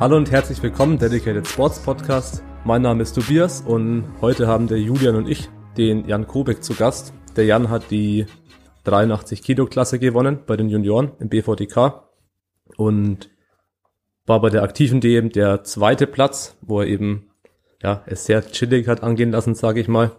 Hallo 0.00 0.16
und 0.16 0.30
herzlich 0.30 0.62
willkommen, 0.62 0.98
Dedicated 0.98 1.46
Sports 1.46 1.78
Podcast. 1.82 2.42
Mein 2.64 2.80
Name 2.80 3.02
ist 3.02 3.12
Tobias 3.12 3.60
und 3.60 4.04
heute 4.22 4.46
haben 4.46 4.66
der 4.66 4.78
Julian 4.78 5.14
und 5.14 5.28
ich 5.28 5.50
den 5.76 6.08
Jan 6.08 6.26
Kubek 6.26 6.64
zu 6.64 6.74
Gast. 6.74 7.12
Der 7.36 7.44
Jan 7.44 7.68
hat 7.68 7.90
die 7.90 8.24
83 8.84 9.42
Kilo 9.42 9.66
Klasse 9.66 9.98
gewonnen 9.98 10.38
bei 10.46 10.56
den 10.56 10.70
Junioren 10.70 11.12
im 11.18 11.28
BVDK 11.28 12.08
und 12.78 13.28
war 14.24 14.40
bei 14.40 14.48
der 14.48 14.62
aktiven 14.62 15.02
DM 15.02 15.28
der 15.32 15.64
zweite 15.64 16.06
Platz, 16.06 16.56
wo 16.62 16.80
er 16.80 16.86
eben 16.86 17.30
ja 17.82 18.02
es 18.06 18.24
sehr 18.24 18.40
chillig 18.46 18.88
hat 18.88 19.02
angehen 19.02 19.32
lassen, 19.32 19.54
sage 19.54 19.80
ich 19.80 19.88
mal. 19.88 20.12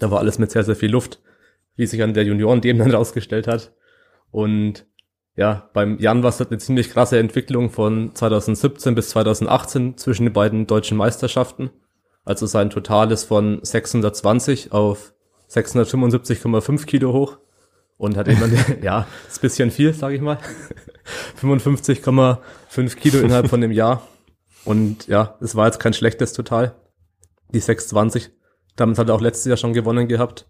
Da 0.00 0.10
war 0.10 0.18
alles 0.18 0.38
mit 0.38 0.50
sehr 0.50 0.64
sehr 0.64 0.76
viel 0.76 0.90
Luft, 0.90 1.20
wie 1.76 1.86
sich 1.86 2.02
an 2.02 2.14
der 2.14 2.24
Junioren 2.24 2.60
DM 2.60 2.78
dann 2.78 2.90
rausgestellt 2.90 3.46
hat. 3.46 3.72
Und 4.30 4.86
ja, 5.36 5.70
beim 5.72 5.98
Jan 5.98 6.22
war 6.22 6.30
es 6.30 6.40
eine 6.40 6.58
ziemlich 6.58 6.90
krasse 6.90 7.18
Entwicklung 7.18 7.70
von 7.70 8.14
2017 8.14 8.94
bis 8.94 9.10
2018 9.10 9.96
zwischen 9.96 10.24
den 10.24 10.32
beiden 10.32 10.66
deutschen 10.66 10.96
Meisterschaften. 10.96 11.70
Also 12.24 12.46
sein 12.46 12.70
Total 12.70 13.10
ist 13.10 13.24
von 13.24 13.60
620 13.62 14.72
auf 14.72 15.14
675,5 15.48 16.84
Kilo 16.86 17.12
hoch 17.12 17.38
und 17.96 18.16
hat 18.16 18.28
eben, 18.28 18.40
ja, 18.82 19.06
ist 19.28 19.38
ein 19.38 19.40
bisschen 19.42 19.70
viel, 19.70 19.94
sage 19.94 20.16
ich 20.16 20.20
mal. 20.20 20.38
55,5 21.40 22.96
Kilo 22.96 23.20
innerhalb 23.20 23.48
von 23.48 23.60
dem 23.60 23.72
Jahr. 23.72 24.06
Und 24.64 25.06
ja, 25.06 25.36
es 25.40 25.56
war 25.56 25.66
jetzt 25.66 25.80
kein 25.80 25.94
schlechtes 25.94 26.32
Total. 26.32 26.74
Die 27.52 27.60
620. 27.60 28.30
Damit 28.76 28.98
hat 28.98 29.08
er 29.08 29.14
auch 29.14 29.20
letztes 29.20 29.46
Jahr 29.46 29.56
schon 29.56 29.72
gewonnen 29.72 30.08
gehabt. 30.08 30.48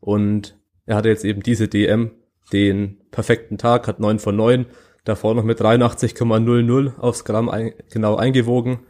Und 0.00 0.58
er 0.86 0.96
hatte 0.96 1.08
jetzt 1.08 1.24
eben 1.24 1.42
diese 1.42 1.68
DM 1.68 2.12
den 2.52 2.98
perfekten 3.10 3.58
Tag, 3.58 3.86
hat 3.86 4.00
9 4.00 4.18
von 4.18 4.36
9, 4.36 4.66
davor 5.04 5.34
noch 5.34 5.44
mit 5.44 5.60
83,00 5.60 6.98
aufs 6.98 7.24
Gramm 7.24 7.48
ein, 7.48 7.72
genau 7.90 8.16
eingewogen, 8.16 8.80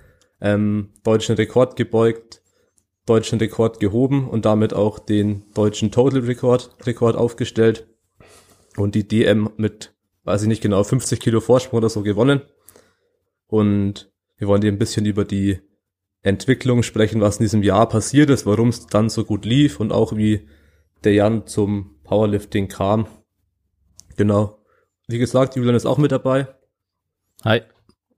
ähm, 0.41 0.91
deutschen 1.05 1.37
Rekord 1.37 1.77
gebeugt, 1.77 2.43
deutschen 3.07 3.39
Rekord 3.39 3.81
gehoben 3.81 4.29
und 4.29 4.45
damit 4.45 4.75
auch 4.75 4.99
den 4.99 5.45
deutschen 5.55 5.91
Total 5.91 6.21
Rekord, 6.21 6.77
Rekord 6.87 7.17
aufgestellt 7.17 7.87
und 8.77 8.95
die 8.95 9.07
DM 9.07 9.51
mit, 9.57 9.95
weiß 10.25 10.43
ich 10.43 10.49
nicht 10.49 10.63
genau, 10.63 10.83
50 10.83 11.21
Kilo 11.21 11.41
Vorsprung 11.41 11.79
oder 11.79 11.89
so 11.89 12.03
gewonnen. 12.03 12.43
Und 13.47 14.11
wir 14.39 14.49
wollen 14.49 14.61
dir 14.61 14.73
ein 14.73 14.79
bisschen 14.79 15.05
über 15.05 15.25
die 15.25 15.61
Entwicklung 16.23 16.83
sprechen, 16.83 17.21
was 17.21 17.39
in 17.39 17.45
diesem 17.45 17.63
Jahr 17.63 17.89
passiert 17.89 18.31
ist, 18.31 18.47
warum 18.47 18.69
es 18.69 18.87
dann 18.87 19.09
so 19.09 19.25
gut 19.25 19.45
lief 19.45 19.81
und 19.81 19.93
auch 19.93 20.17
wie 20.17 20.49
der 21.05 21.15
Jan 21.15 21.47
zum 21.47 21.97
Powerlifting 22.05 22.69
kam 22.69 23.07
Genau. 24.17 24.59
Wie 25.09 25.19
gesagt, 25.19 25.57
Julian 25.57 25.75
ist 25.75 25.87
auch 25.87 25.99
mit 25.99 26.13
dabei. 26.13 26.49
Hi. 27.45 27.63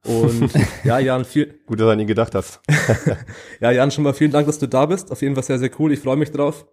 Und 0.05 0.51
ja, 0.83 0.99
Jan, 0.99 1.25
viel. 1.25 1.61
Gut, 1.65 1.79
dass 1.79 1.85
du 1.85 1.91
an 1.91 1.99
ihn 1.99 2.07
gedacht 2.07 2.35
hast. 2.35 2.61
ja, 3.59 3.71
Jan, 3.71 3.91
schon 3.91 4.03
mal 4.03 4.13
vielen 4.13 4.31
Dank, 4.31 4.45
dass 4.47 4.59
du 4.59 4.67
da 4.67 4.85
bist. 4.85 5.11
Auf 5.11 5.21
jeden 5.21 5.35
Fall 5.35 5.43
sehr, 5.43 5.59
sehr 5.59 5.71
cool. 5.79 5.91
Ich 5.91 5.99
freue 5.99 6.17
mich 6.17 6.31
drauf. 6.31 6.67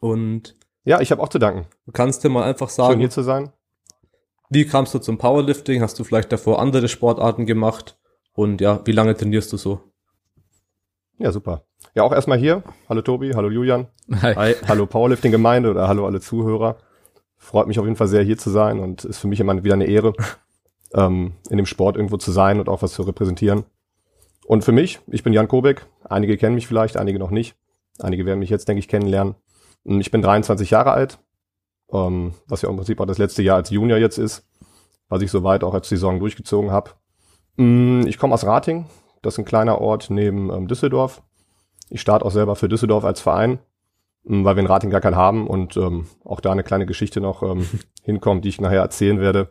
Und 0.00 0.56
ja, 0.84 1.00
ich 1.00 1.12
habe 1.12 1.22
auch 1.22 1.28
zu 1.28 1.38
danken. 1.38 1.66
Du 1.86 1.92
kannst 1.92 2.24
dir 2.24 2.30
mal 2.30 2.44
einfach 2.44 2.70
sagen. 2.70 2.92
Schön 2.92 3.00
hier 3.00 3.10
zu 3.10 3.22
sein. 3.22 3.52
Wie 4.48 4.64
kamst 4.64 4.94
du 4.94 4.98
zum 4.98 5.18
Powerlifting? 5.18 5.82
Hast 5.82 5.98
du 5.98 6.04
vielleicht 6.04 6.32
davor 6.32 6.60
andere 6.60 6.88
Sportarten 6.88 7.46
gemacht? 7.46 7.98
Und 8.32 8.60
ja, 8.60 8.80
wie 8.86 8.92
lange 8.92 9.14
trainierst 9.14 9.52
du 9.52 9.58
so? 9.58 9.89
Ja, 11.20 11.32
super. 11.32 11.64
Ja, 11.94 12.02
auch 12.02 12.12
erstmal 12.12 12.38
hier. 12.38 12.62
Hallo 12.88 13.02
Tobi, 13.02 13.32
hallo 13.34 13.50
Julian. 13.50 13.88
Hi. 14.22 14.34
Hi. 14.34 14.54
Hallo 14.66 14.86
Powerlifting-Gemeinde 14.86 15.70
oder 15.70 15.86
hallo 15.86 16.06
alle 16.06 16.18
Zuhörer. 16.18 16.78
Freut 17.36 17.66
mich 17.66 17.78
auf 17.78 17.84
jeden 17.84 17.96
Fall 17.96 18.08
sehr, 18.08 18.22
hier 18.22 18.38
zu 18.38 18.48
sein 18.48 18.80
und 18.80 19.04
ist 19.04 19.18
für 19.18 19.28
mich 19.28 19.38
immer 19.38 19.62
wieder 19.62 19.74
eine 19.74 19.84
Ehre, 19.84 20.14
ähm, 20.94 21.34
in 21.50 21.58
dem 21.58 21.66
Sport 21.66 21.96
irgendwo 21.96 22.16
zu 22.16 22.32
sein 22.32 22.58
und 22.58 22.70
auch 22.70 22.80
was 22.80 22.94
zu 22.94 23.02
repräsentieren. 23.02 23.64
Und 24.46 24.64
für 24.64 24.72
mich, 24.72 25.00
ich 25.08 25.22
bin 25.22 25.34
Jan 25.34 25.46
Kobek. 25.46 25.84
Einige 26.08 26.38
kennen 26.38 26.54
mich 26.54 26.66
vielleicht, 26.66 26.96
einige 26.96 27.18
noch 27.18 27.30
nicht. 27.30 27.54
Einige 27.98 28.24
werden 28.24 28.38
mich 28.38 28.48
jetzt, 28.48 28.66
denke 28.66 28.78
ich, 28.78 28.88
kennenlernen. 28.88 29.34
Ich 29.84 30.10
bin 30.10 30.22
23 30.22 30.70
Jahre 30.70 30.92
alt, 30.92 31.18
ähm, 31.92 32.32
was 32.46 32.62
ja 32.62 32.70
im 32.70 32.76
Prinzip 32.76 32.98
auch 32.98 33.06
das 33.06 33.18
letzte 33.18 33.42
Jahr 33.42 33.56
als 33.56 33.68
Junior 33.68 33.98
jetzt 33.98 34.16
ist, 34.16 34.48
was 35.10 35.20
ich 35.20 35.30
soweit 35.30 35.64
auch 35.64 35.74
als 35.74 35.90
Saison 35.90 36.18
durchgezogen 36.18 36.70
habe. 36.70 36.92
Mm, 37.56 38.06
ich 38.06 38.16
komme 38.16 38.32
aus 38.32 38.46
Rating, 38.46 38.86
das 39.22 39.34
ist 39.34 39.38
ein 39.38 39.44
kleiner 39.44 39.80
Ort 39.80 40.10
neben 40.10 40.50
ähm, 40.50 40.68
Düsseldorf. 40.68 41.22
Ich 41.88 42.00
starte 42.00 42.24
auch 42.24 42.30
selber 42.30 42.56
für 42.56 42.68
Düsseldorf 42.68 43.04
als 43.04 43.20
Verein 43.20 43.58
ähm, 44.28 44.44
weil 44.44 44.56
wir 44.56 44.60
in 44.60 44.66
Rating 44.66 44.90
gar 44.90 45.00
keinen 45.00 45.16
haben 45.16 45.46
und 45.46 45.76
ähm, 45.76 46.06
auch 46.24 46.40
da 46.40 46.52
eine 46.52 46.62
kleine 46.64 46.86
Geschichte 46.86 47.20
noch 47.20 47.42
ähm, 47.42 47.66
hinkommt, 48.02 48.44
die 48.44 48.50
ich 48.50 48.60
nachher 48.60 48.80
erzählen 48.80 49.20
werde. 49.20 49.48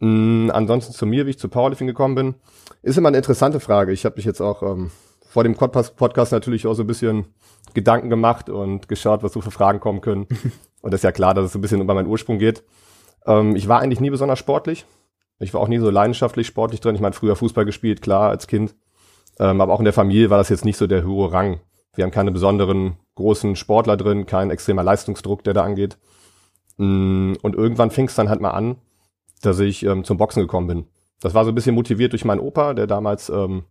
Ähm, 0.00 0.50
ansonsten 0.52 0.92
zu 0.92 1.06
mir, 1.06 1.26
wie 1.26 1.30
ich 1.30 1.38
zu 1.38 1.48
Powerlifting 1.48 1.86
gekommen 1.86 2.14
bin, 2.14 2.34
ist 2.82 2.98
immer 2.98 3.08
eine 3.08 3.16
interessante 3.16 3.60
Frage. 3.60 3.92
Ich 3.92 4.04
habe 4.04 4.16
mich 4.16 4.24
jetzt 4.24 4.40
auch 4.40 4.62
ähm, 4.62 4.90
vor 5.26 5.44
dem 5.44 5.54
Podcast 5.54 6.32
natürlich 6.32 6.66
auch 6.66 6.74
so 6.74 6.82
ein 6.82 6.86
bisschen 6.86 7.26
Gedanken 7.74 8.10
gemacht 8.10 8.48
und 8.48 8.88
geschaut, 8.88 9.22
was 9.22 9.32
so 9.32 9.40
für 9.40 9.50
Fragen 9.50 9.80
kommen 9.80 10.00
können. 10.00 10.26
und 10.82 10.92
das 10.92 10.98
ist 11.00 11.04
ja 11.04 11.12
klar, 11.12 11.34
dass 11.34 11.46
es 11.46 11.52
so 11.52 11.58
ein 11.58 11.62
bisschen 11.62 11.80
über 11.80 11.94
meinen 11.94 12.08
Ursprung 12.08 12.38
geht. 12.38 12.64
Ähm, 13.26 13.56
ich 13.56 13.68
war 13.68 13.80
eigentlich 13.80 14.00
nie 14.00 14.10
besonders 14.10 14.38
sportlich. 14.38 14.86
Ich 15.38 15.52
war 15.52 15.60
auch 15.60 15.68
nie 15.68 15.78
so 15.78 15.90
leidenschaftlich 15.90 16.46
sportlich 16.46 16.80
drin. 16.80 16.94
Ich 16.94 17.00
meine, 17.00 17.12
früher 17.12 17.36
Fußball 17.36 17.64
gespielt, 17.64 18.00
klar, 18.00 18.30
als 18.30 18.46
Kind. 18.46 18.74
Ähm, 19.38 19.60
aber 19.60 19.72
auch 19.72 19.80
in 19.80 19.84
der 19.84 19.92
Familie 19.92 20.30
war 20.30 20.38
das 20.38 20.48
jetzt 20.48 20.64
nicht 20.64 20.76
so 20.76 20.86
der 20.86 21.04
hohe 21.04 21.32
Rang. 21.32 21.60
Wir 21.94 22.04
haben 22.04 22.10
keine 22.10 22.32
besonderen 22.32 22.96
großen 23.14 23.56
Sportler 23.56 23.96
drin, 23.96 24.26
kein 24.26 24.50
extremer 24.50 24.82
Leistungsdruck, 24.82 25.44
der 25.44 25.54
da 25.54 25.64
angeht. 25.64 25.98
Mm, 26.76 27.34
und 27.42 27.54
irgendwann 27.54 27.90
fing 27.90 28.06
es 28.06 28.14
dann 28.14 28.28
halt 28.28 28.40
mal 28.40 28.50
an, 28.50 28.76
dass 29.42 29.58
ich 29.58 29.84
ähm, 29.84 30.04
zum 30.04 30.18
Boxen 30.18 30.42
gekommen 30.42 30.66
bin. 30.66 30.86
Das 31.20 31.34
war 31.34 31.44
so 31.44 31.50
ein 31.50 31.54
bisschen 31.54 31.74
motiviert 31.74 32.12
durch 32.12 32.24
meinen 32.24 32.40
Opa, 32.40 32.74
der 32.74 32.86
damals 32.86 33.30
ähm, 33.30 33.64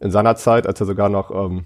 in 0.00 0.10
seiner 0.10 0.36
Zeit, 0.36 0.66
als 0.66 0.80
er 0.80 0.86
sogar 0.86 1.08
noch 1.08 1.30
ähm, 1.30 1.64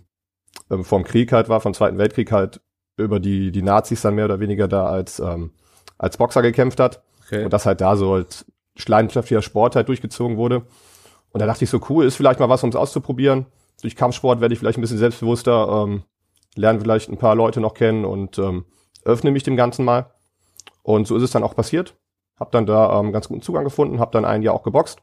ähm, 0.71 0.85
vom 0.85 1.05
Krieg 1.05 1.33
halt 1.33 1.49
war, 1.49 1.61
vom 1.61 1.75
Zweiten 1.75 1.99
Weltkrieg 1.99 2.31
halt 2.33 2.61
über 2.97 3.19
die, 3.19 3.51
die 3.51 3.63
Nazis 3.63 4.03
dann 4.03 4.15
mehr 4.15 4.27
oder 4.27 4.41
weniger 4.41 4.69
da 4.69 4.87
als, 4.87 5.19
ähm, 5.19 5.51
als 5.99 6.17
Boxer 6.17 6.43
gekämpft 6.43 6.79
hat. 6.79 7.03
Okay. 7.27 7.45
Und 7.45 7.53
das 7.53 7.67
halt 7.67 7.81
da 7.81 7.97
so 7.97 8.15
als 8.15 8.47
leidenschaftlicher 8.87 9.43
Sport 9.43 9.77
halt 9.77 9.89
durchgezogen 9.89 10.37
wurde. 10.37 10.63
Und 11.35 11.41
da 11.41 11.47
dachte 11.47 11.65
ich 11.65 11.71
so, 11.71 11.81
cool, 11.89 12.05
ist 12.05 12.15
vielleicht 12.15 12.39
mal 12.39 12.49
was, 12.49 12.63
um 12.63 12.71
es 12.71 12.77
auszuprobieren. 12.77 13.47
Durch 13.83 13.97
Kampfsport 13.97 14.41
werde 14.41 14.55
ich 14.55 14.61
vielleicht 14.61 14.79
ein 14.79 14.83
bisschen 14.83 14.99
selbstbewusster, 14.99 15.85
ähm, 15.85 16.05
lerne 16.55 16.79
vielleicht 16.79 17.11
ein 17.11 17.19
paar 17.19 17.35
Leute 17.35 17.61
noch 17.61 17.75
kennen 17.75 18.05
und 18.05 18.39
ähm, 18.39 18.67
öffne 19.05 19.33
mich 19.33 19.43
dem 19.43 19.57
Ganzen 19.57 19.85
mal. 19.85 20.13
Und 20.85 21.09
so 21.09 21.17
ist 21.17 21.25
es 21.25 21.33
dann 21.33 21.43
auch 21.43 21.57
passiert. 21.57 21.97
Hab 22.39 22.53
dann 22.53 22.67
da 22.67 23.01
ähm, 23.01 23.11
ganz 23.11 23.27
guten 23.27 23.43
Zugang 23.43 23.65
gefunden, 23.65 23.99
hab 23.99 24.13
dann 24.13 24.25
ein 24.25 24.43
Jahr 24.43 24.55
auch 24.55 24.63
geboxt. 24.63 25.01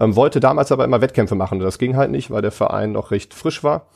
Ähm, 0.00 0.16
wollte 0.16 0.40
damals 0.40 0.72
aber 0.72 0.86
immer 0.86 1.02
Wettkämpfe 1.02 1.34
machen. 1.34 1.58
Das 1.58 1.78
ging 1.78 1.96
halt 1.96 2.10
nicht, 2.10 2.30
weil 2.30 2.40
der 2.40 2.50
Verein 2.50 2.92
noch 2.92 3.10
recht 3.10 3.34
frisch 3.34 3.62
war. 3.62 3.88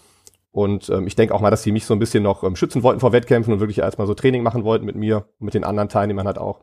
Und 0.50 0.90
ähm, 0.90 1.06
ich 1.06 1.16
denke 1.16 1.34
auch 1.34 1.40
mal, 1.40 1.50
dass 1.50 1.62
die 1.62 1.72
mich 1.72 1.86
so 1.86 1.94
ein 1.94 1.98
bisschen 1.98 2.22
noch 2.22 2.44
ähm, 2.44 2.54
schützen 2.54 2.82
wollten 2.82 3.00
vor 3.00 3.12
Wettkämpfen 3.12 3.50
und 3.50 3.60
wirklich 3.60 3.78
erstmal 3.78 4.06
so 4.06 4.12
Training 4.12 4.42
machen 4.42 4.64
wollten 4.64 4.84
mit 4.84 4.96
mir 4.96 5.24
und 5.38 5.46
mit 5.46 5.54
den 5.54 5.64
anderen 5.64 5.88
Teilnehmern 5.88 6.26
halt 6.26 6.36
auch. 6.36 6.60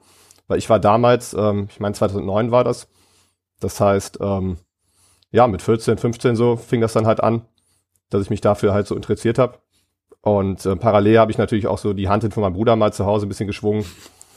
Weil 0.48 0.59
ich 0.59 0.69
war 0.69 0.80
damals, 0.80 1.34
ähm, 1.34 1.68
ich 1.68 1.80
meine 1.80 1.96
2009 1.96 2.52
war 2.52 2.64
das. 2.64 2.88
Das 3.59 3.81
heißt, 3.81 4.19
ähm, 4.22 4.58
ja, 5.32 5.48
mit 5.48 5.62
14, 5.62 5.98
15 5.98 6.36
so 6.36 6.56
fing 6.56 6.82
das 6.82 6.94
dann 6.94 7.08
halt 7.08 7.22
an, 7.22 7.44
dass 8.10 8.22
ich 8.22 8.30
mich 8.30 8.42
dafür 8.42 8.74
halt 8.74 8.88
so 8.88 8.96
interessiert 8.96 9.38
habe. 9.38 9.60
Und 10.22 10.66
äh, 10.66 10.76
parallel 10.76 11.20
habe 11.20 11.32
ich 11.32 11.38
natürlich 11.38 11.68
auch 11.68 11.78
so 11.78 11.94
die 11.94 12.10
Hand 12.10 12.24
hin 12.24 12.32
von 12.32 12.42
meinem 12.42 12.54
Bruder 12.54 12.76
mal 12.76 12.92
zu 12.92 13.06
Hause 13.06 13.26
ein 13.26 13.30
bisschen 13.30 13.48
geschwungen. 13.48 13.86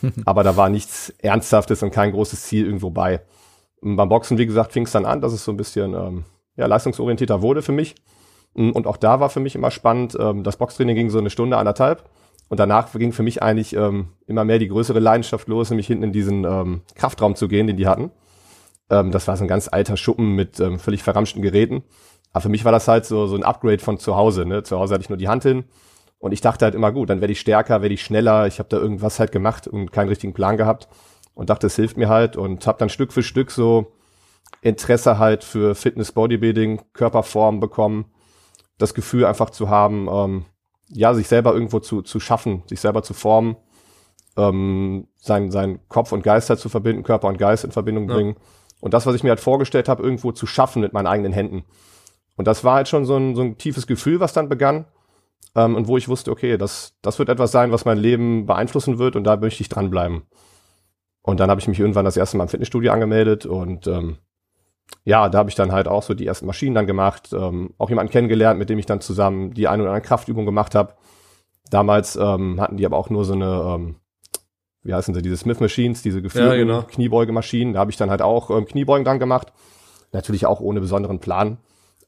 aber 0.25 0.43
da 0.43 0.57
war 0.57 0.69
nichts 0.69 1.11
Ernsthaftes 1.19 1.83
und 1.83 1.91
kein 1.91 2.13
großes 2.13 2.43
Ziel 2.43 2.67
irgendwo 2.67 2.91
bei. 2.91 3.23
Und 3.81 3.97
beim 3.97 4.09
Boxen, 4.09 4.39
wie 4.39 4.47
gesagt, 4.47 4.73
fing 4.73 4.85
es 4.85 4.93
dann 4.93 5.07
an, 5.07 5.21
dass 5.21 5.33
es 5.33 5.45
so 5.45 5.53
ein 5.53 5.57
bisschen 5.57 5.95
ähm, 5.95 6.25
ja, 6.57 6.67
leistungsorientierter 6.67 7.43
wurde 7.43 7.63
für 7.63 7.73
mich. 7.73 7.95
Und 8.55 8.87
auch 8.87 8.99
da 8.99 9.19
war 9.19 9.31
für 9.31 9.41
mich 9.41 9.55
immer 9.55 9.71
spannend, 9.71 10.17
ähm, 10.21 10.45
das 10.45 10.59
Boxtraining 10.59 10.95
ging 10.95 11.11
so 11.11 11.19
eine 11.19 11.31
Stunde, 11.31 11.57
anderthalb. 11.57 12.05
Und 12.51 12.61
danach 12.61 12.93
ging 12.93 13.13
für 13.13 13.23
mich 13.23 13.43
eigentlich 13.43 13.75
ähm, 13.75 14.09
immer 14.27 14.45
mehr 14.45 14.59
die 14.59 14.69
größere 14.69 14.99
Leidenschaft 14.99 15.49
los, 15.49 15.71
nämlich 15.71 15.87
hinten 15.87 16.05
in 16.05 16.13
diesen 16.13 16.45
ähm, 16.45 16.83
Kraftraum 16.95 17.35
zu 17.35 17.49
gehen, 17.49 17.67
den 17.67 17.79
die 17.79 17.87
hatten. 17.87 18.11
Ähm, 18.93 19.11
das 19.11 19.27
war 19.27 19.37
so 19.37 19.45
ein 19.45 19.49
ganz 19.49 19.69
alter 19.73 19.97
Schuppen 19.97 20.35
mit 20.37 20.61
ähm, 20.61 20.79
völlig 20.79 21.03
verramschten 21.03 21.43
Geräten. 21.43 21.83
Aber 22.33 22.43
für 22.43 22.49
mich 22.49 22.65
war 22.65 22.73
das 22.73 22.87
halt 22.87 23.07
so, 23.07 23.27
so 23.27 23.35
ein 23.35 23.43
Upgrade 23.43 23.79
von 23.79 23.99
zu 23.99 24.17
Hause. 24.17 24.45
Ne? 24.47 24.63
Zu 24.63 24.79
Hause 24.79 24.95
hatte 24.95 25.03
ich 25.03 25.09
nur 25.09 25.19
die 25.19 25.29
Hand 25.29 25.43
hin 25.43 25.65
und 26.19 26.33
ich 26.33 26.41
dachte 26.41 26.67
halt 26.67 26.75
immer, 26.75 26.93
gut, 26.93 27.11
dann 27.11 27.21
werde 27.21 27.33
ich 27.33 27.41
stärker, 27.41 27.83
werde 27.83 27.95
ich 27.95 28.03
schneller. 28.03 28.47
Ich 28.47 28.59
habe 28.59 28.69
da 28.69 28.77
irgendwas 28.77 29.19
halt 29.19 29.33
gemacht 29.33 29.67
und 29.67 29.93
keinen 29.93 30.09
richtigen 30.09 30.35
Plan 30.35 30.57
gehabt 30.57 30.89
und 31.35 31.51
dachte, 31.51 31.67
es 31.67 31.77
hilft 31.77 31.97
mir 31.97 32.09
halt 32.09 32.37
und 32.37 32.67
habe 32.67 32.79
dann 32.79 32.91
Stück 32.91 33.13
für 33.13 33.23
Stück 33.23 33.51
so 33.51 33.93
Interesse 34.61 35.19
halt 35.19 35.43
für 35.43 35.75
Fitness, 35.75 36.13
Bodybuilding, 36.13 36.83
Körperform 36.93 37.61
bekommen. 37.61 38.05
Das 38.79 38.95
Gefühl 38.95 39.25
einfach 39.25 39.51
zu 39.51 39.71
haben, 39.71 40.09
ähm, 40.11 40.45
ja, 40.89 41.15
sich 41.15 41.29
selber 41.29 41.55
irgendwo 41.55 41.81
zu, 41.81 42.03
zu 42.03 42.21
schaffen, 42.21 42.63
sich 42.67 42.81
selber 42.81 43.03
zu 43.03 43.15
formen, 43.15 43.57
ähm, 44.37 45.09
sein, 45.17 45.51
sein 45.51 45.81
Kopf 45.89 46.13
und 46.13 46.23
Geist 46.23 46.51
halt 46.51 46.61
zu 46.61 46.69
verbinden, 46.69 47.03
Körper 47.03 47.29
und 47.29 47.39
Geist 47.39 47.65
in 47.65 47.73
Verbindung 47.73 48.07
bringen. 48.07 48.37
Und 48.83 48.93
das, 48.93 49.07
was 49.07 49.15
ich 49.15 49.23
mir 49.23 49.31
halt 49.31 49.41
vorgestellt 49.41 49.89
habe, 49.89 50.03
irgendwo 50.03 50.33
zu 50.33 50.47
schaffen 50.47 50.83
mit 50.83 50.93
meinen 50.93 51.07
eigenen 51.07 51.33
Händen. 51.33 51.65
Und 52.37 52.47
das 52.47 52.65
war 52.65 52.75
halt 52.75 52.89
schon 52.89 53.07
so 53.07 53.17
ein, 53.17 53.35
so 53.35 53.41
ein 53.43 53.57
tiefes 53.57 53.87
Gefühl, 53.87 54.21
was 54.21 54.35
dann 54.35 54.51
begann. 54.51 54.85
ähm, 55.55 55.75
und 55.77 55.89
wo 55.89 55.97
ich 55.97 56.09
wusste, 56.09 56.31
okay, 56.31 56.57
das, 56.59 56.95
das 57.03 57.19
wird 57.19 57.29
etwas 57.29 57.53
sein, 57.53 57.73
was 57.73 57.85
mein 57.85 57.99
Leben 57.99 58.47
beeinflussen 58.47 58.99
wird 58.99 59.17
und 59.17 59.25
da 59.25 59.37
möchte 59.37 59.63
ich 59.63 59.69
dranbleiben. 59.69 60.23
Und 61.23 61.41
dann 61.41 61.51
habe 61.51 61.61
ich 61.61 61.69
mich 61.69 61.79
irgendwann 61.79 62.05
das 62.05 62.17
erste 62.17 62.37
Mal 62.37 62.45
im 62.45 62.49
Fitnessstudio 62.49 62.93
angemeldet 62.93 63.47
und 63.47 63.87
ähm, 63.87 64.19
ja, 65.05 65.29
da 65.29 65.39
habe 65.39 65.51
ich 65.51 65.57
dann 65.57 65.73
halt 65.73 65.89
auch 65.89 66.03
so 66.03 66.15
die 66.15 66.27
ersten 66.27 66.47
Maschinen 66.47 66.75
dann 66.75 66.87
gemacht, 66.87 67.33
ähm, 67.33 67.75
auch 67.79 67.89
jemanden 67.89 68.13
kennengelernt, 68.13 68.59
mit 68.59 68.71
dem 68.71 68.79
ich 68.79 68.87
dann 68.87 69.01
zusammen 69.01 69.55
die 69.55 69.69
eine 69.69 69.83
oder 69.83 69.93
andere 69.93 70.07
Kraftübung 70.07 70.47
gemacht 70.47 70.75
habe. 70.75 70.95
Damals 71.71 72.17
ähm, 72.17 72.61
hatten 72.61 72.77
die 72.77 72.87
aber 72.87 72.99
auch 72.99 73.11
nur 73.11 73.25
so 73.25 73.33
eine, 73.35 73.77
ähm, 73.77 73.97
wie 74.83 74.95
heißen 74.95 75.15
sie, 75.15 75.23
diese 75.23 75.37
Smith 75.37 75.61
Machines, 75.61 76.03
diese 76.03 76.23
geführten 76.23 76.51
ja, 76.51 76.57
genau. 76.57 76.83
Kniebeugemaschinen. 76.83 77.75
Da 77.75 77.81
habe 77.81 77.91
ich 77.91 77.97
dann 77.97 78.11
halt 78.11 78.23
auch 78.23 78.51
ähm, 78.51 78.65
Kniebeugen 78.65 79.05
dran 79.05 79.19
gemacht. 79.19 79.53
Natürlich 80.13 80.47
auch 80.47 80.61
ohne 80.61 80.81
besonderen 80.81 81.21
Plan. 81.21 81.59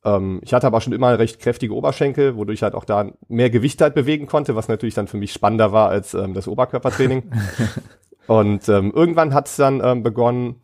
Ähm, 0.04 0.40
ich 0.42 0.52
hatte 0.52 0.66
aber 0.66 0.80
schon 0.80 0.92
immer 0.92 1.18
recht 1.18 1.40
kräftige 1.40 1.74
Oberschenkel, 1.74 2.36
wodurch 2.36 2.58
ich 2.58 2.62
halt 2.62 2.74
auch 2.74 2.84
da 2.84 3.10
mehr 3.28 3.50
Gewicht 3.50 3.80
halt 3.80 3.94
bewegen 3.94 4.26
konnte, 4.26 4.56
was 4.56 4.68
natürlich 4.68 4.94
dann 4.94 5.06
für 5.06 5.16
mich 5.16 5.32
spannender 5.32 5.72
war 5.72 5.88
als 5.88 6.14
ähm, 6.14 6.34
das 6.34 6.48
Oberkörpertraining. 6.48 7.30
Und 8.26 8.68
ähm, 8.68 8.92
irgendwann 8.94 9.34
hat 9.34 9.48
es 9.48 9.56
dann 9.56 9.82
ähm, 9.84 10.02
begonnen, 10.02 10.56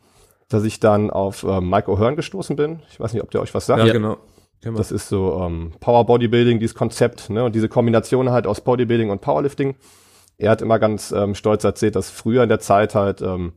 dass 0.48 0.64
ich 0.64 0.80
dann 0.80 1.10
auf 1.10 1.44
ähm, 1.44 1.70
Mike 1.70 1.90
O'Hearn 1.90 2.16
gestoßen 2.16 2.56
bin. 2.56 2.80
Ich 2.90 2.98
weiß 2.98 3.12
nicht, 3.12 3.22
ob 3.22 3.30
der 3.30 3.40
euch 3.40 3.54
was 3.54 3.66
sagt. 3.66 3.84
Ja, 3.84 3.92
genau. 3.92 4.16
Das 4.62 4.92
ist 4.92 5.08
so 5.08 5.40
ähm, 5.42 5.72
Power 5.80 6.04
Bodybuilding, 6.04 6.58
dieses 6.58 6.74
Konzept, 6.74 7.30
ne? 7.30 7.44
Und 7.44 7.54
diese 7.54 7.70
Kombination 7.70 8.30
halt 8.30 8.46
aus 8.46 8.60
Bodybuilding 8.60 9.08
und 9.08 9.22
Powerlifting. 9.22 9.76
Er 10.40 10.50
hat 10.50 10.62
immer 10.62 10.78
ganz 10.78 11.12
ähm, 11.12 11.34
stolz 11.34 11.64
erzählt, 11.64 11.96
dass 11.96 12.10
früher 12.10 12.42
in 12.42 12.48
der 12.48 12.60
Zeit 12.60 12.94
halt 12.94 13.22
ähm, 13.22 13.52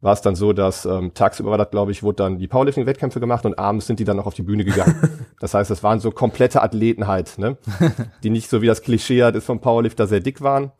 war 0.00 0.12
es 0.12 0.20
dann 0.20 0.34
so, 0.34 0.52
dass 0.52 0.84
ähm, 0.84 1.14
tagsüber 1.14 1.50
war 1.50 1.58
das, 1.58 1.70
glaube 1.70 1.92
ich, 1.92 2.02
wurde 2.02 2.16
dann 2.16 2.38
die 2.38 2.48
Powerlifting-Wettkämpfe 2.48 3.20
gemacht 3.20 3.46
und 3.46 3.58
abends 3.58 3.86
sind 3.86 4.00
die 4.00 4.04
dann 4.04 4.16
noch 4.16 4.26
auf 4.26 4.34
die 4.34 4.42
Bühne 4.42 4.64
gegangen. 4.64 5.26
das 5.40 5.54
heißt, 5.54 5.70
das 5.70 5.82
waren 5.82 6.00
so 6.00 6.10
komplette 6.10 6.62
Athleten 6.62 7.06
halt, 7.06 7.38
ne? 7.38 7.56
die 8.22 8.30
nicht 8.30 8.50
so 8.50 8.62
wie 8.62 8.66
das 8.66 8.82
Klischee 8.82 9.22
halt 9.22 9.36
ist 9.36 9.46
vom 9.46 9.60
Powerlifter 9.60 10.06
sehr 10.06 10.20
dick 10.20 10.40
waren, 10.40 10.72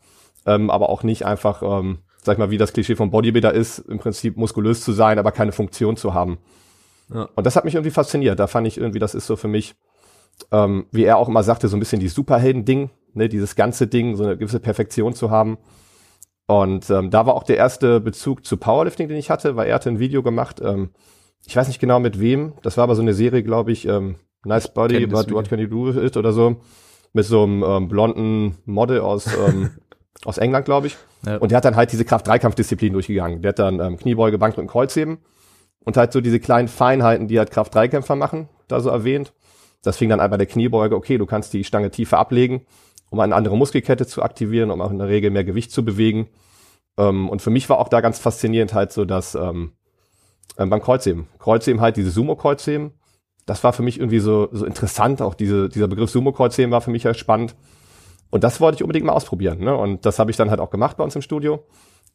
ähm, 0.46 0.70
aber 0.70 0.88
auch 0.88 1.02
nicht 1.02 1.24
einfach 1.24 1.62
ähm, 1.62 1.98
sag 2.22 2.34
ich 2.34 2.38
mal, 2.38 2.50
wie 2.50 2.58
das 2.58 2.72
Klischee 2.72 2.96
vom 2.96 3.10
Bodybuilder 3.10 3.52
ist, 3.52 3.80
im 3.80 3.98
Prinzip 3.98 4.36
muskulös 4.36 4.82
zu 4.82 4.92
sein, 4.92 5.18
aber 5.18 5.32
keine 5.32 5.52
Funktion 5.52 5.96
zu 5.96 6.14
haben. 6.14 6.38
Ja. 7.12 7.28
Und 7.34 7.44
das 7.44 7.56
hat 7.56 7.64
mich 7.64 7.74
irgendwie 7.74 7.90
fasziniert. 7.90 8.38
Da 8.38 8.46
fand 8.46 8.66
ich 8.66 8.78
irgendwie, 8.78 9.00
das 9.00 9.14
ist 9.14 9.26
so 9.26 9.36
für 9.36 9.48
mich, 9.48 9.74
ähm, 10.50 10.86
wie 10.92 11.04
er 11.04 11.18
auch 11.18 11.28
immer 11.28 11.42
sagte, 11.42 11.68
so 11.68 11.76
ein 11.76 11.80
bisschen 11.80 12.00
die 12.00 12.08
Superhelden-Ding, 12.08 12.90
ne, 13.14 13.28
dieses 13.28 13.56
ganze 13.56 13.86
Ding, 13.86 14.16
so 14.16 14.24
eine 14.24 14.36
gewisse 14.36 14.60
Perfektion 14.60 15.14
zu 15.14 15.30
haben. 15.30 15.58
Und 16.46 16.90
ähm, 16.90 17.10
da 17.10 17.26
war 17.26 17.34
auch 17.34 17.44
der 17.44 17.56
erste 17.56 18.00
Bezug 18.00 18.44
zu 18.44 18.56
Powerlifting, 18.56 19.08
den 19.08 19.16
ich 19.16 19.30
hatte, 19.30 19.56
weil 19.56 19.68
er 19.68 19.76
hatte 19.76 19.88
ein 19.88 19.98
Video 19.98 20.22
gemacht, 20.22 20.60
ähm, 20.62 20.90
ich 21.46 21.56
weiß 21.56 21.68
nicht 21.68 21.80
genau 21.80 21.98
mit 21.98 22.20
wem, 22.20 22.54
das 22.62 22.76
war 22.76 22.84
aber 22.84 22.94
so 22.94 23.02
eine 23.02 23.14
Serie, 23.14 23.42
glaube 23.42 23.72
ich, 23.72 23.86
ähm, 23.86 24.16
Nice 24.44 24.72
Body, 24.72 25.06
but 25.06 25.32
what 25.32 25.48
can 25.48 25.60
you 25.60 25.66
do 25.66 25.86
with 25.86 25.96
it 25.96 26.16
oder 26.16 26.32
so, 26.32 26.56
mit 27.12 27.24
so 27.24 27.44
einem 27.44 27.62
ähm, 27.62 27.88
blonden 27.88 28.58
Model 28.64 29.00
aus 29.00 29.26
ähm, 29.26 29.70
aus 30.24 30.38
England, 30.38 30.64
glaube 30.64 30.88
ich. 30.88 30.96
Ja. 31.26 31.36
Und 31.36 31.50
der 31.50 31.56
hat 31.56 31.64
dann 31.64 31.76
halt 31.76 31.92
diese 31.92 32.04
Kraft-3-Kampfdisziplin 32.04 32.92
durchgegangen. 32.92 33.42
Der 33.42 33.50
hat 33.50 33.58
dann 33.58 33.80
ähm, 33.80 33.96
Kniebeuge, 33.96 34.38
Bankdrücken, 34.38 34.68
Kreuzheben 34.68 35.18
und 35.84 35.96
halt 35.96 36.12
so 36.12 36.20
diese 36.20 36.40
kleinen 36.40 36.68
Feinheiten, 36.68 37.28
die 37.28 37.38
halt 37.38 37.50
Kraft-3-Kämpfer 37.50 38.16
machen, 38.16 38.48
da 38.68 38.80
so 38.80 38.90
erwähnt. 38.90 39.32
Das 39.82 39.96
fing 39.96 40.08
dann 40.08 40.20
an 40.20 40.30
bei 40.30 40.36
der 40.36 40.46
Kniebeuge, 40.46 40.94
okay, 40.94 41.18
du 41.18 41.26
kannst 41.26 41.52
die 41.52 41.64
Stange 41.64 41.90
tiefer 41.90 42.18
ablegen, 42.18 42.66
um 43.12 43.20
eine 43.20 43.34
andere 43.34 43.56
Muskelkette 43.56 44.06
zu 44.06 44.22
aktivieren, 44.22 44.70
um 44.70 44.80
auch 44.80 44.90
in 44.90 44.98
der 44.98 45.08
Regel 45.08 45.30
mehr 45.30 45.44
Gewicht 45.44 45.70
zu 45.70 45.84
bewegen. 45.84 46.28
Ähm, 46.96 47.28
und 47.28 47.42
für 47.42 47.50
mich 47.50 47.68
war 47.68 47.78
auch 47.78 47.88
da 47.88 48.00
ganz 48.00 48.18
faszinierend 48.18 48.74
halt 48.74 48.92
so, 48.92 49.04
dass 49.04 49.34
ähm, 49.34 49.72
ähm, 50.58 50.70
beim 50.70 50.80
Kreuzheben, 50.80 51.28
Kreuzheben 51.38 51.80
halt 51.80 51.96
diese 51.96 52.10
Sumo-Kreuzheben, 52.10 52.92
das 53.46 53.62
war 53.62 53.72
für 53.72 53.82
mich 53.82 53.98
irgendwie 53.98 54.18
so, 54.18 54.48
so 54.52 54.64
interessant, 54.64 55.20
auch 55.20 55.34
diese, 55.34 55.68
dieser 55.68 55.88
Begriff 55.88 56.10
Sumo-Kreuzheben 56.10 56.72
war 56.72 56.80
für 56.80 56.90
mich 56.90 57.04
halt 57.04 57.18
spannend 57.18 57.54
und 58.30 58.44
das 58.44 58.62
wollte 58.62 58.76
ich 58.76 58.82
unbedingt 58.82 59.04
mal 59.04 59.12
ausprobieren. 59.12 59.60
Ne? 59.60 59.76
Und 59.76 60.06
das 60.06 60.18
habe 60.18 60.30
ich 60.30 60.38
dann 60.38 60.48
halt 60.48 60.58
auch 60.58 60.70
gemacht 60.70 60.96
bei 60.96 61.04
uns 61.04 61.14
im 61.14 61.20
Studio. 61.20 61.66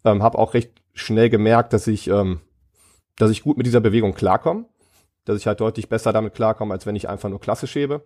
Ähm, 0.03 0.23
habe 0.23 0.39
auch 0.39 0.55
recht 0.55 0.71
schnell 0.93 1.29
gemerkt, 1.29 1.73
dass 1.73 1.85
ich, 1.85 2.07
ähm, 2.07 2.41
dass 3.17 3.29
ich 3.29 3.43
gut 3.43 3.55
mit 3.55 3.67
dieser 3.67 3.81
Bewegung 3.81 4.15
klarkomme. 4.15 4.65
Dass 5.25 5.37
ich 5.37 5.45
halt 5.45 5.59
deutlich 5.59 5.89
besser 5.89 6.13
damit 6.13 6.33
klarkomme, 6.33 6.73
als 6.73 6.87
wenn 6.87 6.95
ich 6.95 7.07
einfach 7.07 7.29
nur 7.29 7.39
klassisch 7.39 7.75
hebe. 7.75 8.03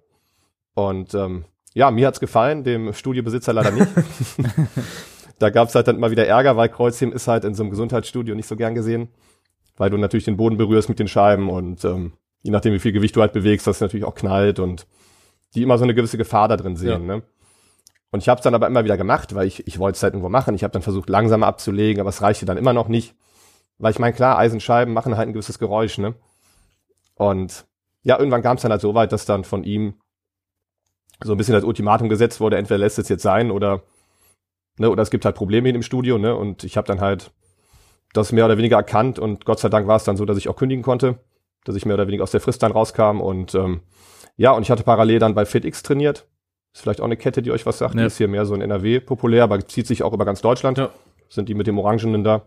Und 0.73 1.13
ähm, 1.13 1.45
ja, 1.73 1.91
mir 1.91 2.07
hat's 2.07 2.19
gefallen, 2.19 2.63
dem 2.63 2.93
Studiobesitzer 2.93 3.53
leider 3.53 3.71
nicht. 3.71 3.87
da 5.39 5.49
gab's 5.49 5.73
halt 5.75 5.87
dann 5.87 5.95
immer 5.95 6.11
wieder 6.11 6.27
Ärger, 6.27 6.57
weil 6.57 6.69
Kreuzheben 6.69 7.13
ist 7.13 7.27
halt 7.27 7.45
in 7.45 7.55
so 7.55 7.63
einem 7.63 7.69
Gesundheitsstudio 7.69 8.35
nicht 8.35 8.47
so 8.47 8.55
gern 8.55 8.75
gesehen. 8.75 9.09
Weil 9.77 9.89
du 9.89 9.97
natürlich 9.97 10.25
den 10.25 10.37
Boden 10.37 10.57
berührst 10.57 10.89
mit 10.89 10.99
den 10.99 11.07
Scheiben 11.07 11.49
und 11.49 11.83
ähm, 11.85 12.13
je 12.43 12.51
nachdem, 12.51 12.73
wie 12.73 12.79
viel 12.79 12.91
Gewicht 12.91 13.15
du 13.15 13.21
halt 13.21 13.33
bewegst, 13.33 13.67
das 13.67 13.79
natürlich 13.79 14.05
auch 14.05 14.15
knallt 14.15 14.59
und 14.59 14.85
die 15.55 15.63
immer 15.63 15.77
so 15.77 15.83
eine 15.83 15.95
gewisse 15.95 16.17
Gefahr 16.17 16.47
da 16.47 16.57
drin 16.57 16.75
sehen. 16.75 17.07
Ja. 17.07 17.15
Ne? 17.15 17.23
Und 18.11 18.19
ich 18.21 18.29
habe 18.29 18.39
es 18.39 18.43
dann 18.43 18.53
aber 18.53 18.67
immer 18.67 18.83
wieder 18.83 18.97
gemacht, 18.97 19.33
weil 19.33 19.47
ich, 19.47 19.65
ich 19.67 19.79
wollte 19.79 19.95
es 19.95 20.03
halt 20.03 20.13
irgendwo 20.13 20.29
machen. 20.29 20.53
Ich 20.55 20.63
habe 20.63 20.73
dann 20.73 20.81
versucht, 20.81 21.09
langsamer 21.09 21.47
abzulegen, 21.47 22.01
aber 22.01 22.09
es 22.09 22.21
reichte 22.21 22.45
dann 22.45 22.57
immer 22.57 22.73
noch 22.73 22.89
nicht. 22.89 23.15
Weil 23.77 23.91
ich 23.91 23.99
meine, 23.99 24.13
klar, 24.13 24.37
Eisenscheiben 24.37 24.93
machen 24.93 25.15
halt 25.17 25.29
ein 25.29 25.33
gewisses 25.33 25.57
Geräusch, 25.57 25.97
ne? 25.97 26.13
Und 27.15 27.65
ja, 28.03 28.19
irgendwann 28.19 28.41
kam 28.41 28.57
es 28.57 28.63
dann 28.63 28.71
halt 28.71 28.81
so 28.81 28.93
weit, 28.93 29.11
dass 29.11 29.25
dann 29.25 29.43
von 29.43 29.63
ihm 29.63 29.95
so 31.23 31.33
ein 31.33 31.37
bisschen 31.37 31.53
das 31.53 31.63
Ultimatum 31.63 32.09
gesetzt 32.09 32.39
wurde, 32.39 32.57
entweder 32.57 32.79
lässt 32.79 32.99
es 32.99 33.09
jetzt 33.09 33.23
sein 33.23 33.51
oder, 33.51 33.83
ne, 34.77 34.89
oder 34.89 35.03
es 35.03 35.11
gibt 35.11 35.25
halt 35.25 35.35
Probleme 35.35 35.69
in 35.69 35.73
dem 35.73 35.83
Studio, 35.83 36.17
ne? 36.17 36.35
Und 36.35 36.63
ich 36.63 36.77
habe 36.77 36.87
dann 36.87 37.01
halt 37.01 37.31
das 38.13 38.31
mehr 38.31 38.45
oder 38.45 38.57
weniger 38.57 38.77
erkannt 38.77 39.19
und 39.19 39.45
Gott 39.45 39.59
sei 39.59 39.69
Dank 39.69 39.87
war 39.87 39.95
es 39.95 40.03
dann 40.03 40.17
so, 40.17 40.25
dass 40.25 40.37
ich 40.37 40.49
auch 40.49 40.55
kündigen 40.55 40.83
konnte, 40.83 41.19
dass 41.63 41.75
ich 41.75 41.85
mehr 41.85 41.95
oder 41.95 42.07
weniger 42.07 42.23
aus 42.23 42.31
der 42.31 42.41
Frist 42.41 42.63
dann 42.63 42.71
rauskam 42.71 43.21
und 43.21 43.55
ähm, 43.55 43.81
ja, 44.37 44.51
und 44.51 44.63
ich 44.63 44.71
hatte 44.71 44.83
parallel 44.83 45.19
dann 45.19 45.35
bei 45.35 45.45
FitX 45.45 45.83
trainiert 45.83 46.27
ist 46.73 46.81
vielleicht 46.81 47.01
auch 47.01 47.05
eine 47.05 47.17
Kette, 47.17 47.41
die 47.41 47.51
euch 47.51 47.65
was 47.65 47.77
sagt. 47.77 47.95
Ja. 47.95 48.01
Die 48.01 48.07
ist 48.07 48.17
hier 48.17 48.27
mehr 48.27 48.45
so 48.45 48.55
in 48.55 48.61
NRW 48.61 48.99
populär, 48.99 49.43
aber 49.43 49.65
zieht 49.67 49.87
sich 49.87 50.03
auch 50.03 50.13
über 50.13 50.25
ganz 50.25 50.41
Deutschland. 50.41 50.77
Ja. 50.77 50.89
Sind 51.29 51.49
die 51.49 51.53
mit 51.53 51.67
dem 51.67 51.77
Orangenen 51.77 52.23
da. 52.23 52.43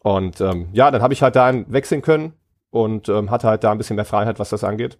Und 0.00 0.40
ähm, 0.40 0.68
ja, 0.72 0.90
dann 0.90 1.02
habe 1.02 1.14
ich 1.14 1.22
halt 1.22 1.36
da 1.36 1.52
wechseln 1.68 2.02
können 2.02 2.34
und 2.70 3.08
ähm, 3.08 3.30
hatte 3.30 3.48
halt 3.48 3.64
da 3.64 3.72
ein 3.72 3.78
bisschen 3.78 3.96
mehr 3.96 4.04
Freiheit, 4.04 4.38
was 4.38 4.50
das 4.50 4.62
angeht. 4.62 4.98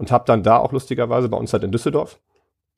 Und 0.00 0.10
habe 0.10 0.24
dann 0.26 0.42
da 0.42 0.56
auch 0.56 0.72
lustigerweise 0.72 1.28
bei 1.28 1.36
uns 1.36 1.52
halt 1.52 1.62
in 1.62 1.72
Düsseldorf. 1.72 2.18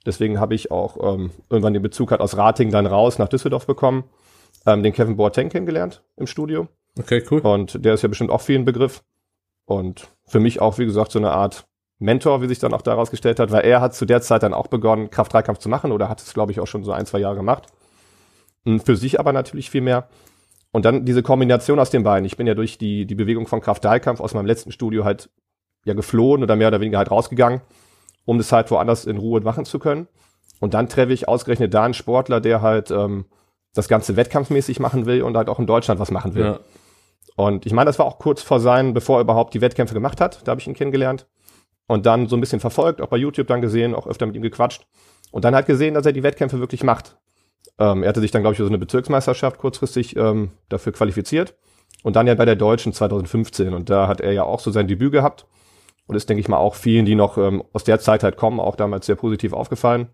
Deswegen 0.05 0.41
habe 0.41 0.57
ich 0.57 0.73
auch 0.73 0.97
ähm, 1.15 1.31
irgendwann 1.49 1.73
den 1.73 1.81
Bezug 1.81 2.11
halt 2.11 2.21
aus 2.21 2.37
Rating 2.37 2.73
dann 2.73 2.85
raus 2.85 3.21
nach 3.21 3.29
Düsseldorf 3.29 3.65
bekommen. 3.65 4.03
Ähm, 4.67 4.83
den 4.83 4.93
Kevin 4.93 5.17
Boateng 5.17 5.49
kennengelernt 5.49 6.03
im 6.17 6.27
Studio. 6.27 6.67
Okay, 6.99 7.23
cool. 7.31 7.39
Und 7.43 7.85
der 7.85 7.95
ist 7.95 8.03
ja 8.03 8.09
bestimmt 8.09 8.33
auch 8.33 8.41
viel 8.41 8.59
ein 8.59 8.65
Begriff. 8.65 9.05
Und 9.67 10.09
für 10.27 10.41
mich 10.41 10.61
auch, 10.61 10.79
wie 10.79 10.85
gesagt, 10.85 11.13
so 11.13 11.21
eine 11.21 11.31
Art 11.31 11.65
Mentor, 12.01 12.43
wie 12.43 12.49
sich 12.49 12.59
dann 12.59 12.75
auch 12.75 12.83
daraus 12.83 13.13
gestellt 13.13 13.39
hat, 13.39 13.53
weil 13.53 13.65
er 13.65 13.81
hat 13.81 13.95
zu 13.95 14.05
der 14.05 14.21
Zeit 14.21 14.43
dann 14.43 14.53
auch 14.53 14.67
begonnen, 14.67 15.09
Kraft-3-Kampf 15.09 15.61
zu 15.61 15.69
machen 15.69 15.93
oder 15.93 16.09
hat 16.09 16.21
es, 16.21 16.35
glaube 16.35 16.51
ich, 16.51 16.59
auch 16.59 16.67
schon 16.67 16.83
so 16.83 16.91
ein, 16.91 17.07
zwei 17.07 17.21
Jahre 17.21 17.37
gemacht. 17.37 17.69
Hm, 18.65 18.81
für 18.81 18.97
sich 18.97 19.21
aber 19.21 19.33
natürlich 19.33 19.71
viel 19.71 19.83
mehr. 19.83 20.09
Und 20.73 20.85
dann 20.85 21.05
diese 21.05 21.23
Kombination 21.23 21.79
aus 21.79 21.91
den 21.91 22.03
beiden. 22.03 22.25
Ich 22.25 22.37
bin 22.37 22.49
ja 22.49 22.55
durch 22.55 22.79
die, 22.79 23.07
die 23.07 23.15
Bewegung 23.15 23.47
von 23.47 23.61
Kraft-3-Kampf 23.61 24.19
aus 24.19 24.35
meinem 24.35 24.47
letzten 24.47 24.73
Studio 24.73 25.05
halt 25.05 25.31
ja 25.85 25.95
geflohen 25.95 26.43
oder 26.43 26.57
mehr 26.57 26.69
oder 26.69 26.81
weniger 26.81 26.99
halt 26.99 27.11
rausgegangen, 27.11 27.61
um 28.25 28.39
das 28.39 28.53
halt 28.53 28.71
woanders 28.71 29.05
in 29.05 29.17
Ruhe 29.17 29.41
machen 29.41 29.65
zu 29.65 29.79
können. 29.79 30.09
Und 30.61 30.75
dann 30.75 30.89
treffe 30.89 31.13
ich 31.13 31.29
ausgerechnet 31.29 31.75
da 31.75 31.85
einen 31.85 31.95
Sportler, 31.95 32.41
der 32.41 32.63
halt 32.63 32.91
ähm, 32.91 33.25
das 33.75 33.89
Ganze 33.89 34.17
wettkampfmäßig 34.17 34.81
machen 34.81 35.07
will 35.07 35.23
und 35.23 35.37
halt 35.37 35.49
auch 35.49 35.59
in 35.59 35.67
Deutschland 35.67 35.99
was 35.99 36.11
machen 36.11 36.35
will. 36.35 36.45
Ja. 36.45 36.61
Und 37.35 37.67
ich 37.67 37.73
meine, 37.73 37.87
das 37.87 37.99
war 37.99 38.07
auch 38.07 38.19
kurz 38.19 38.43
vor 38.43 38.61
sein, 38.61 38.95
bevor 38.95 39.19
er 39.19 39.23
überhaupt 39.23 39.55
die 39.55 39.61
Wettkämpfe 39.61 39.95
gemacht 39.95 40.21
hat. 40.21 40.47
Da 40.47 40.51
habe 40.51 40.61
ich 40.61 40.67
ihn 40.67 40.75
kennengelernt 40.75 41.27
und 41.87 42.07
dann 42.07 42.29
so 42.29 42.37
ein 42.37 42.41
bisschen 42.41 42.61
verfolgt, 42.61 43.01
auch 43.01 43.09
bei 43.09 43.17
YouTube 43.17 43.47
dann 43.47 43.61
gesehen, 43.61 43.95
auch 43.95 44.07
öfter 44.07 44.27
mit 44.27 44.37
ihm 44.37 44.43
gequatscht 44.43 44.87
und 45.31 45.45
dann 45.45 45.55
halt 45.55 45.67
gesehen, 45.67 45.95
dass 45.95 46.07
er 46.07 46.13
die 46.13 46.23
Wettkämpfe 46.23 46.61
wirklich 46.61 46.85
macht. 46.85 47.17
Ähm, 47.79 48.03
er 48.03 48.11
hatte 48.11 48.21
sich 48.21 48.31
dann, 48.31 48.43
glaube 48.43 48.53
ich, 48.53 48.59
für 48.59 48.65
so 48.65 48.71
eine 48.71 48.79
Bezirksmeisterschaft 48.79 49.59
kurzfristig 49.59 50.17
ähm, 50.17 50.51
dafür 50.69 50.93
qualifiziert 50.93 51.55
und 52.03 52.17
dann 52.17 52.27
ja 52.27 52.35
bei 52.35 52.45
der 52.45 52.57
Deutschen 52.57 52.93
2015 52.93 53.75
und 53.75 53.91
da 53.91 54.09
hat 54.09 54.21
er 54.21 54.33
ja 54.33 54.45
auch 54.45 54.61
so 54.61 54.71
sein 54.71 54.89
Debüt 54.89 55.13
gehabt 55.13 55.47
und 56.07 56.17
ist, 56.17 56.29
denke 56.29 56.41
ich 56.41 56.49
mal, 56.49 56.59
auch 56.59 56.75
vielen, 56.75 57.05
die 57.05 57.15
noch 57.15 57.39
ähm, 57.39 57.63
aus 57.73 57.85
der 57.85 58.01
Zeit 58.01 58.23
halt 58.23 58.37
kommen, 58.37 58.61
auch 58.61 58.77
damals 58.77 59.07
sehr 59.07 59.17
positiv 59.17 59.53
aufgefallen. 59.53 60.09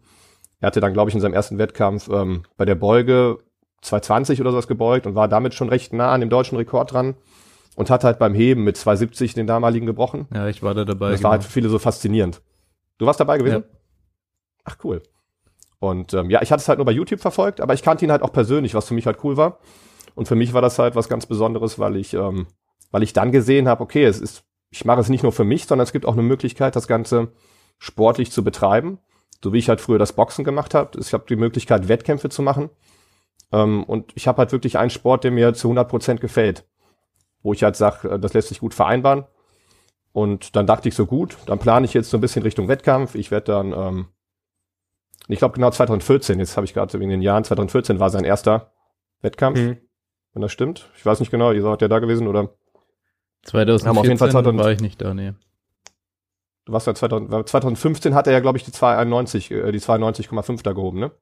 Er 0.61 0.68
hatte 0.68 0.80
dann, 0.80 0.92
glaube 0.92 1.11
ich, 1.11 1.14
in 1.14 1.21
seinem 1.21 1.35
ersten 1.35 1.59
Wettkampf 1.59 2.09
ähm, 2.09 2.42
bei 2.57 2.64
der 2.64 2.75
Beuge 2.75 3.38
220 3.83 4.40
oder 4.40 4.50
sowas 4.50 4.66
gebeugt 4.66 5.07
und 5.07 5.14
war 5.14 5.28
damit 5.28 5.54
schon 5.54 5.68
recht 5.68 5.92
nah 5.92 6.12
an 6.12 6.21
dem 6.21 6.30
deutschen 6.30 6.57
Rekord 6.57 6.92
dran 6.92 7.14
und 7.76 7.90
hat 7.90 8.02
halt 8.02 8.18
beim 8.18 8.35
Heben 8.35 8.64
mit 8.64 8.76
270 8.76 9.35
den 9.35 9.47
damaligen 9.47 9.87
gebrochen. 9.87 10.26
Ja, 10.35 10.49
ich 10.49 10.62
war 10.62 10.75
da 10.75 10.85
dabei. 10.85 11.11
Das 11.11 11.21
genau. 11.21 11.28
war 11.28 11.33
halt 11.33 11.42
genau. 11.42 11.49
für 11.49 11.52
viele 11.52 11.68
so 11.68 11.78
faszinierend. 11.78 12.42
Du 12.99 13.07
warst 13.07 13.21
dabei 13.21 13.38
gewesen? 13.38 13.62
Ja. 13.62 13.78
Ach 14.64 14.76
cool. 14.83 15.00
Und 15.78 16.12
ähm, 16.12 16.28
ja, 16.28 16.42
ich 16.42 16.50
hatte 16.50 16.61
es 16.61 16.68
halt 16.68 16.78
nur 16.78 16.87
bei 16.87 16.92
YouTube 16.92 17.21
verfolgt, 17.21 17.61
aber 17.61 17.75
ich 17.75 17.83
kannte 17.83 18.04
ihn 18.04 18.11
halt 18.11 18.23
auch 18.23 18.33
persönlich, 18.33 18.75
was 18.75 18.88
für 18.88 18.95
mich 18.95 19.07
halt 19.07 19.18
cool 19.23 19.37
war. 19.37 19.61
Und 20.16 20.26
für 20.26 20.35
mich 20.35 20.52
war 20.52 20.62
das 20.62 20.78
halt 20.80 20.97
was 20.97 21.09
ganz 21.09 21.26
Besonderes, 21.26 21.78
weil 21.78 21.97
ich, 21.97 22.14
ähm, 22.14 22.49
weil 22.90 23.04
ich 23.04 23.12
dann 23.12 23.30
gesehen 23.30 23.68
habe, 23.68 23.83
okay, 23.85 24.04
es 24.04 24.21
ist, 24.21 24.42
ich 24.70 24.84
mache 24.84 25.00
es 25.00 25.08
nicht 25.08 25.22
nur 25.22 25.32
für 25.32 25.44
mich, 25.44 25.66
sondern 25.66 25.84
es 25.84 25.92
gibt 25.92 26.06
auch 26.06 26.12
eine 26.12 26.22
Möglichkeit, 26.22 26.76
das 26.76 26.87
Ganze 26.88 27.32
sportlich 27.78 28.30
zu 28.30 28.44
betreiben. 28.44 28.98
So 29.42 29.52
wie 29.52 29.58
ich 29.58 29.68
halt 29.68 29.80
früher 29.80 29.98
das 29.98 30.14
Boxen 30.14 30.44
gemacht 30.44 30.75
habe. 30.75 30.98
Ich 30.98 31.12
habe 31.12 31.25
die 31.28 31.37
Möglichkeit, 31.37 31.88
Wettkämpfe 31.88 32.28
zu 32.28 32.42
machen. 32.42 32.70
Ähm, 33.52 33.84
und 33.84 34.12
ich 34.16 34.26
habe 34.26 34.38
halt 34.38 34.52
wirklich 34.52 34.78
einen 34.78 34.90
Sport, 34.90 35.25
der 35.25 35.30
mir 35.30 35.54
zu 35.54 35.68
100 35.68 35.88
Prozent 35.88 36.20
gefällt 36.20 36.64
wo 37.42 37.52
ich 37.52 37.62
halt 37.62 37.76
sage, 37.76 38.08
äh, 38.08 38.18
das 38.18 38.34
lässt 38.34 38.48
sich 38.48 38.60
gut 38.60 38.75
vereinbaren. 38.75 39.25
Und 40.12 40.56
dann 40.56 40.66
dachte 40.66 40.88
ich 40.88 40.94
so 40.94 41.06
gut, 41.06 41.37
dann 41.46 41.58
plane 41.58 41.84
ich 41.84 41.94
jetzt 41.94 42.10
so 42.10 42.16
ein 42.16 42.20
bisschen 42.20 42.42
Richtung 42.42 42.68
Wettkampf. 42.68 43.14
Ich 43.14 43.30
werde 43.30 43.52
dann 43.52 43.72
ähm, 43.72 44.06
Ich 45.28 45.38
glaube 45.38 45.54
genau 45.54 45.70
2014, 45.70 46.38
jetzt 46.38 46.56
habe 46.56 46.64
ich 46.64 46.75
gerade 46.75 46.98
in 46.98 47.08
den 47.08 47.22
Jahren, 47.22 47.44
2014 47.44 48.00
war 48.00 48.10
sein 48.10 48.25
erster 48.25 48.72
Wettkampf, 49.20 49.58
mhm. 49.58 49.78
wenn 50.32 50.42
das 50.42 50.52
stimmt. 50.52 50.90
Ich 50.96 51.04
weiß 51.04 51.20
nicht 51.20 51.30
genau, 51.30 51.52
ihr 51.52 51.62
seid 51.62 51.82
ja 51.82 51.88
da 51.88 51.98
gewesen 51.98 52.26
oder? 52.26 52.54
2014 53.45 53.99
auf 53.99 54.04
jeden 54.04 54.18
Fall 54.18 54.30
2000, 54.30 54.62
war 54.62 54.73
ich 54.73 54.80
nicht 54.80 55.00
da, 55.00 55.14
nee. 55.14 55.33
Du 56.64 56.73
warst 56.73 56.87
ja 56.87 56.95
2000, 56.95 57.49
2015 57.49 58.14
hat 58.14 58.26
er 58.26 58.35
ja, 58.35 58.40
glaube 58.40 58.59
ich, 58.59 58.64
die 58.64 58.73
291, 58.73 59.50
äh, 59.50 59.73
die 59.73 59.80
92,5 59.80 60.62
da 60.62 60.73
gehoben, 60.73 61.00
ne? 61.00 61.12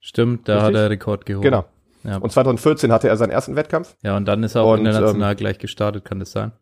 Stimmt, 0.00 0.48
da 0.48 0.54
Richtig? 0.54 0.66
hat 0.66 0.74
er 0.74 0.90
Rekord 0.90 1.26
gehoben. 1.26 1.44
Genau. 1.44 1.64
Ja. 2.02 2.16
Und 2.16 2.32
2014 2.32 2.90
hatte 2.90 3.08
er 3.08 3.16
seinen 3.16 3.30
ersten 3.30 3.54
Wettkampf. 3.54 3.94
Ja, 4.02 4.16
und 4.16 4.26
dann 4.26 4.42
ist 4.42 4.56
er 4.56 4.62
auch 4.62 4.72
und, 4.72 4.80
international 4.80 5.30
ähm, 5.30 5.36
gleich 5.36 5.58
gestartet, 5.58 6.04
kann 6.04 6.18
das 6.18 6.32
sein? 6.32 6.52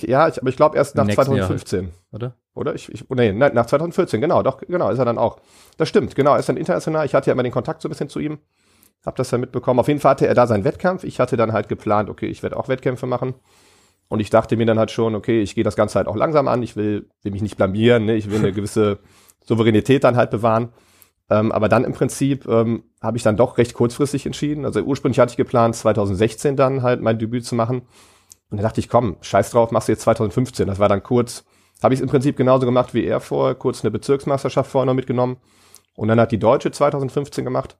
Ja, 0.00 0.28
ich, 0.28 0.38
aber 0.40 0.50
ich 0.50 0.56
glaube 0.56 0.76
erst 0.76 0.94
nach 0.94 1.08
2015. 1.08 1.80
Halt, 1.80 1.92
oder? 2.12 2.34
Oder? 2.54 2.74
Ich, 2.74 2.92
ich, 2.92 3.08
nee, 3.08 3.32
nach 3.32 3.66
2014, 3.66 4.20
genau, 4.20 4.42
doch, 4.42 4.58
genau, 4.58 4.90
ist 4.90 4.98
er 4.98 5.04
dann 5.04 5.18
auch. 5.18 5.40
Das 5.78 5.88
stimmt, 5.88 6.14
genau, 6.14 6.34
er 6.34 6.40
ist 6.40 6.48
dann 6.48 6.56
international. 6.56 7.06
Ich 7.06 7.14
hatte 7.14 7.28
ja 7.28 7.32
immer 7.32 7.42
den 7.42 7.52
Kontakt 7.52 7.80
so 7.82 7.88
ein 7.88 7.90
bisschen 7.90 8.08
zu 8.08 8.20
ihm. 8.20 8.38
Hab 9.04 9.16
das 9.16 9.30
dann 9.30 9.40
mitbekommen. 9.40 9.80
Auf 9.80 9.88
jeden 9.88 10.00
Fall 10.00 10.12
hatte 10.12 10.26
er 10.26 10.34
da 10.34 10.46
seinen 10.46 10.64
Wettkampf. 10.64 11.04
Ich 11.04 11.20
hatte 11.20 11.36
dann 11.36 11.52
halt 11.52 11.68
geplant, 11.68 12.10
okay, 12.10 12.26
ich 12.26 12.42
werde 12.42 12.56
auch 12.56 12.68
Wettkämpfe 12.68 13.06
machen. 13.06 13.34
Und 14.08 14.20
ich 14.20 14.28
dachte 14.28 14.56
mir 14.56 14.66
dann 14.66 14.78
halt 14.78 14.90
schon, 14.90 15.14
okay, 15.14 15.40
ich 15.40 15.54
gehe 15.54 15.64
das 15.64 15.76
Ganze 15.76 15.96
halt 15.96 16.08
auch 16.08 16.16
langsam 16.16 16.48
an. 16.48 16.62
Ich 16.62 16.76
will, 16.76 17.08
will 17.22 17.32
mich 17.32 17.42
nicht 17.42 17.56
blamieren, 17.56 18.06
ne? 18.06 18.16
ich 18.16 18.30
will 18.30 18.38
eine 18.38 18.52
gewisse 18.52 18.98
Souveränität 19.44 20.04
dann 20.04 20.16
halt 20.16 20.30
bewahren. 20.30 20.70
Ähm, 21.30 21.52
aber 21.52 21.68
dann 21.68 21.84
im 21.84 21.92
Prinzip 21.92 22.46
ähm, 22.48 22.82
habe 23.00 23.16
ich 23.16 23.22
dann 23.22 23.36
doch 23.36 23.56
recht 23.56 23.72
kurzfristig 23.72 24.26
entschieden. 24.26 24.64
Also 24.64 24.80
ursprünglich 24.80 25.20
hatte 25.20 25.30
ich 25.30 25.36
geplant, 25.36 25.76
2016 25.76 26.56
dann 26.56 26.82
halt 26.82 27.00
mein 27.00 27.18
Debüt 27.18 27.46
zu 27.46 27.54
machen. 27.54 27.82
Und 28.50 28.56
dann 28.56 28.64
dachte 28.64 28.80
ich, 28.80 28.88
komm, 28.88 29.16
scheiß 29.20 29.52
drauf, 29.52 29.70
machst 29.70 29.88
du 29.88 29.92
jetzt 29.92 30.02
2015. 30.02 30.66
Das 30.66 30.80
war 30.80 30.88
dann 30.88 31.04
kurz, 31.04 31.44
habe 31.82 31.94
ich 31.94 32.00
es 32.00 32.02
im 32.02 32.10
Prinzip 32.10 32.36
genauso 32.36 32.66
gemacht 32.66 32.94
wie 32.94 33.04
er 33.04 33.20
vor, 33.20 33.54
kurz 33.54 33.84
eine 33.84 33.92
Bezirksmeisterschaft 33.92 34.70
vorher 34.70 34.86
noch 34.86 34.94
mitgenommen. 34.94 35.36
Und 35.94 36.08
dann 36.08 36.18
hat 36.18 36.32
die 36.32 36.38
Deutsche 36.38 36.72
2015 36.72 37.44
gemacht. 37.44 37.76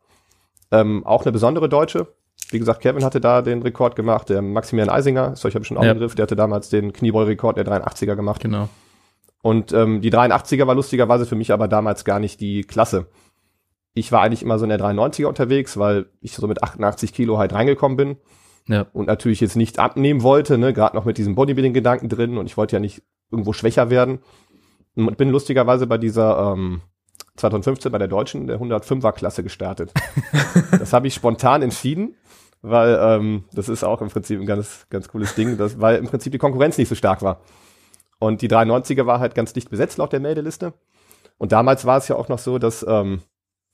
Ähm, 0.71 1.05
auch 1.07 1.23
eine 1.23 1.33
besondere 1.33 1.69
Deutsche. 1.69 2.09
Wie 2.51 2.59
gesagt, 2.59 2.81
Kevin 2.81 3.05
hatte 3.05 3.21
da 3.21 3.43
den 3.43 3.63
Rekord 3.63 3.97
gemacht, 3.97 4.29
der 4.29 4.43
Maximilian 4.43 4.91
Eisinger, 4.91 5.33
ist 5.33 5.45
euch 5.45 5.55
ja 5.55 5.63
schon 5.63 5.77
auch 5.77 5.85
ja. 5.85 5.93
Begriff, 5.93 6.15
der 6.15 6.25
hatte 6.25 6.37
damals 6.37 6.69
den 6.69 6.93
Kniebeugerekord 6.93 7.57
der 7.57 7.67
83er 7.67 8.17
gemacht. 8.17 8.43
Genau. 8.43 8.69
Und 9.43 9.73
ähm, 9.73 10.01
die 10.01 10.13
83er 10.13 10.67
war 10.67 10.75
lustigerweise 10.75 11.27
für 11.27 11.37
mich 11.37 11.53
aber 11.53 11.69
damals 11.69 12.05
gar 12.05 12.19
nicht 12.19 12.41
die 12.41 12.63
Klasse. 12.63 13.07
Ich 13.95 14.13
war 14.13 14.23
eigentlich 14.23 14.43
immer 14.43 14.59
so 14.59 14.65
in 14.65 14.69
der 14.69 14.81
93er 14.81 15.27
unterwegs, 15.27 15.79
weil 15.79 16.07
ich 16.21 16.35
so 16.35 16.47
mit 16.47 16.63
88 16.63 17.13
Kilo 17.13 17.39
halt 17.39 17.53
reingekommen 17.53 17.97
bin. 17.97 18.17
Ja. 18.69 18.87
Und 18.93 19.07
natürlich 19.07 19.41
jetzt 19.41 19.57
nicht 19.57 19.79
abnehmen 19.79 20.23
wollte, 20.23 20.59
ne, 20.59 20.73
gerade 20.73 20.95
noch 20.97 21.05
mit 21.05 21.19
diesem 21.19 21.35
Bodybuilding-Gedanken 21.35 22.09
drin 22.09 22.37
und 22.37 22.47
ich 22.47 22.57
wollte 22.57 22.77
ja 22.77 22.81
nicht 22.81 23.03
irgendwo 23.31 23.53
schwächer 23.53 23.91
werden. 23.91 24.21
Und 24.95 25.17
bin 25.17 25.31
lustigerweise 25.31 25.87
bei 25.87 25.99
dieser 25.99 26.53
ähm, 26.53 26.83
2015 27.41 27.91
bei 27.91 27.99
der 27.99 28.09
Deutschen 28.09 28.47
der 28.47 28.61
105er 28.61 29.13
Klasse 29.13 29.43
gestartet. 29.43 29.93
das 30.79 30.93
habe 30.93 31.07
ich 31.07 31.15
spontan 31.15 31.63
entschieden 31.63 32.15
weil 32.63 32.99
ähm, 33.01 33.45
das 33.53 33.69
ist 33.69 33.85
auch 33.85 34.03
im 34.03 34.09
Prinzip 34.09 34.41
ein 34.41 34.47
ganz, 34.47 34.87
ganz 34.91 35.09
cooles 35.09 35.35
Ding, 35.35 35.57
das, 35.57 35.81
weil 35.81 35.97
im 35.97 36.07
Prinzip 36.07 36.33
die 36.33 36.39
Konkurrenz 36.39 36.77
nicht 36.79 36.89
so 36.89 36.95
stark 36.95 37.23
war. 37.23 37.41
Und 38.19 38.43
die 38.43 38.51
93er 38.51 39.07
war 39.07 39.19
halt 39.19 39.35
ganz 39.35 39.53
dicht 39.53 39.71
besetzt 39.71 39.97
laut 39.99 40.13
der 40.13 40.21
Meldeliste. 40.21 40.75
Und 41.39 41.53
damals 41.53 41.87
war 41.87 41.97
es 41.97 42.09
ja 42.09 42.17
auch 42.17 42.29
noch 42.29 42.39
so, 42.39 42.59
dass, 42.59 42.85
ähm, 42.87 43.23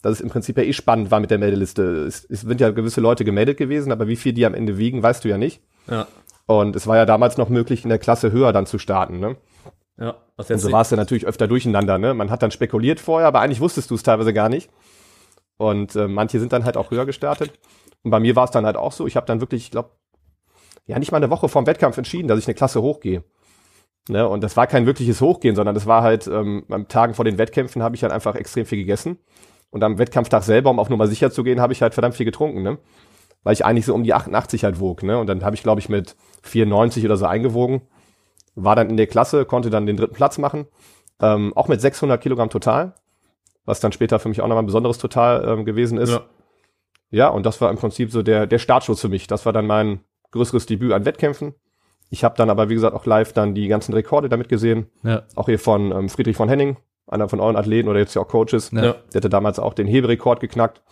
dass 0.03 0.13
es 0.13 0.21
im 0.21 0.29
Prinzip 0.29 0.57
ja 0.57 0.63
eh 0.63 0.73
spannend 0.73 1.11
war 1.11 1.19
mit 1.19 1.33
der 1.33 1.39
Meldeliste. 1.39 1.83
Es, 2.07 2.25
es 2.25 2.43
sind 2.43 2.61
ja 2.61 2.71
gewisse 2.71 3.01
Leute 3.01 3.25
gemeldet 3.25 3.57
gewesen, 3.57 3.91
aber 3.91 4.07
wie 4.07 4.17
viel 4.17 4.33
die 4.33 4.47
am 4.47 4.55
Ende 4.55 4.79
wiegen, 4.79 5.03
weißt 5.03 5.25
du 5.25 5.29
ja 5.29 5.37
nicht. 5.37 5.63
Ja. 5.91 6.07
Und 6.47 6.77
es 6.77 6.87
war 6.87 6.97
ja 6.97 7.07
damals 7.07 7.39
noch 7.39 7.49
möglich, 7.49 7.83
in 7.83 7.89
der 7.89 7.99
Klasse 7.99 8.31
höher 8.31 8.53
dann 8.53 8.67
zu 8.67 8.79
starten, 8.79 9.19
ne? 9.19 9.37
Ja. 9.99 10.17
Was 10.37 10.49
jetzt 10.49 10.65
und 10.65 10.71
so 10.71 10.73
war 10.73 10.83
es 10.83 10.91
ja 10.91 10.97
natürlich 10.97 11.27
öfter 11.27 11.49
durcheinander, 11.49 11.99
ne? 11.99 12.13
Man 12.13 12.31
hat 12.31 12.43
dann 12.43 12.51
spekuliert 12.51 13.01
vorher, 13.01 13.29
aber 13.29 13.41
eigentlich 13.41 13.61
wusstest 13.61 13.91
du 13.91 13.95
es 13.95 14.03
teilweise 14.03 14.33
gar 14.33 14.49
nicht. 14.49 14.71
Und 15.57 15.97
äh, 15.97 16.07
manche 16.07 16.39
sind 16.39 16.53
dann 16.53 16.65
halt 16.65 16.77
auch 16.77 16.91
höher 16.91 17.07
gestartet. 17.07 17.53
Und 18.03 18.11
bei 18.11 18.21
mir 18.21 18.37
war 18.37 18.45
es 18.45 18.51
dann 18.51 18.67
halt 18.67 18.77
auch 18.77 18.93
so, 18.93 19.07
ich 19.07 19.17
habe 19.17 19.27
dann 19.27 19.41
wirklich, 19.41 19.65
ich 19.65 19.71
glaube, 19.71 19.91
ja 20.87 20.99
nicht 20.99 21.13
mal 21.13 21.19
eine 21.19 21.31
Woche 21.31 21.49
vorm 21.49 21.67
Wettkampf 21.67 21.97
entschieden, 21.97 22.29
dass 22.29 22.39
ich 22.39 22.47
eine 22.47 22.55
Klasse 22.55 22.83
hochgehe. 22.83 23.25
Ne? 24.09 24.29
Und 24.29 24.43
das 24.43 24.57
war 24.57 24.67
kein 24.67 24.87
wirkliches 24.87 25.21
Hochgehen, 25.21 25.57
sondern 25.57 25.75
das 25.75 25.87
war 25.87 26.03
halt, 26.03 26.27
ähm, 26.29 26.65
am 26.69 26.89
Tagen 26.89 27.15
vor 27.15 27.25
den 27.25 27.39
Wettkämpfen 27.39 27.83
habe 27.83 27.97
ich 27.97 28.03
halt 28.03 28.13
einfach 28.13 28.37
extrem 28.37 28.67
viel 28.67 28.79
gegessen. 28.79 29.19
Und 29.71 29.83
am 29.83 29.99
Wettkampftag 29.99 30.45
selber, 30.45 30.71
um 30.71 30.79
auf 30.79 30.89
Nummer 30.89 31.09
sicher 31.09 31.31
zu 31.31 31.43
gehen, 31.43 31.61
habe 31.61 31.73
ich 31.73 31.83
halt 31.83 31.95
verdammt 31.95 32.15
viel 32.15 32.25
getrunken, 32.25 32.63
ne? 32.63 32.79
Weil 33.43 33.53
ich 33.53 33.65
eigentlich 33.65 33.85
so 33.85 33.95
um 33.95 34.05
die 34.05 34.15
88 34.15 34.65
halt 34.65 34.81
wog, 34.81 35.03
ne? 35.03 35.19
Und 35.19 35.27
dann 35.27 35.45
habe 35.45 35.57
ich, 35.57 35.63
glaube 35.63 35.81
ich, 35.81 35.89
mit 35.89 36.17
94 36.43 37.05
oder 37.05 37.17
so 37.17 37.27
eingewogen. 37.27 37.83
War 38.57 38.75
dann 38.75 38.91
in 38.91 38.97
der 38.97 39.07
Klasse, 39.07 39.45
konnte 39.45 39.71
dann 39.71 39.87
den 39.87 39.97
dritten 39.97 40.15
Platz 40.15 40.39
machen. 40.39 40.67
Ähm, 41.21 41.53
auch 41.57 41.69
mit 41.69 41.81
600 41.81 42.21
Kilogramm 42.21 42.51
total. 42.51 42.95
Was 43.65 43.81
dann 43.81 43.93
später 43.93 44.19
für 44.19 44.29
mich 44.29 44.41
auch 44.41 44.49
nochmal 44.49 44.65
ein 44.65 44.67
besonderes 44.67 44.99
Total 44.99 45.47
ähm, 45.49 45.65
gewesen 45.65 45.99
ist. 45.99 46.11
Ja. 46.11 46.25
Ja, 47.11 47.29
und 47.29 47.47
das 47.47 47.61
war 47.61 47.71
im 47.71 47.77
Prinzip 47.77 48.11
so 48.11 48.23
der, 48.23 48.47
der 48.47 48.59
Startschuss 48.59 49.01
für 49.01 49.09
mich. 49.09 49.27
Das 49.27 49.47
war 49.47 49.53
dann 49.53 49.67
mein 49.67 50.01
größeres 50.33 50.67
Debüt 50.67 50.93
an 50.93 51.05
Wettkämpfen. 51.05 51.55
Ich 52.11 52.25
habe 52.25 52.37
dann 52.37 52.51
aber, 52.51 52.69
wie 52.69 52.75
gesagt, 52.75 52.95
auch 52.95 53.07
live 53.07 53.33
dann 53.33 53.55
die 53.55 53.69
ganzen 53.69 53.93
Rekorde 53.93 54.29
damit 54.29 54.49
gesehen. 54.49 54.87
Ja. 55.03 55.23
Auch 55.35 55.47
hier 55.47 55.59
von 55.59 55.93
ähm, 55.93 56.09
Friedrich 56.09 56.37
von 56.37 56.49
Henning, 56.49 56.77
einer 57.07 57.29
von 57.29 57.41
euren 57.41 57.57
Athleten 57.57 57.89
oder 57.89 57.99
jetzt 57.99 58.15
ja 58.15 58.23
auch 58.23 58.29
Coaches. 58.29 58.71
Ja. 58.73 58.81
Der 59.13 59.15
hatte 59.15 59.29
damals 59.29 59.59
auch 59.59 59.75
den 59.75 59.87
Heberekord 59.87 60.41
geknackt. 60.41 60.83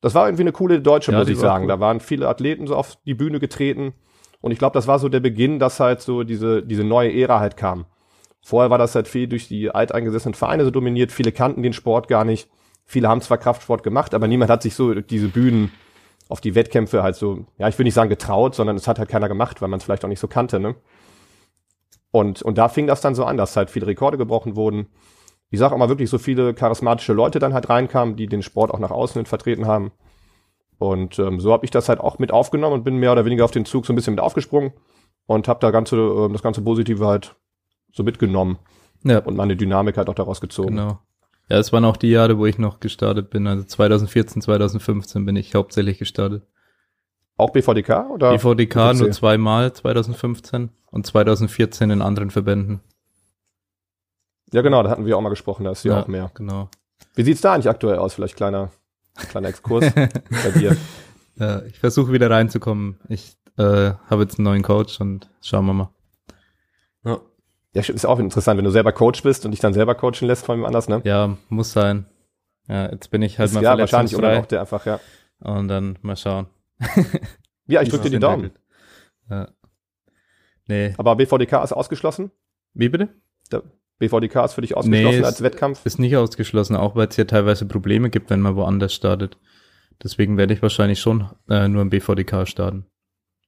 Das 0.00 0.14
war 0.14 0.26
irgendwie 0.26 0.44
eine 0.44 0.52
coole 0.52 0.80
Deutsche, 0.80 1.12
ja, 1.12 1.18
muss 1.18 1.28
ich 1.28 1.38
sagen. 1.38 1.64
Cool. 1.64 1.68
Da 1.68 1.80
waren 1.80 2.00
viele 2.00 2.28
Athleten 2.28 2.66
so 2.66 2.74
auf 2.74 2.96
die 3.04 3.14
Bühne 3.14 3.38
getreten. 3.38 3.94
Und 4.40 4.52
ich 4.52 4.58
glaube, 4.58 4.74
das 4.74 4.86
war 4.86 4.98
so 4.98 5.08
der 5.08 5.20
Beginn, 5.20 5.58
dass 5.58 5.80
halt 5.80 6.00
so 6.00 6.22
diese, 6.22 6.62
diese 6.62 6.84
neue 6.84 7.12
Ära 7.12 7.40
halt 7.40 7.56
kam. 7.56 7.86
Vorher 8.42 8.70
war 8.70 8.78
das 8.78 8.94
halt 8.94 9.06
viel 9.06 9.28
durch 9.28 9.48
die 9.48 9.70
alteingesessenen 9.70 10.34
Vereine 10.34 10.64
so 10.64 10.70
dominiert. 10.70 11.12
Viele 11.12 11.32
kannten 11.32 11.62
den 11.62 11.74
Sport 11.74 12.08
gar 12.08 12.24
nicht. 12.24 12.48
Viele 12.86 13.08
haben 13.08 13.20
zwar 13.20 13.38
Kraftsport 13.38 13.82
gemacht, 13.82 14.14
aber 14.14 14.26
niemand 14.26 14.50
hat 14.50 14.62
sich 14.62 14.74
so 14.74 14.94
diese 14.94 15.28
Bühnen 15.28 15.70
auf 16.28 16.40
die 16.40 16.54
Wettkämpfe 16.54 17.02
halt 17.02 17.16
so, 17.16 17.44
ja, 17.58 17.68
ich 17.68 17.78
will 17.78 17.84
nicht 17.84 17.94
sagen 17.94 18.08
getraut, 18.08 18.54
sondern 18.54 18.76
es 18.76 18.88
hat 18.88 18.98
halt 18.98 19.08
keiner 19.08 19.28
gemacht, 19.28 19.60
weil 19.60 19.68
man 19.68 19.78
es 19.78 19.84
vielleicht 19.84 20.04
auch 20.04 20.08
nicht 20.08 20.20
so 20.20 20.28
kannte, 20.28 20.58
ne? 20.58 20.76
Und, 22.12 22.42
und 22.42 22.58
da 22.58 22.68
fing 22.68 22.86
das 22.86 23.00
dann 23.00 23.14
so 23.14 23.24
an, 23.24 23.36
dass 23.36 23.56
halt 23.56 23.70
viele 23.70 23.86
Rekorde 23.86 24.18
gebrochen 24.18 24.56
wurden. 24.56 24.88
Ich 25.50 25.58
sag 25.58 25.72
auch 25.72 25.76
mal 25.76 25.88
wirklich 25.88 26.10
so 26.10 26.18
viele 26.18 26.54
charismatische 26.54 27.12
Leute 27.12 27.38
dann 27.38 27.54
halt 27.54 27.68
reinkamen, 27.68 28.16
die 28.16 28.26
den 28.26 28.42
Sport 28.42 28.72
auch 28.72 28.78
nach 28.78 28.90
außen 28.90 29.20
hin 29.20 29.26
vertreten 29.26 29.66
haben. 29.66 29.92
Und 30.80 31.18
ähm, 31.18 31.40
so 31.40 31.52
habe 31.52 31.66
ich 31.66 31.70
das 31.70 31.90
halt 31.90 32.00
auch 32.00 32.18
mit 32.18 32.32
aufgenommen 32.32 32.72
und 32.72 32.84
bin 32.84 32.96
mehr 32.96 33.12
oder 33.12 33.26
weniger 33.26 33.44
auf 33.44 33.50
den 33.50 33.66
Zug 33.66 33.84
so 33.84 33.92
ein 33.92 33.96
bisschen 33.96 34.14
mit 34.14 34.24
aufgesprungen 34.24 34.72
und 35.26 35.46
habe 35.46 35.60
da 35.60 35.70
ganze, 35.70 35.96
äh, 35.96 36.32
das 36.32 36.42
ganze 36.42 36.62
Positive 36.62 37.06
halt 37.06 37.36
so 37.92 38.02
mitgenommen 38.02 38.58
ja. 39.04 39.18
und 39.18 39.36
meine 39.36 39.56
Dynamik 39.56 39.98
halt 39.98 40.08
auch 40.08 40.14
daraus 40.14 40.40
gezogen. 40.40 40.76
Genau. 40.76 40.98
Ja, 41.50 41.58
es 41.58 41.70
waren 41.74 41.84
auch 41.84 41.98
die 41.98 42.08
Jahre, 42.08 42.38
wo 42.38 42.46
ich 42.46 42.56
noch 42.56 42.80
gestartet 42.80 43.28
bin. 43.28 43.46
Also 43.46 43.64
2014, 43.64 44.40
2015 44.40 45.26
bin 45.26 45.36
ich 45.36 45.54
hauptsächlich 45.54 45.98
gestartet. 45.98 46.46
Auch 47.36 47.50
BVDK 47.50 48.08
oder? 48.10 48.30
BVDK 48.30 48.94
nur 48.94 49.10
zweimal 49.10 49.74
2015 49.74 50.70
und 50.90 51.06
2014 51.06 51.90
in 51.90 52.00
anderen 52.00 52.30
Verbänden. 52.30 52.80
Ja, 54.50 54.62
genau, 54.62 54.82
da 54.82 54.88
hatten 54.88 55.04
wir 55.04 55.14
auch 55.18 55.20
mal 55.20 55.28
gesprochen, 55.28 55.64
da 55.64 55.72
ist 55.72 55.84
ja 55.84 56.00
auch 56.00 56.08
mehr. 56.08 56.30
Genau. 56.32 56.70
Wie 57.14 57.22
sieht's 57.22 57.42
da 57.42 57.52
eigentlich 57.52 57.68
aktuell 57.68 57.98
aus? 57.98 58.14
Vielleicht 58.14 58.36
kleiner, 58.36 58.70
kleiner 59.14 59.48
Exkurs 59.48 59.92
bei 59.94 60.50
dir. 60.54 60.76
Ja, 61.36 61.62
ich 61.62 61.78
versuche 61.78 62.12
wieder 62.12 62.28
reinzukommen. 62.28 63.00
Ich 63.08 63.34
äh, 63.56 63.92
habe 64.10 64.22
jetzt 64.22 64.38
einen 64.38 64.44
neuen 64.44 64.62
Coach 64.62 65.00
und 65.00 65.30
schauen 65.40 65.64
wir 65.64 65.72
mal. 65.72 65.90
Ja. 67.02 67.18
Ja, 67.72 67.82
ist 67.82 68.04
auch 68.04 68.18
interessant, 68.18 68.58
wenn 68.58 68.64
du 68.66 68.70
selber 68.70 68.92
Coach 68.92 69.22
bist 69.22 69.46
und 69.46 69.52
dich 69.52 69.60
dann 69.60 69.72
selber 69.72 69.94
coachen 69.94 70.26
lässt 70.26 70.44
von 70.44 70.56
jemand 70.56 70.74
anders, 70.74 70.88
ne? 70.88 71.00
Ja, 71.04 71.38
muss 71.48 71.72
sein. 71.72 72.04
Ja, 72.68 72.90
jetzt 72.90 73.10
bin 73.10 73.22
ich 73.22 73.38
halt 73.38 73.48
ist, 73.48 73.54
mal 73.54 73.62
ja, 73.62 73.78
wahrscheinlich 73.78 74.14
oder 74.16 74.38
auch 74.38 74.46
der 74.46 74.60
einfach, 74.60 74.84
ja. 74.84 75.00
Und 75.38 75.68
dann 75.68 75.98
mal 76.02 76.16
schauen. 76.16 76.46
ja, 77.66 77.80
ich 77.80 77.88
drücke 77.88 78.04
dir 78.04 78.10
die 78.10 78.18
Daumen. 78.18 78.50
Ja. 79.30 79.48
Nee. 80.66 80.94
Aber 80.98 81.16
BVDK 81.16 81.64
ist 81.64 81.72
ausgeschlossen? 81.72 82.32
Wie 82.74 82.88
bitte? 82.88 83.08
Der 83.50 83.62
BVDK 84.00 84.44
ist 84.46 84.54
für 84.54 84.62
dich 84.62 84.76
ausgeschlossen 84.76 85.20
nee, 85.20 85.24
als 85.24 85.42
Wettkampf? 85.42 85.84
Ist 85.84 85.98
nicht 85.98 86.16
ausgeschlossen, 86.16 86.74
auch 86.74 86.96
weil 86.96 87.08
es 87.08 87.16
hier 87.16 87.26
teilweise 87.26 87.66
Probleme 87.66 88.10
gibt, 88.10 88.30
wenn 88.30 88.40
man 88.40 88.56
woanders 88.56 88.94
startet. 88.94 89.38
Deswegen 90.02 90.38
werde 90.38 90.54
ich 90.54 90.62
wahrscheinlich 90.62 90.98
schon 90.98 91.28
äh, 91.48 91.68
nur 91.68 91.82
im 91.82 91.90
BVDK 91.90 92.48
starten. 92.48 92.86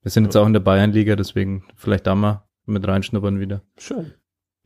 Wir 0.02 0.10
sind 0.10 0.24
jetzt 0.24 0.36
auch 0.36 0.46
in 0.46 0.52
der 0.52 0.60
Bayernliga, 0.60 1.16
deswegen 1.16 1.64
vielleicht 1.74 2.06
da 2.06 2.14
mal 2.14 2.44
mit 2.66 2.86
reinschnuppern 2.86 3.40
wieder. 3.40 3.62
Schön. 3.78 4.12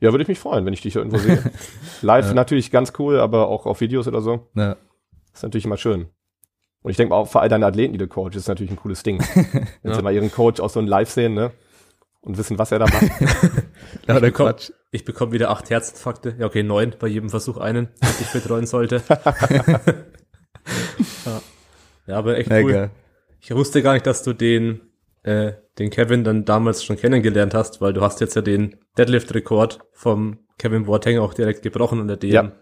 Ja, 0.01 0.11
würde 0.11 0.23
ich 0.23 0.27
mich 0.27 0.39
freuen, 0.39 0.65
wenn 0.65 0.73
ich 0.73 0.81
dich 0.81 0.95
irgendwo 0.95 1.17
sehe. 1.17 1.41
Live 2.01 2.27
ja. 2.27 2.33
natürlich 2.33 2.69
ganz 2.69 2.91
cool, 2.99 3.19
aber 3.19 3.47
auch 3.47 3.65
auf 3.65 3.79
Videos 3.79 4.07
oder 4.07 4.21
so. 4.21 4.47
Ja. 4.55 4.75
ist 5.33 5.43
natürlich 5.43 5.65
immer 5.65 5.77
schön. 5.77 6.07
Und 6.83 6.91
ich 6.91 6.97
denke 6.97 7.15
auch 7.15 7.29
für 7.29 7.39
all 7.39 7.49
deine 7.49 7.65
Athleten, 7.65 7.93
die 7.93 7.97
du 7.97 8.07
coach, 8.07 8.35
ist 8.35 8.47
natürlich 8.47 8.71
ein 8.71 8.77
cooles 8.77 9.03
Ding. 9.03 9.19
wenn 9.33 9.91
ja. 9.91 9.93
sie 9.93 10.01
mal 10.01 10.13
ihren 10.13 10.31
Coach 10.31 10.59
auch 10.59 10.69
so 10.69 10.79
ein 10.79 10.87
Live 10.87 11.09
sehen, 11.09 11.33
ne? 11.33 11.51
Und 12.19 12.37
wissen, 12.37 12.59
was 12.59 12.73
er 12.73 12.79
da 12.79 12.85
macht. 12.85 13.09
ja, 14.07 14.19
der 14.19 14.31
kommt, 14.31 14.73
ich 14.91 15.05
bekomme 15.05 15.31
wieder 15.33 15.49
acht 15.49 15.69
Herzinfarkte. 15.69 16.35
Ja, 16.39 16.45
okay, 16.45 16.63
neun 16.63 16.95
bei 16.97 17.07
jedem 17.07 17.29
Versuch 17.29 17.57
einen, 17.57 17.89
den 18.01 18.09
ich 18.21 18.31
betreuen 18.31 18.65
sollte. 18.65 19.01
ja. 21.25 21.41
ja, 22.07 22.17
aber 22.17 22.37
echt 22.37 22.51
cool. 22.51 22.89
Ich 23.39 23.53
wusste 23.53 23.81
gar 23.81 23.93
nicht, 23.93 24.07
dass 24.07 24.23
du 24.23 24.33
den 24.33 24.81
äh, 25.23 25.53
den 25.77 25.89
Kevin 25.89 26.23
dann 26.23 26.45
damals 26.45 26.83
schon 26.83 26.97
kennengelernt 26.97 27.53
hast, 27.53 27.81
weil 27.81 27.93
du 27.93 28.01
hast 28.01 28.21
jetzt 28.21 28.35
ja 28.35 28.41
den 28.41 28.77
Deadlift-Rekord 28.97 29.79
vom 29.91 30.39
Kevin 30.57 30.85
Boateng 30.85 31.19
auch 31.19 31.33
direkt 31.33 31.61
gebrochen 31.61 31.99
in 31.99 32.07
der 32.07 32.17
DM. 32.17 32.33
Ja. 32.33 32.43
Das 32.43 32.53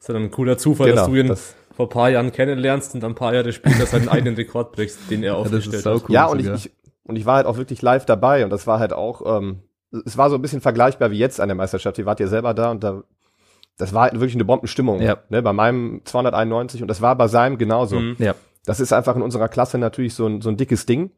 ist 0.00 0.08
ja 0.08 0.14
dann 0.14 0.24
ein 0.24 0.30
cooler 0.30 0.58
Zufall, 0.58 0.88
genau, 0.88 1.02
dass 1.02 1.10
du 1.10 1.16
ihn 1.16 1.26
das 1.26 1.54
vor 1.76 1.86
ein 1.86 1.90
paar 1.90 2.10
Jahren 2.10 2.32
kennenlernst 2.32 2.94
und 2.94 3.02
dann 3.02 3.12
ein 3.12 3.14
paar 3.14 3.34
Jahre 3.34 3.52
später 3.52 3.86
seinen 3.86 4.08
eigenen 4.08 4.34
Rekord 4.34 4.72
brichst, 4.72 5.10
den 5.10 5.22
er 5.22 5.36
aufgestellt 5.36 5.84
ja, 5.84 5.92
hat. 5.92 6.08
Ja, 6.08 6.26
und 6.26 6.40
ich, 6.40 6.48
ich, 6.48 6.72
und 7.04 7.16
ich 7.16 7.26
war 7.26 7.36
halt 7.36 7.46
auch 7.46 7.56
wirklich 7.56 7.82
live 7.82 8.06
dabei 8.06 8.42
und 8.42 8.50
das 8.50 8.66
war 8.66 8.80
halt 8.80 8.92
auch, 8.92 9.38
ähm, 9.38 9.62
es 10.04 10.16
war 10.16 10.30
so 10.30 10.36
ein 10.36 10.42
bisschen 10.42 10.60
vergleichbar 10.60 11.10
wie 11.10 11.18
jetzt 11.18 11.40
an 11.40 11.48
der 11.48 11.56
Meisterschaft. 11.56 11.98
Ihr 11.98 12.06
wart 12.06 12.20
ja 12.20 12.26
selber 12.26 12.54
da 12.54 12.70
und 12.70 12.84
da, 12.84 13.02
das 13.76 13.94
war 13.94 14.02
halt 14.02 14.14
wirklich 14.14 14.34
eine 14.34 14.44
Bombenstimmung. 14.44 15.00
Ja. 15.00 15.18
Ne, 15.28 15.42
bei 15.42 15.52
meinem 15.52 16.02
291 16.04 16.82
und 16.82 16.88
das 16.88 17.00
war 17.00 17.16
bei 17.16 17.28
seinem 17.28 17.58
genauso. 17.58 17.98
Mhm. 17.98 18.16
Ja. 18.18 18.34
Das 18.64 18.80
ist 18.80 18.92
einfach 18.92 19.16
in 19.16 19.22
unserer 19.22 19.48
Klasse 19.48 19.78
natürlich 19.78 20.14
so 20.14 20.26
ein, 20.26 20.42
so 20.42 20.50
ein 20.50 20.56
dickes 20.56 20.84
Ding. 20.84 21.10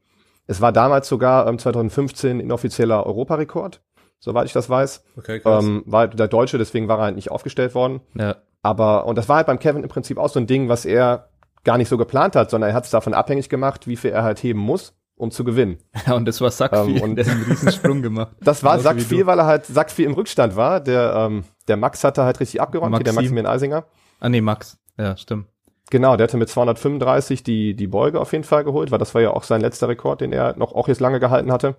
Es 0.46 0.60
war 0.60 0.72
damals 0.72 1.08
sogar 1.08 1.46
ähm, 1.46 1.58
2015 1.58 2.40
inoffizieller 2.40 3.06
Europarekord, 3.06 3.80
soweit 4.18 4.46
ich 4.46 4.52
das 4.52 4.70
weiß. 4.70 5.04
Okay, 5.16 5.40
krass. 5.40 5.64
Ähm, 5.64 5.82
war 5.86 6.00
halt 6.00 6.18
der 6.18 6.28
Deutsche, 6.28 6.58
deswegen 6.58 6.88
war 6.88 6.98
er 6.98 7.04
halt 7.04 7.16
nicht 7.16 7.30
aufgestellt 7.30 7.74
worden. 7.74 8.00
Ja. 8.14 8.36
Aber, 8.62 9.06
und 9.06 9.16
das 9.16 9.28
war 9.28 9.36
halt 9.36 9.46
beim 9.46 9.58
Kevin 9.58 9.82
im 9.82 9.88
Prinzip 9.88 10.18
auch 10.18 10.28
so 10.28 10.38
ein 10.38 10.46
Ding, 10.46 10.68
was 10.68 10.84
er 10.84 11.30
gar 11.64 11.78
nicht 11.78 11.88
so 11.88 11.98
geplant 11.98 12.36
hat, 12.36 12.50
sondern 12.50 12.70
er 12.70 12.74
hat 12.74 12.84
es 12.84 12.90
davon 12.90 13.14
abhängig 13.14 13.48
gemacht, 13.48 13.86
wie 13.86 13.96
viel 13.96 14.10
er 14.10 14.22
halt 14.22 14.42
heben 14.42 14.60
muss, 14.60 14.94
um 15.20 15.30
zu 15.30 15.44
gewinnen. 15.44 15.78
Ja, 16.06 16.14
und 16.14 16.26
das 16.26 16.40
war 16.40 16.50
Sack 16.50 16.74
4, 16.74 16.80
ähm, 16.80 17.02
und 17.02 17.16
der 17.16 17.26
hat 17.26 17.32
einen 17.32 17.44
riesen 17.44 17.72
Sprung 17.72 18.02
gemacht. 18.02 18.34
Das 18.40 18.64
war 18.64 18.78
Sack 18.78 19.00
4, 19.00 19.26
weil 19.26 19.38
er 19.38 19.46
halt 19.46 19.66
Sack 19.66 19.90
4 19.90 20.06
im 20.06 20.14
Rückstand 20.14 20.56
war. 20.56 20.80
Der, 20.80 21.14
ähm, 21.14 21.44
der 21.68 21.76
Max 21.76 22.02
hatte 22.02 22.24
halt 22.24 22.40
richtig 22.40 22.60
abgeräumt, 22.60 22.92
Maxim. 22.92 23.04
der 23.04 23.12
Maximilian 23.14 23.52
Eisinger. 23.52 23.84
Ah 24.18 24.28
nee, 24.28 24.40
Max. 24.40 24.78
Ja, 24.98 25.16
stimmt. 25.16 25.46
Genau, 25.90 26.16
der 26.16 26.24
hatte 26.24 26.36
mit 26.36 26.48
235 26.48 27.42
die, 27.42 27.74
die 27.74 27.86
Beuge 27.86 28.20
auf 28.20 28.32
jeden 28.32 28.44
Fall 28.44 28.64
geholt, 28.64 28.90
weil 28.90 28.98
das 28.98 29.14
war 29.14 29.22
ja 29.22 29.32
auch 29.32 29.42
sein 29.42 29.60
letzter 29.60 29.88
Rekord, 29.88 30.20
den 30.20 30.32
er 30.32 30.56
noch 30.56 30.72
auch 30.72 30.88
jetzt 30.88 31.00
lange 31.00 31.20
gehalten 31.20 31.52
hatte. 31.52 31.76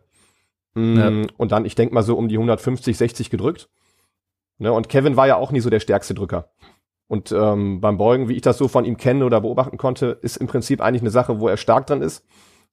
Mm, 0.76 0.98
ja. 0.98 1.28
Und 1.38 1.52
dann, 1.52 1.66
ich 1.66 1.76
denk 1.76 1.94
mal 1.94 2.04
so 2.04 2.18
um 2.18 2.28
die 2.28 2.36
150, 2.36 2.98
60 2.98 3.30
gedrückt. 3.30 3.70
Ne, 4.58 4.72
und 4.72 4.90
Kevin 4.90 5.16
war 5.16 5.28
ja 5.28 5.38
auch 5.38 5.52
nie 5.52 5.62
so 5.62 5.70
der 5.70 5.80
stärkste 5.80 6.14
Drücker. 6.14 6.52
Und 7.08 7.32
ähm, 7.32 7.82
beim 7.82 7.98
Beugen, 7.98 8.30
wie 8.30 8.36
ich 8.36 8.42
das 8.42 8.58
so 8.58 8.68
von 8.68 8.86
ihm 8.86 8.98
kenne 8.98 9.26
oder 9.26 9.42
beobachten 9.42 9.78
konnte, 9.78 10.20
ist 10.22 10.38
im 10.38 10.48
Prinzip 10.48 10.82
eigentlich 10.82 11.02
eine 11.02 11.10
Sache, 11.10 11.40
wo 11.40 11.48
er 11.48 11.58
stark 11.58 11.88
dran 11.88 12.02
ist. 12.02 12.26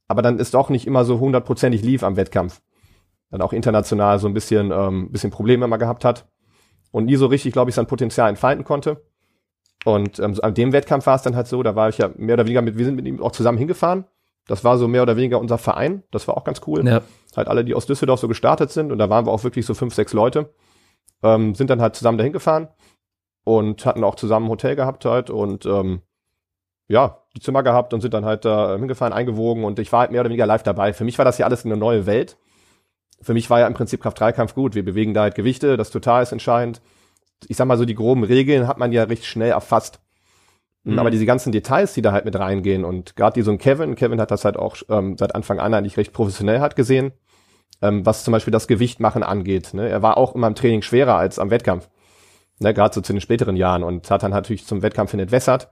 Aber 0.08 0.22
dann 0.22 0.38
ist 0.38 0.54
doch 0.54 0.70
nicht 0.70 0.86
immer 0.86 1.04
so 1.04 1.20
hundertprozentig 1.20 1.82
lief 1.82 2.02
am 2.02 2.16
Wettkampf. 2.16 2.60
Dann 3.30 3.42
auch 3.42 3.52
international 3.52 4.18
so 4.18 4.26
ein 4.26 4.34
bisschen, 4.34 4.72
ähm, 4.72 5.12
bisschen 5.12 5.30
Probleme 5.30 5.66
immer 5.66 5.78
gehabt 5.78 6.04
hat. 6.04 6.26
Und 6.90 7.04
nie 7.04 7.16
so 7.16 7.26
richtig, 7.26 7.52
glaube 7.52 7.70
ich, 7.70 7.74
sein 7.74 7.86
Potenzial 7.86 8.30
entfalten 8.30 8.64
konnte. 8.64 9.04
Und 9.84 10.18
ähm, 10.18 10.34
an 10.42 10.54
dem 10.54 10.72
Wettkampf 10.72 11.06
war 11.06 11.16
es 11.16 11.22
dann 11.22 11.36
halt 11.36 11.46
so, 11.46 11.62
da 11.62 11.76
war 11.76 11.90
ich 11.90 11.98
ja 11.98 12.10
mehr 12.16 12.34
oder 12.34 12.46
weniger 12.46 12.62
mit, 12.62 12.78
wir 12.78 12.84
sind 12.84 12.96
mit 12.96 13.06
ihm 13.06 13.22
auch 13.22 13.32
zusammen 13.32 13.58
hingefahren. 13.58 14.06
Das 14.46 14.64
war 14.64 14.78
so 14.78 14.88
mehr 14.88 15.02
oder 15.02 15.16
weniger 15.16 15.38
unser 15.38 15.58
Verein. 15.58 16.02
Das 16.10 16.26
war 16.26 16.36
auch 16.38 16.44
ganz 16.44 16.62
cool. 16.66 16.86
Ja. 16.86 17.02
Halt 17.36 17.48
alle, 17.48 17.64
die 17.64 17.74
aus 17.74 17.84
Düsseldorf 17.84 18.18
so 18.18 18.28
gestartet 18.28 18.70
sind. 18.70 18.90
Und 18.90 18.98
da 18.98 19.10
waren 19.10 19.26
wir 19.26 19.32
auch 19.32 19.44
wirklich 19.44 19.66
so 19.66 19.74
fünf, 19.74 19.94
sechs 19.94 20.14
Leute. 20.14 20.54
Ähm, 21.22 21.54
sind 21.54 21.68
dann 21.68 21.82
halt 21.82 21.96
zusammen 21.96 22.16
dahin 22.16 22.32
gefahren 22.32 22.68
und 23.48 23.86
hatten 23.86 24.04
auch 24.04 24.14
zusammen 24.14 24.46
ein 24.46 24.50
Hotel 24.50 24.76
gehabt 24.76 25.06
halt 25.06 25.30
und 25.30 25.64
ähm, 25.64 26.02
ja, 26.86 27.24
die 27.38 27.44
Zimmer 27.44 27.62
gehabt 27.62 27.94
und 27.94 28.00
sind 28.00 28.14
dann 28.14 28.24
halt 28.24 28.44
da 28.44 28.76
hingefahren, 28.76 29.12
eingewogen 29.12 29.64
und 29.64 29.78
ich 29.78 29.92
war 29.92 30.00
halt 30.00 30.10
mehr 30.10 30.20
oder 30.20 30.30
weniger 30.30 30.46
live 30.46 30.62
dabei. 30.62 30.92
Für 30.92 31.04
mich 31.04 31.18
war 31.18 31.24
das 31.24 31.38
ja 31.38 31.46
alles 31.46 31.64
eine 31.64 31.76
neue 31.76 32.06
Welt. 32.06 32.36
Für 33.20 33.34
mich 33.34 33.50
war 33.50 33.60
ja 33.60 33.66
im 33.66 33.74
Prinzip 33.74 34.02
Kraft-3-Kampf 34.02 34.54
gut. 34.54 34.74
Wir 34.74 34.84
bewegen 34.84 35.14
da 35.14 35.22
halt 35.22 35.34
Gewichte, 35.34 35.76
das 35.76 35.90
total 35.90 36.22
ist 36.22 36.32
entscheidend 36.32 36.80
ich 37.46 37.56
sag 37.56 37.66
mal 37.66 37.78
so, 37.78 37.84
die 37.84 37.94
groben 37.94 38.24
Regeln 38.24 38.66
hat 38.66 38.78
man 38.78 38.92
ja 38.92 39.04
recht 39.04 39.24
schnell 39.24 39.50
erfasst. 39.50 40.00
Mhm. 40.84 40.98
Aber 40.98 41.10
diese 41.10 41.26
ganzen 41.26 41.52
Details, 41.52 41.94
die 41.94 42.02
da 42.02 42.12
halt 42.12 42.24
mit 42.24 42.38
reingehen 42.38 42.84
und 42.84 43.14
gerade 43.16 43.34
die 43.34 43.42
so 43.42 43.50
ein 43.50 43.58
Kevin, 43.58 43.94
Kevin 43.94 44.20
hat 44.20 44.30
das 44.30 44.44
halt 44.44 44.56
auch 44.56 44.76
ähm, 44.88 45.16
seit 45.16 45.34
Anfang 45.34 45.60
an 45.60 45.74
eigentlich 45.74 45.96
recht 45.96 46.12
professionell 46.12 46.60
hat 46.60 46.76
gesehen, 46.76 47.12
ähm, 47.82 48.04
was 48.04 48.24
zum 48.24 48.32
Beispiel 48.32 48.52
das 48.52 48.66
Gewicht 48.66 49.00
machen 49.00 49.22
angeht. 49.22 49.74
Ne? 49.74 49.88
Er 49.88 50.02
war 50.02 50.16
auch 50.16 50.34
immer 50.34 50.46
im 50.46 50.54
Training 50.54 50.82
schwerer 50.82 51.16
als 51.16 51.38
am 51.38 51.50
Wettkampf, 51.50 51.88
ne? 52.58 52.74
gerade 52.74 52.94
so 52.94 53.00
zu 53.00 53.12
den 53.12 53.20
späteren 53.20 53.56
Jahren 53.56 53.82
und 53.82 54.10
hat 54.10 54.22
dann 54.22 54.32
natürlich 54.32 54.66
zum 54.66 54.82
Wettkampf 54.82 55.12
hin 55.12 55.20
entwässert. 55.20 55.68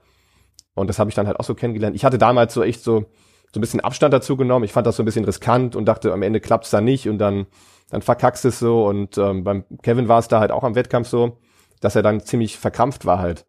Und 0.76 0.86
das 0.88 1.00
habe 1.00 1.10
ich 1.10 1.16
dann 1.16 1.26
halt 1.26 1.40
auch 1.40 1.44
so 1.44 1.56
kennengelernt. 1.56 1.96
Ich 1.96 2.04
hatte 2.04 2.18
damals 2.18 2.54
so 2.54 2.62
echt 2.62 2.84
so, 2.84 3.06
so 3.52 3.58
ein 3.58 3.60
bisschen 3.60 3.80
Abstand 3.80 4.14
dazu 4.14 4.36
genommen. 4.36 4.64
Ich 4.64 4.72
fand 4.72 4.86
das 4.86 4.94
so 4.94 5.02
ein 5.02 5.06
bisschen 5.06 5.24
riskant 5.24 5.74
und 5.74 5.86
dachte, 5.86 6.12
am 6.12 6.22
Ende 6.22 6.38
klappt's 6.38 6.70
da 6.70 6.80
nicht 6.80 7.08
und 7.08 7.18
dann, 7.18 7.46
dann 7.90 8.02
verkackst 8.02 8.44
es 8.44 8.60
so. 8.60 8.86
Und 8.86 9.18
ähm, 9.18 9.42
beim 9.42 9.64
Kevin 9.82 10.06
war 10.06 10.20
es 10.20 10.28
da 10.28 10.38
halt 10.38 10.52
auch 10.52 10.62
am 10.62 10.76
Wettkampf 10.76 11.08
so 11.08 11.38
dass 11.80 11.96
er 11.96 12.02
dann 12.02 12.20
ziemlich 12.20 12.58
verkrampft 12.58 13.06
war 13.06 13.18
halt. 13.18 13.46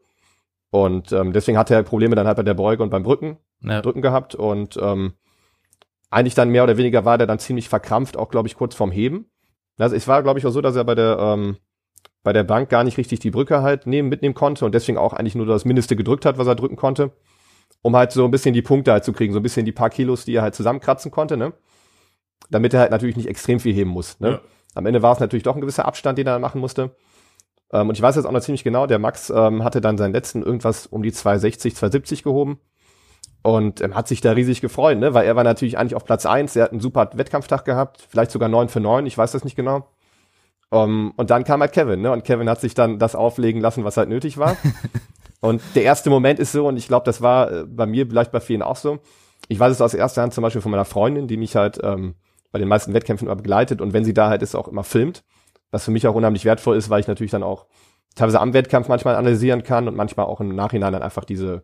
Und 0.70 1.12
ähm, 1.12 1.34
deswegen 1.34 1.58
hatte 1.58 1.74
er 1.74 1.84
Probleme 1.84 2.16
dann 2.16 2.28
halt 2.28 2.38
bei 2.38 2.44
der 2.44 2.54
Beuge 2.54 2.84
und 2.84 2.90
beim 2.90 3.04
Brücken, 3.04 3.38
ja. 3.62 3.82
Drücken 3.82 4.02
gehabt. 4.02 4.36
Und 4.36 4.78
ähm, 4.82 5.14
eigentlich 6.10 6.36
dann 6.36 6.50
mehr 6.50 6.64
oder 6.64 6.78
weniger 6.78 7.06
war 7.06 7.18
der 7.18 7.28
dann 7.28 7.40
ziemlich 7.40 7.70
verkrampft, 7.70 8.18
auch 8.18 8.30
glaube 8.30 8.48
ich 8.48 8.56
kurz 8.56 8.76
vorm 8.76 8.92
Heben. 8.92 9.30
Also 9.78 9.96
es 9.96 10.08
war 10.08 10.24
glaube 10.24 10.40
ich 10.40 10.46
auch 10.46 10.52
so, 10.52 10.62
dass 10.62 10.76
er 10.76 10.84
bei 10.84 10.96
der 10.96 11.18
ähm, 11.20 11.58
bei 12.24 12.34
der 12.34 12.44
Bank 12.44 12.70
gar 12.70 12.84
nicht 12.84 12.98
richtig 12.98 13.20
die 13.20 13.32
Brücke 13.32 13.62
halt 13.62 13.88
nehmen, 13.88 14.10
mitnehmen 14.10 14.36
konnte 14.36 14.66
und 14.66 14.76
deswegen 14.76 14.98
auch 14.98 15.14
eigentlich 15.14 15.36
nur 15.36 15.46
das 15.46 15.66
Mindeste 15.66 15.96
gedrückt 15.96 16.26
hat, 16.26 16.38
was 16.38 16.48
er 16.48 16.56
drücken 16.56 16.76
konnte, 16.76 17.12
um 17.82 17.96
halt 17.96 18.12
so 18.12 18.26
ein 18.26 18.32
bisschen 18.32 18.54
die 18.54 18.62
Punkte 18.62 18.92
halt 18.92 19.04
zu 19.04 19.14
kriegen, 19.14 19.34
so 19.34 19.40
ein 19.40 19.44
bisschen 19.44 19.66
die 19.66 19.72
paar 19.72 19.90
Kilos, 19.90 20.26
die 20.26 20.36
er 20.36 20.42
halt 20.42 20.56
zusammenkratzen 20.56 21.12
konnte, 21.12 21.38
ne? 21.38 21.54
Damit 22.50 22.74
er 22.74 22.82
halt 22.82 22.92
natürlich 22.92 23.18
nicht 23.18 23.28
extrem 23.28 23.60
viel 23.60 23.74
heben 23.74 23.90
muss, 23.90 24.20
ne? 24.20 24.30
Ja. 24.30 24.42
Am 24.76 24.86
Ende 24.86 25.02
war 25.02 25.14
es 25.14 25.20
natürlich 25.20 25.44
doch 25.44 25.56
ein 25.56 25.62
gewisser 25.62 25.86
Abstand, 25.86 26.18
den 26.18 26.28
er 26.28 26.34
dann 26.34 26.42
machen 26.42 26.62
musste. 26.62 26.96
Ähm, 27.72 27.90
und 27.90 27.96
ich 27.96 28.02
weiß 28.02 28.16
jetzt 28.16 28.26
auch 28.26 28.32
noch 28.32 28.42
ziemlich 28.42 28.64
genau, 28.64 28.88
der 28.88 29.00
Max 29.00 29.30
ähm, 29.30 29.64
hatte 29.64 29.82
dann 29.82 29.98
seinen 29.98 30.14
letzten 30.14 30.44
irgendwas 30.44 30.86
um 30.88 31.04
die 31.04 31.12
260, 31.12 31.76
270 31.76 32.24
gehoben 32.24 32.60
und 33.42 33.82
ähm, 33.82 33.96
hat 33.96 34.08
sich 34.08 34.22
da 34.22 34.32
riesig 34.32 34.62
gefreut, 34.62 34.98
ne? 34.98 35.14
weil 35.14 35.26
er 35.26 35.36
war 35.36 35.44
natürlich 35.44 35.78
eigentlich 35.78 35.96
auf 35.96 36.06
Platz 36.06 36.26
eins. 36.26 36.56
er 36.56 36.66
hat 36.66 36.72
einen 36.72 36.82
super 36.82 37.10
Wettkampftag 37.14 37.66
gehabt, 37.66 38.06
vielleicht 38.10 38.32
sogar 38.32 38.50
neun 38.50 38.70
für 38.70 38.80
neun, 38.80 39.06
ich 39.06 39.18
weiß 39.18 39.32
das 39.32 39.44
nicht 39.44 39.56
genau. 39.56 39.88
Um, 40.70 40.80
ähm, 40.80 41.14
und 41.16 41.30
dann 41.30 41.46
kam 41.46 41.62
halt 41.62 41.72
Kevin, 41.72 42.02
ne? 42.02 42.12
Und 42.12 42.26
Kevin 42.26 42.50
hat 42.50 42.60
sich 42.60 42.74
dann 42.74 43.00
das 43.00 43.16
auflegen 43.16 43.62
lassen, 43.62 43.86
was 43.86 43.96
halt 43.96 44.10
nötig 44.10 44.38
war. 44.38 44.58
und 45.40 45.62
der 45.76 45.84
erste 45.84 46.10
Moment 46.10 46.40
ist 46.40 46.52
so, 46.52 46.68
und 46.68 46.76
ich 46.76 46.88
glaube, 46.90 47.06
das 47.06 47.22
war 47.22 47.52
äh, 47.52 47.64
bei 47.66 47.86
mir, 47.86 48.06
vielleicht 48.06 48.34
bei 48.34 48.42
vielen 48.42 48.62
auch 48.62 48.76
so. 48.76 49.00
Ich 49.48 49.60
weiß 49.60 49.72
es 49.72 49.82
aus 49.82 49.94
erster 49.94 50.22
Hand 50.22 50.34
zum 50.34 50.42
Beispiel 50.42 50.62
von 50.62 50.72
meiner 50.72 50.84
Freundin, 50.84 51.28
die 51.28 51.38
mich 51.38 51.56
halt 51.56 51.80
ähm, 51.84 52.16
bei 52.52 52.60
den 52.60 52.68
meisten 52.68 52.94
Wettkämpfen 52.94 53.28
immer 53.28 53.38
begleitet 53.38 53.80
und 53.80 53.94
wenn 53.94 54.04
sie 54.04 54.14
da 54.14 54.28
halt 54.28 54.42
ist, 54.42 54.56
auch 54.56 54.68
immer 54.68 54.84
filmt 54.84 55.24
was 55.72 55.86
für 55.86 55.92
mich 55.92 56.08
auch 56.08 56.16
unheimlich 56.16 56.46
wertvoll 56.46 56.78
ist, 56.78 56.90
weil 56.90 57.00
ich 57.00 57.08
natürlich 57.08 57.32
dann 57.32 57.44
auch 57.44 57.66
teilweise 58.16 58.40
am 58.40 58.54
Wettkampf 58.54 58.88
manchmal 58.88 59.16
analysieren 59.16 59.64
kann 59.64 59.88
und 59.88 59.96
manchmal 59.96 60.26
auch 60.26 60.40
im 60.40 60.56
Nachhinein 60.56 60.94
dann 60.94 61.04
einfach 61.04 61.26
diese, 61.26 61.64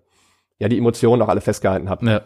ja, 0.59 0.67
die 0.67 0.77
Emotionen 0.77 1.21
auch 1.21 1.29
alle 1.29 1.41
festgehalten 1.41 1.89
habe. 1.89 2.05
Ja. 2.05 2.21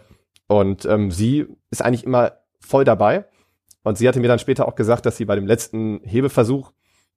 Und 0.48 0.86
ähm, 0.86 1.12
sie 1.12 1.48
ist 1.72 1.82
eigentlich 1.82 2.06
immer 2.06 2.34
voll 2.60 2.84
dabei. 2.84 3.26
Und 3.88 3.98
sie 3.98 4.08
hatte 4.08 4.20
mir 4.20 4.28
dann 4.28 4.40
später 4.40 4.68
auch 4.68 4.76
gesagt, 4.76 5.06
dass 5.06 5.18
sie 5.18 5.26
bei 5.26 5.36
dem 5.36 5.48
letzten 5.48 6.02
Hebeversuch 6.04 6.72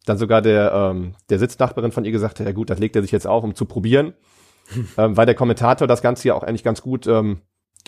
dann 0.06 0.18
sogar 0.18 0.40
der, 0.40 0.72
ähm, 0.72 1.14
der 1.28 1.38
Sitznachbarin 1.38 1.92
von 1.92 2.04
ihr 2.04 2.12
gesagt 2.12 2.40
hat, 2.40 2.46
ja 2.46 2.52
gut, 2.52 2.70
das 2.70 2.78
legt 2.78 2.96
er 2.96 3.02
sich 3.02 3.12
jetzt 3.12 3.26
auf, 3.26 3.44
um 3.44 3.54
zu 3.54 3.64
probieren. 3.66 4.14
ähm, 4.98 5.16
weil 5.16 5.26
der 5.26 5.34
Kommentator 5.34 5.88
das 5.88 6.00
Ganze 6.00 6.28
ja 6.28 6.34
auch 6.34 6.42
eigentlich 6.42 6.64
ganz 6.64 6.80
gut 6.80 7.06
ähm, 7.06 7.40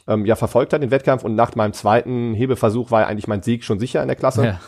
ähm, 0.09 0.27
ja 0.27 0.35
verfolgt 0.35 0.73
hat, 0.73 0.83
den 0.83 0.90
Wettkampf. 0.90 1.25
Und 1.25 1.35
nach 1.35 1.55
meinem 1.55 1.73
zweiten 1.73 2.35
Hebeversuch 2.35 2.90
war 2.90 3.03
ja 3.03 3.07
eigentlich 3.07 3.29
mein 3.29 3.42
Sieg 3.42 3.64
schon 3.64 3.79
sicher 3.79 4.03
in 4.03 4.09
der 4.09 4.16
Klasse. 4.16 4.45
Ja. 4.45 4.61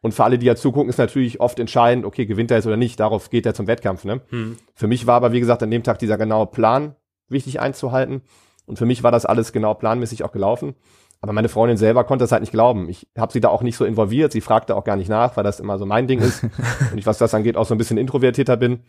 Und 0.00 0.14
für 0.14 0.24
alle, 0.24 0.38
die 0.38 0.46
ja 0.46 0.56
zugucken, 0.56 0.88
ist 0.88 0.98
natürlich 0.98 1.40
oft 1.40 1.58
entscheidend, 1.58 2.06
okay, 2.06 2.24
gewinnt 2.24 2.50
er 2.50 2.56
jetzt 2.56 2.66
oder 2.66 2.76
nicht. 2.76 2.98
Darauf 3.00 3.28
geht 3.28 3.44
er 3.44 3.52
zum 3.52 3.66
Wettkampf. 3.66 4.04
Ne? 4.04 4.22
Hm. 4.30 4.56
Für 4.74 4.86
mich 4.86 5.06
war 5.06 5.16
aber, 5.16 5.32
wie 5.32 5.40
gesagt, 5.40 5.62
an 5.62 5.70
dem 5.70 5.82
Tag 5.82 5.98
dieser 5.98 6.16
genaue 6.16 6.46
Plan 6.46 6.94
wichtig 7.28 7.60
einzuhalten. 7.60 8.22
Und 8.64 8.78
für 8.78 8.86
mich 8.86 9.02
war 9.02 9.12
das 9.12 9.26
alles 9.26 9.52
genau 9.52 9.74
planmäßig 9.74 10.24
auch 10.24 10.32
gelaufen. 10.32 10.74
Aber 11.22 11.32
meine 11.32 11.48
Freundin 11.50 11.76
selber 11.76 12.04
konnte 12.04 12.22
das 12.22 12.32
halt 12.32 12.40
nicht 12.40 12.52
glauben. 12.52 12.88
Ich 12.88 13.06
habe 13.16 13.32
sie 13.32 13.40
da 13.40 13.48
auch 13.48 13.62
nicht 13.62 13.76
so 13.76 13.84
involviert. 13.84 14.32
Sie 14.32 14.40
fragte 14.40 14.74
auch 14.74 14.84
gar 14.84 14.96
nicht 14.96 15.08
nach, 15.08 15.36
weil 15.36 15.44
das 15.44 15.60
immer 15.60 15.78
so 15.78 15.84
mein 15.84 16.06
Ding 16.06 16.20
ist. 16.20 16.44
und 16.92 16.98
ich, 16.98 17.06
was 17.06 17.18
das 17.18 17.34
angeht, 17.34 17.56
auch 17.56 17.66
so 17.66 17.74
ein 17.74 17.78
bisschen 17.78 17.98
introvertierter 17.98 18.56
bin. 18.56 18.80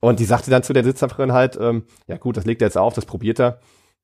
Und 0.00 0.18
die 0.18 0.24
sagte 0.24 0.50
dann 0.50 0.62
zu 0.62 0.72
der 0.72 0.84
Sitzerin 0.84 1.32
halt, 1.32 1.58
ähm, 1.60 1.84
ja 2.06 2.16
gut, 2.16 2.36
das 2.36 2.46
legt 2.46 2.62
er 2.62 2.66
jetzt 2.66 2.78
auf, 2.78 2.94
das 2.94 3.06
probiert 3.06 3.38
er. 3.40 3.60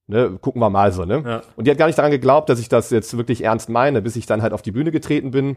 Ne, 0.07 0.37
gucken 0.39 0.61
wir 0.61 0.69
mal 0.69 0.93
so, 0.93 1.07
ne? 1.07 1.23
Ja. 1.25 1.43
Und 1.57 1.67
die 1.67 1.71
hat 1.71 1.79
gar 1.79 1.87
nicht 1.87 1.97
daran 1.97 2.11
geglaubt, 2.11 2.51
dass 2.51 2.61
ich 2.61 2.69
das 2.69 2.91
jetzt 2.91 3.17
wirklich 3.17 3.43
ernst 3.43 3.71
meine, 3.71 4.03
bis 4.03 4.17
ich 4.17 4.27
dann 4.27 4.43
halt 4.43 4.53
auf 4.53 4.61
die 4.61 4.73
Bühne 4.73 4.91
getreten 4.91 5.31
bin, 5.31 5.57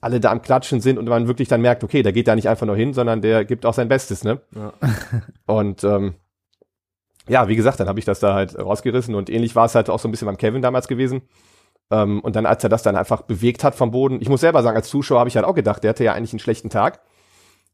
alle 0.00 0.20
da 0.20 0.30
am 0.30 0.40
Klatschen 0.40 0.80
sind 0.80 0.98
und 0.98 1.08
man 1.08 1.26
wirklich 1.26 1.48
dann 1.48 1.60
merkt, 1.60 1.82
okay, 1.82 2.04
der 2.04 2.12
geht 2.12 2.28
da 2.28 2.36
nicht 2.36 2.48
einfach 2.48 2.66
nur 2.66 2.76
hin, 2.76 2.94
sondern 2.94 3.22
der 3.22 3.44
gibt 3.44 3.66
auch 3.66 3.74
sein 3.74 3.88
Bestes, 3.88 4.22
ne? 4.22 4.40
Ja. 4.54 4.72
Und 5.46 5.82
ähm, 5.82 6.14
ja, 7.28 7.48
wie 7.48 7.56
gesagt, 7.56 7.80
dann 7.80 7.88
habe 7.88 7.98
ich 7.98 8.04
das 8.04 8.20
da 8.20 8.34
halt 8.34 8.58
rausgerissen 8.58 9.14
und 9.14 9.28
ähnlich 9.28 9.54
war 9.54 9.66
es 9.66 9.74
halt 9.74 9.90
auch 9.90 9.98
so 9.98 10.08
ein 10.08 10.10
bisschen 10.10 10.26
beim 10.26 10.38
Kevin 10.38 10.62
damals 10.62 10.88
gewesen. 10.88 11.22
Ähm, 11.90 12.20
und 12.20 12.36
dann, 12.36 12.46
als 12.46 12.62
er 12.62 12.70
das 12.70 12.82
dann 12.82 12.96
einfach 12.96 13.22
bewegt 13.22 13.64
hat 13.64 13.74
vom 13.74 13.90
Boden, 13.90 14.20
ich 14.20 14.28
muss 14.28 14.40
selber 14.40 14.62
sagen, 14.62 14.76
als 14.76 14.88
Zuschauer 14.88 15.20
habe 15.20 15.28
ich 15.28 15.36
halt 15.36 15.46
auch 15.46 15.54
gedacht, 15.54 15.82
der 15.82 15.90
hatte 15.90 16.04
ja 16.04 16.12
eigentlich 16.12 16.32
einen 16.32 16.40
schlechten 16.40 16.70
Tag, 16.70 17.00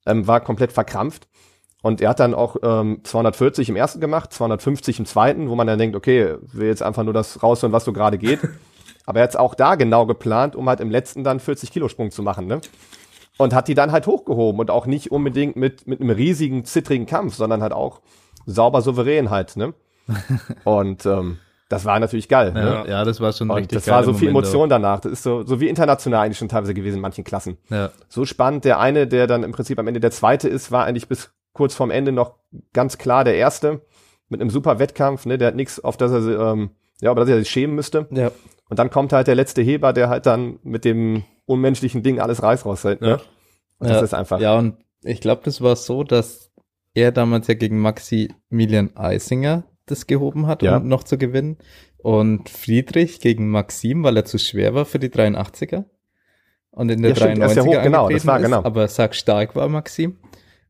ähm, 0.06 0.26
war 0.26 0.40
komplett 0.40 0.72
verkrampft. 0.72 1.28
Und 1.82 2.00
er 2.00 2.10
hat 2.10 2.20
dann 2.20 2.32
auch 2.32 2.56
ähm, 2.62 3.00
240 3.02 3.68
im 3.68 3.76
ersten 3.76 4.00
gemacht, 4.00 4.32
250 4.32 5.00
im 5.00 5.04
zweiten, 5.04 5.50
wo 5.50 5.54
man 5.54 5.66
dann 5.66 5.78
denkt, 5.78 5.94
okay, 5.94 6.36
will 6.40 6.68
jetzt 6.68 6.82
einfach 6.82 7.02
nur 7.02 7.12
das 7.12 7.42
rausholen, 7.42 7.72
was 7.74 7.84
so 7.84 7.92
gerade 7.92 8.16
geht. 8.16 8.40
Aber 9.06 9.18
er 9.18 9.24
hat 9.24 9.36
auch 9.36 9.54
da 9.54 9.74
genau 9.74 10.06
geplant, 10.06 10.56
um 10.56 10.66
halt 10.66 10.80
im 10.80 10.90
letzten 10.90 11.24
dann 11.24 11.40
40 11.40 11.70
Kilo 11.70 11.88
Sprung 11.88 12.10
zu 12.10 12.22
machen, 12.22 12.46
ne? 12.46 12.62
Und 13.36 13.52
hat 13.52 13.68
die 13.68 13.74
dann 13.74 13.92
halt 13.92 14.06
hochgehoben 14.06 14.60
und 14.60 14.70
auch 14.70 14.86
nicht 14.86 15.10
unbedingt 15.10 15.56
mit, 15.56 15.86
mit 15.86 16.00
einem 16.00 16.10
riesigen, 16.10 16.64
zittrigen 16.64 17.04
Kampf, 17.04 17.34
sondern 17.34 17.60
halt 17.60 17.72
auch 17.72 18.00
sauber 18.46 18.80
souverän 18.80 19.28
halt, 19.28 19.56
ne? 19.56 19.74
und 20.64 21.04
ähm, 21.04 21.38
das 21.68 21.84
war 21.84 21.98
natürlich 21.98 22.28
geil. 22.28 22.52
Ja, 22.54 22.84
ne? 22.84 22.90
ja 22.90 23.04
das 23.04 23.20
war 23.20 23.32
schon 23.32 23.50
und 23.50 23.56
richtig 23.56 23.78
Das 23.78 23.88
war 23.88 24.04
so 24.04 24.12
viel 24.12 24.30
Moment 24.30 24.46
Emotion 24.46 24.66
auch. 24.66 24.68
danach. 24.68 25.00
Das 25.00 25.12
ist 25.12 25.22
so, 25.22 25.44
so 25.44 25.60
wie 25.60 25.68
international 25.68 26.24
eigentlich 26.24 26.38
schon 26.38 26.48
teilweise 26.48 26.74
gewesen 26.74 26.96
in 26.96 27.02
manchen 27.02 27.24
Klassen. 27.24 27.56
Ja. 27.70 27.90
So 28.08 28.24
spannend. 28.24 28.64
Der 28.64 28.78
eine, 28.80 29.06
der 29.06 29.26
dann 29.26 29.42
im 29.42 29.52
Prinzip 29.52 29.78
am 29.78 29.86
Ende 29.88 30.00
der 30.00 30.10
zweite 30.10 30.48
ist, 30.48 30.70
war 30.70 30.84
eigentlich 30.84 31.08
bis 31.08 31.32
kurz 31.52 31.74
vorm 31.74 31.90
Ende 31.90 32.12
noch 32.12 32.34
ganz 32.72 32.98
klar 32.98 33.24
der 33.24 33.36
Erste 33.36 33.80
mit 34.28 34.40
einem 34.40 34.50
super 34.50 34.78
Wettkampf, 34.78 35.26
ne, 35.26 35.38
der 35.38 35.48
hat 35.48 35.54
nichts, 35.54 35.78
auf 35.82 35.96
das 35.96 36.12
er, 36.12 36.52
ähm, 36.52 36.70
ja, 37.00 37.10
aber 37.10 37.20
dass 37.20 37.30
er 37.30 37.38
sich 37.38 37.50
schämen 37.50 37.76
müsste. 37.76 38.08
Ja. 38.10 38.30
Und 38.68 38.78
dann 38.78 38.90
kommt 38.90 39.12
halt 39.12 39.26
der 39.26 39.34
letzte 39.34 39.62
Heber, 39.62 39.92
der 39.92 40.08
halt 40.08 40.26
dann 40.26 40.58
mit 40.62 40.84
dem 40.84 41.24
unmenschlichen 41.46 42.02
Ding 42.02 42.18
alles 42.18 42.42
Reis 42.42 42.64
raushält. 42.64 43.00
Ne? 43.00 43.08
Ja. 43.08 43.14
Und 43.78 43.88
das 43.88 43.98
ja, 43.98 44.02
ist 44.02 44.14
einfach. 44.14 44.40
Ja, 44.40 44.58
und 44.58 44.76
ich 45.02 45.20
glaube, 45.20 45.42
das 45.44 45.60
war 45.60 45.76
so, 45.76 46.02
dass 46.02 46.50
er 46.94 47.12
damals 47.12 47.46
ja 47.46 47.54
gegen 47.54 47.80
Maximilian 47.80 48.96
Eisinger 48.96 49.64
das 49.86 50.06
gehoben 50.06 50.46
hat, 50.46 50.62
Ja. 50.62 50.76
um 50.78 50.88
noch 50.88 51.04
zu 51.04 51.18
gewinnen. 51.18 51.58
Und 51.98 52.48
Friedrich 52.50 53.20
gegen 53.20 53.50
Maxim, 53.50 54.02
weil 54.04 54.16
er 54.16 54.24
zu 54.24 54.38
schwer 54.38 54.74
war 54.74 54.84
für 54.84 54.98
die 54.98 55.08
83er. 55.10 55.84
Und 56.70 56.90
in 56.90 57.02
der 57.02 57.10
Ja, 57.12 57.16
stimmt, 57.16 57.38
er 57.38 57.46
ist 57.46 57.52
93er 57.58 57.72
ja 57.72 57.78
hoch, 57.78 57.82
genau, 57.82 58.08
das 58.08 58.26
war 58.26 58.38
ist, 58.38 58.44
genau. 58.44 58.62
aber 58.64 58.88
sag 58.88 59.14
stark 59.14 59.54
war 59.56 59.68
Maxim. 59.68 60.18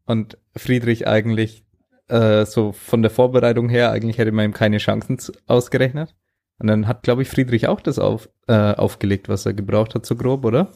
Und 0.07 0.39
Friedrich 0.55 1.07
eigentlich 1.09 1.65
äh, 2.09 2.45
so 2.45 2.73
von 2.73 3.01
der 3.03 3.11
Vorbereitung 3.11 3.69
her, 3.71 3.91
eigentlich 3.91 4.19
hätte 4.19 4.33
man 4.33 4.45
ihm 4.45 4.53
keine 4.53 4.77
Chancen 4.79 5.19
ausgerechnet. 5.47 6.15
Und 6.59 6.67
dann 6.69 6.87
hat, 6.87 7.03
glaube 7.03 7.23
ich, 7.23 7.29
Friedrich 7.29 7.67
auch 7.69 7.81
das 7.81 7.99
auf, 7.99 8.29
äh, 8.47 8.53
aufgelegt, 8.75 9.29
was 9.29 9.47
er 9.47 9.55
gebraucht 9.55 9.95
hat, 9.95 10.05
so 10.07 10.15
grob, 10.15 10.45
oder? 10.45 10.71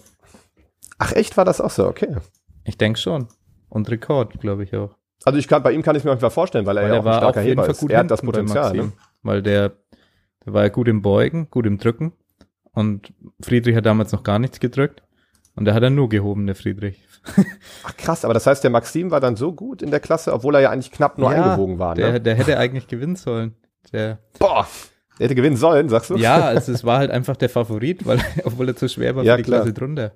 Ach 0.98 1.12
echt, 1.12 1.36
war 1.36 1.44
das 1.44 1.60
auch 1.60 1.70
so? 1.70 1.86
Okay. 1.86 2.16
Ich 2.64 2.78
denke 2.78 2.98
schon. 2.98 3.28
Und 3.68 3.90
Rekord, 3.90 4.40
glaube 4.40 4.64
ich 4.64 4.74
auch. 4.74 4.96
Also 5.24 5.38
ich 5.38 5.48
kann, 5.48 5.62
bei 5.62 5.72
ihm 5.72 5.82
kann 5.82 5.96
ich 5.96 6.04
mir 6.04 6.10
auf 6.10 6.14
jeden 6.16 6.20
Fall 6.20 6.30
vorstellen, 6.30 6.64
weil 6.66 6.76
er 6.78 6.84
Weil 6.84 6.92
ja 6.94 7.00
auch 7.00 7.06
ein 7.06 7.12
starker 7.14 7.40
Heber 7.40 7.68
ist. 7.68 7.80
gut 7.80 7.90
Er 7.90 7.98
hat 8.00 8.10
das 8.10 8.22
Potenzial. 8.22 8.64
Maxim, 8.74 8.84
Ne? 8.86 8.92
Weil 9.22 9.42
der, 9.42 9.72
der 10.46 10.52
war 10.54 10.62
ja 10.62 10.68
gut 10.68 10.88
im 10.88 11.02
Beugen, 11.02 11.48
gut 11.50 11.66
im 11.66 11.78
Drücken. 11.78 12.12
Und 12.72 13.12
Friedrich 13.40 13.74
hat 13.76 13.86
damals 13.86 14.12
noch 14.12 14.22
gar 14.22 14.38
nichts 14.38 14.60
gedrückt. 14.60 15.02
Und 15.56 15.64
der 15.64 15.74
hat 15.74 15.82
er 15.82 15.90
nur 15.90 16.08
gehoben, 16.08 16.46
der 16.46 16.54
Friedrich. 16.54 17.02
Ach 17.84 17.96
krass, 17.96 18.24
aber 18.24 18.32
das 18.32 18.46
heißt, 18.46 18.62
der 18.62 18.70
Maxim 18.70 19.10
war 19.10 19.18
dann 19.20 19.34
so 19.34 19.52
gut 19.52 19.82
in 19.82 19.90
der 19.90 19.98
Klasse, 19.98 20.32
obwohl 20.32 20.54
er 20.54 20.60
ja 20.60 20.70
eigentlich 20.70 20.92
knapp 20.92 21.18
nur 21.18 21.32
Ja, 21.32 21.42
eingewogen 21.42 21.80
war. 21.80 21.96
Der, 21.96 22.12
Ne? 22.12 22.20
der 22.20 22.36
hätte 22.36 22.56
eigentlich 22.58 22.86
gewinnen 22.86 23.16
sollen. 23.16 23.56
Der, 23.92 24.18
Boah, 24.38 24.68
der 25.18 25.24
hätte 25.24 25.34
gewinnen 25.34 25.56
sollen, 25.56 25.88
sagst 25.88 26.10
du? 26.10 26.16
ja, 26.16 26.36
also 26.44 26.70
es 26.70 26.84
war 26.84 26.98
halt 26.98 27.10
einfach 27.10 27.36
der 27.36 27.48
Favorit, 27.48 28.06
weil, 28.06 28.20
obwohl 28.44 28.68
er 28.68 28.76
zu 28.76 28.88
schwer 28.88 29.16
war 29.16 29.24
Ja, 29.24 29.32
für 29.34 29.38
die 29.38 29.42
klar. 29.42 29.60
Klasse 29.62 29.72
drunter. 29.74 30.12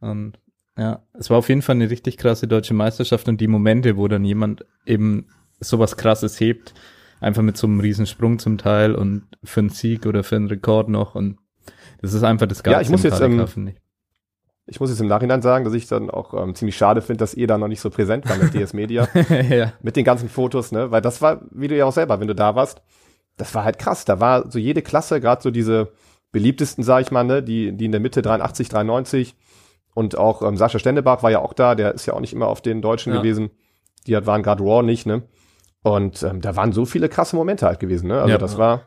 Und 0.00 0.38
ja, 0.78 1.02
es 1.14 1.30
war 1.30 1.38
auf 1.38 1.48
jeden 1.48 1.62
Fall 1.62 1.76
eine 1.76 1.90
richtig 1.90 2.18
krasse 2.18 2.46
deutsche 2.46 2.74
Meisterschaft 2.74 3.28
und 3.28 3.40
die 3.40 3.48
Momente, 3.48 3.96
wo 3.96 4.08
dann 4.08 4.24
jemand 4.24 4.64
eben 4.84 5.26
sowas 5.58 5.96
krasses 5.96 6.38
hebt, 6.38 6.74
einfach 7.20 7.42
mit 7.42 7.56
so 7.56 7.66
einem 7.66 7.80
Riesensprung 7.80 8.38
zum 8.38 8.58
Teil 8.58 8.94
und 8.94 9.24
für 9.42 9.60
einen 9.60 9.70
Sieg 9.70 10.04
oder 10.06 10.22
für 10.22 10.36
einen 10.36 10.48
Rekord 10.48 10.88
noch 10.88 11.14
und 11.14 11.38
das 12.02 12.12
ist 12.12 12.22
einfach 12.22 12.46
das 12.46 12.62
Ja, 12.64 12.80
ich 12.80 12.90
muss 12.90 13.02
jetzt, 13.02 13.20
ähm, 13.20 13.40
ich. 13.40 13.74
Ich 14.68 14.80
muss 14.80 14.90
jetzt 14.90 15.00
im 15.00 15.06
Nachhinein 15.06 15.42
sagen, 15.42 15.64
dass 15.64 15.74
ich 15.74 15.86
dann 15.86 16.10
auch 16.10 16.34
ähm, 16.34 16.54
ziemlich 16.56 16.76
schade 16.76 17.00
finde, 17.00 17.18
dass 17.18 17.34
ihr 17.34 17.46
da 17.46 17.56
noch 17.56 17.68
nicht 17.68 17.80
so 17.80 17.88
präsent 17.88 18.28
war 18.28 18.36
mit 18.36 18.52
DS 18.52 18.72
Media, 18.72 19.08
ja. 19.48 19.72
mit 19.80 19.94
den 19.94 20.04
ganzen 20.04 20.28
Fotos, 20.28 20.72
ne? 20.72 20.90
Weil 20.90 21.00
das 21.00 21.22
war, 21.22 21.42
wie 21.52 21.68
du 21.68 21.76
ja 21.76 21.84
auch 21.84 21.92
selber, 21.92 22.18
wenn 22.18 22.26
du 22.26 22.34
da 22.34 22.56
warst, 22.56 22.82
das 23.36 23.54
war 23.54 23.64
halt 23.64 23.78
krass. 23.78 24.04
Da 24.04 24.18
war 24.18 24.50
so 24.50 24.58
jede 24.58 24.82
Klasse, 24.82 25.20
gerade 25.20 25.40
so 25.40 25.52
diese 25.52 25.92
beliebtesten, 26.32 26.82
sag 26.82 27.02
ich 27.02 27.12
mal, 27.12 27.22
ne, 27.22 27.42
die, 27.42 27.72
die 27.76 27.84
in 27.84 27.92
der 27.92 28.00
Mitte 28.00 28.22
83, 28.22 28.68
93 28.68 29.36
und 29.96 30.18
auch 30.18 30.42
ähm, 30.42 30.58
Sascha 30.58 30.78
Stendebach 30.78 31.22
war 31.22 31.30
ja 31.30 31.38
auch 31.40 31.54
da, 31.54 31.74
der 31.74 31.94
ist 31.94 32.04
ja 32.04 32.12
auch 32.12 32.20
nicht 32.20 32.34
immer 32.34 32.48
auf 32.48 32.60
den 32.60 32.82
Deutschen 32.82 33.14
Ja. 33.14 33.18
gewesen. 33.18 33.48
Die 34.06 34.14
hat, 34.14 34.26
waren 34.26 34.42
gerade 34.42 34.62
Raw 34.62 34.82
nicht, 34.82 35.06
ne? 35.06 35.22
Und 35.82 36.22
ähm, 36.22 36.42
da 36.42 36.54
waren 36.54 36.72
so 36.72 36.84
viele 36.84 37.08
krasse 37.08 37.34
Momente 37.34 37.64
halt 37.64 37.80
gewesen, 37.80 38.08
ne? 38.08 38.18
Also 38.20 38.32
Ja. 38.32 38.38
das 38.38 38.58
war, 38.58 38.82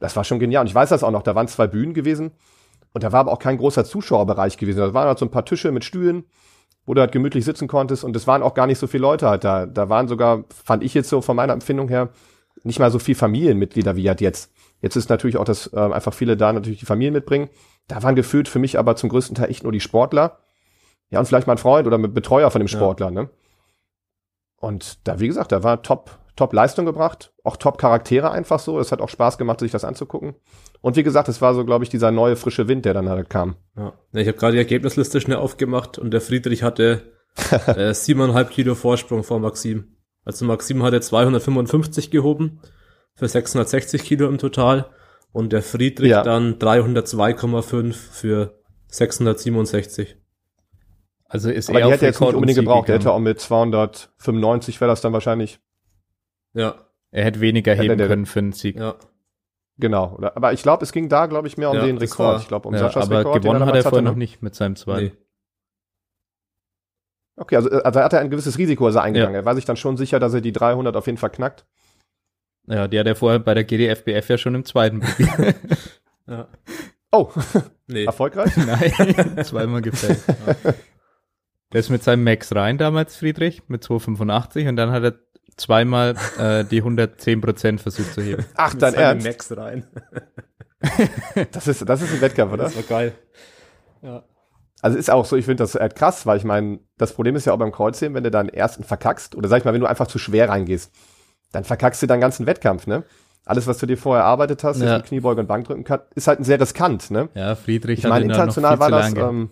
das 0.00 0.16
war 0.16 0.24
schon 0.24 0.40
genial. 0.40 0.62
Und 0.62 0.66
ich 0.66 0.74
weiß 0.74 0.88
das 0.88 1.04
auch 1.04 1.12
noch, 1.12 1.22
da 1.22 1.36
waren 1.36 1.46
zwei 1.46 1.68
Bühnen 1.68 1.94
gewesen 1.94 2.32
und 2.92 3.04
da 3.04 3.12
war 3.12 3.20
aber 3.20 3.30
auch 3.32 3.38
kein 3.38 3.56
großer 3.56 3.84
Zuschauerbereich 3.84 4.56
gewesen. 4.58 4.80
Da 4.80 4.92
waren 4.94 5.06
halt 5.06 5.18
so 5.20 5.26
ein 5.26 5.30
paar 5.30 5.44
Tische 5.44 5.70
mit 5.70 5.84
Stühlen, 5.84 6.24
wo 6.86 6.94
du 6.94 7.00
halt 7.00 7.12
gemütlich 7.12 7.44
sitzen 7.44 7.68
konntest 7.68 8.02
und 8.02 8.16
es 8.16 8.26
waren 8.26 8.42
auch 8.42 8.54
gar 8.54 8.66
nicht 8.66 8.78
so 8.80 8.88
viele 8.88 9.02
Leute 9.02 9.28
halt 9.28 9.44
da. 9.44 9.64
Da 9.66 9.88
waren 9.88 10.08
sogar, 10.08 10.42
fand 10.64 10.82
ich 10.82 10.92
jetzt 10.92 11.08
so 11.08 11.20
von 11.20 11.36
meiner 11.36 11.52
Empfindung 11.52 11.88
her, 11.88 12.08
nicht 12.64 12.80
mal 12.80 12.90
so 12.90 12.98
viel 12.98 13.14
Familienmitglieder 13.14 13.94
wie 13.94 14.08
halt 14.08 14.20
jetzt. 14.20 14.50
Jetzt 14.80 14.96
ist 14.96 15.08
natürlich 15.08 15.36
auch, 15.36 15.44
dass 15.44 15.70
ähm, 15.72 15.92
einfach 15.92 16.12
viele 16.14 16.36
da 16.36 16.52
natürlich 16.52 16.80
die 16.80 16.86
Familien 16.86 17.14
mitbringen. 17.14 17.48
Da 17.88 18.02
waren 18.02 18.16
gefühlt 18.16 18.48
für 18.48 18.58
mich 18.58 18.78
aber 18.78 18.96
zum 18.96 19.08
größten 19.08 19.34
Teil 19.36 19.50
echt 19.50 19.62
nur 19.62 19.72
die 19.72 19.80
Sportler. 19.80 20.38
Ja, 21.10 21.20
und 21.20 21.26
vielleicht 21.26 21.46
mal 21.46 21.54
ein 21.54 21.58
Freund 21.58 21.86
oder 21.86 21.98
Betreuer 21.98 22.50
von 22.50 22.60
dem 22.60 22.66
Ja. 22.66 22.76
Sportler, 22.76 23.10
ne? 23.10 23.30
Und 24.56 25.06
da, 25.06 25.20
wie 25.20 25.26
gesagt, 25.28 25.52
da 25.52 25.62
war 25.62 25.82
top, 25.82 26.18
top 26.34 26.52
Leistung 26.52 26.86
gebracht, 26.86 27.32
auch 27.44 27.56
top 27.56 27.78
Charaktere 27.78 28.30
einfach 28.30 28.58
so. 28.58 28.80
Es 28.80 28.90
hat 28.90 29.00
auch 29.00 29.08
Spaß 29.08 29.38
gemacht, 29.38 29.60
sich 29.60 29.70
das 29.70 29.84
anzugucken. 29.84 30.34
Und 30.80 30.96
wie 30.96 31.02
gesagt, 31.02 31.28
es 31.28 31.40
war 31.40 31.54
so, 31.54 31.64
glaube 31.64 31.84
ich, 31.84 31.90
dieser 31.90 32.10
neue 32.10 32.36
frische 32.36 32.66
Wind, 32.68 32.84
der 32.84 32.94
dann 32.94 33.08
halt 33.08 33.30
kam. 33.30 33.56
ja. 33.76 33.92
Ich 34.12 34.26
habe 34.26 34.36
gerade 34.38 34.52
die 34.52 34.58
Ergebnisliste 34.58 35.20
schnell 35.20 35.36
aufgemacht 35.38 35.98
und 35.98 36.10
der 36.10 36.20
Friedrich 36.20 36.62
hatte 36.62 37.02
äh, 37.66 37.92
siebeneinhalb 37.94 38.50
Kilo 38.50 38.74
Vorsprung 38.74 39.22
vor 39.22 39.38
Maxim. 39.40 39.96
Also 40.24 40.44
Maxim 40.44 40.82
hatte 40.82 41.00
255 41.00 42.10
gehoben 42.10 42.60
für 43.14 43.28
660 43.28 44.02
Kilo 44.02 44.26
im 44.28 44.38
Total 44.38 44.86
und 45.32 45.52
der 45.52 45.62
Friedrich 45.62 46.10
Ja. 46.10 46.22
dann 46.22 46.58
302,5 46.58 47.92
für 47.94 48.58
667. 48.88 50.16
Also 51.28 51.50
ist 51.50 51.68
Aber 51.70 51.80
er 51.80 51.86
die 51.86 51.92
hätte 51.92 52.04
er 52.06 52.10
jetzt 52.12 52.20
nicht 52.20 52.34
unbedingt 52.34 52.58
gebraucht. 52.58 52.88
Der 52.88 52.94
hätte 52.96 53.10
auch 53.12 53.18
mit 53.18 53.40
295 53.40 54.80
wäre 54.80 54.90
das 54.90 55.00
dann 55.00 55.12
wahrscheinlich. 55.12 55.60
Ja, 56.54 56.76
Er 57.10 57.24
hätte 57.24 57.40
weniger 57.40 57.74
Ja, 57.74 57.82
heben 57.82 57.98
der- 57.98 58.08
können 58.08 58.26
für 58.26 58.38
einen 58.40 58.52
Sieg. 58.52 58.76
ja. 58.76 58.94
Genau. 59.78 60.14
Oder- 60.16 60.36
Aber 60.36 60.52
ich 60.54 60.62
glaube, 60.62 60.84
es 60.84 60.92
ging 60.92 61.08
da, 61.10 61.26
glaube 61.26 61.48
ich, 61.48 61.58
mehr 61.58 61.70
um 61.70 61.76
Ja, 61.76 61.84
den 61.84 61.98
Rekord. 61.98 62.18
war- 62.34 62.40
ich 62.40 62.48
glaube, 62.48 62.68
um 62.68 62.74
Ja, 62.74 62.80
Saschas 62.80 63.04
aber 63.06 63.18
Rekord. 63.20 63.36
den 63.36 63.42
gewonnen 63.42 63.66
hat 63.66 63.74
er 63.74 63.82
vorher 63.82 64.00
noch 64.02 64.12
ne? 64.12 64.18
nicht 64.18 64.42
mit 64.42 64.54
seinem 64.54 64.74
zweiten. 64.76 65.06
Nee. 65.06 65.12
Okay, 67.36 67.56
also, 67.56 67.68
also 67.70 68.00
hat 68.00 68.12
er 68.14 68.20
ein 68.20 68.30
gewisses 68.30 68.56
Risiko 68.56 68.88
er 68.88 69.02
eingegangen. 69.02 69.34
Er 69.34 69.44
war 69.44 69.54
sich 69.54 69.66
dann 69.66 69.76
schon 69.76 69.96
sicher, 69.98 70.18
dass 70.18 70.32
er 70.32 70.40
die 70.40 70.52
300 70.52 70.96
auf 70.96 71.06
jeden 71.06 71.18
Fall 71.18 71.30
knackt. 71.30 71.66
Ja, 72.68 72.88
die 72.88 72.98
hat 72.98 73.06
er 73.06 73.16
vorher 73.16 73.38
bei 73.38 73.54
der 73.54 73.64
GDFBF 73.64 74.28
ja 74.28 74.38
schon 74.38 74.54
im 74.54 74.64
zweiten 74.64 75.00
probiert. 75.00 75.56
ja. 76.26 76.48
Oh, 77.12 77.30
Nee. 77.86 78.04
erfolgreich? 78.04 78.56
Nein, 78.56 79.44
zweimal 79.44 79.80
gefällt. 79.80 80.18
Der 81.72 81.80
ist 81.80 81.90
mit 81.90 82.02
seinem 82.02 82.24
Max 82.24 82.54
rein 82.54 82.78
damals, 82.78 83.16
Friedrich, 83.16 83.62
mit 83.68 83.84
285 83.84 84.66
und 84.66 84.76
dann 84.76 84.90
hat 84.90 85.04
er 85.04 85.14
zweimal 85.56 86.16
äh, 86.38 86.64
die 86.64 86.82
110% 86.82 87.78
versucht 87.78 88.12
zu 88.12 88.22
heben. 88.22 88.44
Ach, 88.56 88.72
Mit 88.72 88.82
dein 88.82 88.92
seinem 88.92 89.02
Ernst? 89.02 89.26
Max 89.26 89.56
rein. 89.56 89.86
Das 91.52 91.68
ist, 91.68 91.88
das 91.88 92.02
ist 92.02 92.12
ein 92.12 92.20
Wettkampf, 92.20 92.52
oder? 92.52 92.64
Das 92.64 92.76
war 92.76 92.82
geil. 92.82 93.12
Ja. 94.02 94.24
Also 94.82 94.98
ist 94.98 95.10
auch 95.10 95.24
so, 95.24 95.36
ich 95.36 95.44
finde 95.46 95.62
das 95.62 95.74
halt 95.74 95.96
krass, 95.96 96.26
weil 96.26 96.36
ich 96.36 96.44
meine, 96.44 96.80
das 96.98 97.12
Problem 97.14 97.34
ist 97.36 97.46
ja 97.46 97.52
auch 97.52 97.58
beim 97.58 97.72
Kreuzheben, 97.72 98.14
wenn 98.14 98.24
du 98.24 98.30
deinen 98.30 98.50
ersten 98.50 98.84
verkackst, 98.84 99.34
oder 99.34 99.48
sag 99.48 99.58
ich 99.58 99.64
mal, 99.64 99.72
wenn 99.72 99.80
du 99.80 99.86
einfach 99.86 100.06
zu 100.06 100.18
schwer 100.18 100.48
reingehst, 100.48 100.92
dann 101.52 101.64
verkackst 101.64 102.02
du 102.02 102.06
deinen 102.06 102.20
ganzen 102.20 102.46
Wettkampf, 102.46 102.86
ne? 102.86 103.04
Alles, 103.44 103.66
was 103.68 103.78
du 103.78 103.86
dir 103.86 103.96
vorher 103.96 104.24
erarbeitet 104.24 104.64
hast, 104.64 104.80
Ja. 104.80 104.86
ja. 104.96 105.00
Kniebeuge 105.00 105.40
und 105.40 105.46
Bankdrücken, 105.46 105.84
kann, 105.84 106.00
ist 106.14 106.26
halt 106.26 106.44
sehr 106.44 106.60
riskant, 106.60 107.10
ne? 107.10 107.28
Ja, 107.34 107.54
Friedrich 107.54 108.00
Ich 108.00 108.08
meine, 108.08 108.24
international 108.24 108.72
viel 108.72 108.80
war 108.80 108.90
das, 108.90 109.14
ähm, 109.14 109.50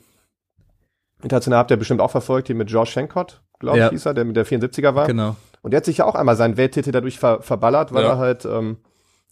international 1.23 1.59
habt 1.61 1.71
ihr 1.71 1.77
bestimmt 1.77 2.01
auch 2.01 2.11
verfolgt, 2.11 2.49
hier 2.49 2.57
mit 2.57 2.69
George 2.69 2.91
Schenkott, 2.91 3.41
glaube 3.59 3.79
Ja. 3.79 3.87
ich, 3.87 3.93
hieß 3.93 4.07
er, 4.07 4.15
der 4.15 4.25
mit 4.25 4.37
der 4.37 4.47
74er 4.47 4.95
war. 4.95 5.07
Genau. 5.07 5.37
Und 5.63 5.71
der 5.71 5.79
hat 5.79 5.85
sich 5.85 5.99
ja 5.99 6.05
auch 6.05 6.15
einmal 6.15 6.37
seinen 6.37 6.57
Welttitel 6.57 6.91
dadurch 6.93 7.19
ver 7.19 7.41
verballert, 7.41 7.93
weil 7.95 8.03
Ja. 8.05 8.11
er 8.11 8.19
halt 8.19 8.45
ähm, 8.45 8.79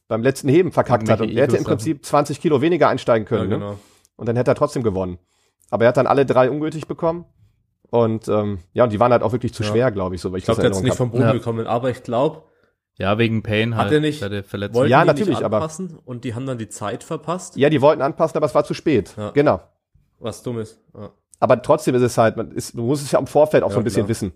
beim 0.08 0.22
letzten 0.22 0.48
Heben 0.48 0.72
verkackt 0.72 1.08
hat. 1.08 1.20
Und 1.20 1.30
er 1.30 1.42
hätte 1.42 1.56
im. 1.56 1.64
Prinzip 1.64 2.04
20 2.04 2.40
Kilo 2.40 2.60
weniger 2.62 2.88
einsteigen 2.88 3.26
ja, 3.26 3.28
können. 3.36 3.50
ne? 3.50 3.58
genau. 3.58 3.78
Und 4.16 4.26
dann 4.28 4.36
hätte 4.36 4.50
er 4.50 4.54
trotzdem 4.54 4.82
gewonnen. 4.82 5.18
Aber 5.70 5.84
er 5.84 5.88
hat 5.88 5.96
dann 5.96 6.06
alle 6.06 6.24
drei 6.24 6.50
ungültig 6.50 6.86
bekommen. 6.86 7.24
Und 7.90 8.28
ähm, 8.28 8.60
ja, 8.72 8.84
und 8.84 8.92
die 8.92 9.00
waren 9.00 9.12
halt 9.12 9.22
auch 9.22 9.32
wirklich 9.32 9.52
zu 9.52 9.62
Ja. 9.62 9.68
schwer, 9.70 9.90
glaube 9.90 10.14
ich, 10.14 10.20
so, 10.22 10.30
weil 10.32 10.38
ich, 10.38 10.42
Ich 10.42 10.46
glaube, 10.46 10.60
der 10.62 10.66
Erinnerung 10.70 10.84
nicht 10.84 10.96
vom 10.96 11.10
Boden 11.10 11.22
Ja. 11.24 11.32
gekommen, 11.32 11.66
aber 11.66 11.90
ich 11.90 12.02
glaube, 12.02 12.44
Ja, 12.98 13.16
wegen 13.18 13.42
Pain 13.42 13.76
halt. 13.76 13.86
Hat 13.86 13.92
er 13.92 14.00
nicht- 14.00 14.22
er 14.22 14.44
verletzt. 14.44 14.74
wollten 14.74 14.90
Ja, 14.90 15.00
die 15.02 15.06
natürlich, 15.08 15.28
nicht 15.30 15.42
aber- 15.44 15.56
anpassen 15.56 15.98
und 16.04 16.24
die 16.24 16.34
haben 16.34 16.46
dann 16.46 16.58
die 16.58 16.68
Zeit 16.68 17.02
verpasst, 17.04 17.56
Ja, 17.56 17.70
die 17.70 17.80
wollten 17.80 18.02
anpassen, 18.02 18.36
aber 18.36 18.46
es 18.46 18.54
war 18.54 18.64
zu 18.64 18.74
spät. 18.74 19.14
Ja. 19.16 19.30
Genau. 19.30 19.60
was 20.18 20.42
dumm 20.44 20.58
ist. 20.60 20.78
Ja. 20.94 21.10
Aber 21.40 21.60
trotzdem 21.62 21.96
ist 21.96 22.02
es 22.02 22.16
halt, 22.16 22.36
man 22.36 22.52
ist, 22.52 22.74
du 22.76 22.82
musst 22.82 23.02
es 23.04 23.10
ja 23.10 23.18
im 23.18 23.26
Vorfeld 23.26 23.64
auch 23.64 23.70
Ja, 23.70 23.74
so 23.74 23.80
ein 23.80 23.84
bisschen 23.84 24.02
klar. 24.02 24.08
wissen. 24.10 24.32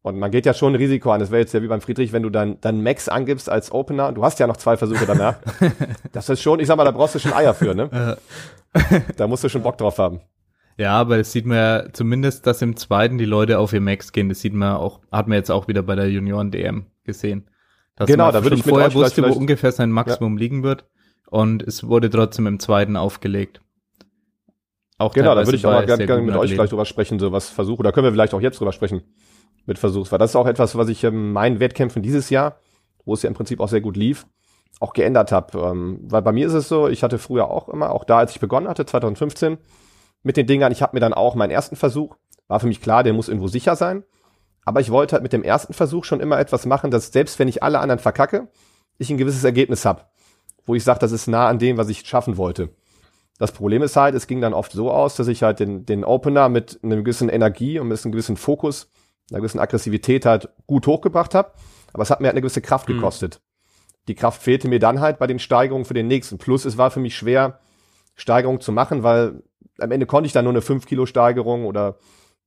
Und 0.00 0.18
man 0.18 0.30
geht 0.30 0.46
ja 0.46 0.54
schon 0.54 0.72
ein 0.72 0.76
Risiko 0.76 1.10
an. 1.10 1.20
Das 1.20 1.30
wäre 1.30 1.40
jetzt 1.40 1.52
ja 1.52 1.60
wie 1.60 1.66
beim 1.66 1.82
Friedrich, 1.82 2.12
wenn 2.14 2.22
du 2.22 2.30
dann, 2.30 2.58
dann 2.62 2.82
Max 2.82 3.08
angibst 3.10 3.50
als 3.50 3.70
Opener. 3.72 4.12
Du 4.12 4.24
hast 4.24 4.38
ja 4.38 4.46
noch 4.46 4.56
zwei 4.56 4.76
Versuche 4.78 5.04
danach. 5.06 5.36
das 6.12 6.28
ist 6.30 6.40
schon, 6.40 6.60
ich 6.60 6.66
sag 6.68 6.76
mal, 6.78 6.84
da 6.84 6.92
brauchst 6.92 7.16
du 7.16 7.18
schon 7.18 7.34
Eier 7.34 7.52
für, 7.52 7.74
ne? 7.74 8.16
da 9.16 9.26
musst 9.26 9.44
du 9.44 9.48
schon 9.48 9.62
Bock 9.62 9.76
drauf 9.76 9.98
haben. 9.98 10.20
Ja, 10.78 10.92
aber 10.92 11.18
das 11.18 11.32
sieht 11.32 11.44
man 11.44 11.56
ja 11.58 11.92
zumindest, 11.92 12.46
dass 12.46 12.62
im 12.62 12.76
zweiten 12.76 13.18
die 13.18 13.24
Leute 13.24 13.58
auf 13.58 13.72
ihr 13.72 13.80
Max 13.80 14.12
gehen. 14.12 14.28
Das 14.28 14.40
sieht 14.40 14.54
man 14.54 14.76
auch, 14.76 15.00
hat 15.10 15.26
man 15.26 15.36
jetzt 15.36 15.50
auch 15.50 15.66
wieder 15.68 15.82
bei 15.82 15.96
der 15.96 16.08
Junioren-DM 16.10 16.86
gesehen. 17.04 17.50
Genau, 18.06 18.30
da 18.32 18.42
würde 18.42 18.56
ich 18.56 18.62
vorher 18.62 18.92
wusste, 18.94 19.28
wo 19.28 19.32
ungefähr 19.32 19.72
sein 19.72 19.90
Maximum 19.90 20.36
liegen 20.36 20.62
wird. 20.62 20.84
Und 21.30 21.62
es 21.62 21.86
wurde 21.86 22.08
trotzdem 22.08 22.46
im 22.46 22.58
zweiten 22.58 22.96
aufgelegt. 22.96 23.60
Auch 24.98 25.12
Genau, 25.12 25.34
da 25.34 25.44
würde 25.44 25.56
ich 25.56 25.66
auch 25.66 25.72
mal 25.72 25.86
gerne 25.86 26.06
gern 26.06 26.24
mit 26.24 26.36
euch 26.36 26.54
gleich 26.54 26.70
drüber 26.70 26.84
sprechen, 26.84 27.18
so 27.18 27.30
was 27.32 27.50
Versuche. 27.50 27.82
Da 27.82 27.92
können 27.92 28.04
wir 28.04 28.12
vielleicht 28.12 28.34
auch 28.34 28.40
jetzt 28.40 28.58
drüber 28.58 28.72
sprechen 28.72 29.02
mit 29.66 29.78
Versuchs. 29.78 30.10
Weil 30.10 30.18
das 30.18 30.30
ist 30.30 30.36
auch 30.36 30.46
etwas, 30.46 30.76
was 30.76 30.88
ich 30.88 31.04
in 31.04 31.32
meinen 31.32 31.60
Wettkämpfen 31.60 32.02
dieses 32.02 32.30
Jahr, 32.30 32.58
wo 33.04 33.14
es 33.14 33.22
ja 33.22 33.28
im 33.28 33.34
Prinzip 33.34 33.60
auch 33.60 33.68
sehr 33.68 33.80
gut 33.80 33.96
lief, 33.96 34.26
auch 34.80 34.92
geändert 34.92 35.30
habe. 35.30 35.58
Ähm, 35.58 36.00
weil 36.02 36.22
bei 36.22 36.32
mir 36.32 36.46
ist 36.46 36.54
es 36.54 36.68
so, 36.68 36.88
ich 36.88 37.02
hatte 37.02 37.18
früher 37.18 37.50
auch 37.50 37.68
immer, 37.68 37.92
auch 37.92 38.04
da, 38.04 38.18
als 38.18 38.32
ich 38.32 38.40
begonnen 38.40 38.68
hatte, 38.68 38.86
2015, 38.86 39.58
mit 40.22 40.36
den 40.36 40.46
Dingern, 40.46 40.72
ich 40.72 40.82
habe 40.82 40.96
mir 40.96 41.00
dann 41.00 41.14
auch 41.14 41.34
meinen 41.34 41.50
ersten 41.50 41.76
Versuch, 41.76 42.16
war 42.48 42.58
für 42.58 42.66
mich 42.66 42.80
klar, 42.80 43.04
der 43.04 43.12
muss 43.12 43.28
irgendwo 43.28 43.48
sicher 43.48 43.76
sein. 43.76 44.04
Aber 44.68 44.82
ich 44.82 44.90
wollte 44.90 45.14
halt 45.14 45.22
mit 45.22 45.32
dem 45.32 45.44
ersten 45.44 45.72
Versuch 45.72 46.04
schon 46.04 46.20
immer 46.20 46.38
etwas 46.38 46.66
machen, 46.66 46.90
dass 46.90 47.10
selbst 47.10 47.38
wenn 47.38 47.48
ich 47.48 47.62
alle 47.62 47.78
anderen 47.78 48.00
verkacke, 48.00 48.48
ich 48.98 49.08
ein 49.08 49.16
gewisses 49.16 49.42
Ergebnis 49.42 49.86
habe, 49.86 50.02
wo 50.66 50.74
ich 50.74 50.84
sage, 50.84 50.98
das 50.98 51.10
ist 51.10 51.26
nah 51.26 51.48
an 51.48 51.58
dem, 51.58 51.78
was 51.78 51.88
ich 51.88 52.06
schaffen 52.06 52.36
wollte. 52.36 52.68
Das 53.38 53.52
Problem 53.52 53.80
ist 53.80 53.96
halt, 53.96 54.14
es 54.14 54.26
ging 54.26 54.42
dann 54.42 54.52
oft 54.52 54.72
so 54.72 54.90
aus, 54.90 55.16
dass 55.16 55.26
ich 55.26 55.42
halt 55.42 55.58
den, 55.58 55.86
den 55.86 56.04
Opener 56.04 56.50
mit 56.50 56.80
einer 56.82 56.96
gewissen 56.96 57.30
Energie 57.30 57.78
und 57.78 57.88
mit 57.88 58.04
einem 58.04 58.12
gewissen 58.12 58.36
Fokus, 58.36 58.90
einer 59.30 59.40
gewissen 59.40 59.58
Aggressivität 59.58 60.26
halt 60.26 60.50
gut 60.66 60.86
hochgebracht 60.86 61.34
habe, 61.34 61.52
aber 61.94 62.02
es 62.02 62.10
hat 62.10 62.20
mir 62.20 62.26
halt 62.26 62.34
eine 62.34 62.42
gewisse 62.42 62.60
Kraft 62.60 62.90
mhm. 62.90 62.96
gekostet. 62.96 63.40
Die 64.06 64.16
Kraft 64.16 64.42
fehlte 64.42 64.68
mir 64.68 64.80
dann 64.80 65.00
halt 65.00 65.18
bei 65.18 65.26
den 65.26 65.38
Steigerungen 65.38 65.86
für 65.86 65.94
den 65.94 66.08
nächsten. 66.08 66.36
Plus 66.36 66.66
es 66.66 66.76
war 66.76 66.90
für 66.90 67.00
mich 67.00 67.16
schwer, 67.16 67.58
Steigerungen 68.16 68.60
zu 68.60 68.72
machen, 68.72 69.02
weil 69.02 69.42
am 69.78 69.92
Ende 69.92 70.04
konnte 70.04 70.26
ich 70.26 70.34
dann 70.34 70.44
nur 70.44 70.52
eine 70.52 70.60
5 70.60 70.84
Kilo 70.84 71.06
Steigerung 71.06 71.64
oder 71.64 71.96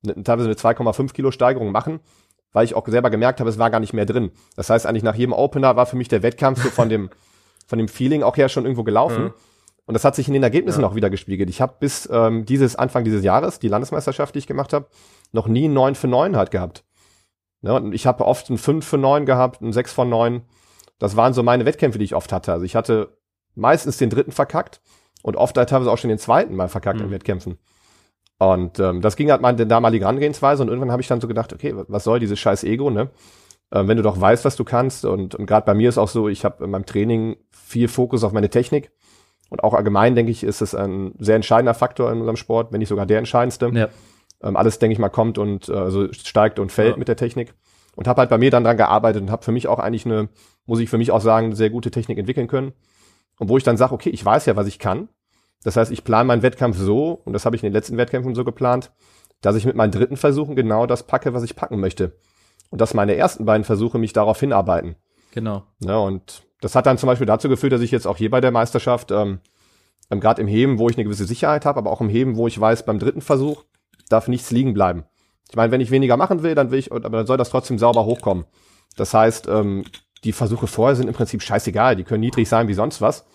teilweise 0.02 0.48
eine 0.48 0.54
2,5 0.54 1.12
Kilo 1.12 1.30
Steigerung 1.30 1.72
machen, 1.72 2.00
weil 2.52 2.64
ich 2.64 2.74
auch 2.74 2.86
selber 2.86 3.10
gemerkt 3.10 3.40
habe, 3.40 3.50
es 3.50 3.58
war 3.58 3.70
gar 3.70 3.80
nicht 3.80 3.92
mehr 3.92 4.06
drin. 4.06 4.32
Das 4.56 4.70
heißt 4.70 4.86
eigentlich 4.86 5.02
nach 5.02 5.14
jedem 5.14 5.32
Opener 5.32 5.76
war 5.76 5.86
für 5.86 5.96
mich 5.96 6.08
der 6.08 6.22
Wettkampf 6.22 6.62
so 6.62 6.70
von 6.70 6.88
dem 6.88 7.10
von 7.66 7.78
dem 7.78 7.88
Feeling 7.88 8.22
auch 8.22 8.36
her 8.36 8.48
schon 8.48 8.64
irgendwo 8.64 8.82
gelaufen. 8.82 9.24
Mhm. 9.24 9.34
Und 9.86 9.94
das 9.94 10.04
hat 10.04 10.14
sich 10.14 10.28
in 10.28 10.34
den 10.34 10.42
Ergebnissen 10.42 10.82
ja. 10.82 10.86
auch 10.86 10.94
wieder 10.94 11.10
gespiegelt. 11.10 11.48
Ich 11.48 11.60
habe 11.60 11.74
bis 11.80 12.08
ähm, 12.12 12.44
dieses 12.44 12.76
Anfang 12.76 13.04
dieses 13.04 13.24
Jahres, 13.24 13.58
die 13.58 13.68
Landesmeisterschaft, 13.68 14.34
die 14.34 14.40
ich 14.40 14.46
gemacht 14.46 14.72
habe, 14.72 14.86
noch 15.32 15.48
nie 15.48 15.64
einen 15.64 15.74
9 15.74 15.94
für 15.94 16.08
9 16.08 16.36
halt 16.36 16.50
gehabt. 16.50 16.84
Ja, 17.62 17.76
und 17.76 17.92
ich 17.92 18.06
habe 18.06 18.24
oft 18.24 18.48
einen 18.48 18.58
5 18.58 18.86
für 18.86 18.98
9 18.98 19.26
gehabt, 19.26 19.62
einen 19.62 19.72
6 19.72 19.92
von 19.92 20.08
9. 20.08 20.42
Das 20.98 21.16
waren 21.16 21.32
so 21.32 21.42
meine 21.42 21.64
Wettkämpfe, 21.64 21.98
die 21.98 22.04
ich 22.04 22.14
oft 22.14 22.32
hatte. 22.32 22.52
Also 22.52 22.64
ich 22.64 22.76
hatte 22.76 23.16
meistens 23.54 23.96
den 23.96 24.10
dritten 24.10 24.32
verkackt 24.32 24.80
und 25.22 25.36
oft 25.36 25.56
halt 25.56 25.68
teilweise 25.68 25.90
auch 25.90 25.98
schon 25.98 26.10
den 26.10 26.18
zweiten 26.18 26.54
mal 26.54 26.68
verkackt 26.68 26.98
mhm. 26.98 27.06
in 27.06 27.10
Wettkämpfen. 27.10 27.58
Und 28.42 28.80
ähm, 28.80 29.00
das 29.00 29.14
ging 29.14 29.30
halt 29.30 29.40
meine 29.40 29.64
damalige 29.68 30.04
Herangehensweise 30.04 30.64
und 30.64 30.68
irgendwann 30.68 30.90
habe 30.90 31.00
ich 31.00 31.06
dann 31.06 31.20
so 31.20 31.28
gedacht, 31.28 31.52
okay, 31.52 31.74
was 31.86 32.02
soll 32.02 32.18
dieses 32.18 32.40
scheiß 32.40 32.64
Ego, 32.64 32.90
ne? 32.90 33.08
Ähm, 33.70 33.86
wenn 33.86 33.96
du 33.96 34.02
doch 34.02 34.20
weißt, 34.20 34.44
was 34.44 34.56
du 34.56 34.64
kannst 34.64 35.04
und, 35.04 35.36
und 35.36 35.46
gerade 35.46 35.64
bei 35.64 35.74
mir 35.74 35.88
ist 35.88 35.96
auch 35.96 36.08
so, 36.08 36.28
ich 36.28 36.44
habe 36.44 36.64
in 36.64 36.70
meinem 36.70 36.84
Training 36.84 37.36
viel 37.52 37.86
Fokus 37.86 38.24
auf 38.24 38.32
meine 38.32 38.50
Technik 38.50 38.90
und 39.48 39.62
auch 39.62 39.74
allgemein, 39.74 40.16
denke 40.16 40.32
ich, 40.32 40.42
ist 40.42 40.60
es 40.60 40.74
ein 40.74 41.14
sehr 41.20 41.36
entscheidender 41.36 41.72
Faktor 41.72 42.10
in 42.10 42.18
unserem 42.18 42.34
Sport, 42.34 42.72
wenn 42.72 42.80
nicht 42.80 42.88
sogar 42.88 43.06
der 43.06 43.18
entscheidendste. 43.18 43.70
Ja. 43.72 43.88
Ähm, 44.42 44.56
alles, 44.56 44.80
denke 44.80 44.92
ich 44.92 44.98
mal, 44.98 45.08
kommt 45.08 45.38
und 45.38 45.68
äh, 45.68 45.74
also 45.74 46.12
steigt 46.12 46.58
und 46.58 46.72
fällt 46.72 46.94
ja. 46.94 46.98
mit 46.98 47.06
der 47.06 47.16
Technik. 47.16 47.54
Und 47.94 48.08
habe 48.08 48.22
halt 48.22 48.30
bei 48.30 48.38
mir 48.38 48.50
dann 48.50 48.64
dran 48.64 48.76
gearbeitet 48.76 49.22
und 49.22 49.30
habe 49.30 49.44
für 49.44 49.52
mich 49.52 49.68
auch 49.68 49.78
eigentlich 49.78 50.04
eine, 50.04 50.30
muss 50.66 50.80
ich 50.80 50.90
für 50.90 50.98
mich 50.98 51.12
auch 51.12 51.20
sagen, 51.20 51.54
sehr 51.54 51.70
gute 51.70 51.92
Technik 51.92 52.18
entwickeln 52.18 52.48
können. 52.48 52.72
Und 53.38 53.50
wo 53.50 53.56
ich 53.56 53.62
dann 53.62 53.76
sage, 53.76 53.94
okay, 53.94 54.10
ich 54.10 54.24
weiß 54.24 54.46
ja, 54.46 54.56
was 54.56 54.66
ich 54.66 54.80
kann. 54.80 55.08
Das 55.64 55.76
heißt, 55.76 55.92
ich 55.92 56.04
plane 56.04 56.26
meinen 56.26 56.42
Wettkampf 56.42 56.76
so, 56.76 57.20
und 57.24 57.32
das 57.32 57.44
habe 57.44 57.56
ich 57.56 57.62
in 57.62 57.68
den 57.68 57.72
letzten 57.72 57.96
Wettkämpfen 57.96 58.34
so 58.34 58.44
geplant, 58.44 58.90
dass 59.40 59.56
ich 59.56 59.66
mit 59.66 59.76
meinen 59.76 59.92
dritten 59.92 60.16
Versuchen 60.16 60.56
genau 60.56 60.86
das 60.86 61.06
packe, 61.06 61.34
was 61.34 61.42
ich 61.42 61.56
packen 61.56 61.80
möchte. 61.80 62.16
Und 62.70 62.80
dass 62.80 62.94
meine 62.94 63.14
ersten 63.16 63.44
beiden 63.44 63.64
Versuche 63.64 63.98
mich 63.98 64.12
darauf 64.12 64.40
hinarbeiten. 64.40 64.96
Genau. 65.32 65.64
Ja, 65.80 65.98
und 65.98 66.42
das 66.60 66.74
hat 66.74 66.86
dann 66.86 66.98
zum 66.98 67.08
Beispiel 67.08 67.26
dazu 67.26 67.48
geführt, 67.48 67.72
dass 67.72 67.80
ich 67.80 67.90
jetzt 67.90 68.06
auch 68.06 68.16
hier 68.16 68.30
bei 68.30 68.40
der 68.40 68.50
Meisterschaft, 68.50 69.10
ähm, 69.10 69.40
ähm, 70.10 70.20
gerade 70.20 70.40
im 70.40 70.48
Heben, 70.48 70.78
wo 70.78 70.88
ich 70.88 70.96
eine 70.96 71.04
gewisse 71.04 71.24
Sicherheit 71.24 71.66
habe, 71.66 71.78
aber 71.78 71.90
auch 71.90 72.00
im 72.00 72.08
Heben, 72.08 72.36
wo 72.36 72.46
ich 72.46 72.58
weiß, 72.58 72.84
beim 72.84 72.98
dritten 72.98 73.20
Versuch 73.20 73.64
darf 74.08 74.28
nichts 74.28 74.50
liegen 74.50 74.74
bleiben. 74.74 75.04
Ich 75.50 75.56
meine, 75.56 75.70
wenn 75.72 75.80
ich 75.80 75.90
weniger 75.90 76.16
machen 76.16 76.42
will, 76.42 76.54
dann 76.54 76.70
will 76.70 76.78
ich, 76.78 76.92
aber 76.92 77.08
dann 77.08 77.26
soll 77.26 77.36
das 77.36 77.50
trotzdem 77.50 77.78
sauber 77.78 78.04
hochkommen. 78.04 78.46
Das 78.96 79.12
heißt, 79.12 79.48
ähm, 79.48 79.84
die 80.24 80.32
Versuche 80.32 80.66
vorher 80.66 80.96
sind 80.96 81.08
im 81.08 81.14
Prinzip 81.14 81.42
scheißegal. 81.42 81.96
Die 81.96 82.04
können 82.04 82.20
niedrig 82.20 82.48
sein 82.48 82.68
wie 82.68 82.74
sonst 82.74 83.00
was. 83.00 83.26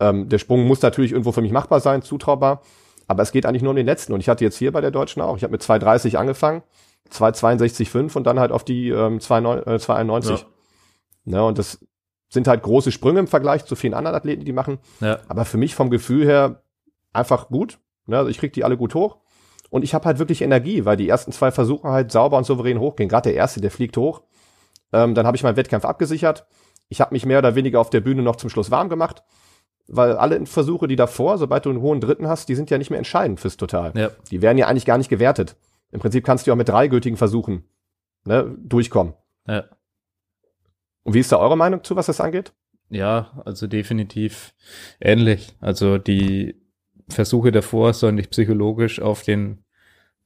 Ähm, 0.00 0.28
der 0.28 0.38
Sprung 0.38 0.66
muss 0.66 0.82
natürlich 0.82 1.12
irgendwo 1.12 1.32
für 1.32 1.42
mich 1.42 1.52
machbar 1.52 1.80
sein, 1.80 2.02
zutraubar. 2.02 2.62
Aber 3.06 3.22
es 3.22 3.32
geht 3.32 3.44
eigentlich 3.44 3.62
nur 3.62 3.70
um 3.70 3.76
den 3.76 3.86
letzten. 3.86 4.12
Und 4.12 4.20
ich 4.20 4.28
hatte 4.28 4.44
jetzt 4.44 4.56
hier 4.56 4.72
bei 4.72 4.80
der 4.80 4.90
Deutschen 4.90 5.20
auch. 5.20 5.36
Ich 5.36 5.42
habe 5.42 5.52
mit 5.52 5.62
2,30 5.62 6.16
angefangen, 6.16 6.62
2,62,5 7.12 8.16
und 8.16 8.24
dann 8.24 8.40
halt 8.40 8.52
auf 8.52 8.64
die 8.64 8.88
ähm, 8.88 9.18
2,91. 9.18 10.30
Ja. 10.30 10.38
Ne, 11.24 11.44
und 11.44 11.58
das 11.58 11.84
sind 12.28 12.48
halt 12.48 12.62
große 12.62 12.92
Sprünge 12.92 13.20
im 13.20 13.26
Vergleich 13.26 13.64
zu 13.64 13.76
vielen 13.76 13.94
anderen 13.94 14.16
Athleten, 14.16 14.44
die 14.44 14.52
machen. 14.52 14.78
Ja. 15.00 15.18
Aber 15.28 15.44
für 15.44 15.58
mich 15.58 15.74
vom 15.74 15.90
Gefühl 15.90 16.24
her 16.24 16.62
einfach 17.12 17.48
gut. 17.48 17.78
Ne, 18.06 18.16
also 18.16 18.30
ich 18.30 18.38
krieg 18.38 18.52
die 18.52 18.64
alle 18.64 18.76
gut 18.76 18.94
hoch. 18.94 19.18
Und 19.68 19.84
ich 19.84 19.92
habe 19.92 20.04
halt 20.04 20.18
wirklich 20.18 20.42
Energie, 20.42 20.84
weil 20.84 20.96
die 20.96 21.08
ersten 21.08 21.30
zwei 21.30 21.50
Versuche 21.50 21.88
halt 21.88 22.10
sauber 22.10 22.38
und 22.38 22.44
souverän 22.44 22.80
hochgehen. 22.80 23.08
Gerade 23.08 23.30
der 23.30 23.36
erste, 23.36 23.60
der 23.60 23.70
fliegt 23.70 23.96
hoch. 23.96 24.22
Ähm, 24.92 25.14
dann 25.14 25.26
habe 25.26 25.36
ich 25.36 25.42
meinen 25.42 25.56
Wettkampf 25.56 25.84
abgesichert. 25.84 26.46
Ich 26.88 27.00
habe 27.00 27.14
mich 27.14 27.26
mehr 27.26 27.38
oder 27.38 27.54
weniger 27.54 27.80
auf 27.80 27.90
der 27.90 28.00
Bühne 28.00 28.22
noch 28.22 28.36
zum 28.36 28.50
Schluss 28.50 28.70
warm 28.70 28.88
gemacht 28.88 29.22
weil 29.88 30.12
alle 30.12 30.46
Versuche, 30.46 30.88
die 30.88 30.96
davor, 30.96 31.38
sobald 31.38 31.66
du 31.66 31.70
einen 31.70 31.80
hohen 31.80 32.00
Dritten 32.00 32.28
hast, 32.28 32.48
die 32.48 32.54
sind 32.54 32.70
ja 32.70 32.78
nicht 32.78 32.90
mehr 32.90 32.98
entscheidend 32.98 33.40
fürs 33.40 33.56
Total. 33.56 33.92
Ja. 33.96 34.10
Die 34.30 34.42
werden 34.42 34.58
ja 34.58 34.68
eigentlich 34.68 34.86
gar 34.86 34.98
nicht 34.98 35.10
gewertet. 35.10 35.56
Im 35.90 36.00
Prinzip 36.00 36.24
kannst 36.24 36.46
du 36.46 36.52
auch 36.52 36.56
mit 36.56 36.68
drei 36.68 36.88
gültigen 36.88 37.16
Versuchen 37.16 37.64
ne, 38.24 38.56
durchkommen. 38.58 39.14
Ja. 39.46 39.64
Und 41.02 41.14
wie 41.14 41.20
ist 41.20 41.32
da 41.32 41.38
eure 41.38 41.56
Meinung 41.56 41.82
zu, 41.82 41.96
was 41.96 42.06
das 42.06 42.20
angeht? 42.20 42.52
Ja, 42.90 43.42
also 43.44 43.66
definitiv 43.66 44.52
ähnlich. 45.00 45.56
Also 45.60 45.98
die 45.98 46.60
Versuche 47.08 47.52
davor 47.52 47.94
sollen 47.94 48.16
dich 48.16 48.30
psychologisch 48.30 49.00
auf 49.00 49.22
den 49.22 49.64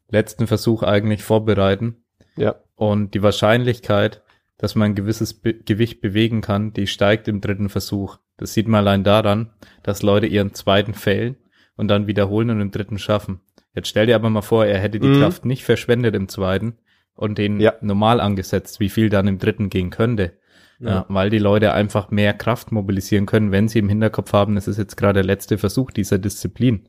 letzten 0.08 0.46
Versuch 0.46 0.82
eigentlich 0.82 1.22
vorbereiten. 1.22 2.04
Ja. 2.36 2.56
Und 2.74 3.14
die 3.14 3.22
Wahrscheinlichkeit, 3.22 4.22
dass 4.58 4.74
man 4.74 4.90
ein 4.90 4.94
gewisses 4.94 5.34
Be 5.34 5.54
Gewicht 5.54 6.00
bewegen 6.00 6.40
kann, 6.40 6.72
die 6.72 6.86
steigt 6.86 7.28
im 7.28 7.40
dritten 7.40 7.68
Versuch. 7.68 8.18
Das 8.36 8.54
sieht 8.54 8.68
man 8.68 8.80
allein 8.80 9.04
daran, 9.04 9.50
dass 9.82 10.02
Leute 10.02 10.26
ihren 10.26 10.54
zweiten 10.54 10.94
fällen 10.94 11.36
und 11.76 11.88
dann 11.88 12.06
wiederholen 12.06 12.50
und 12.50 12.60
im 12.60 12.70
dritten 12.70 12.98
schaffen. 12.98 13.40
Jetzt 13.74 13.88
stell 13.88 14.06
dir 14.06 14.14
aber 14.14 14.30
mal 14.30 14.42
vor, 14.42 14.66
er 14.66 14.78
hätte 14.78 15.00
die 15.00 15.08
mhm. 15.08 15.20
Kraft 15.20 15.44
nicht 15.44 15.64
verschwendet 15.64 16.14
im 16.14 16.28
zweiten 16.28 16.78
und 17.14 17.38
den 17.38 17.60
ja. 17.60 17.74
normal 17.80 18.20
angesetzt, 18.20 18.80
wie 18.80 18.88
viel 18.88 19.08
dann 19.08 19.26
im 19.26 19.38
dritten 19.38 19.70
gehen 19.70 19.90
könnte. 19.90 20.38
Ja. 20.80 20.90
ja. 20.90 21.06
weil 21.08 21.30
die 21.30 21.38
Leute 21.38 21.72
einfach 21.72 22.10
mehr 22.10 22.34
Kraft 22.34 22.72
mobilisieren 22.72 23.26
können, 23.26 23.52
wenn 23.52 23.68
sie 23.68 23.78
im 23.78 23.88
Hinterkopf 23.88 24.32
haben, 24.32 24.56
es 24.56 24.66
ist 24.66 24.76
jetzt 24.76 24.96
gerade 24.96 25.14
der 25.14 25.24
letzte 25.24 25.56
Versuch 25.56 25.92
dieser 25.92 26.18
Disziplin. 26.18 26.88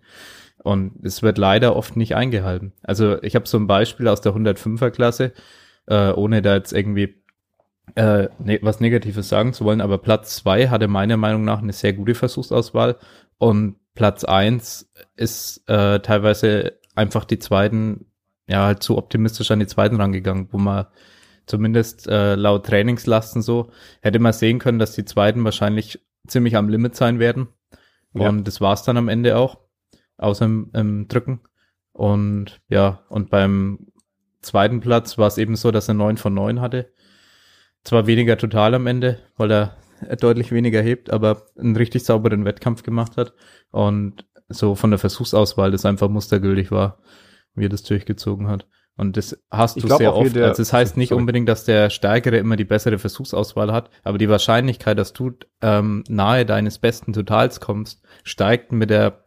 Und 0.63 1.05
es 1.05 1.21
wird 1.21 1.37
leider 1.37 1.75
oft 1.75 1.95
nicht 1.95 2.15
eingehalten. 2.15 2.73
Also 2.81 3.21
ich 3.21 3.35
habe 3.35 3.47
so 3.47 3.57
ein 3.59 3.67
Beispiel 3.67 4.07
aus 4.07 4.21
der 4.21 4.33
105er 4.33 4.89
Klasse, 4.89 5.33
äh, 5.85 6.11
ohne 6.11 6.41
da 6.41 6.55
jetzt 6.55 6.73
irgendwie 6.73 7.21
äh, 7.95 8.29
ne, 8.39 8.59
was 8.61 8.79
Negatives 8.79 9.29
sagen 9.29 9.53
zu 9.53 9.65
wollen, 9.65 9.81
aber 9.81 9.99
Platz 9.99 10.35
zwei 10.35 10.69
hatte 10.69 10.87
meiner 10.87 11.17
Meinung 11.17 11.43
nach 11.45 11.61
eine 11.61 11.73
sehr 11.73 11.93
gute 11.93 12.15
Versuchsauswahl 12.15 12.97
und 13.37 13.75
Platz 13.93 14.23
eins 14.23 14.91
ist 15.15 15.63
äh, 15.69 15.99
teilweise 15.99 16.79
einfach 16.95 17.25
die 17.25 17.39
zweiten, 17.39 18.05
ja, 18.47 18.65
halt 18.65 18.83
zu 18.83 18.97
optimistisch 18.97 19.51
an 19.51 19.59
die 19.59 19.67
zweiten 19.67 19.95
rangegangen, 19.95 20.49
wo 20.51 20.57
man 20.57 20.87
zumindest 21.45 22.07
äh, 22.07 22.35
laut 22.35 22.65
Trainingslasten 22.65 23.41
so 23.41 23.71
hätte 24.01 24.19
man 24.19 24.33
sehen 24.33 24.59
können, 24.59 24.79
dass 24.79 24.93
die 24.93 25.05
zweiten 25.05 25.43
wahrscheinlich 25.43 25.99
ziemlich 26.27 26.55
am 26.57 26.69
Limit 26.69 26.95
sein 26.95 27.19
werden. 27.19 27.47
Ja. 28.13 28.29
Und 28.29 28.45
das 28.45 28.61
war's 28.61 28.83
dann 28.83 28.97
am 28.97 29.09
Ende 29.09 29.37
auch, 29.37 29.59
außer 30.17 30.45
im, 30.45 30.71
im 30.73 31.07
Drücken. 31.07 31.41
Und 31.91 32.59
ja, 32.67 33.03
und 33.09 33.29
beim 33.29 33.87
zweiten 34.41 34.79
Platz 34.79 35.17
war 35.17 35.27
es 35.27 35.37
eben 35.37 35.55
so, 35.55 35.71
dass 35.71 35.87
er 35.87 35.93
neun 35.93 36.17
von 36.17 36.33
neun 36.33 36.61
hatte. 36.61 36.91
Zwar 37.85 38.07
weniger 38.07 38.37
total 38.37 38.73
am 38.73 38.87
Ende, 38.87 39.19
weil 39.37 39.51
er 39.51 39.77
deutlich 40.19 40.51
weniger 40.51 40.81
hebt, 40.81 41.09
aber 41.11 41.43
einen 41.57 41.75
richtig 41.75 42.03
sauberen 42.03 42.43
Wettkampf 42.43 42.83
gemacht 42.83 43.15
hat. 43.15 43.33
Und 43.71 44.25
so 44.49 44.75
von 44.75 44.91
der 44.91 44.99
Versuchsauswahl 44.99 45.71
das 45.71 45.85
einfach 45.85 46.09
mustergültig 46.09 46.71
war, 46.71 46.99
wie 47.53 47.65
er 47.65 47.69
das 47.69 47.83
durchgezogen 47.83 48.47
hat. 48.47 48.67
Und 48.97 49.17
das 49.17 49.37
hast 49.51 49.81
du 49.81 49.87
sehr 49.87 50.15
oft. 50.15 50.35
Also 50.37 50.49
es 50.51 50.57
das 50.57 50.73
heißt 50.73 50.97
nicht 50.97 51.09
sorry. 51.09 51.19
unbedingt, 51.19 51.49
dass 51.49 51.65
der 51.65 51.89
Stärkere 51.89 52.37
immer 52.37 52.55
die 52.55 52.63
bessere 52.63 52.97
Versuchsauswahl 52.97 53.71
hat, 53.71 53.89
aber 54.03 54.17
die 54.17 54.29
Wahrscheinlichkeit, 54.29 54.97
dass 54.97 55.13
du 55.13 55.31
ähm, 55.61 56.03
nahe 56.07 56.45
deines 56.45 56.79
besten 56.79 57.11
Totals 57.11 57.59
kommst, 57.59 58.03
steigt 58.23 58.71
mit 58.71 58.89
der 58.89 59.25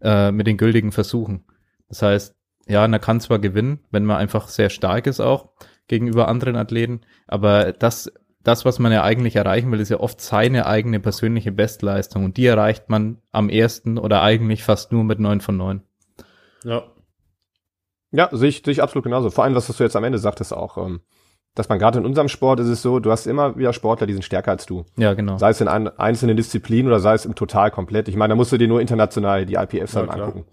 äh, 0.00 0.32
mit 0.32 0.46
den 0.46 0.56
gültigen 0.56 0.92
Versuchen. 0.92 1.44
Das 1.88 2.02
heißt, 2.02 2.34
ja, 2.68 2.86
man 2.88 3.00
kann 3.00 3.20
zwar 3.20 3.38
gewinnen, 3.38 3.80
wenn 3.90 4.04
man 4.04 4.16
einfach 4.16 4.48
sehr 4.48 4.70
stark 4.70 5.06
ist 5.06 5.20
auch, 5.20 5.50
gegenüber 5.88 6.28
anderen 6.28 6.56
Athleten. 6.56 7.00
Aber 7.26 7.72
das, 7.72 8.12
das, 8.42 8.64
was 8.64 8.78
man 8.78 8.92
ja 8.92 9.02
eigentlich 9.02 9.36
erreichen 9.36 9.70
will, 9.70 9.80
ist 9.80 9.88
ja 9.88 10.00
oft 10.00 10.20
seine 10.20 10.66
eigene 10.66 11.00
persönliche 11.00 11.52
Bestleistung. 11.52 12.24
Und 12.24 12.36
die 12.36 12.46
erreicht 12.46 12.88
man 12.88 13.18
am 13.30 13.48
ersten 13.48 13.98
oder 13.98 14.22
eigentlich 14.22 14.64
fast 14.64 14.92
nur 14.92 15.04
mit 15.04 15.20
neun 15.20 15.40
von 15.40 15.56
neun. 15.56 15.82
Ja. 16.64 16.84
Ja, 18.10 18.28
sehe 18.32 18.48
ich, 18.48 18.62
sehe 18.64 18.72
ich 18.72 18.82
absolut 18.82 19.04
genauso. 19.04 19.30
Vor 19.30 19.44
allem, 19.44 19.54
was 19.54 19.66
du 19.66 19.82
jetzt 19.82 19.96
am 19.96 20.04
Ende 20.04 20.18
sagtest 20.18 20.52
auch, 20.52 20.76
ähm, 20.76 21.00
dass 21.54 21.68
man 21.68 21.78
gerade 21.78 21.98
in 21.98 22.06
unserem 22.06 22.28
Sport 22.28 22.60
ist 22.60 22.68
es 22.68 22.82
so, 22.82 22.98
du 22.98 23.10
hast 23.10 23.26
immer 23.26 23.56
wieder 23.56 23.72
Sportler, 23.72 24.06
die 24.06 24.14
sind 24.14 24.24
stärker 24.24 24.50
als 24.50 24.66
du. 24.66 24.84
Ja, 24.96 25.14
genau. 25.14 25.38
Sei 25.38 25.50
es 25.50 25.60
in 25.60 25.68
ein, 25.68 25.88
einzelnen 25.98 26.36
Disziplinen 26.36 26.86
oder 26.86 27.00
sei 27.00 27.14
es 27.14 27.26
im 27.26 27.34
Total 27.34 27.70
komplett. 27.70 28.08
Ich 28.08 28.16
meine, 28.16 28.32
da 28.32 28.36
musst 28.36 28.52
du 28.52 28.58
dir 28.58 28.68
nur 28.68 28.80
international 28.80 29.44
die 29.44 29.54
IPFs 29.54 29.94
ja, 29.94 30.02
angucken. 30.02 30.44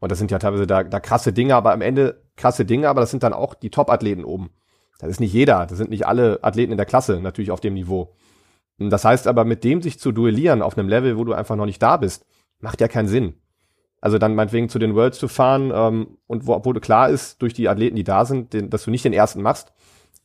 Und 0.00 0.10
das 0.10 0.18
sind 0.18 0.32
ja 0.32 0.38
teilweise 0.38 0.66
da, 0.66 0.82
da 0.82 0.98
krasse 0.98 1.32
Dinge, 1.32 1.54
aber 1.54 1.72
am 1.72 1.80
Ende 1.80 2.22
krasse 2.36 2.64
Dinge, 2.64 2.88
aber 2.88 3.00
das 3.00 3.12
sind 3.12 3.22
dann 3.22 3.32
auch 3.32 3.54
die 3.54 3.70
Top-Athleten 3.70 4.24
oben. 4.24 4.50
Das 5.02 5.10
ist 5.10 5.20
nicht 5.20 5.32
jeder, 5.32 5.66
das 5.66 5.78
sind 5.78 5.90
nicht 5.90 6.06
alle 6.06 6.38
Athleten 6.42 6.70
in 6.70 6.78
der 6.78 6.86
Klasse 6.86 7.20
natürlich 7.20 7.50
auf 7.50 7.60
dem 7.60 7.74
Niveau. 7.74 8.14
Das 8.78 9.04
heißt 9.04 9.26
aber, 9.26 9.44
mit 9.44 9.64
dem 9.64 9.82
sich 9.82 9.98
zu 9.98 10.12
duellieren 10.12 10.62
auf 10.62 10.78
einem 10.78 10.88
Level, 10.88 11.18
wo 11.18 11.24
du 11.24 11.32
einfach 11.32 11.56
noch 11.56 11.66
nicht 11.66 11.82
da 11.82 11.96
bist, 11.96 12.24
macht 12.60 12.80
ja 12.80 12.86
keinen 12.86 13.08
Sinn. 13.08 13.34
Also 14.00 14.18
dann 14.18 14.36
meinetwegen 14.36 14.68
zu 14.68 14.78
den 14.78 14.94
Worlds 14.94 15.18
zu 15.18 15.26
fahren 15.26 15.72
ähm, 15.74 16.18
und 16.28 16.46
wo, 16.46 16.54
obwohl 16.54 16.78
klar 16.80 17.08
ist, 17.08 17.42
durch 17.42 17.52
die 17.52 17.68
Athleten, 17.68 17.96
die 17.96 18.04
da 18.04 18.24
sind, 18.24 18.52
den, 18.52 18.70
dass 18.70 18.84
du 18.84 18.92
nicht 18.92 19.04
den 19.04 19.12
ersten 19.12 19.42
machst, 19.42 19.72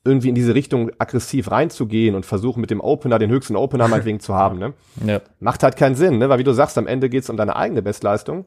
irgendwie 0.06 0.30
in 0.30 0.36
diese 0.36 0.54
Richtung 0.54 0.92
aggressiv 1.00 1.50
reinzugehen 1.50 2.14
und 2.14 2.28
versuchen 2.28 2.62
mit 2.62 2.70
dem 2.70 2.80
Opener 2.80 3.18
den 3.18 3.32
höchsten 3.32 3.56
Opener 3.56 3.88
meinetwegen 3.88 4.20
zu 4.20 4.36
haben, 4.36 4.60
ne? 4.60 4.74
Ja. 5.06 5.22
Macht 5.40 5.64
halt 5.64 5.76
keinen 5.76 5.96
Sinn, 5.96 6.20
ne? 6.20 6.30
Weil 6.30 6.38
wie 6.38 6.44
du 6.44 6.54
sagst, 6.54 6.78
am 6.78 6.86
Ende 6.88 7.10
geht's 7.10 7.32
um 7.32 7.38
deine 7.38 7.56
eigene 7.56 7.82
Bestleistung. 7.82 8.46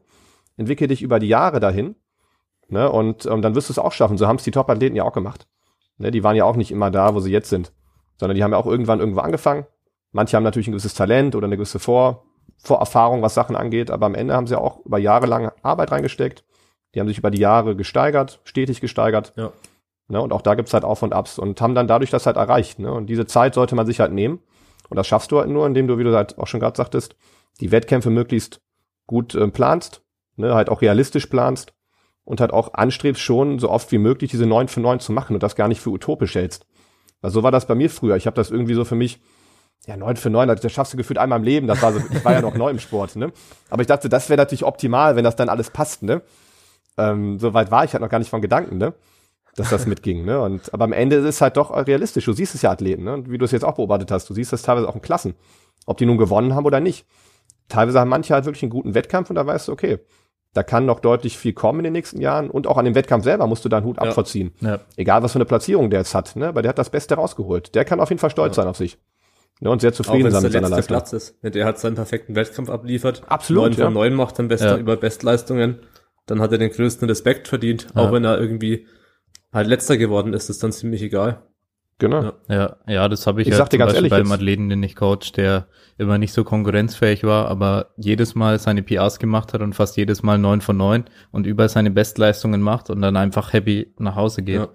Entwickel 0.55 0.87
dich 0.87 1.01
über 1.01 1.19
die 1.19 1.27
Jahre 1.27 1.59
dahin, 1.59 1.95
ne? 2.69 2.89
Und 2.89 3.25
ähm, 3.25 3.41
dann 3.41 3.53
wirst 3.53 3.67
du 3.67 3.73
es 3.73 3.79
auch 3.79 3.91
schaffen. 3.91 4.17
So 4.17 4.27
haben 4.27 4.37
es 4.37 4.43
die 4.43 4.51
Top-Athleten 4.51 4.95
ja 4.95 5.03
auch 5.03 5.13
gemacht. 5.13 5.45
Ne? 6.01 6.11
Die 6.11 6.23
waren 6.23 6.35
ja 6.35 6.45
auch 6.45 6.55
nicht 6.55 6.71
immer 6.71 6.91
da, 6.91 7.15
wo 7.15 7.19
sie 7.19 7.31
jetzt 7.31 7.49
sind, 7.49 7.71
sondern 8.17 8.35
die 8.35 8.43
haben 8.43 8.51
ja 8.51 8.57
auch 8.57 8.65
irgendwann 8.65 8.99
irgendwo 8.99 9.21
angefangen. 9.21 9.65
Manche 10.11 10.35
haben 10.35 10.43
natürlich 10.43 10.67
ein 10.67 10.71
gewisses 10.71 10.93
Talent 10.93 11.35
oder 11.35 11.45
eine 11.45 11.55
gewisse 11.55 11.79
Vor 11.79 12.25
Vorerfahrung, 12.63 13.23
was 13.23 13.33
Sachen 13.33 13.55
angeht, 13.55 13.89
aber 13.89 14.05
am 14.05 14.13
Ende 14.13 14.35
haben 14.35 14.45
sie 14.45 14.59
auch 14.59 14.85
über 14.85 14.99
Jahre 14.99 15.25
lang 15.25 15.51
Arbeit 15.63 15.91
reingesteckt. 15.91 16.43
Die 16.93 16.99
haben 16.99 17.07
sich 17.07 17.17
über 17.17 17.31
die 17.31 17.39
Jahre 17.39 17.75
gesteigert, 17.75 18.39
stetig 18.43 18.81
gesteigert. 18.81 19.33
Ja. 19.35 19.51
Ne, 20.07 20.21
und 20.21 20.31
auch 20.31 20.41
da 20.41 20.53
gibt's 20.53 20.73
halt 20.73 20.83
Auf 20.83 21.01
und 21.01 21.13
Abs 21.13 21.39
und 21.39 21.59
haben 21.59 21.73
dann 21.73 21.87
dadurch 21.87 22.11
das 22.11 22.27
halt 22.27 22.37
erreicht. 22.37 22.77
Ne? 22.77 22.91
Und 22.91 23.07
diese 23.07 23.25
Zeit 23.25 23.55
sollte 23.55 23.75
man 23.75 23.87
sich 23.87 23.99
halt 23.99 24.11
nehmen. 24.11 24.41
Und 24.89 24.97
das 24.97 25.07
schaffst 25.07 25.31
du 25.31 25.39
halt 25.39 25.49
nur, 25.49 25.65
indem 25.65 25.87
du, 25.87 25.97
wie 25.97 26.03
du 26.03 26.13
halt 26.13 26.37
auch 26.37 26.47
schon 26.47 26.59
gerade 26.59 26.77
sagtest, 26.77 27.15
die 27.61 27.71
Wettkämpfe 27.71 28.09
möglichst 28.09 28.61
gut 29.07 29.33
äh, 29.33 29.47
planst, 29.47 30.03
ne? 30.35 30.53
halt 30.53 30.69
auch 30.69 30.81
realistisch 30.81 31.27
planst 31.27 31.73
und 32.23 32.41
halt 32.41 32.51
auch 32.51 32.73
anstrebst 32.73 33.21
schon 33.21 33.59
so 33.59 33.69
oft 33.69 33.91
wie 33.91 33.97
möglich 33.97 34.31
diese 34.31 34.45
9 34.45 34.67
für 34.67 34.79
9 34.79 34.99
zu 34.99 35.11
machen 35.11 35.33
und 35.33 35.43
das 35.43 35.55
gar 35.55 35.67
nicht 35.67 35.81
für 35.81 35.89
utopisch 35.89 36.35
hältst. 36.35 36.65
Also 37.21 37.39
so 37.39 37.43
war 37.43 37.51
das 37.51 37.67
bei 37.67 37.75
mir 37.75 37.89
früher. 37.89 38.15
Ich 38.15 38.25
habe 38.25 38.35
das 38.35 38.51
irgendwie 38.51 38.73
so 38.73 38.85
für 38.85 38.95
mich, 38.95 39.19
ja, 39.87 39.97
9 39.97 40.15
für 40.15 40.29
9, 40.29 40.47
das 40.47 40.71
schaffst 40.71 40.93
du 40.93 40.97
gefühlt 40.97 41.17
einmal 41.17 41.39
im 41.39 41.45
Leben. 41.45 41.67
Das 41.67 41.81
war 41.81 41.93
so, 41.93 41.99
ich 41.99 42.23
war 42.23 42.33
ja 42.33 42.41
noch 42.41 42.55
neu 42.55 42.69
im 42.69 42.79
Sport, 42.79 43.15
ne? 43.15 43.31
Aber 43.69 43.81
ich 43.81 43.87
dachte, 43.87 44.09
das 44.09 44.29
wäre 44.29 44.37
natürlich 44.37 44.63
optimal, 44.63 45.15
wenn 45.15 45.23
das 45.23 45.35
dann 45.35 45.49
alles 45.49 45.69
passt, 45.69 46.03
ne? 46.03 46.21
Ähm, 46.97 47.39
so 47.39 47.53
weit 47.53 47.71
war 47.71 47.83
ich 47.83 47.93
halt 47.93 48.01
noch 48.01 48.09
gar 48.09 48.19
nicht 48.19 48.29
von 48.29 48.41
Gedanken, 48.41 48.77
ne? 48.77 48.93
dass 49.55 49.69
das 49.69 49.85
mitging. 49.85 50.25
Ne? 50.25 50.39
Und, 50.39 50.73
aber 50.73 50.85
am 50.85 50.93
Ende 50.93 51.17
ist 51.17 51.25
es 51.25 51.41
halt 51.41 51.57
doch 51.57 51.71
realistisch. 51.71 52.25
Du 52.25 52.33
siehst 52.33 52.55
es 52.55 52.61
ja 52.61 52.71
Athleten, 52.71 53.03
ne? 53.03 53.13
Und 53.13 53.29
wie 53.29 53.37
du 53.37 53.45
es 53.45 53.51
jetzt 53.51 53.65
auch 53.65 53.75
beobachtet 53.75 54.11
hast. 54.11 54.29
Du 54.29 54.33
siehst 54.33 54.53
das 54.53 54.61
teilweise 54.61 54.87
auch 54.87 54.95
in 54.95 55.01
Klassen. 55.01 55.35
Ob 55.85 55.97
die 55.97 56.05
nun 56.05 56.17
gewonnen 56.17 56.55
haben 56.55 56.65
oder 56.65 56.79
nicht. 56.79 57.05
Teilweise 57.67 57.99
haben 57.99 58.09
manche 58.09 58.33
halt 58.33 58.45
wirklich 58.45 58.63
einen 58.63 58.69
guten 58.69 58.93
Wettkampf 58.93 59.29
und 59.29 59.35
da 59.35 59.45
weißt 59.45 59.67
du, 59.67 59.71
okay, 59.71 59.99
da 60.53 60.63
kann 60.63 60.85
noch 60.85 60.99
deutlich 60.99 61.37
viel 61.37 61.53
kommen 61.53 61.79
in 61.79 61.85
den 61.85 61.93
nächsten 61.93 62.19
Jahren 62.19 62.49
und 62.49 62.67
auch 62.67 62.77
an 62.77 62.85
dem 62.85 62.95
Wettkampf 62.95 63.23
selber 63.23 63.47
musst 63.47 63.63
du 63.63 63.69
deinen 63.69 63.85
Hut 63.85 63.97
ja. 63.97 64.03
abverziehen. 64.03 64.51
Ja. 64.59 64.79
Egal, 64.97 65.23
was 65.23 65.31
für 65.31 65.37
eine 65.37 65.45
Platzierung 65.45 65.89
der 65.89 66.01
jetzt 66.01 66.13
hat, 66.13 66.35
ne? 66.35 66.47
Aber 66.47 66.61
der 66.61 66.69
hat 66.69 66.77
das 66.77 66.89
Beste 66.89 67.15
rausgeholt. 67.15 67.73
Der 67.73 67.85
kann 67.85 67.99
auf 67.99 68.09
jeden 68.09 68.19
Fall 68.19 68.31
stolz 68.31 68.57
ja. 68.57 68.63
sein 68.63 68.69
auf 68.69 68.77
sich. 68.77 68.97
Ne? 69.61 69.69
Und 69.69 69.81
sehr 69.81 69.93
zufrieden 69.93 70.31
sein 70.31 70.43
mit 70.43 70.51
seiner 70.51 70.69
Leistung. 70.69 70.95
Platz 70.95 71.13
ist. 71.13 71.35
Der 71.43 71.65
hat 71.65 71.79
seinen 71.79 71.95
perfekten 71.95 72.35
Wettkampf 72.35 72.69
abliefert. 72.69 73.23
Absolut. 73.27 73.77
9 73.77 73.85
von 73.85 73.93
9 73.93 74.13
macht 74.13 74.39
dann 74.39 74.47
Best 74.49 74.65
über 74.77 74.97
Bestleistungen. 74.97 75.79
Dann 76.25 76.41
hat 76.41 76.51
er 76.51 76.57
den 76.57 76.71
größten 76.71 77.07
Respekt 77.07 77.47
verdient, 77.47 77.87
auch 77.95 78.11
wenn 78.11 78.23
er 78.23 78.39
irgendwie 78.39 78.87
halt 79.51 79.67
letzter 79.67 79.97
geworden 79.97 80.33
ist, 80.33 80.49
ist 80.49 80.63
dann 80.63 80.71
ziemlich 80.71 81.01
egal. 81.01 81.43
Genau. 82.01 82.31
Ja, 82.49 82.77
ja, 82.87 83.07
das 83.07 83.27
habe 83.27 83.43
ich, 83.43 83.47
ich 83.47 83.53
ja 83.53 83.69
zum 83.69 83.77
Beispiel 83.77 83.95
ehrlich, 83.95 84.09
beim 84.09 84.31
Athleten, 84.31 84.69
den 84.69 84.81
ich 84.81 84.95
coach, 84.95 85.33
der 85.33 85.67
immer 85.99 86.17
nicht 86.17 86.33
so 86.33 86.43
konkurrenzfähig 86.43 87.23
war, 87.23 87.47
aber 87.47 87.91
jedes 87.95 88.33
Mal 88.33 88.57
seine 88.57 88.81
PRs 88.81 89.19
gemacht 89.19 89.53
hat 89.53 89.61
und 89.61 89.75
fast 89.75 89.97
jedes 89.97 90.23
Mal 90.23 90.39
neun 90.39 90.61
von 90.61 90.75
neun 90.75 91.05
und 91.29 91.45
über 91.45 91.69
seine 91.69 91.91
Bestleistungen 91.91 92.59
macht 92.59 92.89
und 92.89 93.03
dann 93.03 93.15
einfach 93.17 93.53
happy 93.53 93.93
nach 93.99 94.15
Hause 94.15 94.41
geht. 94.41 94.61
Ja. 94.61 94.69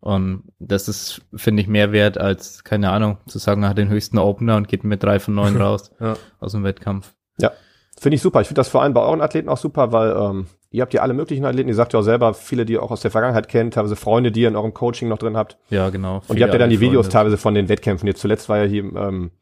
Und 0.00 0.44
das 0.58 0.88
ist, 0.88 1.20
finde 1.34 1.60
ich, 1.60 1.68
mehr 1.68 1.92
wert 1.92 2.16
als, 2.16 2.64
keine 2.64 2.90
Ahnung, 2.90 3.18
zu 3.26 3.36
sagen, 3.36 3.62
er 3.62 3.68
hat 3.68 3.76
den 3.76 3.90
höchsten 3.90 4.16
Opener 4.16 4.56
und 4.56 4.66
geht 4.66 4.82
mit 4.82 5.02
drei 5.02 5.20
von 5.20 5.34
neun 5.34 5.56
raus 5.60 5.90
ja. 6.00 6.16
aus 6.38 6.52
dem 6.52 6.64
Wettkampf. 6.64 7.12
Ja, 7.38 7.52
finde 8.00 8.14
ich 8.14 8.22
super. 8.22 8.40
Ich 8.40 8.46
finde 8.46 8.60
das 8.60 8.70
vor 8.70 8.80
allem 8.80 8.94
bei 8.94 9.02
euren 9.02 9.20
Athleten 9.20 9.50
auch 9.50 9.58
super, 9.58 9.92
weil 9.92 10.16
ähm, 10.16 10.46
Ihr 10.72 10.82
habt 10.82 10.94
ja 10.94 11.02
alle 11.02 11.14
möglichen 11.14 11.44
Athleten, 11.44 11.68
ihr 11.68 11.74
sagt 11.74 11.92
ja 11.94 11.98
auch 11.98 12.04
selber, 12.04 12.32
viele, 12.32 12.64
die 12.64 12.74
ihr 12.74 12.82
auch 12.82 12.92
aus 12.92 13.00
der 13.00 13.10
Vergangenheit 13.10 13.48
kennt, 13.48 13.74
teilweise 13.74 13.96
Freunde, 13.96 14.30
die 14.30 14.42
ihr 14.42 14.48
in 14.48 14.54
eurem 14.54 14.72
Coaching 14.72 15.08
noch 15.08 15.18
drin 15.18 15.36
habt. 15.36 15.58
Ja, 15.68 15.90
genau. 15.90 16.22
Und 16.28 16.38
ihr 16.38 16.44
habt 16.44 16.52
ja 16.54 16.60
dann 16.60 16.70
die 16.70 16.78
Videos 16.78 17.06
Freunde. 17.06 17.12
teilweise 17.12 17.36
von 17.38 17.54
den 17.54 17.68
Wettkämpfen. 17.68 18.06
Jetzt 18.06 18.20
zuletzt 18.20 18.48
war 18.48 18.58
ja 18.58 18.64
hier 18.64 18.84
ähm, 18.84 19.32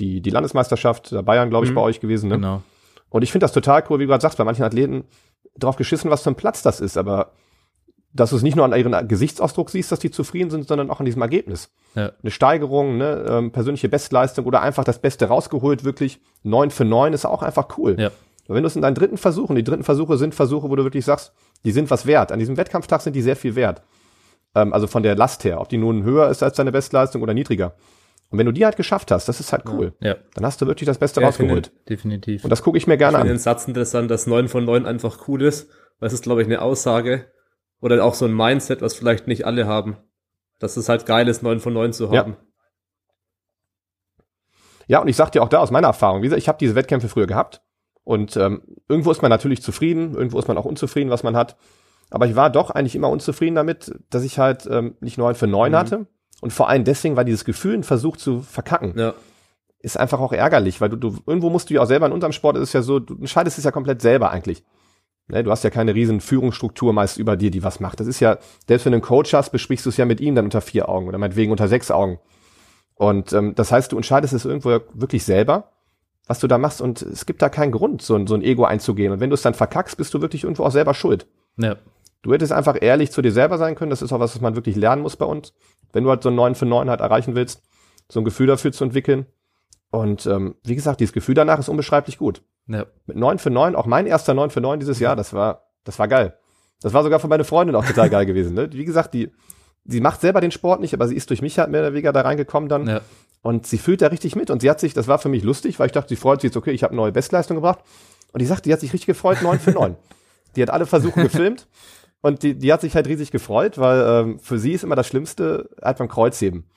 die, 0.00 0.20
die 0.20 0.30
Landesmeisterschaft 0.30 1.12
der 1.12 1.22
Bayern, 1.22 1.48
glaube 1.48 1.66
ich, 1.66 1.70
mhm. 1.70 1.76
bei 1.76 1.80
euch 1.82 2.00
gewesen. 2.00 2.28
Ne? 2.28 2.36
Genau. 2.36 2.62
Und 3.08 3.22
ich 3.22 3.30
finde 3.30 3.44
das 3.44 3.52
total 3.52 3.84
cool, 3.88 4.00
wie 4.00 4.04
du 4.04 4.08
gerade 4.08 4.22
sagst, 4.22 4.38
bei 4.38 4.44
manchen 4.44 4.64
Athleten 4.64 5.04
drauf 5.56 5.76
geschissen, 5.76 6.10
was 6.10 6.22
für 6.22 6.30
ein 6.30 6.34
Platz 6.34 6.62
das 6.62 6.80
ist, 6.80 6.96
aber 6.96 7.30
dass 8.12 8.30
du 8.30 8.36
es 8.36 8.42
nicht 8.42 8.56
nur 8.56 8.64
an 8.64 8.72
ihren 8.72 9.08
Gesichtsausdruck 9.08 9.70
siehst, 9.70 9.92
dass 9.92 9.98
die 9.98 10.10
zufrieden 10.10 10.50
sind, 10.50 10.66
sondern 10.66 10.90
auch 10.90 11.00
an 11.00 11.06
diesem 11.06 11.22
Ergebnis. 11.22 11.72
Ja. 11.94 12.12
Eine 12.22 12.30
Steigerung, 12.30 12.96
ne, 12.96 13.24
ähm, 13.28 13.52
persönliche 13.52 13.88
Bestleistung 13.88 14.46
oder 14.46 14.62
einfach 14.62 14.84
das 14.84 15.00
Beste 15.00 15.26
rausgeholt, 15.26 15.84
wirklich 15.84 16.20
neun 16.42 16.70
für 16.70 16.84
neun 16.84 17.12
ist 17.12 17.24
auch 17.24 17.42
einfach 17.42 17.76
cool. 17.78 17.96
Ja. 17.98 18.10
Wenn 18.46 18.62
du 18.62 18.66
es 18.66 18.76
in 18.76 18.82
deinen 18.82 18.94
dritten 18.94 19.16
Versuchen, 19.16 19.56
die 19.56 19.64
dritten 19.64 19.84
Versuche 19.84 20.18
sind 20.18 20.34
Versuche, 20.34 20.68
wo 20.68 20.76
du 20.76 20.84
wirklich 20.84 21.04
sagst, 21.04 21.32
die 21.64 21.72
sind 21.72 21.90
was 21.90 22.06
wert. 22.06 22.30
An 22.30 22.38
diesem 22.38 22.56
Wettkampftag 22.56 23.00
sind 23.00 23.14
die 23.16 23.22
sehr 23.22 23.36
viel 23.36 23.54
wert. 23.54 23.82
Ähm, 24.54 24.72
also 24.72 24.86
von 24.86 25.02
der 25.02 25.16
Last 25.16 25.44
her, 25.44 25.60
ob 25.60 25.68
die 25.68 25.78
nun 25.78 26.04
höher 26.04 26.28
ist 26.28 26.42
als 26.42 26.56
deine 26.56 26.72
Bestleistung 26.72 27.22
oder 27.22 27.34
niedriger. 27.34 27.74
Und 28.30 28.38
wenn 28.38 28.46
du 28.46 28.52
die 28.52 28.64
halt 28.64 28.76
geschafft 28.76 29.10
hast, 29.10 29.28
das 29.28 29.40
ist 29.40 29.52
halt 29.52 29.64
cool. 29.68 29.94
Ja. 30.00 30.16
Dann 30.34 30.44
hast 30.44 30.60
du 30.60 30.66
wirklich 30.66 30.86
das 30.86 30.98
Beste 30.98 31.20
ja, 31.20 31.26
rausgeholt. 31.26 31.66
Finde, 31.66 31.84
definitiv. 31.88 32.44
Und 32.44 32.50
das 32.50 32.62
gucke 32.62 32.76
ich 32.76 32.86
mir 32.86 32.96
gerne 32.96 33.16
ich 33.16 33.20
an. 33.20 33.26
Ich 33.26 33.30
finde 33.30 33.38
den 33.38 33.42
Satz 33.42 33.68
interessant, 33.68 34.10
dass 34.10 34.26
neun 34.26 34.48
von 34.48 34.64
neun 34.64 34.86
einfach 34.86 35.28
cool 35.28 35.42
ist. 35.42 35.70
Weil 36.00 36.08
es 36.08 36.12
ist, 36.12 36.24
glaube 36.24 36.42
ich, 36.42 36.48
eine 36.48 36.60
Aussage 36.60 37.26
oder 37.80 38.02
auch 38.04 38.14
so 38.14 38.24
ein 38.24 38.34
Mindset, 38.34 38.82
was 38.82 38.94
vielleicht 38.94 39.28
nicht 39.28 39.46
alle 39.46 39.66
haben. 39.66 39.96
Dass 40.58 40.76
es 40.76 40.88
halt 40.88 41.06
geil 41.06 41.28
ist, 41.28 41.42
neun 41.42 41.60
von 41.60 41.72
neun 41.72 41.92
zu 41.92 42.10
haben. 42.10 42.32
Ja. 42.32 42.36
Ja, 44.86 44.98
und 45.00 45.08
ich 45.08 45.16
sag 45.16 45.30
dir 45.30 45.42
auch 45.42 45.48
da 45.48 45.60
aus 45.60 45.70
meiner 45.70 45.86
Erfahrung, 45.86 46.20
wie 46.20 46.26
gesagt, 46.26 46.42
ich 46.42 46.48
habe 46.48 46.58
diese 46.58 46.74
Wettkämpfe 46.74 47.08
früher 47.08 47.26
gehabt 47.26 47.63
und 48.04 48.36
ähm, 48.36 48.62
irgendwo 48.88 49.10
ist 49.10 49.22
man 49.22 49.30
natürlich 49.30 49.62
zufrieden, 49.62 50.14
irgendwo 50.14 50.38
ist 50.38 50.46
man 50.46 50.58
auch 50.58 50.66
unzufrieden, 50.66 51.10
was 51.10 51.22
man 51.22 51.36
hat. 51.36 51.56
Aber 52.10 52.26
ich 52.26 52.36
war 52.36 52.50
doch 52.50 52.70
eigentlich 52.70 52.94
immer 52.94 53.08
unzufrieden 53.08 53.56
damit, 53.56 53.92
dass 54.10 54.22
ich 54.24 54.38
halt 54.38 54.68
ähm, 54.70 54.94
nicht 55.00 55.18
neun 55.18 55.34
für 55.34 55.46
neun 55.46 55.72
mhm. 55.72 55.76
hatte. 55.76 56.06
Und 56.40 56.52
vor 56.52 56.68
allem 56.68 56.84
deswegen 56.84 57.16
war 57.16 57.24
dieses 57.24 57.44
Gefühl, 57.44 57.74
ein 57.74 57.82
Versuch 57.82 58.18
zu 58.18 58.42
verkacken. 58.42 58.92
Ja. 58.96 59.14
Ist 59.78 59.98
einfach 59.98 60.20
auch 60.20 60.32
ärgerlich, 60.32 60.80
weil 60.80 60.90
du, 60.90 60.96
du 60.96 61.16
irgendwo 61.26 61.50
musst 61.50 61.70
du 61.70 61.74
ja 61.74 61.82
auch 61.82 61.86
selber 61.86 62.06
in 62.06 62.12
unserem 62.12 62.32
Sport 62.32 62.56
ist 62.56 62.62
es 62.62 62.72
ja 62.72 62.82
so, 62.82 62.98
du 62.98 63.16
entscheidest 63.16 63.58
es 63.58 63.64
ja 63.64 63.70
komplett 63.70 64.02
selber 64.02 64.30
eigentlich. 64.30 64.62
Ne, 65.28 65.42
du 65.42 65.50
hast 65.50 65.64
ja 65.64 65.70
keine 65.70 65.94
riesen 65.94 66.20
Führungsstruktur 66.20 66.92
meist 66.92 67.16
über 67.16 67.36
dir, 67.36 67.50
die 67.50 67.62
was 67.62 67.80
macht. 67.80 67.98
Das 68.00 68.06
ist 68.06 68.20
ja, 68.20 68.36
selbst 68.68 68.84
wenn 68.84 68.92
du 68.92 68.96
einen 68.96 69.02
Coach 69.02 69.32
hast, 69.32 69.50
besprichst 69.50 69.86
du 69.86 69.90
es 69.90 69.96
ja 69.96 70.04
mit 70.04 70.20
ihm 70.20 70.34
dann 70.34 70.44
unter 70.44 70.60
vier 70.60 70.88
Augen 70.90 71.08
oder 71.08 71.16
meinetwegen 71.16 71.50
unter 71.50 71.68
sechs 71.68 71.90
Augen. 71.90 72.18
Und 72.94 73.32
ähm, 73.32 73.54
das 73.54 73.72
heißt, 73.72 73.92
du 73.92 73.96
entscheidest 73.96 74.34
es 74.34 74.44
irgendwo 74.44 74.80
wirklich 74.92 75.24
selber 75.24 75.72
was 76.26 76.38
du 76.38 76.46
da 76.46 76.58
machst 76.58 76.80
und 76.80 77.02
es 77.02 77.26
gibt 77.26 77.42
da 77.42 77.48
keinen 77.48 77.72
Grund, 77.72 78.02
so 78.02 78.14
ein, 78.14 78.26
so 78.26 78.34
ein 78.34 78.42
Ego 78.42 78.64
einzugehen. 78.64 79.12
Und 79.12 79.20
wenn 79.20 79.30
du 79.30 79.34
es 79.34 79.42
dann 79.42 79.54
verkackst, 79.54 79.96
bist 79.96 80.14
du 80.14 80.22
wirklich 80.22 80.44
irgendwo 80.44 80.64
auch 80.64 80.70
selber 80.70 80.94
schuld. 80.94 81.26
Ja. 81.56 81.76
Du 82.22 82.32
hättest 82.32 82.52
einfach 82.52 82.76
ehrlich 82.80 83.12
zu 83.12 83.20
dir 83.20 83.32
selber 83.32 83.58
sein 83.58 83.74
können. 83.74 83.90
Das 83.90 84.00
ist 84.00 84.12
auch 84.12 84.20
was, 84.20 84.34
was 84.34 84.40
man 84.40 84.56
wirklich 84.56 84.76
lernen 84.76 85.02
muss 85.02 85.16
bei 85.16 85.26
uns. 85.26 85.52
Wenn 85.92 86.04
du 86.04 86.10
halt 86.10 86.22
so 86.22 86.30
ein 86.30 86.34
9 86.34 86.54
für 86.54 86.64
9 86.64 86.88
halt 86.88 87.00
erreichen 87.00 87.34
willst, 87.34 87.62
so 88.08 88.20
ein 88.20 88.24
Gefühl 88.24 88.46
dafür 88.46 88.72
zu 88.72 88.84
entwickeln. 88.84 89.26
Und 89.90 90.24
ähm, 90.26 90.56
wie 90.64 90.74
gesagt, 90.74 91.00
dieses 91.00 91.12
Gefühl 91.12 91.34
danach 91.34 91.58
ist 91.58 91.68
unbeschreiblich 91.68 92.16
gut. 92.16 92.42
Ja. 92.66 92.86
Mit 93.06 93.16
9 93.16 93.38
für 93.38 93.50
9, 93.50 93.76
auch 93.76 93.86
mein 93.86 94.06
erster 94.06 94.32
9 94.32 94.50
für 94.50 94.62
9 94.62 94.80
dieses 94.80 94.98
Jahr, 95.00 95.16
das 95.16 95.34
war, 95.34 95.66
das 95.84 95.98
war 95.98 96.08
geil. 96.08 96.38
Das 96.80 96.94
war 96.94 97.02
sogar 97.02 97.20
für 97.20 97.28
meine 97.28 97.44
Freundin 97.44 97.76
auch 97.76 97.84
total 97.84 98.08
geil 98.10 98.26
gewesen. 98.26 98.54
Ne? 98.54 98.72
Wie 98.72 98.84
gesagt, 98.84 99.12
die, 99.14 99.30
sie 99.84 100.00
macht 100.00 100.20
selber 100.20 100.40
den 100.40 100.50
Sport 100.50 100.80
nicht, 100.80 100.94
aber 100.94 101.08
sie 101.08 101.16
ist 101.16 101.30
durch 101.30 101.42
mich 101.42 101.58
halt 101.58 101.70
mehr 101.70 101.80
oder 101.80 101.92
weniger 101.92 102.12
da 102.12 102.22
reingekommen 102.22 102.68
dann. 102.68 102.86
Ja. 102.88 103.00
Und 103.42 103.66
sie 103.66 103.78
fühlt 103.78 104.00
da 104.00 104.06
richtig 104.06 104.36
mit. 104.36 104.50
Und 104.50 104.62
sie 104.62 104.70
hat 104.70 104.80
sich, 104.80 104.94
das 104.94 105.06
war 105.06 105.18
für 105.18 105.28
mich 105.28 105.42
lustig, 105.42 105.78
weil 105.78 105.86
ich 105.86 105.92
dachte, 105.92 106.08
sie 106.08 106.16
freut 106.16 106.40
sich 106.40 106.48
jetzt, 106.48 106.56
okay, 106.56 106.70
ich 106.70 106.82
habe 106.82 106.96
neue 106.96 107.12
Bestleistung 107.12 107.56
gebracht. 107.56 107.80
Und 108.32 108.40
die 108.40 108.46
sagt, 108.46 108.64
die 108.64 108.72
hat 108.72 108.80
sich 108.80 108.92
richtig 108.92 109.06
gefreut, 109.06 109.42
neun 109.42 109.60
für 109.60 109.70
neun. 109.70 109.96
Die 110.56 110.62
hat 110.62 110.70
alle 110.70 110.86
Versuche 110.86 111.20
gefilmt. 111.20 111.66
Und 112.20 112.44
die, 112.44 112.56
die 112.56 112.72
hat 112.72 112.80
sich 112.80 112.94
halt 112.94 113.08
riesig 113.08 113.32
gefreut, 113.32 113.76
weil 113.76 114.00
ähm, 114.06 114.38
für 114.38 114.56
sie 114.56 114.70
ist 114.70 114.84
immer 114.84 114.94
das 114.94 115.08
Schlimmste 115.08 115.68
halt 115.82 115.98
beim 115.98 116.06
Kreuzheben. 116.06 116.70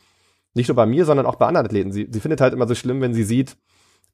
Nicht 0.56 0.68
nur 0.68 0.76
bei 0.76 0.88
mir, 0.88 1.06
sondern 1.06 1.28
auch 1.28 1.36
bei 1.36 1.46
anderen 1.46 1.68
Athleten. 1.68 1.92
Sie, 1.92 2.08
sie 2.12 2.20
findet 2.20 2.42
halt 2.42 2.54
immer 2.54 2.68
so 2.68 2.74
schlimm, 2.74 3.02
wenn 3.02 3.14
sie 3.14 3.24
sieht, 3.24 3.56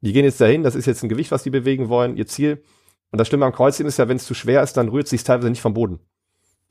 die 0.01 0.12
gehen 0.12 0.25
jetzt 0.25 0.41
dahin, 0.41 0.63
das 0.63 0.75
ist 0.75 0.86
jetzt 0.86 1.01
ein 1.01 1.08
Gewicht, 1.08 1.32
was 1.32 1.43
die 1.43 1.49
bewegen 1.49 1.88
wollen, 1.88 2.17
ihr 2.17 2.27
Ziel. 2.27 2.62
Und 3.10 3.19
das 3.19 3.27
Schlimme 3.29 3.45
am 3.45 3.53
Kreuzheben 3.53 3.88
ist 3.88 3.97
ja, 3.97 4.10
wenn 4.10 4.17
es 4.17 4.25
zu 4.25 4.34
schwer 4.34 4.62
ist, 4.62 4.73
dann 4.73 4.89
rührt 4.89 5.08
sich 5.08 5.23
teilweise 5.23 5.49
nicht 5.49 5.62
vom 5.62 5.73
Boden. 5.73 6.01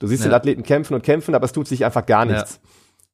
Du 0.03 0.09
siehst 0.09 0.25
ja. 0.25 0.31
den 0.31 0.35
Athleten 0.35 0.65
kämpfen 0.65 0.95
und 0.95 1.05
kämpfen, 1.05 1.37
aber 1.37 1.45
es 1.45 1.53
tut 1.53 1.69
sich 1.69 1.85
einfach 1.85 2.05
gar 2.05 2.25
nichts. 2.25 2.61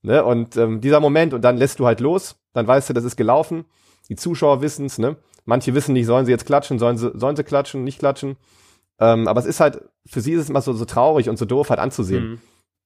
Ja. 0.02 0.12
Ne? 0.14 0.24
Und 0.24 0.56
ähm, 0.56 0.80
dieser 0.80 1.00
Moment, 1.00 1.34
und 1.34 1.42
dann 1.42 1.58
lässt 1.58 1.78
du 1.80 1.84
halt 1.84 2.00
los, 2.00 2.36
dann 2.54 2.66
weißt 2.66 2.88
du, 2.88 2.94
das 2.94 3.04
ist 3.04 3.16
gelaufen. 3.16 3.66
Die 4.08 4.16
Zuschauer 4.16 4.62
wissen's, 4.62 4.96
ne? 4.96 5.16
Manche 5.44 5.74
wissen 5.74 5.92
nicht, 5.92 6.06
sollen 6.06 6.24
sie 6.24 6.32
jetzt 6.32 6.46
klatschen, 6.46 6.78
sollen 6.78 6.96
sie, 6.96 7.10
sollen 7.12 7.36
sie 7.36 7.44
klatschen, 7.44 7.84
nicht 7.84 7.98
klatschen. 7.98 8.38
Ähm, 9.00 9.28
aber 9.28 9.38
es 9.38 9.44
ist 9.44 9.60
halt, 9.60 9.82
für 10.06 10.22
sie 10.22 10.32
ist 10.32 10.40
es 10.40 10.48
immer 10.48 10.62
so, 10.62 10.72
so 10.72 10.86
traurig 10.86 11.28
und 11.28 11.38
so 11.38 11.44
doof 11.44 11.68
halt 11.68 11.78
anzusehen. 11.78 12.30
Mhm. 12.30 12.40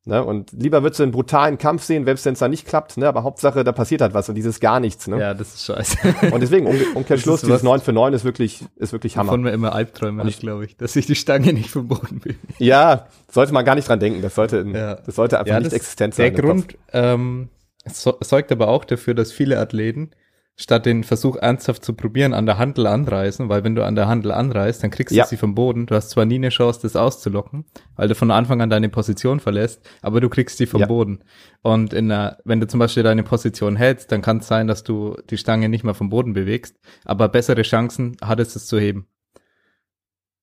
Ne? 0.04 0.24
Und 0.24 0.50
lieber 0.50 0.82
würdest 0.82 0.98
du 0.98 1.04
einen 1.04 1.12
brutalen 1.12 1.58
Kampf 1.58 1.84
sehen, 1.84 2.04
selbst 2.04 2.24
wenn 2.24 2.32
es 2.32 2.40
da 2.40 2.48
nicht 2.48 2.66
klappt, 2.66 2.96
ne? 2.96 3.06
aber 3.06 3.22
Hauptsache, 3.22 3.62
da 3.62 3.70
passiert 3.70 4.00
halt 4.00 4.14
was 4.14 4.28
und 4.28 4.34
dieses 4.34 4.58
gar 4.58 4.80
nichts. 4.80 5.06
Ne? 5.06 5.20
Ja, 5.20 5.32
das 5.32 5.54
ist 5.54 5.64
scheiße. 5.66 5.96
Und 6.32 6.40
deswegen, 6.40 6.66
um, 6.66 6.76
Umkehrschluss, 6.94 7.42
dieses 7.42 7.62
9 7.62 7.80
für 7.80 7.92
9 7.92 8.12
ist 8.12 8.24
wirklich, 8.24 8.64
ist 8.76 8.92
wirklich 8.92 9.16
Hammer. 9.16 9.30
Von 9.30 9.42
mir 9.42 9.52
immer 9.52 9.72
Albträume 9.72 10.26
ich 10.26 10.40
glaube 10.40 10.64
ich, 10.64 10.76
dass 10.76 10.96
ich 10.96 11.06
die 11.06 11.14
Stange 11.14 11.52
nicht 11.52 11.70
vom 11.70 11.88
Boden 11.88 12.24
will. 12.24 12.36
Ja, 12.58 13.06
sollte 13.30 13.52
man 13.52 13.64
gar 13.64 13.74
nicht 13.74 13.88
dran 13.88 14.00
denken. 14.00 14.22
Das 14.22 14.34
sollte, 14.34 14.64
ja. 14.72 14.94
das 14.94 15.14
sollte 15.14 15.38
einfach 15.38 15.54
ja, 15.54 15.60
nicht 15.60 15.72
existent 15.72 16.14
sein. 16.14 16.32
Der 16.32 16.42
Grund 16.42 16.76
ähm, 16.92 17.48
so, 17.86 18.16
sorgt 18.20 18.50
aber 18.50 18.68
auch 18.68 18.84
dafür, 18.84 19.14
dass 19.14 19.32
viele 19.32 19.58
Athleten 19.58 20.10
statt 20.56 20.86
den 20.86 21.02
Versuch 21.02 21.36
ernsthaft 21.36 21.84
zu 21.84 21.94
probieren, 21.94 22.34
an 22.34 22.46
der 22.46 22.58
Handel 22.58 22.86
anreißen, 22.86 23.48
weil 23.48 23.64
wenn 23.64 23.74
du 23.74 23.84
an 23.84 23.94
der 23.94 24.06
Handel 24.06 24.32
anreißt, 24.32 24.82
dann 24.82 24.90
kriegst 24.90 25.14
ja. 25.14 25.24
du 25.24 25.30
sie 25.30 25.36
vom 25.36 25.54
Boden. 25.54 25.86
Du 25.86 25.94
hast 25.94 26.10
zwar 26.10 26.24
nie 26.24 26.34
eine 26.36 26.50
Chance, 26.50 26.80
das 26.82 26.94
auszulocken, 26.94 27.64
weil 27.96 28.08
du 28.08 28.14
von 28.14 28.30
Anfang 28.30 28.60
an 28.60 28.70
deine 28.70 28.88
Position 28.88 29.40
verlässt, 29.40 29.82
aber 30.02 30.20
du 30.20 30.28
kriegst 30.28 30.58
sie 30.58 30.66
vom 30.66 30.82
ja. 30.82 30.86
Boden. 30.86 31.24
Und 31.62 31.92
in 31.94 32.08
der, 32.08 32.38
wenn 32.44 32.60
du 32.60 32.66
zum 32.66 32.80
Beispiel 32.80 33.02
deine 33.02 33.22
Position 33.22 33.76
hältst, 33.76 34.12
dann 34.12 34.22
kann 34.22 34.38
es 34.38 34.46
sein, 34.46 34.66
dass 34.66 34.84
du 34.84 35.16
die 35.30 35.38
Stange 35.38 35.68
nicht 35.68 35.84
mehr 35.84 35.94
vom 35.94 36.10
Boden 36.10 36.34
bewegst, 36.34 36.78
aber 37.04 37.28
bessere 37.28 37.62
Chancen 37.62 38.16
hattest 38.20 38.54
es 38.56 38.66
zu 38.66 38.78
heben. 38.78 39.06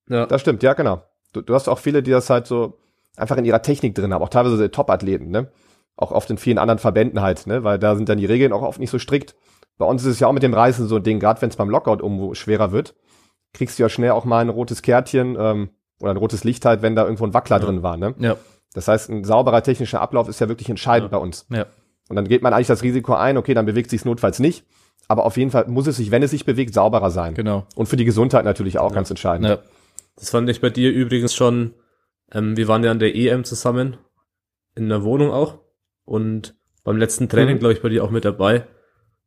Ja. 0.10 0.26
Das 0.26 0.42
stimmt, 0.42 0.64
ja, 0.64 0.74
genau. 0.74 1.04
Du, 1.34 1.42
du 1.42 1.54
hast 1.54 1.68
auch 1.68 1.80
viele, 1.80 2.02
die 2.02 2.12
das 2.12 2.32
halt 2.32 2.48
so 2.48 2.80
einfach 3.16 3.38
in 3.38 3.46
ihrer 3.46 3.62
Technik 3.62 3.96
drin 3.96 4.14
haben, 4.14 4.24
auch 4.24 4.30
teilweise 4.30 4.72
Top-Athleten, 4.72 5.30
ne? 5.30 5.52
Auch 5.96 6.12
oft 6.12 6.30
in 6.30 6.38
vielen 6.38 6.58
anderen 6.58 6.80
Verbänden 6.80 7.22
halt, 7.22 7.46
ne? 7.46 7.64
Weil 7.64 7.78
da 7.78 7.96
sind 7.96 8.10
dann 8.10 8.18
die 8.18 8.26
Regeln 8.26 8.54
auch 8.54 8.62
oft 8.64 8.80
nicht 8.80 8.90
so 8.90 8.98
strikt. 8.98 9.36
Bei 9.80 9.86
uns 9.86 10.04
ist 10.04 10.12
es 10.12 10.20
ja 10.20 10.28
auch 10.28 10.34
mit 10.34 10.44
dem 10.44 10.54
Reißen 10.54 10.88
so 10.88 10.98
ein 10.98 11.04
Ding, 11.04 11.20
gerade 11.20 11.42
wenn 11.42 11.50
es 11.50 11.56
beim 11.56 11.70
Lockout 11.70 12.02
irgendwo 12.04 12.36
schwerer 12.36 12.72
wird, 12.72 12.96
kriegst 13.54 13.80
du 13.80 13.84
ja 13.84 13.90
schnell 13.90 14.12
auch 14.12 14.26
mal 14.26 14.42
ein 14.42 14.50
rotes 14.50 14.82
Kärtchen 14.82 15.38
ähm, 15.40 15.70
oder 16.02 16.12
ein 16.12 16.18
rotes 16.18 16.44
Licht 16.44 16.66
halt, 16.66 16.82
wenn 16.82 16.96
da 16.96 17.06
irgendwo 17.06 17.26
ein 17.26 17.34
Wackler 17.34 17.60
ja. 17.60 17.66
drin 17.66 17.82
war. 17.82 17.96
Ne? 17.96 18.14
Ja. 18.20 18.36
Das 18.74 18.90
heißt, 18.90 19.10
ein 19.10 19.24
sauberer 19.24 19.64
technischer 19.64 20.02
Ablauf 20.02 20.28
ist 20.28 20.42
ja 20.42 20.50
wirklich 20.50 20.70
entscheidend 20.70 21.12
ja. 21.12 21.18
bei 21.18 21.24
uns. 21.24 21.48
Ja. 21.50 21.66
Und 22.10 22.18
dann 22.18 22.28
geht 22.28 22.42
man 22.42 22.54
eigentlich 22.54 22.68
das 22.68 22.84
Risiko 22.84 23.14
ein, 23.14 23.38
okay, 23.38 23.54
dann 23.54 23.66
bewegt 23.66 23.90
sich 23.90 24.04
notfalls 24.04 24.40
nicht. 24.40 24.66
Aber 25.08 25.26
auf 25.26 25.38
jeden 25.38 25.50
Fall 25.50 25.68
muss 25.68 25.88
es 25.88 25.96
sich, 25.96 26.12
wenn 26.12 26.24
es 26.24 26.32
sich 26.32 26.44
bewegt, 26.44 26.74
sauberer 26.74 27.10
sein. 27.10 27.34
Genau. 27.34 27.66
Und 27.76 27.88
für 27.88 27.96
die 27.96 28.06
Gesundheit 28.06 28.44
natürlich 28.44 28.80
auch 28.80 28.90
ja. 28.90 28.96
ganz 28.96 29.10
entscheidend. 29.10 29.48
Ja. 29.48 29.60
Das 30.18 30.30
fand 30.30 30.50
ich 30.50 30.60
bei 30.60 30.70
dir 30.70 30.92
übrigens 30.92 31.34
schon, 31.34 31.74
ähm, 32.34 32.58
wir 32.58 32.68
waren 32.68 32.84
ja 32.84 32.92
an 32.92 33.00
der 33.00 33.16
EM 33.16 33.46
zusammen, 33.46 33.96
in 34.76 34.90
der 34.90 35.04
Wohnung 35.04 35.32
auch. 35.32 35.60
Und 36.04 36.56
beim 36.84 36.98
letzten 36.98 37.30
Training, 37.30 37.56
mhm. 37.56 37.60
glaube 37.60 37.74
ich, 37.74 37.82
bei 37.82 37.90
dir 37.90 38.04
auch 38.04 38.12
mit 38.12 38.26
dabei. 38.26 38.68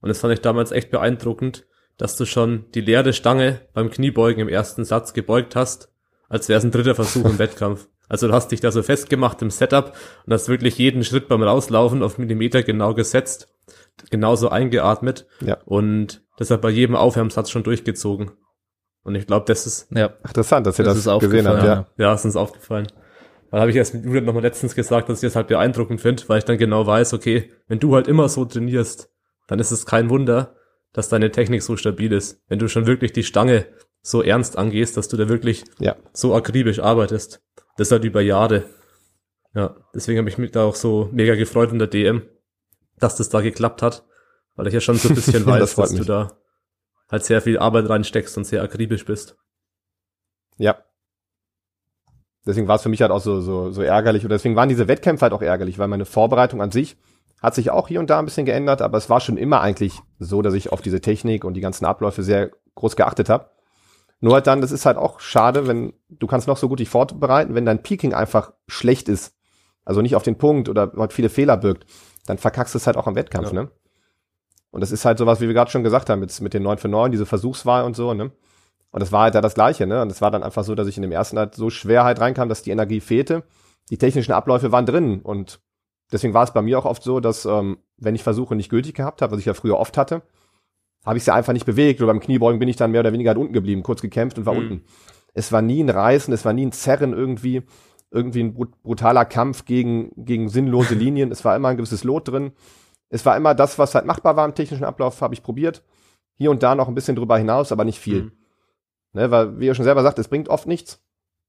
Und 0.03 0.09
das 0.09 0.21
fand 0.21 0.35
ich 0.35 0.41
damals 0.41 0.73
echt 0.73 0.91
beeindruckend, 0.91 1.65
dass 1.97 2.17
du 2.17 2.27
schon 2.27 2.67
die 2.75 2.81
leere 2.81 3.13
Stange 3.13 3.61
beim 3.73 3.91
Kniebeugen 3.91 4.43
im 4.43 4.49
ersten 4.49 4.85
Satz 4.85 5.15
gebeugt 5.15 5.57
hast, 5.57 5.91
als 6.29 6.49
wäre 6.49 6.59
es 6.59 6.65
ein 6.65 6.71
dritter 6.71 6.95
Versuch 6.95 7.25
im 7.25 7.39
Wettkampf. 7.39 7.89
Also 8.09 8.27
du 8.27 8.35
hast 8.35 8.49
dich 8.49 8.61
da 8.61 8.71
so 8.71 8.83
festgemacht 8.83 9.41
im 9.41 9.51
Setup 9.51 9.97
und 10.27 10.33
hast 10.33 10.49
wirklich 10.49 10.77
jeden 10.77 11.05
Schritt 11.05 11.29
beim 11.29 11.43
Rauslaufen 11.43 12.03
auf 12.03 12.19
Millimeter 12.19 12.63
genau 12.63 12.95
gesetzt, 12.95 13.49
genauso 14.11 14.51
eingeatmet 14.51 15.27
ja. 15.41 15.59
und 15.65 16.23
deshalb 16.39 16.61
bei 16.61 16.71
jedem 16.71 16.97
Aufwärmsatz 16.97 17.51
schon 17.51 17.63
durchgezogen. 17.63 18.33
Und 19.05 19.15
ich 19.15 19.27
glaube, 19.27 19.47
das 19.47 19.67
ist 19.67 19.89
ja. 19.93 20.11
interessant, 20.27 20.67
dass 20.67 20.79
ihr 20.79 20.85
das, 20.85 21.03
das 21.03 21.21
gesehen 21.21 21.47
habt. 21.49 21.63
Ja, 21.63 21.87
ja 21.97 22.15
ist 22.15 22.25
uns 22.25 22.37
aufgefallen. 22.37 22.89
Weil 23.51 23.61
habe 23.61 23.71
ich 23.71 23.77
erst 23.77 23.95
mit 23.95 24.05
Julian 24.05 24.25
nochmal 24.25 24.43
letztens 24.43 24.75
gesagt, 24.75 25.09
dass 25.09 25.23
ich 25.23 25.29
das 25.29 25.37
halt 25.37 25.49
beeindruckend 25.49 26.01
finde, 26.01 26.23
weil 26.29 26.39
ich 26.39 26.45
dann 26.45 26.59
genau 26.59 26.87
weiß, 26.87 27.13
okay, 27.13 27.51
wenn 27.69 27.79
du 27.79 27.95
halt 27.95 28.09
immer 28.09 28.29
so 28.29 28.45
trainierst, 28.45 29.12
dann 29.53 29.59
ist 29.59 29.71
es 29.71 29.85
kein 29.85 30.09
Wunder, 30.09 30.57
dass 30.95 31.11
deine 31.11 31.31
Technik 31.31 31.63
so 31.63 31.77
stabil 31.77 32.11
ist. 32.11 32.41
Wenn 32.49 32.59
du 32.59 32.69
schon 32.69 32.87
wirklich 32.87 33.13
die 33.13 33.23
Stange 33.23 33.67
so 34.01 34.23
ernst 34.23 34.57
angehst, 34.57 34.97
dass 34.97 35.09
du 35.09 35.19
da 35.19 35.29
wirklich 35.29 35.65
ja. 35.79 35.95
so 36.15 36.35
akribisch 36.35 36.79
arbeitest. 36.79 37.43
Das 37.77 37.91
halt 37.91 38.05
über 38.05 38.23
Jahre. 38.23 38.65
Ja, 39.55 39.77
deswegen 39.95 40.19
habe 40.19 40.31
ich 40.31 40.39
mich 40.39 40.53
da 40.53 40.65
auch 40.65 40.75
so 40.75 41.11
mega 41.13 41.35
gefreut 41.35 41.71
in 41.71 41.79
der 41.79 41.89
DM, 41.89 42.23
dass 42.99 43.17
das 43.17 43.29
da 43.29 43.43
geklappt 43.43 43.83
hat, 43.83 44.07
weil 44.55 44.69
ich 44.69 44.73
ja 44.73 44.81
schon 44.81 44.97
so 44.97 45.11
ein 45.11 45.15
bisschen 45.15 45.45
weiß, 45.47 45.61
das 45.61 45.75
dass 45.75 45.91
mich. 45.93 46.01
du 46.01 46.07
da 46.07 46.39
halt 47.11 47.25
sehr 47.25 47.43
viel 47.43 47.59
Arbeit 47.59 47.91
reinsteckst 47.91 48.39
und 48.39 48.47
sehr 48.47 48.63
akribisch 48.63 49.05
bist. 49.05 49.37
Ja. 50.57 50.83
Deswegen 52.47 52.69
war 52.69 52.77
es 52.77 52.83
für 52.83 52.89
mich 52.89 53.03
halt 53.03 53.11
auch 53.11 53.21
so, 53.21 53.43
so, 53.43 53.71
so 53.71 53.83
ärgerlich 53.83 54.25
oder 54.25 54.37
deswegen 54.37 54.57
waren 54.57 54.71
diese 54.71 54.89
Wettkämpfe 54.89 55.25
halt 55.25 55.35
auch 55.35 55.43
ärgerlich, 55.43 55.79
weil 55.79 55.89
meine 55.89 56.07
Vorbereitung 56.07 56.63
an 56.63 56.71
sich 56.71 56.97
hat 57.43 57.55
sich 57.57 57.71
auch 57.71 57.89
hier 57.89 57.99
und 57.99 58.09
da 58.09 58.21
ein 58.21 58.25
bisschen 58.25 58.47
geändert, 58.47 58.81
aber 58.81 58.97
es 58.97 59.11
war 59.11 59.21
schon 59.21 59.37
immer 59.37 59.61
eigentlich 59.61 60.01
so, 60.21 60.43
dass 60.43 60.55
ich 60.55 60.71
auf 60.71 60.81
diese 60.81 61.01
Technik 61.01 61.45
und 61.45 61.55
die 61.55 61.61
ganzen 61.61 61.85
Abläufe 61.85 62.23
sehr 62.23 62.53
groß 62.77 62.95
geachtet 62.95 63.29
habe. 63.29 63.51
Nur 64.21 64.35
halt 64.35 64.47
dann, 64.47 64.61
das 64.61 64.71
ist 64.71 64.87
halt 64.87 64.97
auch 64.97 65.19
schade, 65.19 65.67
wenn 65.67 65.93
du 66.09 66.29
kannst 66.29 66.47
noch 66.47 66.57
so 66.57 66.69
gut 66.69 66.79
dich 66.79 66.89
vorbereiten, 66.89 67.57
wenn 67.57 67.67
dein 67.67 67.83
Peaking 67.83 68.15
einfach 68.15 68.53
schlecht 68.69 69.09
ist, 69.09 69.35
also 69.85 70.01
nicht 70.01 70.15
auf 70.15 70.23
den 70.23 70.39
Punkt 70.39 70.69
oder 70.69 70.93
halt 70.97 71.13
viele 71.13 71.29
Fehler 71.29 71.57
birgt, 71.57 71.87
dann 72.27 72.39
verkackst 72.39 72.75
du 72.75 72.79
es 72.79 72.87
halt 72.87 72.97
auch 72.97 73.09
am 73.09 73.17
Wettkampf, 73.17 73.49
ja. 73.49 73.63
ne? 73.65 73.71
Und 74.71 74.81
das 74.81 74.93
ist 74.93 75.05
halt 75.05 75.19
sowas, 75.19 75.41
wie 75.41 75.49
wir 75.49 75.55
gerade 75.55 75.71
schon 75.71 75.83
gesagt 75.83 76.09
haben, 76.09 76.21
mit, 76.21 76.41
mit 76.41 76.55
den 76.55 76.63
9 76.63 76.79
für 76.79 76.89
9, 76.89 77.11
diese 77.11 77.27
Versuchswahl 77.27 77.85
und 77.85 77.97
so, 77.97 78.15
ne? 78.15 78.31
Und 78.93 79.01
das 79.01 79.11
war 79.11 79.23
halt 79.23 79.35
da 79.35 79.41
das 79.41 79.55
Gleiche, 79.55 79.87
ne? 79.87 80.01
Und 80.01 80.13
es 80.13 80.23
war 80.23 80.31
dann 80.31 80.45
einfach 80.45 80.63
so, 80.63 80.77
dass 80.77 80.87
ich 80.87 80.97
in 80.97 81.03
dem 81.03 81.13
ersten 81.13 81.37
halt 81.37 81.57
so 81.57 81.69
Schwerheit 81.69 82.21
reinkam, 82.21 82.49
dass 82.49 82.63
die 82.63 82.71
Energie 82.71 83.01
fehlte. 83.01 83.43
Die 83.91 83.99
technischen 83.99 84.33
Abläufe 84.33 84.71
waren 84.71 84.87
drin 84.87 85.21
und 85.21 85.61
Deswegen 86.13 86.35
war 86.35 86.45
es 86.45 86.53
bei 86.53 86.61
mir 86.61 86.79
auch 86.79 86.85
oft 86.85 87.03
so, 87.03 87.21
dass 87.21 87.47
ähm, 87.47 87.79
wenn 87.97 88.15
ich 88.15 88.23
Versuche 88.23 88.55
nicht 88.55 88.69
gültig 88.69 88.95
gehabt 88.95 89.23
habe, 89.23 89.33
was 89.33 89.41
ich 89.41 89.47
ja 89.47 89.55
früher 89.55 89.79
oft 89.79 89.97
hatte, 89.97 90.23
habe 91.05 91.19
ich 91.19 91.25
sie 91.25 91.33
einfach 91.33 91.55
nicht 91.55 91.67
bewegt 91.67 92.01
oder 92.01 92.13
beim 92.13 92.21
Kniebeugen 92.21 92.61
bin 92.61 92.69
ich 92.69 92.77
dann 92.77 92.91
mehr 92.91 93.01
oder 93.01 93.13
weniger 93.13 93.31
halt 93.31 93.39
unten 93.39 93.55
geblieben, 93.55 93.83
kurz 93.83 94.03
gekämpft 94.03 94.39
und 94.39 94.47
war 94.47 94.53
mhm. 94.53 94.61
unten. 94.61 94.85
Es 95.35 95.51
war 95.51 95.63
nie 95.63 95.83
ein 95.83 95.89
Reißen, 95.89 96.33
es 96.33 96.45
war 96.45 96.53
nie 96.53 96.67
ein 96.67 96.73
Zerren 96.73 97.15
irgendwie, 97.15 97.63
irgendwie 98.11 98.43
ein 98.43 98.55
brutaler 98.55 99.25
Kampf 99.25 99.65
gegen, 99.65 100.13
gegen 100.17 100.51
sinnlose 100.51 100.95
Linien. 100.99 101.33
es 101.33 101.45
war 101.45 101.57
immer 101.57 101.69
ein 101.69 101.77
gewisses 101.79 102.05
Lot 102.05 102.29
drin. 102.29 102.53
Es 103.09 103.25
war 103.25 103.37
immer 103.37 103.55
das, 103.55 103.79
was 103.79 103.95
halt 103.95 104.05
machbar 104.05 104.37
war 104.37 104.45
im 104.45 104.55
technischen 104.55 104.85
Ablauf, 104.85 105.21
habe 105.23 105.35
ich 105.35 105.43
probiert. 105.43 105.83
Hier 106.35 106.51
und 106.51 106.63
da 106.63 106.75
noch 106.75 106.89
ein 106.89 106.95
bisschen 106.95 107.17
drüber 107.17 107.39
hinaus, 107.39 107.73
aber 107.73 107.85
nicht 107.85 107.99
viel. 107.99 108.25
Mhm. 108.25 108.33
Ne, 109.15 109.31
weil, 109.31 109.59
wie 109.59 109.67
ihr 109.67 109.75
schon 109.75 109.85
selber 109.85 110.03
sagt, 110.03 110.19
es 110.19 110.29
bringt 110.29 110.49
oft 110.49 110.67
nichts 110.67 111.03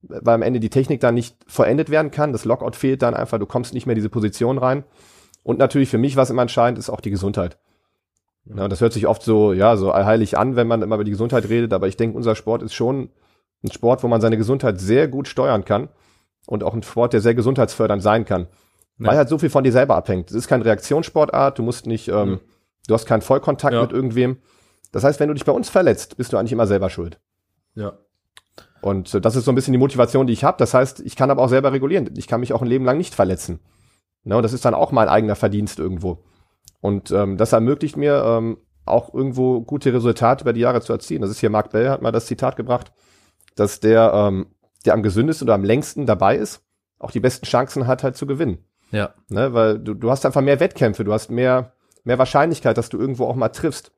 weil 0.04 0.36
am 0.36 0.42
Ende 0.42 0.60
die 0.60 0.70
Technik 0.70 1.00
dann 1.00 1.16
nicht 1.16 1.36
vollendet 1.48 1.90
werden 1.90 2.12
kann. 2.12 2.32
Das 2.32 2.46
Lockout 2.46 2.76
fehlt 2.76 3.02
dann 3.02 3.14
einfach, 3.14 3.40
du 3.40 3.46
kommst 3.46 3.74
nicht 3.74 3.86
mehr 3.86 3.94
in 3.94 4.00
diese 4.00 4.10
Position 4.10 4.58
rein. 4.58 4.84
Und 5.44 5.60
natürlich 5.60 5.90
für 5.90 5.98
mich, 5.98 6.16
was 6.16 6.30
immer 6.30 6.42
entscheidend 6.42 6.78
ist, 6.78 6.90
auch 6.90 7.02
die 7.02 7.10
Gesundheit. 7.10 7.58
Ja, 8.46 8.68
das 8.68 8.82
hört 8.82 8.94
sich 8.94 9.08
oft 9.08 9.24
so, 9.24 9.54
ja, 9.54 9.78
so 9.78 9.92
allheilig 9.92 10.38
an, 10.38 10.56
wenn 10.56 10.68
man 10.68 10.82
immer 10.82 10.96
über 10.96 11.04
die 11.04 11.12
Gesundheit 11.12 11.48
redet, 11.48 11.74
aber 11.74 11.88
ich 11.88 11.96
denke, 11.96 12.18
unser 12.18 12.36
Sport 12.36 12.62
ist 12.62 12.74
schon 12.74 13.10
ein 13.64 13.72
Sport, 13.72 14.04
wo 14.04 14.08
man 14.10 14.20
seine 14.20 14.38
Gesundheit 14.38 14.82
sehr 14.82 15.08
gut 15.08 15.30
steuern 15.30 15.64
kann 15.64 15.88
und 16.46 16.64
auch 16.64 16.74
ein 16.74 16.84
Sport, 16.84 17.14
der 17.14 17.22
sehr 17.22 17.36
gesundheitsfördernd 17.36 18.04
sein 18.04 18.26
kann. 18.26 18.48
Ja. 19.00 19.08
Weil 19.08 19.18
halt 19.18 19.30
so 19.30 19.38
viel 19.38 19.50
von 19.50 19.64
dir 19.64 19.72
selber 19.72 19.96
abhängt. 19.96 20.30
Es 20.30 20.36
ist 20.36 20.48
keine 20.48 20.66
Reaktionssportart, 20.66 21.58
du 21.58 21.64
musst 21.64 21.88
nicht, 21.88 22.10
ähm, 22.10 22.30
mhm. 22.30 22.40
du 22.88 22.94
hast 22.94 23.06
keinen 23.06 23.22
Vollkontakt 23.22 23.74
ja. 23.74 23.82
mit 23.82 23.94
irgendwem. 23.94 24.38
Das 24.92 25.06
heißt, 25.06 25.20
wenn 25.20 25.30
du 25.30 25.34
dich 25.34 25.46
bei 25.46 25.54
uns 25.54 25.70
verletzt, 25.70 26.18
bist 26.18 26.34
du 26.34 26.38
eigentlich 26.38 26.52
immer 26.52 26.68
selber 26.68 26.90
schuld. 26.90 27.20
Ja. 27.76 27.94
Und 28.84 29.14
äh, 29.14 29.22
das 29.22 29.36
ist 29.36 29.46
so 29.46 29.52
ein 29.52 29.56
bisschen 29.56 29.72
die 29.72 29.80
Motivation, 29.80 30.28
die 30.28 30.34
ich 30.34 30.44
habe. 30.44 30.58
Das 30.60 30.74
heißt, 30.74 31.00
ich 31.00 31.16
kann 31.16 31.32
aber 31.32 31.42
auch 31.42 31.50
selber 31.50 31.72
regulieren. 31.72 32.10
Ich 32.18 32.28
kann 32.28 32.42
mich 32.42 32.54
auch 32.54 32.62
ein 32.62 32.68
Leben 32.68 32.86
lang 32.86 32.98
nicht 32.98 33.16
verletzen. 33.16 33.60
Ne, 34.26 34.36
und 34.36 34.44
das 34.44 34.54
ist 34.54 34.66
dann 34.66 34.74
auch 34.74 34.92
mein 34.92 35.08
eigener 35.08 35.36
Verdienst 35.36 35.80
irgendwo. 35.80 36.24
Und 36.82 37.12
ähm, 37.12 37.38
das 37.38 37.54
ermöglicht 37.54 37.96
mir 37.96 38.24
ähm, 38.26 38.58
auch 38.86 39.14
irgendwo 39.14 39.62
gute 39.62 39.94
Resultate 39.94 40.44
über 40.44 40.54
die 40.54 40.60
Jahre 40.60 40.82
zu 40.82 40.92
erzielen. 40.92 41.22
Das 41.22 41.32
ist 41.32 41.40
hier 41.40 41.50
Mark 41.50 41.72
Bell 41.72 41.90
hat 41.90 42.02
mal 42.02 42.12
das 42.12 42.26
Zitat 42.26 42.58
gebracht, 42.58 42.92
dass 43.56 43.80
der, 43.80 44.12
ähm, 44.14 44.48
der 44.86 44.94
am 44.94 45.04
gesündesten 45.04 45.48
oder 45.48 45.56
am 45.56 45.64
längsten 45.64 46.06
dabei 46.06 46.36
ist, 46.36 46.62
auch 47.00 47.12
die 47.12 47.22
besten 47.22 47.46
Chancen 47.46 47.88
hat 47.88 48.04
halt 48.04 48.18
zu 48.18 48.28
gewinnen. 48.28 48.60
Ja. 48.92 49.14
Ne, 49.30 49.54
weil 49.54 49.80
du, 49.80 49.94
du 49.94 50.12
hast 50.12 50.26
einfach 50.26 50.42
mehr 50.42 50.60
Wettkämpfe, 50.60 51.06
du 51.06 51.14
hast 51.14 51.32
mehr, 51.32 51.74
mehr 52.04 52.20
Wahrscheinlichkeit, 52.20 52.78
dass 52.78 52.90
du 52.90 53.00
irgendwo 53.00 53.26
auch 53.26 53.36
mal 53.36 53.50
triffst. 53.50 53.94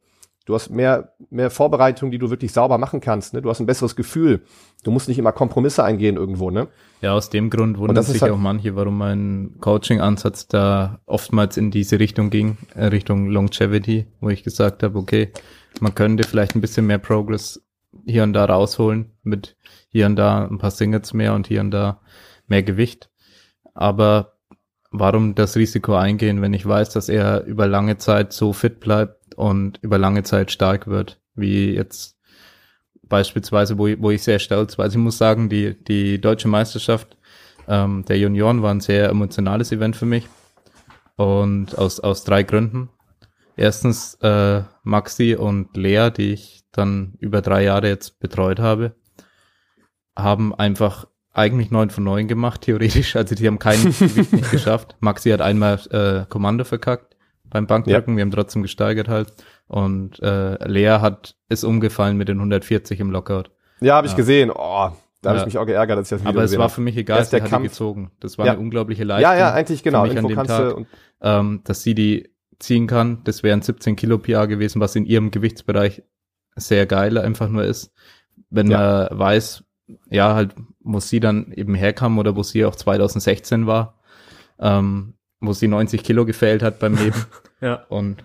Du 0.46 0.54
hast 0.54 0.70
mehr, 0.70 1.14
mehr 1.32 1.50
Vorbereitung, 1.50 2.12
die 2.12 2.20
du 2.20 2.30
wirklich 2.30 2.54
sauber 2.54 2.78
machen 2.78 3.02
kannst. 3.02 3.34
Ne? 3.34 3.41
Du 3.41 3.50
hast 3.50 3.60
ein 3.60 3.66
besseres 3.66 3.96
Gefühl. 3.96 4.43
Du 4.84 4.91
musst 4.91 5.08
nicht 5.08 5.18
immer 5.18 5.32
Kompromisse 5.32 5.84
eingehen 5.84 6.18
irgendwo. 6.18 6.52
Ne? 6.52 6.68
Ja, 7.02 7.14
aus 7.14 7.32
dem 7.32 7.50
Grund 7.50 7.80
wundern 7.80 8.04
sich 8.04 8.22
halt 8.22 8.32
auch 8.32 8.38
manche, 8.38 8.76
warum 8.76 9.00
mein 9.00 9.56
Coaching-Ansatz 9.60 10.48
da 10.48 11.00
oftmals 11.08 11.58
in 11.58 11.72
diese 11.72 12.00
Richtung 12.00 12.30
ging, 12.30 12.58
äh, 12.76 12.86
Richtung 12.86 13.28
Longevity, 13.28 14.06
wo 14.22 14.30
ich 14.30 14.43
gesagt 14.43 14.84
habe, 14.84 15.00
okay, 15.00 15.32
man 15.80 15.96
könnte 15.96 16.24
vielleicht 16.24 16.56
ein 16.56 16.62
bisschen 16.62 16.86
mehr 16.86 17.00
Progress 17.00 17.66
hier 18.06 18.22
und 18.22 18.34
da 18.34 18.46
rausholen 18.46 19.12
mit 19.24 19.58
hier 19.89 20.06
und 20.06 20.16
da 20.16 20.46
ein 20.46 20.60
paar 20.60 20.72
Singles 20.72 21.14
mehr 21.14 21.34
und 21.34 21.48
hier 21.48 21.62
und 21.62 21.72
da 21.72 22.02
mehr 22.48 22.62
Gewicht. 22.62 23.10
Aber 23.74 24.34
warum 24.91 25.34
das 25.34 25.56
Risiko 25.56 25.96
eingehen, 25.96 26.41
wenn 26.41 26.54
ich 26.54 26.68
weiß, 26.68 26.91
dass 26.91 27.10
er 27.10 27.43
über 27.46 27.68
lange 27.68 27.98
Zeit 27.98 28.32
so 28.32 28.54
fit 28.54 28.80
bleibt, 28.80 29.25
und 29.36 29.80
über 29.82 29.98
lange 29.98 30.24
Zeit 30.24 30.52
stark 30.52 30.88
wird, 30.88 31.22
wie 31.36 31.74
jetzt 31.74 32.18
beispielsweise, 33.04 33.78
wo, 33.78 33.88
wo 34.00 34.12
ich 34.12 34.24
sehr 34.24 34.40
stolz 34.40 34.78
war. 34.78 34.86
Also 34.86 34.98
ich 34.98 35.04
muss 35.04 35.18
sagen, 35.18 35.50
die, 35.50 35.76
die 35.84 36.20
deutsche 36.20 36.48
Meisterschaft 36.48 37.18
ähm, 37.68 38.06
der 38.06 38.18
Junioren 38.18 38.62
war 38.62 38.72
ein 38.72 38.82
sehr 38.82 39.10
emotionales 39.10 39.72
Event 39.72 39.96
für 39.96 40.06
mich 40.06 40.28
und 41.16 41.78
aus, 41.78 42.00
aus 42.00 42.24
drei 42.24 42.44
Gründen. 42.44 42.90
Erstens 43.58 44.16
äh, 44.22 44.64
Maxi 44.84 45.36
und 45.36 45.78
Lea, 45.78 46.10
die 46.16 46.34
ich 46.34 46.64
dann 46.72 47.14
über 47.20 47.42
drei 47.42 47.64
Jahre 47.64 47.88
jetzt 47.88 48.20
betreut 48.20 48.60
habe, 48.60 48.96
haben 50.18 50.54
einfach 50.54 51.08
eigentlich 51.32 51.72
neun 51.72 51.90
von 51.90 52.04
neun 52.04 52.28
gemacht, 52.28 52.62
theoretisch. 52.62 53.16
Also 53.16 53.36
die 53.36 53.48
haben 53.48 53.60
keinen 53.60 53.84
Gewicht 54.00 54.34
nicht 54.34 54.52
geschafft. 54.52 54.96
Maxi 55.00 55.30
hat 55.30 55.42
einmal 55.42 55.80
äh, 55.92 56.26
Kommando 56.30 56.64
verkackt 56.64 57.14
beim 57.56 57.68
Bankdrücken. 57.68 58.14
Ja. 58.14 58.18
Wir 58.18 58.22
haben 58.24 58.32
trotzdem 58.32 58.64
gesteigert 58.64 59.08
halt. 59.08 59.34
Und 59.68 60.22
äh, 60.22 60.68
Lea 60.68 60.99
hat 60.99 61.36
ist 61.47 61.64
umgefallen 61.64 62.18
mit 62.18 62.28
den 62.28 62.38
140 62.38 62.99
im 62.99 63.12
Lockout. 63.12 63.49
Ja, 63.80 63.95
habe 63.95 64.08
ich 64.08 64.14
ja. 64.14 64.18
gesehen. 64.18 64.51
Oh, 64.51 64.89
da 65.22 65.30
habe 65.30 65.38
ja. 65.38 65.38
ich 65.38 65.45
mich 65.45 65.58
auch 65.58 65.66
geärgert, 65.66 65.97
dass 65.97 66.08
ich 66.08 66.18
das 66.18 66.22
Video 66.22 66.32
Aber 66.32 66.43
es 66.43 66.58
war 66.58 66.70
für 66.70 66.82
mich 66.82 66.97
egal, 66.97 67.24
sie 67.24 67.41
hat 67.41 67.49
die 67.49 67.64
gezogen. 67.64 68.12
Das 68.20 68.38
war 68.38 68.45
eine 68.45 68.60
unglaubliche 68.60 69.06
Leistung. 69.06 69.32
Ja, 69.32 69.38
ja, 69.38 69.53
eigentlich 69.53 69.84
genau. 69.84 70.03
Für 70.03 70.10
mich 70.10 70.18
an 70.18 70.28
dem 70.28 70.43
Tag, 70.43 70.86
ähm, 71.22 71.62
dass 71.64 71.82
sie 71.82 71.95
die 71.95 72.30
ziehen 72.60 72.88
kann. 72.88 73.22
Das 73.24 73.41
wären 73.41 73.62
17 73.62 73.95
Kilo 73.95 74.18
PA 74.18 74.47
gewesen, 74.47 74.82
was 74.82 74.95
in 74.97 75.06
ihrem 75.06 75.32
Gewichtsbereich 75.32 76.03
sehr 76.56 76.86
geil 76.86 77.18
einfach 77.18 77.47
nur 77.47 77.64
ist. 77.64 77.93
Wenn 78.49 78.70
ja. 78.70 79.08
man 79.10 79.20
weiß, 79.20 79.64
ja, 80.10 80.36
halt, 80.36 80.56
wo 80.82 80.99
sie 80.99 81.22
dann 81.22 81.53
eben 81.53 81.74
herkam 81.74 82.18
oder 82.20 82.36
wo 82.36 82.43
sie 82.43 82.66
auch 82.66 82.76
2016 82.76 83.66
war, 83.66 83.97
ähm, 84.60 85.14
wo 85.40 85.54
sie 85.54 85.68
90 85.68 86.04
Kilo 86.04 86.26
gefällt 86.26 86.64
hat 86.64 86.80
beim 86.80 86.96
Leben. 86.96 87.26
ja. 87.62 87.86
Und 87.90 88.24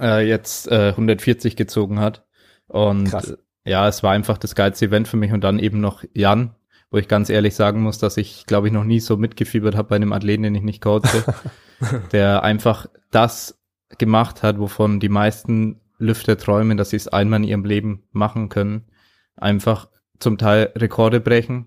äh, 0.00 0.26
jetzt 0.26 0.70
äh, 0.70 0.90
140 0.90 1.56
gezogen 1.56 2.00
hat. 2.00 2.24
Und 2.66 3.10
Krass. 3.10 3.36
ja, 3.64 3.88
es 3.88 4.02
war 4.02 4.12
einfach 4.12 4.38
das 4.38 4.54
geilste 4.54 4.86
Event 4.86 5.08
für 5.08 5.16
mich 5.16 5.32
und 5.32 5.42
dann 5.42 5.58
eben 5.58 5.80
noch 5.80 6.04
Jan, 6.12 6.54
wo 6.90 6.98
ich 6.98 7.08
ganz 7.08 7.30
ehrlich 7.30 7.54
sagen 7.54 7.82
muss, 7.82 7.98
dass 7.98 8.16
ich, 8.16 8.46
glaube 8.46 8.68
ich, 8.68 8.72
noch 8.72 8.84
nie 8.84 9.00
so 9.00 9.16
mitgefiebert 9.16 9.76
habe 9.76 9.88
bei 9.88 9.96
einem 9.96 10.12
Athleten, 10.12 10.42
den 10.42 10.54
ich 10.54 10.62
nicht 10.62 10.82
coache, 10.82 11.24
der 12.12 12.42
einfach 12.42 12.86
das 13.10 13.58
gemacht 13.96 14.42
hat, 14.42 14.58
wovon 14.58 15.00
die 15.00 15.08
meisten 15.08 15.80
Lüfter 15.98 16.36
träumen, 16.36 16.76
dass 16.76 16.90
sie 16.90 16.96
es 16.96 17.08
einmal 17.08 17.40
in 17.40 17.48
ihrem 17.48 17.64
Leben 17.64 18.04
machen 18.12 18.48
können. 18.48 18.84
Einfach 19.36 19.88
zum 20.18 20.38
Teil 20.38 20.72
Rekorde 20.76 21.20
brechen. 21.20 21.66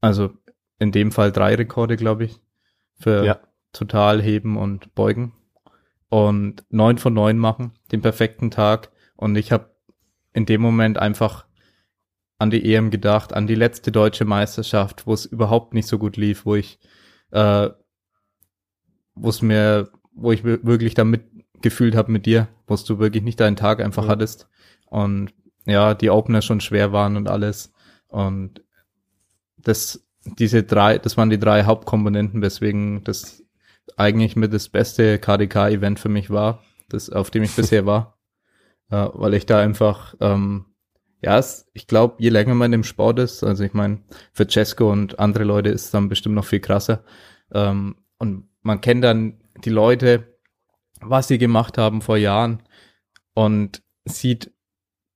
Also 0.00 0.30
in 0.78 0.92
dem 0.92 1.12
Fall 1.12 1.32
drei 1.32 1.54
Rekorde, 1.54 1.96
glaube 1.96 2.24
ich, 2.24 2.40
für 2.98 3.24
ja. 3.24 3.38
total 3.72 4.22
heben 4.22 4.56
und 4.56 4.94
beugen 4.94 5.32
und 6.08 6.64
neun 6.70 6.98
von 6.98 7.14
neun 7.14 7.38
machen, 7.38 7.72
den 7.92 8.02
perfekten 8.02 8.50
Tag. 8.50 8.90
Und 9.16 9.36
ich 9.36 9.52
habe 9.52 9.74
in 10.32 10.46
dem 10.46 10.60
Moment 10.60 10.98
einfach 10.98 11.46
an 12.38 12.50
die 12.50 12.74
EM 12.74 12.90
gedacht, 12.90 13.32
an 13.32 13.46
die 13.46 13.54
letzte 13.54 13.90
deutsche 13.90 14.24
Meisterschaft, 14.24 15.06
wo 15.06 15.14
es 15.14 15.24
überhaupt 15.24 15.74
nicht 15.74 15.88
so 15.88 15.98
gut 15.98 16.16
lief, 16.16 16.44
wo 16.44 16.54
ich, 16.54 16.78
äh, 17.30 17.70
wo 19.14 19.28
es 19.28 19.40
mir, 19.40 19.90
wo 20.12 20.32
ich 20.32 20.44
wirklich 20.44 20.94
damit 20.94 21.24
gefühlt 21.62 21.96
habe 21.96 22.12
mit 22.12 22.26
dir, 22.26 22.48
wo 22.66 22.76
du 22.76 22.98
wirklich 22.98 23.22
nicht 23.22 23.40
deinen 23.40 23.56
Tag 23.56 23.80
einfach 23.80 24.04
mhm. 24.04 24.08
hattest 24.08 24.48
und 24.86 25.32
ja, 25.64 25.94
die 25.94 26.10
Opener 26.10 26.42
schon 26.42 26.60
schwer 26.60 26.92
waren 26.92 27.16
und 27.16 27.28
alles 27.28 27.72
und 28.08 28.62
das, 29.56 30.05
diese 30.38 30.62
drei, 30.62 30.98
das 30.98 31.16
waren 31.16 31.30
die 31.30 31.38
drei 31.38 31.64
Hauptkomponenten, 31.64 32.42
weswegen 32.42 33.04
das 33.04 33.44
eigentlich 33.96 34.36
mit 34.36 34.52
das 34.52 34.68
beste 34.68 35.18
KDK-Event 35.18 35.98
für 35.98 36.08
mich 36.08 36.30
war, 36.30 36.62
das, 36.88 37.10
auf 37.10 37.30
dem 37.30 37.42
ich 37.42 37.52
bisher 37.56 37.86
war. 37.86 38.18
Äh, 38.90 39.08
weil 39.14 39.34
ich 39.34 39.46
da 39.46 39.60
einfach, 39.60 40.14
ähm, 40.20 40.66
ja, 41.22 41.38
es, 41.38 41.68
ich 41.72 41.86
glaube, 41.86 42.16
je 42.18 42.28
länger 42.28 42.54
man 42.54 42.72
im 42.72 42.84
Sport 42.84 43.18
ist, 43.18 43.42
also 43.42 43.64
ich 43.64 43.72
meine, 43.72 44.02
für 44.32 44.46
Cesco 44.48 44.90
und 44.90 45.18
andere 45.18 45.44
Leute 45.44 45.70
ist 45.70 45.86
es 45.86 45.90
dann 45.90 46.08
bestimmt 46.08 46.34
noch 46.34 46.44
viel 46.44 46.60
krasser. 46.60 47.04
Ähm, 47.52 47.96
und 48.18 48.48
man 48.62 48.80
kennt 48.80 49.04
dann 49.04 49.40
die 49.64 49.70
Leute, 49.70 50.38
was 51.00 51.28
sie 51.28 51.38
gemacht 51.38 51.78
haben 51.78 52.00
vor 52.00 52.16
Jahren 52.16 52.62
und 53.34 53.82
sieht, 54.04 54.52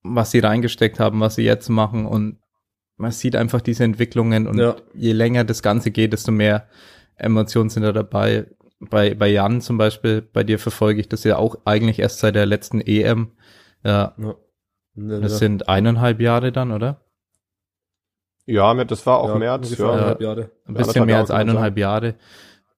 was 0.03 0.31
sie 0.31 0.41
reingesteckt 0.41 1.01
haben, 1.01 1.21
was 1.21 1.37
sie 1.37 1.43
jetzt 1.43 1.69
machen 1.69 2.07
und 2.07 2.39
man 3.01 3.13
sieht 3.13 3.35
einfach 3.35 3.61
diese 3.61 3.85
Entwicklungen 3.85 4.47
und 4.47 4.59
ja. 4.59 4.77
je 4.95 5.13
länger 5.13 5.45
das 5.45 5.63
Ganze 5.63 5.91
geht, 5.91 6.13
desto 6.13 6.33
mehr 6.33 6.67
Emotionen 7.17 7.71
sind 7.71 7.83
da 7.83 7.93
dabei 7.93 8.47
bei, 8.81 9.15
bei 9.15 9.29
Jan 9.29 9.61
zum 9.61 9.77
Beispiel, 9.77 10.23
bei 10.23 10.43
dir 10.43 10.59
verfolge 10.59 11.01
ich 11.01 11.09
das 11.09 11.25
ja 11.25 11.37
auch 11.37 11.57
eigentlich 11.65 11.99
erst 11.99 12.21
seit 12.21 12.35
der 12.35 12.47
letzten 12.47 12.81
EM. 12.81 13.33
Ja. 13.85 14.15
ja. 14.17 14.35
Das 14.95 15.39
sind 15.39 15.69
eineinhalb 15.69 16.21
Jahre 16.21 16.51
dann, 16.51 16.73
oder? 16.73 17.01
Ja, 18.47 18.73
das 18.85 19.07
war 19.07 19.19
auch 19.19 19.29
ja, 19.29 19.39
März. 19.39 19.79
Ja, 19.79 19.93
eineinhalb 19.93 20.21
Jahre. 20.21 20.51
Ein 20.67 20.75
bisschen 20.75 21.07
mehr 21.07 21.19
als 21.19 21.31
eineinhalb 21.31 21.79
Jahre, 21.79 22.15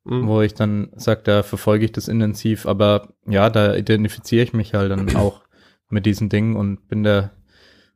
mhm. 0.04 0.26
wo 0.26 0.42
ich 0.42 0.54
dann 0.54 0.90
sage, 0.96 1.22
da 1.24 1.42
verfolge 1.42 1.84
ich 1.84 1.92
das 1.92 2.08
intensiv. 2.08 2.66
Aber 2.66 3.08
ja, 3.26 3.48
da 3.48 3.74
identifiziere 3.74 4.42
ich 4.42 4.52
mich 4.52 4.74
halt 4.74 4.90
dann 4.90 5.14
auch 5.16 5.40
mit 5.88 6.04
diesen 6.04 6.28
Dingen 6.28 6.56
und 6.56 6.88
bin 6.88 7.04
da 7.04 7.30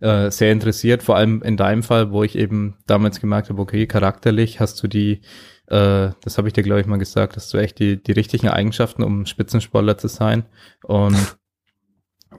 äh, 0.00 0.30
sehr 0.30 0.52
interessiert, 0.52 1.02
vor 1.02 1.16
allem 1.16 1.42
in 1.42 1.56
deinem 1.56 1.82
Fall, 1.82 2.10
wo 2.10 2.22
ich 2.22 2.36
eben 2.36 2.76
damals 2.86 3.20
gemerkt 3.20 3.48
habe, 3.48 3.60
okay, 3.60 3.86
charakterlich 3.86 4.60
hast 4.60 4.82
du 4.82 4.88
die 4.88 5.22
äh, 5.66 6.10
das 6.20 6.38
habe 6.38 6.48
ich 6.48 6.54
dir, 6.54 6.62
glaube 6.62 6.80
ich, 6.80 6.86
mal 6.86 6.98
gesagt, 6.98 7.36
dass 7.36 7.48
du 7.48 7.58
echt 7.58 7.78
die, 7.78 8.02
die 8.02 8.12
richtigen 8.12 8.48
Eigenschaften, 8.48 9.02
um 9.02 9.26
Spitzensportler 9.26 9.98
zu 9.98 10.08
sein. 10.08 10.44
Und 10.84 11.36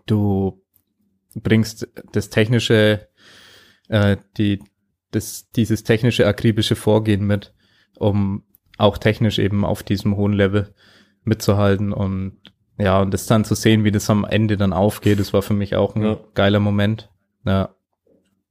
du 0.06 0.64
bringst 1.36 1.88
das 2.14 2.30
technische, 2.30 3.10
äh, 3.90 4.18
die, 4.38 4.64
das, 5.12 5.50
dieses 5.52 5.84
technische, 5.84 6.26
akribische 6.26 6.76
Vorgehen 6.76 7.26
mit, 7.26 7.54
um 7.98 8.44
auch 8.78 8.98
technisch 8.98 9.40
eben 9.40 9.66
auf 9.66 9.84
diesem 9.84 10.16
hohen 10.16 10.34
Level 10.34 10.74
mitzuhalten 11.24 11.92
und 11.92 12.40
ja, 12.80 13.02
und 13.02 13.12
das 13.12 13.26
dann 13.26 13.44
zu 13.44 13.56
sehen, 13.56 13.84
wie 13.84 13.92
das 13.92 14.08
am 14.12 14.24
Ende 14.24 14.56
dann 14.56 14.72
aufgeht, 14.72 15.20
das 15.20 15.34
war 15.34 15.42
für 15.42 15.56
mich 15.56 15.76
auch 15.76 15.96
ein 15.96 16.04
ja. 16.04 16.20
geiler 16.36 16.60
Moment. 16.60 17.10
Ja. 17.48 17.70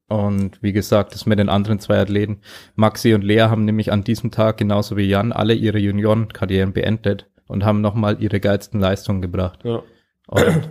Und 0.08 0.62
wie 0.62 0.72
gesagt, 0.72 1.14
das 1.14 1.26
mit 1.26 1.38
den 1.38 1.48
anderen 1.48 1.80
zwei 1.80 1.98
Athleten, 1.98 2.40
Maxi 2.76 3.12
und 3.14 3.24
Lea 3.24 3.42
haben 3.42 3.64
nämlich 3.64 3.92
an 3.92 4.04
diesem 4.04 4.30
Tag 4.30 4.56
genauso 4.56 4.96
wie 4.96 5.02
Jan 5.02 5.32
alle 5.32 5.54
ihre 5.54 5.78
Juniorenkarrieren 5.78 6.72
beendet 6.72 7.28
und 7.48 7.64
haben 7.64 7.80
nochmal 7.80 8.22
ihre 8.22 8.38
geilsten 8.38 8.78
Leistungen 8.80 9.20
gebracht. 9.20 9.60
Ja. 9.64 9.82
Und 10.28 10.70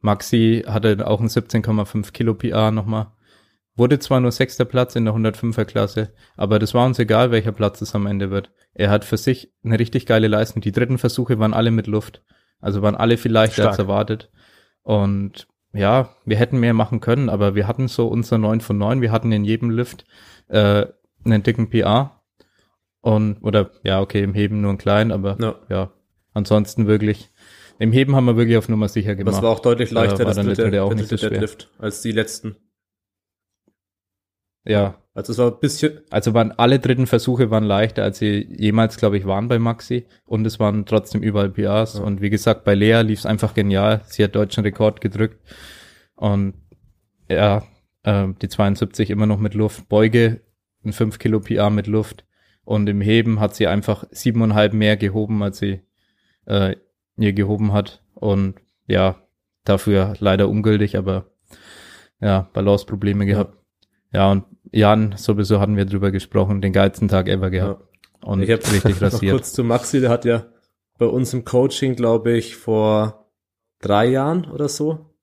Maxi 0.00 0.64
hatte 0.66 1.06
auch 1.06 1.20
ein 1.20 1.28
17,5 1.28 2.12
Kilo 2.12 2.34
PR 2.34 2.70
nochmal. 2.70 3.08
Wurde 3.74 3.98
zwar 3.98 4.20
nur 4.20 4.32
sechster 4.32 4.64
Platz 4.64 4.96
in 4.96 5.04
der 5.04 5.14
105er 5.14 5.64
Klasse, 5.64 6.12
aber 6.36 6.58
das 6.58 6.74
war 6.74 6.84
uns 6.84 6.98
egal, 6.98 7.30
welcher 7.30 7.52
Platz 7.52 7.80
es 7.80 7.94
am 7.94 8.06
Ende 8.06 8.30
wird. 8.30 8.50
Er 8.74 8.90
hat 8.90 9.04
für 9.04 9.16
sich 9.16 9.52
eine 9.64 9.78
richtig 9.78 10.06
geile 10.06 10.28
Leistung. 10.28 10.62
Die 10.62 10.72
dritten 10.72 10.98
Versuche 10.98 11.38
waren 11.38 11.54
alle 11.54 11.70
mit 11.70 11.86
Luft. 11.86 12.22
Also 12.60 12.82
waren 12.82 12.96
alle 12.96 13.16
viel 13.16 13.32
leichter 13.32 13.62
Stark. 13.62 13.68
als 13.68 13.78
erwartet. 13.78 14.30
Und 14.82 15.46
ja, 15.72 16.10
wir 16.24 16.36
hätten 16.36 16.58
mehr 16.60 16.74
machen 16.74 17.00
können, 17.00 17.28
aber 17.28 17.54
wir 17.54 17.66
hatten 17.66 17.88
so 17.88 18.08
unser 18.08 18.38
9 18.38 18.60
von 18.60 18.78
9. 18.78 19.00
Wir 19.00 19.12
hatten 19.12 19.32
in 19.32 19.44
jedem 19.44 19.70
Lift 19.70 20.04
äh, 20.48 20.86
einen 21.24 21.42
dicken 21.42 21.70
PA. 21.70 22.22
Und, 23.00 23.38
oder, 23.42 23.70
ja, 23.84 24.00
okay, 24.00 24.22
im 24.22 24.34
Heben 24.34 24.60
nur 24.60 24.72
ein 24.72 24.78
klein, 24.78 25.12
aber 25.12 25.36
ja, 25.40 25.54
ja 25.68 25.92
ansonsten 26.34 26.86
wirklich. 26.86 27.30
Im 27.78 27.92
Heben 27.92 28.16
haben 28.16 28.24
wir 28.24 28.36
wirklich 28.36 28.56
auf 28.56 28.68
Nummer 28.68 28.88
sicher 28.88 29.14
gemacht. 29.14 29.36
Das 29.36 29.42
war 29.42 29.50
auch 29.50 29.60
deutlich 29.60 29.90
leichter, 29.90 30.24
das 30.24 30.36
dritte, 30.36 30.70
der 30.70 30.84
auch 30.84 30.94
nicht 30.94 31.08
so 31.08 31.16
Deadlift, 31.16 31.70
als 31.78 32.02
die 32.02 32.12
letzten. 32.12 32.56
Ja. 34.64 34.98
Also 35.14 35.32
es 35.32 35.38
war 35.38 35.50
ein 35.52 35.60
bisschen. 35.60 36.00
Also 36.10 36.32
waren 36.34 36.52
alle 36.52 36.78
dritten 36.78 37.06
Versuche 37.06 37.50
waren 37.50 37.64
leichter, 37.64 38.04
als 38.04 38.18
sie 38.18 38.46
jemals, 38.56 38.98
glaube 38.98 39.18
ich, 39.18 39.26
waren 39.26 39.48
bei 39.48 39.58
Maxi. 39.58 40.06
Und 40.24 40.46
es 40.46 40.60
waren 40.60 40.86
trotzdem 40.86 41.22
überall 41.22 41.50
PRs. 41.50 41.94
Ja. 41.94 42.02
Und 42.02 42.20
wie 42.20 42.30
gesagt, 42.30 42.64
bei 42.64 42.74
Lea 42.74 43.02
lief 43.02 43.20
es 43.20 43.26
einfach 43.26 43.54
genial. 43.54 44.02
Sie 44.06 44.22
hat 44.22 44.36
deutschen 44.36 44.62
Rekord 44.62 45.00
gedrückt. 45.00 45.40
Und 46.14 46.54
ja, 47.28 47.64
äh, 48.04 48.28
die 48.40 48.48
72 48.48 49.10
immer 49.10 49.26
noch 49.26 49.38
mit 49.38 49.54
Luft. 49.54 49.88
Beuge 49.88 50.42
ein 50.84 50.92
5 50.92 51.18
Kilo 51.18 51.40
PR 51.40 51.70
mit 51.70 51.86
Luft. 51.86 52.24
Und 52.64 52.88
im 52.88 53.00
Heben 53.00 53.40
hat 53.40 53.54
sie 53.54 53.66
einfach 53.66 54.04
siebeneinhalb 54.10 54.72
mehr 54.74 54.96
gehoben, 54.96 55.42
als 55.42 55.58
sie 55.58 55.80
äh, 56.46 56.76
ihr 57.16 57.32
gehoben 57.32 57.72
hat. 57.72 58.02
Und 58.14 58.56
ja, 58.86 59.16
dafür 59.64 60.14
leider 60.18 60.48
ungültig, 60.48 60.96
aber 60.96 61.30
ja, 62.20 62.48
Balanceprobleme 62.52 63.26
gehabt. 63.26 63.57
Ja, 64.12 64.30
und 64.30 64.44
Jan, 64.72 65.14
sowieso 65.16 65.60
hatten 65.60 65.76
wir 65.76 65.84
drüber 65.84 66.10
gesprochen, 66.10 66.60
den 66.60 66.72
geilsten 66.72 67.08
Tag 67.08 67.28
ever 67.28 67.50
gehabt. 67.50 67.80
Ja. 67.80 68.28
Und 68.28 68.42
ich 68.42 68.50
habe 68.50 68.62
richtig 68.62 69.00
rasiert. 69.02 69.22
Noch 69.22 69.38
kurz 69.38 69.52
zu 69.52 69.64
Maxi, 69.64 70.00
der 70.00 70.10
hat 70.10 70.24
ja 70.24 70.46
bei 70.98 71.06
uns 71.06 71.32
im 71.32 71.44
Coaching, 71.44 71.94
glaube 71.94 72.32
ich, 72.32 72.56
vor 72.56 73.30
drei 73.80 74.06
Jahren 74.06 74.46
oder 74.50 74.68
so. 74.68 75.14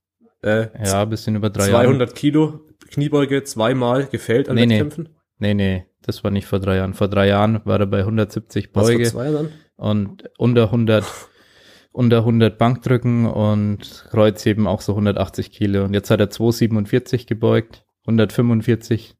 Äh, 0.41 0.67
ja, 0.83 1.03
ein 1.03 1.09
bisschen 1.09 1.35
über 1.35 1.49
drei 1.49 1.69
200 1.69 2.09
Jahren. 2.09 2.15
Kilo 2.15 2.59
Kniebeuge 2.91 3.43
zweimal 3.43 4.05
gefällt 4.05 4.47
an 4.47 4.55
nee, 4.55 4.69
Wettkämpfen. 4.69 5.09
Nee. 5.39 5.53
nee, 5.53 5.75
nee, 5.77 5.85
das 6.01 6.23
war 6.23 6.31
nicht 6.31 6.47
vor 6.47 6.59
drei 6.59 6.77
Jahren. 6.77 6.93
Vor 6.93 7.07
drei 7.07 7.27
Jahren 7.27 7.61
war 7.65 7.79
er 7.79 7.87
bei 7.87 7.99
170 7.99 8.71
Beuge. 8.71 9.03
Was, 9.03 9.11
vor 9.11 9.21
zwei 9.21 9.31
dann? 9.31 9.49
Und 9.75 10.29
unter 10.37 10.65
100, 10.65 11.03
unter 11.91 12.19
100 12.19 12.57
Bankdrücken 12.57 13.25
und 13.25 14.05
Kreuzheben 14.11 14.67
auch 14.67 14.81
so 14.81 14.93
180 14.93 15.51
Kilo. 15.51 15.83
Und 15.83 15.93
jetzt 15.93 16.09
hat 16.11 16.19
er 16.19 16.29
247 16.29 17.27
gebeugt 17.27 17.84
145 18.05 19.15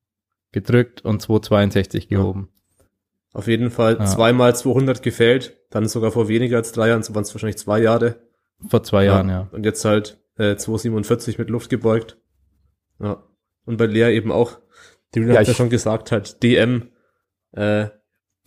gedrückt 0.52 1.04
und 1.04 1.22
262 1.22 2.08
gehoben. 2.08 2.50
Ja. 2.50 2.86
Auf 3.34 3.48
jeden 3.48 3.70
Fall 3.70 3.98
ja. 4.00 4.06
zweimal 4.06 4.56
200 4.56 5.04
gefällt, 5.04 5.60
dann 5.70 5.88
sogar 5.88 6.12
vor 6.12 6.30
weniger 6.30 6.58
als 6.58 6.72
drei 6.72 6.90
Jahren, 6.90 7.04
so 7.04 7.14
waren 7.14 7.24
es 7.24 7.34
wahrscheinlich 7.34 7.58
zwei 7.58 7.80
Jahre. 7.80 8.22
Vor 8.66 8.84
zwei 8.84 9.04
ja. 9.04 9.16
Jahren, 9.16 9.30
ja. 9.30 9.50
Und 9.52 9.66
jetzt 9.66 9.84
halt 9.84 10.20
äh, 10.38 10.56
247 10.56 11.38
mit 11.38 11.50
Luft 11.50 11.70
gebeugt. 11.70 12.18
Ja. 13.00 13.24
Und 13.66 13.78
bei 13.78 13.88
Lea 13.88 14.16
eben 14.16 14.32
auch, 14.32 14.60
die 15.14 15.22
ja, 15.22 15.40
hat 15.40 15.48
ja 15.48 15.54
schon 15.54 15.70
gesagt, 15.70 16.12
halt 16.12 16.42
DM 16.44 16.90
äh, 17.52 17.88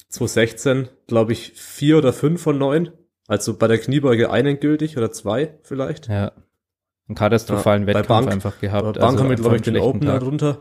216, 0.09 0.89
glaube 1.07 1.33
ich, 1.33 1.53
vier 1.53 1.99
oder 1.99 2.15
fünf 2.15 2.41
von 2.41 2.57
neun. 2.57 2.93
Also 3.27 3.59
bei 3.59 3.69
der 3.69 3.79
Kniebeuge 3.79 4.31
einen 4.31 4.59
gültig 4.59 4.97
oder 4.97 5.13
zwei 5.13 5.59
vielleicht. 5.63 6.09
Ja 6.09 6.33
einen 7.09 7.17
katastrophalen 7.17 7.83
ja, 7.83 7.89
Wettkampf 7.89 8.09
Bank, 8.09 8.31
einfach 8.31 8.61
gehabt. 8.61 8.85
Bank 8.85 8.99
also 8.99 9.19
haben 9.19 9.29
wir, 9.31 9.37
glaube 9.37 9.57
ich, 9.57 9.63
den 9.63 9.77
Opener 9.79 10.13
Tag. 10.13 10.21
drunter. 10.21 10.59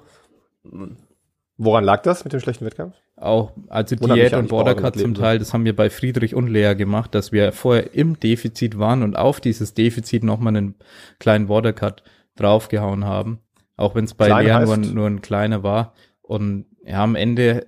Woran 1.58 1.84
lag 1.84 2.04
das 2.04 2.24
mit 2.24 2.34
dem 2.34 2.40
schlechten 2.40 2.66
Wettkampf? 2.66 2.96
Auch, 3.16 3.54
also 3.68 3.96
Diät 3.96 4.34
und 4.34 4.50
Bordercut 4.50 4.98
zum 4.98 5.16
Teil, 5.16 5.40
das 5.40 5.54
haben 5.54 5.66
wir 5.66 5.76
bei 5.76 5.90
Friedrich 5.90 6.36
und 6.36 6.48
Lea 6.48 6.76
gemacht, 6.76 7.16
dass 7.16 7.32
wir 7.32 7.52
vorher 7.52 7.96
im 7.96 8.20
Defizit 8.20 8.78
waren 8.78 9.02
und 9.02 9.18
auf 9.18 9.42
dieses 9.42 9.74
Defizit 9.74 10.24
nochmal 10.24 10.56
einen 10.56 10.76
kleinen 11.20 11.48
Bordercut 11.48 12.04
draufgehauen 12.36 13.06
haben. 13.06 13.40
Auch 13.76 13.96
wenn 13.96 14.06
es 14.06 14.14
bei 14.14 14.28
Klein 14.28 14.46
Lea 14.46 14.66
nur, 14.66 14.78
nur 14.78 15.08
ein 15.08 15.22
kleiner 15.22 15.64
war. 15.64 15.94
Und 16.22 16.66
ja, 16.84 17.04
am 17.04 17.16
Ende 17.16 17.68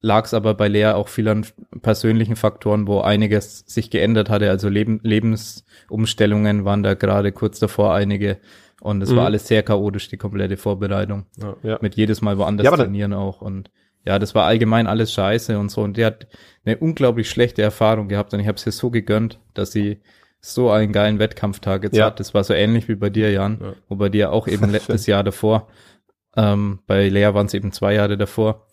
lag 0.00 0.24
es 0.24 0.34
aber 0.34 0.54
bei 0.54 0.68
Lea 0.68 0.86
auch 0.86 1.08
viel 1.08 1.28
an 1.28 1.46
persönlichen 1.82 2.36
Faktoren, 2.36 2.86
wo 2.86 3.00
einiges 3.00 3.64
sich 3.66 3.90
geändert 3.90 4.30
hatte. 4.30 4.50
Also 4.50 4.68
Leben, 4.68 5.00
Lebensumstellungen 5.02 6.64
waren 6.64 6.82
da 6.82 6.94
gerade 6.94 7.32
kurz 7.32 7.58
davor 7.58 7.94
einige. 7.94 8.38
Und 8.80 9.02
es 9.02 9.10
mhm. 9.10 9.16
war 9.16 9.24
alles 9.24 9.48
sehr 9.48 9.64
chaotisch, 9.64 10.08
die 10.08 10.16
komplette 10.16 10.56
Vorbereitung. 10.56 11.26
Ja. 11.62 11.78
Mit 11.80 11.96
jedes 11.96 12.20
Mal 12.20 12.38
woanders 12.38 12.64
ja, 12.64 12.76
trainieren 12.76 13.12
auch. 13.12 13.42
Und 13.42 13.70
ja, 14.04 14.20
das 14.20 14.36
war 14.36 14.46
allgemein 14.46 14.86
alles 14.86 15.12
scheiße 15.12 15.58
und 15.58 15.70
so. 15.70 15.82
Und 15.82 15.96
der 15.96 16.06
hat 16.06 16.28
eine 16.64 16.76
unglaublich 16.78 17.28
schlechte 17.28 17.62
Erfahrung 17.62 18.06
gehabt. 18.06 18.32
Und 18.32 18.40
ich 18.40 18.46
habe 18.46 18.56
es 18.56 18.66
ihr 18.66 18.72
so 18.72 18.90
gegönnt, 18.90 19.40
dass 19.54 19.72
sie 19.72 20.00
so 20.40 20.70
einen 20.70 20.92
geilen 20.92 21.18
Wettkampftag 21.18 21.82
jetzt 21.82 21.96
ja. 21.96 22.06
hat. 22.06 22.20
Das 22.20 22.34
war 22.34 22.44
so 22.44 22.54
ähnlich 22.54 22.88
wie 22.88 22.94
bei 22.94 23.10
dir, 23.10 23.32
Jan. 23.32 23.58
Ja. 23.60 23.72
Wo 23.88 23.96
bei 23.96 24.10
dir 24.10 24.30
auch 24.30 24.46
eben 24.46 24.70
letztes 24.70 25.06
Jahr 25.08 25.24
davor. 25.24 25.66
Ähm, 26.36 26.78
bei 26.86 27.08
Lea 27.08 27.34
waren 27.34 27.46
es 27.46 27.54
eben 27.54 27.72
zwei 27.72 27.94
Jahre 27.94 28.16
davor 28.16 28.68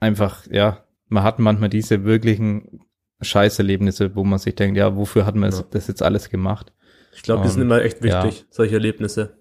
einfach, 0.00 0.46
ja, 0.50 0.84
man 1.08 1.22
hat 1.22 1.38
manchmal 1.38 1.68
diese 1.68 2.04
wirklichen 2.04 2.80
Scheißerlebnisse, 3.20 4.14
wo 4.14 4.24
man 4.24 4.38
sich 4.38 4.54
denkt, 4.54 4.76
ja, 4.76 4.96
wofür 4.96 5.26
hat 5.26 5.34
man 5.34 5.50
ja. 5.50 5.64
das 5.70 5.88
jetzt 5.88 6.02
alles 6.02 6.30
gemacht? 6.30 6.72
Ich 7.14 7.22
glaube, 7.22 7.42
die 7.42 7.48
sind 7.48 7.62
immer 7.62 7.82
echt 7.82 8.02
wichtig, 8.02 8.40
ja. 8.40 8.46
solche 8.50 8.74
Erlebnisse. 8.74 9.38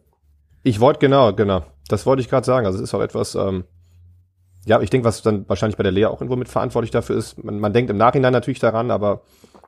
Ich 0.63 0.79
wollte, 0.79 0.99
genau, 0.99 1.33
genau. 1.33 1.65
Das 1.87 2.05
wollte 2.05 2.21
ich 2.21 2.29
gerade 2.29 2.45
sagen. 2.45 2.65
Also 2.65 2.79
es 2.79 2.85
ist 2.85 2.93
auch 2.93 3.01
etwas, 3.01 3.35
ähm, 3.35 3.65
ja, 4.65 4.81
ich 4.81 4.89
denke, 4.89 5.05
was 5.05 5.21
dann 5.21 5.47
wahrscheinlich 5.47 5.77
bei 5.77 5.83
der 5.83 5.91
Lea 5.91 6.05
auch 6.05 6.19
irgendwo 6.19 6.35
mit 6.35 6.49
verantwortlich 6.49 6.91
dafür 6.91 7.15
ist. 7.15 7.41
Man, 7.43 7.59
man 7.59 7.71
denkt 7.71 7.91
im 7.91 7.97
Nachhinein 7.97 8.33
natürlich 8.33 8.59
daran, 8.59 8.91
aber 8.91 9.21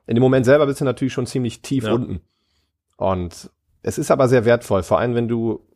in 0.06 0.16
dem 0.16 0.22
Moment 0.22 0.44
selber 0.44 0.66
bist 0.66 0.80
du 0.80 0.84
natürlich 0.84 1.12
schon 1.12 1.26
ziemlich 1.26 1.62
tief 1.62 1.84
ja. 1.84 1.92
unten. 1.92 2.20
Und 2.96 3.50
es 3.82 3.96
ist 3.96 4.10
aber 4.10 4.28
sehr 4.28 4.44
wertvoll, 4.44 4.82
vor 4.82 4.98
allem 4.98 5.14
wenn 5.14 5.28
du, 5.28 5.66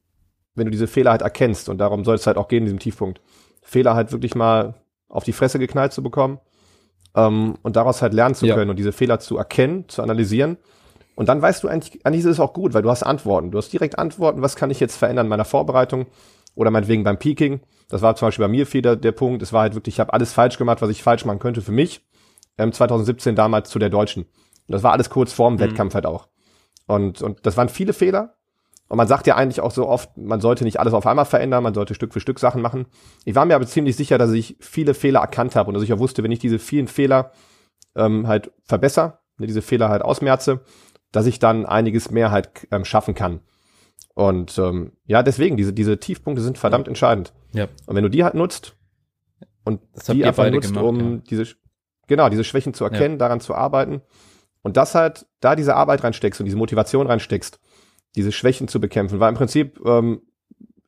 wenn 0.54 0.66
du 0.66 0.70
diese 0.70 0.86
Fehler 0.86 1.12
halt 1.12 1.22
erkennst 1.22 1.68
und 1.68 1.78
darum 1.78 2.04
soll 2.04 2.16
es 2.16 2.26
halt 2.26 2.36
auch 2.36 2.48
gehen 2.48 2.58
in 2.58 2.64
diesem 2.64 2.78
Tiefpunkt. 2.80 3.20
Fehler 3.62 3.94
halt 3.94 4.12
wirklich 4.12 4.34
mal 4.34 4.74
auf 5.14 5.24
die 5.24 5.32
Fresse 5.32 5.58
geknallt 5.58 5.92
zu 5.92 6.02
bekommen 6.02 6.38
ähm, 7.14 7.56
und 7.62 7.76
daraus 7.76 8.02
halt 8.02 8.12
lernen 8.12 8.34
zu 8.34 8.46
ja. 8.46 8.54
können 8.54 8.70
und 8.70 8.76
diese 8.76 8.92
Fehler 8.92 9.20
zu 9.20 9.38
erkennen, 9.38 9.88
zu 9.88 10.02
analysieren. 10.02 10.58
Und 11.14 11.28
dann 11.28 11.40
weißt 11.40 11.62
du 11.62 11.68
eigentlich, 11.68 12.04
eigentlich 12.04 12.24
ist 12.24 12.32
es 12.32 12.40
auch 12.40 12.52
gut, 12.52 12.74
weil 12.74 12.82
du 12.82 12.90
hast 12.90 13.04
Antworten. 13.04 13.52
Du 13.52 13.58
hast 13.58 13.72
direkt 13.72 13.98
Antworten, 13.98 14.42
was 14.42 14.56
kann 14.56 14.70
ich 14.70 14.80
jetzt 14.80 14.96
verändern 14.96 15.26
in 15.26 15.30
meiner 15.30 15.44
Vorbereitung 15.44 16.06
oder 16.56 16.70
meinetwegen 16.72 17.04
beim 17.04 17.18
Peaking. 17.18 17.60
Das 17.88 18.02
war 18.02 18.16
zum 18.16 18.26
Beispiel 18.26 18.44
bei 18.44 18.50
mir 18.50 18.66
viel 18.66 18.82
der, 18.82 18.96
der 18.96 19.12
Punkt. 19.12 19.40
Es 19.42 19.52
war 19.52 19.62
halt 19.62 19.74
wirklich, 19.74 19.94
ich 19.94 20.00
habe 20.00 20.12
alles 20.12 20.32
falsch 20.32 20.58
gemacht, 20.58 20.82
was 20.82 20.90
ich 20.90 21.02
falsch 21.02 21.24
machen 21.24 21.38
könnte 21.38 21.62
für 21.62 21.72
mich. 21.72 22.04
Ähm, 22.58 22.72
2017 22.72 23.36
damals 23.36 23.70
zu 23.70 23.78
der 23.78 23.90
Deutschen. 23.90 24.24
Und 24.24 24.72
das 24.72 24.82
war 24.82 24.92
alles 24.92 25.10
kurz 25.10 25.32
vorm 25.32 25.54
mhm. 25.54 25.60
Wettkampf 25.60 25.94
halt 25.94 26.06
auch. 26.06 26.26
Und, 26.86 27.22
und 27.22 27.46
das 27.46 27.56
waren 27.56 27.68
viele 27.68 27.92
Fehler, 27.92 28.34
und 28.88 28.98
man 28.98 29.08
sagt 29.08 29.26
ja 29.26 29.36
eigentlich 29.36 29.60
auch 29.60 29.70
so 29.70 29.88
oft, 29.88 30.16
man 30.16 30.40
sollte 30.40 30.64
nicht 30.64 30.78
alles 30.78 30.92
auf 30.92 31.06
einmal 31.06 31.24
verändern, 31.24 31.62
man 31.62 31.74
sollte 31.74 31.94
Stück 31.94 32.12
für 32.12 32.20
Stück 32.20 32.38
Sachen 32.38 32.60
machen. 32.60 32.86
Ich 33.24 33.34
war 33.34 33.44
mir 33.46 33.56
aber 33.56 33.66
ziemlich 33.66 33.96
sicher, 33.96 34.18
dass 34.18 34.32
ich 34.32 34.56
viele 34.60 34.94
Fehler 34.94 35.20
erkannt 35.20 35.56
habe 35.56 35.68
und 35.68 35.74
dass 35.74 35.82
ich 35.82 35.92
auch 35.92 35.98
wusste, 35.98 36.22
wenn 36.22 36.32
ich 36.32 36.38
diese 36.38 36.58
vielen 36.58 36.86
Fehler 36.86 37.32
ähm, 37.96 38.28
halt 38.28 38.52
verbessere, 38.62 39.18
ne, 39.38 39.46
diese 39.46 39.62
Fehler 39.62 39.88
halt 39.88 40.02
ausmerze, 40.02 40.60
dass 41.12 41.26
ich 41.26 41.38
dann 41.38 41.64
einiges 41.64 42.10
mehr 42.10 42.30
halt 42.30 42.50
ähm, 42.70 42.84
schaffen 42.84 43.14
kann. 43.14 43.40
Und 44.14 44.58
ähm, 44.58 44.92
ja, 45.06 45.22
deswegen, 45.22 45.56
diese, 45.56 45.72
diese 45.72 45.98
Tiefpunkte 45.98 46.42
sind 46.42 46.58
verdammt 46.58 46.86
entscheidend. 46.86 47.32
Ja. 47.52 47.68
Und 47.86 47.96
wenn 47.96 48.04
du 48.04 48.10
die 48.10 48.22
halt 48.22 48.34
nutzt 48.34 48.76
und 49.64 49.80
die 50.08 50.24
einfach 50.24 50.50
nutzt, 50.50 50.68
gemacht, 50.68 50.84
um 50.84 51.14
ja. 51.14 51.22
diese, 51.30 51.54
genau, 52.06 52.28
diese 52.28 52.44
Schwächen 52.44 52.74
zu 52.74 52.84
erkennen, 52.84 53.14
ja. 53.14 53.18
daran 53.18 53.40
zu 53.40 53.54
arbeiten 53.54 54.02
und 54.62 54.76
das 54.76 54.94
halt, 54.94 55.26
da 55.40 55.56
diese 55.56 55.74
Arbeit 55.74 56.04
reinsteckst 56.04 56.40
und 56.40 56.44
diese 56.44 56.56
Motivation 56.56 57.06
reinsteckst, 57.06 57.58
diese 58.16 58.32
Schwächen 58.32 58.68
zu 58.68 58.80
bekämpfen. 58.80 59.20
Weil 59.20 59.30
im 59.30 59.36
Prinzip 59.36 59.80
ähm, 59.84 60.22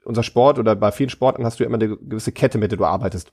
unser 0.04 0.22
Sport 0.22 0.58
oder 0.58 0.76
bei 0.76 0.92
vielen 0.92 1.10
Sporten 1.10 1.44
hast 1.44 1.58
du 1.58 1.64
ja 1.64 1.68
immer 1.68 1.78
eine 1.78 1.96
gewisse 1.96 2.32
Kette, 2.32 2.58
mit 2.58 2.70
der 2.70 2.78
du 2.78 2.84
arbeitest. 2.84 3.32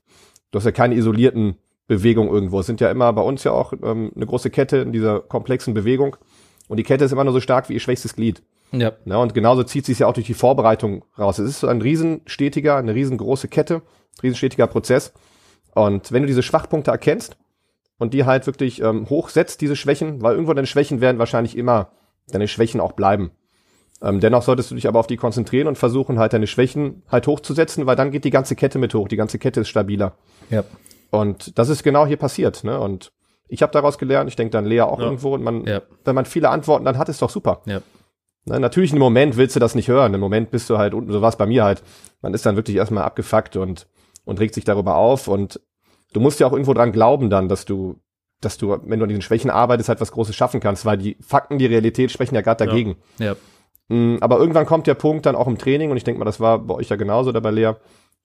Du 0.51 0.57
hast 0.57 0.65
ja 0.65 0.71
keine 0.71 0.95
isolierten 0.95 1.57
Bewegungen 1.87 2.29
irgendwo. 2.29 2.59
Es 2.59 2.65
sind 2.65 2.81
ja 2.81 2.89
immer 2.89 3.11
bei 3.13 3.21
uns 3.21 3.43
ja 3.43 3.51
auch 3.51 3.73
ähm, 3.73 4.11
eine 4.15 4.25
große 4.25 4.49
Kette 4.49 4.77
in 4.77 4.91
dieser 4.91 5.19
komplexen 5.19 5.73
Bewegung. 5.73 6.15
Und 6.67 6.77
die 6.77 6.83
Kette 6.83 7.05
ist 7.05 7.11
immer 7.11 7.23
nur 7.23 7.33
so 7.33 7.41
stark 7.41 7.69
wie 7.69 7.73
ihr 7.73 7.79
schwächstes 7.79 8.15
Glied. 8.15 8.41
Ja. 8.71 8.93
ja 9.05 9.17
und 9.17 9.33
genauso 9.33 9.63
zieht 9.63 9.85
sich 9.85 9.99
ja 9.99 10.07
auch 10.07 10.13
durch 10.13 10.25
die 10.25 10.33
Vorbereitung 10.33 11.05
raus. 11.17 11.39
Es 11.39 11.49
ist 11.49 11.59
so 11.59 11.67
ein 11.67 11.81
riesenstetiger, 11.81 12.77
eine 12.77 12.95
riesengroße 12.95 13.47
Kette, 13.47 13.81
riesenstetiger 14.21 14.67
Prozess. 14.67 15.13
Und 15.75 16.11
wenn 16.11 16.23
du 16.23 16.27
diese 16.27 16.43
Schwachpunkte 16.43 16.91
erkennst 16.91 17.37
und 17.97 18.13
die 18.13 18.25
halt 18.25 18.47
wirklich 18.47 18.81
ähm, 18.81 19.09
hochsetzt, 19.09 19.61
diese 19.61 19.75
Schwächen, 19.75 20.21
weil 20.21 20.33
irgendwo 20.33 20.53
deine 20.53 20.67
Schwächen 20.67 21.01
werden 21.01 21.19
wahrscheinlich 21.19 21.57
immer 21.57 21.91
deine 22.27 22.47
Schwächen 22.47 22.79
auch 22.79 22.93
bleiben. 22.93 23.31
Ähm, 24.04 24.20
dennoch 24.20 24.43
solltest 24.43 24.70
du 24.70 24.76
dich 24.76 24.88
aber 24.88 24.99
auf 24.99 25.08
die 25.08 25.16
konzentrieren 25.16 25.68
und 25.68 25.78
versuchen 25.78 26.20
halt 26.20 26.34
deine 26.34 26.47
Schwächen 26.47 27.04
halt 27.10 27.26
hochzusetzen, 27.26 27.86
weil 27.86 27.95
dann 27.95 28.12
geht 28.12 28.26
die 28.26 28.32
ganze 28.32 28.56
Kette 28.56 28.78
mit 28.78 28.93
hoch. 28.93 29.08
Die 29.08 29.16
ganze 29.16 29.39
Kette 29.39 29.62
ist 29.62 29.70
stabiler. 29.70 30.14
Ja. 30.49 30.64
Und 31.10 31.58
das 31.58 31.70
ist 31.70 31.84
genau 31.84 32.06
hier 32.06 32.18
passiert. 32.18 32.66
Ne? 32.66 32.78
Und 32.80 33.14
ich 33.47 33.62
habe 33.62 33.72
daraus 33.72 33.97
gelernt, 33.97 34.30
ich 34.30 34.36
denke 34.36 34.51
dann 34.51 34.66
Lea 34.66 34.82
auch 34.82 34.99
ja. 34.99 35.06
irgendwo. 35.06 35.34
Und 35.34 35.43
man, 35.43 35.66
ja. 35.66 35.82
wenn 36.04 36.16
man 36.16 36.26
viele 36.26 36.49
Antworten 36.49 36.84
dann 36.84 36.97
hat, 36.97 37.08
ist 37.08 37.22
doch 37.22 37.30
super. 37.30 37.62
Ja. 37.66 37.82
Ne, 38.45 38.60
natürlich 38.60 38.91
im 38.91 38.99
Moment 38.99 39.38
willst 39.38 39.56
du 39.56 39.62
das 39.62 39.74
nicht 39.74 39.88
hören. 39.88 40.14
Im 40.14 40.20
Moment 40.20 40.51
bist 40.51 40.70
du 40.70 40.78
halt 40.78 40.93
unten, 40.93 41.12
so 41.12 41.22
war 41.22 41.30
es 41.30 41.38
bei 41.38 41.45
mir 41.45 41.64
halt. 41.64 41.82
Man 42.22 42.34
ist 42.34 42.45
dann 42.45 42.58
wirklich 42.58 42.76
erstmal 42.76 43.06
abgefuckt 43.06 43.56
und, 43.56 43.88
und 44.26 44.39
regt 44.39 44.54
sich 44.54 44.66
darüber 44.66 44.95
auf. 44.95 45.30
Und 45.30 45.62
du 46.12 46.20
musst 46.20 46.41
ja 46.41 46.47
auch 46.47 46.51
irgendwo 46.51 46.74
dran 46.74 46.91
glauben 46.91 47.30
dann, 47.30 47.47
dass 47.47 47.64
du, 47.64 48.01
dass 48.41 48.58
du, 48.58 48.78
wenn 48.84 48.99
du 48.99 49.04
an 49.04 49.10
diesen 49.10 49.22
Schwächen 49.22 49.49
arbeitest, 49.49 49.88
halt 49.88 50.01
was 50.01 50.12
Großes 50.12 50.36
schaffen 50.36 50.60
kannst, 50.60 50.86
weil 50.86 50.97
die 50.97 51.16
Fakten, 51.22 51.58
die 51.58 51.68
Realität 51.68 52.12
sprechen 52.12 52.36
ja 52.36 52.41
gerade 52.41 52.66
dagegen. 52.66 52.97
Ja. 53.18 53.28
ja. 53.28 53.36
Mm, 53.89 54.17
aber 54.21 54.39
irgendwann 54.39 54.65
kommt 54.65 54.88
der 54.88 54.93
Punkt 54.95 55.25
dann 55.25 55.36
auch 55.36 55.47
im 55.47 55.57
Training, 55.57 55.91
und 55.91 55.97
ich 55.97 56.03
denke 56.03 56.19
mal, 56.19 56.25
das 56.25 56.39
war 56.39 56.59
bei 56.59 56.75
euch 56.75 56.89
ja 56.89 56.95
genauso 56.95 57.29
oder 57.29 57.41
bei 57.41 57.51
Lea, 57.51 57.73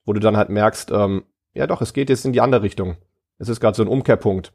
wo 0.05 0.13
du 0.13 0.19
dann 0.19 0.37
halt 0.37 0.49
merkst, 0.49 0.91
ähm, 0.91 1.23
ja 1.53 1.67
doch, 1.67 1.81
es 1.81 1.93
geht 1.93 2.09
jetzt 2.09 2.25
in 2.25 2.33
die 2.33 2.41
andere 2.41 2.61
Richtung. 2.61 2.97
Es 3.37 3.49
ist 3.49 3.59
gerade 3.59 3.75
so 3.75 3.83
ein 3.83 3.87
Umkehrpunkt. 3.87 4.53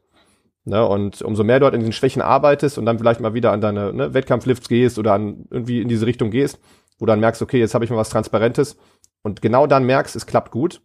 Ne? 0.63 0.85
Und 0.85 1.21
umso 1.21 1.43
mehr 1.43 1.59
du 1.59 1.65
halt 1.65 1.75
in 1.75 1.81
den 1.81 1.91
Schwächen 1.91 2.21
arbeitest 2.21 2.77
und 2.77 2.85
dann 2.85 2.97
vielleicht 2.97 3.19
mal 3.19 3.33
wieder 3.33 3.51
an 3.51 3.61
deine 3.61 3.93
ne, 3.93 4.13
Wettkampflifts 4.13 4.67
gehst 4.67 4.97
oder 4.97 5.13
an 5.13 5.45
irgendwie 5.51 5.81
in 5.81 5.87
diese 5.87 6.05
Richtung 6.07 6.31
gehst, 6.31 6.59
wo 6.97 7.05
du 7.05 7.11
dann 7.11 7.19
merkst, 7.19 7.41
okay, 7.41 7.59
jetzt 7.59 7.75
habe 7.75 7.85
ich 7.85 7.91
mal 7.91 7.97
was 7.97 8.09
Transparentes 8.09 8.77
und 9.21 9.41
genau 9.41 9.67
dann 9.67 9.85
merkst, 9.85 10.15
es 10.15 10.25
klappt 10.25 10.51
gut, 10.51 10.81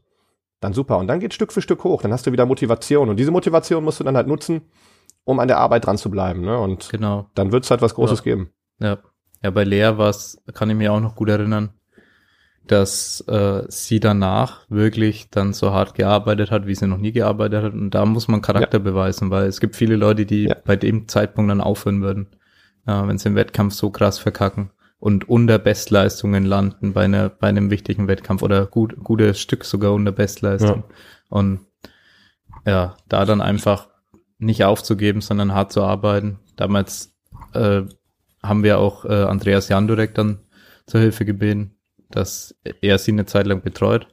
dann 0.61 0.75
super. 0.75 0.99
Und 0.99 1.09
dann 1.09 1.21
geht 1.21 1.35
Stück 1.35 1.53
für 1.53 1.63
Stück 1.63 1.85
hoch. 1.85 2.03
Dann 2.03 2.13
hast 2.13 2.27
du 2.27 2.33
wieder 2.33 2.47
Motivation. 2.47 3.09
Und 3.09 3.17
diese 3.17 3.31
Motivation 3.31 3.83
musst 3.83 4.01
du 4.01 4.05
dann 4.05 4.17
halt 4.17 4.27
nutzen, 4.27 4.63
um 5.25 5.41
an 5.41 5.49
der 5.49 5.59
Arbeit 5.59 5.87
dran 5.87 5.97
zu 5.97 6.11
bleiben. 6.11 6.43
Ne? 6.43 6.59
Und 6.59 6.91
genau. 6.91 7.27
dann 7.35 7.53
wird 7.53 7.65
es 7.65 7.71
halt 7.71 7.83
was 7.83 7.95
Großes 7.95 8.21
ja. 8.21 8.25
geben. 8.25 8.51
Ja. 8.79 8.99
Ja, 9.43 9.51
bei 9.51 9.65
Lea 9.65 9.97
war 9.97 10.11
es, 10.11 10.43
kann 10.55 10.71
ich 10.71 10.77
mir 10.77 10.93
auch 10.93 11.01
noch 11.01 11.15
gut 11.15 11.29
erinnern, 11.29 11.71
dass 12.67 13.23
äh, 13.27 13.65
sie 13.69 14.01
danach 14.01 14.67
wirklich 14.69 15.31
dann 15.31 15.53
so 15.53 15.73
hart 15.73 15.95
gearbeitet 15.95 16.51
hat, 16.51 16.67
wie 16.67 16.75
sie 16.75 16.87
noch 16.87 16.99
nie 16.99 17.13
gearbeitet 17.13 17.65
hat. 17.65 17.73
Und 17.73 17.91
da 17.91 18.05
muss 18.05 18.29
man 18.29 18.43
Charakter 18.43 18.79
ja. 18.79 18.85
beweisen, 18.85 19.31
weil 19.31 19.47
es 19.47 19.61
gibt 19.61 19.77
viele 19.77 19.97
Leute, 19.97 20.27
die 20.27 20.45
ja. 20.45 20.57
bei 20.65 20.77
dem 20.77 21.09
Zeitpunkt 21.09 21.51
dann 21.51 21.61
aufhören 21.61 22.03
würden, 22.03 22.29
äh, 22.87 22.93
wenn 23.07 23.19
sie 23.19 23.29
im 23.29 23.35
Wettkampf 23.35 23.75
so 23.75 23.91
krass 23.91 24.19
verkacken 24.19 24.71
und 25.01 25.29
unter 25.29 25.59
Bestleistungen 25.59 26.45
landen 26.45 26.93
bei, 26.93 27.05
einer, 27.05 27.31
bei 27.31 27.49
einem 27.49 27.71
wichtigen 27.71 28.07
Wettkampf 28.07 28.43
oder 28.43 28.67
gut, 28.67 29.03
gutes 29.03 29.41
Stück 29.41 29.65
sogar 29.65 29.95
unter 29.95 30.13
Bestleistung. 30.13 30.85
Ja. 30.87 30.95
Und 31.31 31.61
ja, 32.67 32.97
da 33.09 33.25
dann 33.25 33.41
einfach 33.41 33.89
nicht 34.39 34.65
aufzugeben, 34.65 35.23
sondern 35.23 35.55
hart 35.55 35.73
zu 35.73 35.83
arbeiten. 35.83 36.39
Damals 36.57 37.17
äh, 37.55 37.83
haben 38.43 38.63
wir 38.63 38.79
auch 38.79 39.05
äh, 39.05 39.25
Andreas 39.25 39.69
Jandurek 39.69 40.15
dann 40.15 40.41
zur 40.87 41.01
Hilfe 41.01 41.25
gebeten, 41.25 41.77
dass 42.11 42.55
er 42.81 42.99
sie 42.99 43.13
eine 43.13 43.27
Zeit 43.27 43.47
lang 43.47 43.63
betreut. 43.63 44.09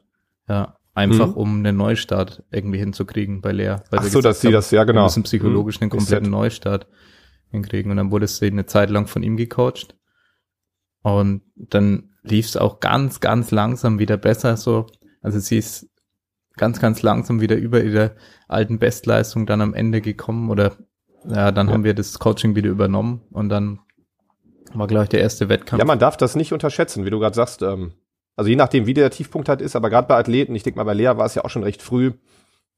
Ja, 0.47 0.77
einfach 0.93 1.29
mhm. 1.29 1.33
um 1.33 1.57
einen 1.59 1.77
Neustart 1.77 2.43
irgendwie 2.51 2.79
hinzukriegen 2.79 3.41
bei 3.41 3.51
Lea. 3.51 3.77
Weil 3.89 3.99
Ach 3.99 4.03
so, 4.03 4.21
dass 4.21 4.41
sie 4.41 4.51
das, 4.51 4.71
ja 4.71 4.83
genau. 4.83 5.01
Wir 5.01 5.03
müssen 5.05 5.23
psychologisch 5.23 5.79
mhm. 5.79 5.83
einen 5.83 5.91
kompletten 5.91 6.29
Neustart 6.29 6.87
hinkriegen. 7.51 7.91
Und 7.91 7.97
dann 7.97 8.11
wurde 8.11 8.27
sie 8.27 8.47
eine 8.47 8.65
Zeit 8.65 8.89
lang 8.89 9.07
von 9.07 9.23
ihm 9.23 9.37
gecoacht. 9.37 9.95
Und 11.01 11.41
dann 11.55 12.15
lief 12.23 12.47
es 12.47 12.57
auch 12.57 12.79
ganz, 12.79 13.19
ganz 13.19 13.51
langsam 13.51 13.99
wieder 13.99 14.17
besser 14.17 14.57
so. 14.57 14.87
Also 15.21 15.39
sie 15.39 15.57
ist 15.57 15.89
ganz, 16.57 16.79
ganz 16.79 17.01
langsam 17.01 17.39
wieder 17.39 17.55
über 17.55 17.83
ihre 17.83 18.15
alten 18.47 18.79
Bestleistung 18.79 19.45
dann 19.45 19.61
am 19.61 19.73
Ende 19.73 20.01
gekommen 20.01 20.49
oder 20.49 20.75
ja, 21.25 21.51
dann 21.51 21.67
ja. 21.67 21.73
haben 21.73 21.83
wir 21.83 21.93
das 21.93 22.19
Coaching 22.19 22.55
wieder 22.55 22.69
übernommen 22.69 23.21
und 23.31 23.49
dann 23.49 23.79
war, 24.73 24.87
glaube 24.87 25.03
ich, 25.03 25.09
der 25.09 25.21
erste 25.21 25.49
Wettkampf. 25.49 25.79
Ja, 25.79 25.85
man 25.85 25.99
darf 25.99 26.17
das 26.17 26.35
nicht 26.35 26.53
unterschätzen, 26.53 27.05
wie 27.05 27.09
du 27.09 27.19
gerade 27.19 27.35
sagst. 27.35 27.61
Ähm, 27.61 27.93
also 28.35 28.49
je 28.49 28.55
nachdem, 28.55 28.85
wie 28.85 28.93
der 28.93 29.09
Tiefpunkt 29.09 29.49
halt 29.49 29.61
ist, 29.61 29.75
aber 29.75 29.89
gerade 29.89 30.07
bei 30.07 30.15
Athleten, 30.15 30.55
ich 30.55 30.63
denke 30.63 30.77
mal, 30.77 30.83
bei 30.83 30.93
Lea 30.93 31.13
war 31.15 31.25
es 31.25 31.35
ja 31.35 31.43
auch 31.43 31.49
schon 31.49 31.63
recht 31.63 31.81
früh, 31.81 32.13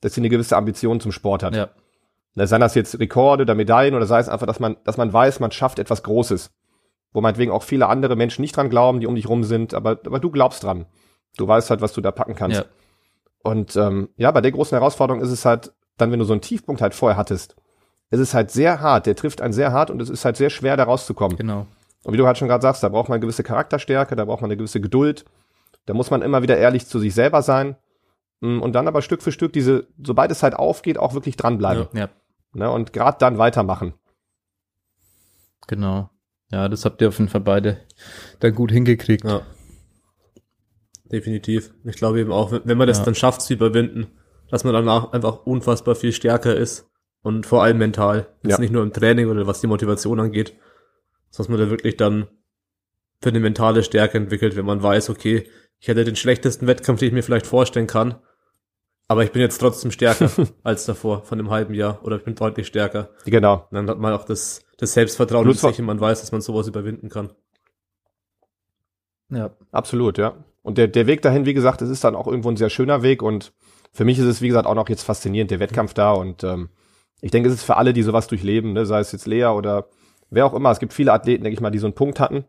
dass 0.02 0.14
sie 0.14 0.22
eine 0.22 0.30
gewisse 0.30 0.56
Ambition 0.56 1.00
zum 1.00 1.12
Sport 1.12 1.44
hat. 1.44 1.56
Ja. 1.56 1.70
Na, 2.36 2.48
sei 2.48 2.58
das 2.58 2.76
jetzt 2.76 3.00
Rekorde 3.00 3.44
oder 3.44 3.56
Medaillen 3.56 3.96
oder 3.96 4.06
sei 4.06 4.20
es 4.20 4.30
einfach, 4.30 4.48
dass 4.48 4.60
man, 4.60 4.78
dass 4.86 4.98
man 4.98 5.12
weiß, 5.12 5.40
man 5.40 5.52
schafft 5.52 5.80
etwas 5.80 6.04
Großes. 6.04 6.52
Wo 7.12 7.22
meinetwegen 7.22 7.52
auch 7.52 7.64
viele 7.64 7.88
andere 7.88 8.16
Menschen 8.16 8.42
nicht 8.42 8.56
dran 8.56 8.70
glauben, 8.70 9.00
die 9.00 9.08
um 9.08 9.16
dich 9.16 9.28
rum 9.28 9.44
sind, 9.44 9.74
aber, 9.74 10.00
aber 10.06 10.20
du 10.20 10.30
glaubst 10.30 10.64
dran. 10.64 10.86
Du 11.38 11.48
weißt 11.48 11.70
halt, 11.70 11.82
was 11.82 11.92
du 11.94 12.02
da 12.02 12.12
packen 12.12 12.36
kannst. 12.36 12.60
Ja. 12.60 12.66
Und 13.42 13.76
ähm, 13.76 14.10
ja, 14.16 14.32
bei 14.32 14.42
der 14.42 14.52
großen 14.52 14.78
Herausforderung 14.78 15.22
ist 15.22 15.32
es 15.32 15.44
halt, 15.44 15.74
dann, 15.98 16.12
wenn 16.12 16.20
du 16.20 16.26
so 16.26 16.34
einen 16.34 16.42
Tiefpunkt 16.42 16.82
halt 16.82 16.94
vorher 16.94 17.18
hattest, 17.18 17.56
es 18.10 18.20
ist 18.20 18.34
halt 18.34 18.52
sehr 18.52 18.80
hart, 18.80 19.06
der 19.06 19.16
trifft 19.16 19.42
einen 19.42 19.54
sehr 19.54 19.72
hart 19.72 19.92
und 19.92 20.02
es 20.02 20.10
ist 20.10 20.26
halt 20.26 20.38
sehr 20.38 20.50
schwer, 20.50 20.78
da 20.78 20.84
rauszukommen. 20.84 21.38
Genau. 21.38 21.68
Und 22.04 22.14
wie 22.14 22.18
du 22.18 22.26
halt 22.26 22.38
schon 22.38 22.48
gerade 22.48 22.62
sagst, 22.62 22.84
da 22.84 22.90
braucht 22.90 23.10
man 23.10 23.16
eine 23.16 23.22
gewisse 23.22 23.44
Charakterstärke, 23.44 24.16
da 24.16 24.26
braucht 24.26 24.42
man 24.42 24.50
eine 24.50 24.58
gewisse 24.58 24.82
Geduld, 24.82 25.26
da 25.86 25.94
muss 25.94 26.12
man 26.12 26.22
immer 26.22 26.42
wieder 26.42 26.58
ehrlich 26.58 26.86
zu 26.86 27.00
sich 27.00 27.14
selber 27.14 27.42
sein 27.42 27.76
mm, 28.42 28.62
und 28.62 28.74
dann 28.74 28.88
aber 28.88 29.02
Stück 29.02 29.22
für 29.22 29.32
Stück 29.32 29.54
diese, 29.54 29.88
sobald 30.02 30.32
es 30.32 30.44
halt 30.44 30.56
aufgeht, 30.56 30.98
auch 30.98 31.14
wirklich 31.14 31.36
dranbleiben. 31.36 31.88
Ja. 31.94 32.00
ja. 32.00 32.10
Ne, 32.54 32.72
und 32.72 32.94
gerade 32.94 33.18
dann 33.20 33.38
weitermachen. 33.38 33.94
Genau. 35.68 36.10
Ja, 36.52 36.68
das 36.68 36.86
habt 36.86 37.02
ihr 37.02 37.10
auf 37.10 37.20
jeden 37.20 37.30
Fall 37.30 37.42
beide 37.42 37.82
da 38.40 38.50
gut 38.50 38.72
hingekriegt. 38.72 39.24
Ja. 39.24 39.42
Definitiv. 41.12 41.74
Ich 41.84 41.96
glaube 41.96 42.20
eben 42.20 42.32
auch, 42.32 42.52
wenn 42.52 42.78
man 42.78 42.88
das 42.88 43.00
ja. 43.00 43.06
dann 43.06 43.16
schafft 43.16 43.42
zu 43.42 43.54
überwinden, 43.54 44.08
dass 44.50 44.64
man 44.64 44.74
danach 44.74 45.12
einfach 45.12 45.46
unfassbar 45.46 45.96
viel 45.96 46.12
stärker 46.12 46.56
ist 46.56 46.90
und 47.22 47.46
vor 47.46 47.64
allem 47.64 47.78
mental. 47.78 48.28
Jetzt 48.44 48.54
ja. 48.54 48.60
nicht 48.60 48.72
nur 48.72 48.84
im 48.84 48.94
Training 48.94 49.28
oder 49.28 49.46
was 49.46 49.62
die 49.62 49.68
Motivation 49.68 50.20
angeht, 50.20 50.56
dass 51.36 51.50
man 51.50 51.60
da 51.60 51.70
wirklich 51.70 51.98
dann 51.98 52.28
für 53.22 53.30
eine 53.30 53.40
mentale 53.40 53.84
Stärke 53.84 54.18
entwickelt, 54.18 54.56
wenn 54.56 54.66
man 54.66 54.82
weiß, 54.82 55.10
okay, 55.10 55.50
ich 55.80 55.88
hätte 55.88 56.04
den 56.04 56.16
schlechtesten 56.16 56.68
Wettkampf, 56.68 57.00
den 57.00 57.10
ich 57.10 57.14
mir 57.14 57.24
vielleicht 57.24 57.48
vorstellen 57.48 57.88
kann, 57.88 58.16
aber 59.08 59.24
ich 59.24 59.32
bin 59.32 59.42
jetzt 59.42 59.58
trotzdem 59.58 59.92
stärker 59.92 60.30
als 60.64 60.86
davor 60.86 61.24
von 61.24 61.40
einem 61.40 61.50
halben 61.50 61.74
Jahr 61.74 62.04
oder 62.04 62.18
ich 62.18 62.24
bin 62.24 62.36
deutlich 62.36 62.68
stärker. 62.68 63.10
Genau. 63.26 63.68
Und 63.70 63.76
dann 63.76 63.90
hat 63.90 64.00
man 64.00 64.14
auch 64.14 64.24
das, 64.24 64.62
das 64.78 64.94
Selbstvertrauen 64.94 65.48
in 65.48 65.54
sich 65.54 65.80
und 65.80 65.86
man 65.86 66.00
weiß, 66.00 66.22
dass 66.22 66.32
man 66.32 66.42
sowas 66.42 66.68
überwinden 66.68 67.10
kann. 67.10 67.34
Ja. 69.30 69.52
Absolut, 69.72 70.18
ja. 70.18 70.44
Und 70.62 70.78
der, 70.78 70.88
der 70.88 71.08
Weg 71.08 71.22
dahin, 71.22 71.46
wie 71.46 71.54
gesagt, 71.54 71.82
es 71.82 71.90
ist 71.90 72.04
dann 72.04 72.16
auch 72.16 72.28
irgendwo 72.28 72.50
ein 72.50 72.58
sehr 72.58 72.70
schöner 72.70 73.02
Weg 73.02 73.22
und 73.22 73.54
für 73.92 74.06
mich 74.06 74.20
ist 74.20 74.26
es, 74.26 74.42
wie 74.42 74.48
gesagt, 74.48 74.68
auch 74.68 74.76
noch 74.76 74.90
jetzt 74.90 75.04
faszinierend, 75.04 75.52
der 75.52 75.60
Wettkampf 75.60 75.94
da 75.94 76.12
und 76.12 76.44
ähm, 76.44 76.70
ich 77.22 77.32
denke, 77.32 77.50
es 77.50 77.56
ist 77.56 77.64
für 77.64 77.78
alle, 77.78 77.94
die 77.94 78.04
sowas 78.04 78.28
durchleben, 78.28 78.74
ne, 78.74 78.86
sei 78.86 79.00
es 79.00 79.12
jetzt 79.12 79.26
Lea 79.26 79.46
oder 79.46 79.88
wer 80.30 80.46
auch 80.46 80.54
immer, 80.54 80.72
es 80.72 80.80
gibt 80.80 80.94
viele 80.94 81.14
Athleten, 81.14 81.44
denke 81.44 81.56
ich 81.56 81.62
mal, 81.62 81.72
die 81.72 81.80
so 81.80 81.88
einen 81.88 81.96
Punkt 81.96 82.20
hatten. 82.20 82.46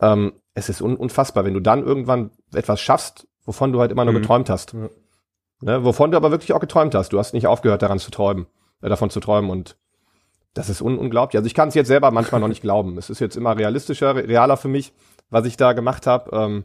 Ähm, 0.00 0.34
es 0.54 0.68
ist 0.68 0.80
un 0.80 0.96
unfassbar, 0.96 1.44
wenn 1.44 1.54
du 1.54 1.60
dann 1.60 1.84
irgendwann 1.84 2.30
etwas 2.54 2.80
schaffst, 2.80 3.26
wovon 3.44 3.72
du 3.72 3.80
halt 3.80 3.90
immer 3.90 4.04
nur 4.04 4.14
mhm. 4.14 4.20
geträumt 4.20 4.50
hast. 4.50 4.74
Ja. 4.74 4.88
Ne, 5.62 5.84
wovon 5.84 6.10
du 6.10 6.16
aber 6.16 6.30
wirklich 6.30 6.52
auch 6.52 6.60
geträumt 6.60 6.94
hast. 6.94 7.12
Du 7.12 7.18
hast 7.18 7.32
nicht 7.32 7.46
aufgehört, 7.46 7.80
daran 7.82 7.98
zu 7.98 8.10
träumen, 8.10 8.46
äh, 8.82 8.88
davon 8.88 9.10
zu 9.10 9.20
träumen 9.20 9.50
und 9.50 9.78
das 10.52 10.68
ist 10.68 10.80
un 10.80 10.98
unglaublich. 10.98 11.36
Also 11.38 11.46
ich 11.46 11.54
kann 11.54 11.68
es 11.68 11.74
jetzt 11.74 11.88
selber 11.88 12.10
manchmal 12.10 12.40
noch 12.40 12.48
nicht 12.48 12.62
glauben. 12.62 12.96
Es 12.98 13.10
ist 13.10 13.20
jetzt 13.20 13.36
immer 13.36 13.56
realistischer, 13.56 14.14
realer 14.14 14.56
für 14.56 14.68
mich, 14.68 14.92
was 15.28 15.46
ich 15.46 15.56
da 15.56 15.72
gemacht 15.72 16.06
habe. 16.06 16.30
Ähm, 16.34 16.64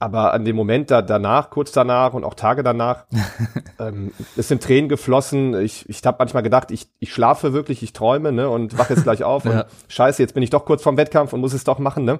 aber 0.00 0.32
an 0.32 0.46
dem 0.46 0.56
Moment 0.56 0.90
da, 0.90 1.02
danach, 1.02 1.50
kurz 1.50 1.72
danach 1.72 2.14
und 2.14 2.24
auch 2.24 2.32
Tage 2.32 2.62
danach, 2.62 3.04
ähm, 3.78 4.12
es 4.34 4.48
sind 4.48 4.62
Tränen 4.62 4.88
geflossen. 4.88 5.54
Ich, 5.60 5.86
ich 5.90 6.04
habe 6.06 6.16
manchmal 6.18 6.42
gedacht, 6.42 6.70
ich, 6.70 6.88
ich 6.98 7.12
schlafe 7.12 7.52
wirklich, 7.52 7.82
ich 7.82 7.92
träume, 7.92 8.32
ne, 8.32 8.48
und 8.48 8.78
wache 8.78 8.94
jetzt 8.94 9.04
gleich 9.04 9.22
auf 9.22 9.44
ja. 9.46 9.50
und 9.50 9.64
scheiße, 9.88 10.22
jetzt 10.22 10.32
bin 10.32 10.42
ich 10.42 10.48
doch 10.48 10.64
kurz 10.64 10.82
vorm 10.82 10.96
Wettkampf 10.96 11.34
und 11.34 11.40
muss 11.40 11.52
es 11.52 11.64
doch 11.64 11.78
machen, 11.78 12.06
ne? 12.06 12.18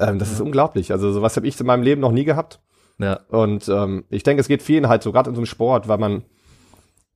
Ähm, 0.00 0.18
das 0.18 0.28
ja. 0.28 0.34
ist 0.34 0.40
unglaublich. 0.40 0.90
Also 0.90 1.12
sowas 1.12 1.36
habe 1.36 1.46
ich 1.46 1.60
in 1.60 1.66
meinem 1.66 1.82
Leben 1.82 2.00
noch 2.00 2.12
nie 2.12 2.24
gehabt. 2.24 2.60
Ja. 2.98 3.20
Und 3.28 3.68
ähm, 3.68 4.04
ich 4.08 4.22
denke, 4.22 4.40
es 4.40 4.48
geht 4.48 4.62
vielen 4.62 4.88
halt 4.88 5.02
so, 5.02 5.12
gerade 5.12 5.28
in 5.28 5.36
so 5.36 5.40
einem 5.40 5.46
Sport, 5.46 5.88
weil 5.88 5.98
man, 5.98 6.24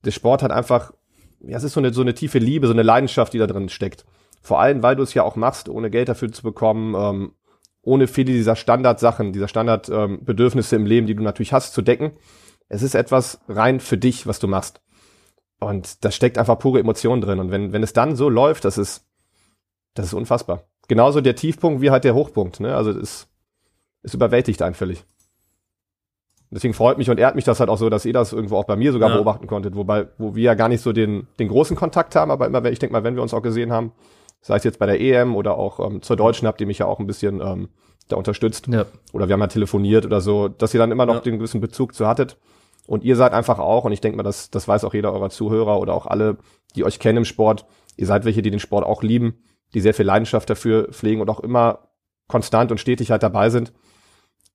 der 0.05 0.11
Sport 0.11 0.43
hat 0.43 0.51
einfach, 0.51 0.93
ja, 1.41 1.57
es 1.57 1.65
ist 1.65 1.73
so 1.73 1.81
eine, 1.81 1.95
so 1.95 2.03
eine 2.03 2.15
tiefe 2.15 2.39
Liebe, 2.39 2.67
so 2.67 2.75
eine 2.75 2.83
Leidenschaft, 2.83 3.33
die 3.33 3.39
da 3.39 3.47
drin 3.47 3.71
steckt. 3.71 4.05
Vor 4.43 4.61
allem, 4.61 4.83
weil 4.83 4.97
du 4.97 5.03
es 5.03 5.15
ja 5.15 5.23
auch 5.23 5.37
machst, 5.37 5.71
ohne 5.71 5.91
Geld 5.91 6.11
dafür 6.11 6.31
zu 6.33 6.43
bekommen, 6.43 6.95
ähm, 6.95 7.33
ohne 7.91 8.07
viele 8.07 8.33
dieser 8.33 8.55
Standardsachen, 8.55 9.33
dieser 9.33 9.49
Standardbedürfnisse 9.49 10.77
ähm, 10.77 10.83
im 10.83 10.87
Leben, 10.87 11.07
die 11.09 11.17
du 11.17 11.23
natürlich 11.25 11.53
hast, 11.53 11.75
zu 11.75 11.83
decken. 11.83 12.13
Es 12.69 12.83
ist 12.83 12.95
etwas 12.95 13.41
rein 13.49 13.81
für 13.81 13.99
dich, 13.99 14.29
was 14.29 14.39
du 14.39 14.47
machst. 14.47 14.81
Und 15.59 16.05
da 16.05 16.13
steckt 16.13 16.39
einfach 16.39 16.59
pure 16.59 16.79
Emotion 16.79 17.21
drin. 17.21 17.41
Und 17.41 17.51
wenn, 17.51 17.73
wenn 17.73 17.83
es 17.83 17.93
dann 17.93 18.15
so 18.15 18.29
läuft, 18.29 18.65
das 18.65 18.79
ist, 18.79 19.09
das 19.95 20.07
ist 20.07 20.15
unfassbar. 20.15 20.69
Genauso 20.87 21.21
der 21.21 21.35
Tiefpunkt 21.35 21.83
wie 21.83 21.91
halt 21.91 22.05
der 22.05 22.15
Hochpunkt. 22.15 22.61
Ne? 22.61 22.77
Also 22.77 22.93
es, 22.93 23.27
es 24.05 24.15
überwältigt 24.15 24.63
einen 24.63 24.77
völlig. 24.77 25.05
Deswegen 26.53 26.75
freut 26.75 26.97
mich 26.97 27.11
und 27.11 27.19
ehrt 27.19 27.35
mich 27.35 27.45
das 27.45 27.59
halt 27.59 27.71
auch 27.71 27.79
so, 27.79 27.91
dass 27.91 28.05
ihr 28.05 28.13
das 28.13 28.33
irgendwo 28.33 28.57
auch 28.57 28.65
bei 28.65 28.77
mir 28.77 28.93
sogar 28.93 29.11
ja. 29.11 29.17
beobachten 29.17 29.49
konntet, 29.49 29.75
wobei, 29.77 30.09
wo 30.19 30.35
wir 30.35 30.43
ja 30.43 30.55
gar 30.55 30.69
nicht 30.69 30.81
so 30.81 30.93
den, 30.93 31.27
den 31.39 31.49
großen 31.49 31.77
Kontakt 31.77 32.17
haben, 32.17 32.31
aber 32.31 32.47
immer, 32.47 32.65
ich 32.67 32.79
denke 32.79 32.93
mal, 32.93 33.05
wenn 33.05 33.15
wir 33.15 33.23
uns 33.23 33.35
auch 33.35 33.43
gesehen 33.43 33.73
haben, 33.73 33.93
sei 34.41 34.57
es 34.57 34.65
jetzt 34.65 34.79
bei 34.79 34.87
der 34.87 35.01
EM 35.01 35.37
oder 35.37 35.57
auch 35.57 35.81
ähm, 35.81 36.03
zur 36.03 36.17
Deutschen, 36.17 36.49
habt 36.49 36.61
ihr 36.61 36.67
mich 36.67 36.79
ja 36.79 36.87
auch 36.87 36.99
ein 36.99 37.07
bisschen 37.07 37.41
ähm, 37.41 37.69
da 38.09 38.17
unterstützt. 38.17 38.67
Ja. 38.69 38.87
Oder 39.13 39.29
wir 39.29 39.35
haben 39.35 39.41
ja 39.41 39.47
telefoniert 39.47 40.07
oder 40.07 40.21
so, 40.21 40.49
dass 40.49 40.75
ihr 40.75 40.81
dann 40.81 40.93
immer 40.93 41.07
noch 41.07 41.17
ja. 41.17 41.21
den 41.21 41.39
gewissen 41.39 41.61
Bezug 41.61 41.95
zu 41.95 42.07
hattet. 42.07 42.37
Und 42.87 43.05
ihr 43.05 43.17
seid 43.17 43.33
einfach 43.33 43.59
auch, 43.59 43.85
und 43.85 43.93
ich 43.93 44.01
denke 44.01 44.17
mal, 44.17 44.23
das, 44.23 44.51
das 44.51 44.67
weiß 44.67 44.85
auch 44.85 44.95
jeder 44.95 45.13
eurer 45.13 45.31
Zuhörer 45.31 45.79
oder 45.79 45.95
auch 45.95 46.07
alle, 46.07 46.39
die 46.75 46.85
euch 46.85 46.99
kennen 46.99 47.19
im 47.19 47.25
Sport, 47.25 47.67
ihr 47.97 48.07
seid 48.07 48.25
welche, 48.25 48.43
die 48.43 48.51
den 48.51 48.61
Sport 48.61 48.85
auch 48.85 49.03
lieben, 49.03 49.45
die 49.75 49.81
sehr 49.81 49.95
viel 49.95 50.07
Leidenschaft 50.07 50.51
dafür 50.51 50.89
pflegen 50.91 51.21
und 51.21 51.31
auch 51.31 51.41
immer 51.41 51.91
konstant 52.27 52.71
und 52.71 52.79
stetig 52.79 53.11
halt 53.11 53.23
dabei 53.23 53.51
sind. 53.51 53.73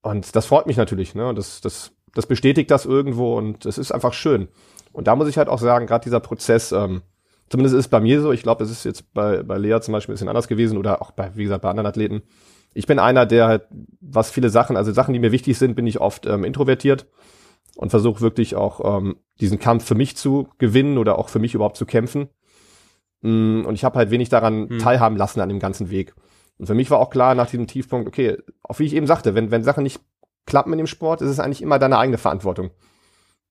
Und 0.01 0.35
das 0.35 0.45
freut 0.45 0.67
mich 0.67 0.77
natürlich, 0.77 1.15
ne? 1.15 1.27
Und 1.27 1.37
das, 1.37 1.61
das, 1.61 1.91
das 2.13 2.25
bestätigt 2.25 2.69
das 2.71 2.85
irgendwo 2.85 3.37
und 3.37 3.65
es 3.65 3.77
ist 3.77 3.91
einfach 3.91 4.13
schön. 4.13 4.49
Und 4.91 5.07
da 5.07 5.15
muss 5.15 5.27
ich 5.27 5.37
halt 5.37 5.49
auch 5.49 5.59
sagen, 5.59 5.87
gerade 5.87 6.03
dieser 6.03 6.19
Prozess, 6.19 6.71
ähm, 6.71 7.01
Zumindest 7.49 7.75
ist 7.75 7.85
es 7.85 7.87
bei 7.89 7.99
mir 7.99 8.21
so. 8.21 8.31
Ich 8.31 8.43
glaube, 8.43 8.63
es 8.63 8.71
ist 8.71 8.85
jetzt 8.85 9.13
bei, 9.13 9.43
bei 9.43 9.57
Lea 9.57 9.79
zum 9.81 9.91
Beispiel 9.91 10.13
ein 10.13 10.15
bisschen 10.15 10.29
anders 10.29 10.47
gewesen 10.47 10.77
oder 10.77 11.01
auch 11.01 11.11
bei, 11.11 11.31
wie 11.35 11.43
gesagt, 11.43 11.61
bei 11.61 11.69
anderen 11.69 11.87
Athleten. 11.87 12.23
Ich 12.73 12.87
bin 12.87 12.99
einer, 12.99 13.25
der 13.25 13.47
halt, 13.47 13.67
was 14.01 14.31
viele 14.31 14.49
Sachen, 14.49 14.77
also 14.77 14.91
Sachen, 14.91 15.13
die 15.13 15.19
mir 15.19 15.31
wichtig 15.31 15.57
sind, 15.57 15.75
bin 15.75 15.87
ich 15.87 16.01
oft 16.01 16.25
ähm, 16.25 16.43
introvertiert 16.43 17.07
und 17.75 17.89
versuche 17.89 18.21
wirklich 18.21 18.55
auch 18.55 18.97
ähm, 18.97 19.17
diesen 19.39 19.59
Kampf 19.59 19.85
für 19.85 19.95
mich 19.95 20.17
zu 20.17 20.49
gewinnen 20.57 20.97
oder 20.97 21.19
auch 21.19 21.29
für 21.29 21.39
mich 21.39 21.53
überhaupt 21.53 21.77
zu 21.77 21.85
kämpfen. 21.85 22.29
Mm, 23.21 23.63
und 23.65 23.75
ich 23.75 23.83
habe 23.83 23.97
halt 23.97 24.11
wenig 24.11 24.29
daran 24.29 24.69
hm. 24.69 24.79
teilhaben 24.79 25.17
lassen 25.17 25.39
an 25.39 25.49
dem 25.49 25.59
ganzen 25.59 25.89
Weg. 25.89 26.15
Und 26.57 26.67
für 26.67 26.73
mich 26.73 26.89
war 26.89 26.99
auch 26.99 27.09
klar 27.09 27.35
nach 27.35 27.49
diesem 27.49 27.67
Tiefpunkt, 27.67 28.07
okay, 28.07 28.37
auch 28.63 28.79
wie 28.79 28.85
ich 28.85 28.95
eben 28.95 29.07
sagte, 29.07 29.35
wenn, 29.35 29.51
wenn 29.51 29.63
Sachen 29.63 29.83
nicht 29.83 29.99
klappen 30.45 30.73
in 30.73 30.77
dem 30.77 30.87
Sport, 30.87 31.21
ist 31.21 31.29
es 31.29 31.39
eigentlich 31.39 31.61
immer 31.61 31.79
deine 31.79 31.97
eigene 31.97 32.17
Verantwortung. 32.17 32.71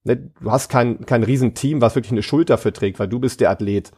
Ne, 0.05 0.17
du 0.41 0.51
hast 0.51 0.69
kein, 0.69 1.05
kein 1.07 1.23
Riesenteam, 1.23 1.81
was 1.81 1.95
wirklich 1.95 2.13
eine 2.13 2.23
Schuld 2.23 2.51
dafür 2.51 2.73
trägt, 2.73 2.99
weil 2.99 3.09
du 3.09 3.19
bist 3.19 3.41
der 3.41 3.51
Athlet. 3.51 3.91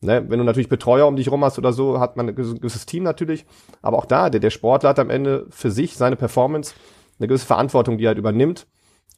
Ne, 0.00 0.24
wenn 0.28 0.38
du 0.38 0.44
natürlich 0.44 0.68
Betreuer 0.68 1.06
um 1.06 1.16
dich 1.16 1.30
rum 1.30 1.44
hast 1.44 1.58
oder 1.58 1.72
so, 1.72 2.00
hat 2.00 2.16
man 2.16 2.28
ein 2.28 2.34
gewisses 2.34 2.86
Team 2.86 3.02
natürlich. 3.02 3.44
Aber 3.82 3.98
auch 3.98 4.06
da, 4.06 4.30
der, 4.30 4.40
der 4.40 4.50
Sportler 4.50 4.90
hat 4.90 4.98
am 4.98 5.10
Ende 5.10 5.46
für 5.50 5.70
sich 5.70 5.96
seine 5.96 6.16
Performance 6.16 6.74
eine 7.18 7.28
gewisse 7.28 7.46
Verantwortung, 7.46 7.98
die 7.98 8.04
er 8.04 8.08
halt 8.08 8.18
übernimmt. 8.18 8.66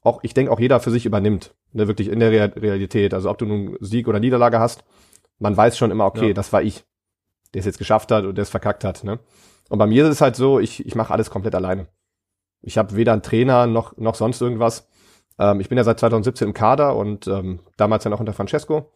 Auch, 0.01 0.20
ich 0.24 0.35
denke, 0.35 0.51
auch 0.51 0.59
jeder 0.59 0.80
für 0.80 0.91
sich 0.91 1.07
übernimmt. 1.07 1.55
Ne, 1.72 1.87
wirklich 1.87 2.09
in 2.09 2.18
der 2.18 2.30
Realität. 2.30 3.14
Also 3.14 3.30
ob 3.30 3.39
du 3.39 3.47
nun 3.47 3.76
Sieg 3.80 4.09
oder 4.09 4.18
Niederlage 4.18 4.59
hast, 4.59 4.85
man 5.39 5.57
weiß 5.57 5.76
schon 5.76 5.91
immer, 5.91 6.07
okay, 6.07 6.28
ja. 6.28 6.35
das 6.35 6.53
war 6.53 6.62
ich, 6.62 6.85
der 7.53 7.61
es 7.61 7.66
jetzt 7.66 7.78
geschafft 7.78 8.11
hat 8.11 8.24
und 8.24 8.37
der 8.37 8.43
es 8.43 8.51
verkackt 8.51 8.85
hat. 8.85 9.05
Ne? 9.05 9.18
Und 9.68 9.78
bei 9.78 9.87
mir 9.87 10.05
ist 10.05 10.11
es 10.11 10.20
halt 10.20 10.37
so, 10.37 10.59
ich, 10.59 10.87
ich 10.87 10.95
mache 10.95 11.12
alles 11.12 11.30
komplett 11.30 11.55
alleine. 11.55 11.89
Ich 12.62 12.78
habe 12.78 12.97
weder 12.97 13.12
einen 13.12 13.22
Trainer 13.22 13.66
noch, 13.66 13.97
noch 13.97 14.14
sonst 14.14 14.41
irgendwas. 14.41 14.89
Ähm, 15.39 15.61
ich 15.61 15.68
bin 15.68 15.78
ja 15.78 15.85
seit 15.85 15.99
2017 15.99 16.49
im 16.49 16.55
Kader 16.55 16.97
und 16.97 17.26
ähm, 17.26 17.61
damals 17.76 18.05
ja 18.05 18.11
noch 18.11 18.20
unter 18.20 18.33
Francesco. 18.33 18.91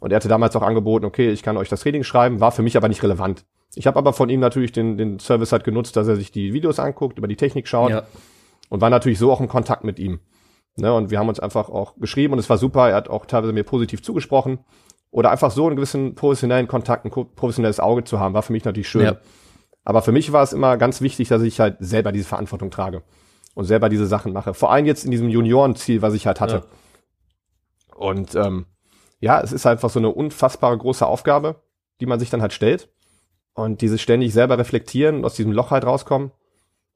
Und 0.00 0.12
er 0.12 0.16
hatte 0.16 0.28
damals 0.28 0.54
auch 0.54 0.62
angeboten, 0.62 1.04
okay, 1.04 1.30
ich 1.30 1.42
kann 1.42 1.56
euch 1.56 1.68
das 1.68 1.80
Training 1.80 2.04
schreiben, 2.04 2.40
war 2.40 2.52
für 2.52 2.62
mich 2.62 2.76
aber 2.76 2.88
nicht 2.88 3.02
relevant. 3.02 3.44
Ich 3.74 3.86
habe 3.86 3.98
aber 3.98 4.12
von 4.12 4.28
ihm 4.28 4.40
natürlich 4.40 4.72
den, 4.72 4.96
den 4.96 5.18
Service 5.18 5.52
halt 5.52 5.64
genutzt, 5.64 5.96
dass 5.96 6.08
er 6.08 6.16
sich 6.16 6.30
die 6.30 6.52
Videos 6.52 6.78
anguckt, 6.78 7.18
über 7.18 7.28
die 7.28 7.36
Technik 7.36 7.68
schaut 7.68 7.90
ja. 7.90 8.04
und 8.68 8.80
war 8.80 8.90
natürlich 8.90 9.18
so 9.18 9.30
auch 9.32 9.40
in 9.40 9.48
Kontakt 9.48 9.84
mit 9.84 9.98
ihm. 9.98 10.20
Ne, 10.76 10.94
und 10.94 11.10
wir 11.10 11.18
haben 11.18 11.28
uns 11.28 11.40
einfach 11.40 11.68
auch 11.68 11.96
geschrieben 11.96 12.34
und 12.34 12.38
es 12.38 12.48
war 12.48 12.56
super. 12.56 12.88
Er 12.88 12.94
hat 12.94 13.08
auch 13.08 13.26
teilweise 13.26 13.52
mir 13.52 13.64
positiv 13.64 14.00
zugesprochen. 14.00 14.60
Oder 15.10 15.30
einfach 15.30 15.50
so 15.50 15.66
einen 15.66 15.74
gewissen 15.74 16.14
professionellen 16.14 16.68
Kontakt, 16.68 17.04
ein 17.04 17.10
professionelles 17.10 17.80
Auge 17.80 18.04
zu 18.04 18.20
haben, 18.20 18.34
war 18.34 18.42
für 18.42 18.52
mich 18.52 18.64
natürlich 18.64 18.88
schön. 18.88 19.04
Ja. 19.04 19.16
Aber 19.84 20.02
für 20.02 20.12
mich 20.12 20.32
war 20.32 20.42
es 20.42 20.52
immer 20.52 20.76
ganz 20.76 21.00
wichtig, 21.00 21.28
dass 21.28 21.42
ich 21.42 21.58
halt 21.60 21.78
selber 21.80 22.12
diese 22.12 22.28
Verantwortung 22.28 22.70
trage 22.70 23.02
und 23.54 23.64
selber 23.64 23.88
diese 23.88 24.06
Sachen 24.06 24.32
mache. 24.32 24.54
Vor 24.54 24.70
allem 24.70 24.86
jetzt 24.86 25.04
in 25.04 25.10
diesem 25.10 25.28
Juniorenziel, 25.28 26.02
was 26.02 26.14
ich 26.14 26.26
halt 26.26 26.40
hatte. 26.40 26.56
Ja. 26.56 27.96
Und 27.96 28.34
ähm, 28.34 28.66
ja, 29.20 29.40
es 29.40 29.52
ist 29.52 29.66
einfach 29.66 29.90
so 29.90 29.98
eine 29.98 30.10
unfassbare 30.10 30.78
große 30.78 31.06
Aufgabe, 31.06 31.62
die 32.00 32.06
man 32.06 32.20
sich 32.20 32.30
dann 32.30 32.42
halt 32.42 32.52
stellt. 32.52 32.88
Und 33.54 33.80
dieses 33.80 34.00
ständig 34.00 34.32
selber 34.32 34.56
reflektieren 34.58 35.16
und 35.16 35.24
aus 35.24 35.34
diesem 35.34 35.52
Loch 35.52 35.72
halt 35.72 35.84
rauskommen. 35.84 36.30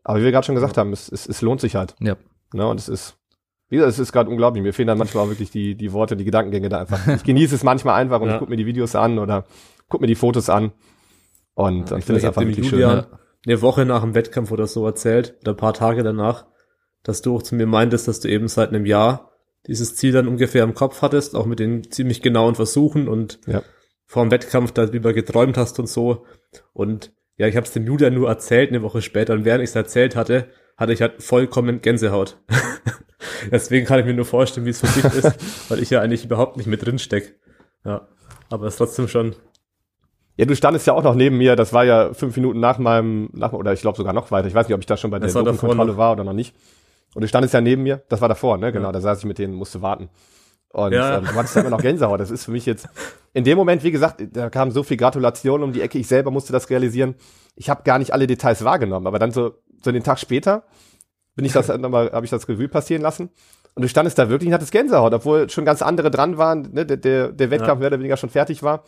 Aber 0.04 0.20
wie 0.20 0.24
wir 0.24 0.32
gerade 0.32 0.46
schon 0.46 0.54
gesagt 0.54 0.78
haben, 0.78 0.92
es, 0.92 1.10
es, 1.10 1.28
es 1.28 1.42
lohnt 1.42 1.60
sich 1.60 1.74
halt. 1.74 1.96
Ja. 2.00 2.16
Ne, 2.52 2.66
und 2.68 2.78
es 2.78 2.88
ist, 2.88 3.16
wie 3.68 3.76
gesagt, 3.76 3.92
es 3.92 3.98
ist 3.98 4.12
gerade 4.12 4.30
unglaublich. 4.30 4.62
Mir 4.62 4.72
fehlen 4.72 4.88
dann 4.88 4.98
manchmal 4.98 5.24
auch 5.24 5.28
wirklich 5.28 5.50
die, 5.50 5.74
die 5.74 5.92
Worte, 5.92 6.16
die 6.16 6.24
Gedankengänge 6.24 6.68
da 6.68 6.80
einfach. 6.80 7.06
Ich 7.08 7.24
genieße 7.24 7.54
es 7.54 7.64
manchmal 7.64 8.00
einfach 8.00 8.20
und 8.20 8.28
ja. 8.30 8.38
gucke 8.38 8.50
mir 8.50 8.56
die 8.56 8.66
Videos 8.66 8.94
an 8.94 9.18
oder 9.18 9.44
guck 9.88 10.00
mir 10.00 10.06
die 10.06 10.14
Fotos 10.14 10.48
an. 10.48 10.72
Und 11.54 11.90
dann 11.90 12.02
finde 12.02 12.18
ich 12.18 12.24
es 12.24 12.28
einfach 12.28 12.42
wirklich 12.42 12.70
Julian 12.70 13.02
schön. 13.02 13.18
Eine 13.46 13.62
Woche 13.62 13.84
nach 13.84 14.02
dem 14.02 14.14
Wettkampf 14.14 14.52
oder 14.52 14.66
so 14.66 14.86
erzählt, 14.86 15.34
oder 15.40 15.52
ein 15.52 15.56
paar 15.56 15.74
Tage 15.74 16.02
danach, 16.02 16.46
dass 17.02 17.22
du 17.22 17.36
auch 17.36 17.42
zu 17.42 17.54
mir 17.54 17.66
meintest, 17.66 18.08
dass 18.08 18.20
du 18.20 18.28
eben 18.28 18.48
seit 18.48 18.68
einem 18.68 18.86
Jahr 18.86 19.32
dieses 19.66 19.96
Ziel 19.96 20.12
dann 20.12 20.28
ungefähr 20.28 20.64
im 20.64 20.74
Kopf 20.74 21.02
hattest, 21.02 21.34
auch 21.34 21.46
mit 21.46 21.58
den 21.58 21.90
ziemlich 21.90 22.22
genauen 22.22 22.54
Versuchen 22.54 23.08
und 23.08 23.40
ja. 23.46 23.62
vor 24.06 24.24
dem 24.24 24.30
Wettkampf 24.30 24.72
darüber 24.72 25.12
geträumt 25.12 25.56
hast 25.56 25.78
und 25.78 25.88
so. 25.88 26.26
Und 26.72 27.12
ja, 27.36 27.46
ich 27.46 27.56
habe 27.56 27.66
es 27.66 27.72
dem 27.72 27.86
Julian 27.86 28.14
nur 28.14 28.28
erzählt 28.28 28.70
eine 28.70 28.82
Woche 28.82 29.02
später 29.02 29.34
und 29.34 29.44
während 29.44 29.62
ich 29.62 29.70
es 29.70 29.76
erzählt 29.76 30.16
hatte, 30.16 30.48
hatte 30.76 30.92
ich 30.92 31.02
halt 31.02 31.22
vollkommen 31.22 31.80
Gänsehaut. 31.80 32.38
Deswegen 33.50 33.86
kann 33.86 34.00
ich 34.00 34.06
mir 34.06 34.14
nur 34.14 34.24
vorstellen, 34.24 34.66
wie 34.66 34.70
es 34.70 34.80
für 34.80 34.86
dich 34.86 35.24
ist, 35.24 35.68
weil 35.70 35.80
ich 35.82 35.90
ja 35.90 36.00
eigentlich 36.00 36.24
überhaupt 36.24 36.56
nicht 36.56 36.66
mit 36.66 36.84
drin 36.84 36.98
steck. 36.98 37.38
Ja, 37.84 38.08
aber 38.50 38.66
es 38.66 38.74
ist 38.74 38.78
trotzdem 38.78 39.08
schon. 39.08 39.34
Ja, 40.36 40.46
du 40.46 40.56
standest 40.56 40.86
ja 40.86 40.94
auch 40.94 41.02
noch 41.02 41.14
neben 41.14 41.36
mir. 41.38 41.56
Das 41.56 41.72
war 41.72 41.84
ja 41.84 42.14
fünf 42.14 42.36
Minuten 42.36 42.60
nach 42.60 42.78
meinem, 42.78 43.28
nach, 43.32 43.52
oder 43.52 43.72
ich 43.72 43.80
glaube 43.80 43.96
sogar 43.96 44.12
noch 44.12 44.30
weiter. 44.30 44.48
Ich 44.48 44.54
weiß 44.54 44.68
nicht, 44.68 44.74
ob 44.74 44.80
ich 44.80 44.86
da 44.86 44.96
schon 44.96 45.10
bei 45.10 45.18
der 45.18 45.30
Kontrolle 45.30 45.96
war 45.96 46.12
oder 46.12 46.24
noch 46.24 46.32
nicht. 46.32 46.54
Und 47.14 47.22
du 47.22 47.28
standest 47.28 47.52
ja 47.52 47.60
neben 47.60 47.82
mir. 47.82 48.02
Das 48.08 48.20
war 48.20 48.28
davor, 48.28 48.56
ne? 48.56 48.72
Genau. 48.72 48.88
Ja. 48.88 48.92
Da 48.92 49.00
saß 49.00 49.18
ich 49.18 49.24
mit 49.26 49.38
denen, 49.38 49.54
musste 49.54 49.82
warten. 49.82 50.08
Und 50.70 50.92
ja. 50.92 51.18
ähm, 51.18 51.24
du 51.24 51.34
hattest 51.34 51.56
immer 51.56 51.68
noch 51.68 51.82
Gänsehaut. 51.82 52.18
Das 52.18 52.30
ist 52.30 52.46
für 52.46 52.50
mich 52.50 52.64
jetzt 52.64 52.88
in 53.34 53.44
dem 53.44 53.58
Moment, 53.58 53.84
wie 53.84 53.90
gesagt, 53.90 54.24
da 54.32 54.48
kam 54.48 54.70
so 54.70 54.82
viel 54.82 54.96
Gratulation 54.96 55.62
um 55.62 55.72
die 55.72 55.82
Ecke. 55.82 55.98
Ich 55.98 56.08
selber 56.08 56.30
musste 56.30 56.52
das 56.54 56.70
realisieren. 56.70 57.14
Ich 57.54 57.68
habe 57.68 57.82
gar 57.82 57.98
nicht 57.98 58.14
alle 58.14 58.26
Details 58.26 58.64
wahrgenommen, 58.64 59.06
aber 59.06 59.18
dann 59.18 59.32
so 59.32 59.52
so 59.84 59.92
den 59.92 60.02
Tag 60.02 60.18
später 60.18 60.64
bin 61.34 61.44
ich 61.44 61.52
das 61.52 61.68
nochmal, 61.68 62.10
habe 62.12 62.24
ich 62.24 62.30
das 62.30 62.48
Revue 62.48 62.68
passieren 62.68 63.02
lassen. 63.02 63.30
Und 63.74 63.82
du 63.82 63.88
standest 63.88 64.18
da 64.18 64.28
wirklich 64.28 64.48
und 64.48 64.54
hattest 64.54 64.72
Gänsehaut, 64.72 65.14
obwohl 65.14 65.48
schon 65.48 65.64
ganz 65.64 65.80
andere 65.80 66.10
dran 66.10 66.36
waren, 66.36 66.68
ne, 66.72 66.84
der, 66.84 66.98
der, 66.98 67.32
der 67.32 67.50
Wettkampf 67.50 67.68
ja. 67.68 67.74
mehr 67.76 67.88
oder 67.88 67.98
weniger 67.98 68.18
schon 68.18 68.28
fertig 68.28 68.62
war. 68.62 68.84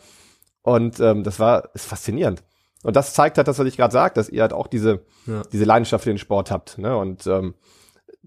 Und 0.65 0.99
ähm, 0.99 1.23
das 1.23 1.39
war 1.39 1.69
ist 1.75 1.85
faszinierend. 1.85 2.43
Und 2.81 2.95
das 2.95 3.13
zeigt 3.13 3.37
halt 3.37 3.47
das, 3.47 3.59
was 3.59 3.67
ich 3.67 3.77
gerade 3.77 3.93
sage, 3.93 4.15
dass 4.15 4.29
ihr 4.29 4.41
halt 4.41 4.51
auch 4.51 4.65
diese, 4.65 5.05
ja. 5.27 5.43
diese 5.51 5.63
Leidenschaft 5.63 6.03
für 6.03 6.09
den 6.09 6.17
Sport 6.17 6.49
habt. 6.49 6.79
Ne? 6.79 6.97
Und 6.97 7.27
ähm, 7.27 7.53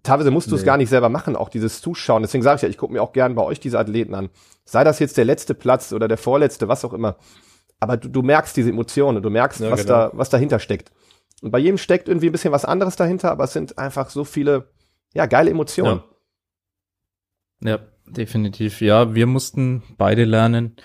teilweise 0.05 0.31
musst 0.31 0.51
du 0.51 0.55
es 0.55 0.63
nee. 0.63 0.67
gar 0.67 0.77
nicht 0.77 0.89
selber 0.89 1.09
machen, 1.09 1.35
auch 1.35 1.49
dieses 1.49 1.81
Zuschauen. 1.81 2.23
Deswegen 2.23 2.43
sage 2.45 2.57
ich 2.57 2.63
ja, 2.63 2.69
ich 2.69 2.79
gucke 2.79 2.93
mir 2.93 3.03
auch 3.03 3.13
gern 3.13 3.35
bei 3.35 3.43
euch 3.43 3.59
diese 3.59 3.79
Athleten 3.79 4.15
an. 4.15 4.31
Sei 4.65 4.85
das 4.85 5.01
jetzt 5.01 5.17
der 5.17 5.25
letzte 5.25 5.55
Platz 5.55 5.93
oder 5.93 6.07
der 6.07 6.17
vorletzte, 6.17 6.69
was 6.69 6.85
auch 6.85 6.93
immer. 6.93 7.17
Aber 7.81 7.97
du, 7.97 8.09
du 8.09 8.23
merkst 8.23 8.57
diese 8.57 8.71
Emotionen, 8.71 9.21
du 9.21 9.31
merkst, 9.31 9.61
ja, 9.61 9.71
was 9.73 9.83
genau. 9.83 9.95
da, 9.95 10.11
was 10.15 10.31
dahinter 10.31 10.61
steckt. 10.61 10.93
Und 11.43 11.51
bei 11.51 11.59
jedem 11.59 11.79
steckt 11.79 12.09
irgendwie 12.09 12.29
ein 12.29 12.33
bisschen 12.33 12.53
was 12.53 12.65
anderes 12.65 12.95
dahinter, 12.95 13.33
aber 13.33 13.45
es 13.45 13.53
sind 13.53 13.79
einfach 13.79 14.11
so 14.11 14.25
viele, 14.25 14.71
ja, 15.13 15.27
geile 15.27 15.51
Emotionen. 15.51 16.03
Ja, 17.63 17.71
ja 17.71 17.79
definitiv. 18.07 18.81
Ja, 18.81 19.15
wir 19.15 19.27
mussten 19.27 19.83
beide 19.97 20.25
lernen, 20.25 20.77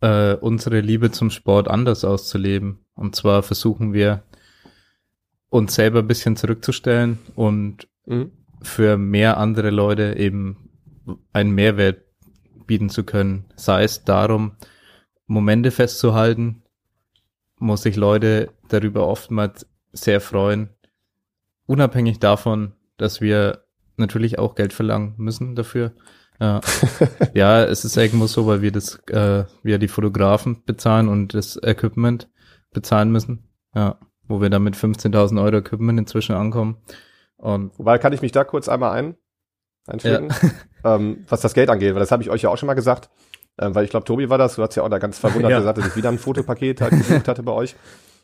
äh, 0.00 0.34
unsere 0.34 0.80
Liebe 0.80 1.10
zum 1.10 1.30
Sport 1.30 1.68
anders 1.68 2.04
auszuleben. 2.04 2.84
Und 2.94 3.16
zwar 3.16 3.42
versuchen 3.42 3.92
wir, 3.92 4.22
uns 5.50 5.74
selber 5.74 5.98
ein 5.98 6.06
bisschen 6.06 6.36
zurückzustellen 6.36 7.18
und 7.34 7.88
mhm. 8.06 8.30
für 8.62 8.96
mehr 8.96 9.36
andere 9.36 9.70
Leute 9.70 10.16
eben 10.16 10.70
einen 11.32 11.50
Mehrwert 11.50 12.04
bieten 12.66 12.88
zu 12.88 13.04
können. 13.04 13.46
Sei 13.56 13.82
es 13.82 14.04
darum, 14.04 14.52
Momente 15.26 15.72
festzuhalten, 15.72 16.62
muss 17.58 17.84
ich 17.84 17.96
Leute 17.96 18.52
darüber 18.68 19.06
oftmals 19.06 19.66
sehr 19.92 20.20
freuen. 20.20 20.70
Unabhängig 21.66 22.20
davon, 22.20 22.72
dass 22.96 23.20
wir 23.20 23.64
natürlich 23.96 24.38
auch 24.38 24.54
Geld 24.54 24.72
verlangen 24.72 25.14
müssen 25.18 25.56
dafür. 25.56 25.92
Ja, 26.40 26.60
ja 27.34 27.64
es 27.64 27.84
ist 27.84 27.96
irgendwo 27.96 28.26
so, 28.26 28.46
weil 28.46 28.62
wir 28.62 28.72
das, 28.72 28.96
äh, 29.08 29.44
wir 29.62 29.78
die 29.78 29.88
Fotografen 29.88 30.62
bezahlen 30.64 31.08
und 31.08 31.34
das 31.34 31.58
Equipment 31.62 32.28
bezahlen 32.72 33.12
müssen. 33.12 33.48
Ja, 33.74 33.98
wo 34.26 34.40
wir 34.40 34.50
dann 34.50 34.62
mit 34.62 34.76
15.000 34.76 35.42
Euro 35.42 35.58
Equipment 35.58 35.98
inzwischen 35.98 36.34
ankommen. 36.34 36.78
Und 37.36 37.78
Wobei 37.78 37.98
kann 37.98 38.12
ich 38.12 38.22
mich 38.22 38.32
da 38.32 38.44
kurz 38.44 38.68
einmal 38.68 38.92
ein, 38.92 39.16
einfügen, 39.86 40.30
ja. 40.82 40.94
ähm, 40.96 41.24
was 41.28 41.40
das 41.40 41.54
Geld 41.54 41.70
angeht, 41.70 41.94
weil 41.94 42.00
das 42.00 42.12
habe 42.12 42.22
ich 42.22 42.30
euch 42.30 42.42
ja 42.42 42.50
auch 42.50 42.58
schon 42.58 42.66
mal 42.66 42.74
gesagt, 42.74 43.10
ähm, 43.58 43.74
weil 43.74 43.84
ich 43.84 43.90
glaube, 43.90 44.04
Tobi 44.04 44.28
war 44.30 44.38
das, 44.38 44.56
du 44.56 44.62
hast 44.62 44.74
ja 44.74 44.82
auch 44.82 44.88
da 44.88 44.98
ganz 44.98 45.18
verwundert 45.18 45.50
ja. 45.50 45.58
gesagt, 45.58 45.78
dass 45.78 45.86
ich 45.86 45.96
wieder 45.96 46.08
ein 46.08 46.18
Fotopaket 46.18 46.80
halt 46.80 46.92
gesucht 46.92 47.28
hatte 47.28 47.42
bei 47.42 47.52
euch. 47.52 47.76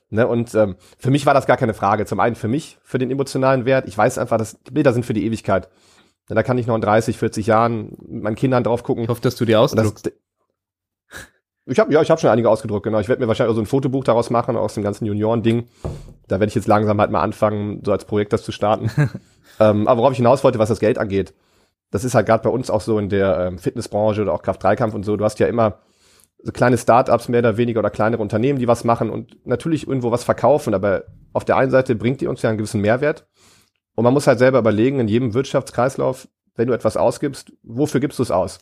Ne, 0.08 0.24
und 0.26 0.54
ähm, 0.54 0.76
für 0.98 1.10
mich 1.10 1.26
war 1.26 1.34
das 1.34 1.46
gar 1.46 1.56
keine 1.56 1.74
Frage. 1.74 2.06
Zum 2.06 2.20
einen 2.20 2.36
für 2.36 2.46
mich, 2.46 2.78
für 2.84 2.98
den 2.98 3.10
emotionalen 3.10 3.64
Wert. 3.64 3.88
Ich 3.88 3.98
weiß 3.98 4.18
einfach, 4.18 4.38
dass 4.38 4.56
Bilder 4.70 4.92
sind 4.92 5.04
für 5.04 5.14
die 5.14 5.26
Ewigkeit. 5.26 5.68
Da 6.28 6.42
kann 6.42 6.58
ich 6.58 6.66
noch 6.66 6.74
in 6.74 6.80
30, 6.80 7.16
40 7.18 7.46
Jahren 7.46 7.96
mit 8.06 8.22
meinen 8.22 8.36
Kindern 8.36 8.64
drauf 8.64 8.82
gucken. 8.82 9.04
Ich 9.04 9.08
hoffe, 9.08 9.20
dass 9.20 9.36
du 9.36 9.44
die 9.44 9.54
ausdruckst. 9.54 10.12
ich 11.66 11.78
habe 11.78 11.92
ja, 11.92 12.02
ich 12.02 12.10
habe 12.10 12.20
schon 12.20 12.30
einige 12.30 12.50
ausgedruckt, 12.50 12.84
genau. 12.84 12.98
Ich 12.98 13.08
werde 13.08 13.22
mir 13.22 13.28
wahrscheinlich 13.28 13.52
auch 13.52 13.56
so 13.56 13.62
ein 13.62 13.66
Fotobuch 13.66 14.02
daraus 14.02 14.30
machen 14.30 14.56
aus 14.56 14.74
dem 14.74 14.82
ganzen 14.82 15.06
Junioren-Ding. 15.06 15.68
Da 16.26 16.40
werde 16.40 16.48
ich 16.48 16.54
jetzt 16.56 16.66
langsam 16.66 17.00
halt 17.00 17.12
mal 17.12 17.20
anfangen, 17.22 17.82
so 17.84 17.92
als 17.92 18.04
Projekt 18.04 18.32
das 18.32 18.42
zu 18.42 18.50
starten. 18.50 18.90
ähm, 19.60 19.86
aber 19.86 20.00
worauf 20.00 20.12
ich 20.12 20.18
hinaus 20.18 20.42
wollte, 20.42 20.58
was 20.58 20.68
das 20.68 20.80
Geld 20.80 20.98
angeht, 20.98 21.32
das 21.92 22.04
ist 22.04 22.14
halt 22.14 22.26
gerade 22.26 22.42
bei 22.42 22.50
uns 22.50 22.70
auch 22.70 22.80
so 22.80 22.98
in 22.98 23.08
der 23.08 23.38
ähm, 23.46 23.58
Fitnessbranche 23.58 24.22
oder 24.22 24.32
auch 24.32 24.42
Kraft-3-Kampf 24.42 24.94
und 24.94 25.04
so. 25.04 25.16
Du 25.16 25.24
hast 25.24 25.38
ja 25.38 25.46
immer 25.46 25.78
so 26.42 26.52
kleine 26.52 26.78
Startups 26.78 27.28
mehr 27.28 27.40
oder 27.40 27.56
weniger 27.56 27.80
oder 27.80 27.90
kleinere 27.90 28.22
Unternehmen, 28.22 28.58
die 28.58 28.68
was 28.68 28.84
machen 28.84 29.10
und 29.10 29.46
natürlich 29.46 29.86
irgendwo 29.86 30.10
was 30.10 30.24
verkaufen, 30.24 30.74
aber 30.74 31.04
auf 31.32 31.44
der 31.44 31.56
einen 31.56 31.70
Seite 31.70 31.94
bringt 31.94 32.20
die 32.20 32.26
uns 32.26 32.42
ja 32.42 32.50
einen 32.50 32.58
gewissen 32.58 32.80
Mehrwert. 32.80 33.26
Und 33.96 34.04
man 34.04 34.14
muss 34.14 34.26
halt 34.26 34.38
selber 34.38 34.58
überlegen, 34.58 35.00
in 35.00 35.08
jedem 35.08 35.34
Wirtschaftskreislauf, 35.34 36.28
wenn 36.54 36.68
du 36.68 36.74
etwas 36.74 36.96
ausgibst, 36.96 37.52
wofür 37.62 37.98
gibst 37.98 38.18
du 38.18 38.22
es 38.22 38.30
aus? 38.30 38.60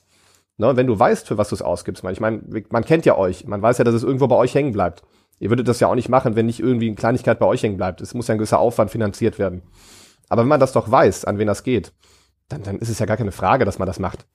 Ne, 0.57 0.76
wenn 0.76 0.87
du 0.87 0.97
weißt, 0.97 1.26
für 1.26 1.37
was 1.37 1.49
du 1.49 1.57
es 1.57 1.62
ausgibst, 1.62 2.05
man, 2.05 2.12
ich 2.12 2.20
meine, 2.20 2.41
man 2.70 2.85
kennt 2.85 3.05
ja 3.05 3.18
euch, 3.18 3.45
man 3.45 3.61
weiß 3.61 3.78
ja, 3.78 3.85
dass 3.85 3.95
es 3.95 4.05
irgendwo 4.05 4.28
bei 4.28 4.37
euch 4.37 4.55
hängen 4.55 4.72
bleibt. 4.72 5.03
Ihr 5.41 5.51
würdet 5.51 5.66
das 5.66 5.80
ja 5.80 5.89
auch 5.89 5.97
nicht 5.97 6.09
machen, 6.09 6.37
wenn 6.37 6.47
nicht 6.47 6.61
irgendwie 6.61 6.87
eine 6.87 6.95
Kleinigkeit 6.95 7.41
bei 7.41 7.47
euch 7.47 7.64
hängen 7.64 7.76
bleibt. 7.76 8.01
Es 8.01 8.14
muss 8.14 8.28
ja 8.28 8.35
ein 8.35 8.39
gewisser 8.39 8.61
Aufwand 8.61 8.93
finanziert 8.93 9.41
werden. 9.41 9.62
Aber 10.28 10.43
wenn 10.43 10.49
man 10.49 10.61
das 10.61 10.72
doch 10.72 10.89
weiß, 10.89 11.24
an 11.24 11.39
wen 11.39 11.49
das 11.49 11.64
geht, 11.64 11.93
dann, 12.49 12.62
dann 12.62 12.78
ist 12.78 12.89
es 12.89 13.01
ja 13.01 13.07
gar 13.07 13.16
keine 13.16 13.32
Frage, 13.32 13.64
dass 13.64 13.80
man 13.80 13.87
das 13.87 13.99
macht. 13.99 14.26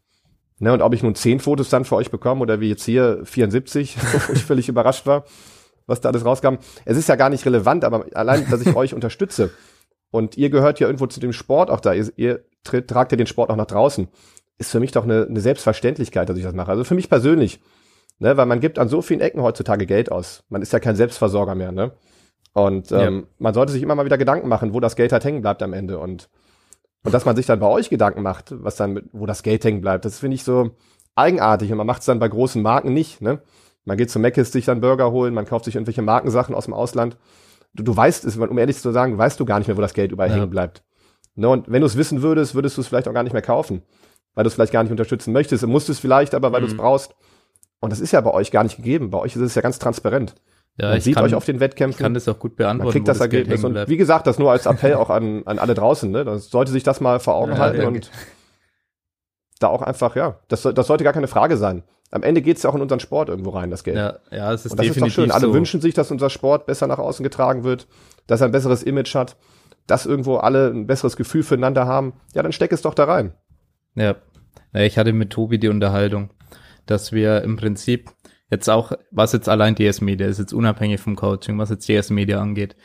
Ne, 0.59 0.73
und 0.73 0.81
ob 0.81 0.93
ich 0.93 1.01
nun 1.01 1.15
zehn 1.15 1.39
Fotos 1.39 1.69
dann 1.69 1.85
für 1.85 1.95
euch 1.95 2.11
bekomme 2.11 2.41
oder 2.41 2.59
wie 2.59 2.67
jetzt 2.67 2.83
hier 2.83 3.21
74, 3.23 3.97
wo 4.27 4.33
ich 4.33 4.43
völlig 4.43 4.67
überrascht 4.67 5.05
war, 5.05 5.23
was 5.87 6.01
da 6.01 6.09
alles 6.09 6.25
rauskam. 6.25 6.55
Es 6.83 6.97
ist 6.97 7.07
ja 7.07 7.15
gar 7.15 7.29
nicht 7.29 7.45
relevant, 7.45 7.85
aber 7.85 8.05
allein, 8.13 8.45
dass 8.49 8.59
ich 8.59 8.75
euch 8.75 8.93
unterstütze 8.93 9.51
und 10.11 10.37
ihr 10.37 10.49
gehört 10.49 10.79
ja 10.79 10.87
irgendwo 10.87 11.07
zu 11.07 11.19
dem 11.19 11.33
Sport 11.33 11.69
auch 11.69 11.79
da, 11.79 11.93
ihr, 11.93 12.11
ihr 12.15 12.43
tragt 12.63 13.11
ja 13.11 13.17
den 13.17 13.27
Sport 13.27 13.49
auch 13.49 13.55
nach 13.55 13.65
draußen, 13.65 14.07
ist 14.57 14.71
für 14.71 14.79
mich 14.79 14.91
doch 14.91 15.03
eine, 15.03 15.25
eine 15.27 15.39
Selbstverständlichkeit, 15.39 16.29
dass 16.29 16.37
ich 16.37 16.43
das 16.43 16.53
mache. 16.53 16.71
Also 16.71 16.83
für 16.83 16.95
mich 16.95 17.09
persönlich, 17.09 17.61
ne, 18.19 18.35
weil 18.37 18.45
man 18.45 18.59
gibt 18.59 18.79
an 18.79 18.89
so 18.89 19.01
vielen 19.01 19.21
Ecken 19.21 19.41
heutzutage 19.41 19.85
Geld 19.85 20.11
aus. 20.11 20.43
Man 20.49 20.61
ist 20.61 20.73
ja 20.73 20.79
kein 20.79 20.95
Selbstversorger 20.95 21.55
mehr, 21.55 21.71
ne? 21.71 21.91
Und 22.53 22.91
ähm, 22.91 23.19
ja. 23.19 23.27
man 23.37 23.53
sollte 23.53 23.71
sich 23.71 23.83
immer 23.83 23.95
mal 23.95 24.05
wieder 24.05 24.17
Gedanken 24.17 24.49
machen, 24.49 24.73
wo 24.73 24.79
das 24.79 24.95
Geld 24.95 25.11
halt 25.11 25.23
hängen 25.23 25.41
bleibt 25.41 25.61
am 25.61 25.71
Ende. 25.73 25.99
Und 25.99 26.29
und 27.03 27.13
dass 27.13 27.25
man 27.25 27.35
sich 27.35 27.45
dann 27.45 27.59
bei 27.59 27.67
euch 27.67 27.89
Gedanken 27.89 28.21
macht, 28.21 28.53
was 28.63 28.75
dann 28.75 28.93
mit, 28.93 29.05
wo 29.13 29.25
das 29.25 29.43
Geld 29.43 29.63
hängen 29.63 29.81
bleibt, 29.81 30.03
das 30.03 30.19
finde 30.19 30.35
ich 30.35 30.43
so 30.43 30.71
eigenartig. 31.15 31.71
Und 31.71 31.77
man 31.77 31.87
macht 31.87 32.01
es 32.01 32.05
dann 32.05 32.19
bei 32.19 32.27
großen 32.27 32.61
Marken 32.61 32.93
nicht, 32.93 33.21
ne? 33.21 33.41
Man 33.85 33.97
geht 33.97 34.11
zu 34.11 34.19
Mc's 34.19 34.51
sich 34.51 34.65
dann 34.65 34.81
Burger 34.81 35.11
holen, 35.11 35.33
man 35.33 35.45
kauft 35.45 35.65
sich 35.65 35.75
irgendwelche 35.75 36.01
Markensachen 36.01 36.53
aus 36.53 36.65
dem 36.65 36.73
Ausland. 36.73 37.17
Du, 37.73 37.83
du 37.83 37.95
weißt 37.95 38.25
es, 38.25 38.37
um 38.37 38.57
ehrlich 38.57 38.77
zu 38.77 38.91
sagen, 38.91 39.17
weißt 39.17 39.39
du 39.39 39.45
gar 39.45 39.59
nicht 39.59 39.67
mehr, 39.67 39.77
wo 39.77 39.81
das 39.81 39.93
Geld 39.93 40.11
überall 40.11 40.29
ja. 40.29 40.35
hängen 40.35 40.49
bleibt. 40.49 40.83
Ne? 41.35 41.49
Und 41.49 41.71
wenn 41.71 41.81
du 41.81 41.87
es 41.87 41.97
wissen 41.97 42.21
würdest, 42.21 42.55
würdest 42.55 42.77
du 42.77 42.81
es 42.81 42.87
vielleicht 42.87 43.07
auch 43.07 43.13
gar 43.13 43.23
nicht 43.23 43.33
mehr 43.33 43.41
kaufen, 43.41 43.83
weil 44.33 44.43
du 44.43 44.47
es 44.47 44.53
vielleicht 44.53 44.73
gar 44.73 44.83
nicht 44.83 44.91
unterstützen 44.91 45.31
möchtest. 45.31 45.63
Du 45.63 45.67
musst 45.67 45.89
es 45.89 45.99
vielleicht, 45.99 46.35
aber 46.35 46.51
weil 46.51 46.61
mhm. 46.61 46.65
du 46.65 46.71
es 46.71 46.77
brauchst. 46.77 47.15
Und 47.79 47.91
das 47.91 47.99
ist 47.99 48.11
ja 48.11 48.21
bei 48.21 48.31
euch 48.31 48.51
gar 48.51 48.63
nicht 48.63 48.77
gegeben. 48.77 49.09
Bei 49.09 49.19
euch 49.19 49.35
ist 49.35 49.41
es 49.41 49.55
ja 49.55 49.61
ganz 49.61 49.79
transparent. 49.79 50.35
Ja, 50.77 50.91
Man 50.91 51.01
sieht 51.01 51.15
kann, 51.15 51.25
euch 51.25 51.35
auf 51.35 51.45
den 51.45 51.59
Wettkämpfen. 51.59 51.99
Ich 51.99 52.03
kann 52.03 52.13
das 52.13 52.27
auch 52.27 52.39
gut 52.39 52.55
beantworten. 52.55 52.85
Man 52.85 52.91
kriegt 52.91 53.07
das, 53.07 53.17
das 53.17 53.25
Ergebnis. 53.25 53.63
Und 53.63 53.87
wie 53.87 53.97
gesagt, 53.97 54.27
das 54.27 54.39
nur 54.39 54.51
als 54.51 54.65
Appell 54.65 54.95
auch 54.95 55.09
an, 55.09 55.43
an 55.45 55.59
alle 55.59 55.73
draußen. 55.73 56.09
Ne? 56.09 56.23
Das 56.25 56.49
sollte 56.49 56.71
sich 56.71 56.83
das 56.83 57.01
mal 57.01 57.19
vor 57.19 57.35
Augen 57.35 57.53
ja, 57.53 57.57
halten 57.57 57.85
und 57.85 58.11
da 59.59 59.67
auch 59.67 59.81
einfach, 59.81 60.15
ja, 60.15 60.39
das, 60.47 60.61
das 60.61 60.87
sollte 60.87 61.03
gar 61.03 61.13
keine 61.13 61.27
Frage 61.27 61.57
sein. 61.57 61.83
Am 62.11 62.23
Ende 62.23 62.41
geht's 62.41 62.63
ja 62.63 62.69
auch 62.69 62.75
in 62.75 62.81
unseren 62.81 62.99
Sport 62.99 63.29
irgendwo 63.29 63.51
rein, 63.51 63.69
das 63.69 63.83
Geld. 63.83 63.97
Ja, 63.97 64.19
ja, 64.31 64.51
es 64.51 64.65
ist 64.65 64.71
und 64.71 64.79
das 64.79 64.87
ist 64.87 65.01
doch 65.01 65.09
schön. 65.09 65.31
Alle 65.31 65.47
so. 65.47 65.53
wünschen 65.53 65.79
sich, 65.79 65.93
dass 65.93 66.11
unser 66.11 66.29
Sport 66.29 66.65
besser 66.65 66.87
nach 66.87 66.97
außen 66.97 67.23
getragen 67.23 67.63
wird, 67.63 67.87
dass 68.27 68.41
er 68.41 68.47
ein 68.47 68.51
besseres 68.51 68.83
Image 68.83 69.13
hat, 69.15 69.35
dass 69.85 70.05
irgendwo 70.05 70.37
alle 70.37 70.69
ein 70.69 70.87
besseres 70.87 71.15
Gefühl 71.15 71.43
füreinander 71.43 71.85
haben. 71.85 72.13
Ja, 72.33 72.41
dann 72.41 72.51
steck 72.51 72.71
es 72.71 72.81
doch 72.81 72.93
da 72.93 73.05
rein. 73.05 73.33
Ja. 73.95 74.15
Ich 74.73 74.97
hatte 74.97 75.13
mit 75.13 75.31
Tobi 75.31 75.59
die 75.59 75.67
Unterhaltung, 75.67 76.29
dass 76.85 77.11
wir 77.11 77.41
im 77.43 77.57
Prinzip 77.57 78.11
Jetzt 78.51 78.69
auch, 78.69 78.93
was 79.11 79.33
jetzt 79.33 79.47
allein 79.47 79.75
DS 79.75 80.01
Media 80.01 80.27
ist, 80.27 80.39
jetzt 80.39 80.53
unabhängig 80.53 80.99
vom 80.99 81.15
Coaching, 81.15 81.57
was 81.59 81.69
jetzt 81.69 81.87
DS 81.87 82.09
Media 82.09 82.41
angeht. 82.41 82.75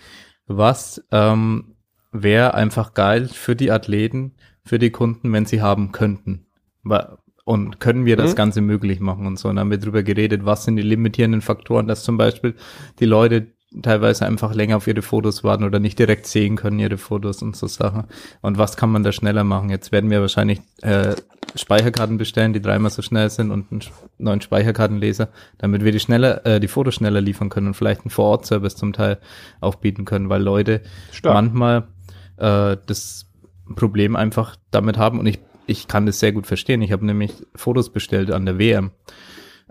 Was 0.46 1.02
ähm, 1.10 1.76
wäre 2.12 2.54
einfach 2.54 2.92
geil 2.92 3.28
für 3.28 3.56
die 3.56 3.70
Athleten, 3.70 4.34
für 4.62 4.78
die 4.78 4.90
Kunden, 4.90 5.32
wenn 5.32 5.46
sie 5.46 5.62
haben 5.62 5.92
könnten. 5.92 6.46
Und 7.44 7.78
können 7.78 8.06
wir 8.06 8.16
das 8.16 8.32
mhm. 8.32 8.36
Ganze 8.36 8.60
möglich 8.62 9.00
machen 9.00 9.26
und 9.26 9.38
so. 9.38 9.48
Und 9.48 9.56
dann 9.56 9.64
haben 9.64 9.70
wir 9.70 9.78
drüber 9.78 10.02
geredet, 10.02 10.46
was 10.46 10.64
sind 10.64 10.76
die 10.76 10.82
limitierenden 10.82 11.42
Faktoren, 11.42 11.86
dass 11.86 12.02
zum 12.02 12.16
Beispiel 12.16 12.54
die 13.00 13.04
Leute 13.04 13.48
teilweise 13.82 14.26
einfach 14.26 14.54
länger 14.54 14.76
auf 14.76 14.86
ihre 14.86 15.02
Fotos 15.02 15.42
warten 15.42 15.64
oder 15.64 15.80
nicht 15.80 15.98
direkt 15.98 16.26
sehen 16.26 16.56
können, 16.56 16.78
ihre 16.78 16.96
Fotos 16.96 17.42
und 17.42 17.56
so 17.56 17.66
Sachen. 17.66 18.04
Und 18.40 18.58
was 18.58 18.76
kann 18.76 18.90
man 18.90 19.02
da 19.02 19.12
schneller 19.12 19.44
machen? 19.44 19.70
Jetzt 19.70 19.92
werden 19.92 20.10
wir 20.10 20.20
wahrscheinlich 20.20 20.60
äh, 20.82 21.14
Speicherkarten 21.56 22.16
bestellen, 22.16 22.52
die 22.52 22.62
dreimal 22.62 22.90
so 22.90 23.02
schnell 23.02 23.30
sind 23.30 23.50
und 23.50 23.70
einen 23.70 23.82
neuen 24.18 24.40
Speicherkartenleser, 24.40 25.28
damit 25.58 25.84
wir 25.84 25.92
die 25.92 26.00
schneller, 26.00 26.44
äh, 26.46 26.60
die 26.60 26.68
Fotos 26.68 26.94
schneller 26.94 27.20
liefern 27.20 27.48
können 27.48 27.68
und 27.68 27.74
vielleicht 27.74 28.02
einen 28.02 28.10
Vor-Ort-Service 28.10 28.76
zum 28.76 28.92
Teil 28.92 29.18
auch 29.60 29.76
bieten 29.76 30.04
können, 30.04 30.28
weil 30.28 30.42
Leute 30.42 30.82
Stark. 31.10 31.34
manchmal 31.34 31.88
äh, 32.36 32.76
das 32.86 33.26
Problem 33.74 34.14
einfach 34.14 34.56
damit 34.70 34.98
haben 34.98 35.18
und 35.18 35.26
ich, 35.26 35.40
ich 35.66 35.88
kann 35.88 36.06
das 36.06 36.18
sehr 36.18 36.32
gut 36.32 36.46
verstehen. 36.46 36.82
Ich 36.82 36.92
habe 36.92 37.06
nämlich 37.06 37.46
Fotos 37.54 37.92
bestellt 37.92 38.30
an 38.30 38.46
der 38.46 38.58
WM 38.58 38.92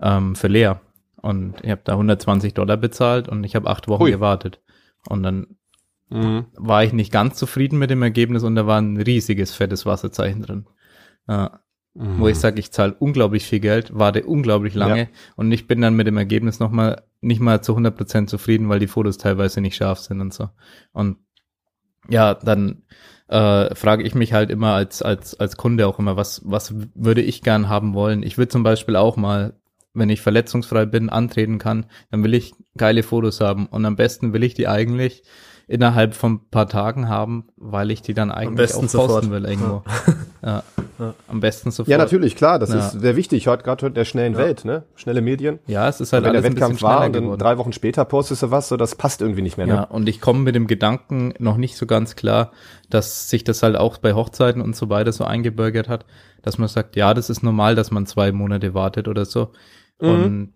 ähm, 0.00 0.34
für 0.34 0.48
Lea 0.48 0.74
und 1.16 1.54
ich 1.62 1.70
habe 1.70 1.82
da 1.84 1.92
120 1.92 2.54
Dollar 2.54 2.76
bezahlt 2.76 3.28
und 3.28 3.44
ich 3.44 3.56
habe 3.56 3.70
acht 3.70 3.88
Wochen 3.88 4.02
Hui. 4.02 4.10
gewartet. 4.10 4.60
Und 5.08 5.22
dann 5.22 5.56
mhm. 6.10 6.46
war 6.54 6.84
ich 6.84 6.92
nicht 6.92 7.12
ganz 7.12 7.36
zufrieden 7.36 7.78
mit 7.78 7.90
dem 7.90 8.02
Ergebnis 8.02 8.42
und 8.42 8.54
da 8.54 8.66
war 8.66 8.80
ein 8.80 8.96
riesiges 8.96 9.54
fettes 9.54 9.86
Wasserzeichen 9.86 10.42
drin. 10.42 10.66
Äh, 11.28 11.48
mhm. 11.94 12.20
Wo 12.20 12.28
ich 12.28 12.38
sage, 12.38 12.60
ich 12.60 12.72
zahle 12.72 12.94
unglaublich 12.98 13.46
viel 13.46 13.60
Geld, 13.60 13.90
warte 13.94 14.24
unglaublich 14.24 14.74
lange 14.74 15.00
ja. 15.00 15.08
und 15.36 15.50
ich 15.52 15.66
bin 15.66 15.80
dann 15.80 15.96
mit 15.96 16.06
dem 16.06 16.16
Ergebnis 16.16 16.60
nochmal 16.60 17.02
nicht 17.20 17.40
mal 17.40 17.62
zu 17.62 17.76
100% 17.76 18.26
zufrieden, 18.26 18.68
weil 18.68 18.80
die 18.80 18.86
Fotos 18.86 19.16
teilweise 19.16 19.60
nicht 19.60 19.76
scharf 19.76 20.00
sind 20.00 20.20
und 20.20 20.34
so. 20.34 20.50
Und 20.92 21.16
ja, 22.08 22.34
dann 22.34 22.82
äh, 23.34 23.74
frage 23.74 24.04
ich 24.04 24.14
mich 24.14 24.32
halt 24.32 24.50
immer 24.50 24.74
als, 24.74 25.02
als, 25.02 25.38
als 25.40 25.56
Kunde 25.56 25.88
auch 25.88 25.98
immer, 25.98 26.16
was, 26.16 26.40
was 26.44 26.72
würde 26.94 27.20
ich 27.20 27.42
gern 27.42 27.68
haben 27.68 27.92
wollen? 27.92 28.22
Ich 28.22 28.38
würde 28.38 28.48
zum 28.48 28.62
Beispiel 28.62 28.94
auch 28.94 29.16
mal, 29.16 29.54
wenn 29.92 30.08
ich 30.08 30.20
verletzungsfrei 30.20 30.86
bin, 30.86 31.10
antreten 31.10 31.58
kann, 31.58 31.86
dann 32.12 32.22
will 32.22 32.32
ich 32.32 32.54
geile 32.76 33.02
Fotos 33.02 33.40
haben 33.40 33.66
und 33.66 33.84
am 33.86 33.96
besten 33.96 34.32
will 34.32 34.44
ich 34.44 34.54
die 34.54 34.68
eigentlich 34.68 35.24
innerhalb 35.66 36.14
von 36.14 36.34
ein 36.34 36.40
paar 36.50 36.68
Tagen 36.68 37.08
haben, 37.08 37.44
weil 37.56 37.90
ich 37.90 38.02
die 38.02 38.14
dann 38.14 38.30
eigentlich 38.30 38.74
auch 38.74 38.80
posten 38.80 38.88
sofort. 38.88 39.30
will 39.30 39.44
irgendwo. 39.44 39.82
Ja. 40.42 40.62
ja. 40.98 41.14
Am 41.26 41.40
besten 41.40 41.70
sofort. 41.70 41.88
Ja, 41.88 41.96
natürlich, 41.96 42.36
klar, 42.36 42.58
das 42.58 42.70
ja. 42.70 42.78
ist 42.78 43.00
sehr 43.00 43.16
wichtig, 43.16 43.46
heute 43.46 43.62
gerade 43.62 43.86
in 43.86 43.94
der 43.94 44.04
schnellen 44.04 44.34
ja. 44.34 44.40
Welt, 44.40 44.64
ne? 44.66 44.84
Schnelle 44.94 45.22
Medien. 45.22 45.58
Ja, 45.66 45.88
es 45.88 46.00
ist 46.00 46.12
halt 46.12 46.24
und 46.24 46.26
wenn 46.26 46.42
der 46.42 46.44
Wettkampf 46.44 46.82
war 46.82 47.06
und 47.06 47.16
dann 47.16 47.38
drei 47.38 47.56
Wochen 47.56 47.72
später 47.72 48.04
postest 48.04 48.42
du 48.42 48.50
was, 48.50 48.68
so 48.68 48.76
das 48.76 48.94
passt 48.94 49.22
irgendwie 49.22 49.42
nicht 49.42 49.56
mehr, 49.56 49.66
ne? 49.66 49.74
Ja, 49.74 49.82
und 49.84 50.08
ich 50.08 50.20
komme 50.20 50.40
mit 50.40 50.54
dem 50.54 50.66
Gedanken 50.66 51.32
noch 51.38 51.56
nicht 51.56 51.76
so 51.76 51.86
ganz 51.86 52.14
klar, 52.14 52.52
dass 52.90 53.30
sich 53.30 53.42
das 53.44 53.62
halt 53.62 53.76
auch 53.76 53.96
bei 53.96 54.12
Hochzeiten 54.12 54.60
und 54.60 54.76
so 54.76 54.90
weiter 54.90 55.12
so 55.12 55.24
eingebürgert 55.24 55.88
hat, 55.88 56.04
dass 56.42 56.58
man 56.58 56.68
sagt, 56.68 56.94
ja, 56.96 57.14
das 57.14 57.30
ist 57.30 57.42
normal, 57.42 57.74
dass 57.74 57.90
man 57.90 58.04
zwei 58.04 58.30
Monate 58.30 58.74
wartet 58.74 59.08
oder 59.08 59.24
so. 59.24 59.50
Mhm. 60.00 60.08
Und 60.08 60.52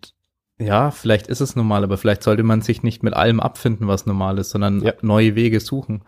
ja, 0.59 0.91
vielleicht 0.91 1.27
ist 1.27 1.39
es 1.39 1.55
normal, 1.55 1.83
aber 1.83 1.97
vielleicht 1.97 2.23
sollte 2.23 2.43
man 2.43 2.61
sich 2.61 2.83
nicht 2.83 3.01
mit 3.01 3.13
allem 3.13 3.39
abfinden, 3.39 3.87
was 3.87 4.05
normal 4.05 4.37
ist, 4.37 4.49
sondern 4.49 4.81
ja. 4.81 4.93
neue 5.01 5.35
Wege 5.35 5.59
suchen. 5.59 6.03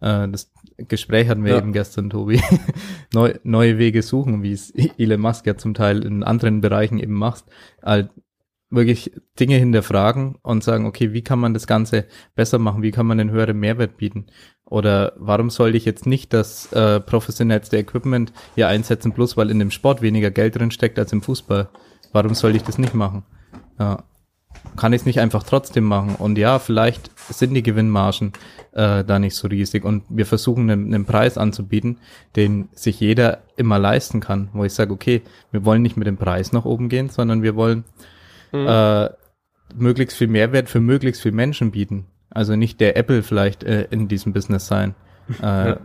Äh, 0.00 0.28
das 0.28 0.52
Gespräch 0.76 1.28
hatten 1.28 1.44
wir 1.44 1.52
ja. 1.52 1.58
eben 1.58 1.72
gestern, 1.72 2.10
Tobi. 2.10 2.40
Neu, 3.14 3.34
neue 3.44 3.78
Wege 3.78 4.02
suchen, 4.02 4.42
wie 4.42 4.52
es 4.52 4.72
Elon 4.98 5.20
Musk 5.20 5.46
ja 5.46 5.56
zum 5.56 5.72
Teil 5.72 6.04
in 6.04 6.22
anderen 6.22 6.60
Bereichen 6.60 6.98
eben 6.98 7.14
macht. 7.14 7.44
Halt 7.82 8.10
wirklich 8.70 9.12
Dinge 9.38 9.56
hinterfragen 9.56 10.36
und 10.42 10.64
sagen, 10.64 10.84
okay, 10.84 11.12
wie 11.12 11.22
kann 11.22 11.38
man 11.38 11.54
das 11.54 11.66
Ganze 11.66 12.06
besser 12.34 12.58
machen? 12.58 12.82
Wie 12.82 12.90
kann 12.90 13.06
man 13.06 13.18
den 13.18 13.30
höheren 13.30 13.58
Mehrwert 13.58 13.96
bieten? 13.96 14.26
Oder 14.66 15.12
warum 15.16 15.48
sollte 15.48 15.76
ich 15.76 15.84
jetzt 15.84 16.06
nicht 16.06 16.32
das 16.32 16.72
äh, 16.72 17.00
professionellste 17.00 17.78
Equipment 17.78 18.32
hier 18.54 18.68
einsetzen, 18.68 19.12
bloß 19.12 19.36
weil 19.36 19.50
in 19.50 19.60
dem 19.60 19.70
Sport 19.70 20.02
weniger 20.02 20.30
Geld 20.30 20.56
drin 20.56 20.72
steckt 20.72 20.98
als 20.98 21.12
im 21.12 21.22
Fußball? 21.22 21.68
Warum 22.12 22.34
soll 22.34 22.56
ich 22.56 22.62
das 22.62 22.78
nicht 22.78 22.94
machen? 22.94 23.24
Ja. 23.78 24.04
Kann 24.76 24.92
ich 24.92 25.02
es 25.02 25.06
nicht 25.06 25.20
einfach 25.20 25.42
trotzdem 25.42 25.84
machen? 25.84 26.14
Und 26.16 26.38
ja, 26.38 26.58
vielleicht 26.58 27.10
sind 27.28 27.54
die 27.54 27.62
Gewinnmargen 27.62 28.32
äh, 28.72 29.04
da 29.04 29.18
nicht 29.18 29.36
so 29.36 29.48
riesig 29.48 29.84
und 29.84 30.04
wir 30.08 30.26
versuchen 30.26 30.70
einen, 30.70 30.94
einen 30.94 31.04
Preis 31.04 31.38
anzubieten, 31.38 31.98
den 32.34 32.68
sich 32.72 32.98
jeder 33.00 33.42
immer 33.56 33.78
leisten 33.78 34.20
kann, 34.20 34.48
wo 34.52 34.64
ich 34.64 34.72
sage, 34.72 34.92
okay, 34.92 35.22
wir 35.52 35.64
wollen 35.64 35.82
nicht 35.82 35.96
mit 35.96 36.06
dem 36.06 36.16
Preis 36.16 36.52
nach 36.52 36.64
oben 36.64 36.88
gehen, 36.88 37.08
sondern 37.08 37.42
wir 37.42 37.56
wollen 37.56 37.84
mhm. 38.52 38.66
äh, 38.66 39.10
möglichst 39.74 40.16
viel 40.16 40.28
Mehrwert 40.28 40.68
für 40.68 40.80
möglichst 40.80 41.22
viele 41.22 41.34
Menschen 41.34 41.70
bieten. 41.70 42.06
Also 42.30 42.56
nicht 42.56 42.80
der 42.80 42.96
Apple 42.96 43.22
vielleicht 43.22 43.62
äh, 43.64 43.86
in 43.90 44.08
diesem 44.08 44.32
Business 44.32 44.66
sein. 44.66 44.94
Äh, 45.40 45.76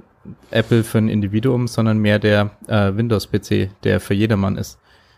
Apple 0.52 0.84
für 0.84 0.98
ein 0.98 1.08
Individuum, 1.08 1.68
sondern 1.68 2.00
mehr 2.00 2.20
der 2.20 2.52
äh, 2.68 2.94
Windows-PC, 2.94 3.70
der 3.84 4.02
für 4.02 4.14
jedermann 4.14 4.58
ist. 4.58 4.78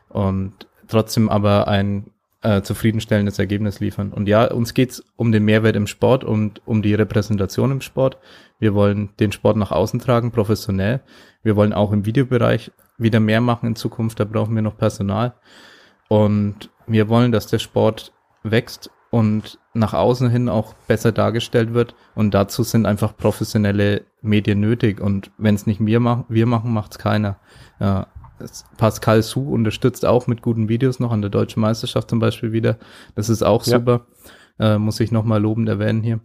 Und 0.09 0.67
trotzdem 0.87 1.27
aber 1.27 1.67
ein 1.67 2.11
äh, 2.41 2.61
zufriedenstellendes 2.61 3.39
Ergebnis 3.39 3.79
liefern. 3.79 4.11
Und 4.11 4.27
ja, 4.27 4.51
uns 4.51 4.73
geht's 4.73 5.03
um 5.15 5.31
den 5.31 5.45
Mehrwert 5.45 5.75
im 5.75 5.87
Sport 5.87 6.23
und 6.23 6.61
um 6.65 6.81
die 6.81 6.93
Repräsentation 6.93 7.71
im 7.71 7.81
Sport. 7.81 8.17
Wir 8.59 8.73
wollen 8.73 9.09
den 9.19 9.31
Sport 9.31 9.57
nach 9.57 9.71
außen 9.71 9.99
tragen, 9.99 10.31
professionell. 10.31 11.01
Wir 11.43 11.55
wollen 11.55 11.73
auch 11.73 11.91
im 11.91 12.05
Videobereich 12.05 12.71
wieder 12.97 13.19
mehr 13.19 13.41
machen 13.41 13.67
in 13.67 13.75
Zukunft. 13.75 14.19
Da 14.19 14.25
brauchen 14.25 14.55
wir 14.55 14.61
noch 14.61 14.77
Personal. 14.77 15.33
Und 16.07 16.69
wir 16.87 17.09
wollen, 17.09 17.31
dass 17.31 17.47
der 17.47 17.59
Sport 17.59 18.13
wächst 18.43 18.89
und 19.11 19.59
nach 19.73 19.93
außen 19.93 20.29
hin 20.29 20.49
auch 20.49 20.73
besser 20.87 21.11
dargestellt 21.11 21.73
wird. 21.73 21.95
Und 22.15 22.33
dazu 22.33 22.63
sind 22.63 22.85
einfach 22.85 23.15
professionelle 23.15 24.05
Medien 24.21 24.59
nötig. 24.59 24.99
Und 24.99 25.31
wenn 25.37 25.55
es 25.55 25.67
nicht 25.67 25.85
wir 25.85 25.99
machen, 25.99 26.25
wir 26.29 26.45
machen, 26.45 26.73
macht's 26.73 26.97
keiner. 26.97 27.37
Ja, 27.79 28.07
Pascal 28.77 29.21
Su 29.23 29.41
unterstützt 29.41 30.05
auch 30.05 30.27
mit 30.27 30.41
guten 30.41 30.69
Videos 30.69 30.99
noch 30.99 31.11
an 31.11 31.21
der 31.21 31.29
deutschen 31.29 31.61
Meisterschaft 31.61 32.09
zum 32.09 32.19
Beispiel 32.19 32.51
wieder. 32.51 32.77
Das 33.15 33.29
ist 33.29 33.43
auch 33.43 33.65
ja. 33.65 33.79
super. 33.79 34.07
Äh, 34.59 34.77
muss 34.77 34.99
ich 34.99 35.11
nochmal 35.11 35.41
lobend 35.41 35.69
erwähnen 35.69 36.03
hier. 36.03 36.19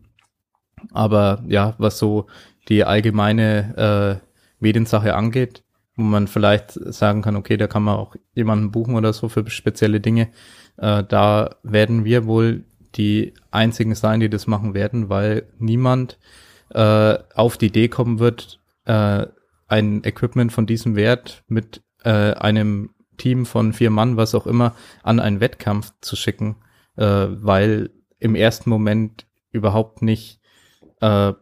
Aber 0.93 1.43
ja, 1.47 1.75
was 1.79 1.99
so 1.99 2.27
die 2.69 2.85
allgemeine 2.85 4.21
äh, 4.23 4.27
Mediensache 4.61 5.15
angeht, 5.15 5.65
wo 5.97 6.03
man 6.03 6.29
vielleicht 6.29 6.73
sagen 6.73 7.23
kann, 7.23 7.37
okay, 7.37 7.57
da 7.57 7.67
kann 7.67 7.83
man 7.83 7.97
auch 7.97 8.17
jemanden 8.35 8.71
buchen 8.71 8.95
oder 8.95 9.13
so 9.13 9.29
für 9.29 9.49
spezielle 9.49 10.01
Dinge. 10.01 10.29
Äh, 10.77 11.05
da 11.05 11.57
werden 11.63 12.05
wir 12.05 12.27
wohl 12.27 12.65
die 12.95 13.35
einzigen 13.51 13.95
sein, 13.95 14.21
die 14.21 14.31
das 14.31 14.47
machen 14.47 14.75
werden, 14.75 15.09
weil 15.09 15.47
niemand 15.59 16.19
äh, 16.71 17.19
auf 17.35 17.57
die 17.57 17.67
Idee 17.67 17.89
kommen 17.89 18.19
wird, 18.19 18.61
äh, 18.85 19.27
ein 19.69 20.05
Equipment 20.05 20.53
von 20.53 20.67
diesem 20.67 20.97
Wert 20.97 21.43
mit 21.49 21.83
äh, 22.07 22.35
einem 22.35 22.91
Team 23.17 23.47
von 23.47 23.73
vier 23.73 23.91
Mann, 23.91 24.17
was 24.17 24.35
auch 24.35 24.47
immer, 24.47 24.75
an 25.03 25.19
einen 25.19 25.41
Wettkampf 25.41 25.93
zu 26.01 26.15
schicken, 26.15 26.57
äh, 26.97 27.05
weil 27.05 27.91
im 28.21 28.35
ersten 28.35 28.71
Moment 28.71 29.27
überhaupt 29.51 30.03
nicht 30.03 30.41
äh, 31.01 31.33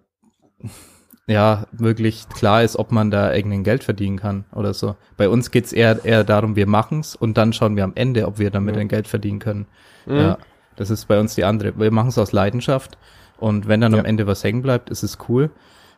ja 1.27 1.67
wirklich 1.73 2.29
klar 2.31 2.63
ist, 2.63 2.77
ob 2.77 2.93
man 2.93 3.11
da 3.11 3.35
irgendein 3.35 3.65
Geld 3.65 3.85
verdienen 3.85 4.19
kann 4.19 4.45
oder 4.55 4.73
so. 4.73 4.97
Bei 5.17 5.29
uns 5.29 5.51
geht's 5.51 5.73
eher 5.73 6.05
eher 6.05 6.25
darum, 6.25 6.57
wir 6.57 6.67
machen's 6.67 7.15
und 7.15 7.37
dann 7.37 7.53
schauen 7.53 7.77
wir 7.77 7.85
am 7.85 7.93
Ende, 7.95 8.27
ob 8.27 8.39
wir 8.39 8.51
damit 8.51 8.75
mhm. 8.75 8.83
ein 8.83 8.89
Geld 8.89 9.07
verdienen 9.07 9.41
können. 9.41 9.67
Mhm. 10.07 10.17
Ja, 10.17 10.39
das 10.77 10.91
ist 10.91 11.07
bei 11.07 11.21
uns 11.21 11.35
die 11.35 11.45
andere. 11.45 11.79
Wir 11.79 11.91
machen 11.91 12.09
es 12.09 12.19
aus 12.19 12.33
Leidenschaft 12.33 12.97
und 13.37 13.69
wenn 13.69 13.83
dann 13.83 13.93
ja. 13.93 13.99
am 13.99 14.05
Ende 14.07 14.27
was 14.27 14.43
hängen 14.43 14.63
bleibt, 14.63 14.89
ist 14.89 15.03
es 15.03 15.19
cool. 15.29 15.51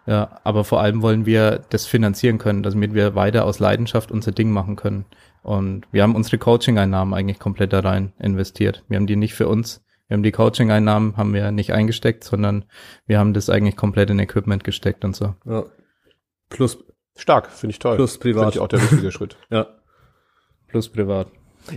Ja, 0.07 0.41
aber 0.45 0.65
vor 0.65 0.81
allem 0.81 1.03
wollen 1.03 1.27
wir 1.27 1.65
das 1.71 1.87
finanzieren 1.87 2.39
können, 2.39 2.63
damit 2.63 2.95
wir 2.95 3.17
weiter 3.17 3.45
aus 3.45 3.59
Leidenschaft 3.59 4.13
unser 4.13 4.31
Ding 4.31 4.51
machen 4.51 4.77
können. 4.77 5.05
Und 5.43 5.87
wir 5.91 6.03
haben 6.03 6.15
unsere 6.15 6.39
Coaching-Einnahmen 6.39 7.13
eigentlich 7.13 7.41
komplett 7.41 7.73
da 7.73 7.81
rein 7.81 8.13
investiert. 8.19 8.85
Wir 8.89 8.97
haben 8.97 9.07
die 9.07 9.17
nicht 9.17 9.35
für 9.35 9.49
uns. 9.49 9.85
Wir 10.09 10.15
haben 10.15 10.23
die 10.23 10.33
Coaching-Einnahmen 10.33 11.17
haben 11.17 11.35
wir 11.35 11.51
nicht 11.51 11.73
eingesteckt, 11.73 12.23
sondern 12.23 12.65
wir 13.07 13.19
haben 13.19 13.35
das 13.35 13.51
eigentlich 13.51 13.77
komplett 13.77 14.11
in 14.11 14.21
Equipment 14.21 14.63
gesteckt 14.63 15.05
und 15.05 15.17
so. 15.17 15.35
Ja. 15.45 15.65
Plus 16.49 16.79
stark, 17.17 17.51
finde 17.51 17.73
ich 17.73 17.81
toll. 17.81 17.97
Plus 17.97 18.19
privat. 18.19 18.45
Finde 18.45 18.55
ich 18.55 18.61
auch 18.61 18.69
der 18.69 18.83
richtige 18.83 19.11
Schritt. 19.11 19.37
Ja. 19.51 19.67
Plus 20.69 20.89
privat. 20.89 21.29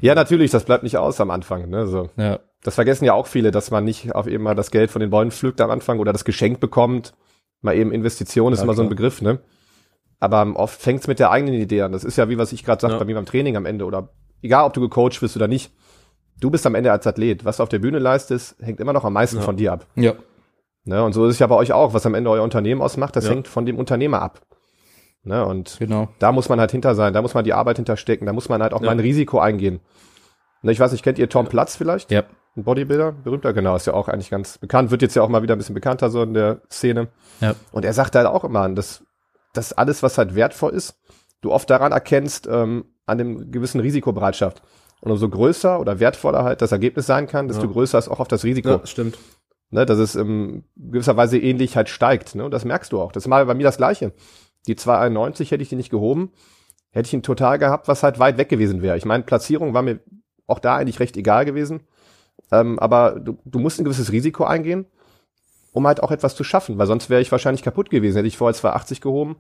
Ja, 0.02 0.14
natürlich, 0.14 0.52
das 0.52 0.66
bleibt 0.66 0.84
nicht 0.84 0.98
aus 0.98 1.20
am 1.22 1.32
Anfang. 1.32 1.70
Ne? 1.70 1.88
So. 1.88 2.10
Ja. 2.18 2.40
Das 2.64 2.76
vergessen 2.76 3.06
ja 3.06 3.14
auch 3.14 3.28
viele, 3.28 3.50
dass 3.50 3.72
man 3.72 3.86
nicht 3.86 4.14
auf 4.14 4.28
eben 4.28 4.44
mal 4.44 4.56
das 4.56 4.72
Geld 4.72 4.92
von 4.92 5.00
den 5.00 5.10
Bäumen 5.10 5.32
pflückt 5.32 5.62
am 5.62 5.72
Anfang 5.72 6.00
oder 6.00 6.12
das 6.12 6.26
Geschenk 6.26 6.60
bekommt 6.60 7.14
Mal 7.62 7.76
eben 7.76 7.92
Investition 7.92 8.54
ist 8.54 8.60
ja, 8.60 8.64
immer 8.64 8.74
klar. 8.74 8.84
so 8.84 8.84
ein 8.84 8.90
Begriff, 8.90 9.22
ne? 9.22 9.40
Aber 10.20 10.46
oft 10.56 10.82
fängt's 10.82 11.08
mit 11.08 11.20
der 11.20 11.32
eigenen 11.32 11.56
Idee 11.56 11.82
an. 11.82 11.92
Das 11.92 12.04
ist 12.04 12.18
ja 12.18 12.30
wie 12.30 12.38
was 12.38 12.52
ich 12.52 12.64
gerade 12.64 12.82
sagte 12.82 12.96
ja. 12.96 13.00
bei 13.00 13.06
mir 13.06 13.16
beim 13.16 13.26
Training 13.26 13.56
am 13.56 13.66
Ende 13.66 13.86
oder 13.86 14.10
egal, 14.42 14.66
ob 14.66 14.74
du 14.74 14.82
gecoacht 14.82 15.22
wirst 15.22 15.36
oder 15.36 15.48
nicht. 15.48 15.72
Du 16.40 16.50
bist 16.50 16.66
am 16.66 16.76
Ende 16.76 16.92
als 16.92 17.06
Athlet. 17.06 17.46
Was 17.46 17.58
du 17.58 17.64
auf 17.64 17.70
der 17.70 17.80
Bühne 17.80 18.00
leistest, 18.00 18.58
hängt 18.62 18.80
immer 18.80 18.94
noch 18.94 19.04
am 19.04 19.14
meisten 19.14 19.38
ja. 19.38 19.44
von 19.44 19.58
dir 19.58 19.74
ab. 19.74 19.88
Ja. 19.96 20.14
Ne? 20.86 21.04
Und 21.04 21.14
so 21.14 21.26
ist 21.26 21.34
es 21.34 21.40
ja 21.40 21.48
bei 21.48 21.56
euch 21.56 21.74
auch. 21.74 21.94
Was 21.94 22.06
am 22.06 22.16
Ende 22.16 22.30
euer 22.30 22.44
Unternehmen 22.44 22.82
ausmacht, 22.82 23.16
das 23.16 23.30
hängt 23.30 23.48
von 23.48 23.66
dem 23.66 23.78
Unternehmer 23.78 24.22
ab. 24.22 24.42
Ne? 25.24 25.46
Und 25.46 25.78
genau. 25.80 26.10
da 26.20 26.32
muss 26.32 26.48
man 26.48 26.60
halt 26.60 26.72
hinter 26.72 26.96
sein. 26.96 27.14
Da 27.14 27.22
muss 27.22 27.34
man 27.34 27.44
die 27.44 27.54
Arbeit 27.54 27.76
hinterstecken. 27.76 28.26
Da 28.26 28.34
muss 28.34 28.48
man 28.48 28.62
halt 28.62 28.74
auch 28.74 28.82
mal 28.82 28.92
ein 28.92 29.00
Risiko 29.00 29.40
eingehen. 29.40 29.82
Ne, 30.62 30.72
ich 30.72 30.80
weiß 30.80 30.92
nicht, 30.92 31.04
kennt 31.04 31.20
ihr 31.20 31.30
Tom 31.30 31.48
Platz 31.48 31.76
vielleicht? 31.76 32.12
Ja. 32.12 32.24
Ein 32.56 32.64
Bodybuilder, 32.64 33.12
berühmter, 33.12 33.54
genau, 33.54 33.76
ist 33.76 33.86
ja 33.86 33.94
auch 33.94 34.08
eigentlich 34.08 34.30
ganz 34.30 34.58
bekannt, 34.58 34.92
wird 34.92 35.02
jetzt 35.02 35.16
ja 35.16 35.22
auch 35.22 35.30
mal 35.30 35.44
wieder 35.44 35.56
ein 35.56 35.58
bisschen 35.58 35.76
bekannter 35.76 36.10
so 36.10 36.24
in 36.24 36.34
der 36.34 36.62
Szene. 36.72 37.08
Ja. 37.42 37.56
Und 37.72 37.86
er 37.86 37.94
sagt 37.94 38.16
halt 38.16 38.26
auch 38.26 38.44
immer, 38.44 38.68
dass, 38.70 39.04
dass 39.54 39.74
alles, 39.74 40.04
was 40.04 40.18
halt 40.18 40.36
wertvoll 40.36 40.74
ist, 40.74 41.00
du 41.42 41.52
oft 41.52 41.70
daran 41.70 41.92
erkennst, 41.92 42.48
ähm, 42.52 42.86
an 43.06 43.18
dem 43.18 43.52
gewissen 43.52 43.80
Risikobereitschaft. 43.80 44.62
Und 45.02 45.12
umso 45.12 45.30
größer 45.30 45.80
oder 45.80 46.00
wertvoller 46.00 46.44
halt 46.44 46.62
das 46.62 46.72
Ergebnis 46.72 47.06
sein 47.06 47.28
kann, 47.28 47.48
desto 47.48 47.66
ja. 47.66 47.72
größer 47.72 47.98
ist 47.98 48.10
auch 48.10 48.20
auf 48.20 48.28
das 48.28 48.44
Risiko. 48.44 48.70
Ja, 48.70 48.86
stimmt. 48.86 49.18
Ne, 49.72 49.86
dass 49.86 50.00
es 50.00 50.16
in 50.16 50.64
gewisser 50.76 51.16
Weise 51.16 51.38
ähnlich 51.38 51.78
halt 51.78 51.90
steigt. 51.90 52.34
Ne? 52.34 52.44
Und 52.44 52.52
das 52.52 52.66
merkst 52.66 52.92
du 52.92 53.00
auch. 53.00 53.12
Das 53.12 53.24
ist 53.24 53.28
mal 53.28 53.46
bei 53.46 53.54
mir 53.54 53.64
das 53.64 53.78
Gleiche. 53.78 54.14
Die 54.68 54.76
291 54.76 55.52
hätte 55.52 55.62
ich 55.62 55.70
die 55.70 55.76
nicht 55.76 55.92
gehoben, 55.92 56.32
hätte 56.90 57.08
ich 57.08 57.14
ihn 57.14 57.24
total 57.24 57.60
gehabt, 57.60 57.88
was 57.88 58.02
halt 58.02 58.18
weit 58.18 58.38
weg 58.38 58.50
gewesen 58.50 58.82
wäre. 58.82 58.98
Ich 58.98 59.06
meine, 59.06 59.24
Platzierung 59.24 59.74
war 59.74 59.84
mir 59.84 60.00
auch 60.48 60.60
da 60.60 60.76
eigentlich 60.76 61.00
recht 61.00 61.16
egal 61.18 61.46
gewesen. 61.46 61.82
Ähm, 62.52 62.80
aber 62.80 63.20
du, 63.20 63.38
du 63.46 63.60
musst 63.60 63.80
ein 63.80 63.84
gewisses 63.84 64.12
Risiko 64.12 64.44
eingehen, 64.44 64.86
um 65.72 65.86
halt 65.88 66.02
auch 66.02 66.12
etwas 66.12 66.36
zu 66.36 66.44
schaffen, 66.44 66.78
weil 66.78 66.88
sonst 66.88 67.10
wäre 67.10 67.22
ich 67.22 67.32
wahrscheinlich 67.32 67.64
kaputt 67.64 67.90
gewesen. 67.90 68.18
Hätte 68.18 68.28
ich 68.28 68.38
vorher 68.38 68.56
280 68.56 69.02
gehoben, 69.02 69.38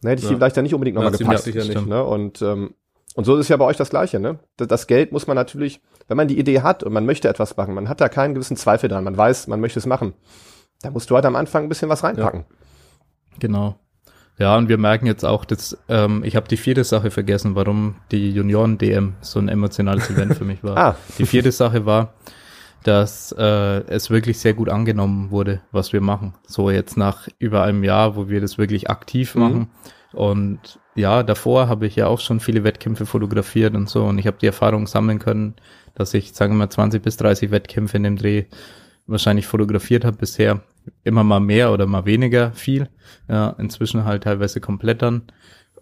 dann 0.00 0.10
hätte 0.10 0.20
ich 0.20 0.24
ja. 0.24 0.30
die 0.30 0.36
vielleicht 0.36 0.56
dann 0.56 0.64
nicht 0.64 0.74
unbedingt 0.74 0.96
nochmal 0.96 1.12
gepackt. 1.12 1.46
Nicht, 1.46 1.86
ne? 1.86 2.04
Und, 2.04 2.42
ähm, 2.42 2.74
und 3.14 3.24
so 3.24 3.34
ist 3.34 3.40
es 3.40 3.48
ja 3.48 3.56
bei 3.56 3.64
euch 3.64 3.76
das 3.76 3.90
Gleiche. 3.90 4.18
Ne? 4.18 4.38
Das 4.56 4.86
Geld 4.86 5.12
muss 5.12 5.26
man 5.26 5.36
natürlich, 5.36 5.80
wenn 6.08 6.16
man 6.16 6.28
die 6.28 6.38
Idee 6.38 6.62
hat 6.62 6.82
und 6.82 6.92
man 6.92 7.06
möchte 7.06 7.28
etwas 7.28 7.56
machen, 7.56 7.74
man 7.74 7.88
hat 7.88 8.00
da 8.00 8.08
keinen 8.08 8.34
gewissen 8.34 8.56
Zweifel 8.56 8.88
dran, 8.88 9.04
man 9.04 9.16
weiß, 9.16 9.46
man 9.46 9.60
möchte 9.60 9.78
es 9.78 9.86
machen, 9.86 10.14
da 10.82 10.90
musst 10.90 11.10
du 11.10 11.14
halt 11.14 11.24
am 11.26 11.36
Anfang 11.36 11.64
ein 11.64 11.68
bisschen 11.68 11.88
was 11.88 12.02
reinpacken. 12.02 12.40
Ja. 12.40 13.36
Genau. 13.38 13.76
Ja, 14.42 14.56
und 14.56 14.68
wir 14.68 14.76
merken 14.76 15.06
jetzt 15.06 15.24
auch, 15.24 15.44
dass 15.44 15.78
ähm, 15.88 16.24
ich 16.24 16.34
habe 16.34 16.48
die 16.48 16.56
vierte 16.56 16.82
Sache 16.82 17.12
vergessen, 17.12 17.54
warum 17.54 17.94
die 18.10 18.32
Junioren-DM 18.32 19.14
so 19.20 19.38
ein 19.38 19.48
emotionales 19.48 20.10
Event 20.10 20.34
für 20.34 20.44
mich 20.44 20.64
war. 20.64 20.76
ah. 20.88 20.96
Die 21.16 21.26
vierte 21.26 21.52
Sache 21.52 21.86
war, 21.86 22.14
dass 22.82 23.30
äh, 23.38 23.84
es 23.86 24.10
wirklich 24.10 24.40
sehr 24.40 24.54
gut 24.54 24.68
angenommen 24.68 25.30
wurde, 25.30 25.60
was 25.70 25.92
wir 25.92 26.00
machen. 26.00 26.34
So 26.44 26.70
jetzt 26.70 26.96
nach 26.96 27.28
über 27.38 27.62
einem 27.62 27.84
Jahr, 27.84 28.16
wo 28.16 28.28
wir 28.28 28.40
das 28.40 28.58
wirklich 28.58 28.90
aktiv 28.90 29.36
mhm. 29.36 29.40
machen. 29.40 29.70
Und 30.12 30.80
ja, 30.96 31.22
davor 31.22 31.68
habe 31.68 31.86
ich 31.86 31.94
ja 31.94 32.08
auch 32.08 32.18
schon 32.18 32.40
viele 32.40 32.64
Wettkämpfe 32.64 33.06
fotografiert 33.06 33.76
und 33.76 33.88
so. 33.88 34.02
Und 34.06 34.18
ich 34.18 34.26
habe 34.26 34.38
die 34.40 34.46
Erfahrung 34.46 34.88
sammeln 34.88 35.20
können, 35.20 35.54
dass 35.94 36.14
ich, 36.14 36.32
sagen 36.32 36.54
wir 36.54 36.58
mal, 36.58 36.68
20 36.68 37.00
bis 37.00 37.16
30 37.16 37.52
Wettkämpfe 37.52 37.96
in 37.96 38.02
dem 38.02 38.16
Dreh 38.16 38.46
wahrscheinlich 39.06 39.46
fotografiert 39.46 40.04
habe 40.04 40.16
bisher. 40.16 40.62
Immer 41.04 41.24
mal 41.24 41.40
mehr 41.40 41.72
oder 41.72 41.86
mal 41.86 42.04
weniger 42.04 42.52
viel. 42.52 42.88
Ja, 43.28 43.50
inzwischen 43.58 44.04
halt 44.04 44.24
teilweise 44.24 44.60
komplett 44.60 45.02
dann. 45.02 45.22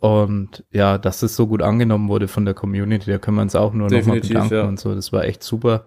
Und 0.00 0.64
ja, 0.72 0.96
dass 0.96 1.22
es 1.22 1.36
so 1.36 1.46
gut 1.46 1.62
angenommen 1.62 2.08
wurde 2.08 2.26
von 2.26 2.46
der 2.46 2.54
Community, 2.54 3.10
da 3.10 3.18
können 3.18 3.36
wir 3.36 3.42
uns 3.42 3.54
auch 3.54 3.74
nur 3.74 3.90
nochmal 3.90 4.20
bedanken 4.20 4.54
ja. 4.54 4.64
und 4.64 4.80
so. 4.80 4.94
Das 4.94 5.12
war 5.12 5.24
echt 5.24 5.42
super. 5.42 5.84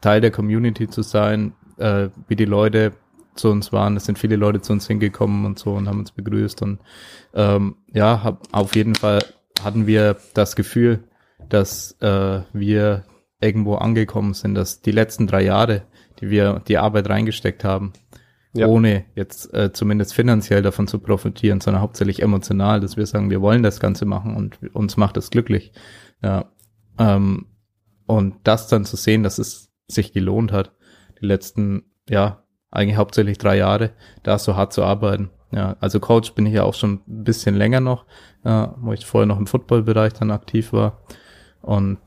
Teil 0.00 0.20
der 0.20 0.32
Community 0.32 0.88
zu 0.88 1.02
sein, 1.02 1.54
äh, 1.78 2.08
wie 2.28 2.36
die 2.36 2.44
Leute 2.44 2.92
zu 3.36 3.48
uns 3.50 3.72
waren. 3.72 3.96
Es 3.96 4.04
sind 4.04 4.18
viele 4.18 4.36
Leute 4.36 4.60
zu 4.60 4.72
uns 4.72 4.86
hingekommen 4.86 5.44
und 5.44 5.58
so 5.58 5.74
und 5.74 5.88
haben 5.88 6.00
uns 6.00 6.10
begrüßt. 6.10 6.62
Und 6.62 6.80
ähm, 7.34 7.76
ja, 7.92 8.22
hab, 8.24 8.42
auf 8.52 8.74
jeden 8.74 8.94
Fall 8.94 9.20
hatten 9.62 9.86
wir 9.86 10.16
das 10.34 10.56
Gefühl, 10.56 11.04
dass 11.48 11.92
äh, 12.00 12.40
wir 12.52 13.04
irgendwo 13.40 13.76
angekommen 13.76 14.34
sind, 14.34 14.54
dass 14.54 14.80
die 14.80 14.90
letzten 14.90 15.26
drei 15.26 15.42
Jahre, 15.42 15.82
die 16.20 16.30
wir 16.30 16.62
die 16.66 16.78
Arbeit 16.78 17.08
reingesteckt 17.08 17.64
haben, 17.64 17.92
ja. 18.56 18.66
ohne 18.66 19.04
jetzt 19.14 19.52
äh, 19.54 19.72
zumindest 19.72 20.14
finanziell 20.14 20.62
davon 20.62 20.86
zu 20.86 20.98
profitieren, 20.98 21.60
sondern 21.60 21.82
hauptsächlich 21.82 22.22
emotional, 22.22 22.80
dass 22.80 22.96
wir 22.96 23.06
sagen, 23.06 23.30
wir 23.30 23.40
wollen 23.40 23.62
das 23.62 23.80
Ganze 23.80 24.04
machen 24.04 24.36
und 24.36 24.58
uns 24.74 24.96
macht 24.96 25.16
das 25.16 25.30
glücklich. 25.30 25.72
Ja. 26.22 26.46
Ähm, 26.98 27.46
und 28.06 28.36
das 28.44 28.68
dann 28.68 28.84
zu 28.84 28.96
sehen, 28.96 29.22
dass 29.22 29.38
es 29.38 29.72
sich 29.88 30.12
gelohnt 30.12 30.52
hat, 30.52 30.72
die 31.20 31.26
letzten, 31.26 31.84
ja, 32.08 32.42
eigentlich 32.70 32.96
hauptsächlich 32.96 33.38
drei 33.38 33.56
Jahre, 33.56 33.90
da 34.22 34.38
so 34.38 34.56
hart 34.56 34.72
zu 34.72 34.82
arbeiten. 34.82 35.30
Ja, 35.52 35.76
also 35.80 36.00
Coach 36.00 36.34
bin 36.34 36.46
ich 36.46 36.54
ja 36.54 36.64
auch 36.64 36.74
schon 36.74 37.00
ein 37.06 37.24
bisschen 37.24 37.54
länger 37.54 37.80
noch, 37.80 38.04
ja, 38.44 38.74
wo 38.78 38.92
ich 38.92 39.06
vorher 39.06 39.26
noch 39.26 39.38
im 39.38 39.46
Footballbereich 39.46 40.12
dann 40.12 40.30
aktiv 40.30 40.72
war. 40.72 41.02
Und 41.62 41.98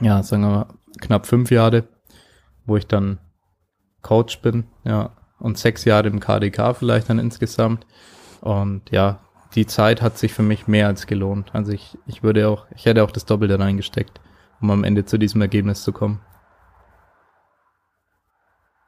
ja, 0.00 0.22
sagen 0.22 0.42
wir 0.42 0.50
mal, 0.50 0.66
knapp 1.00 1.26
fünf 1.26 1.50
Jahre, 1.50 1.84
wo 2.66 2.76
ich 2.76 2.86
dann 2.86 3.18
Coach 4.02 4.40
bin, 4.40 4.64
ja, 4.84 5.16
und 5.40 5.58
sechs 5.58 5.84
Jahre 5.84 6.08
im 6.08 6.20
KDK 6.20 6.74
vielleicht 6.74 7.10
dann 7.10 7.18
insgesamt. 7.18 7.86
Und 8.40 8.82
ja, 8.90 9.20
die 9.54 9.66
Zeit 9.66 10.00
hat 10.02 10.18
sich 10.18 10.32
für 10.32 10.42
mich 10.42 10.68
mehr 10.68 10.86
als 10.86 11.06
gelohnt. 11.06 11.50
Also 11.52 11.72
ich, 11.72 11.98
ich 12.06 12.22
würde 12.22 12.48
auch, 12.48 12.66
ich 12.74 12.86
hätte 12.86 13.02
auch 13.02 13.10
das 13.10 13.24
Doppelte 13.24 13.58
reingesteckt, 13.58 14.20
um 14.60 14.70
am 14.70 14.84
Ende 14.84 15.04
zu 15.04 15.18
diesem 15.18 15.40
Ergebnis 15.40 15.82
zu 15.82 15.92
kommen. 15.92 16.20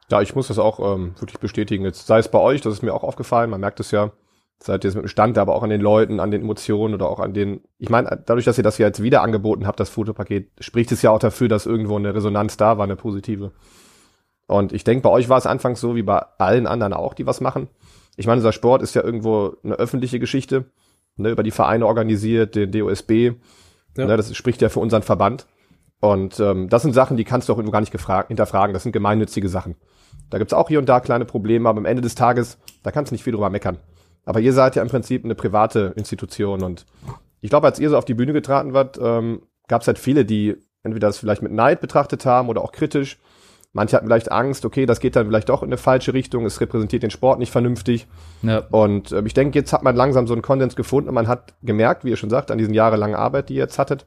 Ja, 0.09 0.21
ich 0.21 0.35
muss 0.35 0.47
das 0.47 0.59
auch 0.59 0.79
ähm, 0.79 1.15
wirklich 1.19 1.39
bestätigen. 1.39 1.83
Jetzt 1.85 2.07
sei 2.07 2.19
es 2.19 2.29
bei 2.29 2.39
euch, 2.39 2.61
das 2.61 2.73
ist 2.73 2.83
mir 2.83 2.93
auch 2.93 3.03
aufgefallen, 3.03 3.49
man 3.49 3.61
merkt 3.61 3.79
es 3.79 3.91
ja, 3.91 4.11
seid 4.59 4.83
ihr 4.83 4.89
jetzt 4.89 4.95
mit 4.95 5.05
dem 5.05 5.09
Stand, 5.09 5.37
aber 5.37 5.55
auch 5.55 5.63
an 5.63 5.69
den 5.69 5.81
Leuten, 5.81 6.19
an 6.19 6.31
den 6.31 6.41
Emotionen 6.41 6.93
oder 6.93 7.09
auch 7.09 7.19
an 7.19 7.33
den, 7.33 7.61
ich 7.79 7.89
meine, 7.89 8.21
dadurch, 8.25 8.45
dass 8.45 8.57
ihr 8.57 8.63
das 8.63 8.77
ja 8.77 8.87
jetzt 8.87 9.03
wieder 9.03 9.21
angeboten 9.21 9.67
habt, 9.67 9.79
das 9.79 9.89
Fotopaket, 9.89 10.51
spricht 10.59 10.91
es 10.91 11.01
ja 11.01 11.11
auch 11.11 11.19
dafür, 11.19 11.47
dass 11.47 11.65
irgendwo 11.65 11.97
eine 11.97 12.13
Resonanz 12.13 12.57
da 12.57 12.77
war, 12.77 12.85
eine 12.85 12.95
positive. 12.95 13.51
Und 14.47 14.73
ich 14.73 14.83
denke, 14.83 15.03
bei 15.03 15.09
euch 15.09 15.29
war 15.29 15.37
es 15.37 15.45
anfangs 15.45 15.79
so 15.79 15.95
wie 15.95 16.03
bei 16.03 16.19
allen 16.37 16.67
anderen 16.67 16.93
auch, 16.93 17.13
die 17.13 17.25
was 17.25 17.41
machen. 17.41 17.67
Ich 18.15 18.27
meine, 18.27 18.39
unser 18.39 18.51
Sport 18.51 18.81
ist 18.81 18.93
ja 18.93 19.03
irgendwo 19.03 19.55
eine 19.63 19.75
öffentliche 19.75 20.19
Geschichte, 20.19 20.65
ne, 21.15 21.29
über 21.29 21.43
die 21.43 21.51
Vereine 21.51 21.85
organisiert, 21.85 22.55
den 22.55 22.71
DOSB. 22.71 23.11
Ja. 23.97 24.05
Ne, 24.05 24.17
das 24.17 24.35
spricht 24.35 24.61
ja 24.61 24.69
für 24.69 24.79
unseren 24.79 25.03
Verband. 25.03 25.47
Und 25.99 26.39
ähm, 26.39 26.67
das 26.67 26.81
sind 26.81 26.93
Sachen, 26.93 27.15
die 27.15 27.23
kannst 27.23 27.47
du 27.47 27.53
auch 27.53 27.57
irgendwo 27.57 27.71
gar 27.71 27.79
nicht 27.79 27.93
hinterfragen. 28.27 28.73
Das 28.73 28.83
sind 28.83 28.91
gemeinnützige 28.91 29.47
Sachen. 29.47 29.75
Da 30.29 30.37
gibt's 30.37 30.53
auch 30.53 30.67
hier 30.67 30.79
und 30.79 30.89
da 30.89 30.99
kleine 30.99 31.25
Probleme, 31.25 31.69
aber 31.69 31.77
am 31.77 31.85
Ende 31.85 32.01
des 32.01 32.15
Tages, 32.15 32.57
da 32.83 32.91
kannst 32.91 33.11
du 33.11 33.15
nicht 33.15 33.23
viel 33.23 33.33
drüber 33.33 33.49
meckern. 33.49 33.77
Aber 34.25 34.39
ihr 34.39 34.53
seid 34.53 34.75
ja 34.75 34.81
im 34.81 34.89
Prinzip 34.89 35.23
eine 35.23 35.35
private 35.35 35.93
Institution 35.95 36.63
und 36.63 36.85
ich 37.41 37.49
glaube, 37.49 37.67
als 37.67 37.77
ihr 37.77 37.89
so 37.89 37.97
auf 37.97 38.05
die 38.05 38.13
Bühne 38.13 38.31
getraten 38.31 38.73
wart, 38.73 38.97
ähm, 39.01 39.41
gab 39.67 39.81
es 39.81 39.87
halt 39.87 39.99
viele, 39.99 40.23
die 40.23 40.55
entweder 40.81 41.07
das 41.07 41.17
vielleicht 41.17 41.41
mit 41.41 41.51
Neid 41.51 41.81
betrachtet 41.81 42.25
haben 42.25 42.47
oder 42.49 42.61
auch 42.61 42.71
kritisch. 42.71 43.19
Manche 43.75 43.95
hatten 43.95 44.05
vielleicht 44.05 44.31
Angst, 44.31 44.65
okay, 44.65 44.85
das 44.85 44.99
geht 44.99 45.15
dann 45.15 45.25
vielleicht 45.25 45.49
doch 45.49 45.63
in 45.63 45.69
eine 45.69 45.77
falsche 45.77 46.13
Richtung, 46.13 46.45
es 46.45 46.61
repräsentiert 46.61 47.01
den 47.01 47.09
Sport 47.09 47.39
nicht 47.39 47.51
vernünftig. 47.51 48.07
Ja. 48.43 48.59
Und 48.69 49.11
äh, 49.11 49.23
ich 49.25 49.33
denke, 49.33 49.57
jetzt 49.57 49.73
hat 49.73 49.81
man 49.81 49.95
langsam 49.95 50.27
so 50.27 50.33
einen 50.33 50.43
Konsens 50.43 50.75
gefunden 50.75 51.09
und 51.09 51.15
man 51.15 51.27
hat 51.27 51.55
gemerkt, 51.63 52.05
wie 52.05 52.11
ihr 52.11 52.15
schon 52.15 52.29
sagt, 52.29 52.51
an 52.51 52.59
diesen 52.59 52.75
jahrelangen 52.75 53.15
Arbeit, 53.15 53.49
die 53.49 53.55
ihr 53.55 53.63
jetzt 53.63 53.79
hattet, 53.79 54.05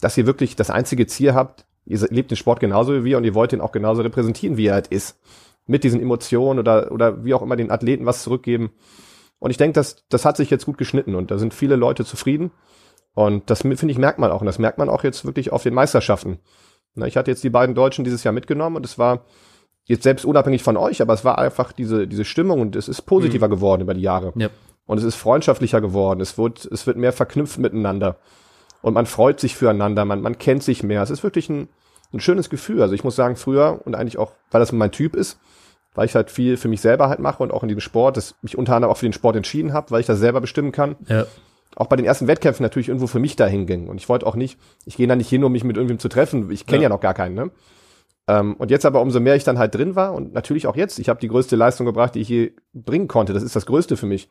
dass 0.00 0.16
ihr 0.16 0.26
wirklich 0.26 0.54
das 0.54 0.70
einzige 0.70 1.08
Ziel 1.08 1.34
habt, 1.34 1.66
ihr 1.84 1.98
lebt 2.10 2.30
den 2.30 2.36
Sport 2.36 2.60
genauso 2.60 2.94
wie 2.94 3.04
wir 3.04 3.18
und 3.18 3.24
ihr 3.24 3.34
wollt 3.34 3.52
ihn 3.52 3.60
auch 3.60 3.72
genauso 3.72 4.02
repräsentieren, 4.02 4.56
wie 4.56 4.66
er 4.66 4.74
halt 4.74 4.86
ist. 4.86 5.18
Mit 5.66 5.82
diesen 5.82 6.00
Emotionen 6.00 6.60
oder, 6.60 6.92
oder 6.92 7.24
wie 7.24 7.34
auch 7.34 7.42
immer 7.42 7.56
den 7.56 7.70
Athleten 7.72 8.06
was 8.06 8.22
zurückgeben. 8.22 8.70
Und 9.40 9.50
ich 9.50 9.56
denke, 9.56 9.74
das, 9.74 10.04
das 10.08 10.24
hat 10.24 10.36
sich 10.36 10.50
jetzt 10.50 10.66
gut 10.66 10.78
geschnitten 10.78 11.16
und 11.16 11.32
da 11.32 11.38
sind 11.38 11.54
viele 11.54 11.74
Leute 11.74 12.04
zufrieden. 12.04 12.52
Und 13.14 13.50
das 13.50 13.62
finde 13.62 13.90
ich 13.90 13.98
merkt 13.98 14.18
man 14.18 14.30
auch. 14.30 14.40
Und 14.40 14.46
das 14.46 14.58
merkt 14.58 14.78
man 14.78 14.88
auch 14.88 15.04
jetzt 15.04 15.24
wirklich 15.24 15.52
auf 15.52 15.64
den 15.64 15.74
Meisterschaften. 15.74 16.38
Ich 16.96 17.16
hatte 17.16 17.30
jetzt 17.30 17.44
die 17.44 17.50
beiden 17.50 17.74
Deutschen 17.74 18.04
dieses 18.04 18.24
Jahr 18.24 18.32
mitgenommen 18.32 18.76
und 18.76 18.86
es 18.86 18.98
war 18.98 19.24
jetzt 19.84 20.02
selbst 20.02 20.24
unabhängig 20.24 20.62
von 20.62 20.76
euch, 20.76 21.02
aber 21.02 21.14
es 21.14 21.24
war 21.24 21.38
einfach 21.38 21.72
diese, 21.72 22.06
diese 22.06 22.24
Stimmung 22.24 22.60
und 22.60 22.76
es 22.76 22.88
ist 22.88 23.02
positiver 23.02 23.48
mhm. 23.48 23.52
geworden 23.52 23.82
über 23.82 23.94
die 23.94 24.02
Jahre. 24.02 24.32
Yep. 24.36 24.52
Und 24.86 24.98
es 24.98 25.04
ist 25.04 25.16
freundschaftlicher 25.16 25.80
geworden. 25.80 26.20
Es 26.20 26.36
wird, 26.38 26.64
es 26.66 26.86
wird 26.86 26.96
mehr 26.96 27.12
verknüpft 27.12 27.58
miteinander 27.58 28.16
und 28.82 28.94
man 28.94 29.06
freut 29.06 29.40
sich 29.40 29.56
füreinander, 29.56 30.04
man, 30.04 30.20
man 30.20 30.38
kennt 30.38 30.62
sich 30.62 30.82
mehr. 30.82 31.02
Es 31.02 31.10
ist 31.10 31.22
wirklich 31.22 31.48
ein, 31.48 31.68
ein 32.12 32.20
schönes 32.20 32.50
Gefühl. 32.50 32.82
Also 32.82 32.94
ich 32.94 33.04
muss 33.04 33.16
sagen, 33.16 33.36
früher 33.36 33.80
und 33.84 33.94
eigentlich 33.94 34.18
auch, 34.18 34.32
weil 34.50 34.60
das 34.60 34.72
mein 34.72 34.90
Typ 34.90 35.14
ist, 35.14 35.38
weil 35.94 36.06
ich 36.06 36.14
halt 36.14 36.30
viel 36.30 36.56
für 36.56 36.68
mich 36.68 36.80
selber 36.80 37.08
halt 37.08 37.20
mache 37.20 37.42
und 37.42 37.52
auch 37.52 37.62
in 37.62 37.68
diesem 37.68 37.80
Sport, 37.80 38.16
dass 38.16 38.34
mich 38.42 38.58
unter 38.58 38.74
anderem 38.74 38.92
auch 38.92 38.98
für 38.98 39.06
den 39.06 39.12
Sport 39.12 39.36
entschieden 39.36 39.72
habe, 39.72 39.90
weil 39.90 40.00
ich 40.00 40.06
das 40.06 40.18
selber 40.18 40.40
bestimmen 40.40 40.72
kann. 40.72 40.96
Ja. 41.06 41.26
Auch 41.76 41.86
bei 41.86 41.96
den 41.96 42.04
ersten 42.04 42.26
Wettkämpfen 42.26 42.62
natürlich 42.62 42.88
irgendwo 42.88 43.06
für 43.06 43.18
mich 43.18 43.36
dahin 43.36 43.66
ging. 43.66 43.88
Und 43.88 43.96
ich 43.96 44.08
wollte 44.08 44.26
auch 44.26 44.36
nicht, 44.36 44.58
ich 44.84 44.96
gehe 44.96 45.06
da 45.06 45.16
nicht 45.16 45.28
hin, 45.28 45.44
um 45.44 45.52
mich 45.52 45.64
mit 45.64 45.76
irgendwem 45.76 45.98
zu 45.98 46.08
treffen. 46.08 46.50
Ich 46.50 46.66
kenne 46.66 46.82
ja. 46.82 46.84
ja. 46.84 46.88
noch 46.90 47.00
gar 47.00 47.14
keinen, 47.14 47.34
ne? 47.34 47.50
Ähm, 48.28 48.54
und 48.54 48.70
jetzt 48.70 48.86
aber 48.86 49.00
umso 49.00 49.18
mehr 49.18 49.34
ich 49.34 49.44
dann 49.44 49.58
halt 49.58 49.74
drin 49.74 49.96
war 49.96 50.14
und 50.14 50.32
natürlich 50.32 50.68
auch 50.68 50.76
jetzt, 50.76 51.00
ich 51.00 51.08
habe 51.08 51.18
die 51.18 51.26
größte 51.26 51.56
Leistung 51.56 51.86
gebracht, 51.86 52.14
die 52.14 52.20
ich 52.20 52.28
je 52.28 52.52
bringen 52.72 53.08
konnte. 53.08 53.32
Das 53.32 53.42
ist 53.42 53.56
das 53.56 53.66
Größte 53.66 53.96
für 53.96 54.06
mich. 54.06 54.28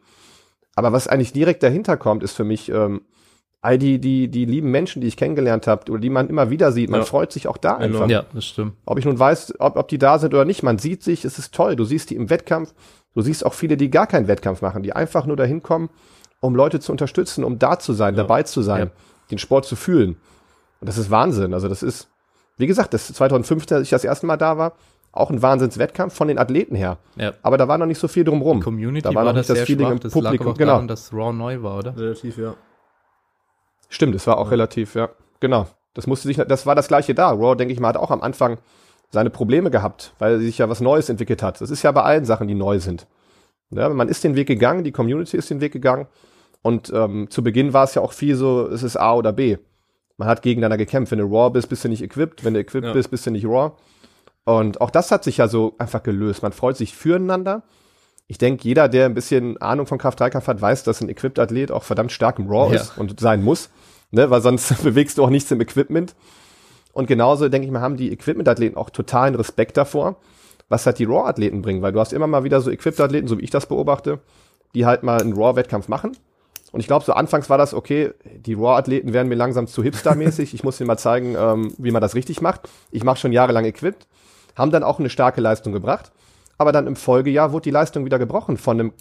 Aber 0.76 0.94
was 0.94 1.08
eigentlich 1.08 1.34
direkt 1.34 1.62
dahinter 1.62 1.98
kommt, 1.98 2.24
ist 2.24 2.32
für 2.32 2.46
mich, 2.46 2.70
ähm, 2.70 3.02
all 3.62 3.78
die, 3.78 4.00
die, 4.00 4.28
die 4.28 4.46
lieben 4.46 4.72
Menschen, 4.72 5.02
die 5.02 5.08
ich 5.08 5.18
kennengelernt 5.18 5.68
habe 5.68 5.92
oder 5.92 6.02
die 6.02 6.10
man 6.10 6.30
immer 6.30 6.50
wieder 6.50 6.72
sieht, 6.72 6.90
man 6.90 7.02
ja. 7.02 7.06
freut 7.06 7.32
sich 7.32 7.48
auch 7.48 7.58
da 7.58 7.76
genau. 7.76 8.00
einfach. 8.00 8.10
Ja, 8.10 8.26
das 8.34 8.46
stimmt. 8.46 8.74
Ob 8.86 8.98
ich 8.98 9.06
nun 9.06 9.18
weiß, 9.18 9.56
ob, 9.60 9.76
ob 9.76 9.88
die 9.88 10.00
da 10.00 10.18
sind 10.18 10.34
oder 10.34 10.46
nicht, 10.46 10.64
man 10.64 10.80
sieht 10.80 11.04
sich, 11.04 11.24
es 11.26 11.38
ist 11.38 11.54
toll. 11.54 11.76
Du 11.76 11.86
siehst 11.86 12.10
die 12.10 12.16
im 12.16 12.30
Wettkampf, 12.30 12.74
du 13.14 13.22
siehst 13.22 13.46
auch 13.46 13.54
viele, 13.54 13.78
die 13.78 13.92
gar 13.92 14.08
keinen 14.08 14.28
Wettkampf 14.28 14.62
machen, 14.62 14.82
die 14.82 14.94
einfach 14.94 15.28
nur 15.28 15.38
dahin 15.38 15.62
kommen, 15.62 15.90
um 16.42 16.56
Leute 16.56 16.82
zu 16.82 16.92
unterstützen, 16.92 17.46
um 17.46 17.58
da 17.58 17.80
zu 17.80 17.94
sein, 17.94 18.16
ja. 18.16 18.24
dabei 18.24 18.44
zu 18.44 18.62
sein, 18.62 18.88
ja. 18.88 19.02
den 19.30 19.38
Sport 19.38 19.66
zu 19.66 19.78
fühlen. 19.78 20.18
Und 20.82 20.90
das 20.90 20.98
ist 20.98 21.10
Wahnsinn. 21.10 21.54
Also 21.54 21.70
das 21.70 21.84
ist, 21.84 22.10
wie 22.58 22.68
gesagt, 22.68 22.94
das 22.94 23.08
2015, 23.14 23.78
als 23.78 23.86
ich 23.86 23.92
das 23.92 24.04
erste 24.04 24.26
Mal 24.26 24.38
da 24.38 24.58
war, 24.58 24.74
auch 25.14 25.30
ein 25.30 25.42
Wahnsinnswettkampf 25.42 26.14
von 26.14 26.28
den 26.28 26.38
Athleten 26.38 26.76
her. 26.76 26.98
Ja. 27.16 27.34
Aber 27.44 27.58
da 27.58 27.68
war 27.68 27.78
noch 27.78 27.86
nicht 27.86 28.00
so 28.00 28.08
viel 28.08 28.24
drumrum. 28.24 28.60
Die 28.60 28.64
Community 28.64 29.02
da 29.02 29.10
war, 29.10 29.26
war 29.26 29.34
noch 29.34 29.38
nicht 29.38 29.50
das 29.50 29.62
Feeling 29.62 29.88
schwach, 29.88 29.92
im 29.92 30.00
Publikum. 30.00 30.24
Das 30.24 30.40
lag 30.40 30.48
auch 30.48 30.58
genau. 30.58 30.72
daran, 30.74 30.88
dass 30.88 31.14
Raw 31.14 31.34
neu 31.34 31.62
war, 31.62 31.78
oder? 31.78 31.96
Relativ, 31.96 32.38
ja. 32.38 32.56
Stimmt, 33.90 34.16
es 34.16 34.26
war 34.26 34.38
auch 34.38 34.46
ja. 34.46 34.52
relativ, 34.52 34.96
ja. 34.96 35.10
Genau. 35.40 35.68
Das 35.94 36.08
musste 36.08 36.28
sich, 36.30 36.38
das 36.38 36.66
war 36.66 36.76
das 36.76 36.88
gleiche 36.88 37.14
da. 37.14 37.30
Raw, 37.32 37.56
denke 37.56 37.74
ich 37.74 37.80
mal, 37.80 37.90
hat 37.90 37.98
auch 37.98 38.12
am 38.12 38.22
Anfang 38.22 38.58
seine 39.10 39.30
Probleme 39.30 39.70
gehabt, 39.70 40.14
weil 40.20 40.40
sich 40.40 40.58
ja 40.58 40.70
was 40.70 40.80
Neues 40.80 41.10
entwickelt 41.10 41.44
hat. 41.44 41.60
Das 41.60 41.70
ist 41.70 41.84
ja 41.84 41.92
bei 41.92 42.04
allen 42.04 42.24
Sachen, 42.24 42.48
die 42.48 42.56
neu 42.56 42.80
sind. 42.80 43.06
Ja, 43.72 43.90
man 43.90 44.08
ist 44.08 44.24
den 44.24 44.36
Weg 44.36 44.48
gegangen, 44.48 44.86
die 44.86 44.92
Community 44.92 45.36
ist 45.36 45.50
den 45.50 45.60
Weg 45.60 45.74
gegangen. 45.74 46.08
Und 46.62 46.92
ähm, 46.94 47.30
zu 47.30 47.44
Beginn 47.44 47.74
war 47.74 47.86
es 47.86 47.96
ja 47.96 48.02
auch 48.02 48.14
viel 48.14 48.36
so, 48.36 48.68
es 48.68 48.84
ist 48.84 48.98
A 48.98 49.16
oder 49.16 49.34
B. 49.34 49.58
Man 50.18 50.28
hat 50.28 50.42
gegeneinander 50.42 50.78
gekämpft. 50.78 51.12
Wenn 51.12 51.20
du 51.20 51.26
Raw 51.26 51.50
bist, 51.50 51.70
bist 51.70 51.84
du 51.84 51.90
nicht 51.90 52.04
equipped. 52.04 52.44
Wenn 52.44 52.54
du 52.54 52.60
equipped 52.60 52.88
ja. 52.88 52.94
bist, 52.94 53.10
bist 53.10 53.26
du 53.26 53.32
nicht 53.32 53.46
Raw. 53.46 53.72
Und 54.44 54.82
auch 54.82 54.92
das 54.92 55.12
hat 55.12 55.24
sich 55.24 55.38
ja 55.38 55.48
so 55.48 55.76
einfach 55.78 56.04
gelöst. 56.04 56.44
Man 56.44 56.52
freut 56.52 56.78
sich 56.78 56.96
füreinander. 56.96 57.64
Ich 58.28 58.38
denke, 58.38 58.64
jeder, 58.64 58.88
der 58.88 59.08
ein 59.08 59.14
bisschen 59.14 59.60
Ahnung 59.62 59.88
von 59.88 59.98
Kraft-3-Kampf 59.98 60.48
hat, 60.48 60.62
weiß, 60.62 60.84
dass 60.84 61.02
ein 61.02 61.10
Equipped-Athlet 61.10 61.72
auch 61.72 61.84
verdammt 61.84 62.12
stark 62.12 62.40
im 62.40 62.48
Raw 62.48 62.74
ja. 62.74 62.80
ist 62.80 62.98
und 62.98 63.20
sein 63.20 63.44
muss 63.44 63.70
ne? 64.12 64.30
weil 64.30 64.42
sonst 64.42 64.84
bewegst 64.84 65.18
du 65.18 65.24
auch 65.24 65.30
nichts 65.30 65.50
im 65.52 65.62
Equipment. 65.62 66.16
Und 66.94 67.08
genauso, 67.08 67.48
denke 67.48 67.66
ich 67.66 67.72
mal, 67.72 67.82
haben 67.82 67.98
die 67.98 68.12
Equipment-Athleten 68.12 68.76
auch 68.76 68.90
totalen 68.90 69.36
Respekt 69.36 69.78
davor, 69.78 70.18
was 70.68 70.86
halt 70.86 71.00
die 71.00 71.06
Raw-Athleten 71.06 71.62
bringen, 71.62 71.82
weil 71.82 71.94
du 71.94 72.00
hast 72.00 72.12
immer 72.12 72.28
mal 72.28 72.44
wieder 72.44 72.60
so 72.62 72.70
Equipped-Athleten, 72.70 73.28
so 73.28 73.38
wie 73.38 73.44
ich 73.44 73.50
das 73.50 73.66
beobachte, 73.66 74.20
die 74.76 74.86
halt 74.86 75.04
mal 75.04 75.22
einen 75.22 75.34
Raw-Wettkampf 75.34 75.88
machen. 75.88 76.18
Und 76.72 76.80
ich 76.80 76.88
glaube, 76.88 77.04
so 77.04 77.14
anfangs 77.14 77.50
war 77.50 77.58
das, 77.58 77.74
okay, 77.74 78.12
die 78.24 78.54
Raw-Athleten 78.54 79.14
werden 79.14 79.28
mir 79.28 79.36
langsam 79.36 79.68
zu 79.68 79.84
Hipster-mäßig, 79.84 80.54
ich 80.54 80.64
muss 80.64 80.80
ihnen 80.80 80.88
mal 80.88 80.98
zeigen, 80.98 81.36
ähm, 81.38 81.74
wie 81.78 81.92
man 81.92 82.02
das 82.02 82.16
richtig 82.16 82.42
macht. 82.42 82.70
Ich 82.92 83.04
mache 83.04 83.18
schon 83.18 83.34
jahrelang 83.34 83.66
Equipped, 83.66 84.08
haben 84.56 84.72
dann 84.72 84.84
auch 84.84 85.00
eine 85.00 85.10
starke 85.10 85.42
Leistung 85.42 85.74
gebracht, 85.74 86.12
aber 86.58 86.72
dann 86.72 86.88
im 86.88 86.96
Folgejahr 86.96 87.52
wurde 87.52 87.64
die 87.64 87.72
Leistung 87.72 88.06
wieder 88.06 88.20
gebrochen 88.20 88.58
von 88.58 88.80
einem 88.80 88.94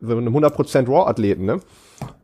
so 0.00 0.16
einem 0.16 0.36
100% 0.36 0.88
Raw-Athleten, 0.88 1.44
ne? 1.44 1.60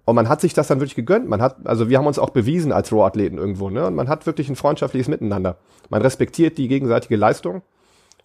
Und 0.05 0.17
man 0.17 0.29
hat 0.29 0.41
sich 0.41 0.53
das 0.53 0.67
dann 0.67 0.81
wirklich 0.81 0.97
gegönnt. 0.97 1.29
Man 1.29 1.41
hat, 1.41 1.57
also 1.65 1.89
wir 1.89 1.97
haben 1.97 2.07
uns 2.07 2.19
auch 2.19 2.31
bewiesen 2.31 2.73
als 2.73 2.93
Raw-Athleten 2.93 3.39
irgendwo, 3.39 3.71
ne? 3.71 3.87
Und 3.87 3.95
man 3.95 4.09
hat 4.09 4.27
wirklich 4.27 4.49
ein 4.49 4.57
freundschaftliches 4.57 5.09
Miteinander. 5.09 5.57
Man 5.89 6.03
respektiert 6.03 6.59
die 6.59 6.69
gegenseitige 6.69 7.17
Leistung. 7.17 7.63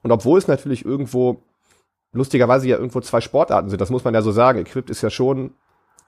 Und 0.03 0.11
obwohl 0.11 0.39
es 0.39 0.47
natürlich 0.47 0.83
irgendwo, 0.83 1.43
lustigerweise 2.13 2.67
ja 2.67 2.77
irgendwo 2.77 2.99
zwei 3.01 3.21
Sportarten 3.21 3.69
sind, 3.69 3.79
das 3.79 3.89
muss 3.89 4.03
man 4.03 4.13
ja 4.13 4.21
so 4.21 4.31
sagen. 4.31 4.59
Equipped 4.59 4.89
ist 4.89 5.01
ja 5.01 5.09
schon 5.09 5.51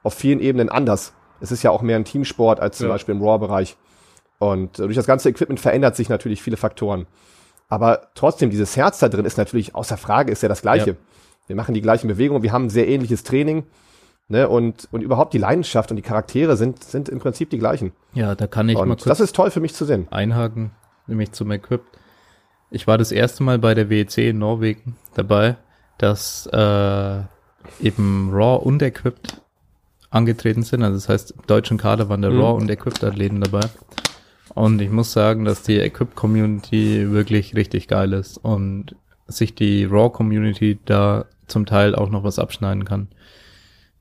auf 0.03 0.13
vielen 0.13 0.39
Ebenen 0.39 0.69
anders. 0.69 1.13
Es 1.41 1.51
ist 1.51 1.63
ja 1.63 1.71
auch 1.71 1.81
mehr 1.81 1.95
ein 1.95 2.05
Teamsport 2.05 2.59
als 2.59 2.77
zum 2.77 2.88
ja. 2.88 2.93
Beispiel 2.93 3.15
im 3.15 3.21
Raw-Bereich. 3.21 3.77
Und 4.39 4.80
durch 4.80 4.95
das 4.95 5.05
ganze 5.05 5.30
Equipment 5.30 5.59
verändert 5.59 5.95
sich 5.95 6.09
natürlich 6.09 6.41
viele 6.41 6.57
Faktoren. 6.57 7.07
Aber 7.67 8.09
trotzdem, 8.15 8.49
dieses 8.49 8.76
Herz 8.76 8.99
da 8.99 9.09
drin 9.09 9.26
ist 9.26 9.38
natürlich 9.38 9.76
außer 9.76 9.97
Frage, 9.97 10.31
ist 10.31 10.41
ja 10.41 10.49
das 10.49 10.61
Gleiche. 10.61 10.91
Ja. 10.91 10.95
Wir 11.47 11.55
machen 11.55 11.73
die 11.73 11.81
gleichen 11.81 12.07
Bewegungen, 12.07 12.43
wir 12.43 12.51
haben 12.51 12.65
ein 12.65 12.69
sehr 12.69 12.88
ähnliches 12.88 13.23
Training. 13.23 13.63
Ne, 14.31 14.47
und, 14.47 14.88
und 14.91 15.01
überhaupt 15.01 15.34
die 15.34 15.39
Leidenschaft 15.39 15.89
und 15.89 15.97
die 15.97 16.03
Charaktere 16.03 16.55
sind, 16.55 16.84
sind 16.84 17.09
im 17.09 17.17
Prinzip 17.17 17.49
die 17.49 17.57
gleichen. 17.57 17.93
Ja, 18.13 18.35
da 18.35 18.45
kann 18.45 18.69
ich 18.69 18.77
und 18.77 18.88
mal 18.88 18.93
kurz 18.93 19.05
das 19.05 19.19
ist 19.19 19.35
toll 19.35 19.49
für 19.49 19.59
mich 19.59 19.73
zu 19.73 19.85
sehen. 19.85 20.07
Einhaken, 20.11 20.69
nämlich 21.07 21.31
zum 21.31 21.49
Equip. 21.49 21.81
Ich 22.69 22.85
war 22.85 22.99
das 22.99 23.11
erste 23.11 23.41
Mal 23.41 23.57
bei 23.57 23.73
der 23.73 23.89
WEC 23.89 24.19
in 24.19 24.38
Norwegen 24.38 24.95
dabei, 25.15 25.57
dass 25.97 26.45
äh, 26.53 27.21
eben 27.81 28.30
Raw 28.31 28.63
und 28.63 28.84
Equipped 28.84 29.41
angetreten 30.10 30.64
sind. 30.64 30.84
Also 30.84 30.95
das 30.95 31.10
heißt, 31.10 31.31
im 31.31 31.48
deutschen 31.48 31.77
Kader 31.77 32.10
waren 32.10 32.22
der 32.22 32.31
mhm. 32.31 32.41
Raw 32.41 32.61
und 32.61 32.69
Equipped 32.69 33.03
Athleten 33.03 33.41
dabei. 33.41 33.68
Und 34.56 34.81
ich 34.81 34.90
muss 34.90 35.11
sagen, 35.11 35.45
dass 35.45 35.61
die 35.61 35.77
Equip 35.77 36.15
Community 36.15 37.11
wirklich 37.11 37.56
richtig 37.56 37.88
geil 37.88 38.14
ist 38.14 38.38
und 38.38 38.95
sich 39.27 39.53
die 39.53 39.86
Raw 39.86 40.10
Community 40.10 40.80
da 40.86 41.26
zum 41.48 41.65
Teil 41.65 41.95
auch 41.95 42.10
noch 42.10 42.23
was 42.23 42.40
abschneiden 42.40 42.86
kann. 42.86 43.07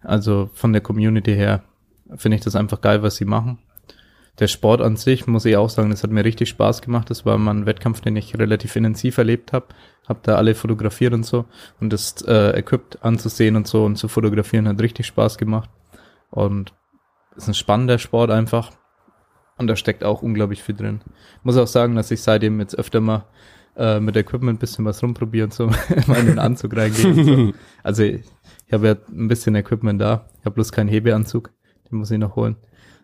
Also 0.01 0.49
von 0.55 0.73
der 0.73 0.83
Community 0.83 1.35
her 1.35 1.63
finde 2.17 2.37
ich 2.37 2.45
das 2.45 2.57
einfach 2.57 2.81
geil, 2.81 3.03
was 3.03 3.17
sie 3.17 3.25
machen. 3.25 3.59
Der 4.39 4.47
Sport 4.47 4.81
an 4.81 4.97
sich, 4.97 5.27
muss 5.27 5.45
ich 5.45 5.57
auch 5.57 5.69
sagen, 5.69 5.91
das 5.91 6.05
hat 6.05 6.13
mir 6.13 6.25
richtig 6.25 6.49
Spaß 6.49 6.81
gemacht. 6.81 7.11
Das 7.11 7.27
war 7.27 7.37
mal 7.39 7.55
ein 7.55 7.67
Wettkampf, 7.67 8.01
den 8.01 8.17
ich 8.17 8.39
relativ 8.39 8.77
intensiv 8.77 9.19
erlebt 9.19 9.53
habe. 9.53 9.67
Hab 10.07 10.23
da 10.23 10.37
alle 10.37 10.55
fotografiert 10.55 11.13
und 11.13 11.27
so. 11.27 11.45
Und 11.81 11.93
das 11.93 12.23
äh, 12.23 12.51
Equipped 12.51 13.03
anzusehen 13.03 13.57
und 13.57 13.67
so 13.67 13.85
und 13.85 13.97
zu 13.97 14.07
fotografieren 14.07 14.69
hat 14.69 14.81
richtig 14.81 15.07
Spaß 15.07 15.39
gemacht. 15.39 15.69
Und 16.31 16.75
ist 17.37 17.49
ein 17.49 17.55
spannender 17.55 17.99
Sport 17.99 18.31
einfach. 18.31 18.73
Und 19.57 19.67
da 19.67 19.77
steckt 19.77 20.05
auch 20.05 20.23
unglaublich 20.23 20.63
viel 20.63 20.77
drin. 20.77 21.01
Muss 21.43 21.57
auch 21.57 21.67
sagen, 21.67 21.95
dass 21.97 22.11
ich 22.11 22.23
seitdem 22.23 22.61
jetzt 22.61 22.79
öfter 22.79 23.01
mal 23.01 23.25
äh, 23.77 24.01
mit 24.01 24.17
Equipment 24.17 24.57
ein 24.57 24.59
bisschen 24.59 24.85
was 24.85 25.03
rumprobiere 25.03 25.45
und 25.45 25.55
so, 25.55 25.67
mal 26.07 26.19
in 26.19 26.27
den 26.27 26.39
Anzug 26.39 26.77
reingehe. 26.77 27.25
So. 27.25 27.53
Also 27.83 28.03
ich 28.03 28.23
habe 28.73 28.87
ja 28.87 28.97
ein 29.09 29.29
bisschen 29.29 29.55
Equipment 29.55 30.01
da. 30.01 30.27
Ich 30.39 30.45
habe 30.45 30.55
bloß 30.55 30.73
keinen 30.73 30.89
Hebeanzug. 30.89 31.53
Den 31.91 31.99
muss 31.99 32.11
ich 32.11 32.19
noch 32.19 32.37
holen. 32.37 32.57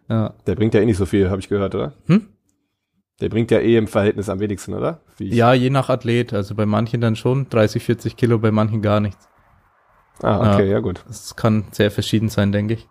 Ja. 0.09 0.35
Der 0.47 0.55
bringt 0.55 0.75
ja 0.75 0.81
eh 0.81 0.87
nicht 0.87 0.99
so 0.99 1.07
viel, 1.07 1.31
habe 1.31 1.41
ich 1.41 1.49
gehört, 1.49 1.75
oder? 1.75 1.95
Hm? 2.07 2.29
Der 3.21 3.29
bringt 3.29 3.51
ja 3.51 3.61
eh 3.61 3.77
im 3.77 3.87
Verhältnis 3.87 4.29
am 4.29 4.41
wenigsten, 4.41 4.75
oder? 4.75 5.01
ja, 5.19 5.55
je 5.55 5.71
nach 5.71 5.89
Athlet. 5.89 6.33
Also 6.33 6.55
bei 6.55 6.67
manchen 6.67 7.01
dann 7.01 7.17
schon 7.17 7.49
30, 7.49 7.83
40 7.83 8.17
Kilo, 8.17 8.39
bei 8.39 8.51
manchen 8.51 8.83
gar 8.83 9.01
nichts. 9.01 9.29
Ah, 10.21 10.55
okay, 10.55 10.67
ja, 10.67 10.73
ja 10.73 10.81
gut. 10.81 11.05
Das 11.07 11.35
kann 11.37 11.65
sehr 11.71 11.91
verschieden 11.91 12.29
sein, 12.29 12.53
denke 12.53 12.75
ich. 12.75 12.89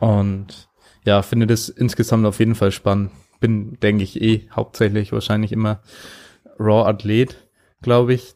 Und 0.00 0.68
ja, 1.04 1.22
finde 1.22 1.46
das 1.46 1.68
insgesamt 1.68 2.26
auf 2.26 2.38
jeden 2.38 2.54
Fall 2.54 2.72
spannend. 2.72 3.10
Bin, 3.40 3.78
denke 3.80 4.02
ich, 4.02 4.20
eh 4.20 4.48
hauptsächlich 4.50 5.12
wahrscheinlich 5.12 5.52
immer 5.52 5.80
Raw-Athlet, 6.58 7.36
glaube 7.82 8.14
ich 8.14 8.34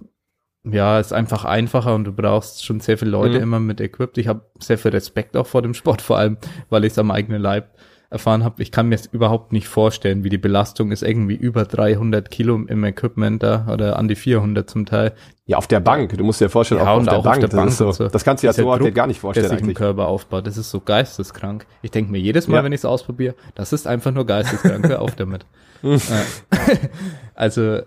ja, 0.64 1.00
ist 1.00 1.12
einfach 1.12 1.44
einfacher 1.44 1.94
und 1.94 2.04
du 2.04 2.12
brauchst 2.12 2.64
schon 2.64 2.80
sehr 2.80 2.98
viele 2.98 3.12
Leute 3.12 3.36
mhm. 3.36 3.42
immer 3.42 3.60
mit 3.60 3.80
Equipped. 3.80 4.18
Ich 4.18 4.28
habe 4.28 4.42
sehr 4.58 4.78
viel 4.78 4.90
Respekt 4.90 5.36
auch 5.36 5.46
vor 5.46 5.62
dem 5.62 5.74
Sport, 5.74 6.02
vor 6.02 6.18
allem, 6.18 6.36
weil 6.68 6.84
ich 6.84 6.92
es 6.92 6.98
am 6.98 7.10
eigenen 7.10 7.40
Leib 7.40 7.74
erfahren 8.10 8.42
habe. 8.42 8.60
Ich 8.60 8.72
kann 8.72 8.88
mir 8.88 8.98
überhaupt 9.12 9.52
nicht 9.52 9.68
vorstellen, 9.68 10.24
wie 10.24 10.28
die 10.28 10.38
Belastung 10.38 10.90
ist. 10.90 11.02
Irgendwie 11.02 11.36
über 11.36 11.64
300 11.64 12.28
Kilo 12.30 12.56
im 12.56 12.84
Equipment 12.84 13.42
da 13.42 13.68
oder 13.72 13.98
an 13.98 14.08
die 14.08 14.16
400 14.16 14.68
zum 14.68 14.84
Teil. 14.84 15.12
Ja, 15.46 15.56
auf 15.56 15.68
der 15.68 15.80
Bank. 15.80 16.16
Du 16.18 16.24
musst 16.24 16.40
dir 16.40 16.50
vorstellen, 16.50 16.80
ja, 16.80 16.88
auch 16.88 16.98
auf 16.98 17.04
der 17.04 17.18
auch 17.18 17.22
Bank. 17.22 17.44
Auf 17.44 17.50
der 17.50 17.56
Bank 17.56 17.68
das, 17.68 17.78
so, 17.78 17.92
so. 17.92 18.08
das 18.08 18.24
kannst 18.24 18.42
du 18.42 18.48
ja 18.48 18.52
so 18.52 18.66
gar 18.92 19.06
nicht 19.06 19.20
vorstellen. 19.20 19.48
Der 19.48 19.58
sich 19.58 19.66
im 19.66 19.74
Körper 19.74 20.08
aufbaut. 20.08 20.46
Das 20.46 20.56
ist 20.56 20.70
so 20.70 20.80
geisteskrank. 20.80 21.66
Ich 21.82 21.92
denke 21.92 22.10
mir 22.10 22.18
jedes 22.18 22.48
Mal, 22.48 22.58
ja. 22.58 22.64
wenn 22.64 22.72
ich 22.72 22.80
es 22.80 22.84
ausprobiere, 22.84 23.34
das 23.54 23.72
ist 23.72 23.86
einfach 23.86 24.10
nur 24.10 24.26
geisteskrank. 24.26 24.88
Hör 24.88 25.02
auf 25.02 25.14
damit. 25.14 25.46
also 27.34 27.80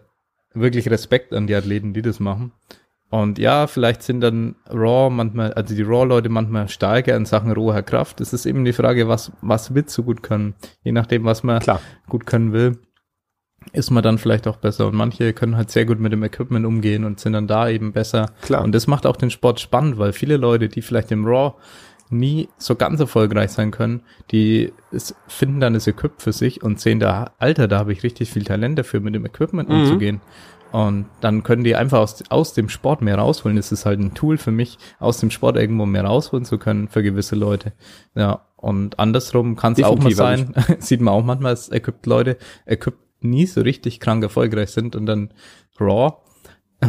wirklich 0.53 0.89
Respekt 0.89 1.33
an 1.33 1.47
die 1.47 1.55
Athleten, 1.55 1.93
die 1.93 2.01
das 2.01 2.19
machen. 2.19 2.53
Und 3.13 3.37
ja, 3.37 3.67
vielleicht 3.67 4.01
sind 4.01 4.21
dann 4.21 4.55
Raw 4.71 5.11
manchmal, 5.11 5.53
also 5.53 5.75
die 5.75 5.83
Raw-Leute 5.83 6.29
manchmal 6.29 6.67
stärker 6.67 7.15
in 7.15 7.25
Sachen 7.25 7.51
roher 7.51 7.83
Kraft. 7.83 8.21
Es 8.21 8.33
ist 8.33 8.47
eben 8.47 8.65
die 8.65 8.73
Frage, 8.73 9.07
was, 9.07 9.31
was 9.41 9.75
willst 9.75 9.95
du 9.99 10.03
gut 10.03 10.23
können? 10.23 10.55
Je 10.81 10.93
nachdem, 10.93 11.23
was 11.23 11.43
man 11.43 11.59
Klar. 11.59 11.79
gut 12.09 12.25
können 12.25 12.53
will, 12.53 12.79
ist 13.71 13.91
man 13.91 14.01
dann 14.01 14.17
vielleicht 14.17 14.47
auch 14.47 14.57
besser. 14.57 14.87
Und 14.87 14.95
manche 14.95 15.31
können 15.33 15.55
halt 15.55 15.69
sehr 15.69 15.85
gut 15.85 15.99
mit 15.99 16.11
dem 16.11 16.23
Equipment 16.23 16.65
umgehen 16.65 17.03
und 17.03 17.19
sind 17.19 17.33
dann 17.33 17.45
da 17.45 17.69
eben 17.69 17.93
besser. 17.93 18.31
Klar. 18.41 18.63
Und 18.63 18.73
das 18.73 18.87
macht 18.87 19.05
auch 19.05 19.15
den 19.15 19.29
Sport 19.29 19.59
spannend, 19.59 19.99
weil 19.99 20.11
viele 20.11 20.37
Leute, 20.37 20.67
die 20.67 20.81
vielleicht 20.81 21.11
im 21.11 21.23
Raw 21.23 21.53
nie 22.09 22.49
so 22.57 22.75
ganz 22.75 22.99
erfolgreich 22.99 23.51
sein 23.51 23.69
können, 23.69 24.01
die 24.31 24.73
finden 25.27 25.59
dann 25.59 25.73
das 25.75 25.85
Equip 25.85 26.19
für 26.19 26.31
sich 26.31 26.63
und 26.63 26.79
sehen 26.79 26.99
da, 26.99 27.33
Alter, 27.37 27.67
da 27.67 27.77
habe 27.77 27.93
ich 27.93 28.01
richtig 28.01 28.31
viel 28.31 28.43
Talent 28.43 28.79
dafür, 28.79 29.01
mit 29.01 29.13
dem 29.13 29.25
Equipment 29.25 29.69
mhm. 29.69 29.81
umzugehen. 29.81 30.21
Und 30.73 31.05
dann 31.21 31.43
können 31.43 31.63
die 31.63 31.75
einfach 31.75 31.99
aus, 31.99 32.23
aus 32.29 32.53
dem 32.53 32.67
Sport 32.67 33.03
mehr 33.03 33.19
rausholen. 33.19 33.57
Das 33.57 33.71
ist 33.71 33.85
halt 33.85 33.99
ein 33.99 34.15
Tool 34.15 34.39
für 34.39 34.49
mich, 34.49 34.79
aus 34.97 35.19
dem 35.19 35.29
Sport 35.29 35.55
irgendwo 35.55 35.85
mehr 35.85 36.03
rausholen 36.03 36.45
zu 36.45 36.57
können 36.57 36.87
für 36.87 37.03
gewisse 37.03 37.35
Leute. 37.35 37.73
Ja, 38.15 38.47
und 38.55 38.97
andersrum 38.97 39.55
kann 39.55 39.73
es 39.73 39.83
auch 39.83 39.99
mal 39.99 40.11
sein, 40.15 40.55
sieht 40.79 40.99
man 40.99 41.13
auch 41.13 41.23
manchmal, 41.23 41.51
dass 41.51 41.69
Equipped 41.69 42.07
Leute 42.07 42.37
Equipped 42.65 42.97
nie 43.21 43.45
so 43.45 43.61
richtig 43.61 43.99
krank 43.99 44.23
erfolgreich 44.23 44.71
sind 44.71 44.95
und 44.95 45.05
dann 45.05 45.31
Raw 45.79 46.15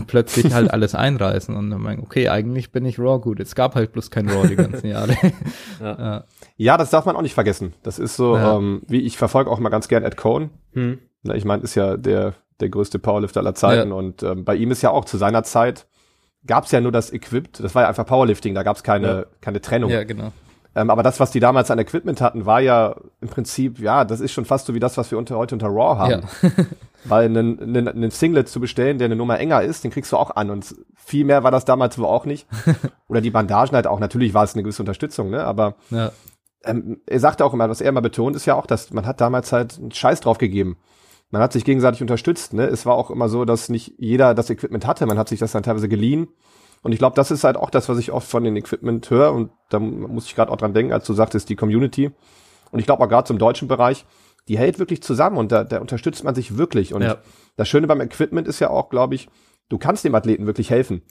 plötzlich 0.06 0.54
halt 0.54 0.70
alles 0.72 0.94
einreißen 0.94 1.54
und 1.54 1.68
dann 1.68 1.82
meinen, 1.82 2.00
okay, 2.00 2.30
eigentlich 2.30 2.72
bin 2.72 2.86
ich 2.86 2.98
Raw 2.98 3.20
gut. 3.20 3.38
Es 3.38 3.54
gab 3.54 3.74
halt 3.74 3.92
bloß 3.92 4.10
kein 4.10 4.30
Raw 4.30 4.48
die 4.48 4.56
ganzen 4.56 4.86
Jahre. 4.86 5.14
ja. 5.78 5.98
ja. 5.98 6.24
ja, 6.56 6.76
das 6.78 6.88
darf 6.88 7.04
man 7.04 7.16
auch 7.16 7.22
nicht 7.22 7.34
vergessen. 7.34 7.74
Das 7.82 7.98
ist 7.98 8.16
so, 8.16 8.34
ja. 8.34 8.56
ähm, 8.56 8.80
wie 8.88 9.02
ich 9.02 9.18
verfolge 9.18 9.50
auch 9.50 9.58
mal 9.58 9.68
ganz 9.68 9.88
gern 9.88 10.04
Ed 10.04 10.16
Cohn. 10.16 10.48
Hm. 10.72 11.00
Ich 11.34 11.44
meine, 11.44 11.62
ist 11.62 11.74
ja 11.74 11.98
der 11.98 12.34
der 12.60 12.68
größte 12.68 12.98
Powerlifter 12.98 13.40
aller 13.40 13.54
Zeiten. 13.54 13.90
Ja. 13.90 13.94
Und 13.94 14.22
ähm, 14.22 14.44
bei 14.44 14.56
ihm 14.56 14.70
ist 14.70 14.82
ja 14.82 14.90
auch 14.90 15.04
zu 15.04 15.16
seiner 15.16 15.42
Zeit 15.42 15.86
gab 16.46 16.64
es 16.64 16.72
ja 16.72 16.80
nur 16.80 16.92
das 16.92 17.10
Equipped, 17.10 17.62
das 17.62 17.74
war 17.74 17.82
ja 17.82 17.88
einfach 17.88 18.06
Powerlifting, 18.06 18.54
da 18.54 18.62
gab 18.62 18.76
es 18.76 18.82
keine, 18.82 19.06
ja. 19.06 19.24
keine 19.40 19.60
Trennung. 19.60 19.90
Ja, 19.90 20.04
genau. 20.04 20.32
Ähm, 20.76 20.90
aber 20.90 21.02
das, 21.02 21.20
was 21.20 21.30
die 21.30 21.40
damals 21.40 21.70
an 21.70 21.78
Equipment 21.78 22.20
hatten, 22.20 22.46
war 22.46 22.60
ja 22.60 22.96
im 23.20 23.28
Prinzip, 23.28 23.78
ja, 23.78 24.04
das 24.04 24.20
ist 24.20 24.32
schon 24.32 24.44
fast 24.44 24.66
so 24.66 24.74
wie 24.74 24.80
das, 24.80 24.96
was 24.96 25.10
wir 25.10 25.18
unter, 25.18 25.36
heute 25.36 25.54
unter 25.54 25.68
Raw 25.68 25.98
haben. 25.98 26.22
Ja. 26.42 26.50
Weil 27.04 27.26
einen, 27.26 27.60
einen, 27.60 27.86
einen 27.86 28.10
Singlet 28.10 28.48
zu 28.48 28.60
bestellen, 28.60 28.98
der 28.98 29.06
eine 29.06 29.16
Nummer 29.16 29.38
enger 29.38 29.62
ist, 29.62 29.84
den 29.84 29.92
kriegst 29.92 30.10
du 30.10 30.16
auch 30.16 30.34
an. 30.34 30.50
Und 30.50 30.74
viel 30.96 31.24
mehr 31.24 31.44
war 31.44 31.50
das 31.52 31.64
damals 31.64 31.96
wohl 31.98 32.06
auch 32.06 32.24
nicht. 32.24 32.48
Oder 33.08 33.20
die 33.20 33.30
Bandagen 33.30 33.76
halt 33.76 33.86
auch. 33.86 34.00
Natürlich 34.00 34.34
war 34.34 34.42
es 34.42 34.54
eine 34.54 34.62
gewisse 34.62 34.82
Unterstützung, 34.82 35.30
ne? 35.30 35.44
Aber 35.44 35.76
ja. 35.90 36.10
ähm, 36.64 37.00
er 37.06 37.20
sagte 37.20 37.44
auch 37.44 37.52
immer, 37.52 37.68
was 37.68 37.80
er 37.80 37.90
immer 37.90 38.02
betont, 38.02 38.34
ist 38.34 38.46
ja 38.46 38.54
auch, 38.54 38.66
dass 38.66 38.92
man 38.92 39.06
hat 39.06 39.20
damals 39.20 39.52
halt 39.52 39.78
einen 39.78 39.92
Scheiß 39.92 40.20
drauf 40.20 40.38
gegeben 40.38 40.76
man 41.30 41.42
hat 41.42 41.52
sich 41.52 41.64
gegenseitig 41.64 42.00
unterstützt. 42.02 42.52
Ne? 42.52 42.66
Es 42.66 42.86
war 42.86 42.94
auch 42.94 43.10
immer 43.10 43.28
so, 43.28 43.44
dass 43.44 43.68
nicht 43.68 43.94
jeder 43.98 44.34
das 44.34 44.50
Equipment 44.50 44.86
hatte. 44.86 45.06
Man 45.06 45.18
hat 45.18 45.28
sich 45.28 45.40
das 45.40 45.52
dann 45.52 45.62
teilweise 45.62 45.88
geliehen. 45.88 46.28
Und 46.82 46.92
ich 46.92 46.98
glaube, 46.98 47.16
das 47.16 47.30
ist 47.30 47.44
halt 47.44 47.56
auch 47.56 47.70
das, 47.70 47.88
was 47.88 47.98
ich 47.98 48.12
oft 48.12 48.28
von 48.28 48.44
den 48.44 48.56
Equipment 48.56 49.08
höre. 49.10 49.32
Und 49.32 49.50
da 49.70 49.78
muss 49.80 50.26
ich 50.26 50.34
gerade 50.34 50.52
auch 50.52 50.56
dran 50.56 50.74
denken, 50.74 50.92
als 50.92 51.06
du 51.06 51.14
sagtest, 51.14 51.48
die 51.48 51.56
Community. 51.56 52.10
Und 52.70 52.78
ich 52.78 52.86
glaube 52.86 53.02
auch 53.02 53.08
gerade 53.08 53.26
zum 53.26 53.38
deutschen 53.38 53.68
Bereich, 53.68 54.04
die 54.48 54.58
hält 54.58 54.78
wirklich 54.78 55.02
zusammen 55.02 55.38
und 55.38 55.52
da, 55.52 55.64
da 55.64 55.80
unterstützt 55.80 56.24
man 56.24 56.34
sich 56.34 56.58
wirklich. 56.58 56.92
Und 56.92 57.02
ja. 57.02 57.16
das 57.56 57.68
Schöne 57.68 57.86
beim 57.86 58.00
Equipment 58.00 58.46
ist 58.46 58.60
ja 58.60 58.68
auch, 58.68 58.90
glaube 58.90 59.14
ich, 59.14 59.28
du 59.68 59.78
kannst 59.78 60.04
dem 60.04 60.14
Athleten 60.14 60.46
wirklich 60.46 60.70
helfen. 60.70 61.02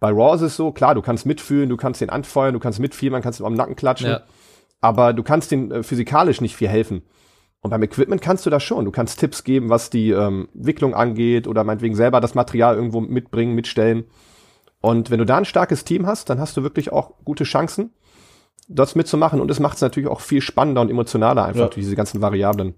Bei 0.00 0.10
Raw 0.10 0.34
ist 0.34 0.42
es 0.42 0.56
so, 0.56 0.72
klar, 0.72 0.94
du 0.94 1.02
kannst 1.02 1.26
mitfühlen, 1.26 1.68
du 1.68 1.76
kannst 1.76 2.00
den 2.00 2.10
anfeuern, 2.10 2.54
du 2.54 2.60
kannst 2.60 2.80
mitfiebern, 2.80 3.22
kannst 3.22 3.40
ihm 3.40 3.46
am 3.46 3.54
Nacken 3.54 3.76
klatschen. 3.76 4.10
Ja. 4.10 4.22
Aber 4.80 5.12
du 5.12 5.22
kannst 5.22 5.50
den 5.50 5.70
äh, 5.70 5.82
physikalisch 5.82 6.40
nicht 6.40 6.56
viel 6.56 6.68
helfen. 6.68 7.02
Und 7.62 7.70
beim 7.70 7.82
Equipment 7.82 8.20
kannst 8.20 8.44
du 8.44 8.50
das 8.50 8.62
schon. 8.62 8.84
Du 8.84 8.90
kannst 8.90 9.20
Tipps 9.20 9.44
geben, 9.44 9.70
was 9.70 9.88
die 9.88 10.10
ähm, 10.10 10.48
Wicklung 10.52 10.94
angeht 10.94 11.46
oder 11.46 11.62
meinetwegen 11.62 11.94
selber 11.94 12.20
das 12.20 12.34
Material 12.34 12.74
irgendwo 12.74 13.00
mitbringen, 13.00 13.54
mitstellen. 13.54 14.04
Und 14.80 15.10
wenn 15.10 15.20
du 15.20 15.24
da 15.24 15.36
ein 15.36 15.44
starkes 15.44 15.84
Team 15.84 16.06
hast, 16.06 16.28
dann 16.28 16.40
hast 16.40 16.56
du 16.56 16.64
wirklich 16.64 16.92
auch 16.92 17.12
gute 17.24 17.44
Chancen, 17.44 17.92
das 18.68 18.96
mitzumachen. 18.96 19.40
Und 19.40 19.48
es 19.48 19.60
macht 19.60 19.76
es 19.76 19.80
natürlich 19.80 20.10
auch 20.10 20.20
viel 20.20 20.40
spannender 20.40 20.80
und 20.80 20.90
emotionaler 20.90 21.44
einfach 21.44 21.60
ja. 21.60 21.66
durch 21.66 21.84
diese 21.84 21.94
ganzen 21.94 22.20
Variablen. 22.20 22.74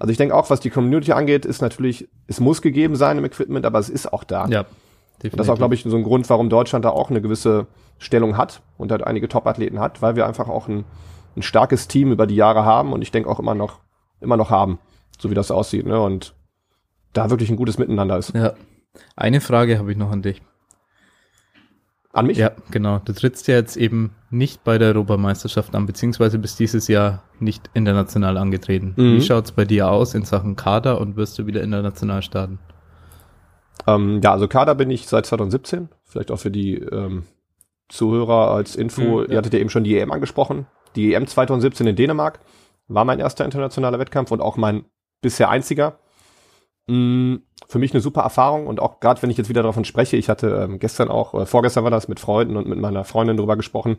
Also 0.00 0.10
ich 0.10 0.18
denke 0.18 0.34
auch, 0.34 0.50
was 0.50 0.58
die 0.58 0.70
Community 0.70 1.12
angeht, 1.12 1.46
ist 1.46 1.62
natürlich, 1.62 2.08
es 2.26 2.40
muss 2.40 2.60
gegeben 2.60 2.96
sein 2.96 3.18
im 3.18 3.24
Equipment, 3.24 3.64
aber 3.64 3.78
es 3.78 3.88
ist 3.88 4.12
auch 4.12 4.24
da. 4.24 4.48
Ja. 4.48 4.64
Definitiv. 5.18 5.36
Das 5.36 5.46
ist 5.46 5.50
auch, 5.50 5.58
glaube 5.58 5.76
ich, 5.76 5.84
so 5.84 5.96
ein 5.96 6.02
Grund, 6.02 6.28
warum 6.28 6.48
Deutschland 6.48 6.84
da 6.84 6.90
auch 6.90 7.08
eine 7.08 7.22
gewisse 7.22 7.68
Stellung 7.98 8.36
hat 8.36 8.62
und 8.78 8.90
halt 8.90 9.06
einige 9.06 9.28
Top-Athleten 9.28 9.78
hat, 9.78 10.02
weil 10.02 10.16
wir 10.16 10.26
einfach 10.26 10.48
auch 10.48 10.66
ein, 10.66 10.84
ein 11.36 11.42
starkes 11.42 11.86
Team 11.86 12.10
über 12.10 12.26
die 12.26 12.34
Jahre 12.34 12.64
haben 12.64 12.92
und 12.92 13.02
ich 13.02 13.12
denke 13.12 13.30
auch 13.30 13.38
immer 13.38 13.54
noch 13.54 13.78
immer 14.22 14.36
noch 14.36 14.50
haben, 14.50 14.78
so 15.18 15.30
wie 15.30 15.34
das 15.34 15.50
aussieht, 15.50 15.86
ne? 15.86 16.00
Und 16.00 16.34
da 17.12 17.30
wirklich 17.30 17.50
ein 17.50 17.56
gutes 17.56 17.78
Miteinander 17.78 18.18
ist. 18.18 18.34
Ja. 18.34 18.54
Eine 19.16 19.40
Frage 19.40 19.78
habe 19.78 19.90
ich 19.92 19.98
noch 19.98 20.10
an 20.10 20.22
dich. 20.22 20.42
An 22.12 22.26
mich? 22.26 22.36
Ja, 22.36 22.52
genau. 22.70 22.98
Du 22.98 23.14
trittst 23.14 23.48
ja 23.48 23.54
jetzt 23.54 23.76
eben 23.76 24.14
nicht 24.30 24.64
bei 24.64 24.76
der 24.76 24.88
Europameisterschaft 24.88 25.74
an, 25.74 25.86
beziehungsweise 25.86 26.38
bist 26.38 26.58
dieses 26.58 26.88
Jahr 26.88 27.22
nicht 27.40 27.70
international 27.72 28.36
angetreten. 28.36 28.94
Mhm. 28.96 29.16
Wie 29.16 29.22
schaut's 29.22 29.52
bei 29.52 29.64
dir 29.64 29.88
aus 29.88 30.14
in 30.14 30.24
Sachen 30.24 30.54
Kader 30.54 31.00
und 31.00 31.16
wirst 31.16 31.38
du 31.38 31.46
wieder 31.46 31.62
international 31.62 32.20
starten? 32.22 32.58
Ähm, 33.86 34.20
ja, 34.22 34.32
also 34.32 34.46
Kader 34.46 34.74
bin 34.74 34.90
ich 34.90 35.06
seit 35.06 35.24
2017. 35.24 35.88
Vielleicht 36.04 36.30
auch 36.30 36.38
für 36.38 36.50
die 36.50 36.74
ähm, 36.74 37.24
Zuhörer 37.88 38.50
als 38.50 38.76
Info. 38.76 39.02
Mhm, 39.02 39.24
ja. 39.24 39.30
Ihr 39.30 39.38
hattet 39.38 39.54
ja 39.54 39.60
eben 39.60 39.70
schon 39.70 39.84
die 39.84 39.98
EM 39.98 40.12
angesprochen. 40.12 40.66
Die 40.96 41.14
EM 41.14 41.26
2017 41.26 41.86
in 41.86 41.96
Dänemark 41.96 42.40
war 42.94 43.04
mein 43.04 43.20
erster 43.20 43.44
internationaler 43.44 43.98
Wettkampf 43.98 44.30
und 44.30 44.40
auch 44.40 44.56
mein 44.56 44.84
bisher 45.20 45.50
einziger. 45.50 45.98
Mm, 46.86 47.36
für 47.68 47.78
mich 47.78 47.92
eine 47.92 48.00
super 48.00 48.22
Erfahrung 48.22 48.66
und 48.66 48.80
auch 48.80 49.00
gerade 49.00 49.22
wenn 49.22 49.30
ich 49.30 49.36
jetzt 49.36 49.48
wieder 49.48 49.62
davon 49.62 49.84
spreche, 49.84 50.16
ich 50.16 50.28
hatte 50.28 50.48
ähm, 50.64 50.78
gestern 50.78 51.08
auch, 51.08 51.34
äh, 51.34 51.46
vorgestern 51.46 51.84
war 51.84 51.90
das 51.90 52.08
mit 52.08 52.20
Freunden 52.20 52.56
und 52.56 52.68
mit 52.68 52.78
meiner 52.78 53.04
Freundin 53.04 53.36
drüber 53.36 53.56
gesprochen. 53.56 53.98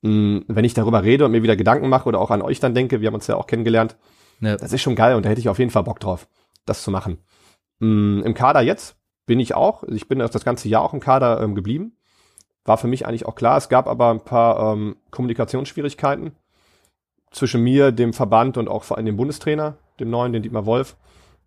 Mm, 0.00 0.38
wenn 0.48 0.64
ich 0.64 0.74
darüber 0.74 1.02
rede 1.02 1.24
und 1.24 1.32
mir 1.32 1.42
wieder 1.42 1.56
Gedanken 1.56 1.88
mache 1.88 2.08
oder 2.08 2.20
auch 2.20 2.30
an 2.30 2.42
euch 2.42 2.60
dann 2.60 2.74
denke, 2.74 3.00
wir 3.00 3.08
haben 3.08 3.14
uns 3.14 3.26
ja 3.26 3.36
auch 3.36 3.46
kennengelernt, 3.46 3.96
ja. 4.40 4.56
das 4.56 4.72
ist 4.72 4.82
schon 4.82 4.96
geil 4.96 5.16
und 5.16 5.24
da 5.24 5.28
hätte 5.30 5.40
ich 5.40 5.48
auf 5.48 5.58
jeden 5.58 5.70
Fall 5.70 5.84
Bock 5.84 6.00
drauf, 6.00 6.28
das 6.64 6.82
zu 6.82 6.90
machen. 6.90 7.18
Mm, 7.78 8.22
Im 8.24 8.34
Kader 8.34 8.62
jetzt 8.62 8.96
bin 9.26 9.38
ich 9.38 9.54
auch, 9.54 9.84
ich 9.84 10.08
bin 10.08 10.18
das 10.18 10.44
ganze 10.44 10.68
Jahr 10.68 10.82
auch 10.82 10.94
im 10.94 11.00
Kader 11.00 11.40
ähm, 11.40 11.54
geblieben. 11.54 11.98
War 12.64 12.78
für 12.78 12.86
mich 12.86 13.06
eigentlich 13.06 13.26
auch 13.26 13.34
klar. 13.34 13.56
Es 13.56 13.68
gab 13.68 13.88
aber 13.88 14.10
ein 14.10 14.24
paar 14.24 14.72
ähm, 14.72 14.96
Kommunikationsschwierigkeiten 15.10 16.32
zwischen 17.32 17.62
mir, 17.62 17.92
dem 17.92 18.12
Verband 18.12 18.56
und 18.56 18.68
auch 18.68 18.84
vor 18.84 18.96
allem 18.96 19.06
dem 19.06 19.16
Bundestrainer, 19.16 19.76
dem 20.00 20.10
neuen, 20.10 20.32
den 20.32 20.42
Dietmar 20.42 20.66
Wolf. 20.66 20.96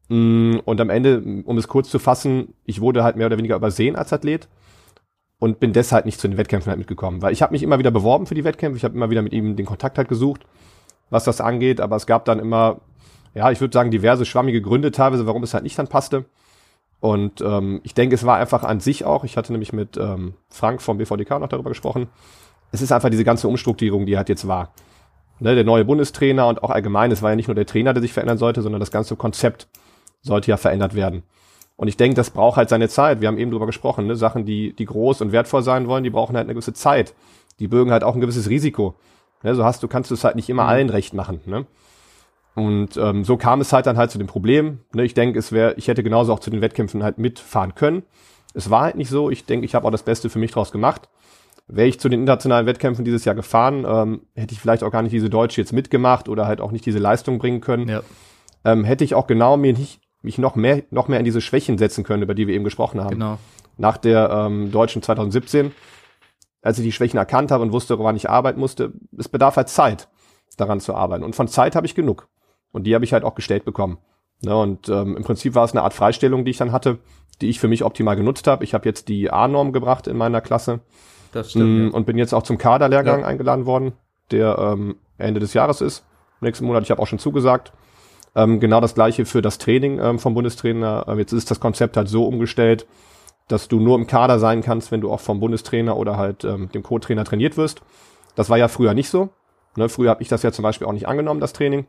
Mm, 0.09 0.57
und 0.65 0.81
am 0.81 0.89
Ende, 0.89 1.43
um 1.45 1.57
es 1.57 1.67
kurz 1.67 1.89
zu 1.89 1.99
fassen, 1.99 2.53
ich 2.65 2.81
wurde 2.81 3.03
halt 3.03 3.15
mehr 3.15 3.27
oder 3.27 3.37
weniger 3.37 3.55
übersehen 3.55 3.95
als 3.95 4.13
Athlet 4.13 4.47
und 5.39 5.59
bin 5.59 5.73
deshalb 5.73 6.05
nicht 6.05 6.19
zu 6.19 6.27
den 6.27 6.37
Wettkämpfen 6.37 6.69
halt 6.69 6.79
mitgekommen. 6.79 7.21
Weil 7.21 7.33
ich 7.33 7.41
habe 7.41 7.53
mich 7.53 7.63
immer 7.63 7.79
wieder 7.79 7.91
beworben 7.91 8.25
für 8.25 8.35
die 8.35 8.43
Wettkämpfe, 8.43 8.77
ich 8.77 8.83
habe 8.83 8.95
immer 8.95 9.09
wieder 9.09 9.21
mit 9.21 9.33
ihm 9.33 9.55
den 9.55 9.65
Kontakt 9.65 9.97
halt 9.97 10.09
gesucht, 10.09 10.45
was 11.09 11.23
das 11.23 11.41
angeht, 11.41 11.81
aber 11.81 11.95
es 11.95 12.05
gab 12.05 12.25
dann 12.25 12.39
immer, 12.39 12.81
ja, 13.33 13.51
ich 13.51 13.61
würde 13.61 13.73
sagen, 13.73 13.91
diverse 13.91 14.25
schwammige 14.25 14.61
Gründe 14.61 14.91
teilweise, 14.91 15.27
warum 15.27 15.43
es 15.43 15.53
halt 15.53 15.63
nicht 15.63 15.77
dann 15.77 15.87
passte. 15.87 16.25
Und 16.99 17.41
ähm, 17.41 17.81
ich 17.83 17.93
denke, 17.93 18.15
es 18.15 18.25
war 18.25 18.37
einfach 18.37 18.63
an 18.63 18.79
sich 18.79 19.05
auch, 19.05 19.23
ich 19.23 19.37
hatte 19.37 19.51
nämlich 19.51 19.73
mit 19.73 19.97
ähm, 19.97 20.33
Frank 20.49 20.81
vom 20.81 20.97
BVDK 20.97 21.39
noch 21.39 21.49
darüber 21.49 21.69
gesprochen, 21.69 22.07
es 22.71 22.81
ist 22.81 22.91
einfach 22.91 23.09
diese 23.09 23.23
ganze 23.23 23.47
Umstrukturierung, 23.47 24.05
die 24.05 24.17
halt 24.17 24.29
jetzt 24.29 24.47
war. 24.47 24.73
Ne, 25.39 25.53
der 25.53 25.65
neue 25.65 25.83
Bundestrainer 25.83 26.47
und 26.47 26.63
auch 26.63 26.69
allgemein, 26.69 27.11
es 27.11 27.21
war 27.21 27.31
ja 27.31 27.35
nicht 27.35 27.47
nur 27.47 27.55
der 27.55 27.65
Trainer, 27.65 27.93
der 27.93 28.01
sich 28.01 28.13
verändern 28.13 28.37
sollte, 28.37 28.61
sondern 28.61 28.79
das 28.79 28.91
ganze 28.91 29.17
Konzept 29.17 29.67
sollte 30.21 30.49
ja 30.49 30.57
verändert 30.57 30.95
werden. 30.95 31.23
Und 31.75 31.89
ich 31.89 31.97
denke, 31.97 32.15
das 32.15 32.29
braucht 32.29 32.55
halt 32.55 32.69
seine 32.69 32.87
Zeit. 32.87 33.19
Wir 33.19 33.27
haben 33.27 33.37
eben 33.37 33.51
drüber 33.51 33.65
gesprochen, 33.65 34.07
ne? 34.07 34.15
Sachen, 34.15 34.45
die, 34.45 34.73
die 34.73 34.85
groß 34.85 35.21
und 35.21 35.31
wertvoll 35.33 35.61
sein 35.61 35.87
wollen, 35.87 36.05
die 36.05 36.09
brauchen 36.09 36.37
halt 36.37 36.45
eine 36.45 36.53
gewisse 36.53 36.73
Zeit. 36.73 37.13
Die 37.59 37.67
bürgen 37.67 37.91
halt 37.91 38.03
auch 38.03 38.15
ein 38.15 38.21
gewisses 38.21 38.49
Risiko. 38.49 38.95
Ne? 39.43 39.55
So 39.55 39.63
hast 39.65 39.83
du, 39.83 39.87
kannst 39.87 40.09
du 40.09 40.15
es 40.15 40.23
halt 40.23 40.35
nicht 40.35 40.49
immer 40.49 40.63
mhm. 40.63 40.69
allen 40.69 40.89
recht 40.89 41.13
machen. 41.13 41.41
Ne? 41.45 41.65
Und 42.55 42.95
ähm, 42.95 43.25
so 43.25 43.35
kam 43.35 43.59
es 43.59 43.73
halt 43.73 43.85
dann 43.85 43.97
halt 43.97 44.11
zu 44.11 44.17
dem 44.17 44.27
Problem. 44.27 44.79
Ne? 44.93 45.03
Ich 45.03 45.13
denke, 45.13 45.37
es 45.37 45.51
wäre, 45.51 45.73
ich 45.75 45.87
hätte 45.89 46.03
genauso 46.03 46.33
auch 46.33 46.39
zu 46.39 46.49
den 46.49 46.61
Wettkämpfen 46.61 47.03
halt 47.03 47.17
mitfahren 47.17 47.75
können. 47.75 48.03
Es 48.53 48.69
war 48.69 48.83
halt 48.83 48.95
nicht 48.95 49.09
so. 49.09 49.29
Ich 49.29 49.45
denke, 49.45 49.65
ich 49.65 49.75
habe 49.75 49.85
auch 49.85 49.91
das 49.91 50.03
Beste 50.03 50.29
für 50.29 50.39
mich 50.39 50.51
draus 50.51 50.71
gemacht. 50.71 51.09
Wäre 51.67 51.87
ich 51.87 51.99
zu 51.99 52.09
den 52.09 52.19
internationalen 52.21 52.67
Wettkämpfen 52.67 53.05
dieses 53.05 53.25
Jahr 53.25 53.35
gefahren, 53.35 53.85
ähm, 53.87 54.21
hätte 54.35 54.53
ich 54.53 54.59
vielleicht 54.59 54.83
auch 54.83 54.91
gar 54.91 55.01
nicht 55.01 55.13
diese 55.13 55.29
Deutsche 55.29 55.61
jetzt 55.61 55.73
mitgemacht 55.73 56.29
oder 56.29 56.45
halt 56.45 56.61
auch 56.61 56.71
nicht 56.71 56.85
diese 56.85 56.99
Leistung 56.99 57.39
bringen 57.39 57.61
können. 57.61 57.89
Ja. 57.89 58.01
Ähm, 58.63 58.83
hätte 58.83 59.03
ich 59.03 59.15
auch 59.15 59.27
genau 59.27 59.57
mir 59.57 59.73
nicht 59.73 60.01
mich 60.21 60.37
noch 60.37 60.55
mehr, 60.55 60.83
noch 60.89 61.07
mehr 61.07 61.19
in 61.19 61.25
diese 61.25 61.41
Schwächen 61.41 61.77
setzen 61.77 62.03
können, 62.03 62.23
über 62.23 62.33
die 62.33 62.47
wir 62.47 62.55
eben 62.55 62.63
gesprochen 62.63 62.99
haben. 62.99 63.11
Genau. 63.11 63.37
Nach 63.77 63.97
der 63.97 64.29
ähm, 64.29 64.71
Deutschen 64.71 65.01
2017, 65.01 65.71
als 66.61 66.79
ich 66.79 66.83
die 66.83 66.91
Schwächen 66.91 67.17
erkannt 67.17 67.51
habe 67.51 67.63
und 67.63 67.71
wusste, 67.71 67.97
woran 67.99 68.15
ich 68.15 68.29
arbeiten 68.29 68.59
musste, 68.59 68.93
es 69.17 69.29
bedarf 69.29 69.55
halt 69.55 69.69
Zeit, 69.69 70.07
daran 70.57 70.79
zu 70.79 70.95
arbeiten. 70.95 71.23
Und 71.23 71.35
von 71.35 71.47
Zeit 71.47 71.75
habe 71.75 71.85
ich 71.85 71.95
genug. 71.95 72.27
Und 72.71 72.85
die 72.85 72.95
habe 72.95 73.05
ich 73.05 73.13
halt 73.13 73.23
auch 73.23 73.35
gestellt 73.35 73.65
bekommen. 73.65 73.99
Ne, 74.43 74.55
und 74.55 74.89
ähm, 74.89 75.15
im 75.15 75.23
Prinzip 75.23 75.55
war 75.55 75.63
es 75.63 75.71
eine 75.71 75.83
Art 75.83 75.93
Freistellung, 75.93 76.43
die 76.43 76.51
ich 76.51 76.57
dann 76.57 76.71
hatte, 76.71 76.99
die 77.41 77.49
ich 77.49 77.59
für 77.59 77.67
mich 77.67 77.83
optimal 77.83 78.15
genutzt 78.15 78.47
habe. 78.47 78.63
Ich 78.63 78.73
habe 78.73 78.87
jetzt 78.87 79.07
die 79.07 79.31
A-Norm 79.31 79.71
gebracht 79.71 80.07
in 80.07 80.17
meiner 80.17 80.41
Klasse. 80.41 80.81
Das 81.35 81.51
stimmt. 81.51 81.91
Mm. 81.91 81.93
Und 81.93 82.05
bin 82.05 82.17
jetzt 82.17 82.33
auch 82.33 82.43
zum 82.43 82.57
Kaderlehrgang 82.57 83.19
ja. 83.21 83.25
eingeladen 83.25 83.65
worden, 83.65 83.91
der 84.31 84.57
ähm, 84.57 84.95
Ende 85.17 85.41
des 85.41 85.53
Jahres 85.53 85.81
ist. 85.81 86.05
Nächsten 86.39 86.65
Monat, 86.65 86.83
ich 86.83 86.91
habe 86.91 87.01
auch 87.01 87.07
schon 87.07 87.19
zugesagt. 87.19 87.73
Ähm, 88.35 88.61
genau 88.61 88.79
das 88.79 88.95
gleiche 88.95 89.25
für 89.25 89.41
das 89.41 89.57
Training 89.57 89.99
ähm, 89.99 90.17
vom 90.17 90.33
Bundestrainer. 90.33 91.05
Ähm, 91.09 91.19
jetzt 91.19 91.33
ist 91.33 91.51
das 91.51 91.59
Konzept 91.59 91.97
halt 91.97 92.07
so 92.07 92.25
umgestellt, 92.25 92.87
dass 93.49 93.67
du 93.67 93.81
nur 93.81 93.97
im 93.97 94.07
Kader 94.07 94.39
sein 94.39 94.61
kannst, 94.61 94.93
wenn 94.93 95.01
du 95.01 95.11
auch 95.11 95.19
vom 95.19 95.41
Bundestrainer 95.41 95.97
oder 95.97 96.15
halt 96.15 96.45
ähm, 96.45 96.69
dem 96.71 96.83
Co-Trainer 96.83 97.25
trainiert 97.25 97.57
wirst. 97.57 97.81
Das 98.35 98.49
war 98.49 98.57
ja 98.57 98.69
früher 98.69 98.93
nicht 98.93 99.09
so. 99.09 99.29
Ne, 99.75 99.89
früher 99.89 100.11
habe 100.11 100.23
ich 100.23 100.29
das 100.29 100.41
ja 100.41 100.53
zum 100.53 100.63
Beispiel 100.63 100.87
auch 100.87 100.93
nicht 100.93 101.07
angenommen, 101.07 101.41
das 101.41 101.51
Training. 101.51 101.85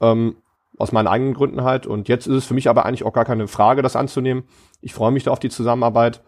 Ähm, 0.00 0.36
aus 0.78 0.92
meinen 0.92 1.08
eigenen 1.08 1.34
Gründen 1.34 1.64
halt. 1.64 1.88
Und 1.88 2.08
jetzt 2.08 2.28
ist 2.28 2.36
es 2.36 2.44
für 2.44 2.54
mich 2.54 2.68
aber 2.68 2.86
eigentlich 2.86 3.02
auch 3.02 3.12
gar 3.12 3.24
keine 3.24 3.48
Frage, 3.48 3.82
das 3.82 3.96
anzunehmen. 3.96 4.44
Ich 4.80 4.94
freue 4.94 5.10
mich 5.10 5.24
da 5.24 5.32
auf 5.32 5.40
die 5.40 5.48
Zusammenarbeit 5.48 6.22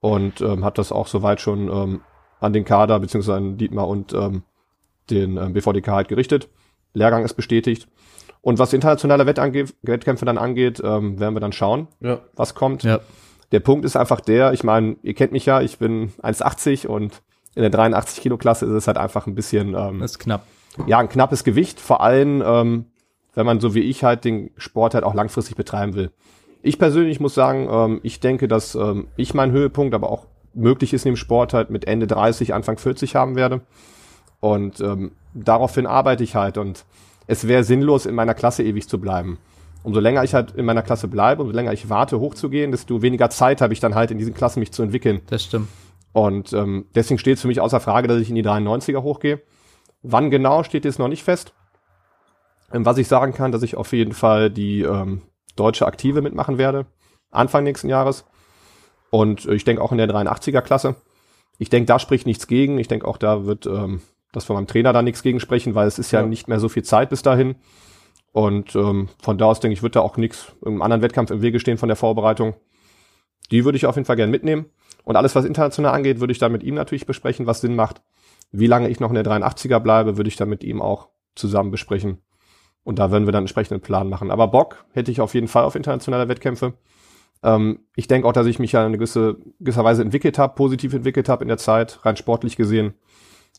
und 0.00 0.40
ähm, 0.40 0.64
hat 0.64 0.78
das 0.78 0.92
auch 0.92 1.06
soweit 1.06 1.40
schon 1.40 1.68
ähm, 1.68 2.00
an 2.40 2.52
den 2.52 2.64
Kader 2.64 3.00
beziehungsweise 3.00 3.36
an 3.36 3.56
Dietmar 3.56 3.88
und 3.88 4.12
ähm, 4.12 4.42
den 5.10 5.36
ähm, 5.36 5.52
BVDK 5.52 5.88
halt 5.88 6.08
gerichtet. 6.08 6.48
Lehrgang 6.92 7.24
ist 7.24 7.34
bestätigt. 7.34 7.88
Und 8.40 8.58
was 8.58 8.72
internationale 8.72 9.26
Wettkämpfe 9.26 10.24
dann 10.24 10.38
angeht, 10.38 10.80
ähm, 10.84 11.18
werden 11.18 11.34
wir 11.34 11.40
dann 11.40 11.52
schauen, 11.52 11.88
ja. 12.00 12.20
was 12.34 12.54
kommt. 12.54 12.84
Ja. 12.84 13.00
Der 13.52 13.60
Punkt 13.60 13.84
ist 13.84 13.96
einfach 13.96 14.20
der, 14.20 14.52
ich 14.52 14.64
meine, 14.64 14.96
ihr 15.02 15.14
kennt 15.14 15.32
mich 15.32 15.46
ja, 15.46 15.60
ich 15.60 15.78
bin 15.78 16.12
1,80 16.22 16.86
und 16.86 17.22
in 17.54 17.62
der 17.62 17.70
83 17.70 18.22
Kilo 18.22 18.36
Klasse 18.36 18.66
ist 18.66 18.72
es 18.72 18.86
halt 18.86 18.98
einfach 18.98 19.26
ein 19.26 19.34
bisschen 19.34 19.74
ähm, 19.74 20.02
ist 20.02 20.18
knapp. 20.18 20.46
Ja, 20.86 20.98
ein 20.98 21.08
knappes 21.08 21.42
Gewicht, 21.42 21.80
vor 21.80 22.02
allem 22.02 22.42
ähm, 22.44 22.86
wenn 23.34 23.46
man 23.46 23.60
so 23.60 23.74
wie 23.74 23.80
ich 23.80 24.04
halt 24.04 24.24
den 24.24 24.50
Sport 24.56 24.94
halt 24.94 25.04
auch 25.04 25.14
langfristig 25.14 25.56
betreiben 25.56 25.94
will. 25.94 26.10
Ich 26.66 26.80
persönlich 26.80 27.20
muss 27.20 27.32
sagen, 27.32 27.68
ähm, 27.70 28.00
ich 28.02 28.18
denke, 28.18 28.48
dass 28.48 28.74
ähm, 28.74 29.06
ich 29.16 29.34
meinen 29.34 29.52
Höhepunkt, 29.52 29.94
aber 29.94 30.10
auch 30.10 30.26
möglich 30.52 30.92
ist 30.92 31.06
in 31.06 31.12
dem 31.12 31.16
Sport 31.16 31.54
halt 31.54 31.70
mit 31.70 31.86
Ende 31.86 32.08
30, 32.08 32.54
Anfang 32.54 32.76
40 32.76 33.14
haben 33.14 33.36
werde. 33.36 33.60
Und 34.40 34.80
ähm, 34.80 35.12
daraufhin 35.32 35.86
arbeite 35.86 36.24
ich 36.24 36.34
halt 36.34 36.58
und 36.58 36.84
es 37.28 37.46
wäre 37.46 37.62
sinnlos, 37.62 38.04
in 38.04 38.16
meiner 38.16 38.34
Klasse 38.34 38.64
ewig 38.64 38.88
zu 38.88 39.00
bleiben. 39.00 39.38
Umso 39.84 40.00
länger 40.00 40.24
ich 40.24 40.34
halt 40.34 40.56
in 40.56 40.64
meiner 40.64 40.82
Klasse 40.82 41.06
bleibe, 41.06 41.42
umso 41.42 41.54
länger 41.54 41.72
ich 41.72 41.88
warte, 41.88 42.18
hochzugehen, 42.18 42.72
desto 42.72 43.00
weniger 43.00 43.30
Zeit 43.30 43.60
habe 43.60 43.72
ich 43.72 43.78
dann 43.78 43.94
halt 43.94 44.10
in 44.10 44.18
diesen 44.18 44.34
Klassen 44.34 44.58
mich 44.58 44.72
zu 44.72 44.82
entwickeln. 44.82 45.20
Das 45.28 45.44
stimmt. 45.44 45.68
Und 46.12 46.52
ähm, 46.52 46.86
deswegen 46.96 47.20
steht 47.20 47.36
es 47.36 47.42
für 47.42 47.48
mich 47.48 47.60
außer 47.60 47.78
Frage, 47.78 48.08
dass 48.08 48.20
ich 48.20 48.28
in 48.28 48.34
die 48.34 48.44
93er 48.44 49.02
hochgehe. 49.02 49.40
Wann 50.02 50.32
genau 50.32 50.64
steht 50.64 50.84
jetzt 50.84 50.98
noch 50.98 51.06
nicht 51.06 51.22
fest. 51.22 51.54
Ähm, 52.72 52.84
was 52.84 52.98
ich 52.98 53.06
sagen 53.06 53.34
kann, 53.34 53.52
dass 53.52 53.62
ich 53.62 53.76
auf 53.76 53.92
jeden 53.92 54.14
Fall 54.14 54.50
die 54.50 54.82
ähm, 54.82 55.22
deutsche 55.56 55.86
Aktive 55.86 56.22
mitmachen 56.22 56.58
werde. 56.58 56.86
Anfang 57.30 57.64
nächsten 57.64 57.88
Jahres. 57.88 58.24
Und 59.10 59.46
ich 59.46 59.64
denke 59.64 59.82
auch 59.82 59.92
in 59.92 59.98
der 59.98 60.08
83er 60.08 60.60
Klasse. 60.60 60.96
Ich 61.58 61.70
denke, 61.70 61.86
da 61.86 61.98
spricht 61.98 62.26
nichts 62.26 62.46
gegen. 62.46 62.78
Ich 62.78 62.88
denke 62.88 63.08
auch, 63.08 63.18
da 63.18 63.46
wird 63.46 63.66
ähm, 63.66 64.02
dass 64.36 64.44
von 64.44 64.54
meinem 64.56 64.66
Trainer 64.66 64.92
da 64.92 65.00
nichts 65.00 65.22
gegen 65.22 65.40
sprechen, 65.40 65.74
weil 65.74 65.88
es 65.88 65.98
ist 65.98 66.10
ja, 66.10 66.20
ja. 66.20 66.26
nicht 66.26 66.46
mehr 66.46 66.60
so 66.60 66.68
viel 66.68 66.82
Zeit 66.82 67.08
bis 67.08 67.22
dahin. 67.22 67.56
Und 68.32 68.76
ähm, 68.76 69.08
von 69.22 69.38
da 69.38 69.46
aus 69.46 69.60
denke 69.60 69.72
ich, 69.72 69.82
wird 69.82 69.96
da 69.96 70.00
auch 70.00 70.18
nichts 70.18 70.52
im 70.62 70.82
anderen 70.82 71.00
Wettkampf 71.00 71.30
im 71.30 71.40
Wege 71.40 71.58
stehen 71.58 71.78
von 71.78 71.88
der 71.88 71.96
Vorbereitung. 71.96 72.54
Die 73.50 73.64
würde 73.64 73.76
ich 73.76 73.86
auf 73.86 73.96
jeden 73.96 74.04
Fall 74.04 74.16
gerne 74.16 74.30
mitnehmen. 74.30 74.66
Und 75.04 75.16
alles, 75.16 75.34
was 75.34 75.46
international 75.46 75.94
angeht, 75.94 76.20
würde 76.20 76.32
ich 76.32 76.38
dann 76.38 76.52
mit 76.52 76.62
ihm 76.64 76.74
natürlich 76.74 77.06
besprechen, 77.06 77.46
was 77.46 77.62
Sinn 77.62 77.76
macht. 77.76 78.02
Wie 78.52 78.66
lange 78.66 78.90
ich 78.90 79.00
noch 79.00 79.08
in 79.08 79.14
der 79.14 79.24
83er 79.24 79.78
bleibe, 79.78 80.18
würde 80.18 80.28
ich 80.28 80.36
dann 80.36 80.50
mit 80.50 80.62
ihm 80.64 80.82
auch 80.82 81.08
zusammen 81.34 81.70
besprechen. 81.70 82.18
Und 82.86 83.00
da 83.00 83.10
werden 83.10 83.26
wir 83.26 83.32
dann 83.32 83.42
entsprechend 83.42 83.72
einen 83.72 83.80
Plan 83.80 84.08
machen. 84.08 84.30
Aber 84.30 84.46
Bock 84.46 84.84
hätte 84.92 85.10
ich 85.10 85.20
auf 85.20 85.34
jeden 85.34 85.48
Fall 85.48 85.64
auf 85.64 85.74
internationale 85.74 86.28
Wettkämpfe. 86.28 86.74
Ähm, 87.42 87.80
ich 87.96 88.06
denke 88.06 88.28
auch, 88.28 88.32
dass 88.32 88.46
ich 88.46 88.60
mich 88.60 88.70
ja 88.70 88.86
in 88.86 88.92
gewisse, 88.92 89.38
gewisser 89.58 89.82
Weise 89.82 90.02
entwickelt 90.02 90.38
habe, 90.38 90.54
positiv 90.54 90.94
entwickelt 90.94 91.28
habe 91.28 91.42
in 91.42 91.48
der 91.48 91.58
Zeit, 91.58 91.98
rein 92.06 92.16
sportlich 92.16 92.54
gesehen. 92.54 92.94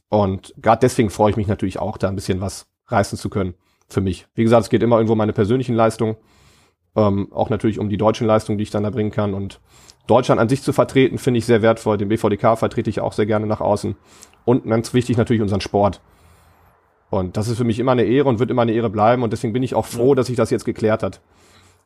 Und 0.08 0.54
gerade 0.62 0.80
deswegen 0.80 1.10
freue 1.10 1.32
ich 1.32 1.36
mich 1.36 1.48
natürlich 1.48 1.78
auch, 1.78 1.98
da 1.98 2.08
ein 2.08 2.16
bisschen 2.16 2.40
was 2.40 2.68
reißen 2.86 3.18
zu 3.18 3.30
können 3.30 3.56
für 3.90 4.00
mich. 4.00 4.28
Wie 4.34 4.44
gesagt, 4.44 4.64
es 4.64 4.70
geht 4.70 4.82
immer 4.82 4.96
irgendwo 4.96 5.12
um 5.12 5.18
meine 5.18 5.34
persönlichen 5.34 5.76
Leistungen, 5.76 6.16
ähm, 6.96 7.28
auch 7.34 7.50
natürlich 7.50 7.80
um 7.80 7.90
die 7.90 7.98
deutschen 7.98 8.28
Leistungen, 8.28 8.58
die 8.58 8.64
ich 8.64 8.72
dann 8.72 8.84
da 8.84 8.92
bringen 8.92 9.12
kann. 9.12 9.34
Und 9.34 9.60
Deutschland 10.08 10.40
an 10.40 10.48
sich 10.48 10.64
zu 10.64 10.72
vertreten, 10.72 11.18
finde 11.18 11.40
ich 11.40 11.46
sehr 11.46 11.62
wertvoll. 11.62 11.98
Den 11.98 12.08
BVDK 12.08 12.58
vertrete 12.58 12.90
ich 12.90 13.02
auch 13.02 13.12
sehr 13.12 13.26
gerne 13.26 13.46
nach 13.46 13.60
außen. 13.60 13.98
Und 14.46 14.64
ganz 14.64 14.94
wichtig 14.94 15.18
natürlich 15.18 15.42
unseren 15.42 15.60
Sport. 15.60 16.00
Und 17.10 17.38
das 17.38 17.48
ist 17.48 17.58
für 17.58 17.64
mich 17.64 17.80
immer 17.80 17.94
eine 17.94 18.04
Ehre 18.04 18.28
und 18.28 18.40
wird 18.40 18.52
immer 18.52 18.64
eine 18.64 18.74
Ehre 18.74 18.90
bleiben. 18.90 19.24
Und 19.24 19.32
deswegen 19.32 19.54
bin 19.54 19.64
ich 19.64 19.76
auch 19.76 19.86
froh, 19.86 20.14
dass 20.14 20.28
sich 20.28 20.36
das 20.36 20.50
jetzt 20.50 20.66
geklärt 20.66 21.04
hat. 21.04 21.22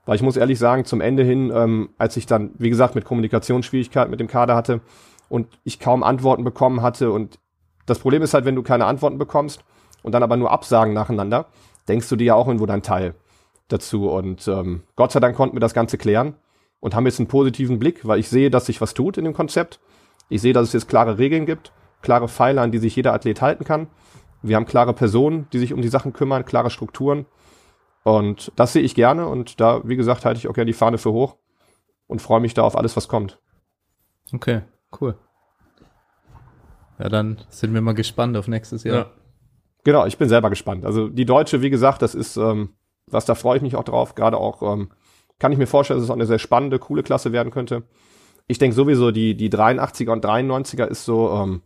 Weil 0.06 0.16
ich 0.16 0.24
muss 0.24 0.38
ehrlich 0.38 0.58
sagen, 0.58 0.86
zum 0.86 1.00
Ende 1.00 1.24
hin, 1.24 1.52
ähm, 1.54 1.90
als 1.98 2.18
ich 2.18 2.26
dann, 2.26 2.52
wie 2.58 2.70
gesagt, 2.70 2.96
mit 2.96 3.06
Kommunikationsschwierigkeiten 3.06 4.10
mit 4.10 4.20
dem 4.20 4.28
Kader 4.28 4.56
hatte 4.56 4.82
und 5.30 5.48
ich 5.64 5.80
kaum 5.80 6.02
Antworten 6.02 6.44
bekommen 6.44 6.82
hatte 6.82 7.12
und 7.12 7.38
das 7.86 8.00
Problem 8.00 8.22
ist 8.22 8.34
halt, 8.34 8.46
wenn 8.46 8.56
du 8.56 8.64
keine 8.64 8.86
Antworten 8.86 9.18
bekommst 9.18 9.64
und 10.04 10.14
dann 10.14 10.24
aber 10.24 10.38
nur 10.38 10.52
Absagen 10.52 10.94
nacheinander, 10.94 11.48
denkst 11.88 12.10
du 12.10 12.16
dir 12.16 12.26
ja 12.26 12.36
auch 12.36 12.48
irgendwo 12.48 12.66
dein 12.66 12.84
Teil 12.84 13.16
dazu. 13.68 14.10
Und 14.10 14.48
ähm, 14.48 14.84
Gott 14.96 15.12
sei 15.12 15.20
Dank 15.20 15.36
konnten 15.36 15.56
wir 15.56 15.62
das 15.62 15.74
Ganze 15.74 15.98
klären 15.98 16.36
und 16.80 16.96
haben 16.96 17.06
jetzt 17.06 17.20
einen 17.20 17.28
positiven 17.28 17.80
Blick, 17.80 18.08
weil 18.08 18.20
ich 18.20 18.30
sehe, 18.30 18.50
dass 18.50 18.66
sich 18.66 18.82
was 18.82 18.94
tut 18.94 19.18
in 19.18 19.26
dem 19.26 19.34
Konzept. 19.34 19.80
Ich 20.30 20.42
sehe, 20.42 20.54
dass 20.54 20.68
es 20.68 20.74
jetzt 20.74 20.90
klare 20.90 21.18
Regeln 21.18 21.46
gibt, 21.46 21.72
klare 22.02 22.28
Pfeile, 22.28 22.62
an 22.62 22.72
die 22.72 22.78
sich 22.78 22.96
jeder 22.96 23.14
Athlet 23.14 23.42
halten 23.42 23.64
kann. 23.64 23.88
Wir 24.42 24.56
haben 24.56 24.66
klare 24.66 24.94
Personen, 24.94 25.48
die 25.54 25.60
sich 25.60 25.74
um 25.74 25.82
die 25.82 25.88
Sachen 25.88 26.14
kümmern, 26.14 26.46
klare 26.46 26.70
Strukturen. 26.70 27.26
Und 28.04 28.52
das 28.56 28.74
sehe 28.74 28.82
ich 28.82 28.96
gerne 28.96 29.28
und 29.28 29.60
da, 29.60 29.82
wie 29.88 29.96
gesagt, 29.96 30.26
halte 30.26 30.40
ich 30.40 30.48
auch 30.48 30.54
gerne 30.54 30.68
die 30.72 30.78
Fahne 30.78 30.98
für 30.98 31.12
hoch 31.12 31.38
und 32.08 32.22
freue 32.22 32.40
mich 32.40 32.54
da 32.54 32.64
auf 32.64 32.76
alles, 32.76 32.98
was 32.98 33.08
kommt. 33.08 33.40
Okay, 34.34 34.62
cool. 35.00 35.16
Ja, 36.98 37.10
dann 37.10 37.42
sind 37.50 37.74
wir 37.74 37.82
mal 37.82 37.94
gespannt 37.94 38.38
auf 38.38 38.48
nächstes 38.48 38.84
Jahr. 38.84 38.96
Ja. 38.96 39.12
Genau, 39.84 40.06
ich 40.06 40.18
bin 40.18 40.30
selber 40.30 40.50
gespannt. 40.50 40.86
Also 40.86 41.10
die 41.10 41.26
Deutsche, 41.26 41.62
wie 41.62 41.70
gesagt, 41.70 42.02
das 42.02 42.16
ist, 42.16 42.38
ähm, 42.38 42.76
was 43.08 43.26
da 43.26 43.36
freue 43.36 43.58
ich 43.58 43.64
mich 43.64 43.76
auch 43.76 43.84
drauf. 43.84 44.16
Gerade 44.16 44.38
auch 44.38 44.62
ähm, 44.62 44.92
kann 45.40 45.52
ich 45.52 45.58
mir 45.58 45.68
vorstellen, 45.68 46.00
dass 46.00 46.06
es 46.06 46.10
auch 46.10 46.16
eine 46.16 46.28
sehr 46.28 46.40
spannende, 46.40 46.80
coole 46.80 47.04
Klasse 47.04 47.32
werden 47.32 47.52
könnte. 47.52 47.84
Ich 48.48 48.60
denke 48.60 48.76
sowieso, 48.76 49.12
die, 49.12 49.36
die 49.36 49.50
83er 49.50 50.12
und 50.12 50.26
93er 50.26 50.86
ist 50.86 51.06
so, 51.06 51.32
ähm, 51.32 51.62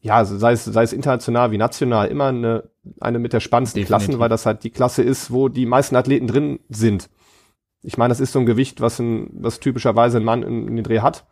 ja, 0.00 0.24
sei 0.24 0.52
es, 0.52 0.64
sei 0.64 0.82
es 0.82 0.92
international 0.92 1.50
wie 1.50 1.58
national, 1.58 2.08
immer 2.08 2.26
eine, 2.26 2.64
eine 3.00 3.18
mit 3.18 3.32
der 3.32 3.40
spannendsten 3.40 3.80
Definitiv. 3.80 4.06
Klassen, 4.06 4.20
weil 4.20 4.28
das 4.28 4.46
halt 4.46 4.62
die 4.64 4.70
Klasse 4.70 5.02
ist, 5.02 5.32
wo 5.32 5.48
die 5.48 5.66
meisten 5.66 5.96
Athleten 5.96 6.26
drin 6.26 6.60
sind. 6.68 7.10
Ich 7.82 7.98
meine, 7.98 8.10
das 8.10 8.20
ist 8.20 8.32
so 8.32 8.38
ein 8.38 8.46
Gewicht, 8.46 8.80
was, 8.80 8.98
ein, 8.98 9.30
was 9.32 9.60
typischerweise 9.60 10.18
ein 10.18 10.24
Mann 10.24 10.42
in, 10.42 10.68
in 10.68 10.76
den 10.76 10.84
Dreh 10.84 11.00
hat. 11.00 11.24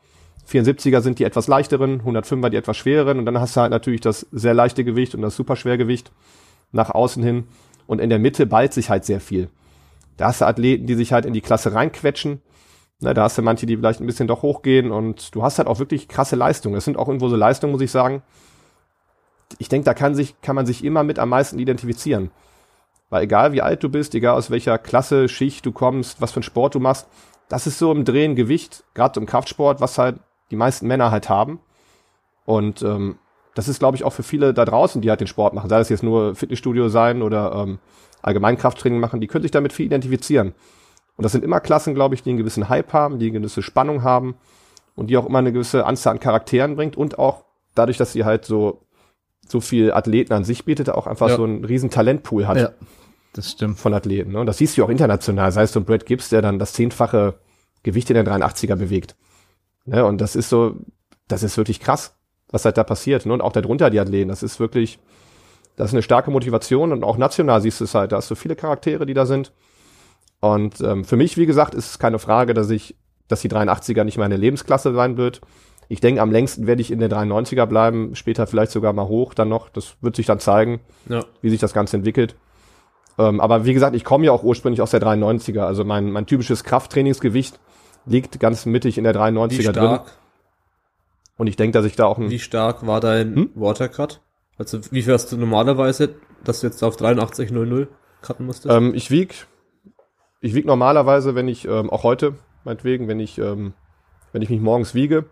74er 0.48 1.00
sind 1.00 1.18
die 1.18 1.24
etwas 1.24 1.48
leichteren, 1.48 2.02
105er 2.02 2.50
die 2.50 2.56
etwas 2.56 2.76
schwereren 2.76 3.18
und 3.18 3.26
dann 3.26 3.40
hast 3.40 3.56
du 3.56 3.60
halt 3.60 3.70
natürlich 3.70 4.00
das 4.00 4.26
sehr 4.30 4.54
leichte 4.54 4.84
Gewicht 4.84 5.14
und 5.14 5.22
das 5.22 5.36
Superschwergewicht 5.36 6.12
nach 6.72 6.90
außen 6.90 7.22
hin 7.22 7.44
und 7.86 8.00
in 8.00 8.10
der 8.10 8.18
Mitte 8.18 8.46
ballt 8.46 8.72
sich 8.72 8.90
halt 8.90 9.04
sehr 9.04 9.20
viel. 9.20 9.48
Da 10.16 10.28
hast 10.28 10.40
du 10.40 10.46
Athleten, 10.46 10.86
die 10.86 10.94
sich 10.94 11.12
halt 11.12 11.26
in 11.26 11.32
die 11.32 11.40
Klasse 11.40 11.72
reinquetschen. 11.72 12.40
Na, 13.00 13.12
da 13.12 13.24
hast 13.24 13.36
du 13.36 13.42
manche, 13.42 13.66
die 13.66 13.76
vielleicht 13.76 14.00
ein 14.00 14.06
bisschen 14.06 14.28
doch 14.28 14.42
hochgehen 14.42 14.90
und 14.90 15.34
du 15.34 15.42
hast 15.42 15.58
halt 15.58 15.68
auch 15.68 15.78
wirklich 15.78 16.08
krasse 16.08 16.36
Leistungen. 16.36 16.74
Das 16.74 16.84
sind 16.84 16.96
auch 16.96 17.08
irgendwo 17.08 17.28
so 17.28 17.36
Leistungen, 17.36 17.72
muss 17.72 17.82
ich 17.82 17.90
sagen. 17.90 18.22
Ich 19.58 19.68
denke, 19.68 19.84
da 19.84 19.94
kann 19.94 20.14
sich, 20.14 20.40
kann 20.40 20.56
man 20.56 20.66
sich 20.66 20.84
immer 20.84 21.02
mit 21.02 21.18
am 21.18 21.28
meisten 21.28 21.58
identifizieren. 21.58 22.30
Weil 23.10 23.24
egal 23.24 23.52
wie 23.52 23.62
alt 23.62 23.82
du 23.82 23.88
bist, 23.88 24.14
egal 24.14 24.36
aus 24.36 24.50
welcher 24.50 24.78
Klasse, 24.78 25.28
Schicht 25.28 25.64
du 25.64 25.72
kommst, 25.72 26.20
was 26.20 26.32
für 26.32 26.38
einen 26.38 26.42
Sport 26.42 26.74
du 26.74 26.80
machst, 26.80 27.06
das 27.48 27.66
ist 27.66 27.78
so 27.78 27.92
im 27.92 28.04
Drehen 28.04 28.34
Gewicht, 28.34 28.84
gerade 28.94 29.20
im 29.20 29.26
Kraftsport, 29.26 29.80
was 29.80 29.98
halt 29.98 30.18
die 30.50 30.56
meisten 30.56 30.86
Männer 30.86 31.10
halt 31.10 31.28
haben. 31.28 31.60
Und 32.44 32.82
ähm, 32.82 33.18
das 33.54 33.68
ist, 33.68 33.78
glaube 33.78 33.96
ich, 33.96 34.04
auch 34.04 34.12
für 34.12 34.22
viele 34.22 34.52
da 34.52 34.64
draußen, 34.64 35.00
die 35.00 35.10
halt 35.10 35.20
den 35.20 35.26
Sport 35.28 35.54
machen, 35.54 35.70
sei 35.70 35.78
das 35.78 35.88
jetzt 35.88 36.02
nur 36.02 36.34
Fitnessstudio 36.34 36.88
sein 36.88 37.22
oder 37.22 37.52
ähm, 37.54 37.78
Allgemeinkrafttraining 38.22 38.98
machen, 38.98 39.20
die 39.20 39.28
können 39.28 39.42
sich 39.42 39.50
damit 39.50 39.72
viel 39.72 39.86
identifizieren. 39.86 40.54
Und 41.16 41.22
das 41.22 41.32
sind 41.32 41.44
immer 41.44 41.60
Klassen, 41.60 41.94
glaube 41.94 42.14
ich, 42.14 42.22
die 42.22 42.30
einen 42.30 42.38
gewissen 42.38 42.68
Hype 42.68 42.92
haben, 42.92 43.18
die 43.18 43.26
eine 43.26 43.38
gewisse 43.38 43.62
Spannung 43.62 44.02
haben 44.02 44.36
und 44.94 45.08
die 45.08 45.16
auch 45.16 45.26
immer 45.26 45.38
eine 45.38 45.52
gewisse 45.52 45.86
Anzahl 45.86 46.14
an 46.14 46.20
Charakteren 46.20 46.76
bringt 46.76 46.96
und 46.96 47.18
auch 47.18 47.44
dadurch, 47.74 47.96
dass 47.96 48.12
sie 48.12 48.24
halt 48.24 48.44
so 48.44 48.82
so 49.48 49.60
viel 49.60 49.92
Athleten 49.92 50.32
an 50.32 50.44
sich 50.44 50.64
bietet, 50.64 50.90
auch 50.90 51.06
einfach 51.06 51.28
ja. 51.28 51.36
so 51.36 51.44
einen 51.44 51.64
riesen 51.64 51.90
Talentpool 51.90 52.46
hat. 52.46 52.56
Ja, 52.56 52.70
das 53.32 53.52
stimmt. 53.52 53.78
Von 53.78 53.94
Athleten. 53.94 54.32
Ne? 54.32 54.40
Und 54.40 54.46
das 54.46 54.58
siehst 54.58 54.76
du 54.76 54.84
auch 54.84 54.88
international, 54.88 55.52
sei 55.52 55.62
es 55.62 55.72
so 55.72 55.80
ein 55.80 55.84
Brad 55.84 56.06
Gibbs, 56.06 56.28
der 56.28 56.42
dann 56.42 56.58
das 56.58 56.72
zehnfache 56.72 57.34
Gewicht 57.82 58.10
in 58.10 58.14
der 58.14 58.24
83er 58.24 58.76
bewegt. 58.76 59.16
Ne? 59.84 60.04
Und 60.04 60.20
das 60.20 60.36
ist 60.36 60.48
so, 60.48 60.76
das 61.28 61.42
ist 61.42 61.56
wirklich 61.56 61.80
krass, 61.80 62.16
was 62.50 62.64
halt 62.64 62.76
da 62.76 62.84
passiert. 62.84 63.26
Ne? 63.26 63.32
Und 63.32 63.40
auch 63.40 63.52
darunter 63.52 63.90
die 63.90 64.00
Athleten, 64.00 64.28
das 64.28 64.42
ist 64.42 64.58
wirklich, 64.58 64.98
das 65.76 65.90
ist 65.90 65.94
eine 65.94 66.02
starke 66.02 66.30
Motivation 66.30 66.92
und 66.92 67.04
auch 67.04 67.18
national 67.18 67.60
siehst 67.60 67.80
du 67.80 67.84
es 67.84 67.94
halt, 67.94 68.12
da 68.12 68.16
hast 68.16 68.30
du 68.30 68.34
viele 68.34 68.56
Charaktere, 68.56 69.06
die 69.06 69.14
da 69.14 69.26
sind. 69.26 69.52
Und 70.40 70.80
ähm, 70.80 71.04
für 71.04 71.16
mich, 71.16 71.36
wie 71.36 71.46
gesagt, 71.46 71.74
ist 71.74 71.90
es 71.90 71.98
keine 71.98 72.18
Frage, 72.18 72.54
dass 72.54 72.70
ich, 72.70 72.96
dass 73.28 73.40
die 73.40 73.50
83er 73.50 74.04
nicht 74.04 74.18
meine 74.18 74.36
Lebensklasse 74.36 74.94
sein 74.94 75.16
wird. 75.16 75.40
Ich 75.88 76.00
denke, 76.00 76.20
am 76.20 76.32
längsten 76.32 76.66
werde 76.66 76.82
ich 76.82 76.90
in 76.90 76.98
der 76.98 77.10
93er 77.10 77.66
bleiben, 77.66 78.14
später 78.16 78.46
vielleicht 78.46 78.72
sogar 78.72 78.92
mal 78.92 79.06
hoch 79.06 79.34
dann 79.34 79.48
noch. 79.48 79.68
Das 79.68 79.96
wird 80.00 80.16
sich 80.16 80.26
dann 80.26 80.40
zeigen, 80.40 80.80
ja. 81.08 81.24
wie 81.42 81.50
sich 81.50 81.60
das 81.60 81.72
Ganze 81.72 81.96
entwickelt. 81.96 82.36
Ähm, 83.18 83.40
aber 83.40 83.64
wie 83.64 83.72
gesagt, 83.72 83.94
ich 83.94 84.04
komme 84.04 84.26
ja 84.26 84.32
auch 84.32 84.42
ursprünglich 84.42 84.82
aus 84.82 84.90
der 84.90 85.00
93er. 85.00 85.60
Also 85.60 85.84
mein, 85.84 86.10
mein 86.10 86.26
typisches 86.26 86.64
Krafttrainingsgewicht 86.64 87.58
liegt 88.04 88.40
ganz 88.40 88.66
mittig 88.66 88.98
in 88.98 89.04
der 89.04 89.14
93er 89.14 89.72
drin. 89.72 90.00
Und 91.38 91.46
ich 91.46 91.56
denke, 91.56 91.78
dass 91.78 91.86
ich 91.86 91.96
da 91.96 92.06
auch 92.06 92.18
ein. 92.18 92.30
Wie 92.30 92.38
stark 92.38 92.86
war 92.86 93.00
dein 93.00 93.34
hm? 93.34 93.50
Watercut? 93.54 94.20
Also 94.58 94.80
wie 94.90 95.02
viel 95.02 95.12
hast 95.12 95.30
du 95.32 95.36
normalerweise, 95.36 96.14
dass 96.44 96.60
du 96.60 96.66
jetzt 96.66 96.82
auf 96.82 96.96
83,00 96.96 97.88
cutten 98.22 98.46
musstest? 98.46 98.74
Ähm, 98.74 98.94
ich 98.94 99.10
wieg, 99.10 99.46
ich 100.40 100.54
wieg 100.54 100.64
normalerweise, 100.64 101.34
wenn 101.34 101.48
ich, 101.48 101.66
ähm, 101.66 101.90
auch 101.90 102.04
heute, 102.04 102.34
meinetwegen, 102.64 103.06
wenn 103.06 103.20
ich, 103.20 103.38
ähm, 103.38 103.74
wenn 104.32 104.42
ich 104.42 104.48
mich 104.48 104.60
morgens 104.60 104.94
wiege, 104.94 105.26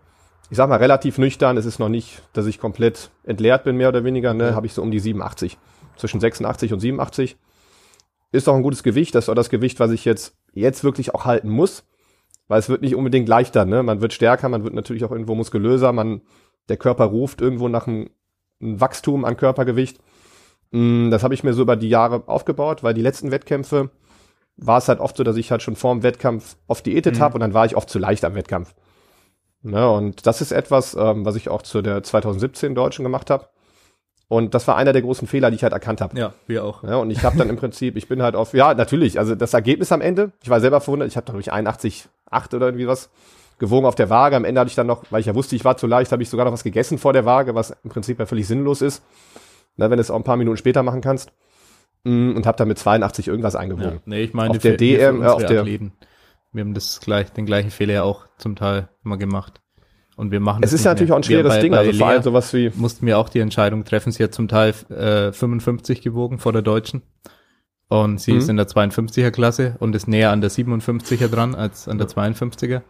ich 0.49 0.57
sag 0.57 0.69
mal 0.69 0.77
relativ 0.77 1.17
nüchtern, 1.17 1.57
es 1.57 1.65
ist 1.65 1.79
noch 1.79 1.89
nicht, 1.89 2.21
dass 2.33 2.45
ich 2.45 2.59
komplett 2.59 3.09
entleert 3.23 3.63
bin, 3.63 3.77
mehr 3.77 3.89
oder 3.89 4.03
weniger, 4.03 4.33
ne, 4.33 4.51
mhm. 4.51 4.55
habe 4.55 4.67
ich 4.67 4.73
so 4.73 4.81
um 4.81 4.91
die 4.91 4.99
87. 4.99 5.57
Zwischen 5.97 6.19
86 6.19 6.73
und 6.73 6.79
87. 6.79 7.37
Ist 8.31 8.49
auch 8.49 8.55
ein 8.55 8.63
gutes 8.63 8.83
Gewicht, 8.83 9.15
das 9.15 9.25
ist 9.25 9.29
auch 9.29 9.35
das 9.35 9.49
Gewicht, 9.49 9.79
was 9.79 9.91
ich 9.91 10.05
jetzt, 10.05 10.35
jetzt 10.53 10.83
wirklich 10.83 11.15
auch 11.15 11.25
halten 11.25 11.49
muss 11.49 11.83
weil 12.47 12.59
es 12.59 12.69
wird 12.69 12.81
nicht 12.81 12.95
unbedingt 12.95 13.27
leichter, 13.27 13.65
ne? 13.65 13.83
Man 13.83 14.01
wird 14.01 14.13
stärker, 14.13 14.49
man 14.49 14.63
wird 14.63 14.73
natürlich 14.73 15.03
auch 15.03 15.11
irgendwo 15.11 15.35
muskulöser, 15.35 15.91
man, 15.91 16.21
der 16.69 16.77
Körper 16.77 17.05
ruft 17.05 17.41
irgendwo 17.41 17.67
nach 17.67 17.87
einem, 17.87 18.09
einem 18.61 18.79
Wachstum 18.81 19.25
an 19.25 19.37
Körpergewicht. 19.37 19.99
Mm, 20.71 21.09
das 21.09 21.23
habe 21.23 21.33
ich 21.33 21.43
mir 21.43 21.53
so 21.53 21.63
über 21.63 21.75
die 21.75 21.89
Jahre 21.89 22.27
aufgebaut, 22.27 22.83
weil 22.83 22.93
die 22.93 23.01
letzten 23.01 23.31
Wettkämpfe 23.31 23.89
war 24.57 24.77
es 24.77 24.87
halt 24.87 24.99
oft 24.99 25.17
so, 25.17 25.23
dass 25.23 25.37
ich 25.37 25.51
halt 25.51 25.61
schon 25.61 25.75
vor 25.75 25.93
dem 25.93 26.03
Wettkampf 26.03 26.55
oft 26.67 26.85
diätet 26.85 27.15
mhm. 27.15 27.19
habe 27.19 27.33
und 27.35 27.41
dann 27.41 27.53
war 27.53 27.65
ich 27.65 27.75
oft 27.75 27.89
zu 27.89 27.99
leicht 27.99 28.23
am 28.23 28.35
Wettkampf. 28.35 28.73
Ne, 29.65 29.89
und 29.89 30.27
das 30.27 30.41
ist 30.41 30.51
etwas, 30.51 30.93
ähm, 30.93 31.25
was 31.25 31.35
ich 31.35 31.49
auch 31.49 31.63
zu 31.63 31.81
der 31.81 32.03
2017 32.03 32.75
Deutschen 32.75 33.01
gemacht 33.01 33.31
habe. 33.31 33.47
Und 34.27 34.53
das 34.53 34.67
war 34.67 34.75
einer 34.75 34.93
der 34.93 35.01
großen 35.01 35.27
Fehler, 35.27 35.49
die 35.49 35.55
ich 35.55 35.63
halt 35.63 35.73
erkannt 35.73 36.01
habe. 36.01 36.15
Ja, 36.19 36.33
wir 36.45 36.63
auch. 36.63 36.83
Ja, 36.83 36.97
und 36.97 37.09
ich 37.09 37.23
habe 37.23 37.35
dann 37.35 37.49
im 37.49 37.55
Prinzip, 37.55 37.95
ich 37.95 38.07
bin 38.07 38.21
halt 38.21 38.35
auf, 38.35 38.53
ja, 38.53 38.75
natürlich, 38.75 39.17
also 39.17 39.33
das 39.33 39.55
Ergebnis 39.55 39.91
am 39.91 40.01
Ende, 40.01 40.31
ich 40.43 40.49
war 40.51 40.59
selber 40.59 40.81
verwundert, 40.81 41.07
ich 41.07 41.17
habe 41.17 41.25
glaube 41.25 41.41
ich 41.41 41.51
81, 41.51 42.07
8 42.29 42.53
oder 42.53 42.67
irgendwie 42.67 42.87
was 42.87 43.09
gewogen 43.57 43.87
auf 43.87 43.95
der 43.95 44.11
Waage. 44.11 44.35
Am 44.35 44.45
Ende 44.45 44.61
hatte 44.61 44.69
ich 44.69 44.75
dann 44.75 44.85
noch, 44.85 45.03
weil 45.09 45.21
ich 45.21 45.25
ja 45.25 45.33
wusste, 45.33 45.55
ich 45.55 45.65
war 45.65 45.77
zu 45.77 45.87
leicht, 45.87 46.11
habe 46.11 46.21
ich 46.21 46.29
sogar 46.29 46.45
noch 46.45 46.53
was 46.53 46.63
gegessen 46.63 46.99
vor 46.99 47.13
der 47.13 47.25
Waage, 47.25 47.55
was 47.55 47.75
im 47.83 47.89
Prinzip 47.89 48.19
ja 48.19 48.27
völlig 48.27 48.45
sinnlos 48.47 48.83
ist, 48.83 49.01
na, 49.77 49.89
wenn 49.89 49.97
du 49.97 50.01
es 50.01 50.11
auch 50.11 50.15
ein 50.15 50.23
paar 50.23 50.37
Minuten 50.37 50.57
später 50.57 50.83
machen 50.83 51.01
kannst. 51.01 51.31
Mm, 52.03 52.35
und 52.35 52.45
habe 52.45 52.57
dann 52.57 52.67
mit 52.67 52.77
82 52.77 53.27
irgendwas 53.27 53.55
eingewogen. 53.55 53.95
Ja, 53.95 54.01
nee, 54.05 54.21
ich 54.21 54.33
meine, 54.35 54.51
auf 54.51 54.59
der 54.59 54.77
DM, 54.77 55.23
äh, 55.23 55.25
auf 55.25 55.43
der 55.43 55.61
Athleten. 55.61 55.93
Wir 56.55 56.63
haben 56.63 56.73
das 56.73 56.99
gleich, 57.01 57.31
den 57.31 57.45
gleichen 57.45 57.69
Fehler 57.69 57.93
ja 57.93 58.03
auch 58.03 58.27
zum 58.37 58.55
Teil 58.55 58.89
immer 59.03 59.17
gemacht. 59.17 59.61
Und 60.15 60.31
wir 60.31 60.39
machen 60.39 60.63
es 60.63 60.71
ist 60.71 60.85
ja 60.85 60.91
natürlich 60.91 61.11
auch 61.11 61.17
ein 61.17 61.23
schweres 61.23 61.55
bei, 61.55 61.61
Ding, 61.61 61.71
bei 61.71 61.79
also 61.79 61.91
vor 61.91 62.07
allem 62.07 62.23
sowas 62.23 62.53
wie 62.53 62.71
mussten 62.75 63.05
wir 63.05 63.19
auch 63.19 63.27
die 63.27 63.39
Entscheidung 63.39 63.83
treffen. 63.83 64.13
Sie 64.13 64.23
hat 64.23 64.33
zum 64.33 64.47
Teil 64.47 64.73
äh, 64.89 65.33
55 65.33 66.01
gewogen 66.01 66.39
vor 66.39 66.53
der 66.53 66.61
Deutschen 66.61 67.01
und 67.89 68.21
sie 68.21 68.31
mhm. 68.31 68.37
ist 68.37 68.49
in 68.49 68.55
der 68.55 68.67
52er 68.67 69.31
Klasse 69.31 69.75
und 69.79 69.93
ist 69.93 70.07
näher 70.07 70.31
an 70.31 70.39
der 70.39 70.49
57er 70.49 71.27
dran 71.27 71.53
als 71.53 71.89
an 71.89 71.97
der 71.97 72.07
52er. 72.07 72.81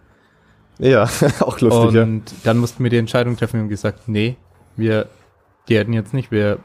Ja, 0.77 1.03
auch 1.39 1.59
lustig. 1.59 1.99
Und 1.99 2.31
ja. 2.31 2.37
dann 2.43 2.59
mussten 2.59 2.83
wir 2.83 2.91
die 2.91 2.97
Entscheidung 2.97 3.35
treffen 3.35 3.61
und 3.61 3.69
gesagt, 3.69 4.07
nee, 4.07 4.37
wir 4.75 5.07
die 5.67 5.77
hätten 5.77 5.93
jetzt 5.93 6.13
nicht, 6.13 6.31
wir 6.31 6.59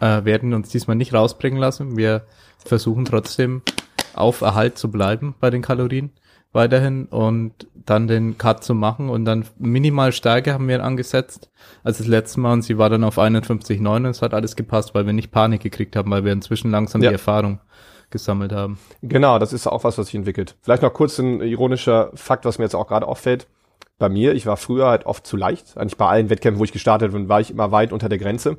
äh, 0.00 0.24
werden 0.24 0.54
uns 0.54 0.70
diesmal 0.70 0.96
nicht 0.96 1.12
rausbringen 1.12 1.58
lassen. 1.58 1.96
Wir 1.96 2.24
versuchen 2.64 3.04
trotzdem 3.04 3.62
auf 4.14 4.40
Erhalt 4.40 4.78
zu 4.78 4.90
bleiben 4.90 5.34
bei 5.38 5.50
den 5.50 5.62
Kalorien 5.62 6.10
weiterhin 6.52 7.06
und 7.06 7.66
dann 7.74 8.06
den 8.06 8.38
Cut 8.38 8.62
zu 8.62 8.74
machen 8.74 9.08
und 9.08 9.24
dann 9.24 9.44
minimal 9.58 10.12
Stärke 10.12 10.52
haben 10.52 10.68
wir 10.68 10.84
angesetzt 10.84 11.50
als 11.82 11.98
das 11.98 12.06
letzte 12.06 12.40
Mal 12.40 12.52
und 12.52 12.62
sie 12.62 12.78
war 12.78 12.90
dann 12.90 13.04
auf 13.04 13.18
51,9 13.18 13.96
und 13.96 14.04
es 14.06 14.22
hat 14.22 14.34
alles 14.34 14.54
gepasst, 14.56 14.94
weil 14.94 15.06
wir 15.06 15.12
nicht 15.12 15.30
Panik 15.30 15.62
gekriegt 15.62 15.96
haben, 15.96 16.10
weil 16.10 16.24
wir 16.24 16.32
inzwischen 16.32 16.70
langsam 16.70 17.02
ja. 17.02 17.08
die 17.08 17.14
Erfahrung 17.14 17.60
gesammelt 18.10 18.52
haben. 18.52 18.78
Genau, 19.02 19.38
das 19.38 19.52
ist 19.52 19.66
auch 19.66 19.84
was, 19.84 19.98
was 19.98 20.06
sich 20.06 20.14
entwickelt. 20.14 20.56
Vielleicht 20.62 20.82
noch 20.82 20.92
kurz 20.92 21.18
ein 21.18 21.40
ironischer 21.40 22.10
Fakt, 22.14 22.44
was 22.44 22.58
mir 22.58 22.64
jetzt 22.64 22.74
auch 22.74 22.86
gerade 22.86 23.08
auffällt. 23.08 23.48
Bei 23.98 24.08
mir, 24.08 24.34
ich 24.34 24.46
war 24.46 24.56
früher 24.56 24.86
halt 24.86 25.06
oft 25.06 25.26
zu 25.26 25.36
leicht. 25.36 25.76
Eigentlich 25.76 25.96
bei 25.96 26.06
allen 26.06 26.30
Wettkämpfen, 26.30 26.60
wo 26.60 26.64
ich 26.64 26.72
gestartet 26.72 27.12
bin, 27.12 27.28
war 27.28 27.40
ich 27.40 27.50
immer 27.50 27.72
weit 27.72 27.92
unter 27.92 28.08
der 28.08 28.18
Grenze. 28.18 28.58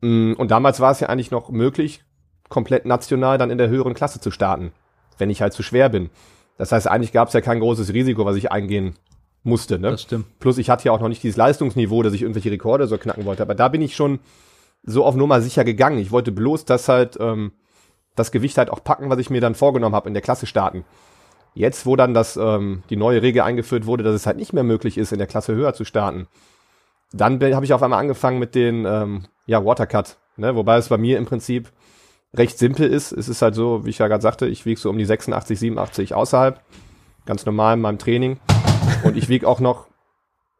Mm, 0.00 0.32
und 0.32 0.50
damals 0.50 0.80
war 0.80 0.90
es 0.90 1.00
ja 1.00 1.08
eigentlich 1.08 1.30
noch 1.30 1.50
möglich, 1.50 2.04
komplett 2.48 2.86
national 2.86 3.38
dann 3.38 3.50
in 3.50 3.58
der 3.58 3.68
höheren 3.68 3.94
Klasse 3.94 4.20
zu 4.20 4.30
starten, 4.30 4.72
wenn 5.18 5.30
ich 5.30 5.42
halt 5.42 5.52
zu 5.52 5.62
schwer 5.62 5.88
bin. 5.88 6.10
Das 6.58 6.72
heißt, 6.72 6.88
eigentlich 6.88 7.12
gab 7.12 7.28
es 7.28 7.34
ja 7.34 7.40
kein 7.40 7.60
großes 7.60 7.92
Risiko, 7.92 8.24
was 8.24 8.36
ich 8.36 8.52
eingehen 8.52 8.94
musste. 9.42 9.78
Ne? 9.78 9.90
Das 9.90 10.02
stimmt. 10.02 10.38
Plus 10.38 10.58
ich 10.58 10.70
hatte 10.70 10.84
ja 10.84 10.92
auch 10.92 11.00
noch 11.00 11.08
nicht 11.08 11.22
dieses 11.22 11.36
Leistungsniveau, 11.36 12.02
dass 12.02 12.12
ich 12.12 12.22
irgendwelche 12.22 12.50
Rekorde 12.50 12.86
so 12.86 12.98
knacken 12.98 13.24
wollte. 13.24 13.42
Aber 13.42 13.54
da 13.54 13.68
bin 13.68 13.82
ich 13.82 13.96
schon 13.96 14.20
so 14.84 15.04
auf 15.04 15.14
Nummer 15.14 15.40
sicher 15.40 15.64
gegangen. 15.64 15.98
Ich 15.98 16.10
wollte 16.10 16.32
bloß 16.32 16.64
das 16.64 16.88
halt 16.88 17.16
ähm, 17.20 17.52
das 18.14 18.30
Gewicht 18.30 18.58
halt 18.58 18.70
auch 18.70 18.84
packen, 18.84 19.10
was 19.10 19.18
ich 19.18 19.30
mir 19.30 19.40
dann 19.40 19.54
vorgenommen 19.54 19.94
habe, 19.94 20.08
in 20.08 20.14
der 20.14 20.22
Klasse 20.22 20.46
starten. 20.46 20.84
Jetzt, 21.54 21.86
wo 21.86 21.96
dann 21.96 22.14
das 22.14 22.36
ähm, 22.36 22.82
die 22.90 22.96
neue 22.96 23.22
Regel 23.22 23.42
eingeführt 23.42 23.86
wurde, 23.86 24.04
dass 24.04 24.14
es 24.14 24.26
halt 24.26 24.36
nicht 24.36 24.52
mehr 24.52 24.64
möglich 24.64 24.96
ist, 24.96 25.12
in 25.12 25.18
der 25.18 25.26
Klasse 25.26 25.54
höher 25.54 25.74
zu 25.74 25.84
starten, 25.84 26.26
dann 27.12 27.42
habe 27.54 27.64
ich 27.64 27.72
auf 27.74 27.82
einmal 27.82 28.00
angefangen 28.00 28.38
mit 28.38 28.54
den 28.54 28.86
ähm, 28.86 29.24
ja 29.46 29.64
Watercut. 29.64 30.16
Ne? 30.36 30.56
Wobei 30.56 30.76
es 30.76 30.88
bei 30.88 30.96
mir 30.96 31.18
im 31.18 31.26
Prinzip 31.26 31.70
recht 32.34 32.58
simpel 32.58 32.88
ist. 32.88 33.12
Es 33.12 33.28
ist 33.28 33.42
halt 33.42 33.54
so, 33.54 33.84
wie 33.84 33.90
ich 33.90 33.98
ja 33.98 34.08
gerade 34.08 34.22
sagte, 34.22 34.46
ich 34.46 34.64
wiege 34.66 34.80
so 34.80 34.90
um 34.90 34.98
die 34.98 35.04
86, 35.04 35.58
87 35.58 36.14
außerhalb. 36.14 36.60
Ganz 37.26 37.46
normal 37.46 37.74
in 37.74 37.80
meinem 37.80 37.98
Training. 37.98 38.40
Und 39.04 39.16
ich 39.16 39.28
wiege 39.28 39.46
auch 39.46 39.60
noch. 39.60 39.88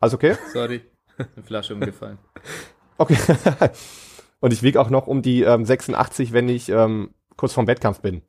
Alles 0.00 0.14
okay? 0.14 0.36
Sorry. 0.52 0.82
Flasche 1.44 1.74
umgefallen. 1.74 2.18
Okay. 2.98 3.16
und 4.40 4.52
ich 4.52 4.62
wiege 4.62 4.80
auch 4.80 4.90
noch 4.90 5.06
um 5.06 5.22
die 5.22 5.42
ähm, 5.42 5.64
86, 5.64 6.32
wenn 6.32 6.48
ich 6.48 6.68
ähm, 6.68 7.14
kurz 7.36 7.52
vorm 7.52 7.66
Wettkampf 7.66 8.00
bin. 8.00 8.22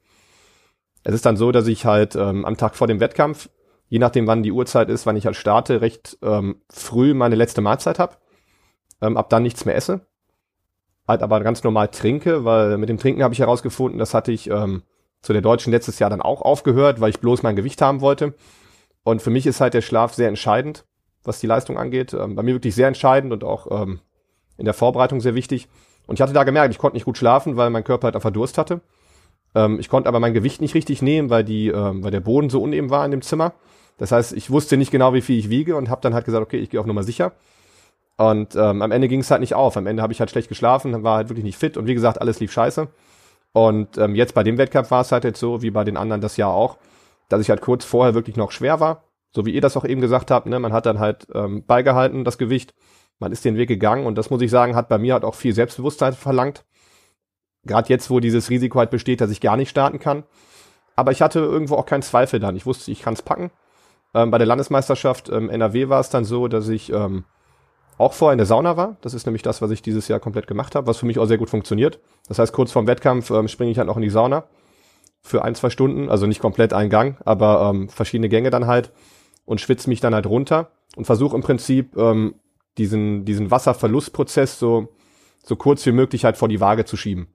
Es 1.04 1.14
ist 1.14 1.26
dann 1.26 1.38
so, 1.38 1.52
dass 1.52 1.68
ich 1.68 1.86
halt 1.86 2.16
ähm, 2.16 2.46
am 2.46 2.58
Tag 2.58 2.76
vor 2.76 2.88
dem 2.88 3.00
Wettkampf, 3.00 3.50
je 3.90 4.00
nachdem 4.00 4.26
wann 4.26 4.44
die 4.44 4.52
Uhrzeit 4.52 4.90
ist, 4.90 5.06
wann 5.06 5.18
ich 5.18 5.26
halt 5.26 5.36
starte, 5.36 5.82
recht 5.82 6.18
ähm, 6.22 6.62
früh 6.70 7.14
meine 7.14 7.36
letzte 7.36 7.62
Mahlzeit 7.62 8.00
habe. 8.00 8.16
Ähm, 9.02 9.18
ab 9.18 9.30
dann 9.30 9.44
nichts 9.44 9.66
mehr 9.66 9.76
esse. 9.76 10.08
Halt 11.08 11.22
aber 11.22 11.42
ganz 11.42 11.64
normal 11.64 11.90
trinke, 11.90 12.46
weil 12.46 12.78
mit 12.78 12.90
dem 12.90 12.98
Trinken 12.98 13.24
habe 13.24 13.34
ich 13.34 13.40
herausgefunden, 13.40 14.00
das 14.00 14.14
hatte 14.14 14.32
ich 14.32 14.50
ähm, 14.50 14.84
zu 15.22 15.34
der 15.34 15.42
Deutschen 15.42 15.72
letztes 15.72 16.00
Jahr 16.00 16.10
dann 16.10 16.22
auch 16.22 16.42
aufgehört, 16.42 17.02
weil 17.02 17.10
ich 17.10 17.20
bloß 17.20 17.44
mein 17.44 17.56
Gewicht 17.56 17.82
haben 17.82 18.02
wollte. 18.02 18.34
Und 19.04 19.22
für 19.22 19.30
mich 19.30 19.46
ist 19.46 19.60
halt 19.60 19.74
der 19.74 19.82
Schlaf 19.82 20.14
sehr 20.14 20.30
entscheidend, 20.30 20.86
was 21.24 21.40
die 21.40 21.48
Leistung 21.48 21.78
angeht. 21.78 22.14
Ähm, 22.14 22.36
bei 22.36 22.44
mir 22.44 22.54
wirklich 22.54 22.76
sehr 22.76 22.88
entscheidend 22.88 23.34
und 23.34 23.44
auch 23.44 23.84
ähm, 23.84 24.00
in 24.58 24.66
der 24.66 24.74
Vorbereitung 24.74 25.20
sehr 25.20 25.36
wichtig. 25.36 25.68
Und 26.08 26.16
ich 26.16 26.22
hatte 26.22 26.34
da 26.34 26.44
gemerkt, 26.44 26.74
ich 26.74 26.80
konnte 26.80 26.96
nicht 26.96 27.06
gut 27.06 27.18
schlafen, 27.18 27.58
weil 27.58 27.70
mein 27.70 27.84
Körper 27.84 28.06
halt 28.06 28.16
einfach 28.16 28.32
Durst 28.32 28.58
hatte. 28.58 28.82
Ähm, 29.56 29.80
ich 29.80 29.90
konnte 29.90 30.08
aber 30.08 30.20
mein 30.20 30.34
Gewicht 30.34 30.62
nicht 30.62 30.76
richtig 30.76 31.02
nehmen, 31.02 31.30
weil 31.30 31.44
die, 31.44 31.68
ähm, 31.68 32.04
weil 32.04 32.12
der 32.12 32.20
Boden 32.20 32.50
so 32.50 32.62
uneben 32.62 32.90
war 32.90 33.06
in 33.06 33.12
dem 33.12 33.22
Zimmer. 33.22 33.54
Das 33.98 34.12
heißt, 34.12 34.34
ich 34.34 34.50
wusste 34.50 34.78
nicht 34.78 34.92
genau, 34.92 35.14
wie 35.14 35.22
viel 35.22 35.38
ich 35.38 35.50
wiege 35.50 35.76
und 35.76 35.90
habe 35.90 36.02
dann 36.02 36.14
halt 36.14 36.26
gesagt, 36.26 36.44
okay, 36.44 36.58
ich 36.58 36.70
gehe 36.70 36.80
auf 36.80 36.86
Nummer 36.86 37.04
sicher. 37.04 37.34
Und 38.18 38.56
ähm, 38.56 38.82
am 38.82 38.92
Ende 38.92 39.08
ging 39.08 39.22
es 39.22 39.32
halt 39.32 39.42
nicht 39.42 39.56
auf. 39.56 39.76
Am 39.76 39.88
Ende 39.88 40.04
habe 40.04 40.14
ich 40.14 40.20
halt 40.20 40.30
schlecht 40.30 40.50
geschlafen, 40.50 41.04
war 41.04 41.18
halt 41.18 41.30
wirklich 41.30 41.46
nicht 41.46 41.58
fit 41.58 41.78
und 41.78 41.88
wie 41.88 41.94
gesagt, 41.94 42.22
alles 42.22 42.40
lief 42.40 42.52
scheiße. 42.52 42.88
Und 43.54 43.98
ähm, 43.98 44.16
jetzt 44.16 44.34
bei 44.34 44.44
dem 44.44 44.58
Wettkampf 44.58 44.92
war 44.92 45.02
es 45.02 45.12
halt 45.12 45.24
jetzt 45.24 45.40
so, 45.40 45.62
wie 45.62 45.72
bei 45.72 45.84
den 45.84 45.98
anderen 45.98 46.22
das 46.22 46.38
Jahr 46.38 46.54
auch, 46.54 46.78
dass 47.30 47.42
ich 47.42 47.50
halt 47.50 47.62
kurz 47.62 47.86
vorher 47.86 48.14
wirklich 48.14 48.36
noch 48.36 48.52
schwer 48.52 48.80
war. 48.80 49.04
So 49.36 49.46
wie 49.46 49.52
ihr 49.52 49.62
das 49.62 49.78
auch 49.78 49.86
eben 49.86 50.02
gesagt 50.02 50.30
habt, 50.30 50.46
ne? 50.46 50.60
man 50.60 50.74
hat 50.74 50.86
dann 50.86 51.00
halt 51.00 51.28
ähm, 51.34 51.66
beigehalten, 51.66 52.24
das 52.24 52.38
Gewicht. 52.38 52.74
Man 53.20 53.32
ist 53.32 53.46
den 53.46 53.58
Weg 53.58 53.68
gegangen 53.68 54.06
und 54.06 54.16
das 54.18 54.30
muss 54.30 54.42
ich 54.42 54.52
sagen, 54.52 54.76
hat 54.76 54.90
bei 54.90 54.98
mir 54.98 55.14
halt 55.14 55.24
auch 55.24 55.36
viel 55.36 55.54
Selbstbewusstsein 55.54 56.14
verlangt. 56.14 56.66
Gerade 57.64 57.90
jetzt, 57.90 58.10
wo 58.10 58.20
dieses 58.20 58.50
Risiko 58.50 58.80
halt 58.80 58.90
besteht, 58.90 59.22
dass 59.22 59.32
ich 59.32 59.40
gar 59.40 59.56
nicht 59.56 59.70
starten 59.70 60.00
kann. 60.00 60.24
Aber 60.96 61.12
ich 61.12 61.22
hatte 61.22 61.40
irgendwo 61.40 61.76
auch 61.76 61.86
keinen 61.86 62.02
Zweifel 62.02 62.40
dann. 62.40 62.56
Ich 62.56 62.66
wusste, 62.66 62.92
ich 62.92 63.02
kann 63.02 63.14
es 63.14 63.22
packen. 63.22 63.52
Ähm, 64.14 64.30
bei 64.30 64.38
der 64.38 64.48
Landesmeisterschaft 64.48 65.30
ähm, 65.30 65.50
NRW 65.50 65.90
war 65.90 66.00
es 66.00 66.10
dann 66.10 66.26
so, 66.26 66.48
dass 66.48 66.68
ich 66.68 66.92
ähm, 66.92 67.26
auch 67.98 68.14
vorher 68.14 68.34
in 68.34 68.38
der 68.38 68.48
Sauna 68.48 68.78
war. 68.78 68.98
Das 69.02 69.14
ist 69.14 69.26
nämlich 69.26 69.42
das, 69.42 69.62
was 69.62 69.72
ich 69.72 69.82
dieses 69.82 70.08
Jahr 70.08 70.20
komplett 70.20 70.48
gemacht 70.48 70.76
habe, 70.76 70.88
was 70.88 70.98
für 70.98 71.06
mich 71.06 71.20
auch 71.20 71.26
sehr 71.26 71.38
gut 71.38 71.50
funktioniert. 71.50 72.00
Das 72.28 72.40
heißt, 72.40 72.54
kurz 72.54 72.72
vorm 72.72 72.88
Wettkampf 72.88 73.30
ähm, 73.32 73.48
springe 73.48 73.72
ich 73.72 73.78
halt 73.78 73.88
noch 73.88 73.98
in 73.98 74.04
die 74.04 74.10
Sauna 74.10 74.46
für 75.22 75.44
ein, 75.44 75.56
zwei 75.56 75.70
Stunden, 75.70 76.10
also 76.10 76.28
nicht 76.28 76.42
komplett 76.42 76.74
ein 76.74 76.90
Gang, 76.90 77.18
aber 77.24 77.72
ähm, 77.74 77.90
verschiedene 77.90 78.30
Gänge 78.30 78.50
dann 78.50 78.68
halt 78.68 78.92
und 79.46 79.62
schwitze 79.62 79.90
mich 79.90 80.02
dann 80.02 80.14
halt 80.14 80.26
runter 80.26 80.72
und 80.96 81.06
versuche 81.06 81.36
im 81.36 81.42
Prinzip 81.42 81.96
ähm, 81.98 82.36
diesen, 82.78 83.26
diesen 83.26 83.50
Wasserverlustprozess 83.50 84.60
so, 84.60 84.90
so 85.44 85.56
kurz 85.56 85.86
wie 85.86 85.92
möglich 85.92 86.26
halt 86.26 86.38
vor 86.38 86.50
die 86.50 86.60
Waage 86.60 86.86
zu 86.86 86.98
schieben. 86.98 87.28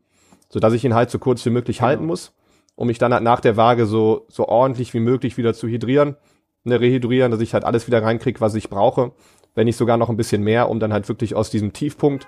So 0.51 0.60
dass 0.60 0.72
ich 0.72 0.85
ihn 0.85 0.94
halt 0.94 1.10
so 1.10 1.18
kurz 1.18 1.44
wie 1.47 1.51
möglich 1.51 1.78
genau. 1.78 1.89
halten 1.89 2.06
muss, 2.06 2.35
um 2.74 2.86
mich 2.86 2.98
dann 2.98 3.12
halt 3.12 3.22
nach 3.22 3.40
der 3.40 3.56
Waage 3.56 3.86
so, 3.86 4.26
so 4.28 4.47
ordentlich 4.48 4.93
wie 4.94 5.01
möglich 5.01 5.36
wieder 5.36 5.55
zu 5.55 5.66
hydrieren, 5.66 6.16
ne, 6.64 6.80
rehydrieren, 6.80 7.30
dass 7.30 7.40
ich 7.40 7.55
halt 7.55 7.64
alles 7.64 7.86
wieder 7.86 8.02
reinkriege, 8.02 8.40
was 8.40 8.55
ich 8.55 8.70
brauche, 8.70 9.12
wenn 9.55 9.66
nicht 9.66 9.77
sogar 9.77 9.97
noch 9.97 10.09
ein 10.09 10.16
bisschen 10.16 10.43
mehr, 10.43 10.69
um 10.69 10.81
dann 10.81 10.93
halt 10.93 11.09
wirklich 11.09 11.35
aus 11.35 11.51
diesem 11.51 11.73
Tiefpunkt 11.73 12.27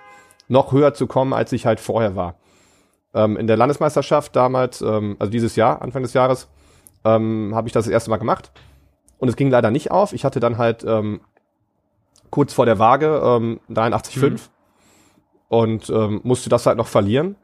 noch 0.49 0.73
höher 0.73 0.95
zu 0.95 1.07
kommen, 1.07 1.33
als 1.33 1.53
ich 1.53 1.67
halt 1.67 1.81
vorher 1.81 2.17
war. 2.17 2.37
Ähm, 3.15 3.37
in 3.37 3.47
der 3.47 3.57
Landesmeisterschaft 3.57 4.35
damals, 4.37 4.83
ähm, 4.83 5.17
also 5.19 5.31
dieses 5.31 5.57
Jahr, 5.57 5.83
Anfang 5.83 6.03
des 6.03 6.13
Jahres, 6.13 6.49
ähm, 7.05 7.53
habe 7.55 7.69
ich 7.69 7.73
das, 7.73 7.85
das 7.85 7.93
erste 7.93 8.11
Mal 8.11 8.19
gemacht. 8.19 8.53
Und 9.19 9.29
es 9.29 9.37
ging 9.37 9.51
leider 9.51 9.71
nicht 9.71 9.91
auf. 9.91 10.13
Ich 10.13 10.25
hatte 10.25 10.41
dann 10.41 10.59
halt 10.59 10.85
ähm, 10.85 11.21
kurz 12.31 12.53
vor 12.53 12.67
der 12.67 12.79
Waage 12.79 13.21
ähm, 13.23 13.61
83,5 13.69 14.31
mhm. 14.31 14.39
und 15.49 15.91
ähm, 15.91 16.21
musste 16.25 16.49
das 16.49 16.67
halt 16.67 16.79
noch 16.79 16.87
verlieren 16.87 17.37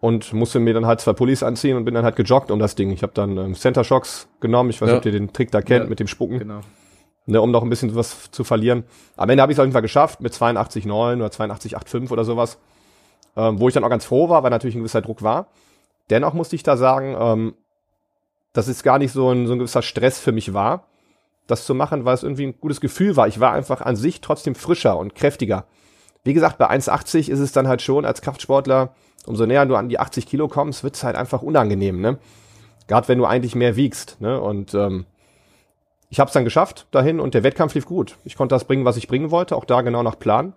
und 0.00 0.32
musste 0.32 0.60
mir 0.60 0.74
dann 0.74 0.86
halt 0.86 1.00
zwei 1.00 1.12
Pullis 1.12 1.42
anziehen 1.42 1.76
und 1.76 1.84
bin 1.84 1.94
dann 1.94 2.04
halt 2.04 2.16
gejoggt 2.16 2.50
um 2.50 2.58
das 2.58 2.74
Ding. 2.74 2.90
Ich 2.90 3.02
habe 3.02 3.12
dann 3.14 3.36
ähm, 3.36 3.54
Center 3.54 3.84
Shocks 3.84 4.28
genommen. 4.40 4.70
Ich 4.70 4.80
weiß 4.80 4.86
nicht, 4.86 4.92
ja. 4.94 4.98
ob 4.98 5.06
ihr 5.06 5.12
den 5.12 5.32
Trick 5.32 5.50
da 5.50 5.60
kennt 5.60 5.84
ja. 5.84 5.90
mit 5.90 6.00
dem 6.00 6.06
Spucken. 6.06 6.38
Genau. 6.38 6.60
Ne, 7.28 7.42
um 7.42 7.50
noch 7.50 7.62
ein 7.62 7.68
bisschen 7.68 7.94
was 7.94 8.30
zu 8.30 8.42
verlieren. 8.42 8.84
Am 9.18 9.28
Ende 9.28 9.42
habe 9.42 9.52
ich 9.52 9.56
es 9.56 9.60
auf 9.60 9.66
jeden 9.66 9.74
Fall 9.74 9.82
geschafft 9.82 10.22
mit 10.22 10.32
82,9 10.32 11.16
oder 11.16 11.26
82,85 11.26 12.10
oder 12.10 12.24
sowas. 12.24 12.56
Ähm, 13.36 13.60
wo 13.60 13.68
ich 13.68 13.74
dann 13.74 13.84
auch 13.84 13.90
ganz 13.90 14.06
froh 14.06 14.30
war, 14.30 14.42
weil 14.42 14.50
natürlich 14.50 14.74
ein 14.74 14.78
gewisser 14.78 15.02
Druck 15.02 15.22
war. 15.22 15.48
Dennoch 16.08 16.32
musste 16.32 16.56
ich 16.56 16.62
da 16.62 16.78
sagen, 16.78 17.14
ähm, 17.20 17.54
dass 18.54 18.66
es 18.66 18.82
gar 18.82 18.98
nicht 18.98 19.12
so 19.12 19.30
ein, 19.30 19.46
so 19.46 19.52
ein 19.52 19.58
gewisser 19.58 19.82
Stress 19.82 20.18
für 20.18 20.32
mich 20.32 20.54
war, 20.54 20.86
das 21.46 21.66
zu 21.66 21.74
machen, 21.74 22.06
weil 22.06 22.14
es 22.14 22.22
irgendwie 22.22 22.46
ein 22.46 22.58
gutes 22.58 22.80
Gefühl 22.80 23.14
war. 23.14 23.28
Ich 23.28 23.40
war 23.40 23.52
einfach 23.52 23.82
an 23.82 23.94
sich 23.94 24.22
trotzdem 24.22 24.54
frischer 24.54 24.96
und 24.96 25.14
kräftiger. 25.14 25.66
Wie 26.24 26.32
gesagt, 26.32 26.56
bei 26.56 26.70
1,80 26.70 27.30
ist 27.30 27.40
es 27.40 27.52
dann 27.52 27.68
halt 27.68 27.82
schon 27.82 28.06
als 28.06 28.22
Kraftsportler, 28.22 28.94
umso 29.26 29.44
näher 29.44 29.66
du 29.66 29.76
an 29.76 29.90
die 29.90 30.00
80 30.00 30.26
Kilo 30.26 30.48
kommst, 30.48 30.82
wird 30.82 30.96
es 30.96 31.04
halt 31.04 31.14
einfach 31.14 31.42
unangenehm, 31.42 32.00
ne? 32.00 32.18
Gerade 32.86 33.06
wenn 33.08 33.18
du 33.18 33.26
eigentlich 33.26 33.54
mehr 33.54 33.76
wiegst, 33.76 34.18
ne? 34.18 34.40
Und 34.40 34.72
ähm, 34.72 35.04
ich 36.10 36.20
habe 36.20 36.28
es 36.28 36.32
dann 36.32 36.44
geschafft 36.44 36.86
dahin 36.90 37.20
und 37.20 37.34
der 37.34 37.42
Wettkampf 37.42 37.74
lief 37.74 37.86
gut. 37.86 38.16
Ich 38.24 38.36
konnte 38.36 38.54
das 38.54 38.64
bringen, 38.64 38.84
was 38.84 38.96
ich 38.96 39.08
bringen 39.08 39.30
wollte, 39.30 39.56
auch 39.56 39.64
da 39.64 39.82
genau 39.82 40.02
nach 40.02 40.18
Plan. 40.18 40.54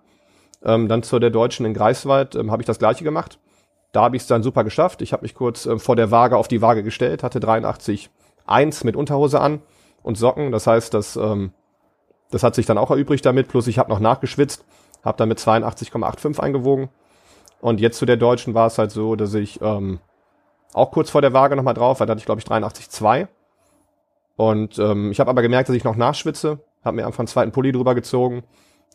Ähm, 0.64 0.88
dann 0.88 1.02
zu 1.02 1.18
der 1.18 1.30
Deutschen 1.30 1.66
in 1.66 1.74
Greifswald 1.74 2.34
ähm, 2.34 2.50
habe 2.50 2.62
ich 2.62 2.66
das 2.66 2.78
gleiche 2.78 3.04
gemacht. 3.04 3.38
Da 3.92 4.02
habe 4.02 4.16
ich 4.16 4.22
es 4.22 4.28
dann 4.28 4.42
super 4.42 4.64
geschafft. 4.64 5.02
Ich 5.02 5.12
habe 5.12 5.22
mich 5.22 5.34
kurz 5.34 5.66
ähm, 5.66 5.78
vor 5.78 5.96
der 5.96 6.10
Waage 6.10 6.36
auf 6.36 6.48
die 6.48 6.62
Waage 6.62 6.82
gestellt, 6.82 7.22
hatte 7.22 7.40
83,1 7.40 8.86
mit 8.86 8.96
Unterhose 8.96 9.40
an 9.40 9.60
und 10.02 10.16
Socken. 10.16 10.52
Das 10.52 10.66
heißt, 10.66 10.94
das, 10.94 11.16
ähm, 11.16 11.52
das 12.30 12.42
hat 12.42 12.54
sich 12.54 12.64
dann 12.64 12.78
auch 12.78 12.90
erübrigt 12.90 13.26
damit. 13.26 13.48
Plus 13.48 13.66
ich 13.66 13.78
habe 13.78 13.90
noch 13.90 14.00
nachgeschwitzt, 14.00 14.64
habe 15.04 15.18
dann 15.18 15.28
mit 15.28 15.38
82,85 15.38 16.40
eingewogen. 16.40 16.88
Und 17.60 17.80
jetzt 17.80 17.98
zu 17.98 18.06
der 18.06 18.16
Deutschen 18.16 18.54
war 18.54 18.68
es 18.68 18.78
halt 18.78 18.90
so, 18.90 19.16
dass 19.16 19.34
ich 19.34 19.60
ähm, 19.60 20.00
auch 20.72 20.90
kurz 20.90 21.10
vor 21.10 21.20
der 21.20 21.34
Waage 21.34 21.56
nochmal 21.56 21.74
drauf 21.74 22.00
war. 22.00 22.06
Da 22.06 22.12
hatte 22.12 22.20
ich, 22.20 22.26
glaube 22.26 22.40
ich, 22.40 22.46
83,2. 22.46 23.28
Und 24.36 24.78
ähm, 24.78 25.10
ich 25.10 25.20
habe 25.20 25.30
aber 25.30 25.42
gemerkt, 25.42 25.68
dass 25.68 25.76
ich 25.76 25.84
noch 25.84 25.96
nachschwitze. 25.96 26.60
Habe 26.84 26.96
mir 26.96 27.06
einfach 27.06 27.20
einen 27.20 27.28
zweiten 27.28 27.52
Pulli 27.52 27.72
drüber 27.72 27.94
gezogen 27.94 28.42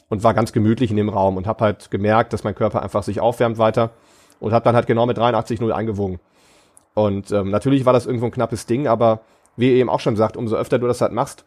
und 0.10 0.24
war 0.24 0.34
ganz 0.34 0.52
gemütlich 0.52 0.92
in 0.92 0.98
dem 0.98 1.10
Raum 1.10 1.38
und 1.38 1.48
habe 1.48 1.64
halt 1.64 1.92
gemerkt, 1.92 2.34
dass 2.34 2.44
mein 2.44 2.56
Körper 2.56 2.82
einfach 2.82 3.04
sich 3.04 3.20
aufwärmt 3.20 3.58
weiter 3.58 3.92
und 4.40 4.54
habe 4.54 4.64
dann 4.64 4.76
halt 4.76 4.88
genau 4.88 5.06
mit 5.06 5.18
83,0 5.18 5.72
eingewogen. 5.72 6.20
Und 6.94 7.32
ähm, 7.32 7.52
natürlich 7.52 7.86
war 7.86 7.94
das 7.94 8.06
irgendwo 8.06 8.26
ein 8.26 8.32
knappes 8.32 8.66
Ding, 8.66 8.88
aber 8.88 9.22
wie 9.56 9.70
ihr 9.70 9.76
eben 9.76 9.90
auch 9.90 10.00
schon 10.00 10.16
sagt, 10.16 10.38
umso 10.38 10.56
öfter 10.56 10.80
du 10.80 10.88
das 10.88 11.02
halt 11.02 11.12
machst, 11.12 11.46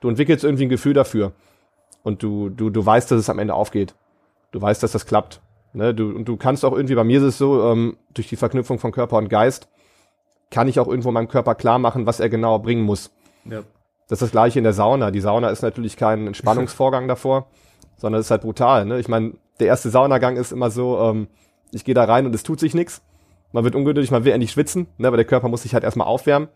du 0.00 0.08
entwickelst 0.08 0.44
irgendwie 0.44 0.66
ein 0.66 0.70
Gefühl 0.70 0.94
dafür. 0.94 1.32
Und 2.02 2.22
du, 2.22 2.48
du, 2.48 2.70
du 2.70 2.84
weißt, 2.84 3.10
dass 3.10 3.18
es 3.18 3.30
am 3.30 3.38
Ende 3.38 3.54
aufgeht. 3.54 3.94
Du 4.50 4.60
weißt, 4.60 4.82
dass 4.82 4.92
das 4.92 5.06
klappt. 5.06 5.40
Ne? 5.72 5.94
Du, 5.94 6.10
und 6.10 6.26
du 6.26 6.36
kannst 6.36 6.64
auch 6.64 6.72
irgendwie, 6.72 6.94
bei 6.94 7.04
mir 7.04 7.18
ist 7.18 7.24
es 7.24 7.38
so, 7.38 7.70
ähm, 7.70 7.96
durch 8.12 8.28
die 8.28 8.36
Verknüpfung 8.36 8.78
von 8.78 8.92
Körper 8.92 9.16
und 9.16 9.28
Geist, 9.28 9.68
kann 10.50 10.68
ich 10.68 10.78
auch 10.78 10.88
irgendwo 10.88 11.10
meinem 11.10 11.28
Körper 11.28 11.54
klar 11.54 11.78
machen, 11.78 12.06
was 12.06 12.20
er 12.20 12.28
genau 12.28 12.58
bringen 12.58 12.82
muss. 12.82 13.10
Ja. 13.44 13.62
Das 14.08 14.20
ist 14.20 14.22
das 14.22 14.30
gleiche 14.32 14.58
in 14.58 14.64
der 14.64 14.72
Sauna. 14.72 15.10
Die 15.10 15.20
Sauna 15.20 15.48
ist 15.48 15.62
natürlich 15.62 15.96
kein 15.96 16.26
Entspannungsvorgang 16.28 17.08
davor, 17.08 17.46
sondern 17.96 18.20
es 18.20 18.26
ist 18.26 18.30
halt 18.30 18.42
brutal. 18.42 18.84
Ne? 18.84 18.98
Ich 18.98 19.08
meine, 19.08 19.34
der 19.60 19.68
erste 19.68 19.90
Saunagang 19.90 20.36
ist 20.36 20.52
immer 20.52 20.70
so, 20.70 20.98
ähm, 21.00 21.28
ich 21.72 21.84
gehe 21.84 21.94
da 21.94 22.04
rein 22.04 22.26
und 22.26 22.34
es 22.34 22.42
tut 22.42 22.60
sich 22.60 22.74
nichts. 22.74 23.02
Man 23.52 23.64
wird 23.64 23.74
ungeduldig, 23.74 24.10
man 24.10 24.24
will 24.24 24.32
endlich 24.32 24.52
schwitzen, 24.52 24.86
ne? 24.98 25.08
aber 25.08 25.16
der 25.16 25.26
Körper 25.26 25.48
muss 25.48 25.62
sich 25.62 25.74
halt 25.74 25.84
erstmal 25.84 26.06
aufwärmen 26.06 26.48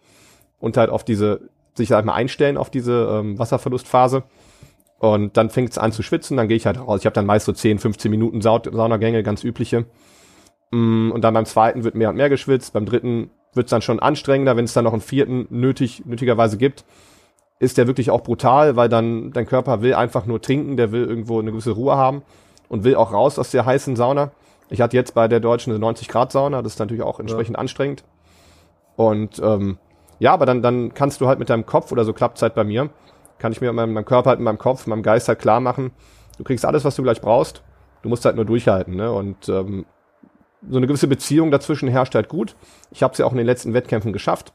und 0.59 0.77
halt 0.77 0.91
auf 0.91 1.05
diese, 1.05 1.49
sich 1.75 1.93
halt 1.93 2.07
mal 2.07 2.15
einstellen 2.15 2.57
auf 2.57 2.71
diese 2.71 3.09
ähm, 3.11 3.39
Wasserverlustphase. 3.39 4.25
Und 4.99 5.37
dann 5.37 5.51
fängt 5.51 5.71
es 5.71 5.79
an 5.79 5.93
zu 5.93 6.03
schwitzen, 6.03 6.39
dann 6.39 6.49
gehe 6.49 6.57
ich 6.57 6.65
halt 6.65 6.79
raus. 6.79 7.01
Ich 7.01 7.07
habe 7.07 7.15
dann 7.15 7.27
meist 7.27 7.45
so 7.45 7.53
10, 7.53 7.79
15 7.79 8.11
Minuten 8.11 8.41
Sa 8.41 8.63
Saunagänge, 8.65 9.23
ganz 9.23 9.45
übliche. 9.45 9.85
Mm, 10.71 11.11
und 11.11 11.23
dann 11.23 11.35
beim 11.35 11.45
zweiten 11.45 11.85
wird 11.85 11.95
mehr 11.95 12.09
und 12.09 12.17
mehr 12.17 12.31
geschwitzt, 12.31 12.73
beim 12.73 12.87
dritten 12.87 13.31
wird 13.57 13.67
es 13.67 13.71
dann 13.71 13.83
schon 13.83 14.01
anstrengender, 14.01 14.57
wenn 14.57 14.65
es 14.65 14.73
dann 14.73 14.85
noch 14.85 14.93
einen 14.93 15.03
vierten 15.03 15.47
nötig, 15.51 16.05
nötigerweise 16.05 16.57
gibt. 16.57 16.85
Ist 17.59 17.79
der 17.79 17.87
wirklich 17.87 18.11
auch 18.11 18.23
brutal, 18.23 18.77
weil 18.77 18.89
dann 18.89 19.33
dein 19.33 19.47
Körper 19.47 19.81
will 19.81 19.95
einfach 19.95 20.27
nur 20.27 20.43
trinken, 20.43 20.77
der 20.77 20.93
will 20.93 21.07
irgendwo 21.07 21.41
eine 21.41 21.51
gewisse 21.51 21.71
Ruhe 21.71 21.97
haben 21.97 22.23
und 22.69 22.85
will 22.85 22.97
auch 22.97 23.13
raus 23.13 23.39
aus 23.39 23.51
der 23.51 23.65
heißen 23.65 23.97
Sauna. 23.97 24.31
Ich 24.69 24.81
hatte 24.81 24.97
jetzt 24.97 25.15
bei 25.15 25.29
der 25.29 25.41
deutschen 25.41 25.71
eine 25.71 25.79
90 25.79 26.09
Grad 26.09 26.33
Sauna, 26.33 26.61
das 26.61 26.75
ist 26.75 26.79
natürlich 26.79 27.03
auch 27.03 27.19
entsprechend 27.19 27.57
ja. 27.57 27.61
anstrengend. 27.61 28.05
Und 28.97 29.41
ähm, 29.43 29.79
ja, 30.19 30.33
aber 30.33 30.47
dann, 30.47 30.63
dann 30.63 30.93
kannst 30.95 31.21
du 31.21 31.29
halt 31.29 31.39
mit 31.39 31.51
deinem 31.51 31.67
Kopf, 31.67 31.93
oder 31.93 32.05
so 32.05 32.13
klappt 32.13 32.41
halt 32.43 32.55
bei 32.55 32.65
mir, 32.65 32.91
kann 33.39 33.53
ich 33.53 33.61
mir 33.61 33.69
mit 33.69 33.77
meinem, 33.77 33.93
meinem 33.93 34.05
Körper 34.05 34.31
halt, 34.31 34.39
mit 34.39 34.45
meinem 34.45 34.59
Kopf, 34.59 34.87
meinem 34.87 35.03
Geist 35.03 35.29
halt 35.29 35.39
klar 35.39 35.61
machen, 35.61 35.93
du 36.39 36.45
kriegst 36.45 36.65
alles, 36.65 36.85
was 36.85 36.97
du 36.97 37.03
gleich 37.03 37.21
brauchst, 37.21 37.63
du 38.03 38.09
musst 38.09 38.25
halt 38.25 38.37
nur 38.37 38.45
durchhalten. 38.45 38.97
Ne? 38.97 39.13
Und 39.13 39.49
ähm, 39.49 39.87
so 40.69 40.77
eine 40.77 40.87
gewisse 40.87 41.09
Beziehung 41.09 41.51
dazwischen 41.51 41.89
herrscht 41.89 42.15
halt 42.15 42.29
gut. 42.29 42.57
Ich 42.91 43.03
habe 43.03 43.13
es 43.13 43.19
ja 43.19 43.27
auch 43.27 43.33
in 43.33 43.39
den 43.39 43.47
letzten 43.47 43.75
Wettkämpfen 43.75 44.13
geschafft 44.13 44.53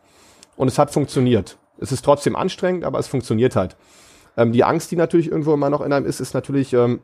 und 0.55 0.67
es 0.67 0.77
hat 0.77 0.91
funktioniert. 0.91 1.57
Es 1.79 1.91
ist 1.91 2.03
trotzdem 2.03 2.35
anstrengend, 2.35 2.83
aber 2.83 2.99
es 2.99 3.07
funktioniert 3.07 3.55
halt. 3.55 3.75
Ähm, 4.37 4.51
die 4.51 4.63
Angst, 4.63 4.91
die 4.91 4.95
natürlich 4.95 5.29
irgendwo 5.29 5.53
immer 5.53 5.69
noch 5.69 5.81
in 5.81 5.93
einem 5.93 6.05
ist, 6.05 6.19
ist 6.19 6.33
natürlich, 6.33 6.73
ähm, 6.73 7.01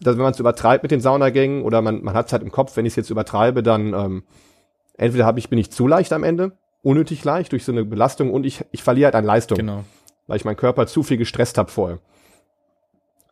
dass 0.00 0.16
wenn 0.16 0.22
man 0.22 0.32
es 0.32 0.40
übertreibt 0.40 0.82
mit 0.82 0.90
den 0.90 1.00
Saunagängen 1.00 1.62
oder 1.62 1.82
man, 1.82 2.02
man 2.02 2.14
hat 2.14 2.26
es 2.26 2.32
halt 2.32 2.42
im 2.42 2.50
Kopf, 2.50 2.76
wenn 2.76 2.86
ich 2.86 2.92
es 2.92 2.96
jetzt 2.96 3.10
übertreibe, 3.10 3.62
dann 3.62 3.94
ähm, 3.94 4.22
entweder 4.96 5.26
habe 5.26 5.38
ich, 5.38 5.48
bin 5.48 5.58
ich 5.58 5.70
zu 5.70 5.86
leicht 5.86 6.12
am 6.12 6.24
Ende 6.24 6.52
unnötig 6.82 7.24
leicht 7.24 7.52
durch 7.52 7.64
so 7.64 7.72
eine 7.72 7.84
Belastung 7.84 8.32
und 8.32 8.44
ich, 8.46 8.64
ich 8.72 8.82
verliere 8.82 9.06
halt 9.06 9.14
an 9.14 9.24
Leistung. 9.24 9.58
Genau. 9.58 9.84
Weil 10.26 10.36
ich 10.36 10.44
meinen 10.44 10.56
Körper 10.56 10.86
zu 10.86 11.02
viel 11.02 11.16
gestresst 11.16 11.58
habe 11.58 11.70
vorher. 11.70 11.98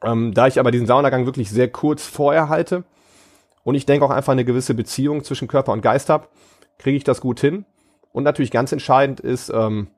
Ähm, 0.02 0.32
da 0.34 0.46
ich 0.46 0.60
aber 0.60 0.70
diesen 0.70 0.86
Saunagang 0.86 1.26
wirklich 1.26 1.50
sehr 1.50 1.68
kurz 1.68 2.06
vorher 2.06 2.48
halte 2.48 2.84
und 3.64 3.74
ich 3.74 3.86
denke 3.86 4.04
auch 4.04 4.10
einfach 4.10 4.32
eine 4.32 4.44
gewisse 4.44 4.74
Beziehung 4.74 5.24
zwischen 5.24 5.48
Körper 5.48 5.72
und 5.72 5.82
Geist 5.82 6.08
habe, 6.08 6.28
kriege 6.78 6.96
ich 6.96 7.04
das 7.04 7.20
gut 7.20 7.40
hin. 7.40 7.64
Und 8.12 8.24
natürlich 8.24 8.50
ganz 8.50 8.72
entscheidend 8.72 9.20
ist, 9.20 9.50
ähm, 9.50 9.88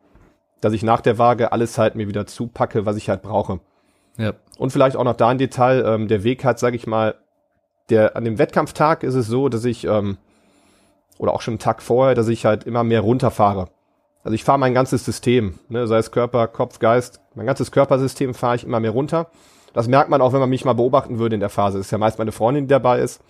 dass 0.60 0.72
ich 0.72 0.82
nach 0.82 1.00
der 1.00 1.18
Waage 1.18 1.52
alles 1.52 1.78
halt 1.78 1.94
mir 1.94 2.08
wieder 2.08 2.26
zupacke, 2.26 2.86
was 2.86 2.96
ich 2.96 3.08
halt 3.08 3.22
brauche. 3.22 3.60
Ja. 4.16 4.34
Und 4.58 4.72
vielleicht 4.72 4.96
auch 4.96 5.04
noch 5.04 5.16
da 5.16 5.28
ein 5.28 5.38
Detail, 5.38 5.84
ähm, 5.86 6.08
der 6.08 6.24
Weg 6.24 6.44
hat, 6.44 6.58
sage 6.58 6.76
ich 6.76 6.86
mal, 6.86 7.14
der 7.88 8.16
an 8.16 8.24
dem 8.24 8.38
Wettkampftag 8.38 9.02
ist 9.02 9.14
es 9.14 9.26
so, 9.26 9.48
dass 9.48 9.64
ich 9.64 9.84
ähm, 9.86 10.18
oder 11.18 11.32
auch 11.34 11.40
schon 11.40 11.52
einen 11.52 11.58
Tag 11.58 11.82
vorher, 11.82 12.14
dass 12.14 12.28
ich 12.28 12.46
halt 12.46 12.64
immer 12.64 12.84
mehr 12.84 13.00
runterfahre. 13.00 13.68
Also 14.22 14.34
ich 14.34 14.44
fahre 14.44 14.58
mein 14.58 14.74
ganzes 14.74 15.04
System, 15.04 15.58
ne, 15.68 15.86
sei 15.86 15.98
es 15.98 16.10
Körper, 16.10 16.46
Kopf, 16.46 16.78
Geist, 16.78 17.20
mein 17.34 17.46
ganzes 17.46 17.70
Körpersystem 17.70 18.34
fahre 18.34 18.56
ich 18.56 18.64
immer 18.64 18.80
mehr 18.80 18.90
runter. 18.90 19.30
Das 19.72 19.88
merkt 19.88 20.10
man 20.10 20.20
auch, 20.20 20.32
wenn 20.32 20.40
man 20.40 20.50
mich 20.50 20.64
mal 20.64 20.74
beobachten 20.74 21.18
würde 21.18 21.34
in 21.34 21.40
der 21.40 21.48
Phase. 21.48 21.78
Ist 21.78 21.90
ja 21.90 21.98
meist 21.98 22.18
meine 22.18 22.32
Freundin, 22.32 22.64
die 22.64 22.70
dabei 22.70 23.00
ist, 23.00 23.22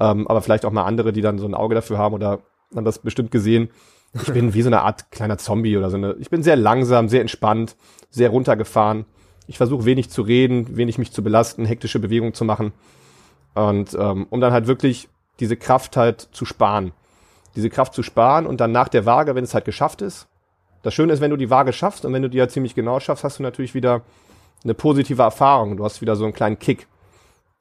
ähm, 0.00 0.26
aber 0.26 0.42
vielleicht 0.42 0.64
auch 0.64 0.72
mal 0.72 0.84
andere, 0.84 1.12
die 1.12 1.20
dann 1.20 1.38
so 1.38 1.46
ein 1.46 1.54
Auge 1.54 1.74
dafür 1.74 1.98
haben 1.98 2.14
oder 2.14 2.40
haben 2.74 2.84
das 2.84 2.98
bestimmt 2.98 3.30
gesehen. 3.30 3.70
Ich 4.12 4.32
bin 4.32 4.54
wie 4.54 4.62
so 4.62 4.68
eine 4.68 4.82
Art 4.82 5.10
kleiner 5.12 5.38
Zombie 5.38 5.76
oder 5.76 5.90
so 5.90 5.96
eine. 5.96 6.16
Ich 6.18 6.30
bin 6.30 6.42
sehr 6.42 6.56
langsam, 6.56 7.08
sehr 7.08 7.20
entspannt, 7.20 7.76
sehr 8.10 8.30
runtergefahren. 8.30 9.04
Ich 9.46 9.58
versuche 9.58 9.84
wenig 9.84 10.10
zu 10.10 10.22
reden, 10.22 10.76
wenig 10.76 10.98
mich 10.98 11.12
zu 11.12 11.22
belasten, 11.22 11.64
hektische 11.64 12.00
Bewegungen 12.00 12.34
zu 12.34 12.44
machen. 12.44 12.72
Und 13.54 13.94
ähm, 13.94 14.26
um 14.30 14.40
dann 14.40 14.52
halt 14.52 14.66
wirklich 14.66 15.08
diese 15.38 15.56
Kraft 15.56 15.96
halt 15.96 16.20
zu 16.32 16.44
sparen. 16.44 16.92
Diese 17.56 17.70
Kraft 17.70 17.94
zu 17.94 18.02
sparen 18.02 18.46
und 18.46 18.60
dann 18.60 18.72
nach 18.72 18.88
der 18.88 19.06
Waage, 19.06 19.34
wenn 19.34 19.44
es 19.44 19.54
halt 19.54 19.64
geschafft 19.64 20.02
ist. 20.02 20.28
Das 20.82 20.94
Schöne 20.94 21.12
ist, 21.12 21.20
wenn 21.20 21.30
du 21.30 21.36
die 21.36 21.50
Waage 21.50 21.72
schaffst 21.72 22.04
und 22.04 22.12
wenn 22.12 22.22
du 22.22 22.30
die 22.30 22.40
halt 22.40 22.52
ziemlich 22.52 22.74
genau 22.74 23.00
schaffst, 23.00 23.24
hast 23.24 23.38
du 23.38 23.42
natürlich 23.42 23.74
wieder 23.74 24.02
eine 24.64 24.74
positive 24.74 25.22
Erfahrung. 25.22 25.76
Du 25.76 25.84
hast 25.84 26.00
wieder 26.00 26.16
so 26.16 26.24
einen 26.24 26.32
kleinen 26.32 26.58
Kick, 26.58 26.86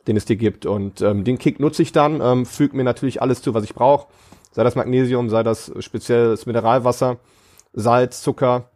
den 0.08 0.18
es 0.18 0.26
dir 0.26 0.36
gibt. 0.36 0.66
Und 0.66 1.02
ähm, 1.02 1.24
den 1.24 1.38
Kick 1.38 1.60
nutze 1.60 1.82
ich 1.82 1.92
dann, 1.92 2.22
ähm, 2.22 2.46
füge 2.46 2.76
mir 2.76 2.84
natürlich 2.84 3.22
alles 3.22 3.42
zu, 3.42 3.54
was 3.54 3.64
ich 3.64 3.74
brauche. 3.74 4.08
Sei 4.52 4.64
das 4.64 4.76
Magnesium, 4.76 5.30
sei 5.30 5.44
das 5.44 5.72
spezielles 5.80 6.46
Mineralwasser, 6.46 7.18
Salz, 7.74 8.22
Zucker, 8.22 8.72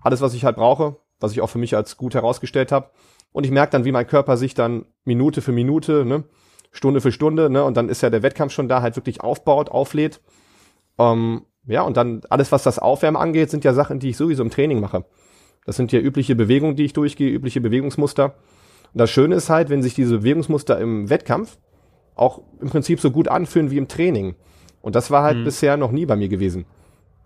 alles, 0.00 0.20
was 0.20 0.34
ich 0.34 0.44
halt 0.44 0.56
brauche, 0.56 0.96
was 1.20 1.32
ich 1.32 1.40
auch 1.40 1.48
für 1.48 1.58
mich 1.58 1.76
als 1.76 1.96
gut 1.96 2.14
herausgestellt 2.14 2.72
habe. 2.72 2.90
Und 3.32 3.44
ich 3.44 3.52
merke 3.52 3.72
dann, 3.72 3.84
wie 3.84 3.92
mein 3.92 4.06
Körper 4.06 4.36
sich 4.36 4.54
dann 4.54 4.86
Minute 5.04 5.42
für 5.42 5.52
Minute, 5.52 6.04
ne, 6.04 6.24
Stunde 6.72 7.00
für 7.00 7.12
Stunde, 7.12 7.50
ne, 7.50 7.64
und 7.64 7.76
dann 7.76 7.88
ist 7.88 8.02
ja 8.02 8.10
der 8.10 8.22
Wettkampf 8.22 8.52
schon 8.52 8.68
da, 8.68 8.82
halt 8.82 8.96
wirklich 8.96 9.20
aufbaut, 9.20 9.68
auflädt. 9.70 10.20
Ähm, 10.98 11.42
ja, 11.66 11.82
und 11.82 11.96
dann 11.96 12.22
alles, 12.30 12.52
was 12.52 12.62
das 12.62 12.78
Aufwärmen 12.78 13.20
angeht, 13.20 13.50
sind 13.50 13.64
ja 13.64 13.74
Sachen, 13.74 13.98
die 13.98 14.10
ich 14.10 14.16
sowieso 14.16 14.42
im 14.42 14.50
Training 14.50 14.80
mache. 14.80 15.04
Das 15.64 15.76
sind 15.76 15.92
ja 15.92 15.98
übliche 15.98 16.36
Bewegungen, 16.36 16.76
die 16.76 16.84
ich 16.84 16.92
durchgehe, 16.92 17.30
übliche 17.30 17.60
Bewegungsmuster. 17.60 18.34
Und 18.96 19.00
das 19.00 19.10
Schöne 19.10 19.34
ist 19.34 19.50
halt, 19.50 19.68
wenn 19.68 19.82
sich 19.82 19.92
diese 19.92 20.20
Bewegungsmuster 20.20 20.80
im 20.80 21.10
Wettkampf 21.10 21.58
auch 22.14 22.40
im 22.62 22.70
Prinzip 22.70 22.98
so 22.98 23.10
gut 23.10 23.28
anfühlen 23.28 23.70
wie 23.70 23.76
im 23.76 23.88
Training. 23.88 24.36
Und 24.80 24.96
das 24.96 25.10
war 25.10 25.22
halt 25.22 25.36
mhm. 25.36 25.44
bisher 25.44 25.76
noch 25.76 25.90
nie 25.90 26.06
bei 26.06 26.16
mir 26.16 26.30
gewesen. 26.30 26.64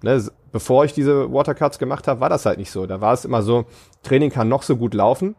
Ne, 0.03 0.21
bevor 0.51 0.85
ich 0.85 0.95
diese 0.95 1.33
Watercuts 1.33 1.79
gemacht 1.79 2.09
habe, 2.09 2.19
war 2.19 2.29
das 2.29 2.45
halt 2.45 2.59
nicht 2.59 2.73
so. 2.73 2.87
Da 2.87 3.01
war 3.01 3.13
es 3.13 3.25
immer 3.25 3.43
so, 3.43 3.67
Training 4.03 4.31
kann 4.31 4.49
noch 4.49 4.65
so 4.65 4.77
gut 4.77 4.95
laufen. 4.95 5.37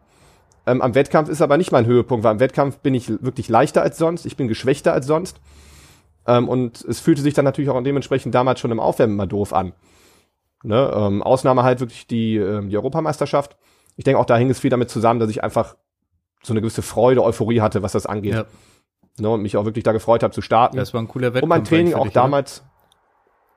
Ähm, 0.66 0.80
am 0.80 0.94
Wettkampf 0.94 1.28
ist 1.28 1.42
aber 1.42 1.58
nicht 1.58 1.70
mein 1.70 1.84
Höhepunkt, 1.84 2.24
weil 2.24 2.30
am 2.30 2.40
Wettkampf 2.40 2.78
bin 2.78 2.94
ich 2.94 3.10
wirklich 3.22 3.50
leichter 3.50 3.82
als 3.82 3.98
sonst, 3.98 4.24
ich 4.24 4.38
bin 4.38 4.48
geschwächter 4.48 4.94
als 4.94 5.06
sonst. 5.06 5.38
Ähm, 6.26 6.48
und 6.48 6.82
es 6.82 7.00
fühlte 7.00 7.20
sich 7.20 7.34
dann 7.34 7.44
natürlich 7.44 7.68
auch 7.68 7.82
dementsprechend 7.82 8.34
damals 8.34 8.58
schon 8.58 8.70
im 8.70 8.80
Aufwärmen 8.80 9.16
immer 9.16 9.26
doof 9.26 9.52
an. 9.52 9.74
Ne? 10.62 10.90
Ähm, 10.96 11.22
Ausnahme 11.22 11.62
halt 11.62 11.80
wirklich 11.80 12.06
die, 12.06 12.38
ähm, 12.38 12.70
die 12.70 12.76
Europameisterschaft. 12.78 13.58
Ich 13.96 14.04
denke 14.04 14.18
auch 14.18 14.24
da 14.24 14.38
hing 14.38 14.48
es 14.48 14.60
viel 14.60 14.70
damit 14.70 14.88
zusammen, 14.88 15.20
dass 15.20 15.28
ich 15.28 15.44
einfach 15.44 15.76
so 16.42 16.52
eine 16.52 16.60
gewisse 16.60 16.82
Freude, 16.82 17.22
Euphorie 17.22 17.60
hatte, 17.60 17.82
was 17.82 17.92
das 17.92 18.06
angeht. 18.06 18.34
Ja. 18.34 18.44
Ne? 19.18 19.30
Und 19.30 19.42
mich 19.42 19.56
auch 19.56 19.64
wirklich 19.64 19.84
da 19.84 19.92
gefreut 19.92 20.22
habe 20.22 20.32
zu 20.32 20.42
starten. 20.42 20.76
Das 20.76 20.94
war 20.94 21.00
ein 21.00 21.08
cooler 21.08 21.34
Wettkampf. 21.34 21.42
Und 21.42 21.48
mein 21.48 21.64
Training 21.64 21.94
auch 21.94 22.04
dich, 22.04 22.12
damals. 22.12 22.64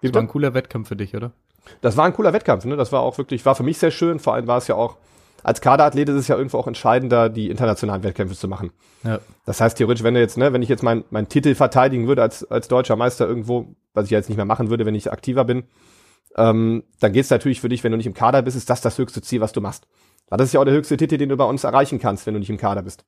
Das 0.02 0.14
war 0.14 0.22
ein 0.22 0.28
cooler 0.28 0.54
Wettkampf 0.54 0.88
für 0.88 0.96
dich, 0.96 1.16
oder? 1.16 1.32
Das 1.82 1.98
war 1.98 2.06
ein 2.06 2.14
cooler 2.14 2.34
Wettkampf, 2.34 2.66
ne? 2.66 2.76
Das 2.76 2.92
war 2.92 3.02
auch 3.02 3.18
wirklich, 3.18 3.46
war 3.46 3.56
für 3.56 3.64
mich 3.64 3.80
sehr 3.80 3.92
schön. 3.92 4.20
Vor 4.20 4.36
allem 4.36 4.46
war 4.48 4.58
es 4.58 4.68
ja 4.68 4.76
auch, 4.76 4.98
als 5.44 5.62
Kaderathlet 5.62 6.10
ist 6.10 6.16
es 6.16 6.28
ja 6.28 6.38
irgendwo 6.38 6.58
auch 6.58 6.68
entscheidender, 6.68 7.30
die 7.30 7.50
internationalen 7.50 8.04
Wettkämpfe 8.04 8.36
zu 8.36 8.48
machen. 8.48 8.72
Ja. 9.04 9.20
Das 9.46 9.62
heißt 9.62 9.78
theoretisch, 9.78 10.04
wenn 10.04 10.14
du 10.14 10.20
jetzt, 10.20 10.38
ne, 10.38 10.54
wenn 10.54 10.62
ich 10.62 10.70
jetzt 10.70 10.84
meinen 10.84 11.06
mein 11.10 11.30
Titel 11.30 11.56
verteidigen 11.56 12.08
würde 12.08 12.22
als, 12.22 12.44
als 12.50 12.68
deutscher 12.68 12.96
Meister 12.96 13.28
irgendwo, 13.28 13.76
was 13.94 14.06
ich 14.06 14.12
jetzt 14.12 14.30
nicht 14.30 14.38
mehr 14.38 14.46
machen 14.46 14.70
würde, 14.70 14.86
wenn 14.86 14.96
ich 14.96 15.12
aktiver 15.12 15.44
bin, 15.44 15.64
ähm, 16.38 16.84
dann 17.00 17.14
geht's 17.14 17.30
natürlich 17.30 17.62
für 17.62 17.70
dich, 17.70 17.84
wenn 17.84 17.92
du 17.92 17.98
nicht 17.98 18.08
im 18.08 18.14
Kader 18.14 18.42
bist, 18.42 18.58
ist 18.58 18.70
das 18.70 18.82
das 18.82 18.98
höchste 18.98 19.22
Ziel, 19.22 19.42
was 19.42 19.54
du 19.54 19.62
machst. 19.62 19.88
Das 20.30 20.48
ist 20.48 20.54
ja 20.54 20.60
auch 20.60 20.66
der 20.66 20.74
höchste 20.74 20.98
Titel, 20.98 21.18
den 21.18 21.30
du 21.30 21.38
bei 21.38 21.46
uns 21.46 21.64
erreichen 21.64 22.00
kannst, 22.00 22.26
wenn 22.26 22.34
du 22.34 22.40
nicht 22.40 22.50
im 22.50 22.58
Kader 22.58 22.82
bist. 22.82 23.06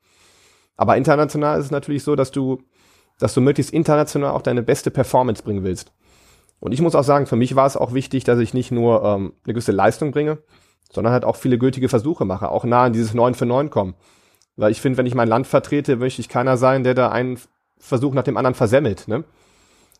Aber 0.75 0.95
international 0.97 1.59
ist 1.59 1.65
es 1.65 1.71
natürlich 1.71 2.03
so, 2.03 2.15
dass 2.15 2.31
du, 2.31 2.61
dass 3.19 3.33
du 3.33 3.41
möglichst 3.41 3.73
international 3.73 4.31
auch 4.31 4.41
deine 4.41 4.63
beste 4.63 4.91
Performance 4.91 5.43
bringen 5.43 5.63
willst. 5.63 5.91
Und 6.59 6.71
ich 6.71 6.81
muss 6.81 6.95
auch 6.95 7.03
sagen, 7.03 7.25
für 7.25 7.35
mich 7.35 7.55
war 7.55 7.65
es 7.65 7.77
auch 7.77 7.93
wichtig, 7.93 8.23
dass 8.23 8.39
ich 8.39 8.53
nicht 8.53 8.71
nur 8.71 9.03
ähm, 9.03 9.33
eine 9.43 9.53
gewisse 9.53 9.71
Leistung 9.71 10.11
bringe, 10.11 10.39
sondern 10.91 11.13
halt 11.13 11.25
auch 11.25 11.35
viele 11.35 11.57
gültige 11.57 11.89
Versuche 11.89 12.25
mache, 12.25 12.49
auch 12.49 12.63
nah 12.63 12.83
an 12.83 12.93
dieses 12.93 13.13
9 13.13 13.33
für 13.33 13.45
9 13.45 13.69
kommen. 13.69 13.95
Weil 14.55 14.71
ich 14.71 14.81
finde, 14.81 14.97
wenn 14.97 15.05
ich 15.05 15.15
mein 15.15 15.27
Land 15.27 15.45
vertrete, 15.45 15.97
möchte 15.97 16.21
ich 16.21 16.29
keiner 16.29 16.57
sein, 16.57 16.83
der 16.83 16.95
da 16.95 17.09
einen 17.09 17.39
Versuch 17.77 18.13
nach 18.13 18.23
dem 18.23 18.37
anderen 18.37 18.55
versemmelt. 18.55 19.07
Ne? 19.07 19.23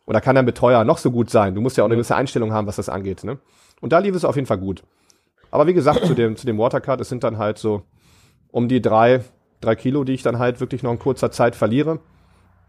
Oder 0.06 0.22
kann 0.22 0.38
ein 0.38 0.46
Betreuer 0.46 0.84
noch 0.84 0.98
so 0.98 1.12
gut 1.12 1.30
sein? 1.30 1.54
Du 1.54 1.62
musst 1.62 1.78
ja 1.78 1.84
auch 1.84 1.88
eine 1.88 1.96
gewisse 1.96 2.16
Einstellung 2.16 2.54
haben, 2.54 2.66
was 2.66 2.78
das 2.78 2.90
angeht. 2.90 3.24
Ne? 3.24 3.38
Und 3.82 3.94
da 3.94 4.00
lief 4.00 4.16
es 4.16 4.26
auf 4.26 4.36
jeden 4.36 4.48
Fall 4.48 4.58
gut. 4.58 4.84
Aber 5.52 5.68
wie 5.68 5.74
gesagt, 5.74 6.06
zu 6.06 6.14
dem, 6.14 6.36
zu 6.36 6.46
dem 6.46 6.58
Watercard, 6.58 7.02
es 7.02 7.10
sind 7.10 7.24
dann 7.24 7.38
halt 7.38 7.58
so 7.58 7.84
um 8.52 8.68
die 8.68 8.82
drei, 8.82 9.22
drei 9.62 9.76
Kilo, 9.76 10.04
die 10.04 10.14
ich 10.14 10.24
dann 10.24 10.40
halt 10.40 10.60
wirklich 10.60 10.84
noch 10.84 10.92
in 10.92 11.00
kurzer 11.00 11.32
Zeit 11.32 11.56
verliere. 11.56 12.00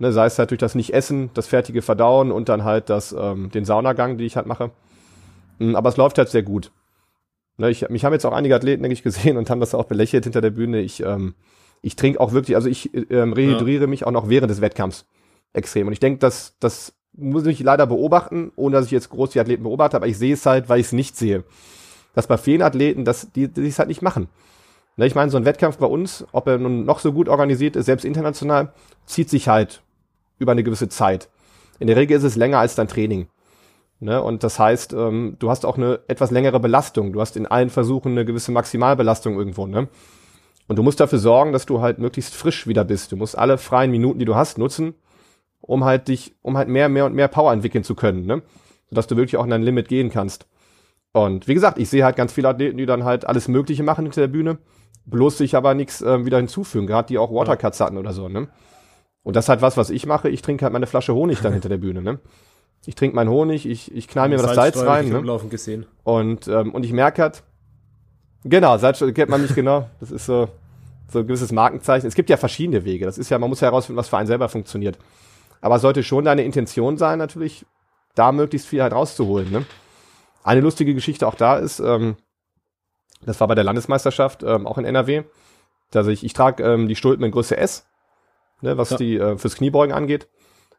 Ne, 0.00 0.12
sei 0.12 0.26
es 0.26 0.38
halt 0.38 0.50
durch 0.50 0.60
das 0.60 0.76
Nicht-Essen, 0.76 1.30
das 1.34 1.48
fertige 1.48 1.82
Verdauen 1.82 2.30
und 2.30 2.48
dann 2.48 2.62
halt 2.62 2.88
das, 2.88 3.12
ähm, 3.18 3.50
den 3.50 3.64
Saunagang, 3.64 4.16
den 4.16 4.26
ich 4.26 4.36
halt 4.36 4.46
mache. 4.46 4.70
Mm, 5.59 5.74
aber 5.74 5.88
es 5.88 5.96
läuft 5.96 6.18
halt 6.18 6.28
sehr 6.28 6.44
gut. 6.44 6.70
Ne, 7.56 7.70
ich, 7.70 7.88
mich 7.88 8.05
haben 8.05 8.12
jetzt 8.12 8.24
auch 8.24 8.32
einige 8.32 8.55
Athleten, 8.55 8.82
denke 8.82 8.92
ich, 8.92 9.02
gesehen 9.02 9.36
und 9.36 9.50
haben 9.50 9.60
das 9.60 9.74
auch 9.74 9.86
belächelt 9.86 10.24
hinter 10.24 10.40
der 10.40 10.50
Bühne. 10.50 10.80
Ich, 10.80 11.02
ähm, 11.02 11.34
ich 11.82 11.96
trinke 11.96 12.20
auch 12.20 12.32
wirklich, 12.32 12.55
also 12.55 12.68
ich 12.68 12.94
ähm, 13.10 13.32
rehydriere 13.32 13.82
ja. 13.82 13.86
mich 13.88 14.06
auch 14.06 14.12
noch 14.12 14.28
während 14.28 14.50
des 14.50 14.60
Wettkampfs 14.60 15.05
extrem. 15.52 15.88
Und 15.88 15.92
ich 15.92 16.00
denke, 16.00 16.20
dass 16.20 16.56
das 16.60 16.94
muss 17.12 17.46
ich 17.46 17.60
leider 17.60 17.86
beobachten, 17.86 18.52
ohne 18.55 18.76
dass 18.76 18.86
ich 18.86 18.92
jetzt 18.92 19.10
groß 19.10 19.30
die 19.30 19.40
Athleten 19.40 19.64
beobachte, 19.64 19.96
aber 19.96 20.06
ich 20.06 20.16
sehe 20.18 20.34
es 20.34 20.46
halt, 20.46 20.68
weil 20.68 20.78
ich 20.78 20.86
es 20.86 20.92
nicht 20.92 21.16
sehe. 21.16 21.42
Dass 22.18 22.26
bei 22.26 22.36
vielen 22.36 22.62
Athleten, 22.62 23.04
dass 23.04 23.30
die, 23.30 23.46
die 23.46 23.68
es 23.68 23.78
halt 23.78 23.86
nicht 23.86 24.02
machen. 24.02 24.26
Ne, 24.96 25.06
ich 25.06 25.14
meine, 25.14 25.30
so 25.30 25.36
ein 25.36 25.44
Wettkampf 25.44 25.78
bei 25.78 25.86
uns, 25.86 26.26
ob 26.32 26.48
er 26.48 26.58
nun 26.58 26.84
noch 26.84 26.98
so 26.98 27.12
gut 27.12 27.28
organisiert 27.28 27.76
ist, 27.76 27.86
selbst 27.86 28.04
international, 28.04 28.72
zieht 29.06 29.30
sich 29.30 29.46
halt 29.46 29.82
über 30.40 30.50
eine 30.50 30.64
gewisse 30.64 30.88
Zeit. 30.88 31.28
In 31.78 31.86
der 31.86 31.94
Regel 31.94 32.16
ist 32.16 32.24
es 32.24 32.34
länger 32.34 32.58
als 32.58 32.74
dein 32.74 32.88
Training. 32.88 33.28
Ne? 34.00 34.20
Und 34.20 34.42
das 34.42 34.58
heißt, 34.58 34.94
ähm, 34.94 35.36
du 35.38 35.48
hast 35.48 35.64
auch 35.64 35.76
eine 35.76 36.00
etwas 36.08 36.32
längere 36.32 36.58
Belastung. 36.58 37.12
Du 37.12 37.20
hast 37.20 37.36
in 37.36 37.46
allen 37.46 37.70
Versuchen 37.70 38.10
eine 38.10 38.24
gewisse 38.24 38.50
Maximalbelastung 38.50 39.38
irgendwo. 39.38 39.68
Ne? 39.68 39.86
Und 40.66 40.74
du 40.74 40.82
musst 40.82 40.98
dafür 40.98 41.20
sorgen, 41.20 41.52
dass 41.52 41.66
du 41.66 41.80
halt 41.80 42.00
möglichst 42.00 42.34
frisch 42.34 42.66
wieder 42.66 42.82
bist. 42.82 43.12
Du 43.12 43.16
musst 43.16 43.38
alle 43.38 43.58
freien 43.58 43.92
Minuten, 43.92 44.18
die 44.18 44.24
du 44.24 44.34
hast, 44.34 44.58
nutzen, 44.58 44.94
um 45.60 45.84
halt 45.84 46.08
dich, 46.08 46.34
um 46.42 46.56
halt 46.56 46.66
mehr, 46.66 46.88
mehr 46.88 47.06
und 47.06 47.14
mehr 47.14 47.28
Power 47.28 47.52
entwickeln 47.52 47.84
zu 47.84 47.94
können, 47.94 48.26
ne? 48.26 48.42
Sodass 48.90 49.06
du 49.06 49.16
wirklich 49.16 49.36
auch 49.36 49.44
in 49.44 49.50
dein 49.50 49.62
Limit 49.62 49.86
gehen 49.86 50.10
kannst. 50.10 50.48
Und 51.24 51.48
wie 51.48 51.54
gesagt, 51.54 51.78
ich 51.78 51.88
sehe 51.88 52.04
halt 52.04 52.16
ganz 52.16 52.32
viele 52.32 52.48
Athleten, 52.48 52.76
die 52.76 52.86
dann 52.86 53.04
halt 53.04 53.26
alles 53.26 53.48
Mögliche 53.48 53.82
machen 53.82 54.04
hinter 54.04 54.20
der 54.20 54.28
Bühne, 54.28 54.58
bloß 55.06 55.38
sich 55.38 55.56
aber 55.56 55.74
nichts 55.74 56.02
äh, 56.02 56.24
wieder 56.24 56.36
hinzufügen, 56.36 56.86
gerade 56.86 57.08
die 57.08 57.18
auch 57.18 57.32
Watercuts 57.32 57.80
hatten 57.80 57.96
oder 57.96 58.12
so, 58.12 58.28
ne? 58.28 58.48
Und 59.22 59.36
das 59.36 59.46
ist 59.46 59.48
halt 59.48 59.62
was, 59.62 59.76
was 59.76 59.90
ich 59.90 60.06
mache. 60.06 60.30
Ich 60.30 60.42
trinke 60.42 60.64
halt 60.64 60.72
meine 60.72 60.86
Flasche 60.86 61.14
Honig 61.14 61.40
dann 61.40 61.52
hinter 61.52 61.68
der 61.68 61.76
Bühne, 61.76 62.00
ne? 62.00 62.18
Ich 62.86 62.94
trinke 62.94 63.16
meinen 63.16 63.28
Honig, 63.28 63.66
ich, 63.66 63.94
ich 63.94 64.08
knall 64.08 64.28
mir 64.28 64.36
das 64.36 64.54
Salz 64.54 64.78
rein. 64.78 65.08
Ne? 65.08 65.40
Gesehen. 65.50 65.86
Und, 66.04 66.48
ähm, 66.48 66.72
und 66.72 66.84
ich 66.84 66.92
merke 66.92 67.22
halt, 67.22 67.42
genau, 68.44 68.78
Salzstreuer 68.78 69.12
kennt 69.12 69.30
man 69.30 69.42
nicht 69.42 69.54
genau. 69.54 69.90
Das 70.00 70.10
ist 70.10 70.26
so, 70.26 70.48
so 71.08 71.18
ein 71.18 71.26
gewisses 71.26 71.52
Markenzeichen. 71.52 72.06
Es 72.06 72.14
gibt 72.14 72.30
ja 72.30 72.36
verschiedene 72.36 72.84
Wege. 72.84 73.04
Das 73.04 73.18
ist 73.18 73.28
ja, 73.28 73.38
man 73.38 73.50
muss 73.50 73.60
ja 73.60 73.68
herausfinden, 73.68 73.98
was 73.98 74.08
für 74.08 74.16
einen 74.16 74.28
selber 74.28 74.48
funktioniert. 74.48 74.98
Aber 75.60 75.76
es 75.76 75.82
sollte 75.82 76.02
schon 76.04 76.24
deine 76.24 76.44
Intention 76.44 76.96
sein, 76.96 77.18
natürlich, 77.18 77.66
da 78.14 78.30
möglichst 78.32 78.68
viel 78.68 78.80
halt 78.80 78.92
rauszuholen. 78.92 79.50
Ne? 79.50 79.66
Eine 80.48 80.60
lustige 80.62 80.94
Geschichte 80.94 81.26
auch 81.26 81.34
da 81.34 81.56
ist, 81.56 81.78
ähm, 81.80 82.16
das 83.24 83.40
war 83.40 83.48
bei 83.48 83.54
der 83.54 83.64
Landesmeisterschaft, 83.64 84.42
ähm, 84.42 84.66
auch 84.66 84.78
in 84.78 84.84
NRW, 84.84 85.24
dass 85.90 86.06
ich, 86.06 86.24
ich 86.24 86.32
trage 86.32 86.62
ähm, 86.62 86.88
die 86.88 86.96
Stulpen 86.96 87.24
in 87.24 87.32
Größe 87.32 87.56
S 87.56 87.88
ne, 88.60 88.76
was 88.76 88.90
ja. 88.90 88.96
die 88.96 89.16
äh, 89.16 89.36
fürs 89.38 89.56
Kniebeugen 89.56 89.94
angeht. 89.94 90.28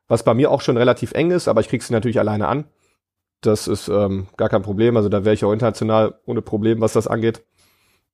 Was 0.08 0.24
bei 0.24 0.34
mir 0.34 0.50
auch 0.52 0.62
schon 0.62 0.78
relativ 0.78 1.12
eng 1.12 1.32
ist, 1.32 1.48
aber 1.48 1.62
ich 1.62 1.70
krieg 1.70 1.84
sie 1.84 1.94
natürlich 1.94 2.20
alleine 2.20 2.48
an. 2.48 2.66
Das 3.42 3.68
ist 3.68 3.88
ähm, 3.90 4.28
gar 4.38 4.50
kein 4.50 4.64
Problem. 4.64 4.98
Also 4.98 5.08
da 5.08 5.24
wäre 5.24 5.36
ich 5.36 5.46
auch 5.46 5.54
international 5.54 6.20
ohne 6.26 6.42
Problem, 6.42 6.82
was 6.82 6.94
das 6.94 7.08
angeht. 7.08 7.46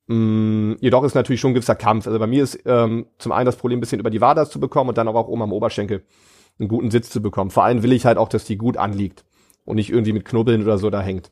Mm, 0.07 0.73
jedoch 0.81 1.03
ist 1.03 1.15
natürlich 1.15 1.39
schon 1.39 1.51
ein 1.51 1.55
gewisser 1.55 1.75
Kampf. 1.75 2.05
Also 2.05 2.19
bei 2.19 2.27
mir 2.27 2.43
ist 2.43 2.59
ähm, 2.65 3.07
zum 3.17 3.31
einen 3.31 3.45
das 3.45 3.55
Problem, 3.55 3.77
ein 3.77 3.81
bisschen 3.81 4.01
über 4.01 4.09
die 4.09 4.21
Wader 4.21 4.47
zu 4.49 4.59
bekommen 4.59 4.89
und 4.89 4.97
dann 4.97 5.07
aber 5.07 5.19
auch 5.19 5.29
oben 5.29 5.41
am 5.41 5.53
Oberschenkel 5.53 6.03
einen 6.59 6.67
guten 6.67 6.91
Sitz 6.91 7.09
zu 7.09 7.21
bekommen. 7.21 7.49
Vor 7.49 7.63
allem 7.63 7.81
will 7.81 7.93
ich 7.93 8.05
halt 8.05 8.17
auch, 8.17 8.29
dass 8.29 8.45
die 8.45 8.57
gut 8.57 8.77
anliegt 8.77 9.25
und 9.63 9.77
nicht 9.77 9.89
irgendwie 9.89 10.13
mit 10.13 10.25
Knubbeln 10.25 10.63
oder 10.63 10.77
so 10.77 10.89
da 10.89 11.01
hängt. 11.01 11.31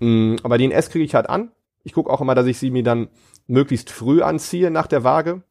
Mm, 0.00 0.36
aber 0.42 0.58
den 0.58 0.72
S 0.72 0.90
kriege 0.90 1.04
ich 1.04 1.14
halt 1.14 1.28
an. 1.28 1.52
Ich 1.84 1.92
gucke 1.92 2.10
auch 2.10 2.20
immer, 2.20 2.34
dass 2.34 2.46
ich 2.46 2.58
sie 2.58 2.70
mir 2.70 2.82
dann 2.82 3.08
möglichst 3.46 3.90
früh 3.90 4.22
anziehe 4.22 4.70
nach 4.70 4.86
der 4.86 5.04
Waage, 5.04 5.42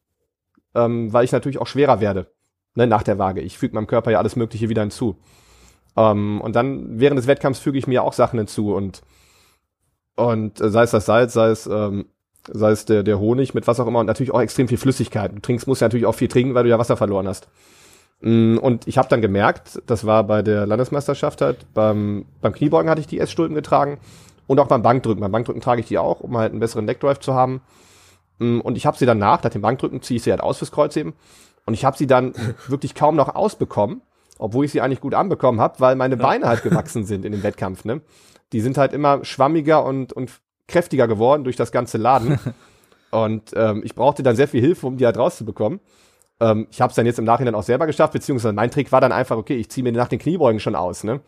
ähm, 0.74 1.12
weil 1.12 1.24
ich 1.24 1.32
natürlich 1.32 1.58
auch 1.58 1.66
schwerer 1.66 2.00
werde 2.00 2.30
ne, 2.74 2.86
nach 2.86 3.02
der 3.02 3.18
Waage. 3.18 3.40
Ich 3.40 3.58
füge 3.58 3.74
meinem 3.74 3.86
Körper 3.86 4.10
ja 4.10 4.18
alles 4.18 4.36
Mögliche 4.36 4.68
wieder 4.68 4.82
hinzu. 4.82 5.16
Ähm, 5.96 6.40
und 6.40 6.56
dann 6.56 7.00
während 7.00 7.18
des 7.18 7.26
Wettkampfs 7.26 7.60
füge 7.60 7.78
ich 7.78 7.86
mir 7.86 8.02
auch 8.02 8.12
Sachen 8.12 8.38
hinzu 8.38 8.74
und 8.74 9.02
und 10.16 10.60
äh, 10.60 10.70
sei 10.70 10.82
es 10.82 10.90
das 10.90 11.06
Salz, 11.06 11.32
sei 11.32 11.48
es 11.48 11.66
ähm, 11.66 12.06
sei 12.48 12.70
es 12.70 12.84
der, 12.84 13.02
der 13.02 13.18
Honig 13.18 13.54
mit 13.54 13.66
was 13.66 13.80
auch 13.80 13.86
immer 13.86 14.00
und 14.00 14.06
natürlich 14.06 14.32
auch 14.32 14.40
extrem 14.40 14.68
viel 14.68 14.78
Flüssigkeit. 14.78 15.32
Du 15.34 15.40
trinkst, 15.40 15.66
musst 15.66 15.80
ja 15.80 15.86
natürlich 15.86 16.06
auch 16.06 16.14
viel 16.14 16.28
trinken, 16.28 16.54
weil 16.54 16.64
du 16.64 16.70
ja 16.70 16.78
Wasser 16.78 16.96
verloren 16.96 17.28
hast. 17.28 17.48
Mm, 18.20 18.58
und 18.58 18.86
ich 18.86 18.98
habe 18.98 19.08
dann 19.08 19.20
gemerkt, 19.20 19.82
das 19.86 20.06
war 20.06 20.24
bei 20.24 20.42
der 20.42 20.66
Landesmeisterschaft 20.66 21.40
halt, 21.40 21.66
beim, 21.74 22.26
beim 22.40 22.52
Kniebeugen 22.52 22.90
hatte 22.90 23.00
ich 23.00 23.06
die 23.06 23.20
Essstulpen 23.20 23.54
getragen 23.54 23.98
und 24.50 24.58
auch 24.58 24.66
beim 24.66 24.82
Bankdrücken. 24.82 25.20
Beim 25.20 25.30
Bankdrücken 25.30 25.62
trage 25.62 25.80
ich 25.80 25.86
die 25.86 25.96
auch, 25.96 26.18
um 26.18 26.36
halt 26.36 26.50
einen 26.50 26.58
besseren 26.58 26.84
Neckdrive 26.84 27.20
zu 27.20 27.34
haben. 27.34 27.60
Mm, 28.40 28.58
und 28.58 28.76
ich 28.76 28.84
habe 28.84 28.98
sie 28.98 29.06
danach, 29.06 29.44
nach 29.44 29.50
dem 29.50 29.62
Bankdrücken 29.62 30.02
ziehe 30.02 30.16
ich 30.16 30.24
sie 30.24 30.32
halt 30.32 30.40
aus 30.40 30.58
fürs 30.58 30.72
Kreuzheben. 30.72 31.12
Und 31.66 31.74
ich 31.74 31.84
habe 31.84 31.96
sie 31.96 32.08
dann 32.08 32.34
wirklich 32.66 32.96
kaum 32.96 33.14
noch 33.14 33.32
ausbekommen, 33.32 34.02
obwohl 34.40 34.64
ich 34.64 34.72
sie 34.72 34.80
eigentlich 34.80 35.00
gut 35.00 35.14
anbekommen 35.14 35.60
habe, 35.60 35.78
weil 35.78 35.94
meine 35.94 36.16
Beine 36.16 36.48
halt 36.48 36.64
gewachsen 36.64 37.04
sind 37.04 37.24
in 37.24 37.30
dem 37.30 37.44
Wettkampf. 37.44 37.84
Ne? 37.84 38.00
Die 38.52 38.60
sind 38.60 38.76
halt 38.76 38.92
immer 38.92 39.24
schwammiger 39.24 39.84
und, 39.84 40.12
und 40.12 40.32
kräftiger 40.66 41.06
geworden 41.06 41.44
durch 41.44 41.54
das 41.54 41.70
ganze 41.70 41.98
Laden. 41.98 42.40
und 43.12 43.52
ähm, 43.54 43.82
ich 43.84 43.94
brauchte 43.94 44.24
dann 44.24 44.34
sehr 44.34 44.48
viel 44.48 44.62
Hilfe, 44.62 44.84
um 44.84 44.96
die 44.96 45.06
halt 45.06 45.16
rauszubekommen. 45.16 45.78
Ähm, 46.40 46.66
ich 46.72 46.80
habe 46.80 46.90
es 46.90 46.96
dann 46.96 47.06
jetzt 47.06 47.20
im 47.20 47.24
Nachhinein 47.24 47.54
auch 47.54 47.62
selber 47.62 47.86
geschafft, 47.86 48.14
beziehungsweise 48.14 48.52
mein 48.52 48.72
Trick 48.72 48.90
war 48.90 49.00
dann 49.00 49.12
einfach, 49.12 49.36
okay, 49.36 49.54
ich 49.54 49.70
ziehe 49.70 49.84
mir 49.84 49.92
nach 49.92 50.08
den 50.08 50.18
Kniebeugen 50.18 50.58
schon 50.58 50.74
aus, 50.74 51.04
ne? 51.04 51.20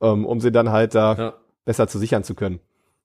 Ähm, 0.00 0.24
um 0.24 0.40
sie 0.40 0.52
dann 0.52 0.70
halt 0.70 0.94
da 0.94 1.14
ja. 1.14 1.34
Besser 1.70 1.86
zu 1.86 2.00
sichern 2.00 2.24
zu 2.24 2.34
können. 2.34 2.58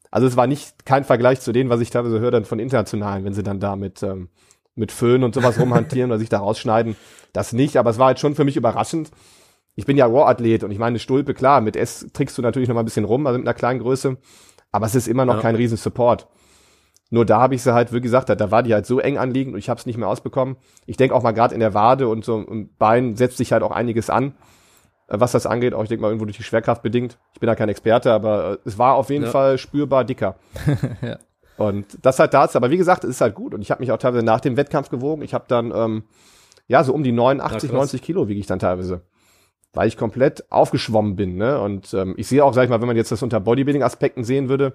Also 0.09 0.25
es 0.25 0.37
war 0.37 0.47
nicht 0.47 0.87
kein 0.87 1.03
Vergleich 1.03 1.39
zu 1.39 1.51
denen, 1.51 1.69
was 1.69 1.81
ich 1.81 1.91
teilweise 1.91 2.19
höre 2.19 2.31
dann 2.31 2.45
von 2.45 2.57
internationalen, 2.57 3.23
wenn 3.23 3.35
sie 3.35 3.43
dann 3.43 3.59
da 3.59 3.75
mit, 3.75 4.01
ähm, 4.01 4.29
mit 4.73 4.91
Föhn 4.91 5.23
und 5.23 5.35
sowas 5.35 5.59
rumhantieren 5.59 6.09
oder 6.09 6.17
sich 6.17 6.29
da 6.29 6.39
rausschneiden. 6.39 6.95
Das 7.31 7.53
nicht, 7.53 7.77
aber 7.77 7.91
es 7.91 7.99
war 7.99 8.07
halt 8.07 8.19
schon 8.19 8.33
für 8.33 8.43
mich 8.43 8.57
überraschend. 8.57 9.11
Ich 9.75 9.85
bin 9.85 9.97
ja 9.97 10.07
Raw-Athlet 10.07 10.63
und 10.63 10.71
ich 10.71 10.79
meine, 10.79 10.97
Stulpe, 10.97 11.35
klar, 11.35 11.61
mit 11.61 11.75
S 11.75 12.07
trickst 12.11 12.35
du 12.39 12.41
natürlich 12.41 12.67
noch 12.67 12.73
mal 12.73 12.81
ein 12.81 12.85
bisschen 12.85 13.05
rum, 13.05 13.27
also 13.27 13.37
mit 13.37 13.47
einer 13.47 13.53
kleinen 13.53 13.81
Größe. 13.81 14.17
Aber 14.71 14.87
es 14.87 14.95
ist 14.95 15.07
immer 15.07 15.25
noch 15.25 15.35
ja. 15.35 15.41
kein 15.41 15.55
riesen 15.55 15.77
Support. 15.77 16.27
Nur 17.11 17.23
da 17.23 17.39
habe 17.39 17.53
ich 17.53 17.61
sie 17.61 17.71
halt, 17.71 17.93
wie 17.93 18.01
gesagt, 18.01 18.29
da, 18.29 18.51
war 18.51 18.63
die 18.63 18.73
halt 18.73 18.87
so 18.87 18.99
eng 18.99 19.19
anliegend 19.19 19.53
und 19.53 19.59
ich 19.59 19.69
habe 19.69 19.79
es 19.79 19.85
nicht 19.85 19.97
mehr 19.97 20.07
ausbekommen. 20.07 20.55
Ich 20.87 20.97
denke 20.97 21.13
auch 21.13 21.21
mal 21.21 21.33
gerade 21.33 21.53
in 21.53 21.59
der 21.59 21.75
Wade 21.75 22.07
und 22.07 22.25
so 22.25 22.41
im 22.41 22.75
Bein 22.79 23.15
setzt 23.15 23.37
sich 23.37 23.51
halt 23.51 23.61
auch 23.61 23.71
einiges 23.71 24.09
an, 24.09 24.33
was 25.07 25.31
das 25.31 25.45
angeht. 25.45 25.73
Auch 25.73 25.83
ich 25.83 25.89
denke 25.89 26.01
mal 26.01 26.09
irgendwo 26.09 26.25
durch 26.25 26.37
die 26.37 26.43
Schwerkraft 26.43 26.81
bedingt. 26.81 27.17
Ich 27.33 27.39
bin 27.39 27.47
da 27.47 27.55
kein 27.55 27.69
Experte, 27.69 28.11
aber 28.11 28.53
äh, 28.53 28.57
es 28.65 28.77
war 28.77 28.95
auf 28.95 29.09
jeden 29.09 29.25
ja. 29.25 29.31
Fall 29.31 29.57
spürbar 29.57 30.03
dicker. 30.03 30.35
ja. 31.01 31.17
Und 31.57 31.85
das 32.01 32.19
halt 32.19 32.33
dazu. 32.33 32.57
Aber 32.57 32.71
wie 32.71 32.77
gesagt, 32.77 33.03
es 33.03 33.11
ist 33.11 33.21
halt 33.21 33.35
gut. 33.35 33.53
Und 33.53 33.61
ich 33.61 33.71
habe 33.71 33.81
mich 33.81 33.91
auch 33.91 33.97
teilweise 33.97 34.25
nach 34.25 34.41
dem 34.41 34.57
Wettkampf 34.57 34.89
gewogen. 34.89 35.21
Ich 35.21 35.33
habe 35.33 35.45
dann, 35.47 35.71
ähm, 35.73 36.03
ja, 36.67 36.83
so 36.83 36.93
um 36.93 37.03
die 37.03 37.11
89, 37.11 37.69
ja, 37.69 37.77
90 37.77 38.01
Kilo 38.01 38.27
wiege 38.27 38.39
ich 38.39 38.47
dann 38.47 38.59
teilweise. 38.59 39.01
Weil 39.73 39.87
ich 39.87 39.97
komplett 39.97 40.51
aufgeschwommen 40.51 41.15
bin. 41.15 41.35
Ne? 41.35 41.59
Und 41.61 41.93
ähm, 41.93 42.15
ich 42.17 42.27
sehe 42.27 42.43
auch, 42.43 42.53
sag 42.53 42.63
ich 42.63 42.69
mal, 42.69 42.81
wenn 42.81 42.87
man 42.87 42.97
jetzt 42.97 43.11
das 43.11 43.23
unter 43.23 43.39
Bodybuilding-Aspekten 43.39 44.23
sehen 44.23 44.49
würde, 44.49 44.73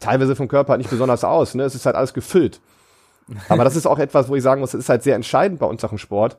teilweise 0.00 0.36
vom 0.36 0.48
Körper 0.48 0.72
halt 0.72 0.78
nicht 0.78 0.90
besonders 0.90 1.24
aus. 1.24 1.54
Ne? 1.54 1.64
Es 1.64 1.74
ist 1.74 1.86
halt 1.86 1.96
alles 1.96 2.14
gefüllt. 2.14 2.60
Aber 3.48 3.64
das 3.64 3.76
ist 3.76 3.86
auch 3.86 3.98
etwas, 3.98 4.28
wo 4.28 4.36
ich 4.36 4.42
sagen 4.42 4.60
muss, 4.60 4.72
das 4.72 4.80
ist 4.80 4.88
halt 4.88 5.02
sehr 5.02 5.16
entscheidend 5.16 5.58
bei 5.58 5.66
uns 5.66 5.82
auch 5.84 5.92
im 5.92 5.98
Sport, 5.98 6.38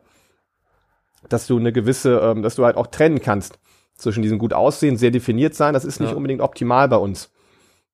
dass 1.29 1.47
du 1.47 1.57
eine 1.57 1.71
gewisse, 1.71 2.19
ähm, 2.19 2.41
dass 2.41 2.55
du 2.55 2.65
halt 2.65 2.77
auch 2.77 2.87
trennen 2.87 3.21
kannst 3.21 3.59
zwischen 3.95 4.21
diesem 4.21 4.39
gut 4.39 4.53
aussehen, 4.53 4.97
sehr 4.97 5.11
definiert 5.11 5.55
sein. 5.55 5.73
Das 5.73 5.85
ist 5.85 5.99
nicht 5.99 6.11
ja. 6.11 6.15
unbedingt 6.15 6.41
optimal 6.41 6.87
bei 6.87 6.97
uns. 6.97 7.31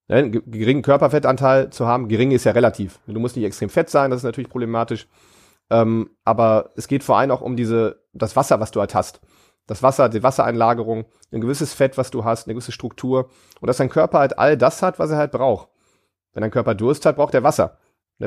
Ja, 0.07 0.17
einen 0.17 0.31
geringen 0.31 0.81
Körperfettanteil 0.81 1.69
zu 1.69 1.87
haben, 1.87 2.07
gering 2.07 2.31
ist 2.31 2.43
ja 2.43 2.51
relativ. 2.51 2.99
Du 3.07 3.19
musst 3.19 3.35
nicht 3.35 3.45
extrem 3.45 3.69
fett 3.69 3.89
sein, 3.89 4.11
das 4.11 4.21
ist 4.21 4.25
natürlich 4.25 4.49
problematisch. 4.49 5.07
Ähm, 5.69 6.09
aber 6.25 6.71
es 6.75 6.87
geht 6.87 7.03
vor 7.03 7.17
allem 7.17 7.31
auch 7.31 7.41
um 7.41 7.55
diese, 7.55 8.01
das 8.13 8.35
Wasser, 8.35 8.59
was 8.59 8.71
du 8.71 8.79
halt 8.79 8.93
hast 8.93 9.21
das 9.71 9.83
Wasser, 9.83 10.09
die 10.09 10.21
Wassereinlagerung, 10.21 11.05
ein 11.31 11.41
gewisses 11.41 11.73
Fett, 11.73 11.97
was 11.97 12.11
du 12.11 12.25
hast, 12.25 12.45
eine 12.45 12.55
gewisse 12.55 12.73
Struktur 12.73 13.29
und 13.61 13.67
dass 13.67 13.77
dein 13.77 13.87
Körper 13.87 14.19
halt 14.19 14.37
all 14.37 14.57
das 14.57 14.81
hat, 14.81 14.99
was 14.99 15.11
er 15.11 15.17
halt 15.17 15.31
braucht. 15.31 15.69
Wenn 16.33 16.41
dein 16.41 16.51
Körper 16.51 16.75
Durst 16.75 17.05
hat, 17.05 17.15
braucht 17.15 17.33
er 17.33 17.43
Wasser. 17.43 17.77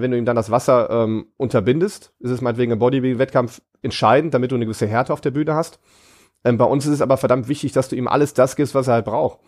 Wenn 0.02 0.10
du 0.10 0.18
ihm 0.18 0.24
dann 0.24 0.36
das 0.36 0.50
Wasser 0.50 0.90
ähm, 0.90 1.26
unterbindest, 1.36 2.12
ist 2.20 2.30
es 2.30 2.40
meinetwegen 2.40 2.72
im 2.72 2.78
Bodybuilding-Wettkampf 2.78 3.60
entscheidend, 3.82 4.34
damit 4.34 4.50
du 4.50 4.56
eine 4.56 4.64
gewisse 4.64 4.86
Härte 4.86 5.12
auf 5.12 5.20
der 5.20 5.30
Bühne 5.30 5.54
hast. 5.54 5.78
Ähm, 6.44 6.58
bei 6.58 6.64
uns 6.64 6.86
ist 6.86 6.92
es 6.92 7.02
aber 7.02 7.16
verdammt 7.16 7.48
wichtig, 7.48 7.72
dass 7.72 7.88
du 7.88 7.96
ihm 7.96 8.08
alles 8.08 8.34
das 8.34 8.56
gibst, 8.56 8.74
was 8.74 8.88
er 8.88 8.94
halt 8.94 9.04
braucht. 9.04 9.40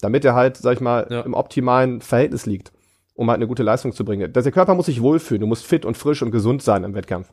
Damit 0.00 0.24
er 0.24 0.34
halt, 0.34 0.56
sag 0.56 0.74
ich 0.74 0.80
mal, 0.80 1.06
ja. 1.10 1.22
im 1.22 1.34
optimalen 1.34 2.00
Verhältnis 2.00 2.46
liegt, 2.46 2.72
um 3.14 3.28
halt 3.28 3.38
eine 3.38 3.48
gute 3.48 3.62
Leistung 3.62 3.92
zu 3.92 4.04
bringen. 4.04 4.32
Der 4.32 4.52
Körper 4.52 4.74
muss 4.74 4.86
sich 4.86 5.02
wohlfühlen, 5.02 5.40
du 5.40 5.46
musst 5.46 5.66
fit 5.66 5.84
und 5.84 5.96
frisch 5.96 6.22
und 6.22 6.30
gesund 6.30 6.62
sein 6.62 6.84
im 6.84 6.94
Wettkampf. 6.94 7.32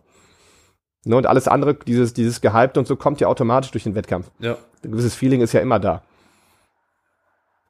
Ne, 1.06 1.16
und 1.16 1.28
alles 1.28 1.48
andere, 1.48 1.76
dieses, 1.76 2.14
dieses 2.14 2.42
Gehypte 2.42 2.80
und 2.80 2.88
so, 2.88 2.96
kommt 2.96 3.22
ja 3.22 3.28
automatisch 3.28 3.70
durch 3.70 3.84
den 3.84 3.94
Wettkampf. 3.94 4.32
Ja. 4.40 4.58
Ein 4.84 4.92
gewisses 4.92 5.14
Feeling 5.14 5.42
ist 5.42 5.54
ja 5.54 5.62
immer 5.62 5.80
da. 5.80 6.02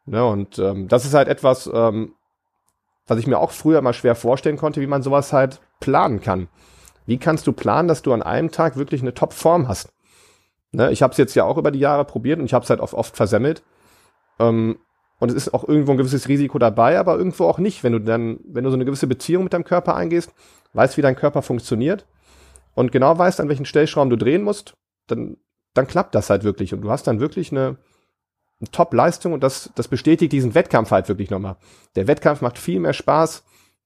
Ne, 0.05 0.25
und 0.25 0.57
ähm, 0.57 0.87
das 0.87 1.03
ist 1.03 1.13
halt 1.13 1.27
etwas, 1.27 1.69
ähm, 1.71 2.14
was 3.07 3.19
ich 3.19 3.27
mir 3.27 3.39
auch 3.39 3.51
früher 3.51 3.81
mal 3.81 3.93
schwer 3.93 4.15
vorstellen 4.15 4.57
konnte, 4.57 4.81
wie 4.81 4.87
man 4.87 5.03
sowas 5.03 5.33
halt 5.33 5.61
planen 5.79 6.21
kann. 6.21 6.47
Wie 7.05 7.17
kannst 7.17 7.45
du 7.47 7.53
planen, 7.53 7.87
dass 7.87 8.01
du 8.01 8.13
an 8.13 8.23
einem 8.23 8.51
Tag 8.51 8.77
wirklich 8.77 9.01
eine 9.01 9.13
Top-Form 9.13 9.67
hast? 9.67 9.93
Ne, 10.71 10.91
ich 10.91 11.01
habe 11.01 11.11
es 11.11 11.17
jetzt 11.17 11.35
ja 11.35 11.43
auch 11.45 11.57
über 11.57 11.71
die 11.71 11.79
Jahre 11.79 12.03
probiert 12.03 12.39
und 12.39 12.45
ich 12.45 12.53
habe 12.53 12.63
es 12.63 12.69
halt 12.69 12.79
oft, 12.79 12.93
oft 12.93 13.15
versemmelt. 13.15 13.63
Ähm, 14.39 14.77
und 15.19 15.29
es 15.29 15.35
ist 15.35 15.53
auch 15.53 15.67
irgendwo 15.67 15.91
ein 15.91 15.97
gewisses 15.97 16.27
Risiko 16.27 16.59
dabei, 16.59 16.99
aber 16.99 17.17
irgendwo 17.17 17.45
auch 17.45 17.59
nicht, 17.59 17.83
wenn 17.83 17.93
du 17.93 17.99
dann, 17.99 18.39
wenn 18.45 18.65
du 18.65 18.69
so 18.69 18.75
eine 18.75 18.83
gewisse 18.83 19.07
Beziehung 19.07 19.43
mit 19.43 19.53
deinem 19.53 19.63
Körper 19.63 19.95
eingehst, 19.95 20.33
weißt, 20.73 20.97
wie 20.97 21.01
dein 21.01 21.15
Körper 21.15 21.41
funktioniert 21.41 22.05
und 22.73 22.91
genau 22.91 23.17
weißt, 23.17 23.39
an 23.39 23.47
welchen 23.47 23.65
Stellschrauben 23.65 24.09
du 24.09 24.17
drehen 24.17 24.43
musst, 24.43 24.75
dann, 25.07 25.37
dann 25.73 25.87
klappt 25.87 26.15
das 26.15 26.29
halt 26.29 26.43
wirklich. 26.43 26.73
Und 26.73 26.81
du 26.81 26.91
hast 26.91 27.07
dann 27.07 27.21
wirklich 27.21 27.51
eine, 27.51 27.77
eine 28.65 28.71
Top-Leistung 28.71 29.33
und 29.33 29.43
das, 29.43 29.71
das 29.75 29.87
bestätigt 29.87 30.31
diesen 30.31 30.55
Wettkampf 30.55 30.91
halt 30.91 31.07
wirklich 31.07 31.29
nochmal. 31.29 31.55
Der 31.95 32.07
Wettkampf 32.07 32.41
macht 32.41 32.57
viel 32.57 32.79
mehr 32.79 32.93
Spaß, 32.93 33.43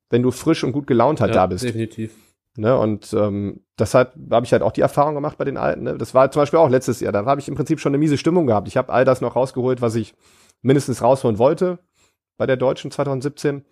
wenn 0.10 0.23
du 0.23 0.31
frisch 0.31 0.64
und 0.64 0.72
gut 0.72 0.88
gelaunt 0.88 1.22
halt 1.22 1.35
ja, 1.35 1.41
da 1.41 1.47
bist. 1.47 1.64
Definitiv. 1.64 2.14
Ne, 2.57 2.77
und 2.77 3.14
ähm, 3.14 3.61
deshalb 3.77 4.14
habe 4.31 4.45
ich 4.45 4.51
halt 4.51 4.64
auch 4.64 4.72
die 4.72 4.81
Erfahrung 4.81 5.15
gemacht 5.15 5.38
bei 5.38 5.45
den 5.45 5.56
Alten. 5.56 5.84
Ne? 5.84 5.97
Das 5.97 6.14
war 6.14 6.30
zum 6.31 6.41
Beispiel 6.41 6.60
auch 6.60 6.69
letztes 6.69 6.99
Jahr. 6.99 7.14
Da 7.14 7.23
habe 7.26 7.39
ich 7.39 7.47
im 7.47 7.56
Prinzip 7.56 7.80
schon 7.80 7.91
eine 7.91 7.99
miese 7.99 8.18
Stimmung 8.18 8.47
gehabt. 8.47 8.68
Ich 8.68 8.76
habe 8.76 8.91
all 8.91 9.06
das 9.06 9.22
noch 9.22 9.35
rausgeholt, 9.35 9.81
was 9.81 9.95
ich 9.95 10.14
mindestens 10.61 11.01
rausholen 11.01 11.38
wollte 11.38 11.80
bei 12.38 12.45
der 12.45 12.57
Deutschen 12.57 12.91
2017. 12.91 13.64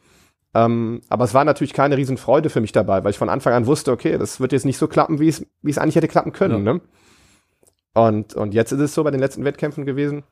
Ähm, 0.54 1.02
aber 1.10 1.26
es 1.26 1.34
war 1.34 1.44
natürlich 1.44 1.74
keine 1.74 1.98
Riesenfreude 1.98 2.50
für 2.50 2.62
mich 2.62 2.72
dabei, 2.72 3.04
weil 3.04 3.12
ich 3.12 3.18
von 3.18 3.30
Anfang 3.30 3.54
an 3.54 3.66
wusste, 3.66 3.92
okay, 3.92 4.18
das 4.18 4.40
wird 4.40 4.54
jetzt 4.54 4.66
nicht 4.66 4.78
so 4.78 4.88
klappen, 4.88 5.20
wie 5.20 5.28
es, 5.28 5.46
wie 5.62 5.72
es 5.72 5.78
eigentlich 5.78 5.96
hätte 5.96 6.08
klappen 6.08 6.32
können. 6.32 6.66
Ja. 6.66 6.74
Ne? 6.74 6.82
Und, 7.94 8.36
und 8.36 8.54
jetzt 8.54 8.72
ist 8.72 8.80
es 8.80 8.94
so 8.94 9.04
bei 9.04 9.12
den 9.12 9.20
letzten 9.20 9.44
Wettkämpfen 9.44 9.86
gewesen. 9.86 10.24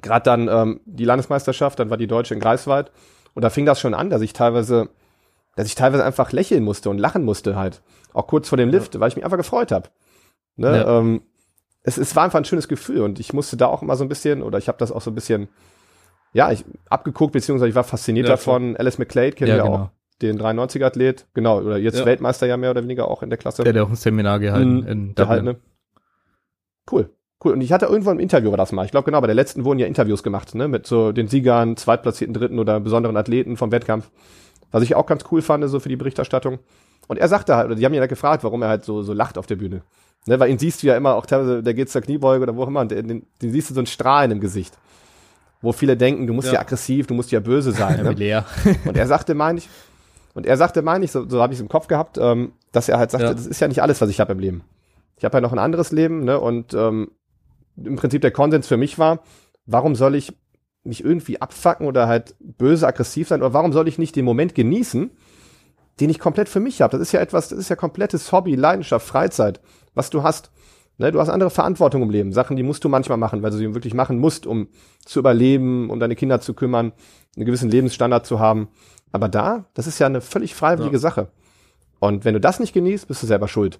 Gerade 0.00 0.24
dann 0.24 0.48
ähm, 0.48 0.80
die 0.86 1.04
Landesmeisterschaft, 1.04 1.78
dann 1.78 1.90
war 1.90 1.96
die 1.96 2.06
Deutsche 2.06 2.34
in 2.34 2.40
Greifswald. 2.40 2.90
Und 3.34 3.42
da 3.42 3.50
fing 3.50 3.66
das 3.66 3.80
schon 3.80 3.94
an, 3.94 4.10
dass 4.10 4.22
ich 4.22 4.32
teilweise, 4.32 4.88
dass 5.56 5.66
ich 5.66 5.74
teilweise 5.74 6.04
einfach 6.04 6.32
lächeln 6.32 6.64
musste 6.64 6.90
und 6.90 6.98
lachen 6.98 7.24
musste 7.24 7.56
halt. 7.56 7.82
Auch 8.14 8.26
kurz 8.26 8.48
vor 8.48 8.58
dem 8.58 8.70
Lift, 8.70 8.94
ja. 8.94 9.00
weil 9.00 9.08
ich 9.08 9.16
mich 9.16 9.24
einfach 9.24 9.36
gefreut 9.36 9.72
habe. 9.72 9.88
Ne? 10.56 10.76
Ja. 10.78 10.98
Ähm, 10.98 11.22
es, 11.82 11.98
es 11.98 12.14
war 12.14 12.24
einfach 12.24 12.38
ein 12.38 12.44
schönes 12.44 12.68
Gefühl 12.68 13.02
und 13.02 13.20
ich 13.20 13.32
musste 13.32 13.56
da 13.56 13.66
auch 13.66 13.82
immer 13.82 13.96
so 13.96 14.04
ein 14.04 14.08
bisschen, 14.08 14.42
oder 14.42 14.58
ich 14.58 14.68
habe 14.68 14.78
das 14.78 14.92
auch 14.92 15.02
so 15.02 15.10
ein 15.10 15.14
bisschen 15.14 15.48
ja, 16.32 16.50
ich 16.50 16.64
abgeguckt, 16.88 17.32
beziehungsweise 17.32 17.68
ich 17.68 17.74
war 17.74 17.84
fasziniert 17.84 18.26
ja, 18.26 18.34
davon. 18.34 18.76
Alice 18.76 18.98
McClade 18.98 19.32
kennen 19.32 19.50
ja, 19.50 19.56
wir 19.56 19.62
genau. 19.64 19.76
auch. 19.76 19.90
Den 20.20 20.40
93er-Athlet, 20.40 21.26
genau, 21.34 21.60
oder 21.60 21.78
jetzt. 21.78 22.04
Weltmeister 22.04 22.46
ja 22.46 22.56
mehr 22.56 22.70
oder 22.70 22.82
weniger 22.82 23.08
auch 23.08 23.22
in 23.22 23.30
der 23.30 23.38
Klasse. 23.38 23.64
Der 23.64 23.74
hat 23.74 23.80
auch 23.80 23.88
ein 23.88 23.96
Seminar 23.96 24.38
gehalten 24.38 24.80
mhm, 24.80 24.86
in 24.86 25.08
Dublin. 25.14 25.28
Halt, 25.28 25.44
ne? 25.44 25.56
Cool. 26.90 27.10
Cool. 27.44 27.52
Und 27.52 27.60
ich 27.60 27.72
hatte 27.72 27.86
irgendwo 27.86 28.10
im 28.10 28.18
Interview 28.18 28.50
war 28.50 28.56
das 28.56 28.72
mal. 28.72 28.84
Ich 28.84 28.90
glaube 28.90 29.04
genau, 29.04 29.20
bei 29.20 29.26
der 29.26 29.34
letzten 29.34 29.64
wurden 29.64 29.78
ja 29.78 29.86
Interviews 29.86 30.22
gemacht, 30.22 30.54
ne, 30.54 30.68
mit 30.68 30.86
so 30.86 31.12
den 31.12 31.28
Siegern, 31.28 31.76
zweitplatzierten 31.76 32.34
Dritten 32.34 32.58
oder 32.58 32.80
besonderen 32.80 33.16
Athleten 33.16 33.56
vom 33.56 33.72
Wettkampf. 33.72 34.10
Was 34.70 34.82
ich 34.82 34.94
auch 34.94 35.06
ganz 35.06 35.24
cool 35.30 35.42
fand, 35.42 35.68
so 35.68 35.80
für 35.80 35.88
die 35.88 35.96
Berichterstattung. 35.96 36.58
Und 37.08 37.18
er 37.18 37.28
sagte 37.28 37.56
halt, 37.56 37.66
oder 37.66 37.74
die 37.74 37.84
haben 37.84 37.94
ihn 37.94 38.00
halt 38.00 38.08
gefragt, 38.08 38.44
warum 38.44 38.62
er 38.62 38.68
halt 38.68 38.84
so, 38.84 39.02
so 39.02 39.12
lacht 39.12 39.36
auf 39.38 39.46
der 39.46 39.56
Bühne. 39.56 39.82
Ne, 40.26 40.38
weil 40.38 40.50
ihn 40.50 40.58
siehst 40.58 40.82
du 40.82 40.86
ja 40.86 40.96
immer 40.96 41.14
auch 41.14 41.26
teilweise, 41.26 41.62
der 41.62 41.74
geht 41.74 41.90
zur 41.90 42.00
Kniebeuge 42.00 42.44
oder 42.44 42.56
wo 42.56 42.62
auch 42.62 42.68
immer, 42.68 42.80
und 42.80 42.92
den, 42.92 43.08
den, 43.08 43.26
siehst 43.40 43.70
du 43.70 43.74
so 43.74 43.80
ein 43.80 43.86
Strahlen 43.86 44.30
im 44.30 44.40
Gesicht 44.40 44.78
wo 45.62 45.72
viele 45.72 45.96
denken, 45.96 46.26
du 46.26 46.34
musst 46.34 46.48
ja, 46.48 46.54
ja 46.54 46.60
aggressiv, 46.60 47.06
du 47.06 47.14
musst 47.14 47.30
ja 47.30 47.40
böse 47.40 47.72
sein. 47.72 48.02
ne? 48.02 48.10
Und 48.84 48.96
er 48.96 49.06
sagte, 49.06 49.34
meine 49.34 49.58
ich, 49.58 49.68
und 50.34 50.46
er 50.46 50.56
sagte, 50.56 50.82
meine 50.82 51.04
ich, 51.04 51.12
so, 51.12 51.28
so 51.28 51.40
habe 51.40 51.52
ich 51.52 51.58
es 51.58 51.62
im 51.62 51.68
Kopf 51.68 51.86
gehabt, 51.86 52.18
ähm, 52.18 52.52
dass 52.72 52.88
er 52.88 52.98
halt 52.98 53.10
sagte, 53.10 53.28
ja. 53.28 53.34
das 53.34 53.46
ist 53.46 53.60
ja 53.60 53.68
nicht 53.68 53.82
alles, 53.82 54.00
was 54.00 54.10
ich 54.10 54.18
habe 54.18 54.32
im 54.32 54.38
Leben. 54.38 54.64
Ich 55.16 55.24
habe 55.24 55.36
ja 55.36 55.40
noch 55.40 55.52
ein 55.52 55.58
anderes 55.58 55.92
Leben, 55.92 56.24
ne? 56.24 56.40
Und 56.40 56.74
ähm, 56.74 57.12
im 57.76 57.96
Prinzip 57.96 58.22
der 58.22 58.30
Konsens 58.30 58.66
für 58.66 58.76
mich 58.76 58.98
war, 58.98 59.22
warum 59.66 59.94
soll 59.94 60.14
ich 60.14 60.34
mich 60.84 61.04
irgendwie 61.04 61.40
abfacken 61.40 61.86
oder 61.86 62.08
halt 62.08 62.34
böse, 62.40 62.86
aggressiv 62.86 63.28
sein, 63.28 63.40
oder 63.40 63.52
warum 63.52 63.72
soll 63.72 63.88
ich 63.88 63.98
nicht 63.98 64.16
den 64.16 64.24
Moment 64.24 64.54
genießen, 64.54 65.10
den 66.00 66.10
ich 66.10 66.18
komplett 66.18 66.48
für 66.48 66.60
mich 66.60 66.82
habe? 66.82 66.92
Das 66.92 67.00
ist 67.00 67.12
ja 67.12 67.20
etwas, 67.20 67.48
das 67.48 67.58
ist 67.58 67.68
ja 67.68 67.76
komplettes 67.76 68.32
Hobby, 68.32 68.54
Leidenschaft, 68.54 69.06
Freizeit, 69.06 69.60
was 69.94 70.10
du 70.10 70.22
hast. 70.22 70.50
Ne, 70.98 71.10
du 71.10 71.20
hast 71.20 71.30
andere 71.30 71.50
Verantwortung 71.50 72.02
im 72.02 72.10
Leben, 72.10 72.32
Sachen, 72.32 72.56
die 72.56 72.62
musst 72.62 72.84
du 72.84 72.88
manchmal 72.88 73.16
machen, 73.16 73.42
weil 73.42 73.50
du 73.50 73.56
sie 73.56 73.74
wirklich 73.74 73.94
machen 73.94 74.18
musst, 74.18 74.46
um 74.46 74.68
zu 75.04 75.20
überleben, 75.20 75.88
um 75.88 75.98
deine 75.98 76.16
Kinder 76.16 76.40
zu 76.40 76.52
kümmern, 76.52 76.92
einen 77.34 77.46
gewissen 77.46 77.70
Lebensstandard 77.70 78.26
zu 78.26 78.40
haben. 78.40 78.68
Aber 79.10 79.28
da, 79.28 79.64
das 79.74 79.86
ist 79.86 79.98
ja 79.98 80.06
eine 80.06 80.20
völlig 80.20 80.54
freiwillige 80.54 80.96
ja. 80.96 81.00
Sache. 81.00 81.28
Und 81.98 82.24
wenn 82.24 82.34
du 82.34 82.40
das 82.40 82.60
nicht 82.60 82.72
genießt, 82.72 83.08
bist 83.08 83.22
du 83.22 83.26
selber 83.26 83.48
schuld. 83.48 83.78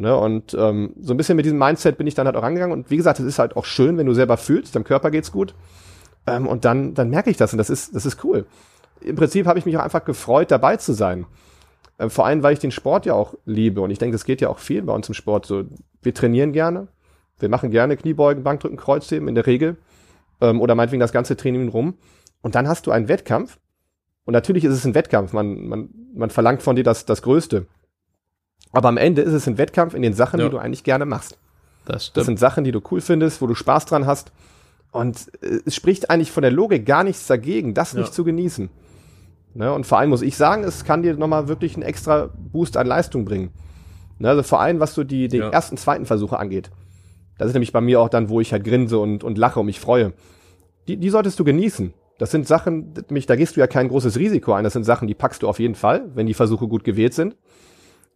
Ne? 0.00 0.16
Und 0.16 0.56
ähm, 0.58 0.94
so 0.98 1.12
ein 1.12 1.18
bisschen 1.18 1.36
mit 1.36 1.44
diesem 1.44 1.58
Mindset 1.58 1.98
bin 1.98 2.06
ich 2.06 2.14
dann 2.14 2.26
halt 2.26 2.34
auch 2.34 2.42
rangegangen. 2.42 2.72
Und 2.72 2.90
wie 2.90 2.96
gesagt, 2.96 3.20
es 3.20 3.26
ist 3.26 3.38
halt 3.38 3.54
auch 3.54 3.66
schön, 3.66 3.98
wenn 3.98 4.06
du 4.06 4.14
selber 4.14 4.38
fühlst, 4.38 4.74
deinem 4.74 4.84
Körper 4.84 5.10
geht's 5.10 5.30
gut. 5.30 5.54
Ähm, 6.26 6.46
und 6.46 6.64
dann, 6.64 6.94
dann 6.94 7.10
merke 7.10 7.28
ich 7.28 7.36
das 7.36 7.52
und 7.52 7.58
das 7.58 7.68
ist, 7.68 7.94
das 7.94 8.06
ist 8.06 8.24
cool. 8.24 8.46
Im 9.02 9.16
Prinzip 9.16 9.46
habe 9.46 9.58
ich 9.58 9.66
mich 9.66 9.76
auch 9.76 9.82
einfach 9.82 10.04
gefreut, 10.06 10.50
dabei 10.50 10.78
zu 10.78 10.94
sein. 10.94 11.26
Ähm, 11.98 12.08
vor 12.08 12.24
allem, 12.24 12.42
weil 12.42 12.54
ich 12.54 12.58
den 12.58 12.70
Sport 12.70 13.04
ja 13.04 13.12
auch 13.12 13.34
liebe. 13.44 13.82
Und 13.82 13.90
ich 13.90 13.98
denke, 13.98 14.16
es 14.16 14.24
geht 14.24 14.40
ja 14.40 14.48
auch 14.48 14.58
viel 14.58 14.82
bei 14.82 14.94
uns 14.94 15.06
im 15.06 15.14
Sport 15.14 15.44
so. 15.44 15.64
Wir 16.00 16.14
trainieren 16.14 16.52
gerne. 16.52 16.88
Wir 17.38 17.50
machen 17.50 17.70
gerne 17.70 17.98
Kniebeugen, 17.98 18.42
Bankdrücken, 18.42 18.78
Kreuzheben 18.78 19.28
in 19.28 19.34
der 19.34 19.46
Regel. 19.46 19.76
Ähm, 20.40 20.62
oder 20.62 20.74
meinetwegen 20.74 21.00
das 21.00 21.12
ganze 21.12 21.36
Training 21.36 21.68
rum. 21.68 21.98
Und 22.40 22.54
dann 22.54 22.66
hast 22.68 22.86
du 22.86 22.90
einen 22.90 23.08
Wettkampf. 23.08 23.58
Und 24.24 24.32
natürlich 24.32 24.64
ist 24.64 24.72
es 24.72 24.86
ein 24.86 24.94
Wettkampf. 24.94 25.34
Man, 25.34 25.66
man, 25.68 25.90
man 26.14 26.30
verlangt 26.30 26.62
von 26.62 26.74
dir 26.74 26.84
das, 26.84 27.04
das 27.04 27.20
Größte. 27.20 27.66
Aber 28.72 28.88
am 28.88 28.96
Ende 28.96 29.22
ist 29.22 29.32
es 29.32 29.46
ein 29.46 29.58
Wettkampf 29.58 29.94
in 29.94 30.02
den 30.02 30.14
Sachen, 30.14 30.40
ja. 30.40 30.46
die 30.46 30.50
du 30.50 30.58
eigentlich 30.58 30.84
gerne 30.84 31.04
machst. 31.04 31.38
Das, 31.84 32.06
stimmt. 32.06 32.16
das 32.16 32.26
sind 32.26 32.38
Sachen, 32.38 32.64
die 32.64 32.72
du 32.72 32.80
cool 32.90 33.00
findest, 33.00 33.42
wo 33.42 33.46
du 33.46 33.54
Spaß 33.54 33.86
dran 33.86 34.06
hast. 34.06 34.32
Und 34.92 35.30
äh, 35.42 35.60
es 35.66 35.74
spricht 35.74 36.10
eigentlich 36.10 36.30
von 36.30 36.42
der 36.42 36.52
Logik 36.52 36.86
gar 36.86 37.04
nichts 37.04 37.26
dagegen, 37.26 37.74
das 37.74 37.92
ja. 37.92 38.00
nicht 38.00 38.14
zu 38.14 38.24
genießen. 38.24 38.70
Ne? 39.54 39.72
Und 39.72 39.86
vor 39.86 39.98
allem 39.98 40.10
muss 40.10 40.22
ich 40.22 40.36
sagen, 40.36 40.64
es 40.64 40.84
kann 40.84 41.02
dir 41.02 41.14
nochmal 41.14 41.48
wirklich 41.48 41.74
einen 41.74 41.82
extra 41.82 42.30
Boost 42.36 42.76
an 42.76 42.86
Leistung 42.86 43.24
bringen. 43.24 43.50
Ne? 44.18 44.28
Also 44.28 44.42
vor 44.42 44.60
allem, 44.60 44.80
was 44.80 44.94
so 44.94 45.04
die, 45.04 45.28
die 45.28 45.38
ja. 45.38 45.50
ersten, 45.50 45.76
zweiten 45.76 46.06
Versuche 46.06 46.38
angeht. 46.38 46.70
Das 47.38 47.48
ist 47.48 47.54
nämlich 47.54 47.72
bei 47.72 47.80
mir 47.80 48.00
auch 48.00 48.08
dann, 48.08 48.28
wo 48.28 48.40
ich 48.40 48.52
halt 48.52 48.64
grinse 48.64 48.98
und, 48.98 49.24
und 49.24 49.38
lache 49.38 49.58
und 49.58 49.66
mich 49.66 49.80
freue. 49.80 50.12
Die, 50.86 50.96
die 50.98 51.10
solltest 51.10 51.38
du 51.40 51.44
genießen. 51.44 51.94
Das 52.18 52.30
sind 52.30 52.46
Sachen, 52.46 52.92
mich, 53.08 53.24
da 53.24 53.34
gehst 53.34 53.56
du 53.56 53.60
ja 53.60 53.66
kein 53.66 53.88
großes 53.88 54.18
Risiko 54.18 54.52
ein. 54.52 54.62
Das 54.62 54.74
sind 54.74 54.84
Sachen, 54.84 55.08
die 55.08 55.14
packst 55.14 55.42
du 55.42 55.48
auf 55.48 55.58
jeden 55.58 55.74
Fall, 55.74 56.10
wenn 56.14 56.26
die 56.26 56.34
Versuche 56.34 56.68
gut 56.68 56.84
gewählt 56.84 57.14
sind. 57.14 57.34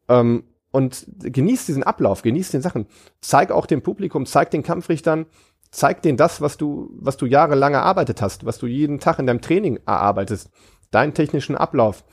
Ähm, 0.08 0.44
und 0.70 1.06
genieß 1.20 1.66
diesen 1.66 1.84
Ablauf, 1.84 2.22
genieß 2.22 2.50
den 2.50 2.60
Sachen. 2.60 2.86
Zeig 3.20 3.52
auch 3.52 3.66
dem 3.66 3.82
Publikum, 3.82 4.26
zeig 4.26 4.50
den 4.50 4.64
Kampfrichtern, 4.64 5.26
zeig 5.70 6.02
denen 6.02 6.16
das, 6.16 6.40
was 6.40 6.56
du, 6.56 6.90
was 6.98 7.16
du 7.16 7.26
jahrelang 7.26 7.74
erarbeitet 7.74 8.20
hast, 8.20 8.44
was 8.44 8.58
du 8.58 8.66
jeden 8.66 8.98
Tag 8.98 9.18
in 9.18 9.26
deinem 9.26 9.40
Training 9.40 9.78
erarbeitest. 9.86 10.50
Deinen 10.90 11.14
technischen 11.14 11.56
Ablauf, 11.56 12.04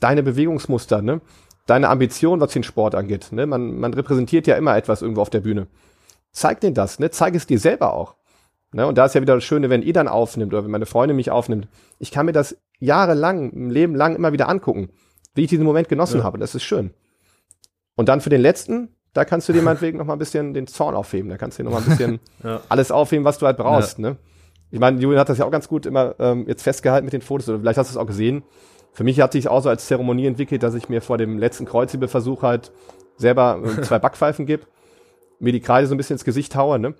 deine 0.00 0.22
Bewegungsmuster, 0.22 1.02
ne? 1.02 1.20
deine 1.66 1.88
Ambition, 1.88 2.40
was 2.40 2.52
den 2.52 2.64
Sport 2.64 2.94
angeht. 2.94 3.28
Ne? 3.30 3.46
Man, 3.46 3.78
man 3.78 3.94
repräsentiert 3.94 4.46
ja 4.46 4.56
immer 4.56 4.76
etwas 4.76 5.02
irgendwo 5.02 5.22
auf 5.22 5.30
der 5.30 5.40
Bühne. 5.40 5.68
Zeig 6.32 6.60
denen 6.60 6.74
das, 6.74 6.98
ne? 6.98 7.10
zeig 7.10 7.34
es 7.34 7.46
dir 7.46 7.58
selber 7.58 7.94
auch. 7.94 8.16
Ne? 8.72 8.86
Und 8.86 8.98
da 8.98 9.06
ist 9.06 9.14
ja 9.14 9.20
wieder 9.20 9.34
das 9.34 9.44
Schöne, 9.44 9.70
wenn 9.70 9.82
ihr 9.82 9.92
dann 9.92 10.08
aufnimmt 10.08 10.52
oder 10.52 10.64
wenn 10.64 10.70
meine 10.70 10.86
Freundin 10.86 11.16
mich 11.16 11.30
aufnimmt. 11.30 11.68
Ich 11.98 12.10
kann 12.10 12.26
mir 12.26 12.32
das 12.32 12.56
jahrelang, 12.78 13.52
ein 13.52 13.70
Leben 13.70 13.94
lang 13.94 14.16
immer 14.16 14.32
wieder 14.32 14.48
angucken, 14.48 14.90
wie 15.34 15.42
ich 15.42 15.48
diesen 15.48 15.64
Moment 15.64 15.88
genossen 15.88 16.18
ja. 16.18 16.24
habe. 16.24 16.38
Das 16.38 16.54
ist 16.54 16.62
schön. 16.62 16.92
Und 18.00 18.08
dann 18.08 18.22
für 18.22 18.30
den 18.30 18.40
letzten, 18.40 18.88
da 19.12 19.26
kannst 19.26 19.46
du 19.50 19.52
dir 19.52 19.60
meinetwegen 19.60 19.98
noch 19.98 20.06
mal 20.06 20.14
ein 20.14 20.18
bisschen 20.18 20.54
den 20.54 20.66
Zorn 20.66 20.94
aufheben. 20.94 21.28
Da 21.28 21.36
kannst 21.36 21.58
du 21.58 21.62
dir 21.62 21.68
noch 21.68 21.78
mal 21.78 21.82
ein 21.82 21.90
bisschen 21.90 22.18
ja. 22.42 22.62
alles 22.70 22.90
aufheben, 22.90 23.26
was 23.26 23.36
du 23.36 23.44
halt 23.44 23.58
brauchst. 23.58 23.98
Ja. 23.98 24.08
Ne? 24.08 24.16
Ich 24.70 24.80
meine, 24.80 24.98
Julian 24.98 25.20
hat 25.20 25.28
das 25.28 25.36
ja 25.36 25.44
auch 25.44 25.50
ganz 25.50 25.68
gut 25.68 25.84
immer 25.84 26.14
ähm, 26.18 26.46
jetzt 26.48 26.62
festgehalten 26.62 27.04
mit 27.04 27.12
den 27.12 27.20
Fotos. 27.20 27.50
Oder 27.50 27.58
vielleicht 27.58 27.76
hast 27.76 27.90
du 27.90 27.92
es 27.92 27.96
auch 27.98 28.06
gesehen. 28.06 28.42
Für 28.94 29.04
mich 29.04 29.20
hat 29.20 29.32
sich 29.32 29.48
auch 29.48 29.62
so 29.62 29.68
als 29.68 29.86
Zeremonie 29.86 30.24
entwickelt, 30.24 30.62
dass 30.62 30.74
ich 30.74 30.88
mir 30.88 31.02
vor 31.02 31.18
dem 31.18 31.36
letzten 31.36 31.66
Kreuzhebeversuch 31.66 32.42
halt 32.42 32.72
selber 33.18 33.60
äh, 33.62 33.82
zwei 33.82 33.98
Backpfeifen 33.98 34.46
gebe, 34.46 34.62
mir 35.38 35.52
die 35.52 35.60
Kreide 35.60 35.86
so 35.86 35.94
ein 35.94 35.98
bisschen 35.98 36.14
ins 36.14 36.24
Gesicht 36.24 36.56
haue. 36.56 36.78
Ne? 36.78 36.94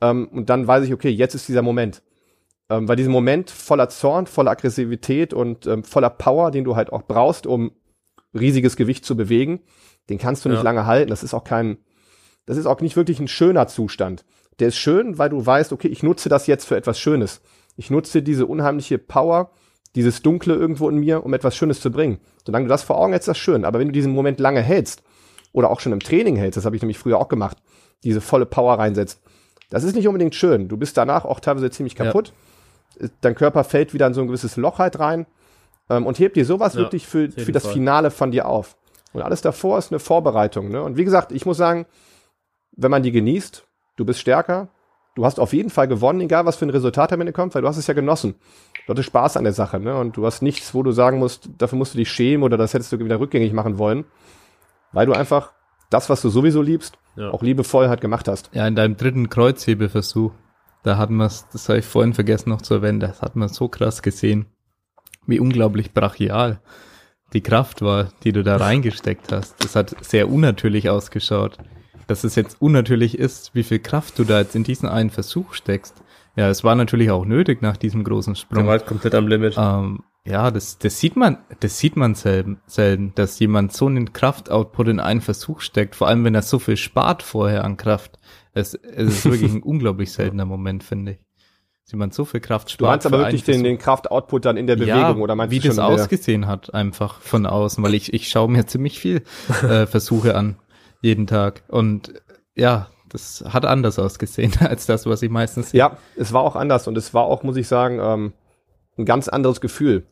Ähm, 0.00 0.26
und 0.32 0.50
dann 0.50 0.66
weiß 0.66 0.84
ich, 0.84 0.92
okay, 0.92 1.10
jetzt 1.10 1.36
ist 1.36 1.46
dieser 1.46 1.62
Moment. 1.62 2.02
Ähm, 2.68 2.88
weil 2.88 2.96
diesen 2.96 3.12
Moment 3.12 3.52
voller 3.52 3.88
Zorn, 3.88 4.26
voller 4.26 4.50
Aggressivität 4.50 5.32
und 5.32 5.68
ähm, 5.68 5.84
voller 5.84 6.10
Power, 6.10 6.50
den 6.50 6.64
du 6.64 6.74
halt 6.74 6.92
auch 6.92 7.02
brauchst, 7.02 7.46
um 7.46 7.70
riesiges 8.34 8.74
Gewicht 8.74 9.04
zu 9.04 9.16
bewegen, 9.16 9.60
den 10.08 10.18
kannst 10.18 10.44
du 10.44 10.48
nicht 10.48 10.58
ja. 10.58 10.64
lange 10.64 10.86
halten. 10.86 11.10
Das 11.10 11.22
ist 11.22 11.34
auch 11.34 11.44
kein, 11.44 11.78
das 12.46 12.56
ist 12.56 12.66
auch 12.66 12.80
nicht 12.80 12.96
wirklich 12.96 13.20
ein 13.20 13.28
schöner 13.28 13.66
Zustand. 13.68 14.24
Der 14.58 14.68
ist 14.68 14.76
schön, 14.76 15.18
weil 15.18 15.30
du 15.30 15.44
weißt, 15.44 15.72
okay, 15.72 15.88
ich 15.88 16.02
nutze 16.02 16.28
das 16.28 16.46
jetzt 16.46 16.66
für 16.66 16.76
etwas 16.76 16.98
Schönes. 16.98 17.40
Ich 17.76 17.90
nutze 17.90 18.22
diese 18.22 18.46
unheimliche 18.46 18.98
Power, 18.98 19.52
dieses 19.94 20.22
Dunkle 20.22 20.54
irgendwo 20.54 20.88
in 20.88 20.98
mir, 20.98 21.24
um 21.24 21.32
etwas 21.34 21.56
Schönes 21.56 21.80
zu 21.80 21.90
bringen. 21.90 22.18
Solange 22.44 22.66
du 22.66 22.68
das 22.68 22.82
vor 22.82 22.98
Augen 22.98 23.12
hältst, 23.12 23.28
ist 23.28 23.32
das 23.32 23.38
schön. 23.38 23.64
Aber 23.64 23.78
wenn 23.78 23.88
du 23.88 23.92
diesen 23.92 24.12
Moment 24.12 24.38
lange 24.38 24.60
hältst 24.60 25.02
oder 25.52 25.70
auch 25.70 25.80
schon 25.80 25.92
im 25.92 26.00
Training 26.00 26.36
hältst, 26.36 26.56
das 26.56 26.64
habe 26.64 26.76
ich 26.76 26.82
nämlich 26.82 26.98
früher 26.98 27.18
auch 27.18 27.28
gemacht, 27.28 27.58
diese 28.04 28.20
volle 28.20 28.46
Power 28.46 28.78
reinsetzt, 28.78 29.20
das 29.70 29.84
ist 29.84 29.94
nicht 29.94 30.08
unbedingt 30.08 30.34
schön. 30.34 30.68
Du 30.68 30.76
bist 30.76 30.96
danach 30.96 31.24
auch 31.24 31.40
teilweise 31.40 31.70
ziemlich 31.70 31.94
kaputt. 31.94 32.32
Ja. 33.00 33.08
Dein 33.20 33.34
Körper 33.34 33.64
fällt 33.64 33.94
wieder 33.94 34.06
in 34.06 34.14
so 34.14 34.20
ein 34.20 34.26
gewisses 34.26 34.56
Loch 34.56 34.78
halt 34.78 34.98
rein 34.98 35.26
ähm, 35.88 36.06
und 36.06 36.18
hebt 36.18 36.36
dir 36.36 36.44
sowas 36.44 36.74
ja, 36.74 36.80
wirklich 36.80 37.06
für, 37.06 37.30
für 37.30 37.52
das 37.52 37.64
Fall. 37.64 37.72
Finale 37.72 38.10
von 38.10 38.32
dir 38.32 38.46
auf. 38.46 38.76
Und 39.12 39.22
alles 39.22 39.40
davor 39.40 39.78
ist 39.78 39.90
eine 39.90 39.98
Vorbereitung. 39.98 40.68
Ne? 40.68 40.82
Und 40.82 40.96
wie 40.96 41.04
gesagt, 41.04 41.32
ich 41.32 41.46
muss 41.46 41.56
sagen, 41.56 41.86
wenn 42.72 42.90
man 42.90 43.02
die 43.02 43.12
genießt, 43.12 43.66
du 43.96 44.04
bist 44.04 44.20
stärker, 44.20 44.68
du 45.16 45.24
hast 45.24 45.40
auf 45.40 45.52
jeden 45.52 45.70
Fall 45.70 45.88
gewonnen, 45.88 46.20
egal 46.20 46.46
was 46.46 46.56
für 46.56 46.66
ein 46.66 46.70
Resultat 46.70 47.12
am 47.12 47.20
Ende 47.20 47.32
kommt, 47.32 47.54
weil 47.54 47.62
du 47.62 47.68
hast 47.68 47.76
es 47.76 47.86
ja 47.86 47.94
genossen. 47.94 48.36
Du 48.86 48.90
hattest 48.92 49.08
Spaß 49.08 49.36
an 49.36 49.44
der 49.44 49.52
Sache, 49.52 49.80
ne? 49.80 49.96
Und 49.96 50.16
du 50.16 50.24
hast 50.24 50.42
nichts, 50.42 50.74
wo 50.74 50.82
du 50.82 50.92
sagen 50.92 51.18
musst, 51.18 51.50
dafür 51.58 51.78
musst 51.78 51.94
du 51.94 51.98
dich 51.98 52.10
schämen 52.10 52.44
oder 52.44 52.56
das 52.56 52.72
hättest 52.74 52.92
du 52.92 52.98
wieder 52.98 53.20
rückgängig 53.20 53.52
machen 53.52 53.78
wollen. 53.78 54.04
Weil 54.92 55.06
du 55.06 55.12
einfach 55.12 55.52
das, 55.90 56.08
was 56.08 56.22
du 56.22 56.28
sowieso 56.28 56.62
liebst, 56.62 56.98
ja. 57.16 57.30
auch 57.30 57.42
liebevoll 57.42 57.88
halt 57.88 58.00
gemacht 58.00 58.28
hast. 58.28 58.50
Ja, 58.52 58.66
in 58.66 58.76
deinem 58.76 58.96
dritten 58.96 59.28
Kreuzhebeversuch, 59.28 60.32
da 60.84 60.96
hat 60.96 61.10
man 61.10 61.26
es, 61.26 61.46
das 61.52 61.68
habe 61.68 61.80
ich 61.80 61.84
vorhin 61.84 62.14
vergessen 62.14 62.50
noch 62.50 62.62
zu 62.62 62.74
erwähnen, 62.74 63.00
das 63.00 63.20
hat 63.20 63.36
man 63.36 63.48
so 63.48 63.68
krass 63.68 64.02
gesehen. 64.02 64.46
Wie 65.26 65.40
unglaublich 65.40 65.92
brachial 65.92 66.60
die 67.32 67.40
Kraft 67.40 67.82
war, 67.82 68.08
die 68.24 68.32
du 68.32 68.42
da 68.42 68.56
reingesteckt 68.58 69.32
hast. 69.32 69.62
Das 69.62 69.76
hat 69.76 69.94
sehr 70.04 70.30
unnatürlich 70.30 70.88
ausgeschaut. 70.90 71.58
Dass 72.06 72.24
es 72.24 72.34
jetzt 72.34 72.60
unnatürlich 72.60 73.18
ist, 73.18 73.54
wie 73.54 73.62
viel 73.62 73.78
Kraft 73.78 74.18
du 74.18 74.24
da 74.24 74.40
jetzt 74.40 74.56
in 74.56 74.64
diesen 74.64 74.88
einen 74.88 75.10
Versuch 75.10 75.54
steckst. 75.54 76.02
Ja, 76.34 76.48
es 76.48 76.64
war 76.64 76.74
natürlich 76.74 77.10
auch 77.10 77.24
nötig 77.24 77.62
nach 77.62 77.76
diesem 77.76 78.02
großen 78.02 78.34
Sprung. 78.34 78.58
Der 78.58 78.66
war 78.66 78.72
halt 78.72 78.86
komplett 78.86 79.14
am 79.14 79.28
Limit. 79.28 79.54
Ähm, 79.56 80.00
ja, 80.24 80.50
das, 80.50 80.78
das 80.78 80.98
sieht 80.98 81.16
man, 81.16 81.38
das 81.60 81.78
sieht 81.78 81.96
man 81.96 82.14
selten, 82.14 82.60
selten, 82.66 83.12
dass 83.14 83.38
jemand 83.38 83.72
so 83.72 83.86
einen 83.86 84.12
Kraftoutput 84.12 84.88
in 84.88 85.00
einen 85.00 85.20
Versuch 85.20 85.60
steckt, 85.60 85.94
vor 85.94 86.08
allem 86.08 86.24
wenn 86.24 86.34
er 86.34 86.42
so 86.42 86.58
viel 86.58 86.76
spart 86.76 87.22
vorher 87.22 87.64
an 87.64 87.76
Kraft. 87.76 88.18
Es, 88.52 88.74
es 88.74 89.18
ist 89.18 89.24
wirklich 89.24 89.52
ein 89.52 89.62
unglaublich 89.64 90.12
seltener 90.12 90.46
Moment, 90.46 90.82
finde 90.82 91.12
ich 91.12 91.18
wie 91.92 91.96
man 91.96 92.10
so 92.10 92.24
viel 92.24 92.40
Kraft 92.40 92.70
spart. 92.70 92.80
Du 92.80 92.86
meinst 92.86 93.06
aber 93.06 93.18
wirklich 93.18 93.44
den, 93.44 93.64
den 93.64 93.78
Kraftoutput 93.78 94.44
dann 94.44 94.56
in 94.56 94.66
der 94.66 94.76
Bewegung 94.76 94.96
ja, 94.98 95.14
oder 95.14 95.34
meinst 95.34 95.50
wie 95.50 95.60
du 95.60 95.68
das 95.68 95.78
ausgesehen 95.78 96.46
hat 96.46 96.72
einfach 96.74 97.20
von 97.20 97.46
außen, 97.46 97.82
weil 97.82 97.94
ich 97.94 98.12
ich 98.12 98.28
schaue 98.28 98.50
mir 98.50 98.66
ziemlich 98.66 98.98
viel 98.98 99.22
äh, 99.62 99.86
Versuche 99.86 100.34
an 100.34 100.56
jeden 101.02 101.26
Tag 101.26 101.62
und 101.68 102.14
ja, 102.54 102.88
das 103.08 103.44
hat 103.48 103.64
anders 103.64 103.98
ausgesehen 103.98 104.52
als 104.60 104.86
das, 104.86 105.06
was 105.06 105.22
ich 105.22 105.30
meistens 105.30 105.70
sehe. 105.70 105.78
Ja, 105.78 105.96
es 106.16 106.32
war 106.32 106.42
auch 106.42 106.56
anders 106.56 106.88
und 106.88 106.96
es 106.96 107.12
war 107.14 107.24
auch, 107.24 107.42
muss 107.42 107.56
ich 107.56 107.68
sagen, 107.68 107.98
ähm, 108.00 108.32
ein 108.96 109.04
ganz 109.04 109.28
anderes 109.28 109.60
Gefühl. 109.60 110.04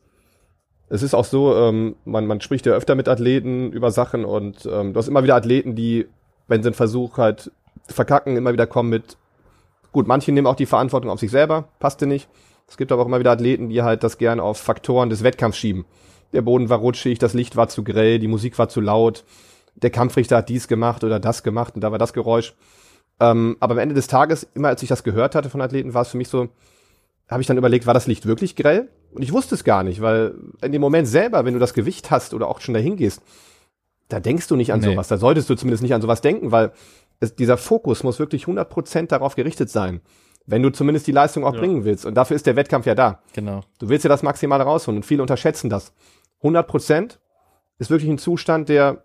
Es 0.91 1.03
ist 1.03 1.15
auch 1.15 1.25
so, 1.25 1.55
ähm, 1.55 1.97
man, 2.05 2.27
man 2.27 2.41
spricht 2.41 2.65
ja 2.67 2.73
öfter 2.73 2.95
mit 2.95 3.09
Athleten 3.09 3.73
über 3.73 3.91
Sachen 3.91 4.25
und 4.25 4.67
ähm, 4.67 4.95
du 4.95 4.99
hast 4.99 5.09
immer 5.09 5.23
wieder 5.23 5.37
Athleten, 5.37 5.75
die, 5.75 6.07
wenn 6.47 6.63
sie 6.63 6.69
einen 6.69 6.75
Versuch 6.75 7.19
halt 7.19 7.53
verkacken, 7.87 8.37
immer 8.37 8.53
wieder 8.53 8.67
kommen 8.67 8.89
mit, 8.89 9.19
Gut, 9.99 10.07
manche 10.07 10.31
nehmen 10.31 10.47
auch 10.47 10.55
die 10.55 10.65
Verantwortung 10.65 11.11
auf 11.11 11.19
sich 11.19 11.33
selber, 11.33 11.70
passte 11.81 12.07
nicht. 12.07 12.29
Es 12.69 12.77
gibt 12.77 12.93
aber 12.93 13.03
auch 13.03 13.07
immer 13.07 13.19
wieder 13.19 13.33
Athleten, 13.33 13.69
die 13.69 13.83
halt 13.83 14.05
das 14.05 14.16
gern 14.16 14.39
auf 14.39 14.57
Faktoren 14.57 15.11
des 15.11 15.25
Wettkampfs 15.25 15.59
schieben. 15.59 15.87
Der 16.33 16.43
Boden 16.43 16.69
war 16.69 16.79
rutschig, 16.79 17.19
das 17.19 17.35
Licht 17.35 17.57
war 17.57 17.69
zu 17.69 17.83
grell, 17.83 18.20
die 18.20 18.29
Musik 18.29 18.61
war 18.61 18.69
zu 18.69 18.81
laut, 18.81 19.25
der 19.75 19.91
Kampfrichter 19.91 20.37
hat 20.37 20.51
dies 20.51 20.69
gemacht 20.69 21.03
oder 21.03 21.19
das 21.19 21.43
gemacht 21.43 21.75
und 21.75 21.81
da 21.81 21.91
war 21.91 21.99
das 21.99 22.12
Geräusch. 22.12 22.55
Ähm, 23.19 23.57
aber 23.59 23.73
am 23.73 23.79
Ende 23.79 23.97
des 23.97 24.07
Tages, 24.07 24.47
immer 24.55 24.69
als 24.69 24.85
ich 24.85 24.89
das 24.89 25.03
gehört 25.03 25.35
hatte 25.35 25.51
von 25.51 25.61
Athleten, 25.61 25.95
war 25.95 26.03
es 26.03 26.11
für 26.11 26.16
mich 26.16 26.29
so, 26.29 26.47
habe 27.29 27.41
ich 27.41 27.49
dann 27.49 27.59
überlegt, 27.59 27.89
war 27.89 27.95
das 27.95 28.07
Licht 28.07 28.25
wirklich 28.25 28.55
grell? 28.55 28.89
Und 29.11 29.25
ich 29.25 29.33
wusste 29.33 29.57
es 29.57 29.65
gar 29.65 29.83
nicht, 29.83 30.01
weil 30.01 30.37
in 30.62 30.70
dem 30.70 30.81
Moment 30.81 31.09
selber, 31.09 31.45
wenn 31.45 31.55
du 31.55 31.61
das 31.61 31.75
Gewicht 31.75 32.12
hast 32.12 32.35
oder 32.35 32.47
auch 32.47 32.61
schon 32.61 32.75
dahin 32.75 32.95
gehst, 32.95 33.20
da 34.09 34.20
denkst 34.20 34.47
du 34.47 34.55
nicht 34.55 34.73
an 34.73 34.79
nee. 34.79 34.87
sowas. 34.87 35.09
Da 35.09 35.16
solltest 35.16 35.51
du 35.51 35.57
zumindest 35.57 35.83
nicht 35.83 35.93
an 35.93 36.03
sowas 36.03 36.20
denken, 36.20 36.53
weil 36.53 36.70
es, 37.20 37.35
dieser 37.35 37.57
Fokus 37.57 38.03
muss 38.03 38.19
wirklich 38.19 38.45
100% 38.45 39.09
darauf 39.09 39.35
gerichtet 39.35 39.70
sein. 39.70 40.01
Wenn 40.47 40.62
du 40.62 40.70
zumindest 40.70 41.07
die 41.07 41.12
Leistung 41.12 41.45
auch 41.45 41.55
ja. 41.55 41.61
bringen 41.61 41.85
willst. 41.85 42.07
Und 42.07 42.15
dafür 42.15 42.35
ist 42.35 42.47
der 42.47 42.57
Wettkampf 42.57 42.86
ja 42.86 42.95
da. 42.95 43.23
Genau. 43.35 43.61
Du 43.78 43.89
willst 43.89 44.05
ja 44.05 44.09
das 44.09 44.23
Maximale 44.23 44.65
rausholen 44.65 44.99
und 44.99 45.05
viele 45.05 45.23
unterschätzen 45.23 45.69
das. 45.69 45.93
100% 46.43 47.19
ist 47.78 47.90
wirklich 47.90 48.11
ein 48.11 48.19
Zustand, 48.19 48.69
der 48.69 49.05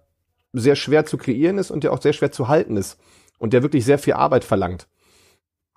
sehr 0.54 0.76
schwer 0.76 1.06
zu 1.06 1.18
kreieren 1.18 1.58
ist 1.58 1.72
und 1.72 1.84
der 1.84 1.92
auch 1.92 2.02
sehr 2.02 2.14
schwer 2.14 2.32
zu 2.32 2.48
halten 2.48 2.78
ist. 2.78 3.00
Und 3.40 3.52
der 3.52 3.64
wirklich 3.64 3.84
sehr 3.84 4.00
viel 4.00 4.14
Arbeit 4.14 4.46
verlangt. 4.46 4.88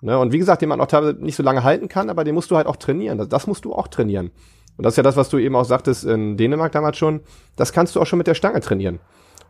Ne? 0.01 0.17
Und 0.17 0.31
wie 0.31 0.37
gesagt, 0.37 0.61
den 0.61 0.69
man 0.69 0.79
auch 0.79 0.87
teilweise 0.87 1.17
nicht 1.19 1.35
so 1.35 1.43
lange 1.43 1.63
halten 1.63 1.89
kann, 1.89 2.09
aber 2.09 2.23
den 2.23 2.35
musst 2.35 2.51
du 2.51 2.55
halt 2.55 2.67
auch 2.67 2.75
trainieren. 2.77 3.17
Das, 3.17 3.27
das 3.27 3.47
musst 3.47 3.65
du 3.65 3.73
auch 3.73 3.87
trainieren. 3.87 4.31
Und 4.77 4.85
das 4.85 4.93
ist 4.93 4.97
ja 4.97 5.03
das, 5.03 5.17
was 5.17 5.29
du 5.29 5.39
eben 5.39 5.55
auch 5.55 5.65
sagtest 5.65 6.05
in 6.05 6.37
Dänemark 6.37 6.71
damals 6.71 6.97
schon. 6.97 7.21
Das 7.55 7.73
kannst 7.73 7.95
du 7.95 8.01
auch 8.01 8.05
schon 8.05 8.17
mit 8.17 8.27
der 8.27 8.35
Stange 8.35 8.61
trainieren. 8.61 8.99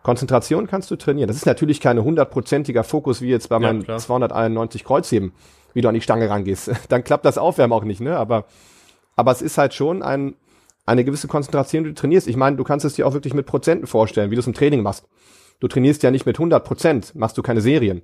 Konzentration 0.08 0.68
kannst 0.68 0.90
du 0.90 0.96
trainieren. 0.96 1.28
Das 1.28 1.36
ist 1.36 1.46
natürlich 1.46 1.82
keine 1.82 2.02
hundertprozentiger 2.02 2.86
Fokus 2.86 3.22
wie 3.22 3.28
jetzt 3.28 3.50
bei 3.50 3.60
meinem 3.60 3.82
ja, 3.82 3.98
291 3.98 4.86
Kreuzheben, 4.86 5.34
wie 5.74 5.82
du 5.82 5.90
an 5.90 5.96
die 5.96 6.02
Stange 6.02 6.30
rangehst. 6.30 6.72
Dann 6.88 7.04
klappt 7.04 7.26
das 7.26 7.38
Aufwärmen 7.38 7.74
auch 7.74 7.84
nicht, 7.84 8.00
ne? 8.00 8.16
Aber, 8.16 8.46
aber 9.18 9.34
es 9.34 9.42
ist 9.42 9.58
halt 9.58 9.74
schon 9.74 10.02
ein, 10.02 10.36
eine 10.86 11.04
gewisse 11.04 11.28
Konzentration, 11.28 11.84
die 11.84 11.90
du 11.90 11.94
trainierst. 11.94 12.30
Ich 12.30 12.38
meine, 12.38 12.56
du 12.56 12.64
kannst 12.64 12.86
es 12.86 12.94
dir 12.94 13.06
auch 13.06 13.12
wirklich 13.12 13.34
mit 13.34 13.48
Prozenten 13.48 13.86
vorstellen, 13.86 14.32
wie 14.32 14.36
du 14.36 14.40
es 14.40 14.48
im 14.48 14.54
Training 14.54 14.82
machst. 14.82 15.06
Du 15.60 15.68
trainierst 15.68 16.02
ja 16.04 16.10
nicht 16.10 16.26
mit 16.26 16.38
100 16.38 16.64
Prozent, 16.64 17.14
machst 17.14 17.38
du 17.38 17.42
keine 17.42 17.60
Serien 17.60 18.02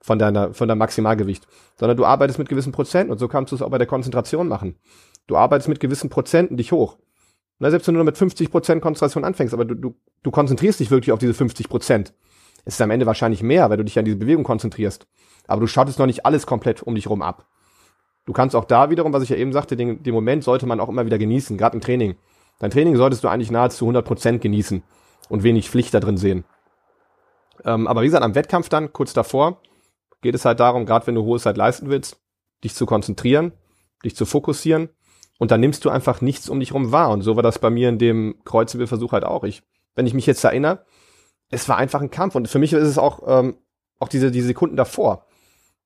von 0.00 0.18
deiner, 0.18 0.52
von 0.52 0.66
deinem 0.66 0.78
Maximalgewicht, 0.78 1.46
sondern 1.76 1.96
du 1.96 2.04
arbeitest 2.04 2.40
mit 2.40 2.48
gewissen 2.48 2.72
Prozenten 2.72 3.12
und 3.12 3.18
so 3.18 3.28
kannst 3.28 3.52
du 3.52 3.56
es 3.56 3.62
auch 3.62 3.70
bei 3.70 3.78
der 3.78 3.86
Konzentration 3.86 4.48
machen. 4.48 4.74
Du 5.28 5.36
arbeitest 5.36 5.68
mit 5.68 5.78
gewissen 5.78 6.10
Prozenten 6.10 6.56
dich 6.56 6.72
hoch. 6.72 6.96
Na, 7.58 7.70
selbst 7.70 7.86
wenn 7.86 7.94
du 7.94 7.98
nur 7.98 8.04
mit 8.04 8.18
50 8.18 8.50
Prozent 8.50 8.82
Konzentration 8.82 9.24
anfängst, 9.24 9.54
aber 9.54 9.64
du, 9.64 9.74
du, 9.74 9.96
du 10.22 10.30
konzentrierst 10.30 10.80
dich 10.80 10.90
wirklich 10.90 11.12
auf 11.12 11.18
diese 11.18 11.34
50 11.34 11.68
Prozent. 11.68 12.12
Es 12.64 12.74
ist 12.74 12.80
am 12.82 12.90
Ende 12.90 13.06
wahrscheinlich 13.06 13.42
mehr, 13.42 13.70
weil 13.70 13.78
du 13.78 13.84
dich 13.84 13.98
an 13.98 14.04
diese 14.04 14.16
Bewegung 14.16 14.44
konzentrierst. 14.44 15.06
Aber 15.46 15.60
du 15.60 15.66
schautest 15.66 15.98
noch 15.98 16.06
nicht 16.06 16.26
alles 16.26 16.46
komplett 16.46 16.82
um 16.82 16.94
dich 16.94 17.08
rum 17.08 17.22
ab. 17.22 17.46
Du 18.26 18.32
kannst 18.32 18.56
auch 18.56 18.64
da 18.64 18.90
wiederum, 18.90 19.12
was 19.12 19.22
ich 19.22 19.28
ja 19.28 19.36
eben 19.36 19.52
sagte, 19.52 19.76
den, 19.76 20.02
den 20.02 20.12
Moment 20.12 20.42
sollte 20.42 20.66
man 20.66 20.80
auch 20.80 20.88
immer 20.88 21.06
wieder 21.06 21.16
genießen, 21.16 21.56
gerade 21.56 21.76
im 21.76 21.80
Training. 21.80 22.16
Dein 22.58 22.70
Training 22.70 22.96
solltest 22.96 23.22
du 23.22 23.28
eigentlich 23.28 23.50
nahezu 23.50 23.84
100 23.84 24.04
Prozent 24.04 24.42
genießen 24.42 24.82
und 25.28 25.42
wenig 25.42 25.70
Pflicht 25.70 25.94
da 25.94 26.00
drin 26.00 26.16
sehen. 26.16 26.44
Ähm, 27.64 27.86
aber 27.86 28.02
wie 28.02 28.06
gesagt, 28.06 28.24
am 28.24 28.34
Wettkampf 28.34 28.68
dann, 28.68 28.92
kurz 28.92 29.12
davor, 29.12 29.62
geht 30.20 30.34
es 30.34 30.44
halt 30.44 30.60
darum, 30.60 30.86
gerade 30.86 31.06
wenn 31.06 31.14
du 31.14 31.22
hohe 31.22 31.38
Zeit 31.38 31.56
leisten 31.56 31.88
willst, 31.88 32.20
dich 32.64 32.74
zu 32.74 32.84
konzentrieren, 32.84 33.52
dich 34.04 34.16
zu 34.16 34.26
fokussieren 34.26 34.88
und 35.38 35.50
dann 35.50 35.60
nimmst 35.60 35.84
du 35.84 35.90
einfach 35.90 36.20
nichts 36.20 36.48
um 36.48 36.60
dich 36.60 36.72
rum 36.72 36.92
wahr. 36.92 37.10
Und 37.10 37.22
so 37.22 37.36
war 37.36 37.42
das 37.42 37.58
bei 37.58 37.70
mir 37.70 37.88
in 37.88 37.98
dem 37.98 38.36
Kreuzhebelversuch 38.44 39.12
halt 39.12 39.24
auch. 39.24 39.44
Ich, 39.44 39.62
wenn 39.94 40.06
ich 40.06 40.14
mich 40.14 40.26
jetzt 40.26 40.42
erinnere, 40.44 40.84
es 41.50 41.68
war 41.68 41.76
einfach 41.76 42.00
ein 42.00 42.10
Kampf. 42.10 42.34
Und 42.34 42.48
für 42.48 42.58
mich 42.58 42.72
ist 42.72 42.88
es 42.88 42.98
auch, 42.98 43.22
ähm, 43.26 43.56
auch 43.98 44.08
diese, 44.08 44.30
diese 44.30 44.48
Sekunden 44.48 44.76
davor. 44.76 45.26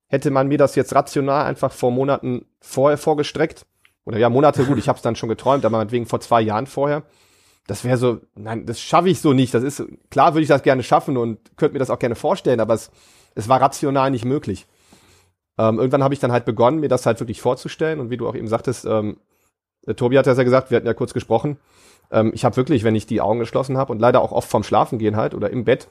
Hätte 0.09 0.31
man 0.31 0.49
mir 0.49 0.59
das 0.59 0.75
jetzt 0.75 0.95
rational 0.95 1.47
einfach 1.47 1.73
vor 1.73 1.91
Monaten 1.91 2.47
vorher 2.61 2.99
vorgestreckt, 2.99 3.67
oder 4.05 4.19
ja, 4.19 4.29
Monate, 4.29 4.65
gut, 4.65 4.79
ich 4.79 4.89
habe 4.89 4.97
es 4.97 5.03
dann 5.03 5.15
schon 5.15 5.29
geträumt, 5.29 5.65
aber 5.65 5.77
meinetwegen 5.77 6.07
vor 6.07 6.21
zwei 6.21 6.41
Jahren 6.41 6.67
vorher, 6.67 7.05
das 7.67 7.85
wäre 7.85 7.97
so, 7.97 8.21
nein, 8.35 8.67
das 8.67 8.81
schaffe 8.81 9.09
ich 9.09 9.21
so 9.21 9.33
nicht. 9.33 9.55
Das 9.55 9.63
ist, 9.63 9.85
klar 10.11 10.35
würde 10.35 10.43
ich 10.43 10.49
das 10.49 10.63
gerne 10.63 10.83
schaffen 10.83 11.17
und 11.17 11.57
könnte 11.57 11.75
mir 11.75 11.79
das 11.79 11.91
auch 11.91 11.99
gerne 11.99 12.17
vorstellen, 12.17 12.61
aber 12.61 12.75
es, 12.75 12.91
es 13.35 13.49
war 13.49 13.61
rational 13.61 14.11
nicht 14.11 14.25
möglich. 14.25 14.67
Ähm, 15.59 15.79
irgendwann 15.79 16.03
habe 16.03 16.15
ich 16.15 16.21
dann 16.21 16.33
halt 16.33 16.47
begonnen, 16.47 16.81
mir 16.81 16.89
das 16.89 17.07
halt 17.07 17.21
wirklich 17.21 17.41
vorzustellen 17.41 18.01
und 18.01 18.11
wie 18.11 18.17
du 18.17 18.27
auch 18.27 18.35
eben 18.35 18.49
sagtest, 18.49 18.87
ähm, 18.87 19.19
Tobi 19.97 20.19
hat 20.19 20.27
das 20.27 20.39
ja 20.39 20.45
gesagt, 20.45 20.71
wir 20.71 20.77
hatten 20.77 20.87
ja 20.87 20.95
kurz 20.95 21.15
gesprochen, 21.15 21.59
ähm, 22.11 22.33
ich 22.35 22.45
habe 22.45 22.57
wirklich, 22.57 22.85
wenn 22.85 22.95
ich 22.95 23.07
die 23.07 23.21
Augen 23.21 23.39
geschlossen 23.39 23.79
habe 23.79 23.93
und 23.93 24.01
leider 24.01 24.21
auch 24.21 24.33
oft 24.33 24.49
vom 24.49 24.63
Schlafen 24.63 24.99
gehen 24.99 25.17
halt 25.17 25.35
oder 25.35 25.51
im 25.51 25.65
Bett, 25.65 25.89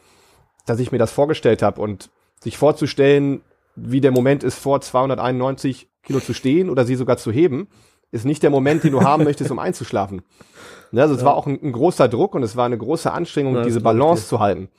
dass 0.66 0.80
ich 0.80 0.92
mir 0.92 0.98
das 0.98 1.12
vorgestellt 1.12 1.62
habe 1.62 1.82
und 1.82 2.10
sich 2.42 2.58
vorzustellen, 2.58 3.42
wie 3.76 4.02
der 4.02 4.12
Moment 4.12 4.44
ist, 4.44 4.60
vor 4.60 4.82
291 4.82 5.88
Kilo 6.04 6.20
zu 6.20 6.34
stehen 6.34 6.70
oder 6.70 6.86
sie 6.86 6.96
sogar 6.96 7.18
zu 7.18 7.32
heben, 7.32 7.68
ist 8.12 8.26
nicht 8.26 8.44
der 8.44 8.50
Moment, 8.50 8.84
den 8.84 8.92
du 8.92 9.02
haben 9.02 9.24
möchtest, 9.24 9.52
um 9.52 9.60
einzuschlafen. 9.60 10.22
Ne, 10.92 11.02
also 11.02 11.14
es 11.14 11.22
ja. 11.22 11.28
war 11.28 11.36
auch 11.36 11.46
ein, 11.46 11.60
ein, 11.62 11.72
großer 11.72 12.08
Druck 12.08 12.36
und 12.36 12.44
es 12.44 12.56
war 12.56 12.66
eine 12.66 12.78
große 12.78 13.12
Anstrengung, 13.12 13.56
ja, 13.56 13.64
diese 13.64 13.82
Balance 13.82 14.28
zu 14.28 14.40
halten, 14.40 14.70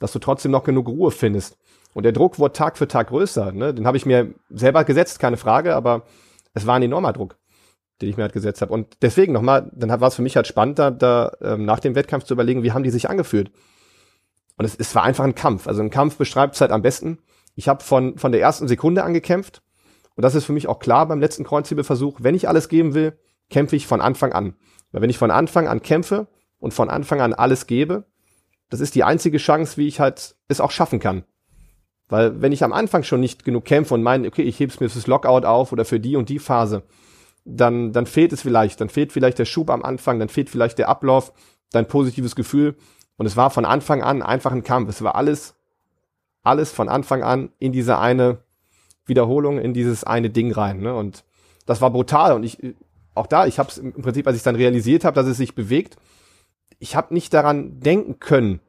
dass 0.00 0.12
du 0.12 0.18
trotzdem 0.18 0.50
noch 0.50 0.64
genug 0.64 0.88
Ruhe 0.88 1.10
findest. 1.10 1.56
Und 1.94 2.04
der 2.04 2.12
Druck 2.12 2.38
wurde 2.38 2.52
Tag 2.52 2.78
für 2.78 2.88
Tag 2.88 3.08
größer. 3.08 3.52
Ne? 3.52 3.74
Den 3.74 3.86
habe 3.86 3.96
ich 3.96 4.06
mir 4.06 4.34
selber 4.48 4.84
gesetzt, 4.84 5.18
keine 5.18 5.36
Frage, 5.36 5.74
aber 5.74 6.02
es 6.54 6.66
war 6.66 6.76
ein 6.76 6.82
enormer 6.82 7.12
Druck 7.12 7.36
den 8.00 8.08
ich 8.08 8.16
mir 8.16 8.22
halt 8.22 8.32
gesetzt 8.32 8.62
habe. 8.62 8.72
Und 8.72 8.96
deswegen 9.02 9.32
nochmal, 9.32 9.70
dann 9.74 9.88
war 10.00 10.08
es 10.08 10.14
für 10.14 10.22
mich 10.22 10.36
halt 10.36 10.46
spannend, 10.46 10.78
da, 10.78 10.90
da 10.90 11.32
ähm, 11.42 11.64
nach 11.64 11.80
dem 11.80 11.94
Wettkampf 11.94 12.24
zu 12.24 12.34
überlegen, 12.34 12.62
wie 12.62 12.72
haben 12.72 12.82
die 12.82 12.90
sich 12.90 13.10
angefühlt. 13.10 13.50
Und 14.56 14.64
es, 14.64 14.74
es 14.74 14.94
war 14.94 15.02
einfach 15.02 15.24
ein 15.24 15.34
Kampf. 15.34 15.66
Also 15.66 15.82
ein 15.82 15.90
Kampf 15.90 16.16
beschreibt 16.16 16.54
es 16.54 16.60
halt 16.60 16.70
am 16.70 16.82
besten. 16.82 17.18
Ich 17.54 17.68
habe 17.68 17.82
von, 17.82 18.18
von 18.18 18.32
der 18.32 18.40
ersten 18.40 18.68
Sekunde 18.68 19.04
angekämpft. 19.04 19.62
Und 20.16 20.22
das 20.22 20.34
ist 20.34 20.44
für 20.44 20.52
mich 20.52 20.68
auch 20.68 20.78
klar 20.78 21.06
beim 21.06 21.20
letzten 21.20 21.44
Kreuzhebelversuch. 21.44 22.18
Wenn 22.20 22.34
ich 22.34 22.48
alles 22.48 22.68
geben 22.68 22.94
will, 22.94 23.18
kämpfe 23.48 23.76
ich 23.76 23.86
von 23.86 24.00
Anfang 24.00 24.32
an. 24.32 24.54
Weil 24.92 25.02
wenn 25.02 25.10
ich 25.10 25.18
von 25.18 25.30
Anfang 25.30 25.68
an 25.68 25.82
kämpfe 25.82 26.28
und 26.58 26.74
von 26.74 26.90
Anfang 26.90 27.20
an 27.20 27.32
alles 27.32 27.66
gebe, 27.66 28.04
das 28.70 28.80
ist 28.80 28.94
die 28.94 29.04
einzige 29.04 29.38
Chance, 29.38 29.76
wie 29.76 29.88
ich 29.88 30.00
halt 30.00 30.36
es 30.48 30.60
auch 30.60 30.70
schaffen 30.70 31.00
kann. 31.00 31.24
Weil 32.08 32.42
wenn 32.42 32.52
ich 32.52 32.64
am 32.64 32.72
Anfang 32.72 33.02
schon 33.02 33.20
nicht 33.20 33.44
genug 33.44 33.64
kämpfe 33.64 33.94
und 33.94 34.02
meine, 34.02 34.26
okay, 34.28 34.42
ich 34.42 34.58
heb's 34.58 34.80
mir 34.80 34.88
fürs 34.88 35.06
Lockout 35.06 35.46
auf 35.46 35.72
oder 35.72 35.84
für 35.84 36.00
die 36.00 36.16
und 36.16 36.28
die 36.28 36.38
Phase, 36.38 36.82
dann, 37.44 37.92
dann 37.92 38.06
fehlt 38.06 38.32
es 38.32 38.42
vielleicht, 38.42 38.80
dann 38.80 38.88
fehlt 38.88 39.12
vielleicht 39.12 39.38
der 39.38 39.44
Schub 39.44 39.70
am 39.70 39.82
Anfang, 39.82 40.18
dann 40.18 40.28
fehlt 40.28 40.50
vielleicht 40.50 40.78
der 40.78 40.88
Ablauf, 40.88 41.32
dein 41.72 41.86
positives 41.86 42.36
Gefühl. 42.36 42.76
Und 43.16 43.26
es 43.26 43.36
war 43.36 43.50
von 43.50 43.64
Anfang 43.64 44.02
an 44.02 44.22
einfach 44.22 44.52
ein 44.52 44.62
Kampf. 44.62 44.88
Es 44.88 45.02
war 45.02 45.14
alles, 45.14 45.54
alles 46.42 46.70
von 46.70 46.88
Anfang 46.88 47.22
an 47.22 47.50
in 47.58 47.72
diese 47.72 47.98
eine 47.98 48.38
Wiederholung, 49.06 49.58
in 49.58 49.74
dieses 49.74 50.04
eine 50.04 50.30
Ding 50.30 50.52
rein. 50.52 50.80
Ne? 50.80 50.94
Und 50.94 51.24
das 51.66 51.80
war 51.80 51.90
brutal. 51.90 52.32
Und 52.32 52.44
ich, 52.44 52.58
auch 53.14 53.26
da, 53.26 53.46
ich 53.46 53.58
habe 53.58 53.68
es 53.68 53.78
im 53.78 53.92
Prinzip, 54.02 54.26
als 54.26 54.36
ich 54.36 54.42
dann 54.42 54.56
realisiert 54.56 55.04
habe, 55.04 55.14
dass 55.14 55.26
es 55.26 55.36
sich 55.36 55.54
bewegt, 55.54 55.96
ich 56.78 56.96
habe 56.96 57.12
nicht 57.12 57.34
daran 57.34 57.80
denken 57.80 58.20
können, 58.20 58.60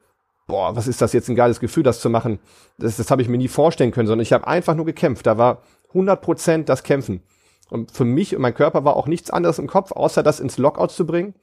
boah, 0.47 0.75
was 0.75 0.87
ist 0.87 1.01
das 1.01 1.13
jetzt 1.13 1.29
ein 1.29 1.35
geiles 1.35 1.59
Gefühl, 1.59 1.83
das 1.83 2.01
zu 2.01 2.09
machen. 2.09 2.39
Das, 2.77 2.97
das 2.97 3.09
habe 3.09 3.21
ich 3.21 3.29
mir 3.29 3.37
nie 3.37 3.47
vorstellen 3.47 3.91
können, 3.91 4.07
sondern 4.07 4.23
ich 4.23 4.33
habe 4.33 4.47
einfach 4.47 4.75
nur 4.75 4.85
gekämpft. 4.85 5.25
Da 5.25 5.37
war 5.37 5.61
100% 5.93 6.65
das 6.65 6.83
Kämpfen. 6.83 7.23
Und 7.71 7.91
für 7.91 8.03
mich 8.03 8.35
und 8.35 8.41
mein 8.41 8.53
Körper 8.53 8.83
war 8.83 8.97
auch 8.97 9.07
nichts 9.07 9.31
anderes 9.31 9.57
im 9.57 9.67
Kopf, 9.67 9.93
außer 9.93 10.23
das 10.23 10.41
ins 10.41 10.57
Lockout 10.57 10.89
zu 10.89 11.05
bringen 11.05 11.35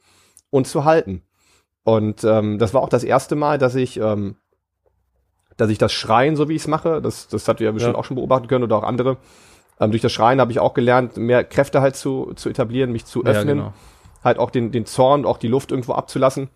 und 0.51 0.67
zu 0.67 0.85
halten. 0.85 1.23
Und 1.83 2.23
ähm, 2.23 2.59
das 2.59 2.75
war 2.75 2.83
auch 2.83 2.89
das 2.89 3.03
erste 3.03 3.35
Mal, 3.35 3.57
dass 3.57 3.73
ich, 3.73 3.99
ähm, 3.99 4.35
dass 5.57 5.71
ich 5.71 5.79
das 5.79 5.91
Schreien, 5.91 6.35
so 6.35 6.47
wie 6.47 6.53
ich 6.53 6.61
es 6.61 6.67
mache, 6.67 7.01
das, 7.01 7.29
das 7.29 7.47
hat 7.47 7.59
ihr 7.59 7.65
ja 7.65 7.71
bestimmt 7.71 7.95
ja. 7.95 7.99
auch 7.99 8.05
schon 8.05 8.15
beobachten 8.15 8.47
können 8.47 8.63
oder 8.63 8.77
auch 8.77 8.83
andere. 8.83 9.17
Ähm, 9.79 9.89
durch 9.89 10.03
das 10.03 10.11
Schreien 10.11 10.39
habe 10.39 10.51
ich 10.51 10.59
auch 10.59 10.75
gelernt, 10.75 11.17
mehr 11.17 11.43
Kräfte 11.43 11.81
halt 11.81 11.95
zu, 11.95 12.33
zu 12.35 12.47
etablieren, 12.47 12.91
mich 12.91 13.05
zu 13.05 13.25
öffnen, 13.25 13.57
ja, 13.57 13.63
genau. 13.63 13.73
halt 14.23 14.37
auch 14.37 14.51
den, 14.51 14.71
den 14.71 14.85
Zorn, 14.85 15.25
auch 15.25 15.39
die 15.39 15.47
Luft 15.47 15.71
irgendwo 15.71 15.93
abzulassen. 15.93 16.49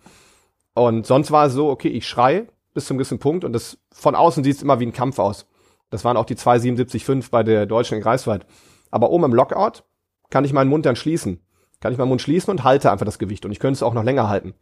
Und 0.74 1.04
sonst 1.04 1.32
war 1.32 1.46
es 1.46 1.52
so, 1.52 1.68
okay, 1.68 1.88
ich 1.88 2.06
schreie 2.06 2.46
bis 2.74 2.86
zum 2.86 2.96
gewissen 2.96 3.18
Punkt 3.18 3.44
und 3.44 3.52
das 3.52 3.78
von 3.92 4.14
außen 4.14 4.44
sieht 4.44 4.54
es 4.54 4.62
immer 4.62 4.78
wie 4.78 4.86
ein 4.86 4.92
Kampf 4.92 5.18
aus. 5.18 5.46
Das 5.90 6.04
waren 6.04 6.16
auch 6.16 6.26
die 6.26 6.36
277,5 6.36 7.30
bei 7.32 7.42
der 7.42 7.66
Deutschen 7.66 7.96
in 7.96 8.04
Greifswald. 8.04 8.46
Aber 8.94 9.10
oben 9.10 9.24
im 9.24 9.34
Lockout 9.34 9.82
kann 10.30 10.44
ich 10.44 10.52
meinen 10.52 10.70
Mund 10.70 10.86
dann 10.86 10.94
schließen. 10.94 11.40
Kann 11.80 11.90
ich 11.90 11.98
meinen 11.98 12.10
Mund 12.10 12.22
schließen 12.22 12.52
und 12.52 12.62
halte 12.62 12.92
einfach 12.92 13.04
das 13.04 13.18
Gewicht. 13.18 13.44
Und 13.44 13.50
ich 13.50 13.58
könnte 13.58 13.72
es 13.72 13.82
auch 13.82 13.92
noch 13.92 14.04
länger 14.04 14.28
halten. 14.28 14.54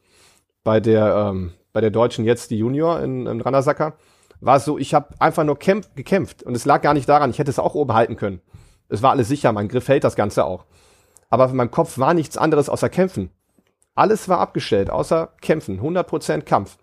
Bei 0.64 0.80
der, 0.80 1.14
ähm, 1.14 1.52
bei 1.74 1.82
der 1.82 1.90
Deutschen 1.90 2.24
jetzt, 2.24 2.50
die 2.50 2.56
Junior 2.56 3.00
in, 3.00 3.26
in 3.26 3.42
Randersacker, 3.42 3.92
war 4.40 4.56
es 4.56 4.64
so, 4.64 4.78
ich 4.78 4.94
habe 4.94 5.08
einfach 5.18 5.44
nur 5.44 5.58
kämpf, 5.58 5.94
gekämpft. 5.96 6.42
Und 6.44 6.54
es 6.54 6.64
lag 6.64 6.80
gar 6.80 6.94
nicht 6.94 7.10
daran, 7.10 7.28
ich 7.28 7.38
hätte 7.38 7.50
es 7.50 7.58
auch 7.58 7.74
oben 7.74 7.92
halten 7.92 8.16
können. 8.16 8.40
Es 8.88 9.02
war 9.02 9.10
alles 9.10 9.28
sicher, 9.28 9.52
mein 9.52 9.68
Griff 9.68 9.86
hält 9.86 10.02
das 10.02 10.16
Ganze 10.16 10.46
auch. 10.46 10.64
Aber 11.28 11.50
in 11.50 11.56
meinem 11.56 11.70
Kopf 11.70 11.98
war 11.98 12.14
nichts 12.14 12.38
anderes 12.38 12.70
außer 12.70 12.88
Kämpfen. 12.88 13.28
Alles 13.94 14.30
war 14.30 14.38
abgestellt, 14.38 14.88
außer 14.88 15.34
Kämpfen. 15.42 15.78
100% 15.78 16.40
Kampf. 16.40 16.78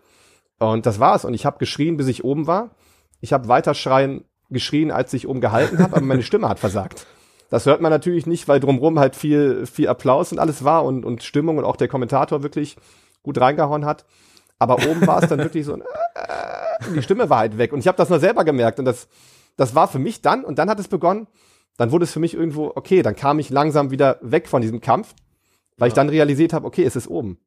Und 0.60 0.86
das 0.86 1.00
war's. 1.00 1.26
Und 1.26 1.34
ich 1.34 1.48
habe 1.48 1.58
geschrien, 1.58 1.98
bis 1.98 2.10
ich 2.10 2.24
oben 2.24 2.46
war. 2.46 2.76
Ich 3.22 3.34
habe 3.34 3.48
weiter 3.48 3.74
schreien, 3.74 4.24
geschrien, 4.52 4.92
als 4.92 5.12
ich 5.14 5.28
oben 5.28 5.42
gehalten 5.42 5.80
habe, 5.80 5.96
aber 5.96 6.06
meine 6.06 6.22
Stimme 6.22 6.48
hat 6.48 6.60
versagt. 6.60 7.08
Das 7.50 7.66
hört 7.66 7.82
man 7.82 7.92
natürlich 7.92 8.28
nicht, 8.28 8.48
weil 8.48 8.60
drumrum 8.60 9.00
halt 9.00 9.16
viel, 9.16 9.66
viel 9.66 9.88
Applaus 9.88 10.32
und 10.32 10.40
alles 10.40 10.64
war 10.64 10.86
und, 10.86 11.04
und 11.04 11.24
Stimmung 11.24 11.58
und 11.58 11.66
auch 11.66 11.76
der 11.76 11.88
Kommentator 11.88 12.44
wirklich 12.44 12.78
gut 13.24 13.42
reingehauen 13.42 13.86
hat. 13.86 14.06
Aber 14.60 14.76
oben 14.88 15.06
war 15.08 15.24
es 15.24 15.30
dann 15.30 15.40
wirklich 15.44 15.66
so, 15.66 15.76
äh, 15.76 15.82
die 16.94 17.02
Stimme 17.02 17.30
war 17.30 17.40
halt 17.40 17.58
weg. 17.58 17.74
Und 17.74 17.80
ich 17.80 17.88
habe 17.88 17.98
das 17.98 18.10
nur 18.10 18.20
selber 18.20 18.46
gemerkt. 18.46 18.78
Und 18.78 18.86
das, 18.86 19.08
das 19.58 19.74
war 19.74 19.88
für 19.88 20.00
mich 20.00 20.22
dann, 20.22 20.46
und 20.46 20.60
dann 20.60 20.70
hat 20.70 20.80
es 20.80 20.88
begonnen, 20.88 21.28
dann 21.78 21.92
wurde 21.92 22.04
es 22.04 22.12
für 22.12 22.20
mich 22.20 22.36
irgendwo, 22.36 22.72
okay, 22.76 23.02
dann 23.02 23.16
kam 23.16 23.40
ich 23.40 23.50
langsam 23.50 23.90
wieder 23.90 24.20
weg 24.22 24.48
von 24.48 24.62
diesem 24.62 24.82
Kampf, 24.82 25.16
weil 25.78 25.88
ja. 25.88 25.92
ich 25.92 25.94
dann 25.94 26.10
realisiert 26.10 26.54
habe, 26.54 26.68
okay, 26.68 26.84
es 26.84 26.96
ist 26.96 27.08
oben. 27.08 27.40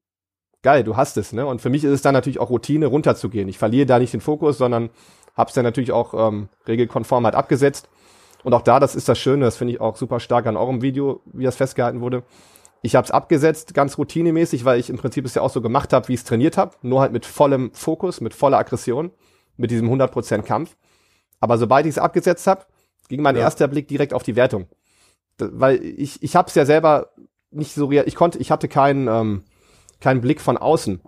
Geil, 0.62 0.84
du 0.84 0.96
hast 0.96 1.16
es, 1.16 1.32
ne? 1.32 1.44
Und 1.44 1.60
für 1.60 1.70
mich 1.70 1.84
ist 1.84 1.90
es 1.90 2.02
dann 2.02 2.14
natürlich 2.14 2.38
auch 2.38 2.50
Routine, 2.50 2.86
runterzugehen. 2.86 3.48
Ich 3.48 3.58
verliere 3.58 3.86
da 3.86 3.98
nicht 3.98 4.12
den 4.12 4.20
Fokus, 4.20 4.58
sondern 4.58 4.90
hab's 5.36 5.54
dann 5.54 5.64
natürlich 5.64 5.92
auch 5.92 6.14
ähm, 6.14 6.48
regelkonform 6.66 7.24
halt 7.24 7.34
abgesetzt 7.34 7.88
und 8.44 8.54
auch 8.54 8.62
da, 8.62 8.80
das 8.80 8.94
ist 8.94 9.08
das 9.08 9.18
Schöne, 9.18 9.44
das 9.44 9.56
finde 9.56 9.74
ich 9.74 9.80
auch 9.80 9.96
super 9.96 10.20
stark 10.20 10.46
an 10.46 10.56
eurem 10.56 10.82
Video, 10.82 11.20
wie 11.26 11.44
das 11.44 11.56
festgehalten 11.56 12.00
wurde. 12.00 12.24
Ich 12.82 12.96
habe 12.96 13.04
es 13.04 13.12
abgesetzt, 13.12 13.74
ganz 13.74 13.96
routinemäßig, 13.96 14.64
weil 14.64 14.80
ich 14.80 14.90
im 14.90 14.96
Prinzip 14.96 15.24
es 15.24 15.34
ja 15.34 15.42
auch 15.42 15.50
so 15.50 15.60
gemacht 15.60 15.92
habe, 15.92 16.08
wie 16.08 16.14
ich 16.14 16.20
es 16.20 16.24
trainiert 16.24 16.56
habe, 16.56 16.76
nur 16.82 17.00
halt 17.00 17.12
mit 17.12 17.24
vollem 17.24 17.72
Fokus, 17.72 18.20
mit 18.20 18.34
voller 18.34 18.58
Aggression, 18.58 19.12
mit 19.56 19.70
diesem 19.70 19.88
100% 19.88 20.42
Kampf. 20.42 20.76
Aber 21.40 21.58
sobald 21.58 21.86
ich 21.86 21.90
es 21.90 21.98
abgesetzt 21.98 22.46
habe, 22.48 22.66
ging 23.08 23.22
mein 23.22 23.36
ja. 23.36 23.42
erster 23.42 23.68
Blick 23.68 23.86
direkt 23.86 24.14
auf 24.14 24.24
die 24.24 24.34
Wertung. 24.34 24.66
Das, 25.36 25.50
weil 25.52 25.82
ich, 25.84 26.22
ich 26.22 26.34
habe 26.34 26.48
es 26.48 26.54
ja 26.56 26.64
selber 26.64 27.10
nicht 27.50 27.74
so 27.74 27.86
real, 27.86 28.04
ich 28.08 28.16
konnte, 28.16 28.38
ich 28.38 28.50
hatte 28.50 28.66
keinen, 28.66 29.06
ähm, 29.06 29.44
keinen 30.00 30.20
Blick 30.20 30.40
von 30.40 30.56
außen. 30.56 31.00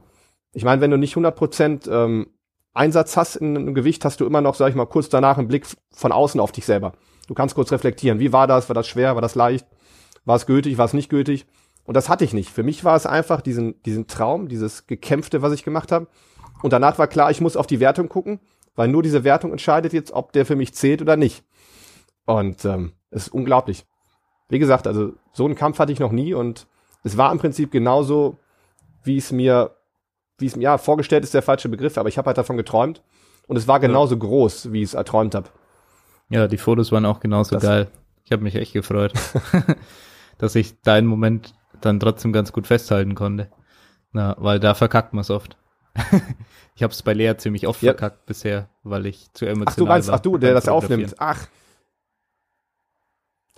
Ich 0.52 0.64
meine, 0.64 0.80
wenn 0.80 0.90
du 0.90 0.98
nicht 0.98 1.16
100% 1.16 1.90
ähm, 1.90 2.28
Einsatz 2.72 3.16
hast 3.16 3.36
in 3.36 3.56
einem 3.56 3.74
Gewicht, 3.74 4.04
hast 4.04 4.20
du 4.20 4.26
immer 4.26 4.40
noch, 4.40 4.54
sag 4.54 4.68
ich 4.68 4.74
mal, 4.74 4.86
kurz 4.86 5.08
danach 5.08 5.38
einen 5.38 5.48
Blick 5.48 5.66
von 5.92 6.12
außen 6.12 6.40
auf 6.40 6.52
dich 6.52 6.66
selber. 6.66 6.92
Du 7.26 7.34
kannst 7.34 7.54
kurz 7.54 7.72
reflektieren. 7.72 8.18
Wie 8.18 8.32
war 8.32 8.46
das? 8.46 8.68
War 8.68 8.74
das 8.74 8.88
schwer? 8.88 9.14
War 9.14 9.22
das 9.22 9.34
leicht? 9.34 9.66
War 10.24 10.36
es 10.36 10.46
gültig? 10.46 10.78
War 10.78 10.86
es 10.86 10.92
nicht 10.92 11.08
gültig? 11.08 11.46
Und 11.84 11.94
das 11.94 12.08
hatte 12.08 12.24
ich 12.24 12.32
nicht. 12.32 12.50
Für 12.50 12.62
mich 12.62 12.84
war 12.84 12.96
es 12.96 13.06
einfach 13.06 13.40
diesen, 13.40 13.82
diesen 13.82 14.06
Traum, 14.06 14.48
dieses 14.48 14.86
Gekämpfte, 14.86 15.42
was 15.42 15.52
ich 15.52 15.64
gemacht 15.64 15.92
habe. 15.92 16.06
Und 16.62 16.72
danach 16.72 16.98
war 16.98 17.06
klar, 17.06 17.30
ich 17.30 17.40
muss 17.40 17.56
auf 17.56 17.66
die 17.66 17.80
Wertung 17.80 18.08
gucken, 18.08 18.40
weil 18.74 18.88
nur 18.88 19.02
diese 19.02 19.24
Wertung 19.24 19.52
entscheidet 19.52 19.92
jetzt, 19.92 20.12
ob 20.12 20.32
der 20.32 20.46
für 20.46 20.56
mich 20.56 20.74
zählt 20.74 21.02
oder 21.02 21.16
nicht. 21.16 21.44
Und 22.24 22.64
ähm, 22.64 22.92
es 23.10 23.26
ist 23.26 23.34
unglaublich. 23.34 23.84
Wie 24.48 24.58
gesagt, 24.58 24.86
also 24.86 25.12
so 25.32 25.44
einen 25.44 25.56
Kampf 25.56 25.78
hatte 25.78 25.92
ich 25.92 26.00
noch 26.00 26.12
nie 26.12 26.32
und 26.32 26.66
es 27.02 27.16
war 27.16 27.30
im 27.32 27.38
Prinzip 27.38 27.70
genauso, 27.70 28.38
wie 29.02 29.18
es 29.18 29.30
mir, 29.30 29.76
wie 30.38 30.46
es 30.46 30.56
mir, 30.56 30.62
ja, 30.62 30.78
vorgestellt 30.78 31.24
ist 31.24 31.34
der 31.34 31.42
falsche 31.42 31.68
Begriff, 31.68 31.98
aber 31.98 32.08
ich 32.08 32.18
habe 32.18 32.26
halt 32.28 32.38
davon 32.38 32.56
geträumt 32.56 33.02
und 33.46 33.56
es 33.56 33.68
war 33.68 33.78
genauso 33.78 34.14
ja. 34.14 34.20
groß, 34.20 34.72
wie 34.72 34.82
ich 34.82 34.88
es 34.88 34.94
erträumt 34.94 35.34
habe. 35.34 35.50
Ja, 36.34 36.48
die 36.48 36.58
Fotos 36.58 36.90
waren 36.90 37.06
auch 37.06 37.20
genauso 37.20 37.54
das, 37.54 37.62
geil. 37.62 37.86
Ich 38.24 38.32
habe 38.32 38.42
mich 38.42 38.56
echt 38.56 38.72
gefreut, 38.72 39.12
dass 40.38 40.56
ich 40.56 40.80
deinen 40.82 41.06
Moment 41.06 41.54
dann 41.80 42.00
trotzdem 42.00 42.32
ganz 42.32 42.50
gut 42.50 42.66
festhalten 42.66 43.14
konnte. 43.14 43.52
Na, 44.10 44.34
weil 44.38 44.58
da 44.58 44.74
verkackt 44.74 45.12
man 45.12 45.20
es 45.20 45.30
oft. 45.30 45.56
ich 46.74 46.82
habe 46.82 46.92
es 46.92 47.02
bei 47.02 47.12
Lea 47.12 47.36
ziemlich 47.36 47.68
oft 47.68 47.80
ja. 47.82 47.92
verkackt 47.92 48.26
bisher, 48.26 48.68
weil 48.82 49.06
ich 49.06 49.32
zu 49.32 49.46
emotional 49.46 49.70
Ach 49.70 49.76
du 49.76 49.86
meinst, 49.86 50.08
war, 50.08 50.14
ach 50.16 50.20
du, 50.20 50.36
der 50.36 50.54
das 50.54 50.66
aufnimmt. 50.66 51.14
Ach. 51.18 51.46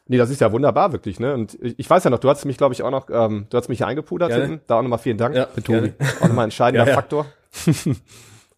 Nee, 0.06 0.18
das 0.18 0.28
ist 0.28 0.42
ja 0.42 0.52
wunderbar, 0.52 0.92
wirklich, 0.92 1.18
ne? 1.18 1.32
Und 1.32 1.58
ich, 1.60 1.88
weiß 1.88 2.04
ja 2.04 2.10
noch, 2.10 2.18
du 2.18 2.28
hast 2.28 2.44
mich, 2.44 2.58
glaube 2.58 2.74
ich, 2.74 2.82
auch 2.82 2.90
noch, 2.90 3.08
ähm, 3.10 3.46
du 3.48 3.56
hast 3.56 3.68
mich 3.68 3.78
hier 3.78 3.86
eingepudert 3.86 4.32
hinten. 4.32 4.60
Da 4.66 4.78
auch 4.78 4.82
nochmal 4.82 4.98
vielen 4.98 5.16
Dank. 5.16 5.34
Ja, 5.34 5.46
Tobi. 5.46 5.94
Auch 6.20 6.28
nochmal 6.28 6.44
ein 6.44 6.50
entscheidender 6.50 6.84
ja, 6.84 6.90
ja. 6.90 6.94
Faktor. 6.94 7.26